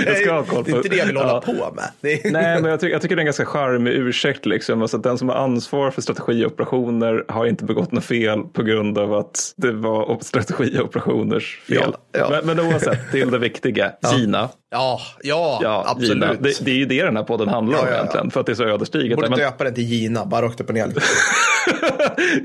Jag 0.07 0.17
ska 0.17 0.33
ha 0.33 0.43
koll 0.43 0.65
det 0.65 0.71
är 0.73 0.77
inte 0.77 0.89
det 0.89 0.97
jag 0.97 1.07
vill 1.07 1.17
hålla 1.17 1.29
Ja. 1.29 1.41
på 1.41 1.75
med. 1.75 2.13
Är... 2.13 2.31
Nej, 2.31 2.61
men 2.63 2.71
jag, 2.71 2.81
tycker 2.81 2.93
jag 2.93 3.03
tycker 3.03 3.17
det 3.17 3.21
är 3.21 3.23
en 3.23 3.27
ganska 3.27 3.47
charmig 3.47 3.91
ursäkt. 3.93 4.47
Liksom. 4.47 4.83
Alltså, 4.83 4.97
att 4.97 5.03
den 5.03 5.19
som 5.19 5.29
har 5.29 5.37
ansvar 5.37 5.91
för 5.91 6.03
strategioperationer 6.03 7.25
har 7.29 7.47
inte 7.47 7.65
begått 7.65 7.93
något 7.93 8.05
fel 8.07 8.43
på 8.53 8.63
grund 8.63 8.99
av 8.99 9.15
att 9.15 9.53
det 9.57 9.73
var 9.73 10.11
op- 10.11 10.25
strategioperationers 10.25 11.59
fel. 11.69 11.77
Ja, 12.13 12.21
ja. 12.21 12.29
Men, 12.31 12.57
men 12.57 12.67
oavsett, 12.67 13.11
till 13.13 13.31
det 13.31 13.39
viktiga. 13.39 13.93
Kina. 14.17 14.49
Ja, 14.71 15.01
ja, 15.23 15.61
Ja, 15.63 15.85
absolut. 15.87 16.11
Gina. 16.11 16.35
Det, 16.41 16.65
det 16.65 16.71
är 16.71 16.75
ju 16.75 16.85
det 16.87 17.03
den 17.03 17.17
här 17.17 17.25
podden 17.25 17.49
handlar 17.49 17.77
Ja, 17.79 17.83
om 17.83 17.87
ja, 17.89 17.93
ja. 17.95 17.99
egentligen. 18.01 18.31
För 18.31 18.41
att 18.41 18.47
det 18.47 18.53
är 18.53 18.55
så 18.55 18.65
ödesdigert. 18.65 19.17
Borde 19.17 19.29
Men- 19.31 19.39
döpa 19.39 19.65
den 19.65 19.75
till 19.75 19.85
Gina, 19.85 20.27
bara 20.27 20.47
rakt 20.47 20.61
upp 20.61 20.69
och 20.69 20.75
ner. 20.75 20.93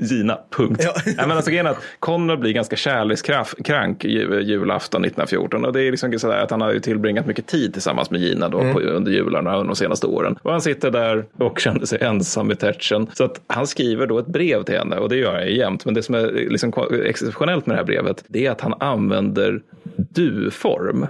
Gina, 0.00 0.38
punkt. 0.56 0.80
Ja. 0.84 0.92
Nej, 1.06 1.14
men 1.18 1.30
alltså, 1.30 1.50
grejen 1.50 1.66
att 1.66 1.76
Konrad 2.00 2.40
blir 2.40 2.52
ganska 2.52 2.76
kärlekskrank 2.76 4.04
ju- 4.04 4.40
julafton 4.42 5.04
1914. 5.04 5.64
Och 5.64 5.72
det 5.72 5.82
är 5.82 5.90
liksom 5.90 6.18
sådär 6.18 6.36
att 6.42 6.50
han 6.50 6.60
har 6.60 6.72
ju 6.72 6.80
tillbringat 6.80 7.26
mycket 7.26 7.46
tid 7.46 7.72
tillsammans 7.72 8.10
med 8.10 8.20
Gina 8.20 8.48
då, 8.48 8.60
Mm. 8.60 8.72
på, 8.74 8.80
under 8.80 9.12
jularna 9.12 9.52
under 9.56 9.66
de 9.66 9.76
senaste 9.76 10.06
åren. 10.06 10.36
Och 10.42 10.52
han 10.52 10.60
sitter 10.60 10.90
där 10.90 11.24
och 11.38 11.58
kände 11.58 11.86
sig 11.86 11.98
ensam 12.02 12.50
i 12.50 12.56
tätchen. 12.56 13.06
Så 13.14 13.24
att 13.24 13.40
han 13.46 13.66
skriver 13.66 14.06
då 14.06 14.18
ett 14.18 14.26
brev 14.26 14.62
till 14.62 14.74
henne 14.78 14.96
och 14.96 15.08
det 15.08 15.16
gör 15.16 15.40
ju 15.40 15.51
jämt. 15.56 15.84
Men 15.84 15.94
det 15.94 16.02
som 16.02 16.14
är 16.14 16.50
liksom 16.50 16.72
exceptionellt 17.04 17.66
med 17.66 17.74
det 17.76 17.78
här 17.78 17.86
brevet 17.86 18.24
det 18.28 18.46
är 18.46 18.50
att 18.50 18.60
han 18.60 18.74
använder 18.80 19.62
du-form. 19.96 21.06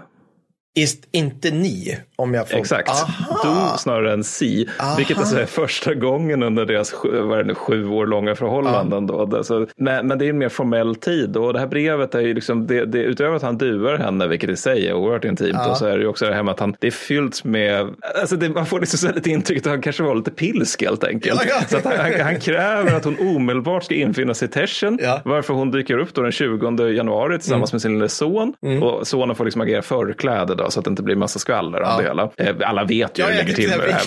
Ist 0.75 1.09
inte 1.11 1.51
ni, 1.51 1.99
om 2.23 2.35
jag 2.35 2.49
får... 2.51 2.59
Exakt. 2.59 2.89
Aha. 2.91 3.73
Do 3.73 3.79
snarare 3.79 4.13
än 4.13 4.25
si. 4.25 4.69
Vilket 4.97 5.19
alltså 5.19 5.39
är 5.39 5.47
första 5.47 5.95
gången 5.95 6.43
under 6.43 6.65
deras 6.67 6.93
sju, 6.93 7.21
vad 7.21 7.39
är 7.39 7.43
det, 7.43 7.49
nu, 7.49 7.55
sju 7.55 7.89
år 7.89 8.07
långa 8.07 8.35
förhållanden. 8.35 9.07
Då. 9.07 9.25
Det- 9.27 9.45
Så, 9.45 9.67
men, 9.77 10.07
men 10.07 10.19
det 10.19 10.25
är 10.27 10.31
en 10.31 10.39
mer 10.39 10.49
formell 10.49 10.95
tid. 10.95 11.37
Och 11.37 11.53
det 11.53 11.59
här 11.59 11.67
brevet 11.67 12.15
är 12.15 12.21
ju 12.21 12.35
liksom, 12.35 12.67
det, 12.67 12.85
det, 12.85 12.99
utöver 12.99 13.37
att 13.37 13.43
han 13.43 13.59
duar 13.59 13.97
henne, 13.99 14.27
vilket 14.27 14.51
i 14.51 14.57
sig 14.57 14.89
är 14.89 14.93
oerhört 14.93 15.25
intimt, 15.25 15.59
och 15.71 15.77
så 15.77 15.87
är 15.87 15.97
det 15.97 16.03
ju 16.03 16.09
också 16.09 16.27
det 16.27 16.35
här 16.35 16.43
med 16.43 16.53
att 16.53 16.61
han, 16.61 16.75
det 16.79 16.87
är 16.87 16.91
fyllt 16.91 17.45
med, 17.45 17.89
alltså 18.21 18.37
det, 18.37 18.49
man 18.49 18.67
får 18.67 18.81
liksom 18.81 18.99
så 18.99 19.15
lite 19.15 19.31
intryck 19.31 19.59
att 19.59 19.67
han 19.73 19.83
kanske 19.83 20.03
var 20.03 20.15
lite 20.15 20.31
pilsk 20.31 20.83
helt 20.83 21.05
enkelt. 21.05 21.41
Ja, 21.47 21.55
ja. 21.61 21.67
Så 21.69 21.77
att 21.77 21.85
han, 21.85 22.13
han, 22.13 22.21
han 22.21 22.41
kräver 22.41 22.95
att 22.97 23.05
hon 23.05 23.17
omedelbart 23.37 23.85
ska 23.85 23.95
infinna 23.95 24.35
sig 24.35 24.49
i 24.49 24.51
Teschen, 24.51 24.99
Ja. 25.03 25.09
Mm. 25.11 25.21
varför 25.25 25.55
hon 25.55 25.71
dyker 25.71 25.99
upp 25.99 26.15
då 26.15 26.23
den 26.23 26.33
20 26.33 26.89
januari 26.89 27.39
tillsammans 27.39 27.73
med 27.73 27.83
sin 27.83 27.93
lille 27.95 28.09
son. 28.09 28.55
Och 28.83 29.07
sonen 29.07 29.37
får 29.37 29.45
liksom 29.45 29.61
agera 29.63 29.83
förkläde 29.83 30.55
då, 30.55 30.71
så 30.71 30.79
att 30.79 30.85
det 30.85 30.91
inte 30.91 31.03
blir 31.03 31.17
massa 31.17 31.39
skvaller 31.39 31.83
om 31.83 31.89
det 32.03 32.03
hela. 32.13 32.31
Eh, 32.63 32.69
Alla 32.71 32.85
vet 32.85 33.19
ju 33.19 33.23
hur 33.25 33.31
det 33.31 33.39
ligger 33.39 33.55
till 33.55 33.69
med 33.69 33.79
det 33.79 33.93
här. 33.93 34.03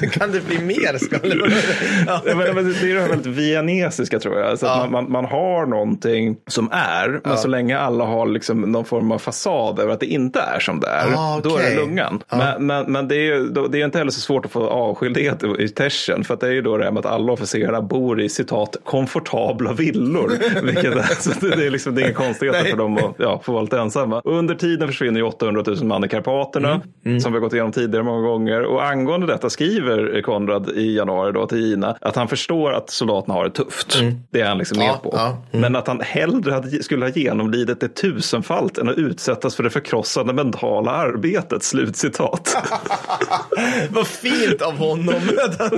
Men, 0.00 0.10
Kan 0.10 0.32
det 0.32 0.46
bli 0.46 0.58
mer 0.58 0.98
skvaller? 0.98 1.52
ja. 2.06 2.20
Men, 2.24 2.36
men 2.54 2.54
det 2.72 2.90
är 2.90 2.94
det 2.94 3.00
här 3.00 3.08
väldigt 3.08 3.26
vianesiska 3.26 4.18
tror 4.18 4.38
jag. 4.38 4.58
Så 4.58 4.66
Ja. 4.66 4.76
man, 4.78 4.92
man, 4.92 5.12
man 5.12 5.24
har 5.24 5.66
någonting 5.66 6.36
som 6.46 6.68
är, 6.72 7.20
men 7.24 7.36
så 7.36 7.48
länge 7.48 7.78
alla 7.78 8.04
har 8.04 8.26
liksom 8.26 8.60
någon 8.60 8.84
form 8.84 9.12
av 9.12 9.18
fasad 9.18 9.78
över 9.78 9.92
att 9.92 10.00
det 10.00 10.06
inte 10.06 10.40
är 10.40 10.60
som 10.60 10.80
det 10.80 10.86
är, 10.88 11.06
Ah, 11.16 11.40
då 11.42 11.56
är 11.56 11.70
det 11.70 11.76
lungan. 11.76 12.22
Men, 12.30 12.66
men, 12.66 12.92
men 12.92 13.08
det 13.08 13.14
är 13.16 13.20
ju 13.36 13.48
då- 13.48 13.66
det 13.66 13.80
är 13.80 13.84
inte 13.84 13.98
heller 13.98 14.10
så 14.10 14.20
svårt 14.20 14.44
att 14.44 14.50
få 14.52 14.66
avskildhet 14.68 15.42
i- 15.58 15.68
Teschen, 15.68 16.24
för 16.24 16.34
att 16.34 16.40
det 16.40 16.46
är 16.46 16.52
ju 16.52 16.62
då 16.62 16.76
det 16.76 16.84
här 16.84 16.90
med 16.92 17.06
att 17.06 17.12
alla 17.12 17.32
officerarna 17.32 17.82
bor 17.82 18.20
i 18.20 18.28
citat 18.28 18.76
komfortabla 18.84 19.72
villor. 19.72 20.32
Vilket 20.62 20.84
är, 20.84 21.22
så 21.22 21.30
det, 21.56 21.66
är 21.66 21.70
liksom 21.70 21.94
det 21.94 22.02
är 22.02 22.04
inga 22.04 22.14
konstigheter 22.14 22.64
för 22.64 22.76
dem 22.76 22.96
att 22.96 23.14
ja, 23.18 23.40
få 23.44 23.52
vara 23.52 23.62
lite 23.62 23.78
ensamma. 23.78 24.20
Under 24.24 24.54
tiden 24.54 24.88
försvinner 24.88 25.20
ju 25.20 25.26
800 25.26 25.62
000 25.66 25.84
man 25.84 26.04
i 26.04 26.08
Karpaterna, 26.08 26.80
Mm. 27.06 27.20
som 27.20 27.32
vi 27.32 27.38
har 27.38 27.47
gått 27.48 27.54
igenom 27.54 27.72
tidigare 27.72 28.04
många 28.04 28.28
gånger. 28.28 28.62
Och 28.62 28.84
angående 28.84 29.26
detta 29.26 29.50
skriver 29.50 30.22
Konrad 30.22 30.70
i 30.76 30.96
januari 30.96 31.32
då 31.32 31.46
till 31.46 31.58
Gina 31.58 31.96
att 32.00 32.16
han 32.16 32.28
förstår 32.28 32.72
att 32.72 32.90
soldaterna 32.90 33.34
har 33.34 33.44
det 33.44 33.50
tufft. 33.50 33.98
Det 34.30 34.40
är 34.40 34.48
han 34.48 34.58
liksom 34.58 34.78
Mm. 34.78 34.86
Ja, 34.86 34.92
med 34.92 35.02
på. 35.02 35.10
ja, 35.16 35.42
Men 35.58 35.76
att 35.76 35.86
han 35.86 36.00
hellre 36.00 36.52
hade, 36.52 36.82
skulle 36.82 37.04
ha 37.06 37.10
genomlidit 37.12 37.80
det 37.80 37.88
tusenfalt 37.88 38.78
än 38.78 38.88
att 38.88 38.96
utsättas 38.98 39.54
för 39.56 39.62
det 39.62 39.70
förkrossande 39.70 40.32
mentala 40.32 40.90
arbetet. 40.90 41.62
Slutcitat. 41.62 42.56
Vad 43.90 44.06
fint 44.06 44.62
av 44.62 44.76
honom. 44.76 45.14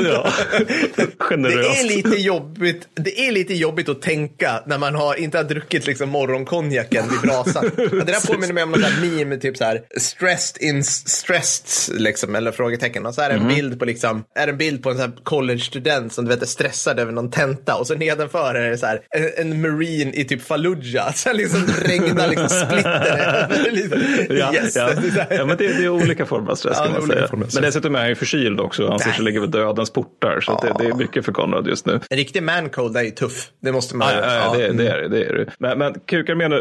ja. 0.05 0.27
Det 0.97 1.07
Generöst. 1.19 1.81
är, 1.85 1.89
lite 1.89 2.17
jobbigt, 2.21 2.89
det 2.95 3.21
är 3.29 3.33
lite 3.33 3.55
jobbigt 3.55 3.89
att 3.89 4.03
tänka 4.03 4.63
när 4.67 4.79
man 4.79 4.95
har, 4.95 5.15
inte 5.15 5.37
har 5.39 5.45
druckit 5.45 5.87
liksom 5.87 6.09
morgonkonjaken 6.09 7.05
vid 7.11 7.21
brasan. 7.21 7.65
Det 7.77 8.05
där 8.05 8.27
påminner 8.33 8.55
mig 8.55 8.63
om 8.63 8.71
någon 8.71 9.17
meme, 9.17 9.37
typ 9.37 9.57
så 9.57 9.65
här 9.65 9.83
stressed 9.99 10.63
in 10.63 10.85
stressed, 11.51 12.01
liksom, 12.01 12.35
eller 12.35 12.53
frågetecken. 12.53 13.07
Och 13.07 13.15
så 13.15 13.21
är 13.23 13.29
det 13.29 13.35
en 13.35 13.41
Mhm. 13.41 13.55
bild 13.55 13.79
på 13.79 13.85
liksom, 13.85 14.25
är 14.39 14.49
en 14.49 14.57
bild 14.59 14.83
på 14.83 14.91
en 14.91 14.99
här 14.99 15.11
college-student 15.23 16.13
som 16.13 16.25
du 16.25 16.29
vet 16.31 16.43
är 16.43 16.47
stressad 16.47 16.99
över 17.01 17.13
någon 17.13 17.31
tenta 17.31 17.77
och 17.77 17.87
så 17.87 17.95
nedanför 17.95 18.55
är 18.55 18.71
det 18.71 18.79
så 18.79 18.87
här 18.87 19.01
en, 19.11 19.51
en 19.51 19.61
marine 19.63 20.13
i 20.15 20.25
typ 20.25 20.43
Fallujah. 20.43 21.13
Så 21.15 21.29
här 21.29 21.37
liksom 21.37 21.67
regnar 21.85 22.29
liksom 22.29 22.49
splitter. 22.49 23.49
liksom, 23.73 24.01
Ja, 24.37 24.55
yes. 24.55 24.77
ja. 24.77 24.91
Ja, 25.31 25.47
men 25.47 25.57
det, 25.57 25.67
det 25.79 25.85
är 25.85 25.89
olika 25.89 26.27
former 26.27 26.51
av 26.51 26.55
stress 26.55 26.77
Ja, 26.79 26.85
kan 26.85 26.93
man 26.93 27.09
säga. 27.11 27.29
Men 27.55 27.63
dessutom 27.63 27.95
är 27.95 27.99
han 27.99 28.09
ju 28.09 28.15
förkyld 28.15 28.61
också. 28.61 28.89
Han 28.89 28.99
ser 28.99 29.11
sig 29.13 29.25
ligga 29.25 29.41
vid 29.41 29.51
dödens 29.51 29.91
portar. 29.93 30.41
Så 30.41 30.53
att 30.53 30.63
det, 30.63 30.75
det 30.79 30.85
är 30.91 30.95
mycket 30.95 31.25
för 31.25 31.33
Konrad 31.33 31.67
just 31.67 31.87
nu. 31.87 32.01
En 32.11 32.17
riktig 32.17 32.43
mancold 32.43 32.97
är 32.97 33.03
ju 33.03 33.11
tuff. 33.11 33.49
Det 33.63 33.73
måste 33.73 33.97
man 33.97 34.09
Ja, 34.15 34.21
ja, 34.21 34.35
ja, 34.35 34.53
det, 34.59 34.67
ja. 34.67 34.73
det 34.73 34.89
är 34.89 34.99
det. 35.03 35.09
det, 35.09 35.25
är 35.25 35.35
det. 35.35 35.47
Men, 35.59 35.79
men 35.79 35.95
kukarmén 36.07 36.53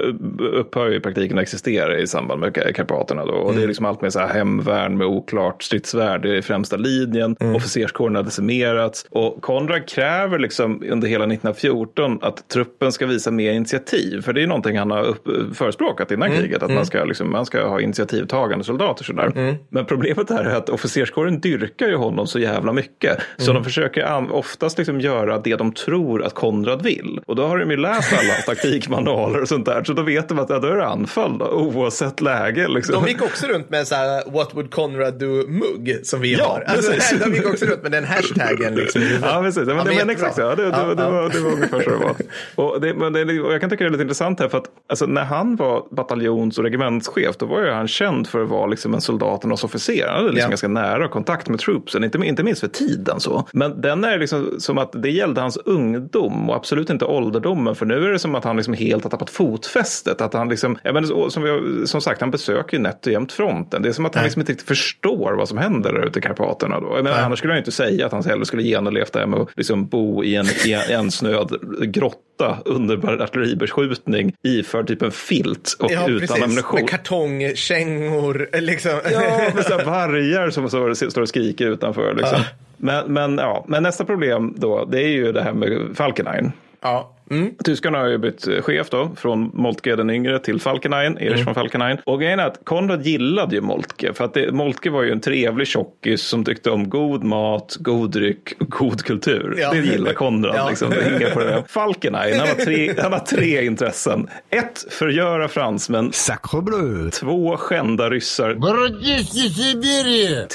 upphör 0.54 0.90
ju 0.90 0.96
i 0.96 1.00
praktiken 1.00 1.38
att 1.38 1.42
existera 1.42 2.00
i 2.00 2.08
samband 2.08 2.40
med 2.42 2.76
Karpaterna. 2.76 3.26
Då. 3.26 3.32
Och 3.34 3.56
det 3.56 3.64
är 3.64 3.68
liksom 3.68 3.86
allt 3.86 4.02
med 4.02 4.14
så 4.14 4.20
här 4.20 4.28
hemvärn 4.34 4.79
med 4.88 5.08
oklart 5.08 5.64
stridsvärde 5.64 6.38
i 6.38 6.42
främsta 6.42 6.78
linjen. 6.78 7.36
Officerskåren 7.56 8.16
har 8.16 8.24
decimerats. 8.24 9.06
Och 9.10 9.42
Konrad 9.42 9.88
kräver 9.88 10.40
liksom 10.40 10.84
under 10.90 11.08
hela 11.08 11.24
1914 11.24 12.20
att 12.22 12.50
truppen 12.50 12.92
ska 12.92 13.06
visa 13.06 13.32
mer 13.32 13.52
initiativ. 13.52 14.22
För 14.22 14.34
det 14.34 14.44
är 14.44 14.48
någonting 14.48 14.78
han 14.78 14.92
har 14.92 15.04
upp, 15.04 15.28
förespråkat 15.54 16.12
innan 16.12 16.32
kriget. 16.32 16.64
Att 16.64 16.72
man, 16.72 16.86
ska 16.86 17.04
liksom, 17.04 17.32
man 17.32 17.46
ska 17.46 17.68
ha 17.68 17.82
initiativtagande 17.82 18.66
soldater. 18.66 19.04
Sådär. 19.04 19.58
Men 19.70 19.86
problemet 19.86 20.32
är 20.32 20.46
att 20.46 20.70
officerskåren 20.70 21.40
dyrkar 21.40 21.88
ju 21.88 21.96
honom 21.96 22.28
så 22.28 22.40
jävla 22.40 22.74
mycket. 22.74 23.20
Så 23.38 23.54
de 23.54 23.64
försöker 23.64 24.32
oftast 24.32 24.78
liksom 24.78 25.02
göra 25.02 25.40
det 25.40 25.56
de 25.56 25.74
tror 25.74 26.24
att 26.24 26.34
Konrad 26.34 26.82
vill. 26.82 27.20
Och 27.26 27.36
då 27.36 27.48
har 27.48 27.58
de 27.58 27.72
ju 27.72 27.78
läst 27.78 28.14
alla 28.14 28.34
taktikmanualer 28.56 29.42
och 29.42 29.48
sånt 29.48 29.66
där. 29.66 29.84
Så 29.84 29.94
då 29.94 30.02
vet 30.02 30.30
de 30.30 30.40
att 30.40 30.50
ja, 30.50 30.60
då 30.60 30.68
är 30.68 30.76
det 30.76 30.86
anfall 30.86 31.38
då, 31.38 31.46
oavsett 31.46 32.22
läge. 32.22 32.68
Liksom. 32.68 33.04
De 33.04 33.08
gick 33.08 33.22
också 33.22 33.48
runt 33.48 33.70
med 33.70 33.88
så 33.88 33.96
här, 33.96 34.32
what 34.32 34.56
would 34.56 34.69
Conrad 34.70 35.20
do 35.20 35.26
mugg 35.48 36.00
som 36.04 36.22
vi 36.22 36.36
Ja, 36.38 36.46
har. 36.48 36.62
Alltså, 36.76 36.92
precis. 36.92 37.20
de 37.20 37.34
gick 37.34 37.46
också 37.46 37.66
runt 37.66 37.84
med 37.84 37.92
den 37.92 38.04
hashtaggen. 38.04 38.76
Liksom. 38.76 39.02
Ja, 39.22 39.42
precis. 39.44 39.64
Ja, 39.68 39.74
men, 39.74 39.78
Ja, 39.78 39.84
det, 39.84 39.84
men 39.84 39.86
men 39.86 39.94
jättebra. 39.96 40.12
exakt, 40.14 40.38
ja, 40.38 40.56
det, 40.56 40.64
det, 40.64 40.70
Ja, 40.78 40.94
det, 40.96 41.04
ja. 41.04 41.10
Var, 41.10 41.30
det 41.30 41.40
var 41.40 41.52
ungefär 41.52 41.82
så 41.82 41.90
det 41.90 41.96
var. 41.96 42.16
Och, 42.56 42.82
det, 42.82 42.94
men 42.94 43.14
det, 43.14 43.40
och 43.42 43.54
jag 43.54 43.62
kan 43.62 43.70
tycka 43.70 43.84
det 43.84 43.88
är 43.88 43.92
lite 43.92 44.02
intressant 44.02 44.40
här 44.40 44.50
för 44.50 44.58
att 44.58 44.66
alltså, 44.90 45.06
när 45.06 45.24
han 45.24 45.56
var 45.56 45.84
bataljons 45.92 46.58
och 46.58 46.64
regementschef 46.64 47.38
då 47.38 47.46
var 47.46 47.62
ju 47.62 47.70
han 47.72 47.88
känd 47.88 48.28
för 48.28 48.44
att 48.44 48.50
vara 48.50 48.66
liksom 48.66 48.94
en 48.94 49.02
soldaternas 49.02 49.64
officer. 49.64 50.08
Han 50.08 50.16
hade 50.16 50.32
liksom 50.32 50.50
ganska 50.50 50.68
nära 50.68 51.08
kontakt 51.08 51.50
med 51.50 51.60
troopsen, 51.60 52.04
inte, 52.04 52.18
inte 52.18 52.44
minst 52.44 52.62
för 52.62 52.68
tiden 52.68 53.20
så. 53.20 53.48
Men 53.54 53.82
den 53.82 54.04
är 54.04 54.20
liksom 54.20 54.56
som 54.60 54.78
att 54.78 55.04
det 55.04 55.10
gällde 55.10 55.42
hans 55.42 55.58
ungdom 55.58 56.50
och 56.50 56.56
absolut 56.56 56.90
inte 56.90 57.06
ålderdomen 57.06 57.76
för 57.76 57.86
nu 57.86 58.06
är 58.06 58.10
det 58.12 58.20
som 58.20 58.36
att 58.36 58.44
han 58.44 58.56
liksom 58.56 58.74
helt 58.74 59.04
har 59.04 59.12
tappat 59.12 59.30
fotfästet. 59.30 60.22
Att 60.22 60.34
han 60.34 60.50
liksom, 60.50 60.78
ja, 60.84 60.94
men 60.94 61.08
så- 61.08 61.30
som, 61.30 61.44
vi 61.44 61.88
som 61.88 62.02
sagt, 62.02 62.22
han 62.22 62.32
besöker 62.32 62.78
ju 62.78 62.84
nätt 62.84 63.06
och 63.06 63.12
jämnt 63.12 63.32
fronten. 63.32 63.82
Det 63.82 63.90
är 63.90 63.94
som 63.94 64.06
att 64.06 64.16
han 64.16 64.24
liksom 64.24 64.40
inte 64.40 64.52
riktigt 64.60 64.68
förstår 64.68 65.34
vad 65.34 65.48
som 65.48 65.58
händer 65.58 65.94
där 65.94 66.06
ute 66.08 66.20
i 66.20 66.22
Karpaterna. 66.22 66.80
Då. 66.80 66.96
Jag 66.96 67.04
menar, 67.04 67.18
annars 67.22 67.40
skulle 67.40 67.54
ju 67.54 67.60
inte 67.60 67.72
säga 67.72 68.06
att 68.06 68.12
han 68.12 68.24
hellre 68.24 68.46
skulle 68.46 68.64
genomlevt 68.64 69.14
det 69.14 69.20
här 69.20 69.28
med 69.28 69.40
att 69.40 69.50
liksom 69.56 69.88
bo 69.88 70.24
i 70.24 70.36
en 70.36 70.46
en- 70.68 71.00
ensnöad 71.00 71.56
grotta 71.82 72.58
under 72.66 73.22
artilleribeskjutning 73.22 74.34
iförd 74.44 74.88
typ 74.88 75.02
en 75.02 75.12
filt 75.12 75.76
och 75.80 75.92
Ja, 75.92 76.08
utan 76.08 76.20
precis. 76.28 76.44
ammunition. 76.44 76.80
Med 76.80 76.90
kartongkängor. 76.90 78.50
Liksom. 78.62 78.92
Ja, 79.12 79.22
med 79.56 79.66
så 79.66 79.78
här 79.78 79.86
vargar 79.86 80.50
som 80.50 80.70
står 80.70 81.22
och 81.22 81.30
skriker 81.30 81.68
utanför. 81.68 82.14
Liksom. 82.16 82.38
Ja. 82.38 82.44
Men, 82.78 83.14
men, 83.14 83.38
ja. 83.38 83.66
men 83.68 83.84
nästa 83.84 84.06
problem 84.06 84.54
då, 84.58 84.86
det 84.86 85.02
är 85.04 85.08
ju 85.08 85.32
det 85.32 85.42
här 85.42 85.54
med 85.54 85.80
Falkenhayn. 85.96 86.52
ja. 86.82 87.16
Mm. 87.30 87.54
Tyskarna 87.64 87.98
har 87.98 88.08
ju 88.08 88.18
bytt 88.18 88.48
eh, 88.48 88.62
chef 88.62 88.90
då, 88.90 89.12
från 89.18 89.52
Moltke 89.54 89.96
den 89.96 90.10
yngre 90.10 90.40
till 90.40 90.62
Falkenhayn, 90.62 91.18
Erich 91.18 91.34
mm. 91.34 91.46
von 91.46 91.54
Falkenhayn. 91.54 91.98
Och 92.06 92.22
grejen 92.22 92.40
är 92.40 92.46
att 92.46 92.60
Konrad 92.64 93.06
gillade 93.06 93.56
ju 93.56 93.62
Moltke, 93.62 94.14
för 94.14 94.24
att 94.26 94.34
det, 94.34 94.52
Moltke 94.52 94.90
var 94.90 95.04
ju 95.04 95.12
en 95.12 95.22
trevlig 95.22 95.68
tjockis 95.68 96.22
som 96.22 96.44
tyckte 96.44 96.72
om 96.72 96.90
god 96.90 97.24
mat, 97.24 97.78
god 97.80 98.12
dryck 98.12 98.54
och 98.60 98.70
god 98.70 99.02
kultur. 99.04 99.56
Ja. 99.58 99.72
Det 99.72 99.78
gillar 99.78 100.14
Konrad. 100.14 100.56
Ja. 100.56 100.70
Liksom, 100.70 100.90
det 100.90 101.34
på 101.34 101.40
det. 101.40 101.64
Falkenhayn, 101.68 102.40
han 102.40 102.48
har, 102.48 102.56
tre, 102.56 102.94
han 102.98 103.14
har 103.14 103.20
tre 103.20 103.66
intressen. 103.66 104.30
Ett, 104.50 104.86
förgöra 104.90 105.48
fransmän. 105.48 106.12
Sacre. 106.14 107.12
Två, 107.12 107.58
skända 107.58 108.10
ryssar. 108.10 108.54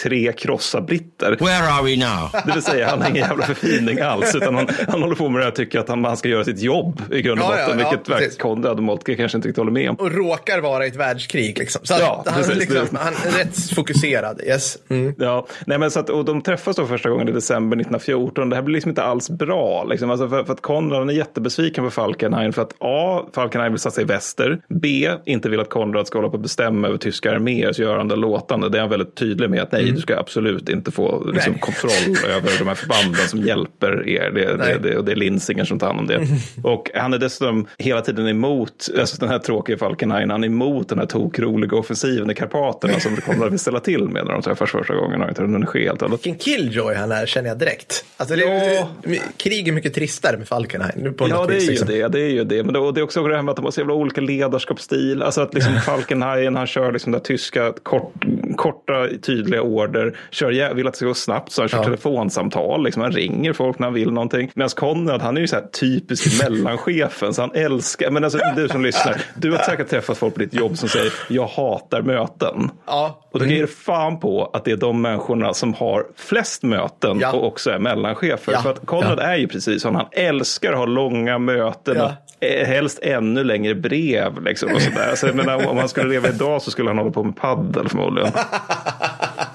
Tre, 0.03 0.33
krossa 0.33 0.81
britter. 0.81 1.37
Where 1.41 1.69
are 1.69 1.83
we 1.85 1.97
now? 1.97 2.43
Det 2.47 2.53
vill 2.53 2.63
säga, 2.63 2.89
han 2.89 3.03
har 3.03 3.09
ingen 3.09 3.29
jävla 3.29 3.45
förfining 3.45 4.01
alls, 4.01 4.35
utan 4.35 4.55
han, 4.55 4.69
han 4.89 5.03
håller 5.03 5.15
på 5.15 5.29
med 5.29 5.41
det 5.41 5.45
här 5.45 5.51
och 5.51 5.57
tycker 5.57 5.79
att 5.79 5.89
han, 5.89 6.05
han 6.05 6.17
ska 6.17 6.29
göra 6.29 6.45
sitt 6.45 6.64
jobb 6.65 7.03
i 7.11 7.23
grund 7.23 7.41
och 7.41 7.47
Ja, 7.47 7.59
ja, 7.59 7.67
botten, 7.67 7.81
ja, 7.81 7.91
vilket 7.91 8.09
verkar 8.09 8.39
Konrad 8.39 8.77
och 8.77 8.83
Moltke 8.83 9.15
kanske 9.15 9.39
inte 9.39 9.49
riktigt 9.49 9.59
håller 9.59 9.73
med 9.73 9.91
om. 9.91 9.97
Och 9.97 10.13
råkar 10.13 10.61
vara 10.61 10.85
i 10.85 10.89
ett 10.89 10.97
världskrig 10.97 11.59
liksom. 11.59 11.81
Så 11.85 11.95
Ja, 12.01 12.23
han, 12.27 12.35
precis. 12.35 12.57
liksom, 12.57 12.99
han 13.01 13.13
är 13.15 13.39
rätt 13.39 13.71
fokuserad. 13.75 14.41
Yes. 14.47 14.79
Mm. 14.89 15.15
Ja, 15.19 15.47
nej 15.67 15.79
men 15.79 15.91
så 15.91 16.01
att, 16.01 16.11
och 16.11 16.25
de 16.25 16.43
träffas 16.43 16.77
då 16.77 16.87
första 16.87 17.11
gången 17.11 17.29
i 17.29 17.33
december 17.33 17.77
1914. 17.77 18.51
Det 18.51 18.57
här 18.57 18.63
blir 18.63 18.75
liksom 18.75 18.89
inte 18.89 19.03
alls 19.03 19.31
bra. 19.31 19.85
Liksom. 19.85 20.11
Alltså 20.11 20.29
för, 20.29 20.45
för 20.45 20.53
att 20.53 20.61
Konrad 20.61 21.11
är 21.11 21.15
jättebesviken 21.15 21.85
på 21.85 21.91
Falkenhayn 21.91 22.53
för 22.53 22.63
att 22.63 22.75
A. 22.79 23.23
Falkenhayn 23.35 23.73
vill 23.73 23.81
sig 23.81 24.03
i 24.03 24.07
väster. 24.07 24.61
B. 24.69 25.11
Inte 25.25 25.49
vill 25.49 25.61
att 25.61 25.71
Konrad 25.71 26.07
ska 26.07 26.19
hålla 26.19 26.29
på 26.29 26.37
att 26.37 26.43
bestämma 26.43 26.89
över 26.89 26.99
tyska 26.99 27.33
arméer 27.33 27.73
så 27.73 27.83
gör 27.83 27.97
han 27.99 28.09
det 28.09 28.17
låtande. 28.17 28.69
Det 28.69 28.79
är 28.79 28.81
han 28.81 28.91
väldigt 28.91 29.15
tydlig 29.15 29.51
med 29.51 29.63
att 29.63 29.73
nej, 29.73 29.93
du 29.93 30.01
ska 30.01 30.19
absolut 30.19 30.69
inte 30.69 30.91
få 30.91 31.31
liksom, 31.35 31.55
kontroll 31.55 32.17
över 32.31 32.59
de 32.59 32.69
här 32.69 32.75
förbanden 32.75 33.29
som 33.29 33.41
hjälper 33.41 34.09
er. 34.09 34.31
Det, 34.31 34.57
det, 34.57 34.79
det, 34.83 34.97
och 34.97 35.05
det 35.05 35.13
är 35.13 35.17
Linsinger 35.17 35.65
som 35.65 35.79
tar 35.79 35.87
hand 35.87 35.99
om 35.99 36.07
det. 36.07 36.27
Och 36.63 36.91
han 36.95 37.13
är 37.15 37.19
dessutom 37.19 37.67
hela 37.79 38.01
tiden 38.01 38.29
emot, 38.29 38.89
alltså 38.99 39.17
den 39.21 39.29
här 39.29 39.39
tråkiga 39.39 39.79
Falkenhayn, 39.79 40.31
han 40.31 40.45
är 40.45 40.49
emot 40.49 40.89
den 40.89 40.99
här 40.99 41.07
tokroliga 41.07 41.77
offensiven 41.77 42.31
i 42.31 42.35
Karpaterna 42.35 43.01
som 43.01 43.17
Konrad 43.17 43.51
vill 43.51 43.59
ställa 43.59 43.81
till 43.81 44.09
med 44.09 44.25
när 44.27 44.33
de 44.33 44.43
träffas 44.43 44.71
första 44.71 44.95
gången. 44.95 45.21
Vet 45.21 45.29
inte 45.29 45.43
hur 45.43 45.49
den 45.53 45.67
sker 45.67 45.81
helt 45.87 46.03
och. 46.03 46.13
Vilken 46.13 46.35
killjoy 46.35 46.95
han 46.95 47.13
är 47.13 47.27
känner 47.27 47.49
jag 47.49 47.59
direkt. 47.59 48.05
Alltså, 48.17 48.37
det, 48.37 48.43
Ja. 48.45 48.89
det, 49.03 49.21
krig 49.37 49.69
är 49.69 49.73
mycket 49.73 49.95
tristare 49.95 50.37
med 50.39 50.49
Falkenhayn. 50.49 50.93
nu 50.97 51.13
På 51.13 51.29
Ja, 51.29 51.47
det 51.47 51.53
är 51.53 51.55
vis, 51.55 51.67
ju 51.67 51.71
liksom. 51.71 51.89
det. 51.89 52.09
Det 52.09 52.21
är 52.21 52.31
ju 52.31 52.45
det. 52.45 52.65
Men 52.65 52.73
det, 52.73 52.79
och 52.79 52.95
det 52.95 53.01
är 53.01 53.03
också 53.03 53.23
det 53.29 53.35
här 53.37 53.43
med 53.43 53.51
att 53.51 53.57
de 53.57 53.65
har 53.65 53.73
så 53.73 53.81
jävla 53.81 53.95
olika 53.95 54.21
ledarskapsstil. 54.21 55.23
Alltså 55.23 55.41
att 55.41 55.55
liksom 55.55 55.75
Falkenhayn, 55.87 56.57
han 56.57 56.67
kör 56.67 56.93
liksom 56.93 57.13
där 57.13 57.19
tyska 57.19 57.73
kort, 57.83 58.13
korta, 58.57 59.09
tydliga 59.23 59.63
order. 59.63 60.17
Kör, 60.31 60.75
vill 60.75 60.87
att 60.87 60.93
det 60.93 60.97
ska 60.97 61.07
gå 61.07 61.15
snabbt, 61.15 61.53
så 61.53 61.63
han 61.63 61.69
kör 61.69 61.79
Ja. 61.79 61.85
telefonsamtal. 61.85 62.85
Liksom, 62.85 63.03
han 63.03 63.13
ringer 63.13 63.53
folk 63.53 63.79
när 63.79 63.87
han 63.87 63.95
vill 63.95 64.11
någonting. 64.11 64.51
Medan 64.55 64.69
Konrad, 64.69 65.23
han 65.23 65.37
är 65.37 65.41
ju 65.41 65.47
så 65.49 65.57
här 65.57 65.67
typisk 65.81 66.41
mellanchefen. 66.51 67.35
Så 67.35 67.41
han 67.43 67.51
älskar, 67.55 68.11
men 68.11 68.25
alltså 68.25 68.39
du 68.57 68.69
som 68.69 68.83
lyssnar, 68.85 69.17
du 69.35 69.51
har 69.53 69.59
säkert 69.59 69.89
träffat 69.89 70.19
folk 70.19 70.35
på 70.35 70.41
ditt 70.41 70.55
jobb 70.55 70.79
som 70.79 70.89
säger 70.89 71.13
jag 71.29 71.47
hatar 71.47 72.03
möten. 72.03 72.71
Ja. 72.87 73.21
Och 73.31 73.39
då 73.39 73.45
kan 73.45 73.51
jag 73.51 73.59
ge 73.61 73.67
fan 73.67 74.21
på 74.21 74.51
att 74.53 74.65
det 74.65 74.71
är 74.73 74.77
de 74.77 75.03
människorna 75.03 75.55
som 75.55 75.75
har 75.75 76.07
flest 76.17 76.63
möten 76.63 77.19
Ja. 77.21 77.33
och 77.33 77.47
också 77.47 77.71
är 77.71 77.79
mellanchefer. 77.79 78.53
Ja. 78.53 78.63
För 78.63 78.71
att 78.71 78.87
Konrad 78.87 79.19
är 79.21 79.37
ju 79.37 79.49
precis 79.49 79.83
som 79.83 79.95
han 79.95 80.07
älskar 80.13 80.73
att 80.73 80.79
ha 80.79 80.87
långa 80.87 81.39
möten 81.39 81.97
Ja. 81.97 82.05
och 82.39 82.45
eh, 82.47 82.67
helst 82.67 82.99
ännu 83.03 83.45
längre 83.45 83.75
brev. 83.75 84.43
Liksom, 84.45 84.73
och 84.75 84.83
sådär. 84.83 85.13
Så 85.17 85.27
menar, 85.27 85.67
om 85.69 85.77
han 85.79 85.89
skulle 85.89 86.09
leva 86.09 86.29
idag 86.29 86.63
så 86.63 86.71
skulle 86.71 86.91
han 86.91 86.99
hålla 86.99 87.11
på 87.11 87.23
med 87.25 87.37
paddel 87.37 87.89
förmodligen. 87.89 88.33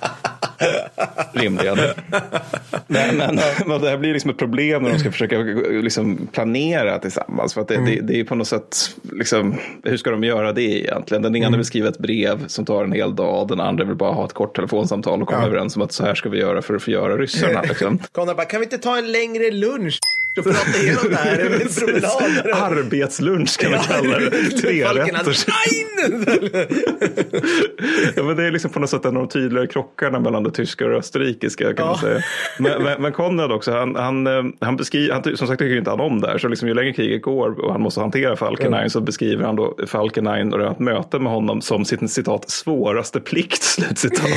Rimligen. 1.33 1.77
Nej, 2.87 3.13
men, 3.13 3.39
men 3.67 3.81
det 3.81 3.89
här 3.89 3.97
blir 3.97 4.13
liksom 4.13 4.31
ett 4.31 4.37
problem 4.37 4.83
när 4.83 4.89
de 4.91 4.99
ska 4.99 5.11
försöka 5.11 5.37
liksom, 5.69 6.27
planera 6.31 6.99
tillsammans. 6.99 7.53
För 7.53 7.61
att 7.61 7.67
det, 7.67 7.85
det, 7.85 7.99
det 8.01 8.19
är 8.19 8.23
på 8.23 8.35
något 8.35 8.47
sätt, 8.47 8.77
liksom, 9.11 9.55
hur 9.83 9.97
ska 9.97 10.11
de 10.11 10.23
göra 10.23 10.53
det 10.53 10.61
egentligen? 10.61 11.21
Den 11.23 11.35
ena 11.35 11.57
vill 11.57 11.65
skriva 11.65 11.89
ett 11.89 11.99
brev 11.99 12.47
som 12.47 12.65
tar 12.65 12.83
en 12.83 12.91
hel 12.91 13.15
dag, 13.15 13.47
den 13.47 13.59
andra 13.59 13.83
vill 13.85 13.95
bara 13.95 14.11
ha 14.13 14.25
ett 14.25 14.33
kort 14.33 14.55
telefonsamtal 14.55 15.21
och 15.21 15.27
komma 15.27 15.41
Ja. 15.41 15.47
överens 15.47 15.75
om 15.75 15.81
att 15.81 15.91
så 15.91 16.05
här 16.05 16.15
ska 16.15 16.29
vi 16.29 16.39
göra 16.39 16.61
för 16.61 16.73
att 16.75 16.83
förgöra 16.83 17.17
ryssarna. 17.17 17.61
Liksom. 17.67 17.99
Konrad 18.11 18.35
bara, 18.35 18.45
kan 18.45 18.59
vi 18.59 18.63
inte 18.65 18.77
ta 18.77 18.97
en 18.97 19.11
längre 19.11 19.51
lunch 19.51 19.99
och 20.37 20.43
prata 20.43 20.77
igenom 20.83 21.03
det 21.09 21.15
här 21.15 21.39
över? 21.39 21.59
Arbetslunch 22.53 23.57
kan 23.59 23.71
man 23.71 23.79
kalla 23.79 24.19
det. 24.19 24.29
Tre 24.31 24.83
rätter. 24.83 25.35
Ja, 28.15 28.23
men 28.23 28.35
det 28.35 28.43
är 28.43 28.51
liksom 28.51 28.71
på 28.71 28.79
något 28.79 28.89
sätt 28.89 29.05
en 29.05 29.17
av 29.17 29.23
de 29.23 29.29
tydligare 29.29 29.67
krockarna 29.67 30.19
mellan 30.19 30.43
det 30.43 30.51
tyska 30.51 30.85
och 30.85 30.91
det 30.91 30.97
österrikiska 30.97 31.73
kan 31.73 31.85
man 31.85 31.95
Ja. 31.95 32.01
säga. 32.01 32.21
Men, 32.59 32.83
men, 32.83 33.01
men 33.01 33.11
Konrad 33.11 33.51
också, 33.51 33.71
han, 33.71 33.95
han, 33.95 34.27
eh, 34.27 34.43
han 34.59 34.75
beskriver, 34.77 35.13
han, 35.13 35.37
som 35.37 35.47
sagt 35.47 35.59
tycker 35.59 35.77
inte 35.77 35.89
han 35.89 35.99
om 35.99 36.21
det 36.21 36.27
här. 36.27 36.37
Så 36.37 36.47
liksom, 36.47 36.67
ju 36.67 36.73
längre 36.73 36.93
kriget 36.93 37.21
går 37.21 37.59
och 37.65 37.71
han 37.71 37.81
måste 37.81 37.99
hantera 37.99 38.35
Falkenhayn 38.35 38.89
så 38.89 39.01
beskriver 39.01 39.45
han 39.45 39.55
då 39.55 39.75
Falkenhayn 39.87 40.53
och 40.53 40.71
ett 40.71 40.79
möte 40.79 41.19
med 41.19 41.31
honom 41.31 41.61
som 41.61 41.85
sitt 41.85 42.11
citat 42.11 42.49
svåraste 42.49 43.19
plikt. 43.19 43.63
Slutcitat. 43.63 44.29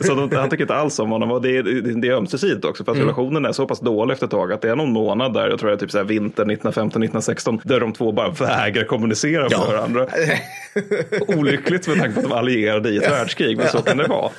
så 0.00 0.14
de, 0.14 0.36
han 0.36 0.50
tycker 0.50 0.64
inte 0.64 0.74
alls 0.74 0.98
om 0.98 1.10
honom 1.10 1.30
och 1.30 1.42
det 1.42 1.56
är, 1.56 1.62
det, 2.00 2.08
är 2.08 2.12
ömsesidigt 2.12 2.64
också 2.64 2.84
för 2.84 2.92
att 2.92 2.98
relationen 2.98 3.44
är 3.44 3.52
så 3.52 3.66
pass 3.66 3.80
dålig 3.80 4.12
efter 4.12 4.26
ett 4.26 4.30
tag 4.30 4.52
att 4.52 4.62
det 4.62 4.70
är 4.70 4.76
någon 4.76 4.92
månad 4.92 5.33
där, 5.34 5.48
jag 5.50 5.58
tror 5.58 5.70
det 5.70 5.76
är 5.76 5.78
typ 5.78 5.90
så 5.90 5.98
här 5.98 6.04
vintern 6.04 6.50
1915-1916, 6.50 7.60
där 7.64 7.80
de 7.80 7.92
två 7.92 8.12
bara 8.12 8.28
vägrar 8.30 8.84
kommunicera 8.84 9.42
med 9.42 9.52
Ja. 9.52 9.66
varandra. 9.66 10.06
Olyckligt 11.38 11.88
med 11.88 11.98
tanke 11.98 12.14
på 12.14 12.20
att 12.20 12.28
de 12.30 12.32
allierade 12.38 12.88
i 12.90 12.96
ett 12.96 13.10
världskrig, 13.10 13.56
men 13.56 13.68
så 13.68 13.78
kan 13.82 13.96
det 13.96 14.06
vara. 14.06 14.30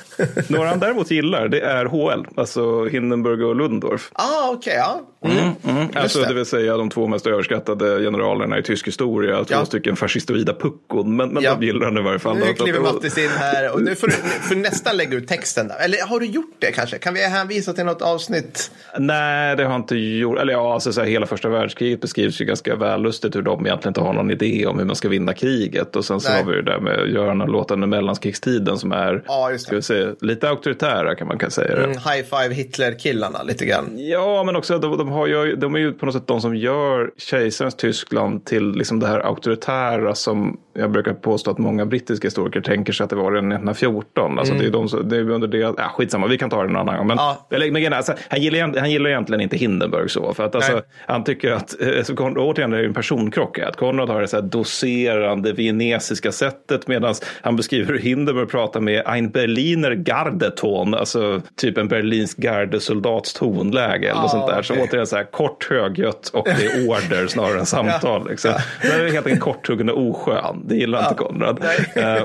Några 0.47 0.69
han 0.69 0.79
däremot 0.79 1.11
gillar, 1.11 1.47
det 1.47 1.61
är 1.61 1.85
HL, 1.85 2.25
alltså 2.37 2.85
Hindenburg 2.85 3.41
och 3.41 3.55
Ludendorff. 3.55 4.09
Ah, 4.13 4.49
okej, 4.51 4.73
ja. 4.77 5.01
Mm. 5.31 5.87
Alltså, 5.95 6.19
det. 6.19 6.27
det. 6.27 6.33
vill 6.33 6.45
säga 6.45 6.77
de 6.77 6.89
två 6.89 7.07
mest 7.07 7.27
överskattade 7.27 7.99
generalerna 7.99 8.57
i 8.59 8.63
tysk 8.63 8.87
historia, 8.87 9.37
två 9.43 9.45
Ja. 9.55 9.65
stycken 9.65 9.95
fascistoida 9.95 10.53
puckon, 10.53 11.15
men, 11.15 11.29
men 11.29 11.43
Ja. 11.43 11.55
de 11.59 11.65
gillar 11.65 11.85
han 11.85 11.97
i 11.97 12.01
varje 12.01 12.19
fall. 12.19 12.37
Nu 12.37 12.53
kliver 12.53 12.79
att- 12.79 12.93
Mattis 12.93 13.17
in 13.17 13.29
här 13.29 13.73
och 13.73 13.81
nu 13.81 13.95
får 13.95 14.07
du 14.07 14.13
får 14.41 14.55
nästan 14.55 14.97
lägga 14.97 15.17
ut 15.17 15.27
texten. 15.27 15.67
Där. 15.67 15.75
Eller 15.85 16.07
har 16.07 16.19
du 16.19 16.25
gjort 16.25 16.55
det 16.59 16.71
kanske? 16.71 16.97
Kan 16.97 17.13
vi 17.13 17.25
hänvisa 17.27 17.73
till 17.73 17.85
något 17.85 18.01
avsnitt? 18.01 18.71
Nej, 18.99 19.55
det 19.55 19.63
har 19.63 19.71
jag 19.71 19.79
inte 19.81 19.95
gjort. 19.95 20.39
Eller 20.39 20.53
ja, 20.53 20.73
alltså, 20.73 20.93
så 20.93 21.01
här, 21.01 21.07
hela 21.07 21.25
första 21.25 21.49
världskriget 21.49 22.01
beskrivs 22.01 22.41
ju 22.41 22.45
ganska 22.45 22.75
vällustigt 22.75 23.35
hur 23.35 23.41
de 23.41 23.65
egentligen 23.65 23.89
inte 23.89 24.01
har 24.01 24.13
någon 24.13 24.31
idé 24.31 24.65
om 24.65 24.79
hur 24.79 24.85
man 24.85 24.95
ska 24.95 25.09
vinna 25.09 25.33
kriget. 25.33 25.95
Och 25.95 26.05
sen 26.05 26.19
så 26.19 26.29
Nej. 26.31 26.43
har 26.43 26.51
vi 26.51 26.55
det 26.57 26.61
där 26.71 26.79
med 26.79 27.09
Göran 27.09 27.41
och 27.41 27.49
låten 27.49 27.73
under 27.83 27.87
mellankrigstiden 27.87 28.77
som 28.77 28.91
är 28.91 29.23
Ja, 29.27 29.51
ska 29.57 29.75
vi 29.75 29.81
säga, 29.81 30.15
lite 30.21 30.49
auktoritära 30.49 31.15
kan 31.15 31.27
man 31.27 31.37
kan 31.37 31.51
säga. 31.51 31.75
det. 31.75 31.83
Mm, 31.83 31.91
high 31.97 32.23
five 32.23 32.53
Hitler-killarna 32.55 33.43
lite 33.43 33.65
grann. 33.65 33.89
Ja, 33.95 34.43
men 34.43 34.55
också 34.55 34.77
de, 34.79 34.97
de, 34.97 35.09
har 35.15 35.27
ju, 35.27 35.55
de 35.55 35.75
är 35.75 35.79
ju 35.79 35.93
på 35.93 36.05
något 36.05 36.15
sätt 36.15 36.27
de 36.27 36.41
som 36.41 36.55
gör 36.55 37.11
kejsarens 37.17 37.75
Tyskland 37.75 38.45
till 38.45 38.71
liksom 38.71 38.99
det 38.99 39.07
här 39.07 39.19
auktoritära 39.19 40.15
som 40.15 40.57
jag 40.77 40.91
brukar 40.91 41.13
påstå 41.13 41.51
att 41.51 41.57
många 41.57 41.85
brittiska 41.85 42.27
historiker 42.27 42.61
tänker 42.61 42.93
sig 42.93 43.03
att 43.03 43.09
det 43.09 43.15
var 43.15 43.31
redan 43.31 43.51
1914. 43.51 44.39
Alltså 44.39 44.53
det 44.53 44.65
är 44.65 44.69
de 44.69 44.89
som, 44.89 45.09
det 45.09 45.17
är 45.17 45.29
under 45.29 45.47
det, 45.47 45.57
ja, 45.57 45.73
skitsamma, 45.95 46.27
vi 46.27 46.37
kan 46.37 46.49
ta 46.49 46.61
det 46.63 46.67
någon 46.67 46.75
annan 46.89 46.97
gång. 46.97 47.07
Men, 47.07 47.17
Ja. 47.17 47.47
men 47.71 47.93
alltså, 47.93 48.13
han, 48.29 48.41
gillar, 48.41 48.79
han 48.79 48.91
gillar 48.91 49.09
egentligen 49.09 49.41
inte 49.41 49.57
Hindenburg 49.57 50.11
så, 50.11 50.33
för 50.33 50.43
att 50.43 50.55
alltså, 50.55 50.81
han 51.07 51.23
tycker 51.23 51.51
att, 51.51 51.81
eh, 51.81 52.03
så, 52.03 52.13
återigen 52.15 52.71
det 52.71 52.77
är 52.77 52.83
en 52.83 52.93
personkrock, 52.93 53.59
att 53.59 53.75
Konrad 53.75 54.09
har 54.09 54.21
det 54.21 54.27
så 54.27 54.35
här 54.35 54.43
doserande 54.43 55.53
viennesiska 55.53 56.31
sättet 56.31 56.87
medan 56.87 57.15
han 57.41 57.55
beskriver 57.55 57.93
hur 57.93 57.99
Hindenburg 57.99 58.49
pratar 58.49 58.79
med 58.81 59.03
ein 59.05 59.29
Berliner 59.29 59.91
Gardeton, 59.91 60.93
alltså 60.93 61.41
typ 61.55 61.77
en 61.77 61.87
berlinsk 61.87 62.37
gardesoldats 62.37 63.33
tonläge 63.33 64.09
eller 64.09 64.21
Ja, 64.21 64.27
sånt 64.27 64.47
där. 64.47 64.61
Så 64.61 64.73
okej. 64.73 64.85
återigen 64.89 65.04
så 65.05 65.15
här 65.15 65.23
kort 65.23 65.69
högljutt 65.69 66.29
och 66.33 66.45
det 66.45 66.65
är 66.65 66.87
order 66.89 67.27
snarare 67.27 67.59
än 67.59 67.65
samtal. 67.65 68.29
Liksom. 68.29 68.51
Det 68.81 68.87
är 68.87 69.11
helt 69.11 69.15
enkelt 69.25 69.39
korthuggen 69.39 69.89
och 69.89 70.09
oskön. 70.09 70.61
Det 70.65 70.75
gillar 70.75 70.99
inte 71.03 71.15
Konrad. 71.23 71.59
Eh, 71.95 72.03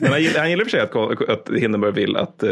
Men 0.00 0.10
han 0.10 0.22
gillar, 0.22 0.40
han 0.40 0.50
gillar 0.50 0.64
för 0.64 0.70
sig 0.70 0.80
att, 0.80 1.28
att 1.28 1.48
Hindenburg 1.56 1.94
vill 1.94 2.16
att, 2.16 2.42
eh, 2.42 2.50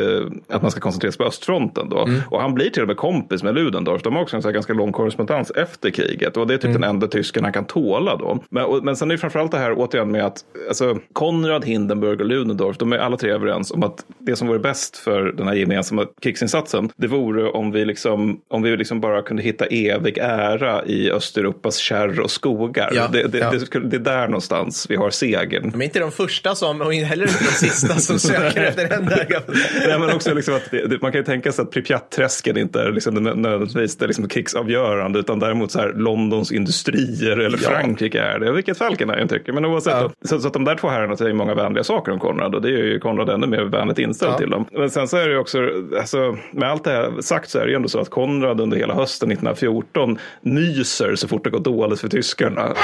att 0.49 0.63
man 0.63 0.71
ska 0.71 0.81
koncentrera 0.81 1.13
sig 1.13 1.19
på 1.19 1.25
östfronten. 1.25 1.89
Då. 1.89 2.03
Mm. 2.05 2.21
Och 2.31 2.41
han 2.41 2.55
blir 2.55 2.71
till 2.71 2.83
och 2.83 2.89
med 2.89 2.97
kompis 2.97 3.43
med 3.43 3.55
Ludendorff. 3.55 4.03
De 4.03 4.15
har 4.17 4.23
också 4.23 4.37
en 4.37 4.43
så 4.43 4.51
ganska 4.51 4.73
lång 4.73 4.93
korrespondens 4.93 5.51
efter 5.51 5.91
kriget. 5.91 6.37
Och 6.37 6.47
det 6.47 6.55
är 6.55 6.59
typ 6.59 6.67
Mm. 6.67 6.81
den 6.81 6.91
enda 6.91 7.07
tysken 7.07 7.45
han 7.45 7.53
kan 7.53 7.65
tåla 7.65 8.17
då. 8.17 8.39
Men, 8.51 8.65
och, 8.65 8.85
men 8.85 8.97
sen 8.97 9.11
är 9.11 9.15
det 9.15 9.19
framförallt 9.19 9.53
det 9.53 9.59
här 9.59 9.75
återigen 9.77 10.11
med 10.11 10.25
att 10.25 10.45
alltså, 10.69 10.99
Konrad, 11.13 11.65
Hindenburg 11.65 12.21
och 12.21 12.27
Ludendorff, 12.27 12.79
de 12.79 12.93
är 12.93 12.99
alla 12.99 13.17
tre 13.17 13.31
överens 13.31 13.71
om 13.71 13.83
att 13.83 14.05
det 14.19 14.37
som 14.37 14.49
vore 14.49 14.59
bäst 14.59 14.97
för 14.97 15.33
den 15.33 15.49
här 15.49 15.55
gemensamma 15.55 16.07
krigsinsatsen, 16.23 16.91
det 16.97 17.07
vore 17.07 17.49
om 17.51 17.73
vi, 17.73 17.85
liksom, 17.85 18.41
om 18.49 18.63
vi 18.63 18.77
liksom 18.77 19.01
bara 19.07 19.23
kunde 19.23 19.43
hitta 19.43 19.67
evig 19.67 20.19
ära 20.19 20.85
i 20.85 21.11
Östeuropas 21.11 21.77
kärr 21.77 22.21
och 22.21 22.31
skogar. 22.31 22.93
Ja, 22.95 23.09
det, 23.13 23.23
det, 23.23 23.39
ja. 23.39 23.51
det, 23.51 23.79
det 23.79 23.97
är 23.97 24.01
där 24.01 24.29
någonstans 24.29 24.87
vi 24.89 24.97
har 24.97 25.11
segern. 25.11 25.71
De 25.71 25.81
är 25.81 25.85
inte 25.85 26.01
de 26.01 26.13
första 26.13 26.55
som, 26.55 26.81
och 26.81 26.95
heller 26.95 27.27
inte 27.27 27.45
de 27.45 27.51
sista 27.51 27.95
som 27.95 28.19
söker 28.33 28.63
efter 28.63 28.89
den 28.89 29.07
där. 29.07 29.43
Nej, 29.89 29.99
men 29.99 30.11
också 30.11 30.35
liksom 30.35 30.55
att 30.55 31.03
man 31.03 31.13
kan 31.13 31.19
ju 31.21 31.25
tänka 31.25 31.53
sig 31.53 31.63
att 31.63 31.71
Pripyat-träsken 31.71 32.59
inte 32.59 32.81
är 32.81 32.93
liksom 32.93 33.15
nödvändigtvis 33.15 33.97
det 33.97 34.07
liksom 34.07 34.29
krigsavgörande 34.29 35.19
utan 35.19 35.39
däremot 35.39 35.73
så 35.73 35.79
här 35.79 35.93
Londons 35.93 36.53
industrier 36.53 37.37
eller 37.37 37.59
Ja. 37.63 37.71
Frankrike 37.71 38.21
är 38.21 38.39
det. 38.39 38.53
Vilket 38.53 38.79
Falkenhayn 38.79 39.29
tycker. 39.29 39.53
Men 39.53 39.65
oavsett. 39.65 39.93
Ja. 39.93 40.11
Så, 40.25 40.41
så 40.41 40.47
att 40.47 40.53
de 40.53 40.65
där 40.65 40.75
två 40.75 40.89
herrarna 40.89 41.17
säger 41.17 41.33
många 41.35 41.55
vänliga 41.55 41.85
saker 41.85 42.13
om 42.13 42.19
Konrad 42.19 42.55
och 42.55 42.63
det 42.63 42.69
är 42.69 42.73
ju 42.73 43.01
Konrad 43.01 43.29
ännu 43.29 43.47
mer 43.47 43.63
vänligt 43.63 43.99
inställd 43.99 44.37
till 44.37 44.51
dem. 44.51 44.67
Men 44.73 44.91
sen 44.91 45.09
så 45.09 45.17
är 45.17 45.27
det 45.27 45.33
ju 45.33 45.39
också, 45.39 45.59
alltså, 45.99 46.37
med 46.53 46.71
allt 46.71 46.85
det 46.85 46.91
här 46.91 47.21
sagt 47.21 47.51
så 47.51 47.59
är 47.59 47.65
det 47.65 47.71
ju 47.71 47.77
ändå 47.77 47.89
så 47.89 48.01
att 48.01 48.11
Konrad 48.11 48.61
under 48.61 48.77
hela 48.77 48.95
hösten 48.97 49.31
1914 49.31 50.19
nyser 50.41 51.15
så 51.17 51.29
fort 51.29 51.45
det 51.45 51.51
går 51.51 51.61
dåligt 51.61 52.01
för 52.01 52.09
tyskarna. 52.09 52.75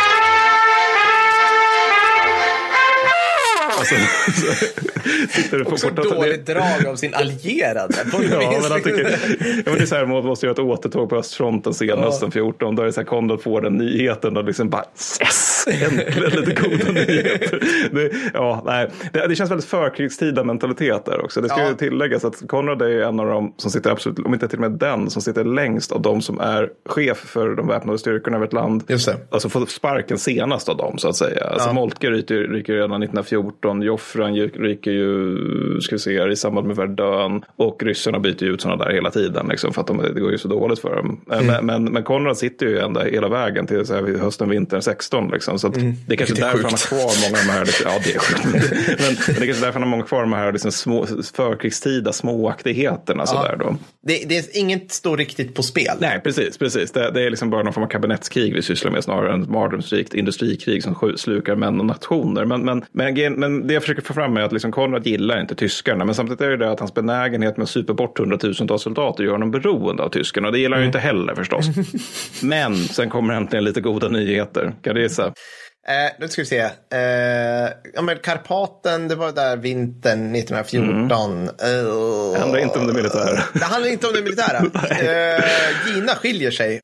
Alltså, 3.83 3.95
så, 4.41 5.33
sitter 5.43 5.65
på 5.65 5.71
Också 5.71 5.91
dåligt 5.91 6.47
drag 6.47 6.87
av 6.87 6.97
sin 6.97 7.15
allierade. 7.15 7.95
På 8.13 8.23
Ja, 8.31 8.53
men 8.63 8.71
han 8.73 8.83
tycker, 8.83 9.11
ja, 9.41 9.63
men 9.65 9.75
det 9.75 9.81
är 9.83 9.87
så 9.87 9.95
här, 9.95 10.07
man 10.07 10.25
måste 10.25 10.47
göra 10.47 10.53
ett 10.53 10.59
återtåg 10.59 11.09
på 11.11 11.17
östfronten 11.17 11.75
sen 11.75 11.99
hösten 11.99 12.31
14. 12.31 12.77
Då 12.77 12.83
är 12.83 12.87
det 12.87 12.93
så 12.93 13.01
här, 13.01 13.07
Konrad 13.07 13.43
får 13.43 13.61
den 13.61 13.73
nyheten 13.75 14.37
och 14.37 14.45
liksom 14.45 14.71
bara 14.71 14.85
yes, 15.21 15.65
äntligen 15.83 16.31
lite 16.31 16.53
goda 16.63 16.93
nyheter. 16.93 17.61
Det, 17.93 18.13
ja, 18.35 18.63
nej, 18.67 18.89
det, 19.13 19.27
det 19.29 19.35
känns 19.37 19.51
väldigt 19.51 19.69
förkrigstida 19.69 20.45
mentalitet 20.45 21.05
där 21.05 21.25
också. 21.25 21.41
Det 21.41 21.49
ska 21.49 21.61
Ja. 21.61 21.69
ju 21.69 21.75
tilläggas 21.75 22.25
att 22.25 22.49
Konrad 22.49 22.83
är 22.83 23.03
en 23.03 23.21
av 23.21 23.27
dem 23.27 23.55
som 23.57 23.71
sitter 23.71 23.91
absolut, 23.91 24.19
om 24.19 24.35
inte 24.35 24.49
till 24.49 24.59
och 24.59 24.71
med 24.71 24.79
den, 24.81 25.11
som 25.11 25.23
sitter 25.23 25.45
längst 25.45 25.93
av 25.93 26.03
de 26.03 26.23
som 26.23 26.41
är 26.41 26.69
chef 26.87 27.19
för 27.19 27.49
de 27.55 27.69
väpnade 27.69 27.99
styrkorna 27.99 28.37
över 28.37 28.47
ett 28.47 28.53
land. 28.53 28.85
Just 28.89 29.07
det. 29.07 29.17
Alltså 29.31 29.49
får 29.49 29.67
sparken 29.67 30.19
senast 30.19 30.69
av 30.69 30.77
dem 30.77 30.99
så 30.99 31.09
att 31.09 31.17
säga. 31.17 31.45
Alltså 31.45 31.69
Ja. 31.69 31.73
Moltke 31.73 32.11
ryker, 32.11 32.35
ryker 32.35 32.73
redan 32.73 32.91
1914, 33.03 33.72
Joffran 33.83 34.35
ju- 34.35 34.49
ryker 34.49 34.91
ju, 34.91 35.37
ska 35.81 35.95
vi 35.95 35.99
se, 35.99 36.29
i 36.29 36.37
samband 36.37 36.67
med 36.67 36.77
Verdun 36.77 37.45
och 37.57 37.83
ryssarna 37.83 38.19
byter 38.19 38.43
ju 38.45 38.53
ut 38.55 38.61
sådana 38.61 38.85
där 38.85 38.93
hela 38.93 39.11
tiden 39.11 39.47
liksom, 39.51 39.73
för 39.73 39.81
att 39.81 39.87
de, 39.87 39.99
det 40.15 40.21
går 40.21 40.31
ju 40.33 40.39
så 40.39 40.49
dåligt 40.49 40.79
för 40.79 40.97
dem. 40.97 41.21
Eh, 41.33 41.39
Mm. 41.43 41.47
Men, 41.67 41.67
men, 41.85 41.93
men 41.93 42.03
Konrad 42.03 42.39
sitter 42.39 42.67
ju 42.67 42.79
ända 42.79 43.05
hela 43.05 43.29
vägen 43.29 43.67
till 43.67 43.87
så 43.87 43.95
här, 43.95 44.19
hösten, 44.19 44.49
vintern 44.51 44.83
16 44.83 45.31
liksom. 45.31 45.59
Så 45.59 45.67
att 45.67 45.75
det 45.75 45.81
är 45.81 45.85
kanske 45.85 45.93
Mm. 45.93 45.97
Vilket 46.09 46.39
är 46.39 46.43
därför 46.43 46.63
han 46.63 46.71
har 46.71 46.79
kvar 46.89 47.31
många 47.31 47.39
av 47.41 47.47
de 47.47 47.53
här, 47.53 47.69
ja 47.85 48.01
det 48.05 48.15
är 48.15 48.19
sjukt. 48.19 48.45
men, 48.45 49.17
men 49.27 49.37
det 49.37 49.43
är 49.43 49.47
kanske 49.47 49.65
därför 49.67 49.73
han 49.73 49.83
har 49.83 49.89
många 49.91 50.03
kvar 50.05 50.21
de 50.21 50.33
här 50.33 50.53
liksom, 50.53 50.73
små, 50.73 51.07
förkrigstida 51.35 52.13
småaktigheterna 52.13 53.27
sådär 53.27 53.57
då. 53.61 53.77
Det, 54.07 54.25
det 54.29 54.37
är 54.39 54.59
inget 54.59 54.93
står 54.93 55.17
riktigt 55.17 55.55
på 55.55 55.63
spel. 55.63 55.97
Nej, 56.01 56.21
precis. 56.25 56.59
precis. 56.59 56.93
Det, 56.93 57.11
det 57.11 57.23
är 57.23 57.31
liksom 57.31 57.51
bara 57.51 57.63
någon 57.63 57.73
form 57.73 57.85
av 57.85 57.89
kabinettskrig 57.89 58.55
vi 58.55 58.63
sysslar 58.63 58.91
med 58.91 59.05
snarare 59.05 59.33
än 59.35 59.43
ett 59.43 59.51
mardrömsrikt 59.51 60.15
industrikrig 60.15 60.83
som 60.83 61.13
slukar 61.17 61.57
män 61.57 61.81
och 61.81 61.87
nationer. 61.87 62.45
Men, 62.45 62.65
men, 62.65 62.85
men, 62.93 63.15
gen- 63.17 63.35
men 63.63 63.69
det 63.69 63.75
jag 63.75 63.83
försöker 63.83 64.03
få 64.03 64.15
fram 64.15 64.37
är 64.37 64.41
att 64.41 64.53
liksom 64.53 64.73
Konrad 64.73 65.07
gillar 65.07 65.41
inte 65.41 65.55
tyskarna. 65.55 66.05
Men 66.05 66.15
samtidigt 66.15 66.41
är 66.41 66.51
det 66.51 66.57
det 66.57 66.71
att 66.71 66.81
hans 66.81 66.95
benägenhet 66.95 67.57
med 67.57 67.65
att 67.65 67.71
supa 67.71 67.95
bort 67.95 68.19
hundratusentals 68.19 68.83
soldater 68.83 69.25
gör 69.25 69.33
honom 69.33 69.51
beroende 69.51 70.03
av 70.03 70.09
tyskarna. 70.09 70.49
Och 70.49 70.53
det 70.53 70.59
gillar 70.59 70.77
han 70.77 70.83
ju 70.83 70.87
inte 70.87 70.99
heller 70.99 71.35
förstås. 71.35 71.67
men 72.43 72.77
sen 72.77 73.11
kommer 73.11 73.35
äntligen 73.35 73.65
lite 73.65 73.81
goda 73.81 74.09
nyheter. 74.09 74.75
Kan 74.83 74.95
du 74.95 75.03
gissa? 75.03 75.27
Eh, 75.27 76.13
nu 76.21 76.29
ska 76.29 76.43
vi 76.43 76.47
se. 76.47 76.61
Eh, 76.61 77.71
ja, 77.95 78.03
men 78.03 78.19
Karpaten, 78.23 79.09
det 79.09 79.15
var 79.15 79.33
där 79.33 79.57
vintern 79.57 80.35
1914. 80.35 81.33
Mm. 81.33 81.49
Det 82.33 82.39
handlar 82.39 82.59
inte 82.59 82.79
om 82.79 82.87
det 82.87 82.93
militära. 82.93 83.43
Det 83.53 83.65
handlar 83.65 83.91
inte 83.91 84.07
om 84.07 84.13
det 84.15 84.23
militära. 84.23 84.59
eh, 84.91 85.95
Gina 85.95 86.15
skiljer 86.15 86.51
sig. 86.51 86.81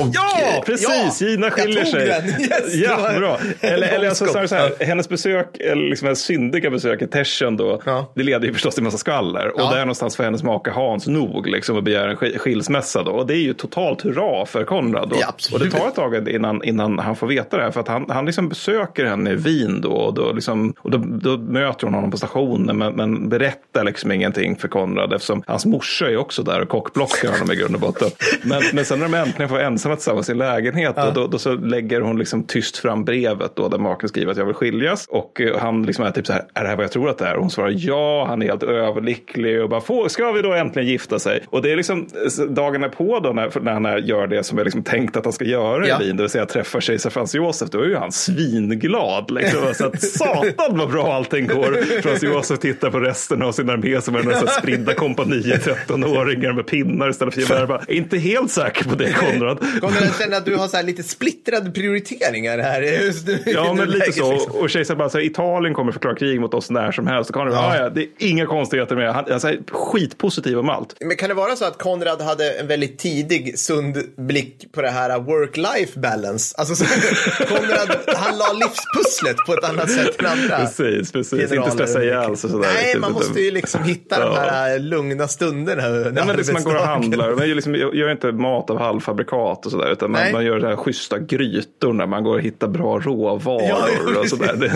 Och, 0.00 0.06
Ja, 0.12 0.62
precis. 0.66 1.20
ja, 1.20 1.26
Gina 1.26 1.50
skiljer 1.50 1.84
sig. 1.84 2.06
Yes, 2.08 2.74
ja, 2.74 3.12
bra. 3.18 3.38
Eller, 3.60 3.88
eller 3.88 4.08
alltså, 4.08 4.26
så 4.48 4.54
här, 4.54 4.84
hennes 4.84 5.08
besök, 5.08 5.56
eller 5.60 5.88
liksom 5.88 6.06
hennes 6.06 6.20
syndiga 6.20 6.70
besök 6.70 7.02
i 7.02 7.06
Teschen 7.06 7.56
då, 7.56 7.82
Ja. 7.86 8.12
det 8.14 8.22
leder 8.22 8.46
ju 8.46 8.52
förstås 8.52 8.74
till 8.74 8.84
massa 8.84 8.98
skvaller. 8.98 9.48
Och 9.54 9.60
Ja. 9.60 9.70
där 9.70 9.80
någonstans 9.80 10.16
får 10.16 10.24
hennes 10.24 10.42
make 10.42 10.70
Hans 10.70 11.06
nog 11.06 11.46
liksom 11.46 11.76
och 11.76 11.82
begär 11.82 12.08
en 12.08 12.16
sk- 12.16 12.38
skilsmässa 12.38 13.02
då. 13.02 13.10
Och 13.10 13.26
det 13.26 13.34
är 13.34 13.42
ju 13.42 13.54
totalt 13.54 14.02
hurra 14.02 14.46
för 14.46 14.64
Konrad. 14.64 15.08
Då. 15.08 15.16
Ja, 15.20 15.34
och 15.52 15.58
det 15.58 15.70
tar 15.70 15.88
ett 15.88 15.94
tag 15.94 16.28
innan, 16.28 16.64
innan 16.64 16.98
han 16.98 17.16
får 17.16 17.26
veta 17.26 17.56
det 17.56 17.62
här. 17.62 17.70
För 17.70 17.80
att 17.80 17.88
han, 17.88 18.06
han 18.10 18.26
liksom 18.26 18.48
besöker 18.48 19.04
henne 19.04 19.30
i 19.30 19.34
Wien 19.34 19.80
då. 19.80 19.90
Och, 19.90 20.14
då, 20.14 20.32
liksom, 20.32 20.74
och 20.78 20.90
då, 20.90 20.98
då 20.98 21.36
möter 21.36 21.86
hon 21.86 21.94
honom 21.94 22.10
på 22.10 22.16
stationen. 22.16 22.78
Men, 22.78 22.92
men 22.92 23.28
berättar 23.28 23.84
liksom 23.84 24.12
ingenting 24.12 24.56
för 24.56 24.68
Konrad. 24.68 25.12
Eftersom 25.12 25.42
hans 25.46 25.66
morsa 25.66 26.10
är 26.10 26.16
också 26.16 26.42
där 26.42 26.60
och 26.60 26.68
kockblockar 26.68 27.32
honom 27.32 27.52
i 27.52 27.56
grund 27.56 27.74
och 27.74 27.80
botten. 27.80 28.08
Men, 28.42 28.62
men 28.72 28.84
sen 28.84 28.98
när 28.98 29.08
de 29.08 29.14
äntligen 29.14 29.48
får 29.48 29.56
vara 29.56 29.66
ensamma 29.92 30.22
tillsammans 30.22 30.26
i 30.26 30.30
sin 30.30 30.38
lägenhet. 30.38 30.96
Då, 30.96 31.10
då, 31.20 31.26
då 31.26 31.38
så 31.38 31.54
lägger 31.54 32.00
hon 32.00 32.18
liksom 32.18 32.42
tyst 32.42 32.76
fram 32.76 33.04
brevet 33.04 33.56
då, 33.56 33.68
där 33.68 33.78
maken 33.78 34.08
skriver 34.08 34.32
att 34.32 34.38
jag 34.38 34.44
vill 34.44 34.54
skiljas. 34.54 35.06
Och 35.08 35.40
eh, 35.40 35.58
han 35.58 35.82
liksom 35.82 36.04
är 36.04 36.10
typ 36.10 36.26
så 36.26 36.32
här, 36.32 36.42
är 36.54 36.62
det 36.62 36.68
här 36.68 36.76
vad 36.76 36.84
jag 36.84 36.92
tror 36.92 37.10
att 37.10 37.18
det 37.18 37.26
är? 37.26 37.34
Och 37.34 37.40
hon 37.40 37.50
svarar 37.50 37.74
ja, 37.76 38.24
han 38.28 38.42
är 38.42 38.46
helt 38.46 38.62
överlycklig 38.62 39.62
och 39.62 39.68
bara, 39.68 40.08
ska 40.08 40.32
vi 40.32 40.42
då 40.42 40.52
äntligen 40.52 40.88
gifta 40.88 41.18
sig? 41.18 41.44
Och 41.50 41.62
det 41.62 41.72
är 41.72 41.76
liksom 41.76 42.06
eh, 42.38 42.44
dagarna 42.44 42.88
på 42.88 43.20
då 43.20 43.32
när, 43.32 43.60
när 43.60 43.72
han 43.72 44.06
gör 44.06 44.26
det 44.26 44.44
som 44.44 44.58
är 44.58 44.64
liksom 44.64 44.82
tänkt 44.82 45.16
att 45.16 45.24
han 45.24 45.32
ska 45.32 45.44
göra 45.44 45.88
Ja. 45.88 46.00
i 46.00 46.04
Wien, 46.04 46.16
det 46.16 46.22
vill 46.22 46.30
säga 46.30 46.46
träffa 46.46 46.80
kejsar 46.80 47.10
Frans 47.10 47.34
Josef, 47.34 47.70
då 47.70 47.80
är 47.80 47.86
ju 47.86 47.96
han 47.96 48.12
svinglad. 48.12 49.30
Liksom. 49.30 49.60
Så 49.74 49.86
att 49.86 50.02
satan 50.18 50.78
vad 50.78 50.90
bra 50.90 51.14
allting 51.14 51.46
går. 51.46 52.00
Frans 52.02 52.22
Josef 52.22 52.58
tittar 52.58 52.90
på 52.90 53.00
resten 53.00 53.42
av 53.42 53.52
sin 53.52 53.70
armé 53.70 54.00
som 54.00 54.14
är 54.14 54.22
så 54.22 54.30
här 54.30 54.46
spridda 54.46 54.94
kompanier, 54.94 55.56
13-åringar 55.86 56.52
med 56.52 56.66
pinnar 56.66 57.08
istället 57.10 57.34
för 57.34 57.40
gevär. 57.40 57.80
Inte 57.88 58.18
helt 58.18 58.50
säker 58.50 58.84
på 58.84 58.94
det 58.94 59.12
Konrad. 59.12 59.58
Konrad, 59.80 60.02
jag 60.02 60.14
känner 60.18 60.36
att 60.36 60.44
du 60.44 60.56
har 60.56 60.68
så 60.68 60.76
här 60.76 60.84
lite 60.84 61.02
splittrade 61.02 61.70
prioriteringar 61.70 62.58
här 62.58 62.82
just 62.82 63.26
nu. 63.26 63.42
Ja, 63.46 63.74
men 63.74 63.90
lite 63.90 64.12
så. 64.12 64.32
liksom. 64.32 64.56
Och 64.56 64.70
kejsaren 64.70 64.98
bara, 64.98 65.08
så 65.08 65.18
här, 65.18 65.24
Italien 65.24 65.74
kommer 65.74 65.92
förklara 65.92 66.16
krig 66.16 66.40
mot 66.40 66.54
oss 66.54 66.70
när 66.70 66.92
som 66.92 67.06
helst. 67.06 67.32
Konrad, 67.32 67.54
ja. 67.54 67.76
ja, 67.76 67.88
det 67.90 68.00
är 68.02 68.08
inga 68.18 68.46
konstigheter 68.46 68.96
med 68.96 69.04
det. 69.04 69.12
Han 69.12 69.30
är 69.30 69.38
så 69.38 69.46
här, 69.46 69.58
skitpositiv 69.70 70.58
om 70.58 70.68
allt. 70.68 70.96
Men 71.00 71.16
kan 71.16 71.28
det 71.28 71.34
vara 71.34 71.56
så 71.56 71.64
att 71.64 71.78
Konrad 71.78 72.22
hade 72.22 72.50
en 72.50 72.66
väldigt 72.66 72.98
tidig 72.98 73.58
sund 73.58 73.98
blick 74.16 74.72
på 74.72 74.82
det 74.82 74.90
här 74.90 75.18
work-life 75.18 75.98
balance? 76.00 76.54
Alltså, 76.58 76.74
så, 76.74 76.84
Konrad, 77.48 77.96
han 78.16 78.38
la 78.38 78.52
livspusslet 78.52 79.36
på 79.46 79.54
ett 79.54 79.64
annat 79.64 79.90
sätt 79.90 80.20
än 80.20 80.26
andra. 80.26 80.58
Precis, 80.58 81.12
precis. 81.12 81.32
Inte 81.32 81.48
generaler. 81.48 81.70
stressa 81.72 82.02
ihjäl 82.02 82.36
sig 82.36 82.50
sådär. 82.50 82.68
Nej, 82.74 82.98
man 82.98 83.12
måste 83.12 83.40
ju 83.40 83.50
liksom 83.50 83.82
hitta 83.82 84.20
de 84.28 84.36
här 84.36 84.78
lugna 84.78 85.28
stunderna. 85.28 85.82
Ja, 86.16 86.24
men 86.24 86.36
liksom 86.36 86.54
man 86.54 86.64
går 86.64 86.74
och 86.74 86.80
handlar. 86.80 87.34
Man 87.34 87.48
gör, 87.48 87.54
liksom, 87.54 87.74
gör 87.74 88.10
inte 88.10 88.32
mat 88.32 88.70
av 88.70 88.78
halvfabrikat 88.78 89.66
och 89.68 89.80
sådär. 89.80 89.92
Utan 89.92 90.10
man, 90.10 90.32
man 90.32 90.44
gör 90.44 90.60
så 90.60 90.66
här 90.66 90.76
schyssta 90.76 91.18
grytor 91.18 91.92
när 91.92 92.06
man 92.06 92.24
går 92.24 92.34
och 92.34 92.40
hittar 92.40 92.68
bra 92.68 92.98
råvaror 92.98 93.62
Ja, 93.68 93.88
ja, 94.14 94.20
och 94.20 94.28
sådär. 94.28 94.72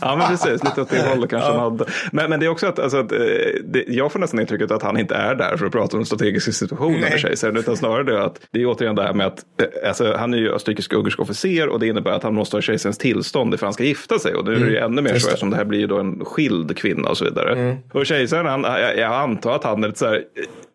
Ja, 0.00 0.16
men 0.16 0.28
precis. 0.28 0.64
Lite 0.64 0.80
åt 0.80 0.90
det 0.90 1.08
hållet 1.08 1.30
kanske 1.30 1.50
han 1.50 1.60
hade. 1.60 1.84
Men, 2.12 2.30
men 2.30 2.40
det 2.40 2.46
är 2.46 2.50
också 2.50 2.66
att, 2.66 2.78
alltså, 2.78 2.98
att 2.98 3.12
eh, 3.12 3.18
det, 3.64 3.84
jag 3.88 4.12
får 4.12 4.18
nästan 4.18 4.40
intrycket 4.40 4.70
att 4.70 4.82
han 4.82 4.98
inte 4.98 5.14
är 5.14 5.34
där 5.34 5.56
för 5.56 5.66
att 5.66 5.72
prata 5.72 5.96
om 5.96 6.04
strategiska 6.04 6.52
situationen 6.52 7.00
Nej. 7.00 7.10
med 7.10 7.20
kejsaren. 7.20 7.56
Utan 7.56 7.76
snarare 7.76 8.02
det 8.02 8.24
att 8.24 8.40
det 8.50 8.62
är 8.62 8.66
återigen 8.66 8.94
det 8.94 9.02
här 9.02 9.14
med 9.14 9.26
att 9.26 9.38
eh, 9.60 9.88
alltså, 9.88 10.14
han 10.16 10.34
är 10.34 10.38
ju 10.38 10.52
österrikisk-ungersk 10.52 11.20
officer 11.20 11.68
och 11.68 11.80
det 11.80 11.86
innebär 11.86 12.10
att 12.10 12.22
han 12.22 12.34
måste 12.34 12.56
ha 12.56 12.62
kejsarens 12.62 12.98
tillstånd 12.98 13.54
ifall 13.54 13.66
han 13.66 13.74
ska 13.74 13.84
gifta 13.84 14.18
sig. 14.18 14.34
Och 14.34 14.44
nu 14.44 14.54
är 14.54 14.60
det 14.60 14.70
ju 14.70 14.76
ännu 14.78 15.02
mer 15.02 15.18
så 15.18 15.28
eftersom 15.28 15.50
det 15.50 15.56
här 15.56 15.64
blir 15.64 15.78
ju 15.78 15.86
då 15.86 15.98
en 15.98 16.24
skild 16.24 16.76
kvinna 16.76 17.08
och 17.08 17.18
så 17.18 17.24
vidare. 17.24 17.76
Och 17.92 18.06
kejsaren, 18.06 18.46
han, 18.46 18.62
jag, 18.62 18.98
jag 18.98 19.12
antar 19.12 19.54
att 19.54 19.64
han 19.64 19.84
är 19.84 19.88
lite 19.88 19.98
så 19.98 20.06
här, 20.06 20.24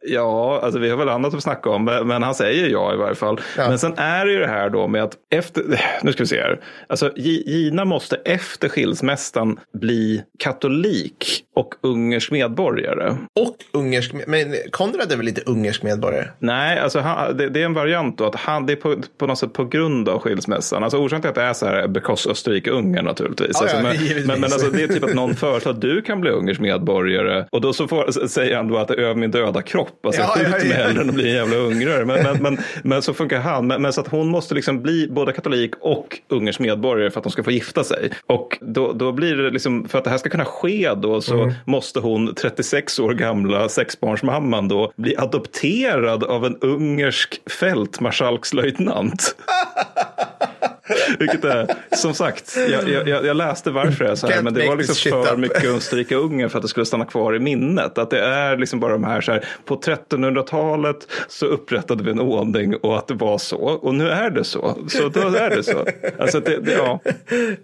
ja, 0.04 0.60
alltså 0.64 0.80
vi 0.80 0.90
har 0.90 0.98
väl 0.98 1.10
annat 1.10 1.34
att 1.34 1.44
snacka 1.44 1.70
om, 1.70 1.86
men 1.86 2.24
han 2.24 2.36
säger 2.36 2.70
ja 2.70 2.94
i 2.94 2.98
varje 2.98 3.16
fall. 3.16 3.42
Ja. 3.58 3.70
Men 3.70 3.80
sen 3.80 3.94
är 3.98 4.26
det 4.26 4.32
ju 4.32 4.40
det 4.40 4.48
här 4.48 4.70
då 4.70 4.88
med 4.88 5.04
att 5.04 5.18
efter, 5.30 5.64
nu 6.04 6.12
ska 6.14 6.24
vi 6.24 6.28
se 6.28 6.42
här, 6.42 6.60
alltså 6.88 7.10
Gi- 7.16 7.44
Gina 7.46 7.86
måste 7.86 8.16
efter 8.16 8.70
skilsmässan 8.70 9.60
bli 9.74 10.24
katolik 10.40 11.44
och 11.62 11.76
ungersk 11.82 12.32
medborgare. 12.32 13.18
Och 13.40 13.56
ungersk, 13.72 14.14
men 14.28 14.56
Konrad 14.72 15.12
är 15.12 15.18
väl 15.18 15.28
inte 15.28 15.42
ungersk 15.46 15.84
medborgare? 15.84 16.28
Nej, 16.40 16.80
alltså 16.80 17.00
han, 17.00 17.38
det, 17.38 17.50
det 17.50 17.62
är 17.62 17.66
en 17.66 17.74
variant 17.74 18.18
då 18.18 18.26
att 18.26 18.36
han, 18.36 18.66
det 18.66 18.74
är 18.74 18.78
på, 18.78 18.96
på 19.18 19.28
något 19.28 19.40
sätt 19.40 19.54
på 19.54 19.66
grund 19.66 20.10
av 20.10 20.20
skilsmässan. 20.20 20.84
Alltså 20.84 20.98
orsaken 20.98 21.22
till 21.22 21.30
att 21.30 21.36
det 21.36 21.42
är 21.42 21.54
så 21.54 21.66
här 21.66 21.74
är 21.74 21.88
because 21.88 22.30
Österrike-Ungern 22.30 23.06
naturligtvis. 23.06 23.50
Ja, 23.54 23.62
alltså, 23.62 23.78
ja, 23.78 23.84
men, 23.84 23.96
givetvis. 23.96 24.28
men, 24.28 24.42
men 24.42 24.54
alltså, 24.54 24.72
det 24.72 24.84
är 24.84 24.88
typ 24.88 25.04
att 25.04 25.14
någon 25.16 25.36
föreslår 25.36 25.72
att 25.72 25.82
du 25.82 26.02
kan 26.02 26.22
bli 26.22 26.32
ungersk 26.32 26.60
medborgare. 26.62 27.46
Och 27.52 27.62
då 27.62 27.74
så 27.74 27.88
får, 27.88 28.28
säger 28.28 28.56
han 28.56 28.68
då 28.68 28.78
att 28.78 28.88
det 28.88 28.94
är 28.94 28.98
över 28.98 29.16
min 29.16 29.32
döda 29.32 29.62
kropp. 29.62 30.06
Alltså 30.06 30.22
Ja, 30.22 30.28
skjut 30.28 30.48
ja, 30.52 30.58
mig 30.58 30.70
ja. 30.70 30.76
hellre 30.76 31.02
än 31.02 31.10
att 31.10 31.16
bli 31.16 31.30
en 31.30 31.36
jävla 31.36 31.56
ungrare. 31.56 32.06
Men, 32.06 32.24
men, 32.24 32.38
men, 32.44 32.58
men 32.84 33.02
så 33.02 33.14
funkar 33.14 33.40
han. 33.40 33.68
Men, 33.68 33.82
men 33.82 33.94
så 33.94 34.02
att 34.02 34.08
hon 34.08 34.28
måste 34.28 34.56
liksom 34.56 34.82
bli 34.82 35.08
både 35.08 35.34
katolik 35.34 35.72
och 35.80 36.20
ungersk 36.30 36.60
medborgare 36.60 37.12
för 37.12 37.20
att 37.20 37.24
de 37.24 37.32
ska 37.32 37.44
få 37.44 37.52
gifta 37.52 37.84
sig. 37.84 38.12
Och 38.26 38.58
då, 38.62 38.94
då 38.94 39.12
blir 39.12 39.36
det 39.36 39.50
liksom, 39.50 39.88
för 39.90 39.98
att 39.98 40.04
det 40.04 40.10
här 40.10 40.18
ska 40.18 40.30
kunna 40.30 40.46
ske 40.46 40.94
då 40.96 41.22
så 41.22 41.42
Mm. 41.42 41.51
Måste 41.66 42.00
hon, 42.00 42.36
36 42.36 43.00
år 43.00 43.14
gamla 43.14 43.70
sexbarnsmamman 43.70 44.68
då, 44.68 44.92
bli 44.96 45.18
adopterad 45.18 46.24
av 46.24 46.46
en 46.46 46.58
ungersk 46.58 47.52
fältmarskalkslöjtnant. 47.52 49.36
Vilket 51.20 51.46
är, 51.46 51.68
som 51.96 52.14
sagt, 52.14 52.58
jag, 52.70 52.90
jag, 53.08 53.26
jag 53.26 53.38
läste 53.38 53.72
varför 53.72 54.06
det 54.06 54.12
är 54.12 54.16
så 54.16 54.28
här, 54.28 54.34
Can't 54.34 54.42
men 54.44 54.54
det 54.54 54.68
var 54.68 54.76
liksom 54.76 55.12
för 55.12 55.34
up. 55.34 55.40
mycket 55.40 55.64
Österrike-Ungern 55.66 56.50
för 56.50 56.58
att 56.58 56.62
det 56.62 56.68
skulle 56.68 56.86
stanna 56.86 57.06
kvar 57.06 57.36
i 57.36 57.40
minnet. 57.40 57.98
Att 57.98 58.10
det 58.10 58.20
är 58.20 58.58
liksom 58.58 58.80
bara 58.80 58.92
de 58.92 59.04
här, 59.04 59.22
så 59.22 59.32
här, 59.32 59.46
på 59.66 59.76
1300-talet 59.76 61.08
så 61.28 61.46
upprättade 61.46 62.04
vi 62.04 62.12
en 62.12 62.20
ordning 62.20 62.76
och 62.76 62.98
att 62.98 63.08
det 63.08 63.14
var 63.14 63.38
så. 63.38 63.58
Och 63.58 63.96
nu 63.96 64.10
är 64.10 64.30
det 64.30 64.44
så. 64.44 64.78
Så 64.88 65.10
då 65.10 65.20
är 65.20 65.50
det 65.50 65.64
så. 65.64 65.86
Alltså 66.20 66.40
det, 66.40 66.58
det, 66.58 66.72
ja. 66.74 67.00
Nej, 67.06 67.58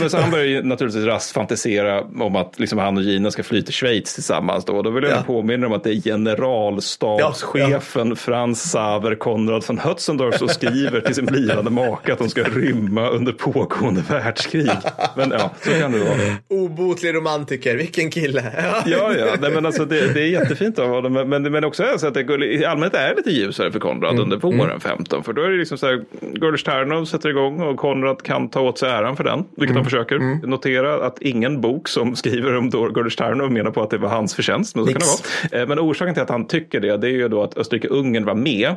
men 0.00 0.10
så 0.10 0.16
han 0.18 0.30
börjar 0.30 0.46
ju 0.46 0.62
naturligtvis 0.62 1.04
raskt 1.04 1.32
fantisera 1.32 2.00
om 2.02 2.36
att 2.36 2.58
liksom 2.58 2.78
han 2.78 2.96
och 2.96 3.02
Gina 3.02 3.30
ska 3.30 3.42
fly 3.42 3.62
till 3.62 3.74
Schweiz 3.74 4.14
tillsammans. 4.14 4.64
Då. 4.64 4.82
Då 4.82 4.90
vill 4.90 5.04
jag 5.04 5.12
Ja. 5.12 5.22
påminna 5.26 5.66
om 5.66 5.72
att 5.72 5.84
det 5.84 5.90
är 5.90 6.00
generalstabschefen 6.02 8.16
Frans 8.16 8.70
Saver 8.70 9.14
Konrad 9.14 9.64
von 9.68 9.78
Hötzendorf 9.78 10.38
som 10.38 10.48
skriver 10.48 11.00
till 11.00 11.14
sin 11.14 11.26
blivande 11.26 11.70
make 11.70 12.12
att 12.12 12.18
de 12.18 12.28
ska 12.28 12.44
rymma 12.54 13.08
under 13.08 13.32
pågående 13.32 14.04
världskrig. 14.08 14.70
Men 15.16 15.30
ja, 15.30 15.50
så 15.60 15.70
kan 15.70 15.92
det 15.92 15.98
vara. 15.98 16.62
Obotlig 16.62 17.14
romantiker, 17.14 17.76
vilken 17.76 18.10
kille. 18.10 18.44
Ja. 18.86 19.12
Ja, 19.18 19.36
nej, 19.40 19.50
men 19.54 19.66
alltså 19.66 19.84
det, 19.84 20.14
det 20.14 20.20
är 20.20 20.26
jättefint 20.26 20.78
av 20.78 20.88
honom. 20.88 21.12
Men, 21.12 21.42
men, 21.42 21.64
också 21.64 21.84
så 21.98 22.06
att 22.06 22.14
det 22.14 22.44
i 22.44 22.64
allmänhet 22.64 22.94
är 22.94 23.08
det 23.08 23.16
lite 23.16 23.30
ljusare 23.30 23.72
för 23.72 23.78
Konrad 23.78 24.18
under 24.18 24.36
våren 24.36 24.80
15. 24.80 25.24
För 25.24 25.32
då 25.32 25.42
är 25.42 25.48
det 25.48 25.56
liksom 25.56 25.78
så 25.78 25.86
här, 25.86 26.04
Gurlish 26.20 26.64
Ternov 26.64 27.04
sätter 27.04 27.28
igång 27.28 27.60
och 27.60 27.76
Konrad 27.76 28.22
kan 28.22 28.48
ta 28.48 28.60
åt 28.60 28.78
sig 28.78 28.90
äran 28.90 29.16
för 29.16 29.24
den. 29.24 29.44
Vilket 29.56 29.76
han 29.76 29.84
försöker. 29.84 30.46
Notera 30.46 31.06
att 31.06 31.22
ingen 31.22 31.60
bok 31.60 31.88
som 31.88 32.16
skriver 32.20 32.56
om 32.56 32.70
Gurlish 32.70 33.16
Ternov 33.16 33.52
menar 33.52 33.70
på 33.70 33.82
att 33.82 33.90
det 33.90 33.98
var 33.98 34.08
hans 34.08 34.34
förtjänst. 34.34 34.76
Men, 34.76 34.86
så 34.86 34.92
kan 34.92 35.00
det 35.00 35.06
vara. 35.52 35.62
Eh, 35.62 35.68
men 35.68 35.78
orsaken 35.78 36.14
till 36.14 36.22
att 36.22 36.28
han 36.30 36.46
tycker 36.46 36.80
det, 36.80 36.96
det 36.96 37.06
är 37.06 37.10
ju 37.12 37.28
då 37.28 37.42
att 37.42 37.54
Österrike-Ungern 37.54 38.24
var 38.24 38.34
med. 38.34 38.76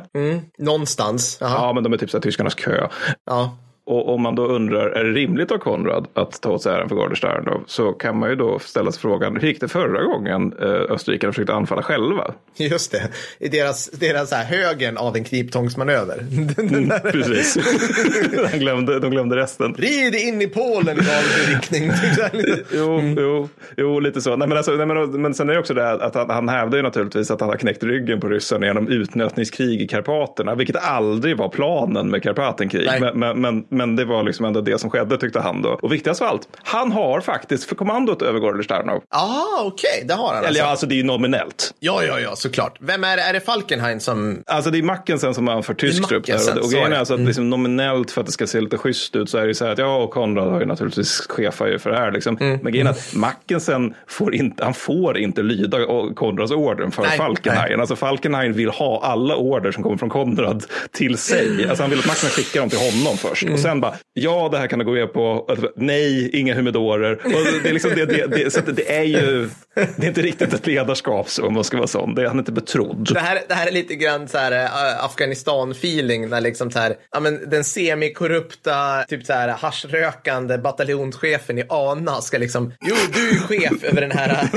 Någonstans. 0.58 1.38
Jaha. 1.40 1.50
Ja, 1.50 1.72
men 1.72 1.82
de 1.82 1.92
är 1.92 1.96
typ 1.96 2.10
så 2.10 2.16
här 2.16 2.22
tyskarnas 2.22 2.54
kö. 2.54 2.88
Ja. 3.26 3.56
Och 3.86 4.14
om 4.14 4.22
man 4.22 4.34
då 4.34 4.46
undrar, 4.46 4.86
är 4.86 5.04
det 5.04 5.10
rimligt 5.12 5.50
av 5.50 5.58
Konrad 5.58 6.06
att 6.14 6.40
ta 6.40 6.50
åt 6.50 6.62
sig 6.62 6.74
äran 6.74 6.88
för 6.88 6.96
Gordon 6.96 7.16
Sternov? 7.16 7.64
Så 7.66 7.92
kan 7.92 8.18
man 8.18 8.30
ju 8.30 8.36
då 8.36 8.58
ställa 8.58 8.92
sig 8.92 9.00
frågan, 9.00 9.36
hur 9.36 9.48
gick 9.48 9.60
det 9.60 9.68
förra 9.68 10.02
gången 10.02 10.54
eh, 10.60 10.68
österrikarna 10.68 11.32
försökte 11.32 11.54
anfalla 11.54 11.82
själva? 11.82 12.34
Just 12.56 12.92
det. 12.92 13.08
I 13.38 13.48
deras, 13.48 13.90
deras 13.90 14.32
här, 14.32 14.44
högen 14.44 14.98
av 14.98 15.16
en 15.16 15.24
kniptångsmanöver. 15.24 16.18
Mm, 16.58 16.90
precis. 17.12 17.54
de, 18.52 18.58
glömde, 18.58 19.00
de 19.00 19.10
glömde 19.10 19.36
resten. 19.36 19.74
Rid 19.74 20.14
in 20.14 20.42
i 20.42 20.46
Polen 20.46 20.98
i 20.98 21.00
valfri 21.00 21.54
riktning. 21.54 21.90
Här 21.90 22.30
lite. 22.36 22.62
Jo, 22.72 23.00
jo, 23.16 23.48
jo, 23.76 24.00
lite 24.00 24.20
så. 24.20 24.36
Nej, 24.36 24.48
men, 24.48 24.56
alltså, 24.56 24.72
nej, 24.72 24.86
men, 24.86 25.22
men 25.22 25.34
sen 25.34 25.48
är 25.48 25.52
det 25.52 25.60
också 25.60 25.74
det 25.74 25.92
att 25.92 26.14
han, 26.14 26.30
han 26.30 26.48
hävdar 26.48 26.76
ju 26.76 26.82
naturligtvis 26.82 27.30
att 27.30 27.40
han 27.40 27.50
har 27.50 27.56
knäckt 27.56 27.82
ryggen 27.82 28.20
på 28.20 28.28
ryssarna 28.28 28.66
genom 28.66 28.88
utnötningskrig 28.88 29.82
i 29.82 29.88
Karpaterna, 29.88 30.54
vilket 30.54 30.76
aldrig 30.76 31.36
var 31.36 31.48
planen 31.48 32.10
med 32.10 32.22
Karpatenkrig. 32.22 32.88
Men, 33.00 33.18
men, 33.18 33.40
men, 33.40 33.64
men 33.74 33.96
det 33.96 34.04
var 34.04 34.22
liksom 34.22 34.44
ändå 34.44 34.60
det 34.60 34.78
som 34.80 34.90
skedde 34.90 35.16
tyckte 35.18 35.40
han 35.40 35.62
då. 35.62 35.78
Och 35.82 35.92
viktigast 35.92 36.22
av 36.22 36.28
allt, 36.28 36.48
han 36.62 36.92
har 36.92 37.20
faktiskt 37.20 37.64
för 37.68 37.74
kommandot 37.74 38.22
över 38.22 38.38
Gordon 38.40 38.64
Sternov. 38.64 39.02
Ah, 39.08 39.62
okej, 39.64 40.04
det 40.08 40.14
har 40.14 40.26
han 40.28 40.36
Eller 40.36 40.46
alltså. 40.48 40.62
ja, 40.62 40.66
alltså 40.66 40.86
det 40.86 40.94
är 40.94 40.96
ju 40.96 41.02
nominellt. 41.02 41.74
Ja, 41.80 42.02
ja, 42.04 42.20
ja, 42.20 42.36
såklart. 42.36 42.76
Vem 42.80 43.04
är 43.04 43.16
det? 43.16 43.22
Är 43.22 43.32
det 43.32 43.40
Falkenhayn 43.40 44.00
som... 44.00 44.42
Alltså 44.46 44.70
det 44.70 44.78
är 44.78 44.82
Mackensen 44.82 45.34
som 45.34 45.48
anför 45.48 45.74
tysk 45.74 45.98
Det 45.98 46.04
är 46.04 46.08
trupp 46.08 46.26
där. 46.26 46.62
Och, 46.64 46.70
grejen 46.70 46.92
är 46.92 46.96
alltså 46.98 47.14
att 47.14 47.18
Mm. 47.18 47.26
liksom 47.26 47.50
nominellt 47.50 48.10
för 48.10 48.20
att 48.20 48.26
det 48.26 48.32
ska 48.32 48.46
se 48.46 48.60
lite 48.60 48.78
schysst 48.78 49.16
ut 49.16 49.30
så 49.30 49.38
är 49.38 49.46
det 49.46 49.54
så 49.54 49.64
här 49.64 49.72
att 49.72 49.78
ja, 49.78 49.96
och 49.96 50.10
Konrad 50.10 50.48
har 50.52 50.60
ju 50.60 50.66
naturligtvis 50.66 51.26
chefar 51.28 51.66
ju 51.66 51.78
för 51.78 51.90
det 51.90 51.96
här. 51.96 52.12
Liksom. 52.12 52.36
Mm. 52.40 52.58
Men 52.62 52.72
grejen 52.72 52.86
är 52.86 52.90
att 52.90 53.14
Mackensen 53.14 53.94
får 54.06 54.34
inte, 54.34 54.64
han 54.64 54.74
får 54.74 55.18
inte 55.18 55.42
lyda 55.42 55.78
Konrads 56.14 56.52
orden 56.52 56.90
för 56.90 57.02
Nej, 57.02 57.18
Falkenhayn. 57.18 57.72
nej. 57.72 57.80
Alltså 57.80 57.96
Falkenhayn 57.96 58.52
vill 58.52 58.70
ha 58.70 59.00
alla 59.04 59.36
order 59.36 59.72
som 59.72 59.82
kommer 59.82 59.96
från 59.96 60.10
Konrad 60.10 60.64
till 60.92 61.18
sig. 61.18 61.66
Alltså 61.68 61.82
han 61.82 61.90
vill 61.90 61.98
att 61.98 62.06
Mackensen 62.06 62.30
skickar 62.30 62.60
dem 62.60 62.70
till 62.70 62.78
honom 62.78 63.16
först. 63.18 63.42
Mm. 63.42 63.54
Sen 63.64 63.80
bara, 63.80 63.94
ja 64.12 64.48
det 64.52 64.58
här 64.58 64.66
kan 64.66 64.78
du 64.78 64.84
gå 64.84 64.92
med 64.92 65.12
på. 65.12 65.56
Nej, 65.76 66.30
inga 66.36 66.54
humidorer. 66.54 67.12
Och 67.12 67.30
det, 67.62 67.68
är 67.68 67.72
liksom 67.72 67.90
det, 67.94 68.04
det, 68.04 68.26
det, 68.26 68.52
så 68.52 68.60
det 68.60 68.96
är 68.96 69.02
ju, 69.02 69.48
det 69.74 70.04
är 70.04 70.08
inte 70.08 70.22
riktigt 70.22 70.52
ett 70.52 70.66
ledarskap 70.66 71.28
så, 71.28 71.46
om 71.46 71.54
man 71.54 71.64
ska 71.64 71.76
vara 71.76 71.86
sån. 71.86 72.14
Det 72.14 72.22
är 72.22 72.26
han 72.26 72.38
inte 72.38 72.52
betrodd. 72.52 73.14
Det 73.14 73.20
här, 73.20 73.40
det 73.48 73.54
här 73.54 73.66
är 73.66 73.70
lite 73.70 73.94
grann 73.94 74.28
så 74.28 74.38
här 74.38 74.52
äh, 74.52 75.04
Afghanistan-feeling 75.04 76.28
när 76.28 76.40
liksom 76.40 76.70
så 76.70 76.78
här, 76.78 76.96
ja, 77.12 77.20
men 77.20 77.50
den 77.50 77.64
semikorrupta, 77.64 79.04
typ 79.08 79.26
så 79.26 79.32
här 79.32 79.48
haschrökande 79.48 80.58
bataljonschefen 80.58 81.58
i 81.58 81.64
ANA 81.68 82.20
ska 82.20 82.38
liksom, 82.38 82.72
jo 82.80 82.94
du 83.12 83.30
är 83.30 83.34
chef 83.34 83.84
över 83.84 84.00
den 84.00 84.10
här, 84.10 84.48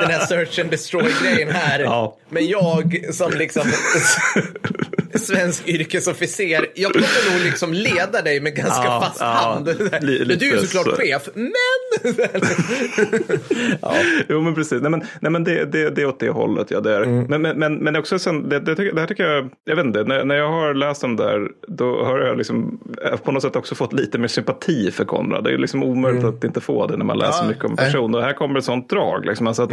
den 0.00 0.10
här 0.10 0.26
search 0.26 0.58
and 0.58 0.70
destroy-grejen 0.70 1.50
här. 1.50 1.80
Ja. 1.80 2.16
Men 2.28 2.46
jag 2.46 3.04
som 3.12 3.32
liksom 3.32 3.66
svensk 5.18 5.68
yrkesofficer, 5.68 6.66
jag 6.74 6.92
kommer 6.92 7.32
nog 7.36 7.44
liksom 7.44 7.72
leda 7.72 8.22
dig 8.22 8.40
med 8.40 8.56
ganska 8.56 8.84
Ja, 8.84 9.02
fast 9.06 9.20
ja, 9.20 9.26
hand. 9.26 9.66
li- 10.00 10.24
Men 10.26 10.38
du 10.38 10.48
är 10.48 10.52
ju 10.60 10.66
såklart 10.66 10.96
så. 10.96 11.02
chef, 11.02 11.28
men... 11.34 11.52
Jo 14.28 14.40
men 14.40 14.54
precis, 14.54 14.82
nej 14.82 14.90
men, 14.90 15.02
nej, 15.20 15.32
men 15.32 15.44
det, 15.44 15.64
det, 15.64 15.90
det 15.90 16.02
är 16.02 16.06
åt 16.06 16.20
det 16.20 16.30
hållet. 16.30 16.70
Ja, 16.70 16.80
det 16.80 16.94
är. 16.96 17.02
Mm. 17.02 17.24
Men, 17.28 17.42
men, 17.42 17.58
men, 17.58 17.74
men 17.74 17.96
också 17.96 18.18
sen, 18.18 18.48
det, 18.48 18.60
det, 18.60 18.74
det 18.74 19.00
här 19.00 19.06
tycker 19.06 19.24
jag, 19.24 19.50
jag 19.64 19.76
vet 19.76 19.84
inte, 19.84 20.04
när, 20.04 20.24
när 20.24 20.34
jag 20.34 20.48
har 20.50 20.74
läst 20.74 21.04
om 21.04 21.16
det 21.16 21.24
här, 21.24 21.48
då 21.68 22.04
har 22.04 22.18
jag 22.18 22.38
liksom 22.38 22.80
på 23.24 23.32
något 23.32 23.42
sätt 23.42 23.56
också 23.56 23.74
fått 23.74 23.92
lite 23.92 24.18
mer 24.18 24.28
sympati 24.28 24.90
för 24.90 25.04
Konrad. 25.04 25.44
Det 25.44 25.52
är 25.52 25.58
liksom 25.58 25.82
omöjligt 25.82 26.24
att 26.24 26.44
inte 26.44 26.60
få 26.60 26.86
det 26.86 26.96
när 26.96 27.04
man 27.04 27.18
läser 27.18 27.40
Mm. 27.40 27.44
Ja, 27.44 27.48
mycket 27.48 27.64
om 27.64 27.70
en 27.70 27.76
nej. 27.76 27.84
Mm. 27.84 27.92
person. 27.92 28.14
Och 28.14 28.22
här 28.22 28.32
kommer 28.32 28.58
ett 28.58 28.64
sånt 28.64 28.90
drag. 28.90 29.26
Liksom, 29.26 29.46
alltså 29.46 29.62
att, 29.62 29.70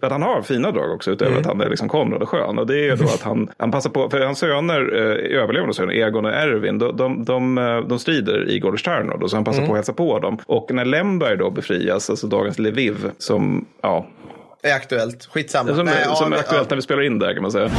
för 0.00 0.06
att 0.06 0.12
han 0.12 0.22
har 0.22 0.42
fina 0.42 0.70
drag 0.70 0.90
också 0.94 1.10
utöver 1.10 1.38
att 1.40 1.46
han 1.46 1.60
är 1.60 1.68
liksom 1.70 1.88
Konrad 1.88 2.22
och 2.22 2.28
skön. 2.28 2.58
Och 2.58 2.66
det 2.66 2.74
är 2.74 2.84
ju 2.84 2.96
då 2.96 3.04
att 3.04 3.22
han, 3.22 3.48
han 3.58 3.70
passar 3.70 3.90
på, 3.90 4.10
för 4.10 4.20
hans 4.20 4.38
söner, 4.38 4.80
eh, 4.96 5.40
överlevande 5.42 5.74
söner, 5.74 5.92
Egon 5.94 6.24
och 6.24 6.32
Erwin, 6.32 6.78
de, 6.78 6.96
de, 6.96 7.24
de, 7.24 7.58
eh, 7.58 7.80
de 7.80 7.98
strider 7.98 8.48
i 8.50 8.58
Gordestjärnor. 8.58 9.28
Så 9.28 9.36
han 9.36 9.44
passar 9.44 9.66
på 9.66 9.72
att 9.72 9.76
hälsa 9.76 9.92
på 9.92 10.18
dem. 10.18 10.38
Och 10.46 10.70
när 10.74 10.84
Lemberg 10.84 11.36
då 11.36 11.50
befrias, 11.50 12.10
alltså 12.10 12.26
dagens 12.26 12.58
Lviv, 12.58 13.10
som, 13.18 13.64
ja, 13.82 14.06
är 14.62 14.74
aktuellt, 14.74 15.28
skitsamma. 15.32 15.74
som, 15.74 15.84
Nej, 15.86 15.94
ja, 16.04 16.14
som 16.14 16.26
är 16.26 16.30
men- 16.30 16.38
aktuellt 16.38 16.70
när 16.70 16.76
vi 16.76 16.82
spelar 16.82 17.02
in 17.02 17.18
där 17.18 17.32
kan 17.34 17.42
man 17.42 17.52
säga. 17.52 17.70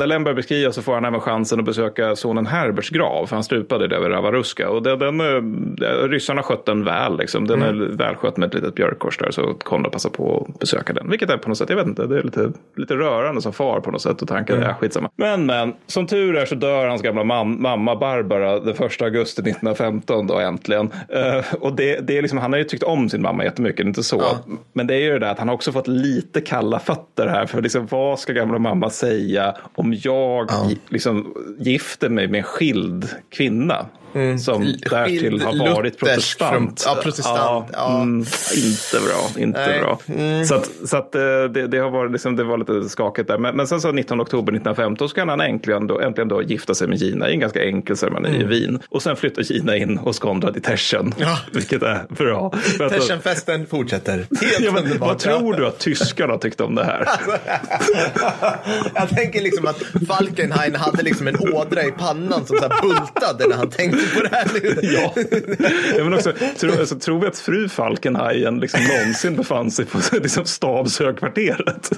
När 0.00 0.06
Lemberg 0.06 0.34
beskrivs 0.34 0.74
så 0.74 0.82
får 0.82 0.94
han 0.94 1.04
även 1.04 1.20
chansen 1.20 1.58
att 1.58 1.64
besöka 1.64 2.16
sonen 2.16 2.46
Herberts 2.46 2.90
grav. 2.90 3.26
För 3.26 3.36
han 3.36 3.44
stupade 3.44 3.88
där 3.88 4.00
vid 4.00 4.10
Ravaruska. 4.10 4.70
Och 4.70 4.82
den, 4.82 4.98
den, 4.98 5.20
eh, 5.20 6.08
ryssarna 6.08 6.42
skött 6.42 6.66
den 6.66 6.84
väl. 6.84 7.18
Liksom. 7.18 7.46
Den 7.46 7.62
är 7.62 7.72
välskött 7.96 8.36
med 8.36 8.46
ett 8.46 8.54
litet 8.54 8.74
björkkors 8.74 9.18
där. 9.18 9.30
Så 9.30 9.54
Konrad 9.54 9.92
passar 9.92 10.10
på 10.10 10.46
att 10.48 10.58
besöka 10.58 10.92
den. 10.92 11.10
Vilket 11.10 11.30
är 11.30 11.36
på 11.36 11.48
något 11.48 11.58
sätt, 11.58 11.70
jag 11.70 11.76
vet 11.76 11.86
inte, 11.86 12.06
det 12.06 12.18
är 12.18 12.22
lite, 12.22 12.52
lite 12.76 12.94
rörande 12.94 13.42
som 13.42 13.52
far 13.52 13.80
på 13.80 13.90
något 13.90 14.02
sätt. 14.02 14.22
Och 14.22 14.28
tanken 14.28 14.62
är 14.62 14.72
skitsamma. 14.72 15.10
Men 15.16 15.46
men, 15.46 15.74
som 15.86 16.06
tur 16.06 16.36
är 16.36 16.46
så 16.46 16.54
dör 16.54 16.88
hans 16.88 17.02
gamla 17.02 17.24
mam, 17.24 17.62
mamma 17.62 17.96
Barbara 17.96 18.60
den 18.60 18.74
1 18.74 19.02
augusti 19.02 19.42
1915 19.42 20.26
då 20.26 20.38
äntligen. 20.38 20.90
Eh, 21.08 21.54
och 21.60 21.76
det, 21.76 22.00
det 22.00 22.18
är 22.18 22.22
liksom, 22.22 22.38
han 22.38 22.52
har 22.52 22.58
ju 22.58 22.64
tyckt 22.64 22.82
om 22.82 23.08
sin 23.08 23.22
mamma 23.22 23.44
jättemycket, 23.44 23.76
det 23.76 23.82
är 23.82 23.88
inte 23.88 24.02
så. 24.02 24.22
Men 24.72 24.86
det 24.86 24.94
är 24.94 25.00
ju 25.00 25.12
det 25.12 25.18
där 25.18 25.30
att 25.30 25.38
han 25.38 25.48
har 25.48 25.54
också 25.54 25.72
fått 25.72 25.88
lite 25.88 26.40
kalla 26.40 26.78
fötter 26.78 27.26
här. 27.26 27.46
För 27.46 27.62
liksom, 27.62 27.86
vad 27.90 28.18
ska 28.18 28.32
gamla 28.32 28.58
mamma 28.58 28.90
säga 28.90 29.54
om 29.74 29.89
jag 29.94 30.48
gi- 30.50 30.78
liksom, 30.88 31.34
gifter 31.58 32.08
mig 32.08 32.28
med 32.28 32.38
en 32.38 32.44
skild 32.44 33.08
kvinna? 33.30 33.86
Som 34.40 34.74
därtill 34.90 35.42
har 35.42 35.74
varit 35.74 35.98
protestant. 35.98 36.52
från- 36.82 36.94
ja, 36.96 37.02
protestant, 37.02 37.68
ja. 37.72 38.02
Mm, 38.02 38.18
inte 38.56 39.06
bra, 39.06 39.42
inte 39.42 39.66
Nej. 39.66 39.80
bra. 39.80 39.98
Så, 40.44 40.54
att, 40.54 40.70
så 40.84 40.96
att, 40.96 41.14
eh, 41.14 41.20
det, 41.54 41.66
det, 41.66 41.78
har 41.78 41.90
varit, 41.90 42.12
liksom, 42.12 42.36
det 42.36 42.44
var 42.44 42.58
lite 42.58 42.88
skakigt 42.88 43.28
där. 43.28 43.38
Men, 43.38 43.56
men 43.56 43.66
sen 43.66 43.80
så 43.80 43.92
19 43.92 44.20
oktober 44.20 44.52
1915 44.52 45.08
så 45.08 45.14
kan 45.14 45.28
han 45.28 45.40
äntligen 45.40 45.86
då, 45.86 46.00
äntligen 46.00 46.28
då 46.28 46.42
gifta 46.42 46.74
sig 46.74 46.88
med 46.88 46.98
Gina 46.98 47.28
i 47.28 47.32
en 47.32 47.40
ganska 47.40 47.64
enkel 47.64 47.96
ceremoni 47.96 48.40
i 48.40 48.44
Wien. 48.44 48.80
Och 48.88 49.02
sen 49.02 49.16
flyttar 49.16 49.42
Gina 49.42 49.76
in 49.76 49.98
hos 49.98 50.18
Konrad 50.18 50.56
i 50.56 50.60
Teschen. 50.60 51.00
Mm. 51.00 51.12
Ja. 51.18 51.38
Vilket 51.52 51.82
är 51.82 52.06
bra. 52.08 52.52
Teschenfesten 52.90 53.66
fortsätter. 53.66 54.16
Helt 54.16 54.60
Ja, 54.60 54.72
men, 54.72 54.84
underbart. 54.84 55.08
vad 55.08 55.18
tror 55.18 55.54
du 55.54 55.66
att 55.66 55.78
tyskarna 55.78 56.38
tyckte 56.38 56.62
om 56.64 56.74
det 56.74 56.84
här? 56.84 57.08
Jag 58.94 59.08
tänker 59.08 59.40
liksom 59.40 59.66
att 59.66 59.82
Falkenhayn 60.08 60.74
hade 60.76 61.02
liksom 61.02 61.28
en 61.28 61.36
ådra 61.52 61.82
i 61.84 61.90
pannan 61.92 62.46
som 62.46 62.56
så 62.56 62.68
här 62.68 62.82
bultade 62.82 63.46
när 63.48 63.56
han 63.56 63.70
tänkte 63.70 63.99
på 64.14 64.20
det 64.22 64.28
här. 64.32 64.46
Ja. 64.94 65.12
ja 65.96 66.04
men 66.04 66.14
också, 66.14 66.32
tro, 66.56 66.70
alltså, 66.70 66.98
tror 66.98 67.20
vi 67.20 67.26
att 67.26 67.38
fru 67.38 67.68
Falkenhajen 67.68 68.60
liksom 68.60 68.80
någonsin 68.84 69.36
befann 69.36 69.70
sig 69.70 69.84
på 69.84 69.98
liksom, 70.12 70.44
stabshögkvarteret? 70.44 71.90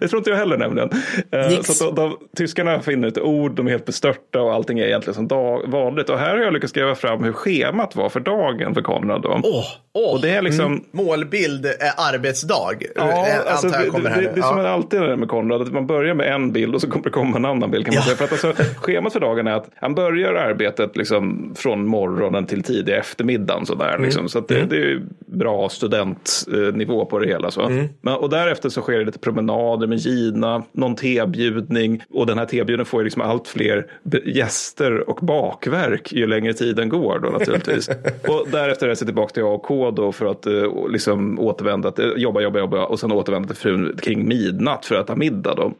Det 0.00 0.08
tror 0.08 0.18
inte 0.18 0.30
jag 0.30 0.36
heller 0.36 0.58
nämligen. 0.58 0.90
Eh, 1.30 1.48
Nix. 1.48 1.66
Så 1.66 1.88
att 1.88 1.96
de, 1.96 2.02
de, 2.02 2.18
tyskarna 2.36 2.80
finner 2.80 3.08
ett 3.08 3.18
ord, 3.18 3.54
de 3.54 3.66
är 3.66 3.70
helt 3.70 3.84
bestörta 3.84 4.40
och 4.40 4.54
allting 4.54 4.78
är 4.78 4.86
egentligen 4.86 5.14
som 5.14 5.28
dag, 5.28 5.70
vanligt. 5.70 6.10
Och 6.10 6.18
här 6.18 6.30
har 6.30 6.38
jag 6.38 6.52
lyckats 6.52 6.70
skriva 6.70 6.94
fram 6.94 7.24
hur 7.24 7.32
schemat 7.32 7.96
var 7.96 8.08
för 8.08 8.20
dagen 8.20 8.74
för 8.74 8.82
Konrad. 8.82 9.22
Då. 9.22 9.40
Åh, 9.44 9.64
åh. 9.94 10.12
Och 10.14 10.20
det 10.20 10.30
är 10.30 10.42
liksom... 10.42 10.84
Målbild 10.90 11.66
är 11.66 12.14
arbetsdag. 12.14 12.56
Ja, 12.94 13.02
eh, 13.28 13.52
alltså, 13.52 13.66
antar 13.66 13.80
jag 13.84 13.92
det, 14.02 14.08
det, 14.08 14.14
det, 14.14 14.20
det 14.34 14.40
är 14.40 14.42
som 14.42 14.58
Ja. 14.58 14.68
alltid 14.68 15.00
det 15.00 15.12
är 15.12 15.16
med 15.16 15.28
Konrad, 15.28 15.62
att 15.62 15.72
man 15.72 15.86
börjar 15.86 16.14
med 16.14 16.34
en 16.34 16.52
bild 16.52 16.74
och 16.74 16.80
så 16.80 16.90
kommer 16.90 17.04
det 17.04 17.10
komma 17.10 17.36
en 17.36 17.44
annan 17.44 17.70
bild. 17.70 17.84
Kan 17.86 17.94
man 17.94 18.02
Ja. 18.08 18.16
säga. 18.16 18.16
För 18.16 18.24
att 18.24 18.44
alltså, 18.46 18.64
schemat 18.80 19.12
för 19.12 19.20
dagen 19.20 19.46
är 19.46 19.52
att 19.52 19.70
han 19.74 19.94
börjar 19.94 20.34
arbetet 20.34 20.96
liksom 20.96 21.52
från 21.56 21.86
morgonen 21.86 22.46
till 22.46 22.62
tidig 22.62 22.94
eftermiddagen. 22.94 23.66
Sådär, 23.66 23.88
Mm. 23.88 24.02
liksom. 24.02 24.28
Så 24.28 24.40
det, 24.40 24.62
det 24.70 24.76
är 24.76 25.02
bra 25.26 25.68
studentnivå 25.68 27.04
på 27.04 27.18
det 27.18 27.26
hela. 27.28 27.50
Så. 27.50 27.62
Mm. 27.62 27.88
Men, 28.00 28.14
och 28.14 28.30
därefter 28.30 28.68
så 28.68 28.80
sker 28.80 28.98
det 28.98 29.04
lite 29.04 29.18
promenader 29.18 29.86
med 29.86 29.98
Gina, 29.98 30.62
någon 30.72 30.96
tebjudning. 30.96 32.02
Och 32.10 32.26
den 32.26 32.38
här 32.38 32.46
tebjudningen 32.46 32.84
får 32.86 33.00
ju 33.00 33.04
liksom 33.04 33.22
allt 33.22 33.48
fler 33.48 33.86
gäster 34.24 35.10
och 35.10 35.18
bakverk 35.22 36.12
ju 36.12 36.26
längre 36.26 36.52
tiden 36.52 36.88
går 36.88 37.18
då 37.18 37.28
naturligtvis. 37.28 37.88
och 38.28 38.46
därefter 38.52 38.88
reser 38.88 39.04
jag 39.04 39.08
tillbaka 39.08 39.32
till 39.32 39.42
AK 39.88 39.96
då 39.96 40.12
för 40.12 40.26
att 40.26 40.46
eh, 40.46 40.88
liksom 40.88 41.40
återvända, 41.40 41.90
till, 41.90 42.12
jobba, 42.16 42.40
jobba, 42.40 42.58
jobba 42.58 42.84
och 42.84 43.00
sen 43.00 43.12
återvända 43.12 43.48
till 43.48 43.56
frun 43.56 43.96
kring 44.02 44.28
midnatt 44.28 44.86
för 44.86 44.94
att 44.94 45.04
äta 45.04 45.16
middag 45.16 45.54
då. 45.54 45.72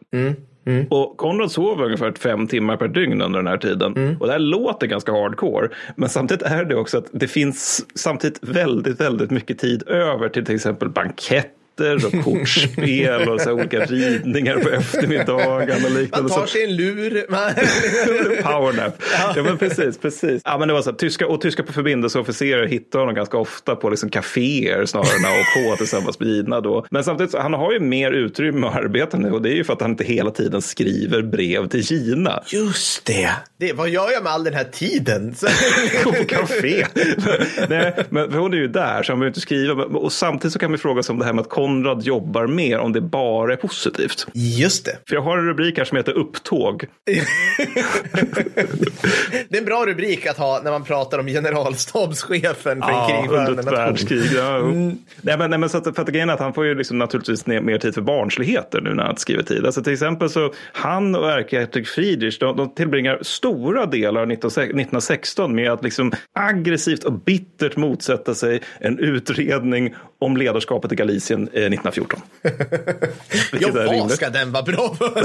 Och 0.91 1.17
Konrad 1.17 1.51
sov 1.51 1.83
ungefär 1.83 2.13
fem 2.19 2.47
timmar 2.47 2.77
per 2.77 2.89
dygn 2.89 3.23
under 3.23 3.39
den 3.39 3.47
här 3.47 3.57
tiden. 3.57 4.17
Och 4.21 4.27
det 4.27 4.33
här 4.33 4.39
låter 4.39 4.87
ganska 4.87 5.13
hardcore. 5.13 5.69
Men 5.97 6.09
samtidigt 6.09 6.43
är 6.43 6.65
det 6.65 6.77
också 6.77 6.99
att 6.99 7.07
det 7.13 7.29
finns 7.29 7.87
samtidigt 7.95 8.39
väldigt, 8.43 9.01
väldigt 9.01 9.31
mycket 9.31 9.59
tid 9.59 9.89
över 9.89 10.29
till 10.29 10.45
till 10.45 10.55
exempel 10.55 10.89
banketter 10.89 11.64
katter 11.77 12.07
och 12.07 12.25
kortspel 12.25 13.29
och 13.29 13.41
så 13.41 13.53
olika 13.53 13.85
ridningar 13.85 14.59
på 14.59 14.69
eftermiddagen 14.69 15.85
och 15.85 15.91
liknande. 15.91 16.29
Man 16.29 16.41
tar 16.41 16.47
sig 16.47 16.65
en 16.65 16.77
lur. 16.77 17.21
Powernap. 18.43 19.03
Ja 19.37 19.43
men 19.43 19.59
precis, 19.59 19.99
precis. 19.99 20.43
Ja 20.45 20.59
men 20.59 20.69
det 20.69 20.75
var 20.75 20.83
så 20.83 20.91
här, 20.91 20.97
tyska, 20.97 21.27
och 21.27 21.41
tyska 21.41 21.65
förbindelseofficerare 21.65 22.67
hittar 22.67 22.99
honom 22.99 23.15
ganska 23.15 23.37
ofta 23.37 23.77
på 23.77 23.91
liksom 23.91 24.11
kaféer 24.11 24.87
snarare 24.87 25.17
än 25.17 25.45
på 25.71 25.77
tillsammans 25.77 26.21
med 26.21 26.29
Gina 26.29 26.61
då. 26.61 26.87
Men 26.91 27.05
samtidigt, 27.05 27.31
så, 27.31 27.39
han 27.39 27.55
har 27.55 27.73
ju 27.73 27.81
mer 27.81 28.13
utrymme 28.13 28.67
att 28.67 28.77
arbeta 28.77 29.17
nu 29.17 29.33
och 29.33 29.43
det 29.43 29.51
är 29.51 29.55
ju 29.55 29.65
för 29.65 29.73
att 29.73 29.81
han 29.81 29.91
inte 29.91 30.05
hela 30.05 30.31
tiden 30.31 30.63
skriver 30.63 31.23
brev 31.23 31.69
till 31.69 31.81
Gina. 31.81 32.43
Just 32.47 33.05
det. 33.05 33.31
det. 33.59 33.73
Vad 33.73 33.89
gör 33.89 34.11
jag 34.13 34.23
med 34.23 34.33
all 34.33 34.45
den 34.45 34.55
här 34.55 34.65
tiden? 34.65 35.35
Gå 36.05 36.13
på 36.13 36.25
café. 36.25 36.87
Nej, 37.69 37.95
men 38.09 38.33
hon 38.33 38.53
är 38.53 38.59
ju 38.59 38.69
där 38.69 39.03
så 39.03 39.13
han 39.13 39.19
behöver 39.19 39.31
inte 39.31 39.41
skriva. 39.41 39.85
Och 39.85 40.13
samtidigt 40.13 40.53
så 40.53 40.59
kan 40.59 40.73
vi 40.73 40.79
fråga 40.79 41.01
oss 41.01 41.11
om 41.11 41.19
det 41.19 41.25
här 41.25 41.33
med 41.33 41.43
att 41.43 41.49
Konrad 41.65 42.03
jobbar 42.03 42.47
mer, 42.47 42.79
om 42.79 42.93
det 42.93 43.01
bara 43.01 43.53
är 43.53 43.57
positivt. 43.57 44.27
Just 44.33 44.85
det. 44.85 44.99
För 45.09 45.15
jag 45.15 45.23
har 45.23 45.39
en 45.39 45.47
rubrik 45.47 45.79
här 45.79 45.85
som 45.85 45.97
heter 45.97 46.13
Upptåg. 46.13 46.85
Det 49.49 49.57
är 49.57 49.59
en 49.59 49.65
bra 49.65 49.87
rubrik 49.87 50.27
att 50.27 50.39
ha 50.39 50.61
när 50.65 50.71
man 50.71 50.85
pratar 50.85 51.19
om 51.19 51.27
generalstabschefen 51.27 52.55
för 52.55 52.71
en 52.71 52.79
Ja, 52.79 53.09
krigförande 53.11 53.51
under 53.51 53.63
ett 53.63 53.71
nation. 53.71 53.79
världskrig. 53.85 54.23
Ja, 54.37 54.59
nej, 55.21 55.39
men, 55.39 55.51
nej, 55.51 55.59
men 55.59 55.69
så 55.69 55.79
att, 55.79 55.85
för 55.95 56.03
att 56.03 56.09
grejen 56.09 56.31
är 56.31 56.35
att 56.35 56.41
han 56.41 56.55
får 56.55 56.67
ju 56.67 56.75
liksom 56.75 56.99
naturligtvis 56.99 57.47
mer 57.47 57.79
tid 57.79 57.95
för 57.95 58.01
barnsligheter 58.03 58.81
nu 58.81 58.95
när 58.95 59.05
han 59.05 59.17
skriver 59.17 59.43
tid. 59.43 59.67
Alltså 59.67 59.83
till 59.83 59.93
exempel 59.93 60.31
så 60.31 60.53
han 60.73 61.15
och 61.15 61.31
ärkehertig 61.31 61.89
Friedrich 61.89 62.39
de, 62.39 62.57
de 62.57 62.75
tillbringar 62.75 63.19
stora 63.23 63.87
delar 63.87 64.21
av 64.23 64.31
1916 64.31 65.55
med 65.55 65.71
att 65.71 65.83
liksom 65.83 66.13
aggressivt 66.39 67.05
och 67.05 67.13
bittert 67.13 67.77
motsätta 67.77 68.35
sig 68.35 68.61
en 68.81 68.99
utredning 68.99 69.95
om 70.19 70.37
ledarskapet 70.37 70.93
i 70.93 70.95
Galicien 70.95 71.41
eh, 71.43 71.47
1914. 71.49 72.21
Ja, 72.43 72.51
Vilket 73.53 73.77
är 73.77 74.01
vad 74.01 74.11
ska 74.11 74.31
den 74.31 74.53
vara 74.53 74.63
bra 74.63 74.95
för? 74.99 75.25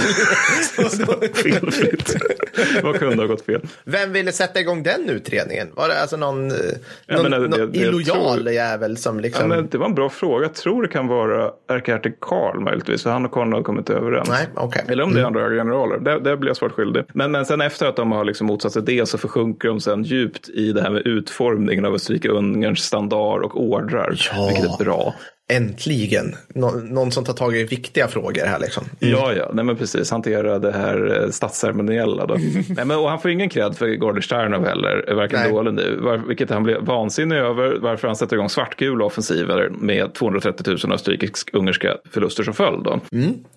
Felfritt. 1.43 2.15
Vad 2.83 2.99
kunde 2.99 3.15
ha 3.15 3.25
gått 3.27 3.45
fel? 3.45 3.61
Vem 3.83 4.13
ville 4.13 4.31
sätta 4.31 4.59
igång 4.59 4.83
den 4.83 5.09
utredningen? 5.09 5.67
Var 5.75 5.87
det 5.87 6.01
alltså 6.01 6.17
någon, 6.17 6.51
eh, 6.51 6.57
Ja, 7.05 7.15
någon, 7.21 7.31
det- 7.31 7.39
någon 7.39 7.71
det- 7.71 7.77
illojal 7.79 8.37
tror- 8.39 8.51
jävel 8.53 8.97
som 8.97 9.15
Ja, 9.15 9.21
liksom... 9.21 9.49
men 9.49 9.67
det 9.71 9.77
var 9.77 9.85
en 9.85 9.95
bra 9.95 10.09
fråga. 10.09 10.43
Jag 10.45 10.53
tror 10.53 10.81
det 10.81 10.87
kan 10.87 11.07
vara 11.07 11.51
ärkehertig 11.69 12.19
Karl 12.19 12.59
möjligtvis. 12.59 13.03
För 13.03 13.09
han 13.09 13.25
och 13.25 13.31
Konrad 13.31 13.53
har 13.59 13.63
kommit 13.63 13.89
överens. 13.89 14.29
Nej, 14.29 14.47
okej. 14.55 14.83
Eller 14.87 15.03
om 15.03 15.13
det 15.13 15.19
är 15.21 15.25
andra 15.25 15.41
höga 15.41 15.55
generaler. 15.63 15.97
Det, 15.97 16.19
det 16.19 16.37
blir 16.37 16.49
jag 16.49 16.57
svårt 16.57 16.71
skyldig. 16.71 17.03
Men, 17.13 17.31
men 17.31 17.45
sen 17.45 17.61
efter 17.61 17.85
att 17.85 17.95
de 17.95 18.11
har 18.11 18.23
liksom 18.25 18.47
motsatt 18.47 18.71
sig 18.73 18.81
det 18.81 19.05
så 19.09 19.17
försjunker 19.17 19.67
de 19.67 19.79
sen 19.81 20.03
djupt 20.03 20.49
i 20.49 20.71
det 20.71 20.81
här 20.81 20.89
med 20.89 21.07
utformningen 21.07 21.85
av 21.85 21.93
Österrike-Ungerns 21.95 22.75
standard 22.83 23.41
och 23.43 23.61
ordrar. 23.63 24.15
Ja. 24.33 24.47
Vilket 24.47 24.79
är 24.81 24.85
bra. 24.89 25.13
Äntligen. 25.51 26.35
Nå, 26.47 26.71
någon 26.71 27.11
som 27.11 27.23
tar 27.23 27.33
tag 27.33 27.55
i 27.55 27.63
viktiga 27.63 28.07
frågor 28.07 28.45
här 28.45 28.59
liksom. 28.59 28.83
Ja, 28.99 29.33
ja, 29.33 29.51
nej 29.53 29.65
men 29.65 29.75
precis. 29.75 30.11
Hantera 30.11 30.59
det 30.59 30.71
här 30.71 31.21
eh, 31.23 31.29
statsceremoniella 31.29 32.25
då. 32.25 32.33
nej, 32.69 32.85
men, 32.85 32.91
och 32.91 33.09
han 33.09 33.19
får 33.19 33.31
ingen 33.31 33.49
cred 33.49 33.77
för 33.77 33.95
Gordestjärnov 33.95 34.65
heller, 34.65 35.13
varken 35.15 35.51
då 35.51 35.59
eller 35.59 35.71
nu. 35.71 35.99
Var, 36.01 36.17
vilket 36.17 36.49
han 36.49 36.63
blev 36.63 36.81
vansinnig 36.81 37.37
över, 37.37 37.77
varför 37.81 38.07
han 38.07 38.15
sätter 38.15 38.35
igång 38.35 38.49
svartgula 38.49 39.05
offensiver 39.05 39.69
med 39.69 40.13
230 40.13 40.77
000 40.83 40.93
österrikisk-ungerska 40.93 41.97
förluster 42.11 42.43
som 42.43 42.53
följd. 42.53 42.83
Då. 42.83 42.99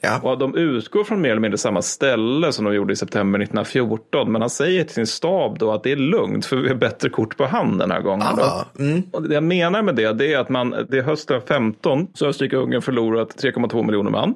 Ja. 0.00 0.20
Och 0.22 0.38
de 0.38 0.56
utgår 0.56 1.04
från 1.04 1.20
mer 1.20 1.30
eller 1.30 1.40
mindre 1.40 1.58
samma 1.58 1.82
ställe 1.82 2.52
som 2.52 2.64
de 2.64 2.74
gjorde 2.74 2.92
i 2.92 2.96
september 2.96 3.38
1914. 3.38 4.32
Men 4.32 4.40
han 4.40 4.50
säger 4.50 4.84
till 4.84 4.94
sin 4.94 5.06
stab 5.06 5.58
då 5.58 5.72
att 5.72 5.82
det 5.82 5.92
är 5.92 5.96
lugnt 5.96 6.46
för 6.46 6.56
vi 6.56 6.68
har 6.68 6.74
bättre 6.74 7.08
kort 7.08 7.36
på 7.36 7.44
hand 7.44 7.78
den 7.78 7.90
här 7.90 8.00
gången. 8.00 8.26
Mm. 8.78 9.02
Och 9.10 9.22
det 9.22 9.34
jag 9.34 9.44
menar 9.44 9.82
med 9.82 9.94
det, 9.94 10.12
det 10.12 10.32
är 10.32 10.38
att 10.38 10.48
man, 10.48 10.86
det 10.90 10.98
är 10.98 11.02
hösten 11.02 11.40
15 11.48 11.81
så 12.14 12.24
har 12.24 12.30
Österrike-Ungern 12.30 12.80
förlorat 12.80 13.42
3,2 13.42 13.86
miljoner 13.86 14.10
man. 14.10 14.34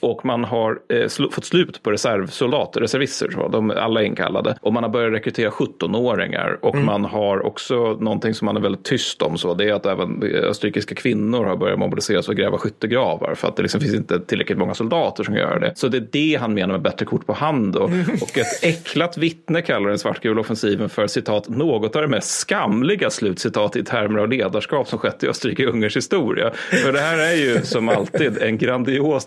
Och 0.00 0.24
man 0.24 0.44
har 0.44 0.78
eh, 0.88 0.94
sl- 0.94 1.30
fått 1.30 1.44
slut 1.44 1.82
på 1.82 1.90
reservsoldater, 1.90 2.80
reservister, 2.80 3.30
så 3.30 3.48
de 3.48 3.70
alla 3.70 4.00
är 4.00 4.04
inkallade. 4.04 4.58
Och 4.62 4.72
man 4.72 4.82
har 4.82 4.90
börjat 4.90 5.12
rekrytera 5.12 5.50
17-åringar. 5.50 6.58
Och 6.62 6.76
man 6.76 7.04
har 7.04 7.46
också 7.46 7.96
någonting 8.00 8.34
som 8.34 8.46
man 8.46 8.56
är 8.56 8.60
väldigt 8.60 8.84
tyst 8.84 9.22
om. 9.22 9.38
Så 9.38 9.54
det 9.54 9.68
är 9.68 9.72
att 9.72 9.86
även 9.86 10.22
eh, 10.22 10.40
österrikiska 10.50 10.94
kvinnor 10.94 11.44
har 11.44 11.56
börjat 11.56 11.78
mobiliseras 11.78 12.28
och 12.28 12.36
gräva 12.36 12.58
skyttegravar. 12.58 13.34
För 13.34 13.48
att 13.48 13.56
det 13.56 13.62
liksom 13.62 13.80
finns 13.80 13.94
inte 13.94 14.20
tillräckligt 14.20 14.58
många 14.58 14.74
soldater 14.74 15.24
som 15.24 15.34
gör 15.34 15.60
det. 15.60 15.72
Så 15.76 15.88
det 15.88 15.98
är 15.98 16.08
det 16.12 16.38
han 16.40 16.54
menar 16.54 16.72
med 16.72 16.82
bättre 16.82 17.06
kort 17.06 17.26
på 17.26 17.32
hand. 17.32 17.72
Då. 17.72 17.82
Och 18.22 18.38
ett 18.38 18.64
äcklat 18.64 19.18
vittne 19.18 19.62
kallar 19.62 19.88
den 19.88 19.98
svartgula 19.98 20.40
offensiven 20.40 20.88
för 20.88 21.06
citat 21.06 21.48
något 21.48 21.96
av 21.96 22.02
det 22.02 22.08
mest 22.08 22.30
skamliga 22.30 23.10
slutcitat 23.10 23.76
i 23.76 23.84
termer 23.84 24.18
av 24.18 24.28
ledarskap 24.28 24.88
som 24.88 24.98
skett 24.98 25.22
i 25.22 25.26
Österrike-Ungerns 25.26 25.96
historia. 25.96 26.50
För 26.84 26.92
det 26.92 27.00
här 27.00 27.18
är 27.18 27.34
ju 27.34 27.60
som 27.62 27.88
alltid 27.88 28.38
en 28.38 28.58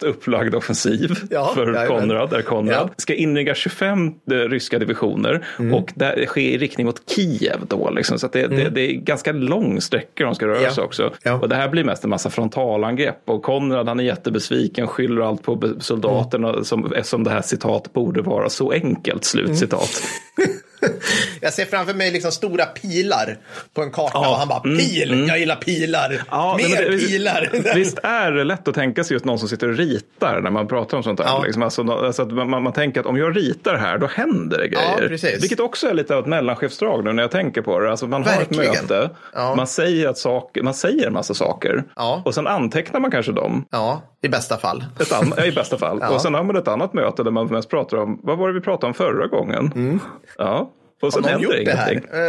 upplagd 0.03 0.55
offensiv 0.55 1.15
Ja, 1.29 1.51
för 1.55 1.73
jajamän. 1.73 1.87
Konrad, 1.99 2.29
där 2.29 2.41
Konrad 2.41 2.75
Ja. 2.75 2.81
Mm. 2.81 2.93
ska 2.97 3.13
inringa 3.13 3.55
25 3.55 4.11
ryska 4.25 4.79
divisioner 4.79 5.45
och 5.73 5.91
det 5.95 6.25
sker 6.27 6.41
i 6.41 6.57
riktning 6.57 6.85
mot 6.85 7.11
Kiev 7.15 7.57
då. 7.67 7.89
Liksom. 7.89 8.19
Så 8.19 8.27
det, 8.27 8.47
det, 8.47 8.69
det 8.69 8.81
är 8.81 8.93
ganska 8.93 9.31
lång 9.31 9.81
sträcka 9.81 10.23
de 10.25 10.35
ska 10.35 10.45
röra 10.47 10.53
Mm. 10.57 10.65
Ja. 10.65 10.71
sig 10.75 10.83
också. 10.83 11.13
Och 11.41 11.49
det 11.49 11.55
här 11.55 11.69
blir 11.69 11.83
mest 11.83 12.03
en 12.03 12.09
massa 12.09 12.29
frontalangrepp 12.29 13.21
och 13.25 13.43
Konrad 13.43 13.87
han 13.87 13.99
är 13.99 14.03
jättebesviken, 14.03 14.87
skyller 14.87 15.21
allt 15.21 15.43
på 15.43 15.73
soldaterna 15.79 16.49
Mm. 16.49 16.63
som, 16.63 16.93
eftersom 16.93 17.23
det 17.23 17.29
här 17.29 17.41
citat 17.41 17.93
borde 17.93 18.21
vara 18.21 18.49
så 18.49 18.71
enkelt, 18.71 19.23
slutcitat. 19.23 20.03
Jag 21.41 21.53
ser 21.53 21.65
framför 21.65 21.93
mig 21.93 22.11
liksom 22.11 22.31
stora 22.31 22.65
pilar 22.65 23.37
på 23.73 23.81
en 23.81 23.91
karta 23.91 24.11
Ja, 24.13 24.29
och 24.29 24.35
han 24.35 24.47
bara 24.47 24.59
pil, 24.59 25.25
jag 25.27 25.39
gillar 25.39 25.55
pilar, 25.55 26.09
nej, 26.09 26.69
mer 26.69 26.91
det- 26.91 26.97
pilar. 26.97 27.49
Visst 27.75 27.99
är 28.03 28.31
det 28.31 28.43
lätt 28.43 28.67
att 28.67 28.75
tänka 28.75 29.03
sig 29.03 29.13
just 29.15 29.25
någon 29.25 29.39
som 29.39 29.49
sitter 29.49 29.69
och 29.69 29.77
ritar 29.77 30.39
när 30.41 30.51
man 30.51 30.67
pratar 30.67 30.97
om 30.97 31.03
sånt 31.03 31.19
här. 31.19 31.27
Ja. 31.27 31.43
Liksom, 31.43 31.63
alltså, 31.63 31.81
alltså 31.91 32.25
man, 32.25 32.49
man, 32.49 32.63
man 32.63 32.73
tänker 32.73 32.99
att 32.99 33.05
om 33.05 33.17
jag 33.17 33.37
ritar 33.37 33.75
här 33.75 33.97
då 33.97 34.07
händer 34.07 34.57
det 34.57 34.67
grejer. 34.67 35.19
Ja. 35.23 35.29
Vilket 35.41 35.59
också 35.59 35.87
är 35.87 35.93
lite 35.93 36.15
av 36.15 36.19
ett 36.19 36.25
mellanchefsdrag 36.29 37.03
nu 37.03 37.13
när 37.13 37.23
jag 37.23 37.31
tänker 37.31 37.61
på 37.61 37.79
det. 37.79 37.91
Alltså, 37.91 38.07
man 38.07 38.23
har 38.23 38.31
Verkligen. 38.37 38.71
ett 38.73 38.81
möte, 38.81 39.09
Ja. 39.33 39.55
man, 39.55 39.67
säger 39.67 40.07
att 40.07 40.17
saker, 40.17 40.61
man 40.63 40.73
säger 40.73 41.07
en 41.07 41.13
massa 41.13 41.33
saker 41.33 41.83
Ja. 41.95 42.21
och 42.25 42.33
sen 42.35 42.47
antecknar 42.47 42.99
man 42.99 43.11
kanske 43.11 43.31
dem. 43.31 43.65
I 44.23 44.29
bästa 44.29 44.57
fall. 44.57 44.85
Ett 44.99 45.11
an- 45.11 45.33
I 45.45 45.51
bästa 45.51 45.77
fall. 45.77 45.97
Ja. 46.01 46.09
Och 46.13 46.21
sen 46.21 46.33
har 46.33 46.43
man 46.43 46.55
ett 46.55 46.67
annat 46.67 46.93
möte 46.93 47.23
där 47.23 47.31
man 47.31 47.47
mest 47.47 47.69
pratar 47.69 47.97
om, 47.97 48.19
vad 48.23 48.37
var 48.37 48.47
det 48.47 48.53
vi 48.53 48.61
pratade 48.61 48.87
om 48.87 48.93
förra 48.93 49.27
gången? 49.27 49.99
Ja. 50.37 50.71
Och 51.03 51.13
sen 51.13 51.25
Mm. 51.25 51.31
Händer 51.41 51.57
gjort 51.57 51.65
det 51.65 51.71
här? 51.71 51.91
ingenting. 51.91 52.09
Eh, 52.13 52.23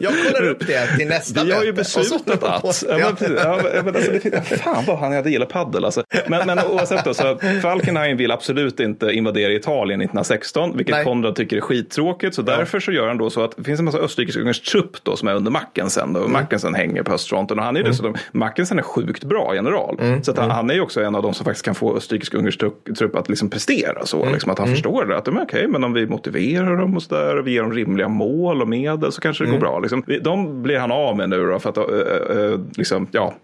jag 0.00 0.12
kollar 0.26 0.48
upp 0.48 0.66
det 0.66 0.96
till 0.98 1.08
nästa 1.08 1.44
Vi 1.44 1.52
har 1.52 1.64
ju 1.64 1.72
möte. 1.72 1.80
Och 1.80 1.86
så- 1.86 2.00
beslutat 2.00 2.42
att. 2.42 2.84
Ja, 2.88 2.98
Ja. 2.98 3.12
men, 3.20 3.36
ja, 3.36 3.60
men, 3.84 3.96
alltså, 3.96 4.10
det, 4.12 4.44
fan 4.58 4.84
vad 4.86 4.98
han 4.98 5.12
hade 5.12 5.30
gillat 5.30 5.48
paddel 5.48 5.84
alltså. 5.84 6.02
Men, 6.26 6.46
men 6.46 6.58
oavsett 6.58 7.04
då, 7.04 7.14
så 7.14 7.38
Falkenhayn 7.62 8.16
vill 8.16 8.30
absolut 8.30 8.80
inte 8.80 9.10
invadera 9.10 9.52
Italien 9.52 10.00
1916, 10.00 10.76
vilket 10.76 10.94
Nej. 10.94 11.04
Konrad 11.04 11.36
tycker 11.36 11.56
är 11.56 11.60
skittråkigt. 11.60 12.34
Så 12.34 12.42
därför 12.42 12.80
så 12.80 12.92
gör 12.92 13.08
han 13.08 13.18
då 13.18 13.30
så 13.30 13.44
att 13.44 13.56
det 13.56 13.64
finns 13.64 13.78
en 13.78 13.84
massa 13.84 13.98
österrikisk-ungersk 13.98 14.70
trupp 14.70 14.96
då 15.02 15.16
som 15.16 15.28
är 15.28 15.34
under 15.34 15.50
Mackensen. 15.50 16.12
Då. 16.12 16.28
Mackensen 16.28 16.74
hänger 16.74 17.02
på 17.02 17.12
östfronten 17.12 17.58
och 17.58 17.64
han 17.64 17.76
är 17.76 17.80
ju 17.80 17.86
dessutom, 17.86 18.14
Mackensen 18.32 18.78
är 18.78 18.82
sjukt 18.82 19.24
bra 19.24 19.52
general. 19.54 19.98
Så 20.22 20.30
att 20.30 20.38
han, 20.38 20.50
han 20.50 20.70
är 20.70 20.74
ju 20.74 20.80
också 20.80 21.02
en 21.02 21.14
av 21.14 21.22
de 21.22 21.34
som 21.34 21.44
faktiskt 21.44 21.64
kan 21.64 21.74
få 21.74 21.96
österrikisk-ungersk 21.96 22.58
trupp, 22.60 22.96
trupp 22.98 23.16
att 23.16 23.28
liksom 23.28 23.50
prestera 23.50 24.06
så. 24.06 24.30
Liksom, 24.30 24.52
att 24.52 24.58
han 24.58 24.68
förstår 24.68 25.04
det, 25.04 25.16
att 25.16 25.28
okej, 25.28 25.68
men 25.68 25.84
om 25.84 25.92
vi 25.92 26.06
motiverar 26.06 26.53
dem 26.62 26.96
och 26.96 27.02
så 27.02 27.14
där 27.14 27.36
och 27.36 27.46
vi 27.46 27.52
ger 27.52 27.62
dem 27.62 27.72
rimliga 27.72 28.08
mål 28.08 28.62
och 28.62 28.68
medel 28.68 29.12
så 29.12 29.20
kanske 29.20 29.44
det 29.44 29.50
går 29.50 29.58
bra. 29.58 29.78
Liksom. 29.78 30.04
De 30.22 30.62
blir 30.62 30.78
han 30.78 30.92
av 30.92 31.16
med 31.16 31.28
nu 31.28 31.46
då 31.46 31.58
för 31.58 31.70
att 31.70 31.76
äh, 31.76 31.84
äh, 31.84 32.60
liksom, 32.76 33.06
ja, 33.10 33.34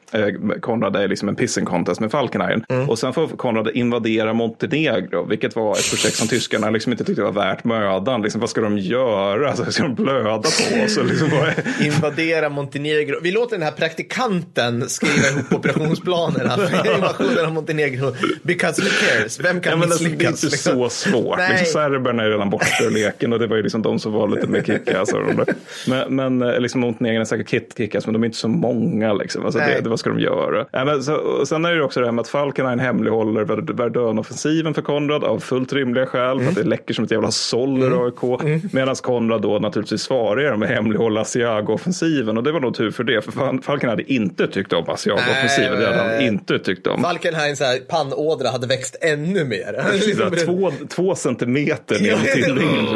Konrad 0.60 0.96
är 0.96 1.08
liksom 1.08 1.28
en 1.28 1.36
pissing 1.36 1.64
contest 1.64 2.00
med 2.00 2.10
Falkenhayn. 2.10 2.64
Och 2.88 2.98
sen 2.98 3.12
får 3.12 3.26
Konrad 3.26 3.70
invadera 3.74 4.32
Montenegro, 4.32 5.26
vilket 5.26 5.56
var 5.56 5.72
ett 5.72 5.90
projekt 5.90 6.14
som 6.16 6.28
tyskarna 6.28 6.70
liksom 6.70 6.92
inte 6.92 7.04
tyckte 7.04 7.22
var 7.22 7.32
värt 7.32 7.64
mödan. 7.64 8.22
Liksom, 8.22 8.40
vad 8.40 8.50
ska 8.50 8.60
de 8.60 8.78
göra? 8.78 9.48
Alltså, 9.48 9.72
ska 9.72 9.82
de 9.82 9.94
blöda 9.94 10.38
på 10.38 10.84
oss? 10.84 10.98
Liksom, 11.04 11.26
är... 11.26 11.64
Invadera 11.86 12.48
Montenegro. 12.48 13.18
Vi 13.22 13.30
låter 13.30 13.56
den 13.56 13.62
här 13.62 13.72
praktikanten 13.72 14.88
skriva 14.88 15.28
ihop 15.28 15.52
operationsplanerna 15.52 16.56
för 16.56 16.94
invasionen 16.94 17.46
av 17.46 17.52
Montenegro. 17.52 18.14
Because 18.42 18.82
who 18.82 18.88
cares? 18.88 19.40
Vem 19.40 19.60
kan 19.60 19.70
Ja, 19.70 19.76
men 19.76 19.82
alltså, 19.82 20.04
det 20.04 20.10
är 20.10 20.10
misslyckas? 20.10 20.44
inte 20.44 20.56
liksom? 20.56 20.72
så 20.72 20.88
svårt. 20.90 21.38
Liksom, 21.50 21.66
serberna 21.66 22.22
är 22.22 22.30
redan 22.30 22.50
borta 22.50 22.66
leken 23.04 23.32
och 23.32 23.38
det 23.38 23.46
var 23.46 23.56
ju 23.56 23.62
liksom 23.62 23.82
de 23.82 23.98
som 23.98 24.12
var 24.12 24.28
lite 24.28 24.46
mer 24.46 24.62
kickass. 24.62 25.10
där. 25.10 25.44
Men, 25.88 26.16
men 26.38 26.42
eh, 26.54 26.60
liksom, 26.60 26.80
Montenegro 26.80 27.20
är 27.20 27.24
säkert 27.24 27.48
kit- 27.48 27.74
kickass, 27.76 28.06
men 28.06 28.12
de 28.12 28.22
är 28.22 28.26
inte 28.26 28.38
så 28.38 28.48
många. 28.48 29.12
Liksom. 29.12 29.44
Alltså, 29.44 29.58
det, 29.58 29.80
det, 29.82 29.88
vad 29.90 29.98
ska 30.00 30.10
de 30.10 30.20
göra? 30.20 30.66
Ja, 30.72 30.84
men, 30.84 31.02
så, 31.02 31.14
och 31.14 31.48
sen 31.48 31.64
är 31.64 31.74
det 31.74 31.82
också 31.84 32.00
det 32.00 32.06
här 32.06 32.12
med 32.12 32.20
att 32.22 32.28
Falkenhayn 32.28 32.78
hemlighåller 32.78 33.44
Verd- 33.44 33.70
Verdun-offensiven 33.76 34.74
för 34.74 34.82
Konrad 34.82 35.24
av 35.24 35.38
fullt 35.38 35.72
rimliga 35.72 36.06
skäl. 36.06 36.40
För 36.40 36.48
att 36.48 36.54
det 36.54 36.62
läcker 36.64 36.94
som 36.94 37.04
ett 37.04 37.10
jävla 37.10 37.30
såll 37.30 37.82
ur 37.82 38.04
AIK. 38.06 38.62
Medan 38.72 38.94
Konrad 38.94 39.42
då 39.42 39.58
naturligtvis 39.58 40.02
svarar 40.02 40.62
att 40.62 40.68
hemlighålla 40.68 41.20
Asiago-offensiven. 41.20 42.36
Och 42.36 42.42
det 42.44 42.52
var 42.52 42.60
nog 42.60 42.74
tur 42.74 42.90
för 42.90 43.04
det. 43.04 43.22
För 43.24 43.32
Fal- 43.32 43.62
Falkenhayn 43.62 43.90
hade 43.98 44.12
inte 44.12 44.46
tyckt 44.46 44.72
om 44.72 44.84
Asiago-offensiven. 44.84 45.78
Det 45.80 45.86
hade 45.86 46.12
han 46.12 46.20
inte 46.20 46.58
tyckt 46.58 46.86
om. 46.86 47.04
Här, 47.04 47.78
pannådra 47.88 48.48
hade 48.48 48.66
växt 48.66 48.96
ännu 49.00 49.44
mer. 49.44 49.84
Liksom, 49.92 50.30
två, 50.46 50.72
två 50.88 51.14
centimeter 51.14 52.00
ner 52.00 52.16
till 52.34 52.54
ryggen. 52.58 52.89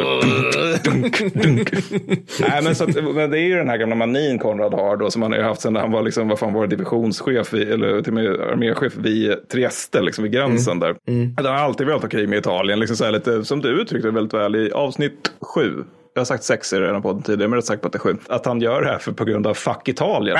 Dunk, 0.83 1.33
dunk. 1.33 1.71
Nej, 2.39 2.61
men, 2.63 2.75
så 2.75 2.83
att, 2.83 3.15
men 3.15 3.31
det 3.31 3.39
är 3.39 3.47
ju 3.47 3.55
den 3.55 3.69
här 3.69 3.77
gamla 3.77 3.95
manin 3.95 4.39
Konrad 4.39 4.73
har 4.73 4.97
då 4.97 5.11
som 5.11 5.21
han 5.21 5.31
har 5.31 5.39
haft 5.39 5.61
sedan 5.61 5.75
han 5.75 5.91
var 5.91 6.01
liksom, 6.01 6.27
vad 6.27 6.39
fan 6.39 6.53
var 6.53 6.61
det, 6.61 6.75
divisionschef 6.75 7.53
i, 7.53 7.63
eller 7.63 8.01
till 8.01 8.11
och 8.11 8.15
med 8.15 8.27
arméchef 8.27 8.95
vid 8.95 9.49
Trieste, 9.49 10.01
liksom 10.01 10.23
vid 10.23 10.33
gränsen 10.33 10.79
där. 10.79 10.95
Han 11.37 11.45
har 11.45 11.53
alltid 11.53 11.87
velat 11.87 12.01
ha 12.01 12.09
krig 12.09 12.29
med 12.29 12.39
Italien, 12.39 12.79
liksom 12.79 12.97
så 12.97 13.11
lite, 13.11 13.45
som 13.45 13.61
du 13.61 13.81
uttryckte 13.81 14.09
väldigt 14.09 14.33
väl 14.33 14.55
i 14.55 14.71
avsnitt 14.71 15.31
sju. 15.41 15.83
Jag 16.13 16.19
har 16.19 16.25
sagt 16.25 16.43
sex 16.43 16.73
i 16.73 16.79
den 16.79 17.01
podden 17.01 17.21
tidigare, 17.21 17.47
men 17.47 17.51
jag 17.51 17.57
är 17.57 17.61
rätt 17.61 17.65
säker 17.65 17.81
på 17.81 17.87
att 17.87 17.93
det 17.93 17.97
är 17.97 17.99
sju. 17.99 18.15
Att 18.27 18.45
han 18.45 18.61
gör 18.61 18.81
det 18.81 18.87
här 18.87 18.97
för, 18.97 19.11
på 19.11 19.25
grund 19.25 19.47
av 19.47 19.53
fuck 19.53 19.87
Italien. 19.87 20.37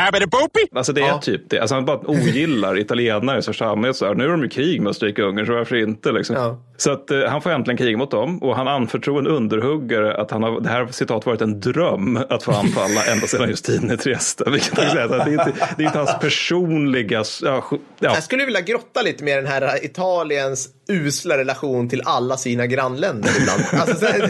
Alltså 0.76 0.94
det 0.94 1.02
är 1.02 1.18
typ 1.18 1.42
det. 1.50 1.60
Alltså 1.60 1.76
han 1.76 1.86
bara 1.86 1.98
ogillar 1.98 2.78
italienare 2.80 3.40
i 3.40 3.42
största 3.42 3.66
allmänhet. 3.66 4.02
Nu 4.02 4.24
är 4.24 4.30
de 4.30 4.46
i 4.46 4.50
krig 4.50 4.82
med 4.82 4.90
Österrike-Ungern, 4.90 5.46
så 5.46 5.54
varför 5.54 5.76
inte? 5.76 6.12
Liksom. 6.12 6.36
Ja. 6.36 6.60
Så 6.78 6.92
att 6.92 7.12
eh, 7.12 7.24
han 7.24 7.42
får 7.42 7.50
äntligen 7.50 7.78
krig 7.78 7.98
mot 7.98 8.12
dem 8.12 8.44
och 8.44 8.56
han 8.56 8.68
anförtror 8.68 9.20
en 9.20 9.28
underhuggare 9.28 10.18
att 10.18 10.32
han 10.32 10.44
har, 10.44 10.62
det 10.62 10.70
här 10.70 10.88
citat 10.92 11.26
varit 11.26 11.42
en 11.42 11.60
dröm 11.60 12.20
att 12.30 12.44
få 12.44 12.52
anfalla 12.52 13.04
ända 13.12 13.28
sedan 13.28 13.50
just 13.50 13.66
tiden 13.66 13.92
i 13.92 13.98
Trieste. 13.98 14.44
Vilket 14.50 14.78
jag 14.78 14.92
säga, 14.92 15.04
att 15.04 15.10
det, 15.10 15.32
är 15.32 15.48
inte, 15.48 15.54
det 15.78 15.84
är 15.84 15.88
inte 15.88 15.98
hans 15.98 16.20
personliga... 16.22 17.24
Ja, 17.42 17.64
ja. 17.72 17.80
Jag 18.00 18.24
skulle 18.24 18.46
vilja 18.46 18.62
grotta 18.62 19.02
lite 19.02 19.24
med 19.24 19.38
den 19.38 19.48
här 19.48 19.86
Italiens 19.86 20.70
usla 20.88 21.38
relation 21.38 21.90
till 21.90 22.02
alla 22.06 22.38
sina 22.38 22.68
grannländer 22.68 23.32
ibland. 23.40 23.62
Alltså, 23.82 24.06
så 24.06 24.06
här, 24.06 24.28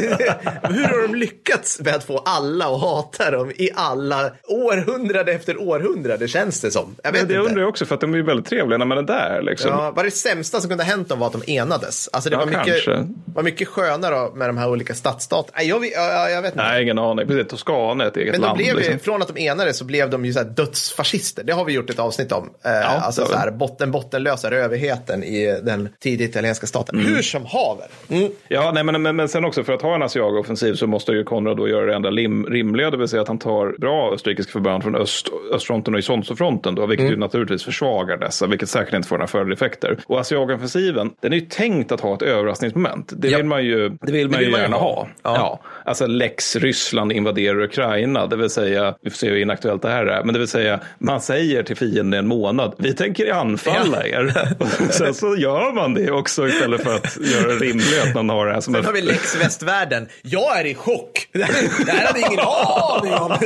hur 0.74 0.84
har 0.84 1.08
de 1.08 1.16
lyckats 1.16 1.80
med 1.80 1.96
att 1.96 2.04
få 2.04 2.18
alla 2.18 2.66
att 2.66 2.82
hata 2.82 3.32
dem 3.32 3.52
i 3.56 3.70
alla 3.76 4.32
århundrade 4.48 5.34
efter 5.34 5.62
århundrade 5.62 6.28
känns 6.28 6.62
det 6.62 6.72
som. 6.72 6.96
Jag 7.04 7.12
vet 7.12 7.22
Men 7.22 7.28
det 7.28 7.34
inte. 7.34 7.50
undrar 7.50 7.62
jag 7.62 7.70
också 7.70 7.86
för 7.86 7.96
att 7.96 8.02
de 8.02 8.14
är 8.14 8.22
väldigt 8.22 8.46
trevliga 8.46 8.78
när 8.78 8.86
man 8.86 8.98
är 8.98 9.02
där. 9.02 9.42
Liksom. 9.42 9.72
Ja, 9.72 9.92
vad 9.92 10.06
det 10.06 10.12
sämsta 10.12 10.62
som 10.62 10.70
kunde 10.70 10.84
ha 10.84 10.92
hänt 10.92 11.10
dem 11.10 11.20
var 11.20 11.28
att 11.28 11.34
de 11.34 11.52
enades. 11.52 12.10
Alltså 12.14 12.30
det 12.30 12.35
Ja, 12.40 12.40
var, 12.40 12.46
mycket, 12.46 12.86
kanske. 12.86 13.08
var 13.26 13.44
mycket 13.44 13.68
skönare 13.68 14.30
med 14.36 14.50
de 14.50 14.58
här 14.58 14.70
olika 14.70 14.94
stadsstaterna. 14.94 15.54
Nej, 15.58 15.68
Jag, 15.68 15.86
jag, 15.86 16.32
jag 16.32 16.42
vet 16.42 16.54
inte. 16.54 16.64
Nej, 16.66 16.84
ingen 16.84 17.00
aning. 17.00 17.28
Precis, 17.28 17.48
Toscana 17.48 18.04
är 18.04 18.08
ett 18.08 18.18
eget 18.18 18.32
Men 18.32 18.42
land. 18.42 18.58
blev 18.58 18.76
liksom. 18.76 19.00
från 19.00 19.22
att 19.22 19.36
de 19.36 19.42
enades 19.42 19.78
så 19.78 19.86
blev 19.86 20.10
de 20.10 20.26
ju 20.26 20.34
så 20.34 20.40
här 20.40 20.46
dödsfascister. 20.46 21.44
Det 21.44 21.54
har 21.54 21.66
vi 21.66 21.74
gjort 21.74 21.90
ett 21.90 22.00
avsnitt 22.00 22.32
om. 22.32 22.50
Eh, 22.66 23.06
alltså 23.06 23.22
det 23.22 23.26
har 23.28 23.34
så 23.34 23.38
vi. 23.38 23.40
här, 23.40 23.52
botten, 23.52 23.92
bottenlösa 23.92 24.52
rövigheten 24.52 25.24
i 25.24 25.60
den 25.64 25.90
tidiga 26.00 26.28
italienska 26.28 26.68
staten. 26.68 27.00
Mm. 27.00 27.16
Hur 27.16 27.22
som 27.22 27.46
haver. 27.46 27.88
Mm. 28.10 28.32
Ja, 28.48 28.72
nej, 28.74 28.84
men, 28.84 29.02
men, 29.02 29.16
men 29.16 29.28
sen 29.30 29.46
också 29.46 29.64
för 29.64 29.74
att 29.74 29.82
ha 29.82 29.96
en 29.96 30.04
Asiago-offensiv 30.04 30.74
så 30.76 30.88
måste 30.88 31.12
ju 31.12 31.24
Konrad 31.24 31.58
då 31.58 31.68
göra 31.70 31.86
det 31.86 31.96
enda 31.96 32.10
lim, 32.10 32.46
rimliga, 32.46 32.90
det 32.92 32.98
vill 32.98 33.08
säga 33.08 33.22
att 33.22 33.28
han 33.28 33.40
tar 33.40 33.76
bra 33.80 34.14
österrikiska 34.14 34.52
förband 34.52 34.84
från 34.84 34.96
öst, 34.96 35.30
östfronten 35.54 35.94
och 35.94 36.00
Isonzofronten, 36.00 36.76
då, 36.76 36.86
vilket 36.86 37.06
Mm. 37.06 37.14
ju 37.14 37.20
naturligtvis 37.20 37.64
försvagar 37.64 38.18
dessa, 38.18 38.48
vilket 38.48 38.70
säkert 38.70 38.94
inte 38.94 39.08
får 39.08 39.18
några 39.18 39.28
följdeffekter. 39.28 39.98
Och 40.06 40.20
Asiago-offensiven, 40.20 41.12
den 41.22 41.34
är 41.34 41.38
ju 41.38 41.46
tänkt 41.46 41.92
att 41.92 42.02
ha 42.02 42.14
ett 42.16 42.22
överraskningsmoment. 42.26 43.14
Det 43.18 43.30
Ja. 43.30 43.38
vill 43.38 43.46
man 43.46 43.66
ju, 43.66 43.90
det 43.90 44.12
vill 44.12 44.30
man 44.30 44.40
vill 44.40 44.48
ju 44.48 44.52
man 44.52 44.62
gärna 44.62 44.76
ha. 44.78 44.94
ha. 44.96 45.08
Ja. 45.24 45.36
Ja. 45.36 45.62
Alltså 45.86 46.08
lex 46.08 46.56
Ryssland 46.56 47.12
invaderar 47.12 47.62
Ukraina, 47.64 48.28
det 48.28 48.36
vill 48.36 48.50
säga, 48.50 48.96
vi 49.02 49.10
får 49.10 49.18
se 49.18 49.30
hur 49.30 49.38
inaktuellt 49.38 49.82
det 49.82 49.90
här 49.90 50.06
är, 50.06 50.24
men 50.24 50.34
det 50.34 50.40
vill 50.40 50.48
säga, 50.48 50.80
man 51.00 51.22
säger 51.22 51.64
till 51.64 51.76
fienden 51.78 52.20
en 52.20 52.28
månad, 52.28 52.76
vi 52.78 52.94
tänker 52.94 53.34
anfalla 53.34 54.08
er. 54.08 54.34
Och 54.60 54.94
sen 54.94 55.14
så 55.14 55.36
gör 55.36 55.74
man 55.74 55.94
det 55.94 56.12
också 56.12 56.48
istället 56.48 56.84
för 56.84 56.96
att 56.96 57.18
göra 57.22 57.48
det 57.48 57.56
rimligt 57.66 58.04
att 58.08 58.16
man 58.16 58.30
har 58.30 58.46
det 58.46 58.54
här 58.54 58.62
som 58.62 58.74
Sen 58.74 58.80
en 58.80 58.86
har 58.86 58.94
vi 58.94 59.02
lex 59.02 59.36
västvärlden. 59.42 60.08
Jag 60.22 60.60
är 60.60 60.66
i 60.66 60.76
chock. 60.76 61.28
Det 61.32 61.44
här 61.44 62.06
hade 62.08 62.20
jag 62.20 62.32
ingen 62.32 62.46
aning 62.46 63.14
om. 63.14 63.38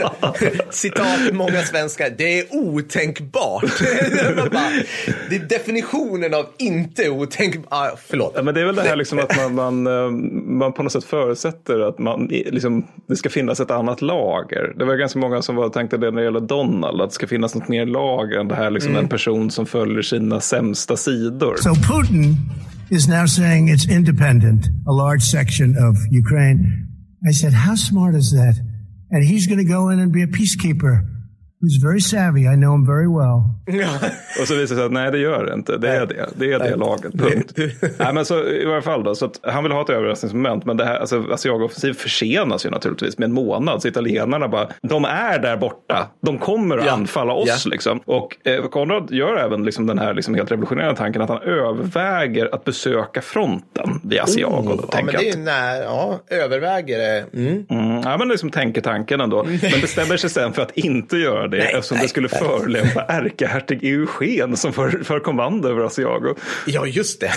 Citat 0.70 1.20
många 1.34 1.62
svenskar. 1.64 2.10
Det 2.18 2.40
är 2.40 2.46
otänkbart. 2.52 3.64
Det 5.30 5.36
är 5.36 5.40
definitionen 5.50 6.34
av 6.34 6.46
inte 6.58 7.10
otänkbart. 7.10 7.66
Ah, 7.70 7.90
förlåt. 8.08 8.34
Ja, 8.36 8.42
men 8.44 8.54
det 8.54 8.62
är 8.62 8.66
väl 8.70 8.76
det 8.76 8.90
här 8.90 8.96
liksom 8.96 9.20
att 9.20 9.36
man, 9.38 9.56
man, 9.56 9.88
eh, 9.88 10.12
man 10.60 10.74
på 10.74 10.84
något 10.84 10.92
sätt 10.92 11.04
förutsätter 11.04 11.80
att 11.90 12.00
man, 12.00 12.26
liksom, 12.28 12.86
det 13.08 13.16
ska 13.16 13.30
finnas 13.30 13.60
ett 13.60 13.72
annat 13.72 14.02
lager. 14.02 14.74
Det 14.78 14.86
var 14.86 14.96
ganska 14.96 15.20
många 15.20 15.42
som 15.42 15.56
var, 15.56 15.70
tänkte 15.70 15.98
det 15.98 16.12
när 16.12 16.18
det 16.18 16.24
gäller 16.24 16.40
Donald, 16.40 17.02
att 17.02 17.10
det 17.10 17.16
ska 17.16 17.28
finnas 17.28 17.56
något 17.56 17.68
mer 17.68 17.86
lager 17.86 18.40
än 18.40 18.48
det 18.48 18.56
här 18.56 18.72
liksom 18.72 18.96
en 18.96 19.08
person 19.08 19.52
som 19.52 19.66
följer 19.66 20.02
sina 20.02 20.40
sämsta 20.40 20.98
sidor. 20.98 21.56
So 21.56 21.70
Putin 21.70 22.36
is 22.90 23.08
now 23.08 23.26
saying 23.26 23.70
it's 23.70 23.88
independent, 23.98 24.66
a 24.92 24.94
large 25.04 25.24
section 25.38 25.70
of 25.70 25.96
Ukraine. 26.24 26.60
I 27.32 27.34
said, 27.34 27.54
how 27.54 27.76
smart 27.76 28.16
is 28.16 28.32
that? 28.32 28.56
And 29.12 29.24
he's 29.24 29.48
going 29.48 29.68
to 29.68 29.74
go 29.78 29.92
in 29.92 30.00
and 30.00 30.12
be 30.14 30.24
a 30.24 30.32
peacekeeper 30.40 31.19
who's 31.62 31.84
very 31.84 32.00
savvy. 32.02 32.42
I 32.42 32.56
know 32.56 32.74
him 32.74 32.86
very 32.86 33.08
well. 33.08 33.40
Och 34.42 34.48
så 34.48 34.56
visar 34.56 34.76
det 34.76 34.80
sig 34.80 34.86
att 34.86 34.92
nej, 34.92 35.12
det 35.12 35.18
gör 35.18 35.46
det 35.46 35.54
inte. 35.54 35.78
Det 35.78 35.90
är 35.90 36.06
det. 36.06 36.30
Det 36.36 36.54
är 36.54 36.60
det 36.60 36.76
laget. 36.76 37.14
Punkt. 37.14 37.52
nej, 38.00 38.14
men 38.14 38.26
så, 38.26 38.44
I 38.46 38.66
varje 38.66 38.82
fall 38.82 39.04
då, 39.04 39.16
så 39.16 39.26
att 39.26 39.40
han 39.44 39.64
vill 39.64 39.72
ha 39.72 39.82
ett 39.82 39.90
överraskningsmoment. 39.90 40.66
Men 40.66 40.78
det 40.78 40.86
här, 40.86 41.00
alltså, 41.00 41.20
Asiago-offensiv 41.32 41.94
försenas 41.94 42.66
ju 42.66 42.70
naturligtvis 42.70 43.18
med 43.18 43.26
en 43.26 43.34
månad. 43.34 43.82
Så 43.82 43.88
italienarna 43.88 44.48
bara, 44.48 44.68
de 44.82 45.06
är 45.06 45.40
där 45.40 45.58
borta. 45.58 46.08
De 46.26 46.38
kommer 46.38 46.78
att 46.78 46.86
Ja. 46.86 46.92
anfalla 46.92 47.34
oss. 47.34 47.66
Ja. 47.66 47.72
Liksom. 47.72 48.00
Och 48.06 48.48
eh, 48.48 48.64
Konrad 48.64 49.12
gör 49.12 49.38
även 49.38 49.64
liksom, 49.64 49.86
den 49.88 50.00
här 50.00 50.14
liksom, 50.14 50.36
helt 50.36 50.52
revolutionerande 50.52 50.96
tanken 50.96 51.22
att 51.22 51.30
han 51.30 51.42
överväger 51.42 52.56
att 52.56 52.64
besöka 52.66 53.22
fronten 53.22 54.00
vid 54.04 54.20
Asiago. 54.20 54.50
Oh, 54.74 54.86
ja, 54.92 55.00
men 55.04 55.16
det 55.16 55.30
är 55.30 55.38
när, 55.38 55.82
ja, 55.82 56.20
överväger 56.30 56.98
det. 56.98 57.26
Mm. 57.34 57.66
Mm, 57.70 58.02
ja, 58.04 58.18
men 58.18 58.28
liksom 58.28 58.50
tänker 58.52 58.82
tanken 58.82 59.22
ändå. 59.22 59.44
Men 59.44 59.82
bestämmer 59.82 60.18
sig 60.18 60.30
sen 60.30 60.54
för 60.54 60.62
att 60.62 60.72
inte 60.72 61.18
göra 61.18 61.48
det 61.50 61.58
Nej, 61.58 61.74
eftersom 61.74 61.98
nej, 61.98 62.04
det 62.06 62.10
skulle 62.10 62.30
nej. 62.32 62.40
förolämpa 62.40 63.04
ärkehertig 63.04 63.84
Eugen 63.84 64.58
som 64.58 64.74
för, 64.74 65.04
för 65.04 65.20
kommando 65.20 65.70
över 65.70 65.82
Asiago. 65.84 66.36
Ja, 66.66 66.86
just 66.86 67.20
det. 67.20 67.32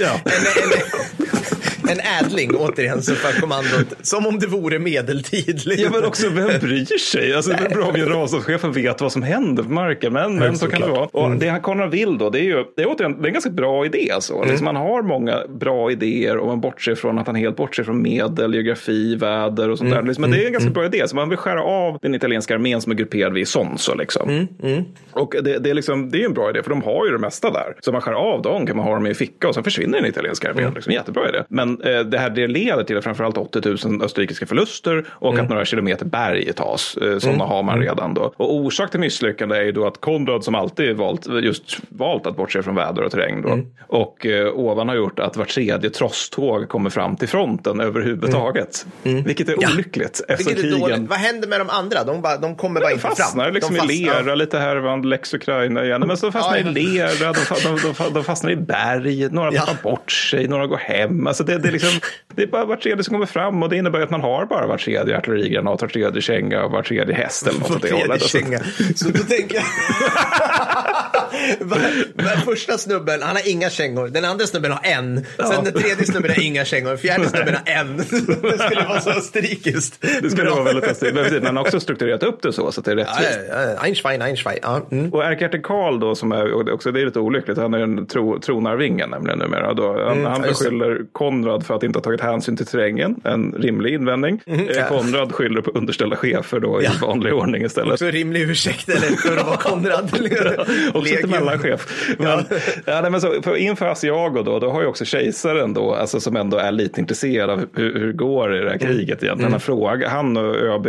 Ja. 0.00 0.20
en, 0.24 0.32
en, 0.62 1.55
en 1.88 2.24
ädling 2.26 2.56
återigen 2.56 3.02
som 3.02 3.14
för 3.14 3.40
kommandot. 3.40 3.94
Som 4.02 4.26
om 4.26 4.38
det 4.38 4.46
vore 4.46 4.78
medeltid. 4.78 5.60
Ja, 5.64 5.90
men 5.92 6.04
också 6.04 6.28
vem 6.28 6.60
bryr 6.60 6.98
sig? 6.98 7.34
Alltså, 7.34 7.50
det 7.50 7.64
är 7.64 7.68
bra 7.74 7.84
om 7.86 7.94
generalstabschefen 7.94 8.72
vet 8.72 9.00
vad 9.00 9.12
som 9.12 9.22
händer 9.22 9.62
på 9.62 9.70
marken. 9.70 10.12
Men, 10.12 10.36
men 10.36 10.58
så 10.58 10.66
kan 10.68 10.80
det 10.80 10.86
vara. 10.86 11.04
såklart. 11.04 11.24
Mm. 11.24 11.32
Och 11.34 11.40
det 11.40 11.48
han 11.48 11.60
Konrad 11.60 11.90
vill 11.90 12.18
då, 12.18 12.30
det 12.30 12.38
är 12.40 12.42
ju 12.42 12.64
det 12.76 12.82
är 12.82 12.86
återigen, 12.86 13.12
det 13.22 13.24
är 13.24 13.26
en 13.26 13.32
ganska 13.32 13.50
bra 13.50 13.86
idé. 13.86 14.10
Alltså. 14.14 14.34
Mm. 14.36 14.48
Liksom, 14.48 14.64
man 14.64 14.76
har 14.76 15.02
många 15.02 15.40
bra 15.48 15.90
idéer 15.90 16.36
och 16.36 16.46
man 16.46 16.60
bortser 16.60 16.94
från 16.94 17.18
att 17.18 17.26
han 17.26 17.36
helt 17.36 17.56
bortser 17.56 17.84
från 17.84 18.02
medel, 18.02 18.54
geografi, 18.54 19.14
väder 19.16 19.68
och 19.70 19.78
sånt 19.78 19.86
Mm. 19.86 20.00
där. 20.04 20.08
Liksom, 20.08 20.20
men 20.22 20.30
det 20.30 20.42
är 20.42 20.46
en 20.46 20.52
ganska 20.52 20.70
bra 20.70 20.84
idé. 20.84 21.02
Så 21.08 21.16
man 21.16 21.28
vill 21.28 21.38
skära 21.38 21.62
av 21.62 21.98
den 22.02 22.14
italienska 22.14 22.54
armén 22.54 22.80
som 22.80 22.92
är 22.92 22.96
grupperad 22.96 23.32
vid 23.32 23.48
Sonso. 23.48 23.94
Liksom. 23.94 24.46
Mm, 24.62 24.84
Och 25.12 25.34
det, 25.42 25.58
det, 25.58 25.70
är 25.70 25.74
liksom, 25.74 26.10
det 26.10 26.22
är 26.22 26.24
en 26.26 26.34
bra 26.34 26.50
idé, 26.50 26.62
för 26.62 26.70
de 26.70 26.82
har 26.82 27.06
ju 27.06 27.12
det 27.12 27.18
mesta 27.18 27.50
där. 27.50 27.74
Så 27.80 27.92
man 27.92 28.00
skär 28.00 28.12
av 28.12 28.42
dem, 28.42 28.66
kan 28.66 28.76
man 28.76 28.86
ha 28.86 28.94
dem 28.94 29.06
i 29.06 29.14
ficka 29.14 29.48
och 29.48 29.54
sen 29.54 29.64
försvinner 29.64 29.98
den 30.00 30.06
italienska 30.10 30.50
armén. 30.50 30.72
Liksom, 30.74 30.92
jättebra 30.92 31.28
idé. 31.28 31.42
Men 31.48 31.75
eh, 31.84 32.00
det 32.00 32.18
här 32.18 32.30
det 32.30 32.46
leder 32.46 32.84
till 32.84 33.00
framförallt 33.02 33.36
80 33.38 33.88
000 33.88 34.02
österrikiska 34.02 34.46
förluster 34.46 35.04
och 35.10 35.38
att 35.38 35.48
några 35.48 35.64
kilometer 35.64 36.04
berg 36.04 36.52
tas. 36.52 36.96
Eh, 36.96 37.18
sådana 37.18 37.44
har 37.44 37.62
man 37.62 37.80
redan 37.80 38.14
då. 38.14 38.32
Och 38.36 38.54
orsak 38.54 38.90
till 38.90 39.00
misslyckande 39.00 39.56
är 39.56 39.62
ju 39.62 39.72
då 39.72 39.86
att 39.86 40.00
Konrad 40.00 40.44
som 40.44 40.54
alltid 40.54 40.96
valt, 40.96 41.26
just 41.42 41.78
valt 41.88 42.26
att 42.26 42.36
bortse 42.36 42.62
från 42.62 42.74
väder 42.74 43.02
och 43.02 43.10
terräng 43.10 43.42
då. 43.42 43.58
Och 43.88 44.26
eh, 44.26 44.48
ovan 44.48 44.88
har 44.88 44.96
gjort 44.96 45.18
att 45.18 45.36
var 45.36 45.44
tredje 45.44 45.90
trosståg 45.90 46.68
kommer 46.68 46.90
fram 46.90 47.16
till 47.16 47.28
fronten 47.28 47.80
överhuvudtaget. 47.80 48.86
Vilket 49.02 49.48
är 49.48 49.56
olyckligt 49.72 50.20
efter 50.28 50.44
Vilket 50.44 50.64
är 50.64 50.86
krigen. 50.86 51.06
Vad 51.06 51.18
händer 51.18 51.48
med 51.48 51.60
de 51.60 51.70
andra? 51.70 52.04
De, 52.04 52.22
bara, 52.22 52.36
de 52.36 52.56
kommer 52.56 52.80
bara 52.80 52.90
inte 52.90 53.02
fram. 53.02 53.14
fastnar 53.16 53.52
liksom 53.52 53.74
de 53.74 53.92
i 53.92 54.04
lera 54.04 54.34
lite 54.34 54.58
här, 54.58 54.76
vann 54.76 55.02
Lex 55.08 55.34
Ukraina 55.34 55.84
igen. 55.84 56.04
Men 56.06 56.16
så 56.16 56.32
fastnar 56.32 56.56
Ja, 56.58 56.70
i 56.70 56.72
lera, 56.72 57.32
de, 57.32 57.34
de, 57.82 58.14
de 58.14 58.24
fastnar 58.24 58.50
i 58.50 58.56
berg, 58.56 59.28
några 59.30 59.50
Ja. 59.52 59.60
tappar 59.60 59.90
bort 59.90 60.12
sig, 60.12 60.48
några 60.48 60.66
går 60.66 60.76
hem. 60.76 61.26
Alltså 61.26 61.44
det, 61.44 61.58
det, 61.66 61.70
är 61.70 61.72
liksom, 61.72 62.00
det 62.34 62.42
är 62.42 62.46
bara 62.46 62.64
var 62.64 62.76
tredje 62.76 63.04
som 63.04 63.12
kommer 63.14 63.26
fram 63.26 63.62
och 63.62 63.68
det 63.68 63.76
innebär 63.76 64.00
att 64.00 64.10
man 64.10 64.20
har 64.20 64.46
bara 64.46 64.66
var 64.66 64.78
tredje 64.78 65.18
artillerigranat, 65.18 65.80
var 65.82 65.88
tredje 65.88 66.22
känga 66.22 66.64
och 66.64 66.70
var 66.70 66.82
tredje 66.82 67.14
häst 67.14 67.46
eller 67.46 67.60
något 67.60 67.70
åt 67.70 67.82
det 67.82 67.92
hållet. 67.92 68.22
Känga. 68.22 68.58
Så 68.96 69.08
då 69.08 69.18
tänker 69.22 69.54
jag... 69.54 69.64
Första 72.44 72.78
snubben, 72.78 73.22
han 73.22 73.36
har 73.36 73.50
inga 73.50 73.70
kängor. 73.70 74.08
Den 74.08 74.24
andra 74.24 74.46
snubben 74.46 74.72
har 74.72 74.80
en. 74.82 75.24
Sen 75.36 75.64
den 75.64 75.72
tredje 75.72 76.04
snubben 76.06 76.30
har 76.30 76.42
inga 76.42 76.64
kängor. 76.64 76.88
Den 76.88 76.98
fjärde 76.98 77.28
snubben 77.28 77.54
har 77.54 77.72
en. 77.80 77.96
Det 78.42 78.58
skulle 78.58 78.84
vara 78.88 79.00
så 79.00 79.10
österrikiskt. 79.10 79.98
det 80.22 80.30
skulle 80.30 80.44
Bra. 80.44 80.54
vara 80.54 80.64
väldigt 80.64 80.86
häftigt. 80.86 81.14
Men 81.14 81.42
Man 81.42 81.56
har 81.56 81.64
också 81.64 81.80
strukturerat 81.80 82.22
upp 82.22 82.42
det 82.42 82.52
så, 82.52 82.72
så 82.72 82.80
att 82.80 82.84
det 82.84 82.92
är 82.92 82.96
Ja, 82.96 83.02
rättvist. 83.04 83.38
ja, 83.50 83.62
ja. 83.62 83.76
Einstein, 83.82 84.22
Einstein. 84.22 84.58
Ja. 84.62 84.80
Mm. 84.92 85.12
Och 85.12 85.24
ärkehertig 85.24 85.62
Karl 85.64 86.00
då, 86.00 86.14
som 86.14 86.32
är, 86.32 86.72
också, 86.74 86.92
det 86.92 87.00
är 87.00 87.04
lite 87.04 87.20
olyckligt, 87.20 87.58
han 87.58 87.74
är 87.74 87.78
en 87.78 88.06
tro, 88.06 88.40
tronarvingen 88.40 89.10
nämligen 89.10 89.38
numera. 89.38 89.74
Då. 89.74 89.92
Han, 89.92 89.98
han 90.08 90.16
Mm, 90.16 90.32
ja, 90.32 90.38
det. 90.38 90.48
beskyller 90.48 91.00
Konrad 91.12 91.55
för 91.64 91.74
att 91.74 91.82
inte 91.82 91.98
ha 91.98 92.02
tagit 92.02 92.20
hänsyn 92.20 92.56
till 92.56 92.66
terrängen, 92.66 93.20
en 93.24 93.52
rimlig 93.52 93.94
invändning. 93.94 94.40
Mm, 94.46 94.66
ja. 94.74 94.84
Konrad 94.88 95.32
skyller 95.32 95.60
på 95.60 95.70
underställda 95.70 96.16
chefer 96.16 96.60
då 96.60 96.82
i 96.82 96.88
vanlig 97.02 97.34
ordning 97.34 97.64
istället. 97.64 97.92
Också 97.92 98.06
rimlig 98.06 98.40
ursäkt 98.40 98.88
eller 98.88 99.16
för 99.16 99.36
att 99.36 99.46
vara 99.46 99.56
Konrad. 99.56 100.10
Också 100.94 101.14
lite 101.14 101.26
mellanchef. 101.26 102.14
Men, 102.18 102.44
ja. 102.86 103.00
nej, 103.02 103.10
men 103.10 103.20
så, 103.20 103.42
för 103.42 103.56
inför 103.56 103.86
Asiago 103.86 104.42
då, 104.42 104.58
då 104.58 104.70
har 104.70 104.80
ju 104.80 104.86
också 104.86 105.04
kejsaren 105.04 105.74
då, 105.74 105.94
alltså 105.94 106.20
som 106.20 106.36
ändå 106.36 106.56
är 106.56 106.72
lite 106.72 107.00
intresserad 107.00 107.50
av 107.50 107.66
hur, 107.74 107.98
hur 107.98 108.12
går 108.12 108.48
det 108.48 108.58
i 108.58 108.60
det 108.60 108.70
här 108.70 108.78
kriget 108.78 109.22
egentligen. 109.22 109.52
Han, 109.52 109.60
fråga, 109.60 110.08
han 110.08 110.36
och 110.36 110.56
ÖB 110.56 110.88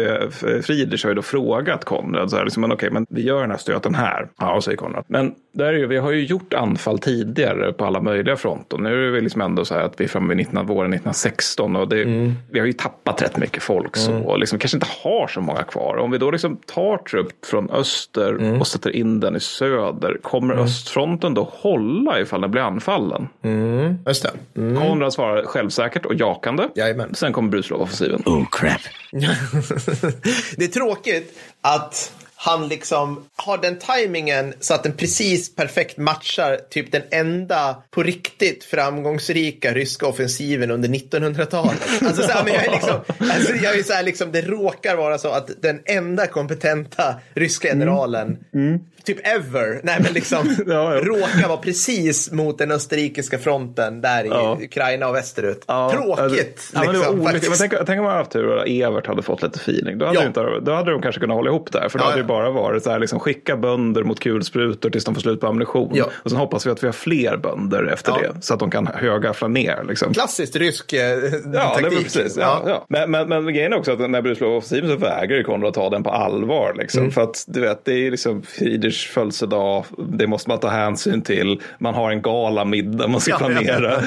Friedrich 0.64 1.03
har 1.03 1.11
ju 1.11 1.15
då 1.15 1.22
frågat 1.22 1.85
Konrad, 1.85 2.30
så 2.30 2.38
här, 2.38 2.44
liksom, 2.44 2.61
men 2.61 2.72
okej, 2.72 2.89
men 2.91 3.06
vi 3.10 3.22
gör 3.22 3.41
den 3.41 3.52
här 3.52 3.57
stöten 3.57 3.95
här. 3.95 4.27
Ja, 4.39 4.61
säger 4.61 4.77
Konrad. 4.77 5.06
Men 5.07 5.34
där 5.53 5.65
är 5.65 5.77
ju, 5.77 5.88
vi 5.88 5.98
har 5.98 6.11
ju 6.11 6.26
gjort 6.26 6.53
anfall 6.53 6.99
tidigare 6.99 7.73
på 7.73 7.85
alla 7.85 8.02
möjliga 8.02 8.35
fronter. 8.35 8.77
Nu 8.77 9.07
är 9.07 9.11
vi 9.11 9.22
liksom 9.22 9.41
ändå 9.41 9.65
så 9.65 9.73
här 9.73 9.81
att 9.81 9.99
vi 9.99 10.03
är 10.03 10.10
framme 10.10 10.27
vid 10.27 10.38
räknat 10.58 10.76
våren 10.76 10.94
1916 10.94 11.76
och 11.76 11.88
det, 11.88 12.06
vi 12.52 12.60
har 12.60 12.66
ju 12.66 12.74
tappat 12.74 13.22
rätt 13.22 13.38
mycket 13.38 13.64
folk 13.64 13.98
så 13.98 14.14
och 14.14 14.40
liksom 14.40 14.60
kanske 14.60 14.78
inte 14.78 14.88
har 15.04 15.28
så 15.28 15.42
många 15.42 15.64
kvar. 15.64 15.98
Om 15.98 16.12
vi 16.12 16.18
då 16.18 16.32
liksom 16.32 16.58
tar 16.58 16.98
trupp 16.98 17.46
från 17.46 17.70
öster 17.70 18.60
och 18.60 18.68
sätter 18.68 18.96
in 18.96 19.20
den 19.20 19.36
i 19.36 19.40
söder, 19.40 20.18
kommer 20.22 20.54
östfronten 20.54 21.34
då 21.34 21.50
hålla 21.54 22.20
ifall 22.20 22.42
den 22.42 22.52
blir 22.52 22.62
anfallen? 22.62 23.28
Just 24.08 24.24
det. 24.24 24.32
Konrad 24.54 25.14
svarar 25.14 25.46
självsäkert 25.46 26.06
och 26.06 26.16
jakande. 26.16 26.68
Jajamän. 26.76 27.16
Sen 27.16 27.34
kommer 27.34 27.50
Brusilov-offensiven. 27.50 28.24
Oh, 28.26 28.46
crap. 28.52 28.82
det 30.58 30.64
är 30.64 30.68
tråkigt 30.68 31.40
att 31.62 32.14
han 32.39 32.68
liksom 32.68 33.26
har 33.35 33.57
den 33.57 33.80
tajmingen 33.80 34.53
så 34.59 34.73
att 34.73 34.84
den 34.84 34.93
precis 34.93 35.55
perfekt 35.55 35.97
matchar 35.97 36.57
typ 36.69 36.91
den 36.91 37.01
enda 37.11 37.76
på 37.91 38.03
riktigt 38.03 38.64
framgångsrika 38.64 39.73
ryska 39.73 40.07
offensiven 40.07 40.72
under 40.72 40.89
1900-talet. 40.89 41.89
Alltså, 42.05 42.23
så 42.23 42.31
här, 42.31 42.43
men 42.43 42.53
jag 42.53 42.65
är 42.65 42.72
liksom, 42.72 42.99
alltså, 43.19 43.55
jag 43.55 43.77
är 43.80 43.84
så 43.84 43.93
här, 43.93 44.03
liksom, 44.03 44.31
det 44.31 44.41
råkar 44.41 44.95
vara 44.95 45.18
så 45.18 45.30
att 45.30 45.49
den 45.61 45.81
enda 45.85 46.27
kompetenta 46.27 47.15
ryska 47.34 47.68
generalen, 47.68 48.38
typ 49.03 49.27
ever, 49.27 49.80
nej 49.84 49.97
men 50.03 50.14
liksom, 50.14 50.55
Ja, 50.68 50.95
ja. 50.95 51.01
råkar 51.01 51.47
vara 51.47 51.57
precis 51.57 52.31
mot 52.31 52.57
den 52.57 52.72
österrikiska 52.72 53.38
fronten 53.39 54.01
där 54.01 54.23
i 54.23 54.27
Ja. 54.27 54.57
Ukraina 54.61 55.07
och 55.07 55.15
västerut. 55.15 55.68
Tråkigt. 55.68 56.72
Ja, 56.73 56.84
men 56.84 56.93
det 56.93 56.99
var 56.99 57.34
liksom, 57.34 57.49
men 57.59 57.69
tänk, 57.69 57.85
tänk 57.85 57.89
om 57.89 57.95
man 57.97 58.05
hade 58.05 58.18
haft 58.18 58.31
tur 58.31 58.47
och 58.47 58.68
Evert 58.68 59.07
hade 59.07 59.22
fått 59.22 59.41
lite 59.43 59.59
feeling. 59.59 59.97
Då 59.97 60.05
hade, 60.05 60.19
Ja. 60.19 60.26
inte, 60.27 60.41
då 60.61 60.73
hade 60.73 60.91
de 60.91 61.01
kanske 61.01 61.22
kunnat 61.22 61.35
hålla 61.35 61.49
ihop 61.49 61.72
där. 61.72 61.89
För 61.89 61.99
då 61.99 62.05
hade 62.05 62.23
bara 62.28 62.49
varit 62.52 62.84
så 62.84 62.90
här, 62.90 62.99
liksom, 62.99 63.20
skicka 63.20 63.58
bönder 63.58 64.04
mot 64.04 64.20
kulsprutor 64.20 64.90
tills 64.90 65.06
de 65.06 65.14
får 65.16 65.22
slut 65.22 65.40
på 65.41 65.48
ammunition. 65.48 65.91
Ja. 65.94 66.06
Och 66.24 66.30
sen 66.32 66.40
hoppas 66.40 66.66
vi 66.68 66.72
att 66.72 66.84
vi 66.84 66.88
har 66.88 66.94
fler 66.94 67.38
bönder 67.38 67.84
efter 67.94 68.12
Ja. 68.12 68.32
det. 68.34 68.41
Så 68.41 68.54
att 68.54 68.60
de 68.60 68.72
kan 68.72 68.88
högaffla 68.88 69.48
ner. 69.48 69.84
Liksom. 69.88 70.14
Klassiskt 70.14 70.56
rysk 70.56 70.94
eh, 70.94 70.99
Ja, 70.99 71.06
det 71.16 71.58
taktik. 71.58 71.84
var 71.84 71.90
precis. 71.90 72.38
Ja, 72.38 72.64
ja. 72.68 72.86
Men, 72.90 73.12
men, 73.12 73.30
men 73.30 73.45
grejen 73.54 73.74
är 73.74 73.78
också 73.78 73.91
att 73.91 74.10
när 74.10 74.22
Brusilov-offensiven 74.22 74.90
så 74.90 74.95
vägrar 74.95 75.44
Konrad 75.44 75.74
ta 75.74 75.90
den 75.90 76.04
på 76.04 76.10
allvar. 76.10 76.74
Liksom. 76.78 76.99
Mm. 76.99 77.12
För 77.12 77.22
att 77.22 77.44
du 77.48 77.60
vet, 77.62 77.86
det 77.86 77.94
är 78.08 78.12
liksom 78.12 78.41
Friedrichs 78.41 79.06
födelsedag, 79.06 79.86
det 79.98 80.28
måste 80.28 80.49
man 80.49 80.60
ta 80.60 80.68
hänsyn 80.68 81.22
till. 81.22 81.62
Man 81.80 81.94
har 81.94 82.12
en 82.12 82.22
galamiddag 82.22 83.08
man 83.08 83.22
ska 83.22 83.38
planera. 83.38 83.91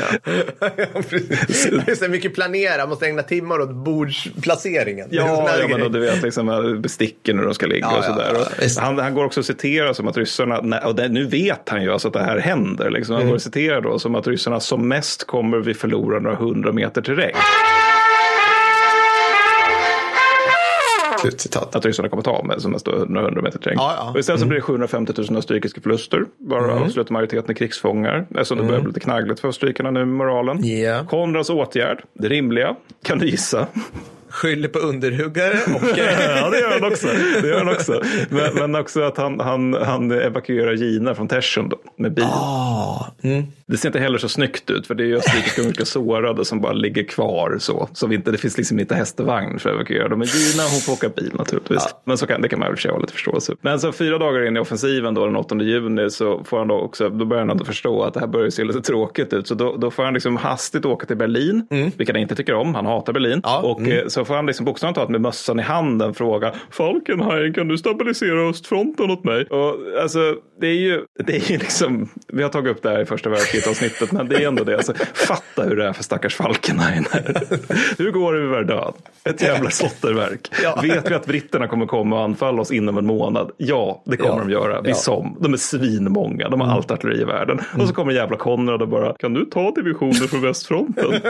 Det 1.87 1.91
är 1.91 1.95
så 1.95 2.09
mycket 2.09 2.35
planera, 2.35 2.87
måste 2.87 3.07
ägna 3.07 3.23
timmar 3.23 3.61
åt 3.61 3.71
bordsplaceringen. 3.71 5.09
Ja, 5.11 5.49
ja 5.61 5.69
men 5.69 5.83
och 5.83 5.91
du 5.93 6.01
vet 6.01 6.23
liksom 6.23 6.79
besticken 6.83 7.39
hur 7.39 7.45
de 7.45 7.55
ska 7.55 7.67
ligga 7.67 7.87
och 7.89 8.05
ja, 8.05 8.10
sådär. 8.13 8.35
Och 8.35 8.83
han, 8.83 8.99
han 8.99 9.15
går 9.15 9.25
också 9.25 9.41
att 9.41 9.47
citera 9.47 9.95
som 9.95 10.09
att 10.09 10.17
ryssarna, 10.17 10.79
och 10.87 10.95
det, 10.95 11.09
nu 11.09 11.25
vet 11.27 11.69
han 11.69 11.83
ju 11.83 11.93
alltså 11.93 12.09
att 12.09 12.15
det 12.15 12.23
här 12.23 12.39
händer. 12.39 12.91
Liksom. 12.91 13.15
Mm. 13.15 13.23
Han 13.23 13.29
går 13.31 13.37
att 13.37 13.43
citera 13.43 13.81
då 13.81 13.99
som 13.99 14.15
att 14.15 14.27
ryssarna 14.27 14.61
som 14.61 14.89
mest 14.89 15.27
kommer 15.27 15.59
vi 15.59 15.75
förlora 15.75 16.19
några 16.19 16.37
hundra 16.37 16.73
meter 16.73 17.03
terräng. 17.03 17.35
Slutcitat. 21.21 21.77
Att 21.77 21.85
ryssarna 21.85 22.09
kommer 22.09 22.23
ta 22.23 22.43
med 22.43 22.63
som 22.63 22.73
mest 22.73 22.85
då 22.85 23.05
några 23.09 23.27
hundra 23.27 23.43
meter 23.43 23.59
terräng. 23.59 23.77
Ja, 23.79 23.95
ja. 23.99 24.11
Och 24.11 24.19
istället 24.19 24.41
så 24.41 24.47
blir 24.47 24.57
det 24.57 24.63
750 24.63 25.13
000 25.29 25.37
österrikiska 25.39 25.81
förluster. 25.81 26.25
Bara 26.39 26.65
Mm. 26.65 26.83
avslutar 26.83 27.13
majoriteten 27.13 27.51
är 27.51 27.55
krigsfångar. 27.55 28.27
Eftersom 28.31 28.59
det 28.59 28.65
börjar 28.65 28.81
bli 28.81 28.89
lite 28.89 29.01
knaggligt 29.01 29.41
för 29.41 29.49
österrikarna 29.49 29.91
nu 29.91 29.99
med 29.99 30.09
moralen. 30.09 30.65
Ja. 30.65 31.05
Konrads 31.09 31.51
åtgärd, 31.51 32.03
det 32.13 32.29
rimliga, 32.29 32.77
kan 33.03 33.19
du 33.19 33.27
gissa? 33.27 33.67
Skyller 34.31 34.69
på 34.69 34.79
underhuggare 34.79 35.59
och... 35.75 35.83
ja, 35.99 36.51
det 36.51 36.61
gör 36.61 36.81
han 36.81 36.93
också. 36.93 37.07
Det 37.43 37.49
gör 37.49 37.59
han 37.59 37.69
också. 37.69 38.03
Men, 38.29 38.55
men 38.55 38.75
också 38.75 39.03
att 39.03 39.17
han, 39.17 39.41
han, 39.41 39.75
han 39.75 40.11
evakuerar 40.11 40.73
Gina 40.73 41.15
från 41.15 41.29
då, 41.69 41.77
med 41.97 42.15
bil. 42.15 42.25
Ah, 42.25 43.07
mm. 43.23 43.45
Det 43.67 43.77
ser 43.77 43.89
inte 43.89 43.99
heller 43.99 44.19
så 44.19 44.29
snyggt 44.29 44.71
ut, 44.71 44.87
för 44.87 44.95
det 44.95 45.03
är 45.03 45.07
ju 45.07 45.17
österrikiska 45.17 45.63
mycket 45.63 45.89
sårade 45.89 46.45
som 46.45 46.61
bara 46.61 46.73
ligger 46.73 47.05
kvar 47.05 47.57
så. 47.59 47.89
så 47.93 48.07
vi 48.07 48.15
inte, 48.15 48.31
det 48.31 48.39
finns 48.39 48.57
liksom 48.57 48.79
inte 48.79 48.95
häst 48.95 49.21
och 49.21 49.27
vagn 49.27 49.59
för 49.59 49.71
att 49.71 49.75
evakuera 49.75 50.09
dem. 50.09 50.19
Men 50.19 50.29
Gina 50.29 50.63
hon 50.63 50.81
får 50.81 50.93
åka 50.93 51.09
bil 51.09 51.33
naturligtvis. 51.39 51.95
Men 52.05 52.19
så 52.19 52.27
kan, 52.27 52.43
det 52.43 52.49
kan 52.49 52.59
man 52.59 52.69
väl 52.69 52.77
köra 52.77 52.99
lite 52.99 53.13
förståelse. 53.13 53.55
Men 53.61 53.81
så 53.81 53.93
fyra 53.93 54.19
dagar 54.19 54.47
in 54.47 54.57
i 54.57 54.61
offensiven 54.61 55.15
då, 55.15 55.27
den 55.27 55.37
8 55.37 55.57
juni, 55.57 56.11
så 56.11 56.45
får 56.45 56.59
han 56.59 56.69
då 56.69 56.75
också, 56.75 57.09
då 57.09 57.25
börjar 57.25 57.41
han 57.41 57.51
ändå 57.51 57.65
förstå 57.65 58.03
att 58.03 58.15
det 58.15 58.21
här 58.21 58.27
börjar 58.27 58.51
se 58.51 58.65
lite 58.65 58.81
tråkigt 58.81 59.33
ut. 59.33 59.47
Så 59.47 59.55
då, 59.55 59.77
då 59.77 59.91
får 59.91 60.05
han 60.05 60.15
liksom 60.15 60.37
hastigt 60.37 60.85
åka 60.85 61.07
till 61.07 61.17
Berlin, 61.17 61.67
vilket 61.97 62.17
han 62.17 62.23
inte 62.23 62.35
tycker 62.35 62.55
om. 62.55 62.75
Han 62.75 62.87
hatar 62.87 63.13
Berlin. 63.13 63.33
Mm. 63.33 63.43
Ja, 63.45 63.61
Och 63.61 63.89
eh, 63.89 64.07
så 64.07 64.20
får 64.25 64.35
han 64.35 64.47
liksom 64.47 64.65
bokstavligt 64.67 64.95
talat 64.95 65.11
med 65.11 65.21
mössan 65.21 65.59
i 65.61 65.63
handen 65.63 66.15
fråga 66.15 66.53
Falkenhayn, 66.71 67.55
kan 67.55 67.69
du 67.69 67.79
stabilisera 67.79 68.49
östfronten 68.51 69.11
åt 69.11 69.25
mig? 69.25 69.45
Och 69.45 69.77
alltså, 70.03 70.37
det 70.61 70.67
är 70.67 70.75
ju, 70.75 71.01
det 71.27 71.37
är 71.37 71.51
ju 71.51 71.59
liksom, 71.59 72.09
vi 72.29 72.43
har 72.43 72.51
tagit 72.51 72.71
upp 72.77 72.83
det 72.83 72.91
här 72.91 73.01
i 73.01 73.07
första 73.07 73.31
världskriget-avsnittet, 73.31 74.13
men 74.13 74.29
det 74.29 74.37
är 74.43 74.49
ändå 74.49 74.65
det. 74.65 74.77
Alltså, 74.77 74.95
fatta 75.15 75.63
hur 75.63 75.77
det 75.77 75.87
är 75.87 75.93
för 75.93 76.03
stackars 76.03 76.35
Falkenhayn. 76.37 77.05
hur 77.99 78.11
går 78.11 78.33
det 78.35 78.41
med 78.41 78.49
Verdun? 78.51 78.93
Ett 79.25 79.43
jävla 79.43 79.71
slotterverk. 79.71 80.49
Ja. 80.63 80.79
Vet 80.83 81.11
vi 81.11 81.15
att 81.15 81.27
britterna 81.27 81.69
kommer 81.69 81.87
komma 81.87 82.17
och 82.17 82.23
anfalla 82.25 82.63
oss 82.63 82.71
inom 82.73 82.99
en 82.99 83.07
månad? 83.07 83.51
Ja, 83.57 84.03
det 84.07 84.17
kommer 84.17 84.35
Ja. 84.37 84.41
de 84.45 84.51
göra. 84.51 84.81
Vi 84.81 84.89
Ja. 84.89 84.95
som. 84.95 85.37
De 85.41 85.53
är 85.53 85.57
svinmånga, 85.57 86.49
de 86.49 86.61
har 86.61 86.69
allt 86.69 86.91
artilleri 86.91 87.21
i 87.21 87.25
världen. 87.25 87.61
Och 87.79 87.89
så 87.89 87.95
kommer 87.95 88.13
jävla 88.13 88.37
Konrad 88.37 88.83
och 88.83 88.89
bara, 88.89 89.13
kan 89.13 89.35
du 89.35 89.45
ta 89.45 89.71
divisioner 89.71 90.13
från 90.29 90.43
västfronten? 90.43 91.13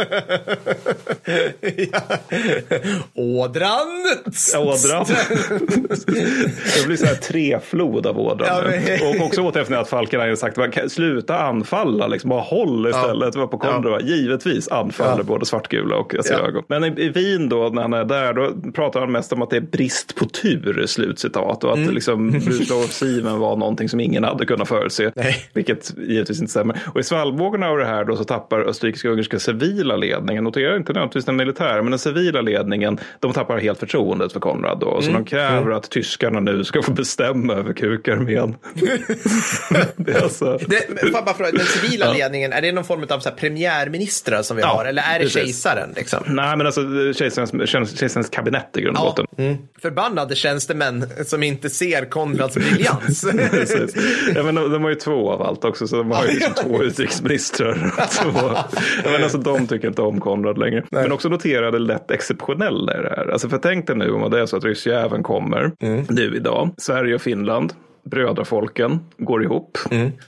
Ådran! 3.15 4.05
Ådran. 4.59 5.07
det 6.77 6.87
blir 6.87 6.97
så 6.97 7.07
här 7.07 7.15
treflod 7.15 8.07
av 8.07 8.19
ådran. 8.21 8.49
Ja, 9.01 9.09
Och 9.21 9.27
också 9.27 9.41
återefter 9.43 9.75
att 9.77 9.89
Falkenhayn 9.89 10.29
har 10.31 10.37
sagt 10.37 10.57
"Man 10.57 10.71
kan- 10.71 10.91
sluta 10.91 11.39
anfalla, 11.39 12.07
liksom, 12.07 12.31
bara 12.31 12.41
håll 12.41 12.89
istället. 12.89 13.35
Ja. 13.35 13.47
På 13.47 13.59
Konrad, 13.59 14.03
givetvis 14.03 14.69
anfaller 14.69 15.17
Ja. 15.19 15.23
både 15.23 15.47
svartgula 15.47 15.97
och 15.97 16.15
ser 16.25 16.51
Ja. 16.55 16.63
Men 16.69 16.85
i, 16.85 17.03
i 17.03 17.09
Wien 17.09 17.49
då, 17.49 17.69
när 17.73 17.83
han 17.83 17.93
är 17.93 18.05
där, 18.05 18.33
då 18.33 18.73
pratar 18.73 19.01
han 19.01 19.13
mest 19.13 19.33
om 19.33 19.43
att 19.43 19.51
det 19.51 19.57
är 19.57 19.61
brist 19.61 20.15
på 20.17 20.25
tur, 20.25 20.87
slutcitat. 20.87 21.65
Och 21.65 21.71
att 21.73 21.77
Mm. 21.79 21.95
liksom, 21.95 22.31
Brusilov-offensiven 22.47 23.39
var 23.39 23.57
någonting 23.57 23.89
som 23.89 24.01
ingen 24.01 24.25
hade 24.25 24.47
kunnat 24.47 24.69
förutse. 24.69 25.11
Nej. 25.17 25.37
Vilket 25.53 25.93
givetvis 26.09 26.41
inte 26.41 26.51
stämmer. 26.51 26.77
Och 26.95 27.01
i 27.01 27.03
svallvågorna 27.03 27.69
av 27.69 27.79
det 27.79 27.85
här 27.85 28.05
då 28.05 28.17
så 28.17 28.25
tappar 28.25 28.61
österrikiska-ungerska 28.61 29.39
civila 29.39 29.97
ledningen, 29.97 30.45
notera 30.45 30.77
inte 30.77 30.93
nödvändigtvis 30.93 31.25
den 31.25 31.37
militära, 31.37 31.83
men 31.83 31.91
den 31.91 31.99
civila 31.99 32.41
ledningen, 32.41 32.61
de 33.21 33.33
tappar 33.33 33.59
helt 33.59 33.79
förtroendet 33.79 34.33
för 34.33 34.41
Konrad 34.41 34.81
då. 34.81 35.03
Så 35.03 35.13
de 35.13 35.25
kräver 35.25 35.71
att 35.71 35.91
tyskarna 35.91 36.41
nu 36.41 36.65
ska 36.65 36.83
få 36.83 36.93
bestämma 36.93 37.53
över 37.53 37.73
kukarmén. 37.73 38.57
det 39.97 40.13
är 40.13 40.23
alltså... 40.23 40.59
Det, 40.67 41.13
bara 41.13 41.35
fråga, 41.35 41.51
den 41.53 41.67
civila 41.67 42.13
ledningen, 42.13 42.53
är 42.53 42.63
det 42.63 42.73
någon 42.73 42.85
form 42.85 43.07
av 43.11 43.19
så 43.19 43.31
premiärministrar 43.31 44.43
som 44.43 44.57
vi 44.57 44.63
Ja, 44.63 44.69
har? 44.69 44.85
Eller 44.85 45.03
är 45.03 45.19
det 45.19 45.25
precis. 45.25 45.43
kejsaren? 45.43 45.93
Liksom? 45.97 46.19
Nej, 46.27 46.57
men 46.57 46.67
alltså 46.67 46.81
kejsarens, 47.13 47.71
kejsarens 47.99 48.29
kabinett 48.29 48.77
i 48.77 48.81
grund 48.81 48.97
och 48.97 49.05
botten. 49.05 49.27
Förbannade 49.83 50.35
tjänstemän 50.37 51.07
som 51.27 51.43
inte 51.43 51.71
ser 51.71 52.05
Konrads 52.05 52.55
briljans. 52.71 53.27
Ja, 54.35 54.43
men 54.43 54.55
de, 54.55 54.73
de 54.73 54.83
har 54.83 54.91
ju 54.91 54.97
två 54.97 55.31
av 55.31 55.43
allt 55.43 55.65
också, 55.65 55.87
så 55.89 55.97
de 55.97 56.11
har 56.11 56.25
ju 56.27 56.33
liksom 56.33 56.55
två 56.55 56.83
utrikesministrar. 56.83 57.75
Två. 58.23 58.39
Ja, 59.05 59.11
men 59.11 59.23
alltså, 59.23 59.39
de 59.39 59.67
tycker 59.67 59.89
inte 59.89 60.03
om 60.03 60.21
Konrad 60.21 60.59
längre. 60.59 60.85
Men 60.91 61.13
också 61.13 61.29
notera 61.29 61.71
det 61.71 61.79
lätt 61.79 62.11
exceptionella 62.63 62.99
i 62.99 63.03
det 63.03 63.15
här. 63.17 63.33
Alltså, 63.33 63.49
för 63.49 63.59
tänk 63.59 63.87
dig 63.87 63.97
nu 63.97 64.11
om 64.11 64.31
det 64.31 64.41
är 64.41 64.47
så 64.47 64.57
att 64.57 64.65
ryssjäveln 64.65 65.23
kommer 65.23 65.73
nu 66.13 66.37
idag. 66.37 66.71
Sverige 66.79 67.15
och 67.15 67.21
Finland, 67.23 67.73
brödrafolken, 68.05 69.01
går 69.19 69.43
ihop. 69.45 69.79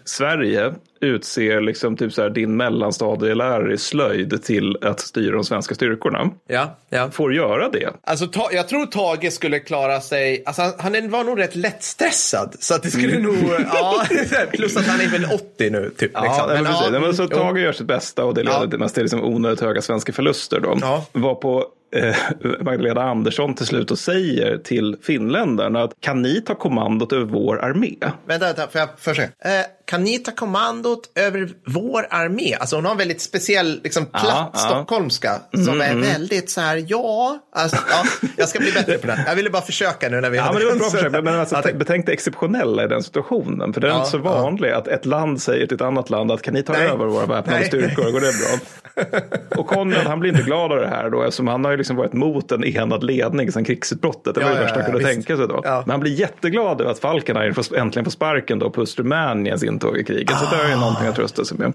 Sverige 0.05 0.75
utser 1.01 1.61
liksom 1.61 1.97
typ 1.97 2.13
så 2.13 2.23
här, 2.23 2.31
din 2.31 2.57
mellanstadielärare 2.57 3.75
i 3.75 3.79
slöjd 3.79 4.43
till 4.45 4.77
att 4.83 5.01
styra 5.01 5.35
de 5.35 5.45
svenska 5.45 5.75
styrkorna. 5.75 6.31
ja, 6.49 6.77
ja. 6.91 7.11
Får 7.11 7.35
göra 7.35 7.69
det. 7.69 7.91
Alltså, 8.05 8.27
ta, 8.27 8.49
jag 8.53 8.69
tror 8.69 8.87
Tage 8.87 9.33
skulle 9.33 9.59
klara 9.59 10.01
sig, 10.01 10.43
alltså, 10.47 10.63
han, 10.63 10.73
han 10.79 10.95
är- 10.95 11.09
var 11.09 11.25
nog 11.25 11.39
rätt 11.39 11.57
lättstressad. 11.57 12.55
Så 12.59 12.75
att 12.75 12.83
det 12.83 12.91
skulle 12.91 13.19
nog, 13.19 13.35
ja, 13.73 14.05
plus 14.53 14.77
att 14.77 14.87
han 14.87 15.01
är 15.01 15.09
väl 15.09 15.25
80 15.25 15.71
nu. 15.71 15.91
Typ, 15.99 16.11
Ja, 16.15 16.23
liksom. 16.23 16.47
men, 16.49 16.65
precis. 16.65 16.93
ja, 16.93 17.01
men 17.01 17.15
så 17.15 17.23
jo. 17.31 17.37
Tage 17.37 17.59
gör 17.59 17.73
sitt 17.73 17.87
bästa 17.87 18.25
och 18.25 18.35
det 18.35 18.43
leder 18.43 18.59
Ja. 18.63 18.71
till 18.71 18.79
mest 18.79 18.95
till 18.95 19.05
liksom 19.05 19.25
onödigt 19.25 19.61
höga 19.61 19.83
svenska 19.83 20.13
förluster. 20.13 20.61
Då. 20.61 20.79
Ja. 20.81 21.07
Var 21.13 21.35
på 21.35 21.65
eh, 21.97 22.17
Magdalena 22.61 23.03
Andersson 23.03 23.55
till 23.55 23.67
slut 23.67 23.91
och 23.91 23.99
säger 23.99 24.59
till 24.59 24.97
finländarna 25.03 25.83
att 25.83 25.93
kan 26.01 26.23
ni 26.23 26.41
ta 26.41 26.55
kommandot 26.55 27.13
över 27.13 27.25
vår 27.25 27.65
armé? 27.65 27.95
Vänta, 28.27 28.47
vänta, 28.47 28.69
får 28.69 28.79
jag 28.81 28.89
försöka? 28.99 29.33
Eh, 29.49 29.65
kan 29.85 30.05
ni 30.05 30.19
ta 30.19 30.33
kommandot 30.33 31.01
över 31.15 31.49
vår 31.67 32.07
armé? 32.11 32.55
Alltså 32.61 32.77
hon 32.77 32.85
har 32.85 32.93
en 32.93 32.99
väldigt 32.99 33.21
speciell, 33.21 33.81
liksom 33.85 34.07
platt 34.07 34.51
ja. 34.53 34.59
stockholmska 34.59 35.33
som 35.65 35.81
är 35.81 35.95
väldigt 35.95 36.51
så 36.51 36.61
här, 36.61 36.85
ja, 36.89 37.39
alltså, 37.57 37.77
ja, 37.91 38.29
jag 38.37 38.49
ska 38.49 38.59
bli 38.59 38.73
bättre 38.73 38.99
på 38.99 39.07
det. 39.07 39.25
Jag 39.27 39.35
ville 39.37 39.51
bara 39.51 39.63
försöka 39.63 40.09
nu 40.09 40.21
när 40.21 40.31
vi 40.31 40.37
Ja, 40.37 40.43
hade 40.43 40.59
men 40.59 40.67
det 40.67 40.73
var 40.73 40.79
bra 40.79 40.91
försök. 40.91 41.13
Men 41.13 41.29
alltså, 41.29 41.55
Ja, 41.55 41.63
tänk- 41.63 41.77
betänk 41.79 42.07
det 42.07 42.13
exceptionella 42.13 42.85
i 42.85 42.89
den 42.89 43.03
situationen. 43.03 43.73
För 43.73 43.81
det 43.81 43.87
är 43.87 43.91
Ja, 43.91 43.99
inte 43.99 44.11
så 44.11 44.19
vanligt 44.19 44.73
att 44.73 44.89
ett 44.89 45.07
land 45.07 45.43
säger 45.43 45.67
till 45.67 45.75
ett 45.75 45.81
annat 45.81 46.11
land 46.11 46.33
att 46.33 46.43
kan 46.43 46.55
ni 46.55 46.63
ta 46.63 46.73
Nej. 46.73 46.89
över 46.89 47.07
våra 47.07 47.27
väpnade 47.27 47.59
Nej. 47.59 47.69
styrkor? 47.69 48.03
Går 48.13 48.21
det 48.21 48.33
bra? 48.39 48.59
Och 49.57 49.67
Konrad 49.67 50.07
han 50.07 50.21
blir 50.21 50.31
inte 50.31 50.43
glad 50.43 50.73
av 50.73 50.79
det 50.79 50.87
här 50.89 51.11
då 51.11 51.23
eftersom 51.23 51.49
han 51.49 51.65
har 51.65 51.71
ju 51.73 51.77
liksom 51.77 51.97
varit 51.97 52.13
mot 52.13 52.53
en 52.53 52.65
enad 52.65 53.05
ledning 53.05 53.53
sedan 53.53 53.65
krigsutbrottet. 53.65 54.35
Det 54.35 54.41
var 54.41 54.49
Ja, 54.49 54.55
det 54.55 54.61
ja, 54.61 54.63
värsta 54.63 54.75
han 54.75 54.81
ja, 54.81 54.93
kunde 54.93 54.99
visst. 55.09 55.27
tänka 55.27 55.37
sig 55.37 55.49
då. 55.49 55.61
Ja. 55.65 55.83
Men 55.87 55.91
han 55.91 56.01
blir 56.01 56.13
jätteglad 56.13 56.81
över 56.81 56.91
att 56.91 56.99
Falkenhayn 56.99 57.55
äntligen 57.77 58.05
får 58.05 58.11
sparken 58.11 58.59
då 58.59 58.71
plus 58.71 58.99
Rumäniens 58.99 59.65
intåg 59.65 59.97
i 59.97 60.05
kriget. 60.05 60.37
Så 60.39 60.57
det 60.57 60.63
är 60.63 60.69
ju 60.71 60.77
någonting 60.77 61.07
att 61.07 61.17
trösta 61.17 61.45
sig 61.45 61.59
med. 61.59 61.73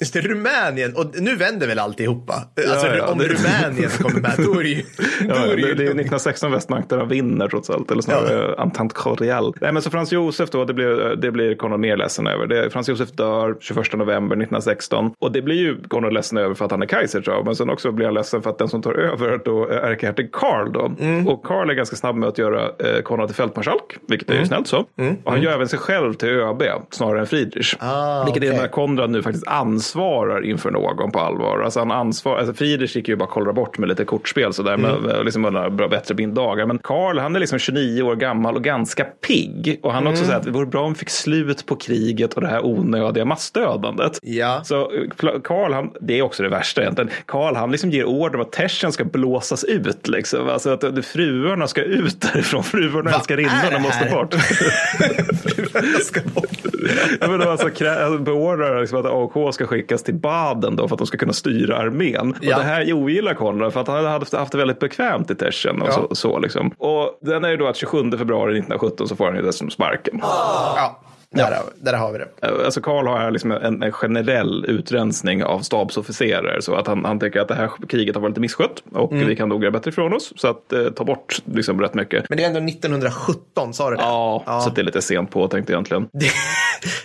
Just 0.00 0.12
det, 0.14 0.20
Rumänien. 0.20 0.96
Och 0.96 1.06
nu 1.20 1.36
vänder 1.36 1.66
väl 1.66 1.78
alltihopa? 1.78 2.34
Alltså 2.70 2.86
ja, 2.86 3.06
om 3.06 3.18
det- 3.18 3.24
Rumänien 3.24 3.90
kommer 3.90 4.20
med, 4.20 4.32
då 4.38 4.58
är 4.60 4.62
det 4.62 4.68
ju... 4.68 4.82
Ja, 5.28 5.34
det, 5.34 5.46
det 5.46 5.52
är 5.52 5.56
ju 5.56 5.66
ju 5.66 5.84
1916 5.84 6.52
västmakterna 6.52 7.04
vinner 7.04 7.48
trots 7.48 7.70
allt, 7.70 7.90
eller 7.90 8.02
snarare 8.02 8.54
ja. 8.56 8.62
Entente 8.62 8.94
Cordial. 8.94 9.54
Nej, 9.60 9.72
men 9.72 9.82
så 9.82 9.90
Frans 9.90 10.12
Josef 10.12 10.50
då, 10.50 10.64
det 10.64 10.74
blir, 10.74 11.16
det 11.16 11.30
blir 11.30 11.54
Konrad 11.54 11.80
mer 11.80 11.96
ledsen 11.96 12.26
över. 12.26 12.46
Det, 12.46 12.70
Frans 12.70 12.88
Josef 12.88 13.10
dör 13.12 13.56
21 13.60 13.92
november 13.92 14.36
1916 14.36 15.10
och 15.18 15.32
det 15.32 15.42
blir 15.42 15.56
ju 15.56 15.82
Konrad 15.88 16.12
ledsen 16.12 16.38
över 16.38 16.54
för 16.60 16.64
att 16.64 16.70
han 16.70 16.82
är 16.82 16.86
kaiser 16.86 17.20
tror 17.20 17.36
jag, 17.36 17.44
men 17.46 17.56
sen 17.56 17.70
också 17.70 17.92
blir 17.92 18.06
han 18.06 18.14
ledsen 18.14 18.42
för 18.42 18.50
att 18.50 18.58
den 18.58 18.68
som 18.68 18.82
tar 18.82 18.92
över 18.94 19.40
då 19.44 19.66
är 19.68 19.74
ärkehertig 19.78 20.32
Karl 20.32 20.72
då. 20.72 20.92
Mm. 21.00 21.28
Och 21.28 21.42
Karl 21.42 21.70
är 21.70 21.74
ganska 21.74 21.96
snabb 21.96 22.16
med 22.16 22.28
att 22.28 22.38
göra 22.38 22.62
eh, 22.62 23.02
Konrad 23.02 23.28
till 23.28 23.36
fältmarskalk, 23.36 23.96
vilket 24.08 24.28
Mm. 24.28 24.36
är 24.38 24.42
ju 24.42 24.48
snällt 24.48 24.66
så. 24.66 24.78
Och 25.24 25.32
han 25.32 25.42
gör 25.42 25.52
även 25.52 25.68
sig 25.68 25.78
själv 25.78 26.14
till 26.14 26.28
ÖB 26.28 26.62
snarare 26.90 27.20
än 27.20 27.26
Friedrich. 27.26 27.74
Ah, 27.78 28.24
vilket 28.24 28.42
okej. 28.42 28.54
är 28.56 28.60
när 28.60 28.68
Konrad 28.68 29.10
nu 29.10 29.22
faktiskt 29.22 29.46
ansvarar 29.48 30.44
inför 30.44 30.70
någon 30.70 31.10
på 31.12 31.18
allvar. 31.20 31.60
Alltså 31.64 31.78
han 31.80 31.90
ansvar, 31.90 32.36
alltså 32.38 32.54
Friedrich 32.54 32.96
gick 32.96 33.08
ju 33.08 33.16
bara 33.16 33.28
kollra 33.28 33.52
bort 33.52 33.78
med 33.78 33.88
lite 33.88 34.04
kortspel 34.04 34.52
sådär, 34.52 34.74
Mm. 34.74 35.02
med 35.02 35.24
liksom 35.24 35.42
några 35.42 35.70
bra, 35.70 35.88
bättre 35.88 36.14
binddagar. 36.14 36.66
Men 36.66 36.78
Karl, 36.78 37.18
han 37.18 37.36
är 37.36 37.40
liksom 37.40 37.58
29 37.58 38.02
år 38.02 38.16
gammal 38.16 38.56
och 38.56 38.62
ganska 38.64 39.04
pigg. 39.04 39.80
Och 39.82 39.92
han 39.92 40.02
Mm. 40.02 40.12
också 40.12 40.24
säger 40.24 40.38
att 40.38 40.44
det 40.44 40.50
vore 40.50 40.66
bra 40.66 40.82
om 40.82 40.92
vi 40.92 40.98
fick 40.98 41.10
slut 41.10 41.66
på 41.66 41.76
kriget 41.76 42.34
och 42.34 42.40
det 42.40 42.48
här 42.48 42.66
onödiga 42.66 43.24
massdödandet. 43.24 44.18
Ja. 44.22 44.60
Så 44.64 44.80
eh, 44.80 45.40
Karl, 45.44 45.72
han, 45.72 45.90
det 46.00 46.18
är 46.18 46.22
också 46.22 46.42
det 46.42 46.49
värsta 46.50 46.82
egentligen. 46.82 47.10
Karl, 47.26 47.54
han 47.54 47.70
liksom 47.70 47.90
ger 47.90 48.04
order 48.04 48.34
om 48.36 48.42
att 48.42 48.52
Teschen 48.52 48.92
ska 48.92 49.04
blåsas 49.04 49.64
ut. 49.64 50.08
Liksom. 50.08 50.48
Alltså 50.48 50.70
att 50.70 51.06
fruarna 51.06 51.66
ska 51.66 51.82
ut 51.82 52.20
därifrån. 52.20 52.64
Fruarna 52.64 53.10
och 53.10 53.16
älskarinnorna 53.16 53.70
det 53.70 53.78
måste 53.78 54.10
bort. 54.10 54.34
Jag 55.74 56.02
ska 56.02 56.20
bort. 56.34 56.46
Jag 57.20 57.30
menar, 57.30 57.46
alltså, 57.46 57.66
alltså, 57.66 58.18
beordrar 58.18 58.80
liksom 58.80 58.98
att 58.98 59.06
AK 59.06 59.54
ska 59.54 59.66
skickas 59.66 60.02
till 60.02 60.14
Baden 60.14 60.76
då 60.76 60.88
för 60.88 60.94
att 60.94 60.98
de 60.98 61.06
ska 61.06 61.18
kunna 61.18 61.32
styra 61.32 61.76
armén. 61.76 62.34
Ja. 62.40 62.56
Och 62.56 62.62
det 62.62 62.68
här 62.68 62.92
ogillar 62.92 63.34
Konrad 63.34 63.72
för 63.72 63.80
att 63.80 63.88
han 63.88 63.96
hade 63.96 64.08
haft, 64.08 64.52
det 64.52 64.58
väldigt 64.58 64.78
bekvämt 64.78 65.30
i 65.30 65.34
Teschen. 65.34 65.82
Och, 65.82 65.88
Ja. 65.88 65.92
så, 65.92 66.14
så 66.14 66.38
liksom. 66.38 66.70
och 66.78 67.18
den 67.22 67.44
är 67.44 67.48
ju 67.50 67.56
då 67.56 67.66
att 67.66 67.76
27 67.76 68.10
februari 68.10 68.52
1917 68.52 69.08
så 69.08 69.16
får 69.16 69.24
han 69.24 69.36
ju 69.36 69.42
dessutom 69.42 69.70
sparken. 69.70 70.18
Ja, 70.22 71.00
där, 71.32 71.44
har, 71.44 71.62
där 71.80 71.92
har 71.92 72.12
vi 72.12 72.18
det. 72.18 72.28
Eh, 72.42 72.50
Alltså 72.64 72.80
Karl 72.80 73.06
har 73.06 73.18
här 73.18 73.30
liksom 73.30 73.50
en, 73.52 73.82
en 73.82 73.92
generell 73.92 74.64
utrensning 74.68 75.44
av 75.44 75.60
stabsofficerare 75.60 76.62
så 76.62 76.74
att 76.74 76.86
han, 76.86 77.04
han 77.04 77.20
tycker 77.20 77.40
att 77.40 77.48
det 77.48 77.54
här 77.54 77.70
kriget 77.88 78.14
har 78.14 78.22
varit 78.22 78.30
lite 78.30 78.40
misskött 78.40 78.82
och 78.92 79.12
Mm. 79.12 79.26
vi 79.28 79.36
kan 79.36 79.48
nog 79.48 79.62
göra 79.62 79.70
bättre 79.72 79.88
ifrån 79.90 80.12
oss. 80.12 80.32
Så 80.36 80.48
att 80.48 80.72
eh, 80.72 80.84
ta 80.84 81.04
bort 81.04 81.38
liksom 81.44 81.80
rätt 81.80 81.94
mycket. 81.94 82.24
Men 82.28 82.38
det 82.38 82.44
är 82.44 82.48
ändå 82.48 82.60
1917, 82.60 83.74
sa 83.74 83.90
du 83.90 83.96
det? 83.96 84.02
Ja, 84.02 84.42
så 84.46 84.68
att 84.68 84.74
det 84.76 84.82
är 84.82 84.84
lite 84.84 85.02
sent 85.02 85.30
på 85.30 85.48
tänkte 85.48 85.72
jag 85.72 85.76
egentligen. 85.76 86.08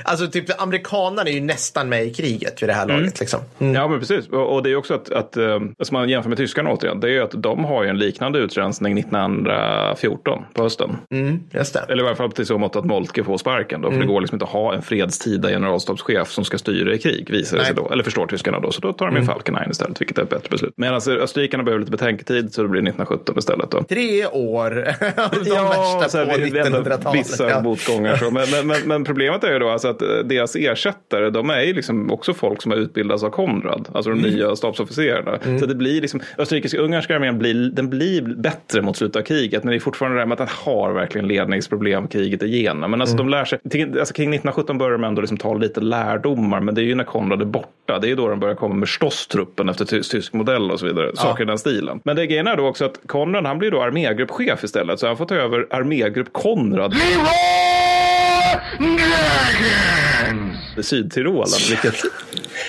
alltså 0.04 0.28
typ 0.28 0.62
amerikanerna 0.62 1.30
är 1.30 1.34
ju 1.34 1.42
nästan 1.42 1.90
med 1.90 2.06
i 2.06 2.14
kriget 2.14 2.62
vid 2.64 2.70
det 2.70 2.74
här 2.74 2.86
laget. 2.88 3.20
Liksom. 3.20 3.40
Ja, 3.58 3.88
men 3.88 4.00
precis. 4.00 4.28
Och, 4.30 4.54
och 4.56 4.64
det 4.64 4.72
är 4.72 4.76
också 4.76 4.94
att, 4.94 5.10
att 5.12 5.38
eh, 5.38 5.60
som 5.82 5.98
man 5.98 6.10
jämför 6.10 6.30
med 6.30 6.38
tyskarna 6.38 6.70
återigen, 6.72 7.00
det 7.00 7.08
är 7.08 7.12
ju 7.12 7.22
att 7.24 7.34
de 7.44 7.66
har 7.66 7.84
ju 7.84 7.90
en 7.90 7.98
liknande 7.98 8.40
utrensning 8.40 8.98
1914 9.00 10.44
på 10.54 10.64
hösten. 10.64 10.98
Mm, 11.12 11.40
just 11.52 11.74
det. 11.74 11.80
Eller 11.90 12.00
i 12.02 12.04
varje 12.04 12.16
fall 12.16 12.32
till 12.32 12.46
så 12.46 12.58
mått 12.58 12.76
att 12.76 12.86
Moltke 12.86 13.24
får 13.24 13.38
sparken 13.38 13.82
då, 13.82 13.92
för 13.92 14.00
det 14.00 14.06
går 14.06 14.15
liksom 14.20 14.36
inte 14.36 14.46
att 14.46 14.52
ha 14.52 14.74
en 14.74 14.82
fredstida 14.82 15.50
generalstabschef 15.50 16.28
som 16.32 16.46
ska 16.46 16.58
styra 16.58 16.94
i 16.94 16.98
krig, 16.98 17.30
visar 17.32 17.58
det 17.58 17.66
sig 17.66 17.76
då. 17.76 17.90
Eller 17.92 18.04
förstår 18.04 18.28
tyskarna 18.28 18.60
då, 18.60 18.72
så 18.72 18.82
då 18.82 18.94
tar 18.94 19.06
de 19.12 19.18
in 19.18 19.26
Falkenhayn 19.26 19.72
istället, 19.72 20.02
vilket 20.02 20.18
är 20.18 20.24
ett 20.24 20.30
bättre 20.30 20.48
beslut. 20.52 20.74
Medan 20.78 20.96
österrikarna 21.08 21.64
behöver 21.64 21.80
lite 21.80 21.92
betänketid, 21.92 22.54
så 22.54 22.62
det 22.62 22.68
blir 22.68 22.82
1917 22.82 23.36
istället 23.38 23.72
då. 23.72 23.84
Tre 23.84 24.26
år 24.28 24.70
de 25.40 25.46
så 25.46 25.54
värsta 25.64 26.18
här, 26.18 26.26
på 26.26 26.38
vi- 26.38 26.50
vi 26.50 26.60
ändå 26.60 26.78
1900-talet. 26.78 27.20
Vissa 27.20 27.50
Ja. 27.50 27.62
motgångar. 27.62 28.16
Så. 28.16 28.32
Men, 28.32 28.46
men, 28.52 28.68
men, 28.68 28.78
men 28.86 29.04
problemet 29.04 29.44
är 29.44 29.54
ju 29.54 29.60
då 29.60 29.70
alltså 29.70 29.88
att 29.88 30.02
eh, 30.02 30.08
deras 30.26 30.56
ersättare, 30.56 31.30
de 31.30 31.50
är 31.50 31.62
ju 31.62 31.74
liksom 31.74 32.12
också 32.12 32.34
folk 32.34 32.62
som 32.62 32.72
har 32.72 32.78
utbildats 32.80 33.24
av 33.24 33.30
Konrad, 33.30 33.88
alltså 33.94 34.10
de 34.12 34.20
nya 34.22 34.56
stabsofficerarna. 34.56 35.40
Så 35.60 35.66
det 35.66 35.76
blir 35.76 36.02
liksom, 36.02 36.22
österrikisk-ungerska 36.38 37.16
armén 37.16 37.38
blir, 37.40 37.54
den 37.70 37.90
blir 37.90 38.22
bättre 38.22 38.82
mot 38.82 38.98
slutet 38.98 39.16
av 39.16 39.22
kriget, 39.26 39.64
men 39.64 39.72
det 39.72 39.78
är 39.78 39.80
fortfarande 39.80 40.18
det 40.18 40.22
här 40.22 40.28
med 40.28 40.42
att 40.42 40.48
den 40.48 40.58
har 40.66 40.94
verkligen 40.94 41.28
ledningsproblem 41.28 42.08
kriget 42.08 42.44
igenom. 42.44 42.92
Men 42.92 43.02
alltså 43.02 43.18
de 43.18 43.30
lär 43.30 43.46
sig, 43.46 43.60
alltså 44.06 44.14
kring 44.14 44.30
1917 44.30 44.78
börjar 44.78 44.92
de 44.92 45.04
ändå 45.04 45.22
liksom 45.22 45.38
ta 45.38 45.54
lite 45.54 45.82
lärdomar, 45.82 46.60
men 46.60 46.76
det 46.76 46.82
är 46.82 46.84
ju 46.84 46.96
när 46.96 47.04
Konrad 47.04 47.42
är 47.42 47.46
borta, 47.46 48.00
det 48.00 48.08
är 48.08 48.10
ju 48.10 48.16
då 48.16 48.28
de 48.28 48.40
börjar 48.40 48.56
komma 48.56 48.76
med 48.76 48.90
Stoss-truppen 48.90 49.70
efter 49.70 49.86
tysk, 49.86 50.34
modell 50.34 50.72
och 50.72 50.80
så 50.80 50.86
vidare, 50.86 51.16
saker 51.16 51.44
i 51.44 51.46
den 51.46 51.58
stilen. 51.58 52.02
Men 52.04 52.16
det 52.16 52.28
grejen 52.28 52.48
är 52.48 52.58
då 52.58 52.68
också 52.68 52.86
att 52.86 53.00
Konrad, 53.08 53.46
han 53.46 53.58
blir 53.58 53.72
då 53.72 53.82
armégruppchef 53.82 54.64
istället, 54.64 55.00
så 55.00 55.08
han 55.08 55.18
får 55.18 55.26
ta 55.26 55.36
över 55.36 55.68
armégrupp 55.70 56.34
Konrad 56.34 56.94
i 60.78 60.84
Sydtyrolen, 60.84 61.48
vilket 61.70 62.04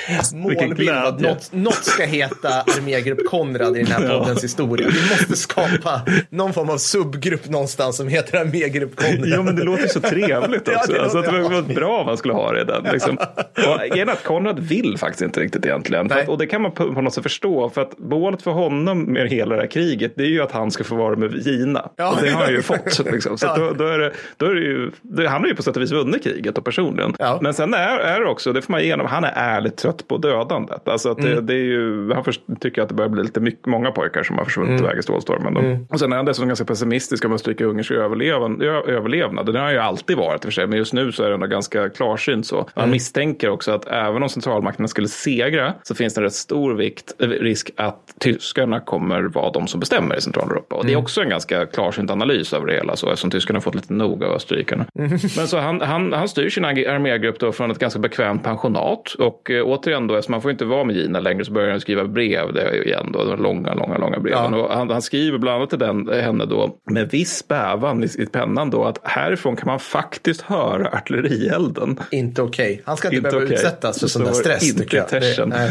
Vilken 0.08 0.40
Målbild 0.40 0.90
att 0.90 1.18
glädje. 1.18 1.34
något, 1.34 1.52
något 1.52 1.84
ska 1.84 2.05
heta 2.05 2.48
armégrupp 2.48 3.26
Konrad 3.26 3.76
i 3.76 3.82
den 3.82 3.92
här 3.92 4.18
poddens 4.18 4.44
historia. 4.44 4.89
Vi 4.89 5.10
måste 5.10 5.36
skapa 5.36 6.00
någon 6.31 6.52
form 6.52 6.70
av 6.70 6.78
subgrupp 6.78 7.48
någonstans 7.48 7.97
som 7.97 8.08
heter 8.08 8.39
armégrupp 8.39 8.97
Konrad. 8.97 9.28
Ja, 9.28 9.42
men 9.42 9.56
det 9.56 9.62
låter 9.62 9.89
så 9.89 10.00
trevligt 10.00 10.62
Ja, 10.68 10.78
också. 10.78 10.92
det 10.92 11.02
alltså, 11.02 11.18
att 11.18 11.24
det 11.24 11.40
var 11.40 11.74
bra 11.74 12.00
om 12.00 12.06
man 12.06 12.16
skulle 12.16 12.34
ha 12.34 12.52
det 12.52 12.60
i 12.60 12.65
den. 12.65 12.84
Liksom. 12.92 13.18
Och 13.66 14.12
att 14.12 14.24
Konrad 14.24 14.60
vill 14.60 14.98
faktiskt 14.98 15.23
inte 15.23 15.40
riktigt 15.40 15.66
egentligen. 15.66 16.12
Att, 16.12 16.28
och 16.28 16.39
det 16.39 16.47
kan 16.47 16.62
man 16.62 16.73
på, 16.73 16.94
på 16.94 17.00
något 17.00 17.15
sätt 17.15 17.23
förstå. 17.23 17.70
För 17.70 17.82
att 17.82 17.98
målet 17.98 18.42
för 18.42 18.50
honom 18.50 19.02
med 19.02 19.28
hela 19.28 19.55
det 19.55 19.60
här 19.60 19.68
kriget, 19.68 20.12
det 20.16 20.23
är 20.23 20.28
ju 20.28 20.42
att 20.42 20.52
han 20.52 20.70
ska 20.70 20.84
få 20.84 20.97
vara 20.97 21.16
med 21.16 21.47
Gina. 21.47 21.90
Ja. 21.97 22.12
Och 22.12 22.23
det 22.23 22.31
har 22.31 22.42
han 22.42 22.52
ju 22.52 22.62
fått. 22.62 22.98
Liksom. 23.12 23.39
Så 23.39 23.47
att 23.47 23.56
då, 23.56 23.73
då 23.73 23.86
är 23.86 23.98
det, 23.98 24.12
då 24.36 24.47
är 24.47 24.55
det 24.55 24.60
ju, 24.60 24.90
det, 25.02 25.28
han 25.28 25.40
har 25.40 25.48
ju 25.48 25.55
på 25.55 25.62
sätt 25.62 25.75
och 25.76 25.82
vis 25.82 25.92
vunnit 25.92 26.24
kriget 26.24 26.58
och 26.58 26.64
personligen. 26.64 27.14
Ja. 27.18 27.38
Men 27.42 27.55
sen 27.55 27.74
är, 27.74 27.98
är 27.98 28.20
det 28.20 28.26
också, 28.28 28.52
det 28.52 28.62
får 28.62 28.72
man 28.72 28.80
ge 28.80 28.86
igenom, 28.86 29.06
han 29.06 29.24
är 29.24 29.32
ärligt 29.34 29.76
trött 29.76 30.08
på 30.08 30.16
dödandet. 30.18 30.88
Alltså 30.88 31.10
att 31.10 31.16
det, 31.18 31.32
Mm. 31.32 31.46
det 31.46 31.55
är 31.55 31.56
ju, 31.64 32.12
han 32.14 32.24
först, 32.24 32.40
tycker 32.60 32.82
att 32.82 32.88
det 32.88 32.94
börjar 32.94 33.08
bli 33.08 33.22
lite 33.22 33.40
mycket, 33.40 33.66
många 33.66 33.90
pojkar 33.90 34.22
som 34.22 34.38
har 34.38 34.44
försvunnit 34.44 34.70
Mm. 34.70 34.84
iväg 34.84 34.98
i 34.98 35.02
stålstormen. 35.02 35.55
Då. 35.55 35.86
Och 35.94 35.98
sen 36.00 36.12
är 36.12 36.16
han 36.16 36.24
dessutom 36.24 36.48
ganska 36.48 36.64
pessimistisk 36.64 37.24
om 37.24 37.32
Österrike-Ungerns 37.32 37.90
överlevan, 37.92 38.62
ö- 38.62 38.82
överlevnad. 38.86 39.46
Det 39.46 39.58
har 39.58 39.64
han 39.64 39.72
ju 39.74 39.78
alltid 39.80 40.16
varit 40.16 40.34
i 40.34 40.38
och 40.38 40.42
för 40.42 40.50
sig, 40.50 40.66
men 40.66 40.78
just 40.78 40.92
nu 40.92 41.12
så 41.12 41.22
är 41.24 41.28
det 41.28 41.34
ändå 41.34 41.46
ganska 41.46 41.88
klarsynt 41.88 42.46
så. 42.46 42.68
Han 42.74 42.90
misstänker 42.90 43.48
också 43.50 43.72
att 43.72 43.86
även 43.86 44.22
om 44.22 44.28
centralmakterna 44.28 44.88
skulle 44.88 45.08
segra 45.08 45.74
så 45.82 45.94
finns 45.94 46.14
det 46.14 46.18
en 46.20 46.22
rätt 46.24 46.32
stor 46.32 46.74
vikt, 46.74 47.12
eh, 47.18 47.28
risk 47.28 47.70
att 47.76 47.98
tyskarna 48.20 48.80
kommer 48.80 49.22
vara 49.22 49.50
de 49.50 49.66
som 49.66 49.80
bestämmer 49.80 50.16
i 50.16 50.20
Centraleuropa. 50.20 50.76
Och 50.76 50.86
det 50.86 50.92
är 50.92 50.96
också 50.96 51.20
en 51.22 51.28
ganska 51.28 51.66
klarsynt 51.66 52.10
analys 52.10 52.52
av 52.52 52.66
det 52.66 52.72
hela, 52.72 52.96
så, 52.96 53.06
eftersom 53.10 53.30
tyskarna 53.30 53.56
har 53.56 53.62
fått 53.62 53.74
lite 53.74 53.92
nog 53.92 54.24
av 54.24 54.32
österrikarna. 54.32 54.84
Men 54.94 55.18
så 55.48 55.56
han, 55.60 55.81
han, 55.81 56.12
han 56.12 56.28
styr 56.28 56.51
sin 56.51 56.65
armégrupp 56.65 57.41
då 57.41 57.52
från 57.52 57.70
ett 57.70 57.78
ganska 57.78 57.99
bekvämt 58.01 58.44
pensionat. 58.44 59.15
Och 59.18 59.51
eh, 59.51 59.62
återigen 59.65 60.07
då, 60.07 60.15
eftersom 60.15 60.33
man 60.33 60.43
får 60.43 60.51
inte 60.51 60.65
vara 60.65 60.85
med 60.85 60.97
Gina 60.97 61.20
längre 61.20 61.44
så 61.44 61.52
börjar 61.52 61.70
han 61.70 61.81
skriva 61.81 62.05
brev 62.05 62.52
det 62.52 62.85
igen 62.85 63.10
då, 63.12 63.25
de 63.25 63.43
långa, 63.43 63.75
långa, 63.75 63.99
långa 63.99 64.18
breven. 64.20 64.52
Ja. 64.52 64.59
Och 64.62 64.75
han, 64.75 64.91
han 64.91 65.02
skriver 65.02 65.39
bland 65.39 65.57
annat 65.57 65.70
till 65.70 65.78
den, 65.78 66.09
henne 66.09 66.44
då 66.47 66.76
med 66.91 67.10
viss 67.10 67.49
bävan 67.49 68.05
i, 68.05 68.07
i 68.23 68.26
pennan 68.26 68.70
då 68.70 68.85
att 68.85 69.01
härifrån 69.02 69.57
kan 69.57 69.67
man 69.67 69.81
faktiskt 69.81 70.41
höra 70.41 70.89
artillerielden. 70.89 72.01
Inte 72.10 72.43
okej. 72.43 72.83
Han 72.85 72.97
ska 72.97 73.09
inte, 73.09 73.17
Inte 73.17 73.28
behöva 73.31 73.44
okej. 73.47 73.55
utsättas 73.55 74.01
för 74.01 74.07
Så 74.07 74.09
sån 74.09 74.23
där 74.23 74.31
det 74.31 74.36
stress. 74.36 74.81
inte 74.81 74.97
jag. 74.97 75.49
Nej. 75.49 75.70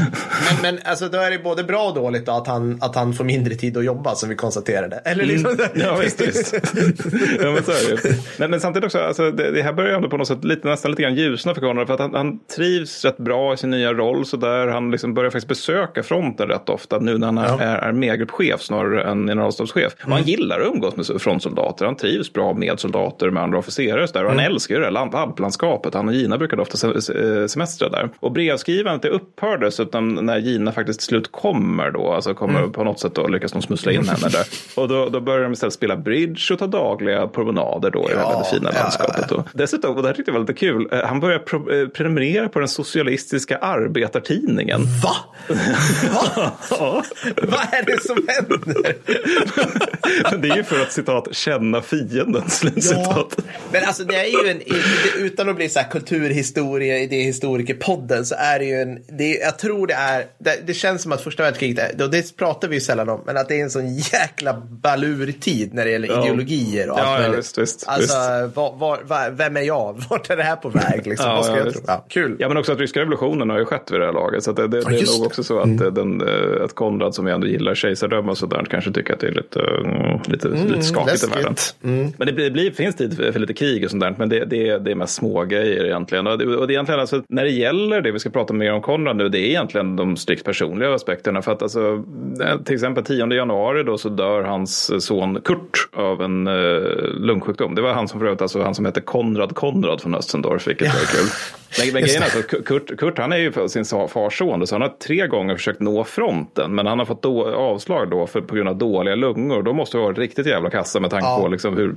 men, 0.61 0.75
men 0.75 0.83
alltså, 0.85 1.07
då 1.07 1.17
är 1.17 1.31
det 1.31 1.39
både 1.39 1.63
bra 1.63 1.87
och 1.89 1.95
dåligt 1.95 2.25
då, 2.25 2.31
att, 2.31 2.47
han, 2.47 2.77
att 2.81 2.95
han 2.95 3.13
får 3.13 3.23
mindre 3.23 3.55
tid 3.55 3.77
att 3.77 3.85
jobba 3.85 4.15
som 4.15 4.29
vi 4.29 4.35
konstaterade. 4.35 4.95
Eller 5.05 5.25
liksom, 5.25 5.55
Mm. 5.55 5.69
Ja, 5.73 5.95
visst, 6.01 6.21
visst. 6.21 6.53
ja, 7.41 7.51
men 7.51 7.63
så 7.63 7.71
är 7.71 7.95
det. 8.03 8.15
Men, 8.39 8.51
men 8.51 8.59
samtidigt 8.59 8.85
också, 8.85 8.99
alltså, 8.99 9.31
det, 9.31 9.51
det 9.51 9.61
här 9.61 9.73
börjar 9.75 9.95
ändå 9.95 10.09
på 10.09 10.17
något 10.17 10.27
sätt 10.27 10.43
lite, 10.43 10.67
nästan 10.67 10.91
lite 10.91 11.03
grann 11.03 11.15
ljusna 11.15 11.53
för 11.53 11.61
Konrad. 11.61 11.87
För 11.87 11.93
att 11.93 11.99
han, 11.99 12.13
han 12.15 12.39
trivs 12.55 13.05
rätt 13.05 13.17
bra 13.17 13.53
i 13.53 13.57
sin 13.57 13.69
nya 13.69 13.93
roll. 13.93 14.25
Så 14.25 14.37
där 14.37 14.67
han 14.67 14.91
liksom 14.91 15.13
börjar 15.13 15.29
faktiskt 15.31 15.47
besöka 15.47 16.03
fronten 16.03 16.47
rätt 16.47 16.69
ofta. 16.69 16.99
Nu 16.99 17.17
när 17.17 17.27
han 17.27 17.37
är, 17.37 17.57
är 17.61 17.77
armégruppchef 17.77 18.61
snarare 18.61 19.03
än 19.03 19.27
generalstabschef. 19.27 19.93
Och 20.05 20.11
han 20.11 20.23
gillar 20.23 20.59
att 20.59 20.67
umgås 20.67 20.95
med 20.95 21.21
frontsoldater. 21.21 21.85
Han 21.85 21.95
trivs 21.95 22.33
bra 22.33 22.53
med 22.53 22.79
soldater, 22.79 23.29
med 23.29 23.43
andra 23.43 23.57
officerare. 23.57 24.03
och 24.03 24.09
Så 24.09 24.13
där. 24.17 24.23
Och 24.25 24.29
han 24.31 24.39
älskar 24.39 24.75
ju 24.75 24.79
det 24.79 24.85
här 24.85 24.91
land- 24.91 25.15
alplandskapet. 25.15 25.93
Han 25.93 26.07
och 26.07 26.13
Gina 26.13 26.37
brukade 26.37 26.61
ofta 26.61 26.77
se- 26.77 27.01
se- 27.01 27.49
semestra 27.49 27.89
där. 27.89 28.09
Och 28.19 28.31
brevskrivandet 28.31 29.01
det 29.01 29.09
upphörde. 29.09 29.71
Så 29.71 29.83
att 29.83 29.91
de, 29.91 30.13
när 30.15 30.37
Gina 30.37 30.71
faktiskt 30.71 30.99
till 30.99 31.07
slut 31.07 31.31
kommer 31.31 31.91
då, 31.91 32.11
alltså 32.13 32.33
kommer 32.33 32.67
på 32.67 32.83
något 32.83 32.99
sätt 32.99 33.15
då 33.15 33.27
lyckas 33.27 33.51
de 33.51 33.61
smussla 33.61 33.91
in 33.91 34.07
henne 34.07 34.27
där. 34.31 34.45
Och 34.81 34.87
då, 34.87 35.09
då 35.09 35.19
börjar 35.21 35.43
de 35.43 35.51
istället 35.53 35.73
spela 35.73 35.97
bridge 35.97 36.53
och 36.53 36.59
ta 36.59 36.67
dagliga 36.67 37.27
promenader 37.27 37.91
då 37.91 37.99
i 37.99 38.13
det 38.13 38.19
Ja, 38.19 38.29
väldigt 38.29 38.47
fina 38.47 38.69
ja, 38.73 38.79
landskapet. 38.79 39.29
Då. 39.29 39.43
Dessutom, 39.65 39.95
och 39.95 40.01
det 40.01 40.07
här 40.09 40.15
tyckte 40.15 40.31
jag 40.31 40.33
var 40.33 40.41
lite 40.47 40.53
kul, 40.53 40.89
eh, 40.91 40.99
han 41.03 41.19
börjar 41.19 41.39
pro, 41.39 41.71
eh, 41.71 41.87
prenumerera 41.87 42.49
på 42.49 42.59
den 42.59 42.67
socialistiska 42.67 43.57
arbetartidningen. 43.57 44.81
Va? 45.03 45.15
Va? 46.79 47.03
Vad 47.41 47.59
är 47.71 47.85
det 47.85 48.01
som 48.03 48.27
händer? 48.27 48.95
Men 50.31 50.41
det 50.41 50.49
är 50.49 50.55
ju 50.55 50.63
för 50.63 50.81
att 50.81 50.91
citat 50.91 51.27
känna 51.35 51.81
fienden. 51.81 52.49
Slutcitat. 52.49 53.37
Men 53.71 53.83
alltså 53.85 54.03
det 54.03 54.15
är 54.15 54.43
ju 54.43 54.49
en, 54.49 54.61
utan 55.17 55.49
att 55.49 55.55
bli 55.55 55.69
så 55.69 55.79
här 55.79 55.89
kulturhistoria, 55.89 56.97
idéhistorikerpodden 56.99 58.25
så 58.25 58.35
är 58.37 58.59
det 58.59 58.65
ju 58.65 58.81
en, 58.81 59.17
det, 59.17 59.29
jag 59.29 59.59
tror 59.59 59.87
det 59.87 59.93
är, 59.93 60.25
det, 60.37 60.67
det 60.67 60.73
känns 60.73 61.01
som 61.01 61.11
att 61.11 61.21
första 61.21 61.43
världskriget, 61.43 62.01
och 62.01 62.11
det 62.11 62.37
pratar 62.37 62.67
vi 62.67 62.75
ju 62.75 62.81
sällan 62.81 63.09
om, 63.09 63.21
men 63.25 63.37
att 63.37 63.47
det 63.47 63.59
är 63.59 63.63
en 63.63 63.71
sån 63.71 63.95
jäkla 63.95 64.53
balurtid 64.53 65.73
när 65.73 65.85
det 65.85 65.91
gäller 65.91 66.07
Ja. 66.07 66.23
ideologier 66.23 66.89
och 66.89 66.99
allt 66.99 67.21
Ja, 67.21 67.27
ja, 67.27 67.31
visst, 67.37 67.57
visst, 67.57 67.83
alltså, 67.87 68.17
visst. 68.43 68.55
Var, 68.55 68.75
var, 68.75 68.99
var, 69.03 69.29
vem 69.29 69.54
är 69.57 69.61
jag? 69.61 69.95
Vart 70.09 70.29
är 70.29 70.37
det 70.37 70.43
här 70.43 70.55
på 70.55 70.69
väg? 70.69 71.07
Liksom? 71.07 71.29
Ja, 71.29 71.35
Vad 71.35 71.45
ska 71.45 71.57
ja, 71.57 71.63
jag 71.63 71.73
tro? 71.73 71.81
Ja, 71.87 72.05
kul. 72.09 72.35
Ja, 72.39 72.47
men 72.47 72.57
också 72.57 72.71
att 72.71 72.79
ryska 72.79 72.99
revolutionen 72.99 73.49
har 73.49 73.59
ju 73.59 73.65
skett 73.65 73.91
vid 73.91 73.99
det 73.99 74.05
här 74.05 74.13
laget. 74.13 74.43
Så 74.43 74.51
det, 74.51 74.67
det, 74.67 74.81
det 74.81 74.97
just 74.97 75.13
är 75.13 75.17
nog 75.17 75.23
det. 75.23 75.27
också 75.27 75.43
så 75.43 75.59
att, 75.59 75.81
eh, 75.81 75.87
den, 75.87 76.21
eh, 76.21 76.63
att 76.63 76.75
Konrad 76.75 77.15
som 77.15 77.25
vi 77.25 77.31
ändå 77.31 77.47
gillar 77.47 77.75
kejsardöme 77.75 78.31
och 78.31 78.37
sådär 78.37 78.65
kanske 78.69 78.91
tycker 78.91 79.13
att 79.13 79.19
det 79.19 79.27
är 79.27 79.31
lite, 79.31 79.59
mm, 79.61 80.19
lite, 80.25 80.47
lite 80.47 80.81
skakigt 80.81 81.23
i 81.23 81.27
världen. 81.27 81.55
Men 82.17 82.27
det 82.27 82.33
blir, 82.33 82.51
blir, 82.51 82.71
finns 82.71 82.95
tid 82.95 83.17
för, 83.17 83.31
för 83.31 83.39
lite 83.39 83.53
krig 83.53 83.83
och 83.83 83.89
sånt 83.89 84.01
där. 84.01 84.15
Men 84.17 84.29
det, 84.29 84.45
det, 84.45 84.77
det 84.77 84.91
är 84.91 84.95
mest 84.95 85.15
små 85.15 85.43
grejer 85.43 85.85
egentligen. 85.85 86.27
Och 86.27 86.37
det, 86.37 86.57
och 86.57 86.67
det 86.67 86.71
är 86.71 86.75
egentligen 86.75 86.99
alltså, 86.99 87.23
när 87.29 87.43
det 87.43 87.51
gäller 87.51 88.01
det 88.01 88.11
vi 88.11 88.19
ska 88.19 88.29
prata 88.29 88.53
mer 88.53 88.73
om 88.73 88.81
Konrad 88.81 89.15
nu, 89.15 89.29
det 89.29 89.39
är 89.39 89.45
egentligen 89.45 89.95
de 89.95 90.17
strikt 90.17 90.45
personliga 90.45 90.93
aspekterna. 90.93 91.41
För 91.41 91.51
att 91.51 91.61
alltså, 91.61 92.03
eh, 92.43 92.61
till 92.65 92.73
exempel 92.73 93.03
10 93.03 93.33
januari 93.33 93.83
då 93.83 93.97
så 93.97 94.09
dör 94.09 94.43
hans 94.43 95.05
son 95.05 95.41
Kurt 95.41 95.89
av 95.93 96.21
en 96.21 96.47
eh, 96.47 96.53
lungsjukdom. 97.13 97.75
Det 97.75 97.81
var 97.81 97.93
han 97.93 98.07
som 98.07 98.19
för 98.19 98.27
övrigt, 98.27 98.41
alltså 98.41 98.61
han 98.61 98.75
som 98.75 98.85
hette 98.85 99.01
Konrad 99.01 99.44
Konrad 99.53 100.01
från 100.01 100.15
Östendorf, 100.15 100.67
vilket 100.67 100.87
var 100.93 101.05
kul. 101.05 101.29
Men, 101.79 101.93
men 101.93 102.03
grejen 102.03 102.21
är 102.21 102.25
alltså, 102.25 102.39
att 102.57 102.65
Kurt, 102.65 102.97
Kurt 102.97 103.17
han 103.17 103.31
är 103.31 103.37
ju 103.37 103.67
sin 103.69 103.85
sa- 103.85 104.07
fars 104.07 104.37
son, 104.37 104.67
så 104.67 104.75
han 104.75 104.81
har 104.81 104.89
tre 104.89 105.27
gånger 105.27 105.55
försökt 105.55 105.79
nå 105.79 106.03
fronten, 106.03 106.75
men 106.75 106.85
han 106.87 106.99
har 106.99 107.05
fått 107.05 107.21
då, 107.23 107.55
avslag 107.55 108.09
då 108.09 108.27
för, 108.27 108.41
på 108.41 108.55
grund 108.55 108.69
av 108.69 108.75
dåliga 108.77 109.15
lungor. 109.15 109.63
Då 109.63 109.73
måste 109.73 109.97
det 109.97 110.01
vara 110.03 110.13
riktigt 110.13 110.45
jävla 110.45 110.69
kassa 110.69 110.99
med 110.99 111.09
tanke 111.09 111.27
Ja. 111.27 111.39
på 111.41 111.47
liksom 111.47 111.77
hur, 111.77 111.95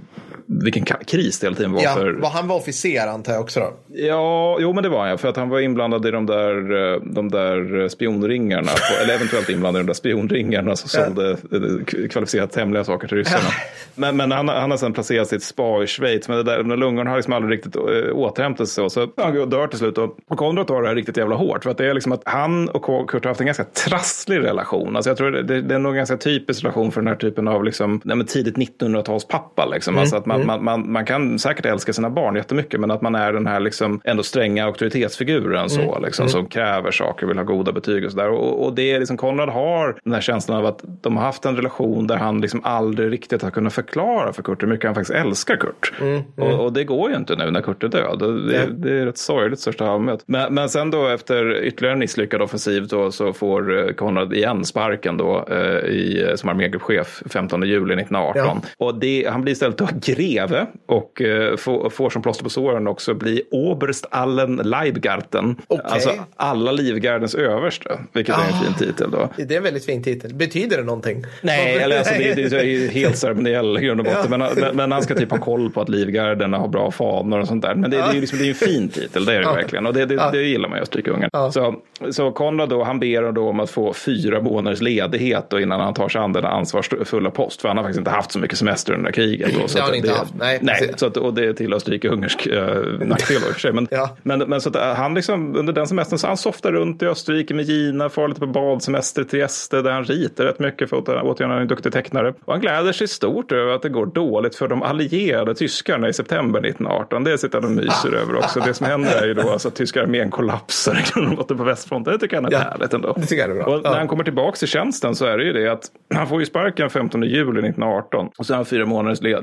vilken 0.48 0.84
kris 0.84 1.38
det 1.38 1.46
hela 1.46 1.56
tiden 1.56 1.72
var 1.72 1.82
Ja, 1.82 1.94
för... 1.94 2.12
vad 2.12 2.30
han 2.30 2.48
var 2.48 2.56
officer 2.56 3.06
antar 3.06 3.32
jag 3.32 3.42
också 3.42 3.60
då. 3.60 3.72
Ja, 3.88 4.58
jo 4.60 4.72
men 4.72 4.82
det 4.82 4.88
var 4.88 5.06
han, 5.06 5.18
för 5.18 5.28
att 5.28 5.36
han 5.36 5.48
var 5.48 5.60
inblandad 5.60 6.06
i 6.06 6.10
de 6.10 6.26
där, 6.26 6.92
eh, 6.94 7.00
de 7.02 7.28
där 7.28 7.88
spionringarna, 7.88 8.70
på, 8.70 9.02
eller 9.02 9.14
eventuellt 9.14 9.48
inblandad 9.48 9.80
i 9.80 9.82
de 9.82 9.86
där 9.86 9.94
spionringarna 9.94 10.76
som 10.76 10.88
sålde 10.88 11.30
eh, 11.30 12.08
kvalificerat 12.08 12.56
hemliga 12.56 12.84
saker 12.84 13.08
till 13.08 13.16
ryssarna. 13.16 13.50
Men, 13.94 14.16
men 14.16 14.32
han, 14.32 14.48
han 14.48 14.70
har 14.70 14.78
sen 14.78 14.92
placerat 14.92 15.28
sitt 15.28 15.42
spa 15.42 15.82
i 15.82 15.86
Schweiz, 15.86 16.28
men 16.28 16.36
det 16.36 16.42
där, 16.42 16.58
de 16.58 16.68
där 16.68 16.76
lungorna 16.76 17.10
har 17.10 17.16
liksom 17.16 17.32
aldrig 17.32 17.58
riktigt 17.58 17.76
återhämtat 18.12 18.68
sig. 18.68 18.84
Och 18.84 18.92
så 18.92 19.08
han 19.16 19.50
dör 19.50 19.66
till 19.66 19.78
slut. 19.78 19.98
Och, 19.98 20.16
och 20.28 20.38
Konrad 20.38 20.66
tar 20.66 20.82
det 20.82 20.88
här 20.88 20.94
riktigt 20.94 21.16
jävla 21.16 21.36
hårt, 21.36 21.64
för 21.64 21.70
att 21.70 21.78
det 21.78 21.86
är 21.86 21.94
liksom 21.94 22.12
att 22.12 22.22
han 22.24 22.68
och 22.68 23.10
Kurt 23.10 23.24
har 23.24 23.30
haft 23.30 23.40
en 23.40 23.46
ganska 23.46 23.64
trasslig 23.64 24.38
relation. 24.38 24.96
Alltså 24.96 25.10
jag 25.10 25.16
tror 25.16 25.30
det, 25.30 25.42
det, 25.42 25.60
det 25.60 25.74
är 25.74 25.78
nog 25.78 25.92
en 25.92 25.96
ganska 25.96 26.16
typisk 26.16 26.64
relation 26.64 26.92
för 26.92 27.00
den 27.00 27.08
här 27.08 27.16
typen 27.16 27.48
av 27.48 27.64
liksom, 27.64 28.00
nej, 28.04 28.26
tidigt 28.26 28.56
1900-talspappa. 28.56 29.70
Liksom. 29.72 29.98
Alltså 29.98 30.16
att 30.16 30.26
man, 30.26 30.37
man, 30.46 30.64
man, 30.64 30.92
man 30.92 31.04
kan 31.04 31.38
säkert 31.38 31.66
älska 31.66 31.92
sina 31.92 32.10
barn 32.10 32.36
jättemycket, 32.36 32.80
men 32.80 32.90
att 32.90 33.02
man 33.02 33.14
är 33.14 33.32
den 33.32 33.46
här 33.46 33.60
liksom 33.60 34.00
ändå 34.04 34.22
stränga 34.22 34.64
auktoritetsfiguren 34.64 35.70
så, 35.70 35.98
liksom, 35.98 36.28
som 36.28 36.46
kräver 36.46 36.90
saker, 36.90 37.26
vill 37.26 37.36
ha 37.36 37.44
goda 37.44 37.72
betyg 37.72 38.04
och 38.04 38.10
sådär. 38.10 38.30
Och, 38.30 38.64
och 38.64 38.74
det 38.74 38.92
är 38.92 38.98
liksom, 38.98 39.16
Konrad 39.16 39.48
har 39.48 39.96
den 40.04 40.12
här 40.12 40.20
känslan 40.20 40.58
av 40.58 40.66
att 40.66 40.84
de 41.02 41.16
har 41.16 41.24
haft 41.24 41.44
en 41.44 41.56
relation 41.56 42.06
där 42.06 42.16
han 42.16 42.40
liksom 42.40 42.60
aldrig 42.64 43.12
riktigt 43.12 43.42
har 43.42 43.50
kunnat 43.50 43.72
förklara 43.72 44.32
för 44.32 44.42
Kurt 44.42 44.62
hur 44.62 44.68
mycket 44.68 44.84
han 44.84 44.94
faktiskt 44.94 45.18
älskar 45.18 45.56
Kurt. 45.56 45.92
Och, 46.36 46.64
och 46.64 46.72
det 46.72 46.84
går 46.84 47.10
ju 47.10 47.16
inte 47.16 47.36
nu 47.36 47.50
när 47.50 47.60
Kurt 47.60 47.84
är 47.84 47.88
död. 47.88 48.18
Det, 48.18 48.66
det 48.66 49.00
är 49.00 49.06
rätt 49.06 49.18
sorgligt 49.18 49.60
största 49.60 49.86
allmänhet. 49.86 50.24
Men, 50.26 50.54
men 50.54 50.68
sen 50.68 50.90
då 50.90 51.06
efter 51.06 51.62
ytterligare 51.62 51.92
en 51.92 51.98
misslyckad 51.98 52.42
offensiv 52.42 52.86
då, 52.88 53.12
så 53.12 53.32
får 53.32 53.78
eh, 53.78 53.92
Konrad 53.92 54.32
igen 54.32 54.64
sparken 54.64 55.16
då 55.16 55.46
eh, 55.50 55.88
i, 55.88 56.32
som 56.36 56.48
armégruppchef 56.48 57.22
15 57.30 57.62
juli 57.62 57.94
1918. 57.94 58.60
Ja. 58.62 58.86
Och 58.86 58.94
det, 58.94 59.26
han 59.30 59.42
blir 59.42 59.52
istället 59.52 59.78
då 59.78 59.88
greve 60.34 60.66
och 60.86 61.22
eh, 61.22 61.56
får, 61.56 62.10
som 62.10 62.22
plåster 62.22 62.44
på 62.44 62.50
såren 62.50 62.86
också 62.86 63.14
bli 63.14 63.42
Oberst 63.50 64.06
allen 64.10 64.56
Leibgarten. 64.64 65.56
Okej. 65.66 65.84
Alltså 65.88 66.10
alla 66.36 66.72
livgardens 66.72 67.34
överste, 67.34 67.98
vilket 68.12 68.34
är 68.34 68.40
en 68.40 68.64
fin 68.64 68.74
titel 68.88 69.10
då. 69.10 69.28
Det 69.36 69.54
är 69.54 69.56
en 69.56 69.62
väldigt 69.62 69.84
fin 69.84 70.02
titel. 70.02 70.34
Betyder 70.34 70.76
det 70.76 70.84
någonting? 70.84 71.24
Nej, 71.42 71.76
eller 71.78 71.98
alltså, 71.98 72.14
det, 72.18 72.34
det 72.34 72.56
är 72.56 72.88
helt 72.90 73.16
ceremoniell 73.16 73.78
i 73.78 73.80
grund 73.80 74.00
och 74.00 74.06
botten. 74.06 74.30
Men, 74.30 74.50
men, 74.56 74.76
men 74.76 74.92
han 74.92 75.02
ska 75.02 75.14
typ 75.14 75.30
ha 75.30 75.38
koll 75.38 75.70
på 75.70 75.80
att 75.80 75.88
livgarderna 75.88 76.58
har 76.58 76.68
bra 76.68 76.90
fanor 76.90 77.40
och 77.40 77.48
sånt 77.48 77.62
där. 77.62 77.74
Men 77.74 77.90
det, 77.90 77.96
det 77.96 78.02
är 78.02 78.20
liksom, 78.20 78.38
det 78.38 78.44
är 78.44 78.48
en 78.48 78.54
fin 78.54 78.88
titel, 78.88 79.24
det 79.24 79.32
är 79.34 79.38
det 79.38 79.42
Ja. 79.44 79.52
verkligen. 79.54 79.86
Och 79.86 79.94
det, 79.94 80.06
det, 80.06 80.14
Ja. 80.14 80.30
det 80.30 80.42
gillar 80.42 80.68
man 80.68 80.78
ju, 80.78 80.82
Österrike-Ungern. 80.82 81.28
Ja. 81.32 81.52
Så, 81.52 81.74
så 82.10 82.30
Konrad 82.32 82.68
då, 82.68 82.82
han 82.84 83.00
ber 83.00 83.32
då 83.32 83.48
om 83.48 83.60
att 83.60 83.70
få 83.70 83.92
fyra 83.92 84.40
månaders 84.42 84.80
ledighet 84.80 85.50
då 85.50 85.60
innan 85.60 85.80
han 85.80 85.94
tar 85.94 86.08
sig 86.08 86.20
an 86.20 86.32
den 86.32 86.44
ansvarsfulla 86.44 87.30
post. 87.30 87.60
För 87.60 87.68
han 87.68 87.76
har 87.76 87.84
faktiskt 87.84 87.98
inte 87.98 88.10
haft 88.10 88.32
så 88.32 88.38
mycket 88.38 88.58
semester 88.58 88.92
under 88.92 89.12
kriget. 89.12 89.50
Då, 89.60 89.68
så 89.68 89.78
Det 89.78 89.84
har 89.84 90.17
Nej, 90.38 90.58
precis. 90.80 90.98
så 91.00 91.06
att, 91.06 91.16
och 91.16 91.34
det 91.34 91.44
är 91.46 91.52
till 91.52 91.74
Österrike-Ungersk 91.74 92.46
eh, 92.46 93.06
nackdel 93.06 93.40
då 93.40 93.46
i 93.46 93.50
och 93.50 93.54
för 93.54 93.60
sig. 93.60 93.72
Men, 93.72 93.88
Ja. 93.90 94.16
men, 94.22 94.38
men 94.38 94.60
så 94.60 94.68
att 94.68 94.76
eh, 94.76 94.94
han 94.94 95.14
liksom, 95.14 95.56
under 95.56 95.72
den 95.72 95.86
semestern 95.86 96.18
så 96.18 96.26
han 96.26 96.36
softar 96.36 96.72
runt 96.72 97.02
i 97.02 97.06
Österrike 97.06 97.54
med 97.54 97.64
Gina, 97.64 98.08
far 98.08 98.28
lite 98.28 98.40
på 98.40 98.46
badsemester 98.46 99.22
till 99.24 99.30
Trieste 99.30 99.82
där 99.82 99.90
han 99.90 100.04
ritar 100.04 100.44
rätt 100.44 100.58
mycket 100.58 100.90
för 100.90 100.98
att 100.98 101.08
återigen 101.08 101.50
han 101.50 101.58
är 101.58 101.62
en 101.62 101.68
duktig 101.68 101.92
tecknare. 101.92 102.28
Och 102.44 102.52
han 102.52 102.60
gläder 102.60 102.92
sig 102.92 103.08
stort 103.08 103.52
över 103.52 103.72
att 103.72 103.82
det 103.82 103.88
går 103.88 104.06
dåligt 104.06 104.54
för 104.56 104.68
de 104.68 104.82
allierade 104.82 105.54
tyskarna 105.54 106.08
i 106.08 106.12
september 106.12 106.60
1918. 106.60 107.24
Det 107.24 107.38
sitter 107.38 107.60
han 107.60 107.64
och 107.70 107.76
myser 107.76 108.14
över 108.22 108.36
också. 108.36 108.60
Det 108.60 108.74
som 108.74 108.86
händer 108.86 109.22
är 109.22 109.26
ju 109.26 109.34
då 109.34 109.50
alltså 109.50 109.68
att 109.68 109.74
tyska 109.74 110.02
armén 110.02 110.30
kollapsar 110.30 111.54
på 111.54 111.64
västfronten. 111.64 112.12
Det 112.12 112.18
tycker 112.18 112.36
han 112.36 112.44
är 112.44 112.52
Ja, 112.52 112.58
härligt 112.58 112.94
ändå. 112.94 113.12
det 113.16 113.26
tycker 113.26 113.48
jag 113.48 113.50
är 113.58 113.62
bra. 113.64 113.76
Och 113.76 113.82
när 113.82 113.94
han 113.98 114.08
kommer 114.08 114.24
tillbaka 114.24 114.56
till 114.56 114.68
tjänsten 114.68 115.14
så 115.14 115.26
är 115.26 115.38
det 115.38 115.44
ju 115.44 115.52
det 115.52 115.68
att 115.72 115.82
han 116.14 116.26
får 116.28 116.40
ju 116.40 116.46
sparken 116.46 116.90
15 116.90 117.22
juli 117.22 117.38
1918 117.68 118.28
och 118.38 118.46
så 118.46 118.52
har 118.52 118.56
han 118.56 118.66
fyra 118.66 118.86
månaders 118.86 119.20
le- 119.22 119.40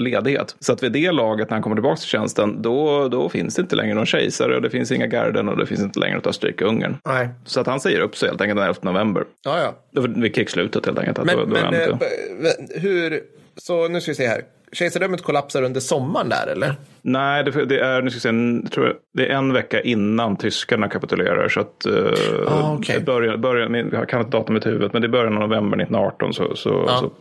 Så 0.59 0.73
att 0.73 0.83
vid 0.83 0.91
det 0.91 1.11
laget 1.11 1.49
när 1.49 1.55
han 1.55 1.63
kommer 1.63 1.75
tillbaka 1.75 1.95
till 1.95 2.07
tjänsten 2.07 2.61
då, 2.61 3.07
då 3.09 3.29
finns 3.29 3.55
det 3.55 3.61
inte 3.61 3.75
längre 3.75 3.93
någon 3.95 4.05
kejsare 4.05 4.55
och 4.55 4.61
det 4.61 4.69
finns 4.69 4.91
inga 4.91 5.07
garden 5.07 5.49
och 5.49 5.57
det 5.57 5.65
finns 5.65 5.81
inte 5.81 5.99
längre 5.99 6.15
något 6.15 6.27
Österrike-Ungern. 6.27 6.97
Nej. 7.05 7.29
Så 7.45 7.59
att 7.59 7.67
han 7.67 7.79
säger 7.79 7.99
upp 7.99 8.17
sig 8.17 8.29
helt 8.29 8.41
enkelt 8.41 8.59
den 8.59 8.67
11 8.67 8.79
november. 8.81 9.23
Ja, 9.45 9.73
ja. 9.91 10.01
Vid 10.07 10.35
krigsslutet 10.35 10.85
helt 10.85 10.99
enkelt. 10.99 11.17
Men, 11.17 11.37
då, 11.37 11.45
då 11.45 11.47
men 11.47 11.73
eh, 11.73 11.83
inte... 11.83 11.97
b- 12.41 12.79
hur... 12.79 13.21
Så 13.57 13.87
nu 13.87 14.01
ska 14.01 14.11
vi 14.11 14.15
se 14.15 14.27
här. 14.27 14.41
Kejsardömet 14.71 15.21
kollapsar 15.21 15.63
under 15.63 15.79
sommaren 15.79 16.29
där 16.29 16.47
eller? 16.47 16.75
Nej, 17.07 17.43
det, 17.43 17.65
det 17.65 17.79
är, 17.79 18.01
nu 18.01 18.09
ska 18.09 18.15
jag 18.15 18.21
säga, 18.21 18.29
en- 18.33 18.67
tror 18.69 18.85
jag, 18.85 18.95
det 19.13 19.25
är 19.31 19.35
en 19.37 19.53
vecka 19.53 19.81
innan 19.81 20.35
tyskarna 20.37 20.87
kapitulerar. 20.89 21.49
Så 21.49 21.59
att, 21.59 21.85
eh, 21.85 21.93
Ah, 22.47 22.73
okej. 22.79 22.99
början, 22.99 23.41
början, 23.41 23.89
jag 23.91 24.09
kan 24.09 24.19
inte 24.21 24.37
datumet 24.37 24.65
i 24.65 24.69
huvudet, 24.69 24.93
men 24.93 25.01
det 25.01 25.05
är 25.07 25.09
början 25.09 25.33
av 25.33 25.39
november 25.49 25.77
1918 25.77 26.33
så, 26.33 26.55
så, 26.55 26.85
Ja. 26.87 26.97
så 26.97 27.11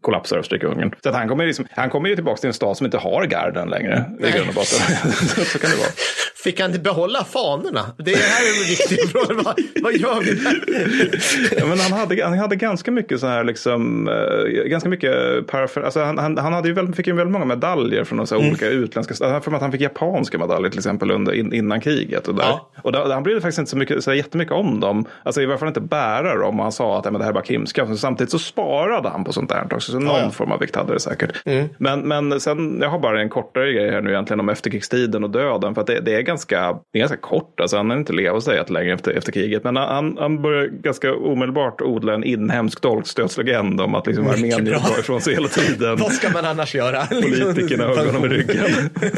kollapsar 0.00 0.38
Österrike-Ungern. 0.38 0.92
Så 1.02 1.12
han, 1.12 1.28
kommer 1.28 1.46
liksom, 1.46 1.66
han 1.70 1.90
kommer 1.90 2.08
ju 2.08 2.14
tillbaka 2.14 2.36
till 2.40 2.46
en 2.48 2.54
stad 2.54 2.76
som 2.76 2.84
inte 2.86 2.98
har 2.98 3.26
garden 3.26 3.68
längre. 3.68 4.04
I 4.20 4.30
grund 4.30 4.48
och 4.48 4.54
botten. 4.54 4.96
så, 5.44 5.58
kan 5.58 5.70
det 5.70 5.76
vara. 5.76 5.88
Fick 6.44 6.60
han 6.60 6.70
inte 6.70 6.82
behålla 6.82 7.24
fanorna? 7.24 7.80
Det 7.98 8.16
här 8.16 8.42
är 8.42 8.62
en 8.62 8.68
viktig 8.68 9.08
fråga. 9.12 9.42
Vad, 9.42 9.60
vad 9.82 9.92
gör 9.96 10.20
vi 10.20 10.30
där? 10.34 10.60
Ja, 11.58 11.66
men 11.66 11.78
han, 11.78 11.92
hade, 11.92 12.24
han 12.24 12.38
hade 12.38 12.56
ganska 12.56 12.90
mycket 12.90 13.20
så 13.20 13.26
här 13.26 13.44
liksom, 13.44 14.08
eh, 14.08 14.68
ganska 14.68 14.88
mycket 14.88 15.14
alltså 15.54 16.00
han, 16.00 16.18
han, 16.18 16.38
han 16.38 16.52
hade 16.52 16.68
ju 16.68 16.74
väl, 16.74 16.94
fick 16.94 17.06
ju 17.06 17.12
väldigt 17.12 17.32
många 17.32 17.44
medaljer 17.44 18.04
från 18.04 18.26
så 18.26 18.34
här 18.34 18.40
Mm. 18.40 18.50
olika 18.50 18.68
utländska, 18.68 19.14
alltså 19.34 19.50
för 19.50 19.56
att 19.56 19.62
han 19.62 19.72
fick 19.72 19.80
japanska 19.80 20.38
medaljer 20.38 20.70
till 20.70 20.78
exempel 20.78 21.10
under, 21.10 21.32
in, 21.32 21.52
innan 21.52 21.80
kriget. 21.80 22.28
Och, 22.28 22.34
där. 22.34 22.44
Ja. 22.44 22.70
och 22.82 22.92
då, 22.92 23.12
han 23.12 23.22
brydde 23.22 23.40
faktiskt 23.40 23.58
inte 23.58 23.70
så, 23.70 23.76
mycket, 23.76 24.04
så 24.04 24.12
jättemycket 24.14 24.52
om 24.54 24.80
dem, 24.80 25.04
alltså 25.22 25.42
i 25.42 25.46
varje 25.46 25.58
fall 25.58 25.68
inte 25.68 25.80
bära 25.80 26.34
dem. 26.38 26.56
Och 26.58 26.62
han 26.62 26.72
sa 26.72 26.98
att 26.98 27.04
"Nej, 27.04 27.12
men 27.12 27.18
det 27.18 27.24
här 27.24 27.30
är 27.30 27.34
bara 27.34 27.44
krimska. 27.44 27.86
Så 27.86 27.96
samtidigt 27.96 28.30
så 28.30 28.38
sparade 28.38 29.08
han 29.08 29.24
på 29.24 29.32
sånt 29.32 29.48
där 29.48 29.64
också, 29.74 29.92
så 29.92 29.98
någon 29.98 30.16
Ja, 30.16 30.22
ja. 30.22 30.30
form 30.30 30.52
av 30.52 30.60
vikt 30.60 30.76
hade 30.76 30.92
det 30.92 31.00
säkert. 31.00 31.30
Mm. 31.44 31.68
Men, 31.78 32.00
men 32.00 32.40
sen, 32.40 32.78
jag 32.80 32.88
har 32.88 32.98
bara 32.98 33.20
en 33.20 33.28
kortare 33.28 33.72
grej 33.72 33.90
här 33.90 34.00
nu 34.00 34.10
egentligen 34.10 34.40
om 34.40 34.48
efterkrigstiden 34.48 35.24
och 35.24 35.30
döden, 35.30 35.74
för 35.74 35.80
att 35.80 35.86
det, 35.86 36.00
det, 36.00 36.14
är, 36.14 36.20
ganska, 36.22 36.72
det 36.92 36.98
är 36.98 37.00
ganska 37.00 37.16
kort, 37.16 37.60
alltså 37.60 37.76
han 37.76 37.90
har 37.90 37.96
inte 37.96 38.12
levt 38.12 38.42
sig 38.42 38.56
jättelänge 38.56 38.94
efter, 38.94 39.12
efter 39.12 39.32
kriget. 39.32 39.64
Men 39.64 39.76
han, 39.76 40.16
han 40.20 40.42
börjar 40.42 40.66
ganska 40.66 41.14
omedelbart 41.14 41.80
odla 41.82 42.14
en 42.14 42.24
inhemsk 42.24 42.82
dolkstötslegend 42.82 43.80
om 43.80 43.94
att 43.94 44.06
liksom 44.06 44.26
Armenien 44.26 44.64
drar 44.64 44.98
ifrån 45.00 45.20
sig 45.20 45.34
hela 45.34 45.48
tiden. 45.48 45.96
Vad 46.00 46.12
ska 46.12 46.30
man 46.30 46.44
annars 46.44 46.74
göra? 46.74 47.06
Politikerna 47.06 47.84
ögonen 47.84 48.24
i 48.24 48.28
ryggen. 48.28 48.64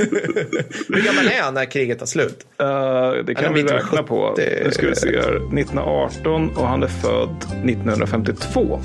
Hur 0.89 1.07
gammal 1.07 1.27
är 1.27 1.43
han 1.43 1.55
när 1.55 1.65
kriget 1.65 1.99
tar 1.99 2.07
slut? 2.07 2.47
Uh, 2.63 3.25
det 3.25 3.35
kan 3.35 3.55
vi 3.55 3.63
räkna 3.63 4.03
på. 4.03 4.35
70. 4.37 4.63
Nu 4.65 4.71
ska 4.71 4.87
vi 4.89 4.95
se 4.97 5.17
här. 5.17 5.37
1918 5.37 6.51
och 6.57 6.67
han 6.67 6.83
är 6.83 6.89
född 6.89 7.37
1952. 7.65 8.81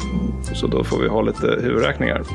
Så 0.54 0.68
då 0.68 0.84
får 0.84 1.00
vi 1.02 1.08
ha 1.08 1.22
lite 1.22 1.48
huvudräkningar. 1.48 2.24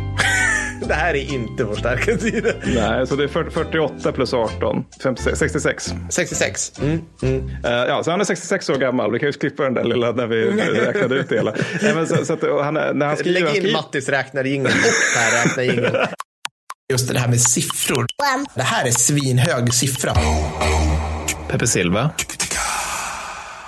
Det 0.88 0.94
här 0.94 1.14
är 1.14 1.32
inte 1.34 1.64
vår 1.64 1.74
starka 1.74 2.18
sida. 2.18 2.48
Nej, 2.74 3.06
så 3.06 3.16
det 3.16 3.24
är 3.24 3.28
40, 3.28 3.50
48 3.50 4.12
plus 4.12 4.34
18. 4.34 4.84
56, 5.02 5.38
66. 5.38 5.94
66. 6.10 6.72
Mm. 6.82 7.00
Mm. 7.22 7.48
Eh, 7.64 7.70
ja, 7.72 8.02
så 8.04 8.10
han 8.10 8.20
är 8.20 8.24
66 8.24 8.70
år 8.70 8.74
gammal. 8.74 9.12
Vi 9.12 9.18
kan 9.18 9.28
ju 9.28 9.32
klippa 9.32 9.62
den 9.62 9.74
där 9.74 9.84
lilla 9.84 10.12
när 10.12 10.26
vi 10.26 10.44
räknade 10.80 11.14
ut 11.14 11.28
det 11.28 11.36
hela. 11.36 11.54
Nej, 11.82 11.94
men 11.94 12.06
så, 12.06 12.24
så 12.24 12.32
att, 12.32 12.42
han, 12.42 12.76
är- 12.76 12.94
när 12.94 13.06
han 13.06 13.16
skriver... 13.16 13.40
Lägg 13.40 13.48
in 13.48 13.60
skriver 13.62 13.72
Mattis 13.72 14.08
räknarjingel 14.08 14.66
och 14.66 15.16
Per 15.16 15.44
räknarjingel. 15.48 15.96
Just 16.92 17.12
det 17.12 17.18
här 17.18 17.28
med 17.28 17.40
siffror. 17.40 18.06
Det 18.54 18.62
här 18.62 18.84
är 18.84 18.90
svinhög 18.90 19.74
siffra. 19.74 20.14
Peppe 21.48 21.66
Silva. 21.66 22.10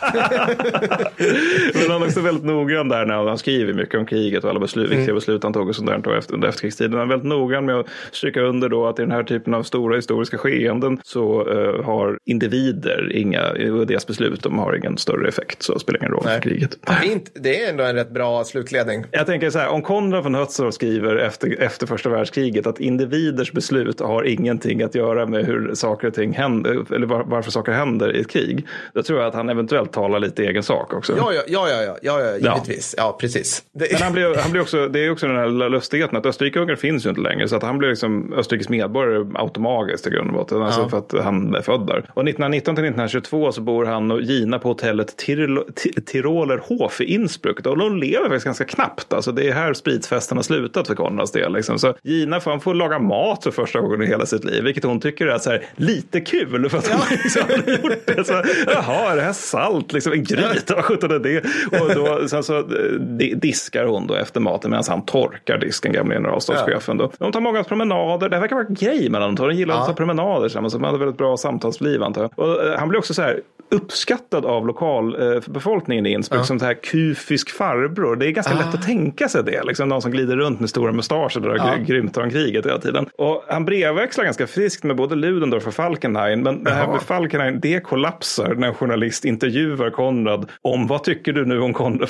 Men 1.75 1.91
han 1.91 2.03
är 2.03 2.07
också 2.07 2.21
väldigt 2.21 2.45
noggrann 2.45 2.89
där 2.89 3.07
när 3.07 3.15
han 3.29 3.39
skriver 3.39 3.73
mycket 3.73 3.95
om 3.95 4.07
kriget 4.07 4.45
och 4.45 4.51
alla 4.51 4.61
beslut, 4.61 4.87
Mm. 4.87 4.99
viktiga 4.99 5.15
beslut 5.15 5.43
han 5.43 5.53
tog 5.53 5.69
och 5.69 5.77
sånt 5.77 6.05
där 6.05 6.19
efter, 6.19 6.35
under 6.35 6.49
efterkrigstiden. 6.49 6.93
Han 6.93 7.03
är 7.03 7.07
väldigt 7.07 7.29
noggrann 7.29 7.65
med 7.67 7.75
att 7.75 7.87
stryka 8.13 8.41
under 8.41 8.69
då 8.69 8.87
att 8.87 8.99
i 8.99 9.03
den 9.03 9.11
här 9.11 9.23
typen 9.23 9.55
av 9.55 9.63
stora 9.63 9.97
historiska 9.97 10.39
skeenden 10.39 10.99
så 11.05 11.49
eh, 11.51 11.85
har 11.85 12.19
individer 12.25 13.13
inga, 13.13 13.43
och 13.51 13.87
deras 13.87 14.07
beslut 14.07 14.43
de 14.43 14.59
har 14.59 14.77
ingen 14.77 14.99
större 14.99 15.29
effekt 15.29 15.63
så 15.63 15.79
spelar 15.79 15.99
ingen 15.99 16.13
roll 16.13 16.23
för 16.23 16.41
kriget. 16.41 16.79
Fint. 17.03 17.31
Det 17.35 17.65
är 17.65 17.71
ändå 17.71 17.85
en 17.85 17.95
rätt 17.95 18.11
bra 18.11 18.45
slutledning. 18.45 19.05
Jag 19.11 19.27
tänker 19.27 19.51
så 19.51 19.59
här, 19.59 19.69
om 19.69 19.83
Konrad 19.83 20.25
von 20.25 20.35
Hötzow 20.35 20.71
skriver 20.71 21.17
efter, 21.17 21.63
efter 21.63 21.87
första 21.87 22.09
världskriget 22.09 22.67
att 22.67 22.81
individers 22.81 23.53
beslut 23.53 24.01
har 24.01 24.23
ingenting 24.25 24.83
att 24.83 24.95
göra 24.95 25.27
med 25.27 25.47
hur 25.47 25.75
saker 25.75 26.09
och 26.09 26.15
ting 26.15 26.33
händer, 26.33 26.95
eller 26.95 27.07
var, 27.07 27.25
varför 27.27 27.51
saker 27.51 27.73
händer 27.73 28.17
i 28.17 28.21
ett 28.21 28.31
krig, 28.31 28.67
då 28.95 29.03
tror 29.03 29.19
jag 29.19 29.29
att 29.29 29.35
han 29.35 29.49
eventuellt 29.49 29.90
talar 29.93 30.19
lite 30.19 30.43
egen 30.45 30.63
sak 30.63 30.95
också. 30.95 31.15
Ja, 31.17 31.33
ja, 31.33 31.43
ja, 31.47 31.69
ja, 31.71 31.83
ja, 31.83 31.97
ja, 32.03 32.21
ja 32.41 32.55
givetvis. 32.55 32.95
Ja, 32.99 33.17
precis. 33.21 33.63
Det, 33.73 33.87
Men 33.93 34.03
han 34.03 34.13
blir, 34.13 34.37
han 34.43 34.51
blir 34.53 34.63
också, 34.63 34.89
det 34.89 35.01
är 35.07 35.11
också 35.13 35.27
den 35.27 35.37
här 35.37 35.69
lustigheten 35.69 36.17
att 36.17 36.27
Österrike-Ungern 36.27 36.77
finns 36.77 37.07
ju 37.07 37.11
inte 37.11 37.21
längre. 37.21 37.49
Så 37.49 37.57
att 37.57 37.63
han 37.63 37.79
blir 37.79 37.89
liksom 37.89 38.33
Österrikes 38.33 38.69
medborgare 38.69 39.27
automatiskt 39.35 40.07
i 40.07 40.11
grund 40.11 40.29
och 40.31 40.35
botten. 40.37 40.63
Alltså 40.63 40.89
för 40.89 40.99
att 40.99 41.15
han 41.25 41.55
är 41.55 41.61
född 41.63 41.87
där. 41.87 41.97
Och 41.97 42.03
1919 42.29 42.75
till 42.77 42.85
1922 42.85 43.53
så 43.53 43.61
bor 43.61 43.85
han 43.85 44.11
och 44.11 44.21
Gina 44.23 44.59
på 44.59 44.69
hotellet 44.69 45.17
Tirol, 45.17 45.59
Ti- 45.59 46.05
Tirolerhof 46.07 47.01
i 47.01 47.05
Innsbruck. 47.05 47.67
Och 47.67 47.79
de 47.79 47.97
lever 47.97 48.25
faktiskt 48.25 48.45
ganska 48.45 48.65
knappt. 48.65 49.13
Alltså 49.13 49.33
det 49.33 49.49
är 49.49 49.53
här 49.53 49.75
spritsfesten 49.75 50.39
har 50.39 50.43
slutat 50.43 50.87
för 50.87 50.95
Konrads 50.95 51.33
del. 51.33 51.53
Liksom. 51.53 51.79
Så 51.79 51.95
Gina 52.03 52.41
får, 52.41 52.51
han 52.51 52.61
får 52.61 52.75
laga 52.75 52.99
mat 52.99 53.45
för 53.45 53.51
första 53.51 53.81
gången 53.81 54.03
i 54.03 54.07
hela 54.07 54.27
sitt 54.27 54.45
liv. 54.45 54.65
Vilket 54.65 54.85
hon 54.85 55.01
tycker 55.01 55.27
är 55.27 55.39
så 55.39 55.51
här, 55.51 55.65
lite 55.77 56.21
kul. 56.21 56.71
För 56.71 56.79
att 56.79 56.89
hon 56.89 57.01
liksom 57.25 57.43
har 57.49 57.73
gjort 57.73 58.07
det. 58.07 58.25
Så, 58.25 58.33
Jaha, 58.67 59.13
är 59.13 59.17
det 59.17 59.23
här 59.23 59.33
salt? 59.33 59.80
Liksom, 59.89 60.13
en 60.13 60.25
gryta, 60.25 60.75
vad 60.75 60.85
sjutton 60.85 61.11
är 61.11 61.19
det? 61.19 61.39
Och 61.81 61.95
då, 61.95 62.29
sen 62.29 62.43
så 62.43 62.59
eh, 62.59 62.65
di- 62.99 63.35
diskar 63.35 63.85
hon 63.85 64.07
då 64.07 64.15
efter 64.15 64.41
maten 64.41 64.71
medan 64.71 64.85
han 64.89 65.05
torkar 65.05 65.59
disken, 65.59 65.93
gamla 65.93 66.15
generalstabschefen. 66.15 66.97
Då. 66.97 67.11
De 67.19 67.33
tar 67.33 67.41
många 67.41 67.65
promenader. 67.65 68.29
Det 68.29 68.37
här 68.37 68.41
verkar 68.41 68.57
vara 68.57 68.67
en 68.67 68.75
grej 68.75 69.11
mellan 69.11 69.35
dem. 69.35 69.49
De 69.49 69.57
gillar 69.57 69.75
att 69.81 69.87
ta 69.87 69.93
promenader 69.93 70.41
tillsammans. 70.49 70.73
De 70.73 70.85
hade 70.85 70.99
väldigt 70.99 71.19
bra 71.19 71.37
samtalsliv 71.37 72.03
antar 72.03 72.23
jag. 72.23 72.31
Och, 72.49 72.65
eh, 72.65 72.79
han 72.79 72.89
blir 72.89 72.99
också 72.99 73.15
så 73.15 73.23
här 73.23 73.41
uppskattad 73.71 74.47
av 74.47 74.67
lokalbefolkningen 74.67 76.07
i 76.07 76.13
Innsbruck 76.13 76.47
som 76.47 76.59
så 76.59 76.65
här 76.65 76.75
kufisk 76.75 77.51
farbror. 77.51 78.17
Det 78.17 78.27
är 78.27 78.31
ganska 78.31 78.55
lätt 78.55 78.75
att 78.75 78.83
tänka 78.83 79.29
sig 79.29 79.45
det. 79.45 79.63
Liksom 79.63 79.89
någon 79.89 80.03
som 80.03 80.11
glider 80.11 80.37
runt 80.37 80.61
med 80.61 80.71
stora 80.71 80.93
mustascher 80.93 81.49
och 81.49 81.57
ja. 81.57 81.77
grymtar 81.87 82.23
om 82.23 82.31
kriget 82.31 82.67
hela 82.67 82.79
tiden. 82.79 83.07
Och 83.19 83.45
han 83.49 83.65
brevväxlar 83.65 84.25
ganska 84.25 84.47
friskt 84.47 84.85
med 84.85 84.97
både 84.97 85.15
Ludendorff 85.15 85.67
och 85.67 85.75
Falkenhayn. 85.75 86.43
Men 86.43 86.65
det 86.65 86.71
här 86.71 86.87
med 86.87 87.03
Falkenhayn, 87.03 87.61
det 87.61 87.81
kollapsar 87.81 88.55
när 88.55 88.69
en 88.69 88.75
journalist 88.75 89.25
intervjuar 89.25 89.91
Konrad 89.91 90.51
om 90.63 90.87
vad 90.87 91.05
tycker 91.05 91.33
du 91.33 91.47
nu 91.47 91.61
om 91.61 91.75
Kon- 91.75 92.07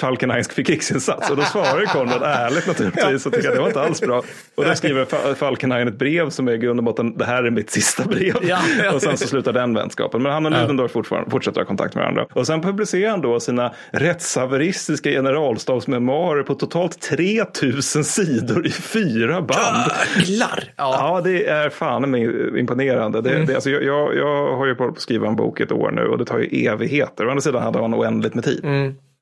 krigsinsats? 0.64 1.30
Och 1.30 1.36
då 1.36 1.42
svarar 1.42 1.84
Konrad 1.84 2.22
ärligt 2.22 2.66
naturligtvis 2.66 3.26
och 3.26 3.32
tycker 3.32 3.48
att 3.48 3.54
det 3.54 3.60
var 3.60 3.68
inte 3.68 3.82
alls 3.82 4.00
bra. 4.00 4.22
Och 4.54 4.64
då 4.64 4.74
skriver 4.74 5.04
Fa- 5.04 5.34
Falkenhayn 5.34 5.88
ett 5.88 5.98
brev 5.98 6.30
som 6.30 6.48
är 6.48 6.52
i 6.52 6.58
grund 6.58 6.80
och 6.80 6.84
botten, 6.84 7.18
det 7.18 7.24
här 7.24 7.44
är 7.44 7.50
mitt 7.50 7.70
sista 7.70 8.04
brev. 8.04 8.34
Ja, 8.42 8.58
ja. 8.84 8.94
Och 8.94 9.02
sen 9.02 9.16
så 9.16 9.26
slutar 9.26 9.52
den 9.52 9.74
vänskapen. 9.74 10.22
Men 10.22 10.32
han 10.32 10.46
och 10.46 10.52
Ludendorff 10.52 10.92
fortfarande 10.92 11.30
fortsätter 11.30 11.49
ha 11.56 11.64
kontakt 11.64 11.94
med 11.94 12.02
varandra. 12.02 12.26
Och 12.32 12.46
sen 12.46 12.60
publicerar 12.60 13.10
han 13.10 13.20
då 13.20 13.40
sina 13.40 13.72
rättshaveristiska 13.90 15.10
generalstabsmemoarer 15.10 16.42
på 16.42 16.54
totalt 16.54 17.00
3000 17.00 18.04
sidor 18.04 18.66
i 18.66 18.70
fyra 18.70 19.42
band. 19.42 19.92
Jävlar! 20.16 20.64
Ja. 20.76 20.96
Ja, 20.98 21.20
det 21.24 21.46
är 21.46 21.70
fan 21.70 22.14
imponerande. 22.58 23.20
Det, 23.20 23.44
det, 23.44 23.54
alltså, 23.54 23.70
jag, 23.70 24.16
jag, 24.16 24.56
har 24.56 24.66
ju 24.66 24.74
på 24.74 24.84
att 24.84 25.00
skriva 25.00 25.28
en 25.28 25.36
bok 25.36 25.60
ett 25.60 25.72
år 25.72 25.90
nu 25.90 26.06
och 26.06 26.18
det 26.18 26.24
tar 26.24 26.38
ju 26.38 26.66
evigheter. 26.66 27.26
Å 27.26 27.30
andra 27.30 27.40
sidan 27.40 27.62
hade 27.62 27.78
han 27.78 27.94
oändligt 27.94 28.34
med 28.34 28.44
tid. 28.44 28.64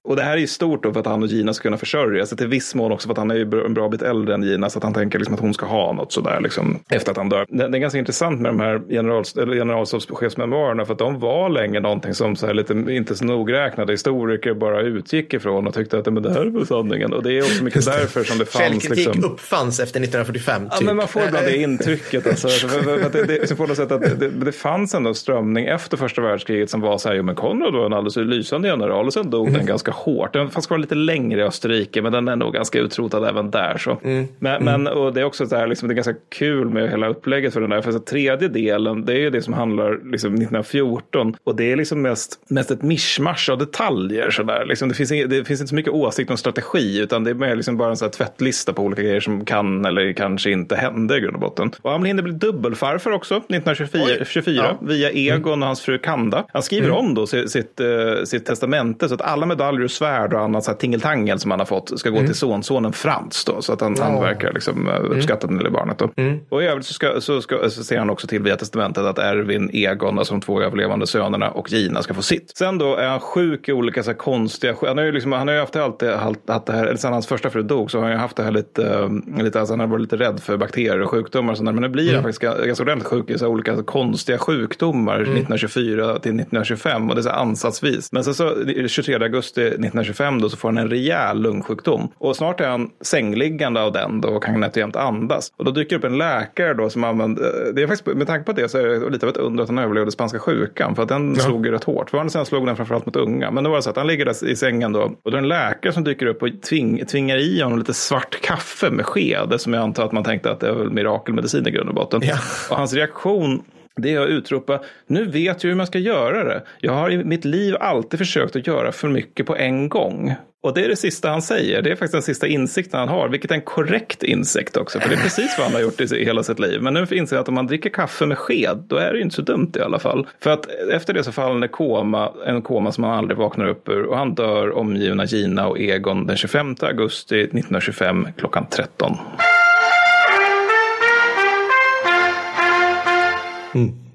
Och 0.09 0.17
det 0.17 0.23
här 0.23 0.33
är 0.33 0.37
ju 0.37 0.47
stort 0.47 0.83
då 0.83 0.93
för 0.93 1.01
att 1.01 1.07
han 1.07 1.23
och 1.23 1.29
Gina 1.29 1.55
ska 1.55 1.63
kunna 1.63 1.77
försörja 1.77 2.27
sig 2.27 2.39
till 2.39 2.47
viss 2.47 2.75
mån 2.75 2.93
också 2.93 3.09
för 3.09 3.13
att 3.13 3.19
han 3.19 3.31
är 3.31 3.35
ju 3.35 3.65
en 3.67 3.75
bra 3.75 3.89
bit 3.89 4.03
äldre 4.03 4.35
än 4.35 4.43
Gina 4.43 4.71
så 4.71 4.79
att 4.79 4.83
han 4.85 4.95
tänker 4.95 5.19
liksom 5.19 5.35
att 5.35 5.41
hon 5.41 5.55
ska 5.55 5.67
ha 5.67 5.93
något 5.93 6.13
sådär 6.13 6.41
liksom 6.41 6.79
efter 6.89 7.11
att 7.11 7.17
han 7.17 7.29
dör. 7.29 7.47
Det, 7.49 7.69
det 7.69 7.79
är 7.79 7.81
ganska 7.81 7.99
intressant 7.99 8.41
med 8.41 8.51
de 8.51 8.61
här 8.61 8.83
general, 8.89 9.25
generalstabschefsmemoarerna 9.35 10.85
för 10.85 10.93
att 10.93 10.99
de 10.99 11.19
var 11.21 11.49
länge 11.49 11.81
någonting 11.81 12.15
som 12.15 12.37
så 12.37 12.47
här 12.47 12.55
lite 12.55 12.73
inte 12.73 13.17
så 13.17 13.25
nogräknade 13.25 13.93
historiker 13.93 14.55
bara 14.55 14.81
utgick 14.81 15.35
ifrån 15.35 15.67
och 15.67 15.75
tyckte 15.75 15.99
att 15.99 16.07
men 16.07 16.23
det 16.23 16.33
här 16.33 16.41
är 16.41 16.51
väl 16.51 16.67
sanningen. 16.67 17.13
Och 17.13 17.23
det 17.23 17.39
är 17.39 17.43
också 17.43 17.65
mycket 17.65 17.85
därför 17.85 18.25
som 18.25 18.39
det 18.39 18.47
fanns 18.47 18.65
Källkritik 18.65 19.07
liksom. 19.07 19.25
uppfanns 19.33 19.81
efter 19.81 20.01
1945. 20.01 20.69
Ja, 20.71 20.77
typ. 20.77 20.87
men 20.87 20.97
man 20.97 21.09
får 21.09 21.23
ibland 21.23 21.47
det 21.47 21.57
intrycket. 21.57 22.27
Alltså, 22.27 22.49
för, 22.49 22.69
för, 22.69 22.99
för 22.99 23.07
att 23.07 23.13
det, 23.13 23.25
det, 23.25 23.49
så 23.49 23.57
på 23.57 23.67
något 23.67 23.77
sätt 23.77 23.93
att 23.93 24.21
det, 24.21 24.29
det 24.29 24.53
fanns 24.53 24.95
ändå 24.95 25.09
en 25.09 25.15
strömning 25.15 25.67
efter 25.67 25.97
första 25.97 26.23
världskriget 26.23 26.71
som 26.71 26.81
var 26.81 26.99
så 26.99 27.09
här, 27.09 27.17
jo 27.17 27.23
men 27.23 27.35
Konrad 27.35 27.75
var 27.75 27.87
en 27.87 27.93
alldeles 27.93 28.17
lysande 28.17 28.69
general 28.69 29.07
och 29.07 29.13
sen 29.13 29.31
dog 29.31 29.53
den 29.53 29.67
ganska 29.67 29.93
hårt. 30.05 30.33
Den 30.33 30.51
fanns 30.51 30.67
kvar 30.67 30.79
lite 30.79 30.95
längre 30.95 31.41
i 31.41 31.45
Österrike 31.45 32.03
men 32.03 32.13
den 32.13 32.29
är 32.29 32.37
nog 32.37 32.55
ganska 32.55 32.79
utrotad 32.79 33.29
även 33.29 33.51
där. 33.51 33.79
Så. 33.79 33.99
Men, 34.39 34.65
men 34.65 34.87
och 34.87 35.15
det 35.15 35.21
är 35.21 35.25
också 35.25 35.47
så 35.47 35.57
här, 35.57 35.67
liksom, 35.67 35.89
det 35.89 35.93
är 35.93 35.97
ganska 35.97 36.15
kul 36.29 36.69
med 36.69 36.91
hela 36.91 37.09
upplägget 37.09 37.53
för 37.53 37.61
den 37.61 37.71
där. 37.71 37.83
För 37.83 37.93
så 37.93 37.99
tredje 37.99 38.49
delen, 38.49 39.05
det 39.05 39.13
är 39.13 39.19
ju 39.19 39.31
det 39.31 39.43
som 39.43 39.55
handlar 39.55 39.91
liksom 39.91 40.35
1914 40.35 41.37
och 41.45 41.57
det 41.57 41.73
är 41.73 41.77
liksom 41.77 42.03
mest, 42.03 42.41
mest 42.49 42.71
ett 42.71 42.83
mischmasch 42.83 43.49
av 43.51 43.59
detaljer. 43.59 44.31
Så 44.31 44.43
där. 44.43 44.65
Liksom, 44.65 44.89
det, 44.89 44.95
finns 44.95 45.13
inget, 45.13 45.31
det 45.31 45.45
finns 45.45 45.61
inte 45.61 45.69
så 45.69 45.75
mycket 45.75 45.93
åsikt 45.93 46.31
om 46.31 46.37
strategi 46.37 46.99
utan 47.01 47.25
det 47.25 47.31
är 47.31 47.35
mer 47.35 47.57
liksom 47.57 47.77
bara 47.77 47.91
en 47.91 47.97
så 47.97 48.05
här 48.05 48.13
tvättlista 48.13 48.73
på 48.73 48.83
olika 48.83 49.03
grejer 49.03 49.21
som 49.21 49.45
kan 49.45 49.85
eller 49.85 50.13
kanske 50.13 50.51
inte 50.51 50.77
hände 50.77 51.17
i 51.17 51.21
grund 51.21 51.35
och 51.35 51.41
botten. 51.41 51.71
Och 51.83 51.91
han 51.91 52.05
hinner 52.05 52.23
bli 52.23 52.33
dubbelfarfar 52.33 53.11
också 53.11 53.37
1924 53.37 54.25
24, 54.25 54.77
via 54.81 55.11
Egon 55.11 55.63
och 55.63 55.67
hans 55.67 55.81
fru 55.81 55.99
Kanda. 55.99 56.45
Han 56.53 56.63
skriver 56.63 56.91
om 56.91 57.15
då 57.15 57.27
sitt, 57.27 57.51
sitt, 57.51 57.81
eh, 57.81 58.25
sitt 58.25 58.47
testamente 58.47 59.09
så 59.09 59.15
att 59.15 59.23
alla 59.23 59.47
medaljer 59.47 59.88
svärd 59.89 60.35
och 60.35 60.41
annat 60.41 60.65
så 60.65 60.71
här 60.71 60.79
tingeltangel 60.79 61.39
som 61.39 61.51
han 61.51 61.61
har 61.61 61.67
fått 61.67 61.99
ska 61.99 62.11
gå 62.11 62.17
till 62.27 62.35
sonsonen 62.35 62.93
Frans 62.93 63.45
då 63.45 63.63
så 63.63 63.73
att 63.73 63.81
han, 63.81 63.97
han 64.01 64.13
verkar 64.21 64.53
liksom 64.53 64.89
eh, 64.89 64.95
uppskatta 65.11 65.47
den 65.47 65.59
lilla 65.59 65.71
barnet 65.71 65.99
då. 65.99 66.11
Och 66.49 66.63
i 66.63 66.67
övrigt 66.67 66.87
så, 66.87 66.93
ska, 66.95 67.21
så, 67.21 67.41
ska, 67.43 67.71
så 67.71 67.85
ser 67.85 67.99
han 67.99 68.11
också 68.11 68.27
till 68.27 68.43
via 68.43 68.57
testamentet 68.57 69.05
att 69.05 69.19
Erwin, 69.19 69.71
Egon, 69.73 70.19
alltså 70.19 70.35
de 70.35 70.41
två 70.41 70.63
överlevande 70.63 71.07
sönerna 71.07 71.51
och 71.51 71.73
Gina 71.73 72.03
ska 72.03 72.15
få 72.15 72.23
sitt. 72.23 72.53
Sen 72.57 72.79
då 72.79 72.97
är 72.97 73.09
han 73.09 73.21
sjuk 73.21 73.69
i 73.69 73.73
olika 73.73 74.03
så 74.03 74.11
här 74.11 74.19
konstiga, 74.19 74.75
han 74.87 74.99
har 74.99 75.05
ju 75.05 75.13
liksom, 75.13 75.33
han 75.33 75.49
har 75.49 75.55
ju 75.55 75.61
haft 75.61 75.77
alltid 75.77 76.11
haft 76.11 76.67
det 76.67 76.73
här, 76.73 76.87
eller 76.87 76.97
sen 76.97 77.13
hans 77.13 77.27
första 77.27 77.51
fru 77.51 77.63
dog 77.63 77.91
så 77.91 77.99
har 77.99 78.03
han 78.05 78.13
ju 78.13 78.19
haft 78.19 78.37
det 78.37 78.43
här 78.43 78.51
lite, 78.51 78.89
eh, 79.37 79.43
lite 79.45 79.59
alltså 79.61 79.73
han 79.73 79.81
har 79.81 79.87
varit 79.87 80.01
lite 80.03 80.17
rädd 80.17 80.41
för 80.41 80.57
bakterier 80.57 81.01
och 81.03 81.11
sjukdomar 81.11 81.53
och 81.53 81.57
sånt 81.57 81.67
där. 81.67 81.73
Men 81.73 81.83
nu 81.83 81.89
blir 81.89 82.15
han 82.15 82.23
faktiskt 82.23 82.43
ga- 82.43 82.67
ganska 82.67 82.83
ordentligt 82.85 83.09
sjuk 83.09 83.31
i 83.31 83.39
så 83.39 83.45
här 83.45 83.53
olika 83.53 83.77
så 83.77 83.83
konstiga 83.83 84.39
sjukdomar 84.39 85.21
1924 85.21 86.05
till 86.19 86.35
1925 86.35 87.09
och 87.09 87.15
det 87.15 87.21
är 87.21 87.23
så 87.23 87.29
här 87.29 87.37
ansatsvis. 87.37 88.13
Men 88.13 88.25
sen 88.25 88.35
så 88.35 88.55
23 88.89 89.15
augusti 89.15 89.68
1925 89.69 90.41
då 90.41 90.49
så 90.49 90.57
får 90.57 90.69
han 90.69 90.79
en 90.79 90.91
rejäl 90.91 91.43
lungsjukdom 91.43 92.09
och 92.19 92.37
snart 92.37 92.61
är 92.61 92.69
han 92.69 92.91
sängliggande 93.01 93.83
av 93.83 93.93
den 93.93 94.21
då 94.21 94.29
och 94.29 94.45
kan 94.45 94.65
och 94.65 94.77
jämt 94.77 94.97
andas. 94.97 95.53
Och 95.57 95.65
då 95.65 95.71
dyker 95.71 95.97
upp 95.97 96.05
en 96.05 96.19
läkare 96.19 96.75
då 96.75 96.91
som 96.91 97.05
använder, 97.05 97.73
det 97.75 97.83
är 97.83 97.87
faktiskt 97.87 98.17
med 98.17 98.27
tanke 98.27 98.45
på 98.45 98.53
det 98.53 98.69
så 98.69 98.79
är 98.79 98.87
det 98.87 99.11
lite 99.11 99.27
av 99.27 99.31
ett 99.31 99.37
under 99.37 99.63
att 99.63 99.69
han 99.69 99.79
överlevde 99.79 100.11
spanska 100.11 100.39
sjukan 100.39 100.95
för 100.95 101.03
att 101.03 101.09
den 101.09 101.37
slog 101.37 101.67
ju 101.67 101.73
rätt 101.73 101.85
hårt. 101.85 102.11
För 102.11 102.29
sen 102.29 102.47
slog 102.47 102.67
den 102.67 102.77
framförallt 102.77 103.07
mot 103.07 103.17
unga. 103.17 103.51
Men 103.51 103.65
då 103.65 103.71
var 103.71 103.77
det 103.77 103.83
så 103.83 103.91
att 103.91 103.97
han 103.97 104.07
ligger 104.07 104.25
där 104.25 104.49
i 104.49 104.57
sängen 104.57 104.93
då 104.93 105.01
och 105.01 105.31
då 105.31 105.31
är 105.31 105.33
det 105.33 105.39
en 105.39 105.49
läkare 105.49 105.93
som 105.93 106.05
dyker 106.05 106.27
upp 106.27 106.43
och 106.43 106.49
tving, 106.69 107.07
tvingar 107.07 107.37
i 107.37 107.63
honom 107.63 107.79
lite 107.79 107.95
svart 107.95 108.41
kaffe 108.41 108.91
med 108.91 109.07
sked 109.07 109.55
som 109.59 109.75
jag 109.75 109.83
antar 109.83 110.05
att 110.05 110.13
man 110.13 110.25
tänkte 110.25 110.51
att 110.51 110.61
det 110.61 110.69
är 110.69 110.73
väl 110.73 110.91
mirakelmedicin 110.91 111.67
i 111.67 111.71
grund 111.71 111.89
och 111.89 111.95
botten. 111.95 112.21
Ja. 112.25 112.37
Och 112.71 112.77
hans 112.77 112.95
reaktion 112.95 113.63
det 114.01 114.15
är 114.15 114.21
att 114.21 114.29
utropa, 114.29 114.81
nu 115.07 115.25
vet 115.25 115.65
jag 115.65 115.69
hur 115.69 115.77
man 115.77 115.87
ska 115.87 115.99
göra 115.99 116.45
det. 116.45 116.63
Jag 116.81 116.93
har 116.93 117.11
i 117.11 117.25
mitt 117.25 117.45
liv 117.45 117.77
alltid 117.81 118.19
försökt 118.19 118.57
att 118.57 118.67
göra 118.67 118.93
för 118.93 119.09
mycket 119.09 119.47
på 119.47 119.57
en 119.57 119.89
gång. 119.89 120.37
Och 120.63 120.75
det 120.75 120.85
är 120.85 120.89
det 120.89 120.97
sista 120.97 121.31
han 121.31 121.43
säger. 121.43 121.83
Det 121.83 121.91
är 121.91 121.95
faktiskt 121.95 122.13
den 122.13 122.23
sista 122.23 122.47
insikten 122.47 123.01
han 123.01 123.09
har. 123.09 123.29
Vilket 123.29 123.51
är 123.51 123.55
en 123.55 123.61
korrekt 123.61 124.23
insikt 124.23 124.77
också. 124.77 125.01
För 125.01 125.09
det 125.09 125.15
är 125.15 125.23
precis 125.23 125.55
vad 125.59 125.67
han 125.67 125.75
har 125.75 125.81
gjort 125.81 126.01
i 126.01 126.25
hela 126.25 126.43
sitt 126.43 126.59
liv. 126.59 126.83
Men 126.83 126.95
nu 126.95 127.07
inser 127.11 127.37
jag 127.37 127.41
att 127.43 127.49
om 127.49 127.55
man 127.55 127.67
dricker 127.67 127.91
kaffe 127.91 128.27
med 128.27 128.39
sked. 128.39 128.85
Då 128.89 128.97
är 128.97 129.13
det 129.13 129.17
ju 129.17 129.23
inte 129.23 129.37
så 129.37 129.43
dumt 129.43 129.73
i 129.77 129.81
alla 129.81 129.99
fall. 129.99 130.27
För 130.41 130.51
att 130.51 130.67
eh, 130.67 130.97
efter 130.97 131.15
det 131.15 131.25
så 131.25 131.33
faller 131.33 131.53
han 131.53 131.65
i 131.65 131.69
koma. 131.69 132.33
En 132.47 132.63
koma 132.63 132.93
som 132.93 133.05
han 133.05 133.19
aldrig 133.19 133.39
vaknar 133.39 133.69
upp 133.69 133.89
ur. 133.89 134.03
Och 134.03 134.17
han 134.17 134.35
dör 134.35 134.77
omgiven 134.77 135.21
av 135.21 135.27
Gina 135.27 135.69
och 135.69 135.79
Egon 135.79 136.27
den 136.27 136.37
25 136.37 136.77
augusti 136.81 137.41
1925 137.41 138.29
klockan 138.37 138.67
13. 138.71 139.17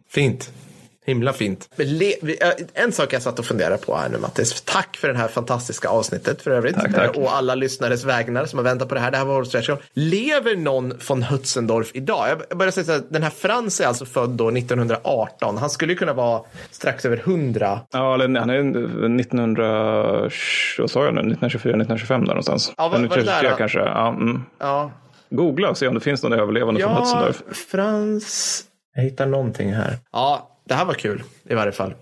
Fint. 0.09 0.51
Himla 1.05 1.33
fint. 1.33 1.69
Äh, 1.77 2.49
en 2.73 2.91
sak 2.91 3.13
jag 3.13 3.21
satt 3.21 3.39
och 3.39 3.45
funderade 3.45 3.77
på 3.77 3.95
här 3.97 4.09
nu 4.09 4.17
Mattis. 4.17 4.61
Tack 4.61 4.97
för 4.97 5.07
det 5.07 5.17
här 5.17 5.27
fantastiska 5.27 5.89
avsnittet 5.89 6.41
för 6.41 6.51
övrigt. 6.51 6.75
Tack, 6.75 6.93
tack. 6.93 7.15
Eh, 7.17 7.21
Och 7.23 7.35
alla 7.35 7.55
lyssnares 7.55 8.03
vägnar 8.05 8.45
som 8.45 8.59
har 8.59 8.63
väntat 8.63 8.89
på 8.89 8.95
det 8.95 9.01
här. 9.01 9.11
Det 9.11 9.17
här 9.17 9.25
var 9.25 9.67
goal. 9.67 9.77
Lever 9.93 10.55
någon 10.55 10.93
von 11.07 11.23
Hötzendorf 11.23 11.91
idag? 11.93 12.27
Jag 12.49 12.57
börjar 12.57 12.71
säga 12.71 12.83
så 12.83 12.91
här, 12.91 13.01
den 13.09 13.23
här 13.23 13.29
Frans 13.29 13.81
är 13.81 13.87
alltså 13.87 14.05
född 14.05 14.29
då 14.29 14.49
1918. 14.51 15.57
Han 15.57 15.69
skulle 15.69 15.93
ju 15.93 15.97
kunna 15.97 16.13
vara 16.13 16.41
strax 16.71 17.05
över 17.05 17.17
100. 17.17 17.79
Ja, 17.91 18.13
eller 18.13 18.39
han 18.39 18.49
är 18.49 18.59
1900, 19.19 20.11
vad 20.77 20.91
sa 20.91 21.05
jag 21.05 21.13
nu, 21.13 21.19
1924, 21.21 21.71
1925 21.71 22.21
där 22.21 22.27
någonstans. 22.27 22.73
Ja, 22.77 22.89
vad- 22.89 22.91
vad 22.91 23.11
är 23.11 23.17
det 23.17 23.23
där 23.23 23.39
1923 23.43 23.49
då? 23.49 23.55
kanske. 23.57 23.79
Ja, 23.79 24.07
mm. 24.09 24.43
Ja, 24.59 24.91
Googla 25.29 25.69
och 25.69 25.77
se 25.77 25.87
om 25.87 25.93
det 25.93 25.99
finns 26.01 26.23
någon 26.23 26.33
överlevande 26.33 26.81
från 26.81 26.91
ja 26.91 26.99
Hötzendorf. 26.99 27.43
Frans. 27.71 28.63
Jag 28.95 29.03
hittar 29.03 29.25
någonting 29.25 29.73
här. 29.73 29.97
Ja, 30.11 30.49
det 30.67 30.73
här 30.73 30.85
var 30.85 30.93
kul 30.93 31.23
i 31.49 31.53
varje 31.55 31.71
fall. 31.71 31.93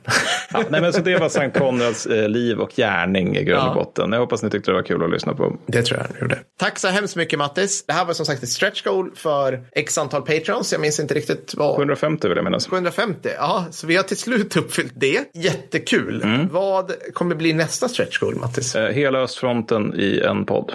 Ja, 0.53 0.63
nej, 0.69 0.81
men 0.81 0.93
så 0.93 1.01
det 1.01 1.17
var 1.17 1.29
Sankt 1.29 1.57
Konrads 1.59 2.05
eh, 2.05 2.29
liv 2.29 2.59
och 2.59 2.71
gärning 2.75 3.37
i 3.37 3.43
grund 3.43 3.61
och 3.63 3.69
Ja. 3.69 3.73
botten. 3.73 4.11
Jag 4.11 4.19
hoppas 4.19 4.43
ni 4.43 4.49
tyckte 4.49 4.71
det 4.71 4.75
var 4.75 4.83
kul 4.83 5.03
att 5.03 5.09
lyssna 5.09 5.33
på. 5.33 5.57
Det 5.65 5.81
tror 5.83 5.99
jag 5.99 6.05
han 6.07 6.15
gjorde. 6.21 6.39
Tack 6.59 6.79
så 6.79 6.87
hemskt 6.87 7.15
mycket 7.15 7.39
Mattis. 7.39 7.85
Det 7.87 7.93
här 7.93 8.05
var 8.05 8.13
som 8.13 8.25
sagt 8.25 8.43
ett 8.43 8.49
stretch 8.49 8.83
goal 8.83 9.11
för 9.15 9.63
x 9.71 9.97
antal 9.97 10.21
patrons. 10.21 10.71
Jag 10.71 10.81
minns 10.81 10.99
inte 10.99 11.13
riktigt 11.13 11.53
vad. 11.57 11.75
750 11.77 12.27
vill 12.27 12.37
jag 12.37 12.43
minnas. 12.43 12.67
750, 12.67 13.29
ja, 13.37 13.65
så 13.71 13.87
vi 13.87 13.95
har 13.95 14.03
till 14.03 14.17
slut 14.17 14.57
uppfyllt 14.57 14.93
det. 14.95 15.19
Jättekul. 15.33 16.47
Vad 16.51 16.91
kommer 17.13 17.35
bli 17.35 17.53
nästa 17.53 17.87
stretch 17.89 18.17
goal, 18.19 18.35
Mattis? 18.35 18.75
Eh, 18.75 18.89
Hela 18.91 19.19
östfronten 19.19 19.93
i 19.99 20.19
en 20.19 20.45
podd. 20.45 20.71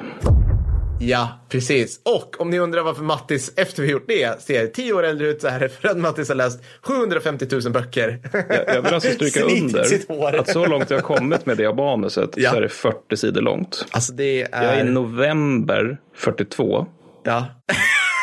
Ja, 1.01 1.29
precis. 1.49 2.01
Och 2.05 2.41
om 2.41 2.51
ni 2.51 2.59
undrar 2.59 2.83
varför 2.83 3.03
Mattis, 3.03 3.53
efter 3.57 3.83
vi 3.83 3.91
gjort 3.91 4.05
det, 4.09 4.43
ser 4.43 4.67
tio 4.67 4.93
år 4.93 5.03
äldre 5.03 5.27
ut 5.29 5.41
så 5.41 5.49
är 5.49 5.61
det 5.61 5.69
för 5.81 5.89
att 5.89 5.97
Mattis 5.97 6.29
har 6.29 6.37
läst 6.37 6.61
750 6.83 7.47
000 7.65 7.73
böcker. 7.73 8.19
Jag, 8.33 8.77
jag 8.77 8.83
vill 8.83 8.95
alltså 8.95 9.11
stryka 9.13 9.41
under 9.45 10.39
att 10.41 10.49
så 10.49 10.67
långt 10.67 10.91
jag 10.91 10.97
har 10.97 11.03
kommit 11.03 11.47
med 11.47 11.57
det 11.57 11.75
manuset 11.75 12.31
Ja. 12.37 12.51
så 12.51 12.57
är 12.57 12.61
det 12.61 12.69
40 12.69 13.17
sidor 13.17 13.41
långt. 13.43 13.87
Alltså 13.91 14.13
det 14.13 14.37
Jag 14.39 14.49
är 14.53 14.77
är... 14.77 14.87
i 14.87 14.91
november 14.91 15.99
42. 16.15 16.87
Ja. 17.25 17.45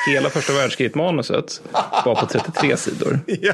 Hela 0.06 0.30
första 0.30 0.53
världskriget-manuset 0.53 1.61
var 2.06 2.15
på 2.15 2.25
33 2.25 2.77
sidor. 2.77 3.19
ja. 3.25 3.53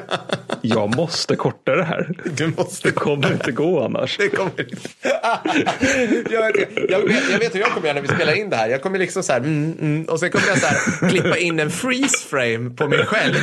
Jag 0.62 0.96
måste 0.96 1.36
korta 1.36 1.76
det 1.76 1.84
här. 1.84 2.10
Du 2.24 2.48
måste 2.58 2.88
Det 2.88 2.92
kommer 2.92 3.32
inte 3.32 3.52
gå 3.52 3.84
annars. 3.84 4.18
Det 4.18 4.30
kommer 4.30 4.52
inte. 4.62 4.90
jag, 6.34 6.56
jag, 6.90 7.00
vet, 7.00 7.32
jag 7.32 7.40
vet 7.40 7.56
hur 7.56 7.60
jag 7.60 7.72
kommer 7.72 7.88
göra 7.88 7.96
när 7.96 8.02
vi 8.02 8.08
spelar 8.08 8.34
in 8.34 8.50
det 8.50 8.56
här. 8.56 8.70
Jag 8.70 8.82
kommer 8.82 9.00
liksom 9.00 9.24
så 9.24 9.34
här, 9.34 9.40
mm, 9.40 9.78
mm, 9.80 10.06
och 10.06 10.20
sen 10.20 10.32
kommer 10.32 10.48
jag 10.48 10.58
så 10.58 10.68
här 10.68 11.10
klippa 11.10 11.38
in 11.38 11.60
en 11.60 11.72
freeze 11.72 12.28
frame 12.30 12.70
på 12.70 12.88
mig 12.88 13.06
själv 13.06 13.36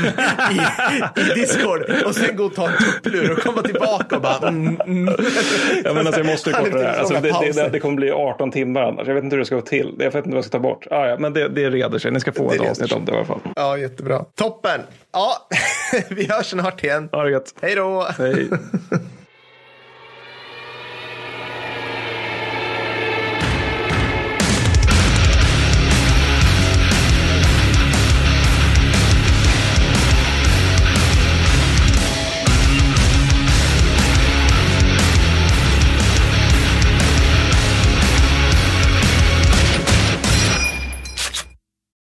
i, 0.52 1.20
i 1.20 1.34
Discord 1.34 1.82
och 2.06 2.14
sen 2.14 2.36
gå 2.36 2.44
och 2.44 2.54
ta 2.54 2.68
en 2.68 2.76
tupplur 2.78 3.32
och 3.32 3.38
komma 3.38 3.62
tillbaka 3.62 4.16
och 4.16 4.22
bara 4.22 4.48
mm, 4.48 4.80
mm. 4.80 5.14
Ja, 5.84 5.92
men 5.92 6.06
alltså, 6.06 6.20
jag 6.20 6.26
måste 6.26 6.52
korta 6.52 6.78
det 6.78 6.86
här. 6.86 6.98
Alltså, 6.98 7.14
det, 7.14 7.20
det, 7.20 7.52
det, 7.52 7.68
det 7.68 7.80
kommer 7.80 7.96
bli 7.96 8.10
18 8.10 8.50
timmar 8.50 8.82
annars. 8.82 9.08
Jag 9.08 9.14
vet 9.14 9.24
inte 9.24 9.36
hur 9.36 9.40
det 9.40 9.46
ska 9.46 9.54
gå 9.54 9.62
till. 9.62 9.94
Jag 9.98 10.04
vet 10.04 10.14
inte 10.14 10.28
vad 10.28 10.36
jag 10.36 10.44
ska 10.44 10.52
ta 10.52 10.62
bort. 10.62 10.86
Ah, 10.90 11.06
ja, 11.06 11.16
men 11.18 11.32
det, 11.32 11.48
det 11.48 11.70
reder 11.70 11.98
sig. 11.98 12.10
Ni 12.10 12.20
ska 12.20 12.32
få 12.32 12.52
ett 12.52 12.60
avsnitt. 12.60 12.95
Om 12.96 13.04
det 13.04 13.12
i 13.12 13.14
alla 13.16 13.24
fall. 13.24 13.40
Ja, 13.56 13.78
jättebra. 13.78 14.24
Toppen. 14.34 14.80
Ja, 15.12 15.48
vi 16.10 16.26
hörs 16.26 16.46
snart 16.46 16.84
igen. 16.84 17.08
Ha 17.12 17.24
det 17.24 17.30
gött. 17.30 17.54
Hej 17.60 17.74
då. 17.74 18.06
Hej. 18.18 18.48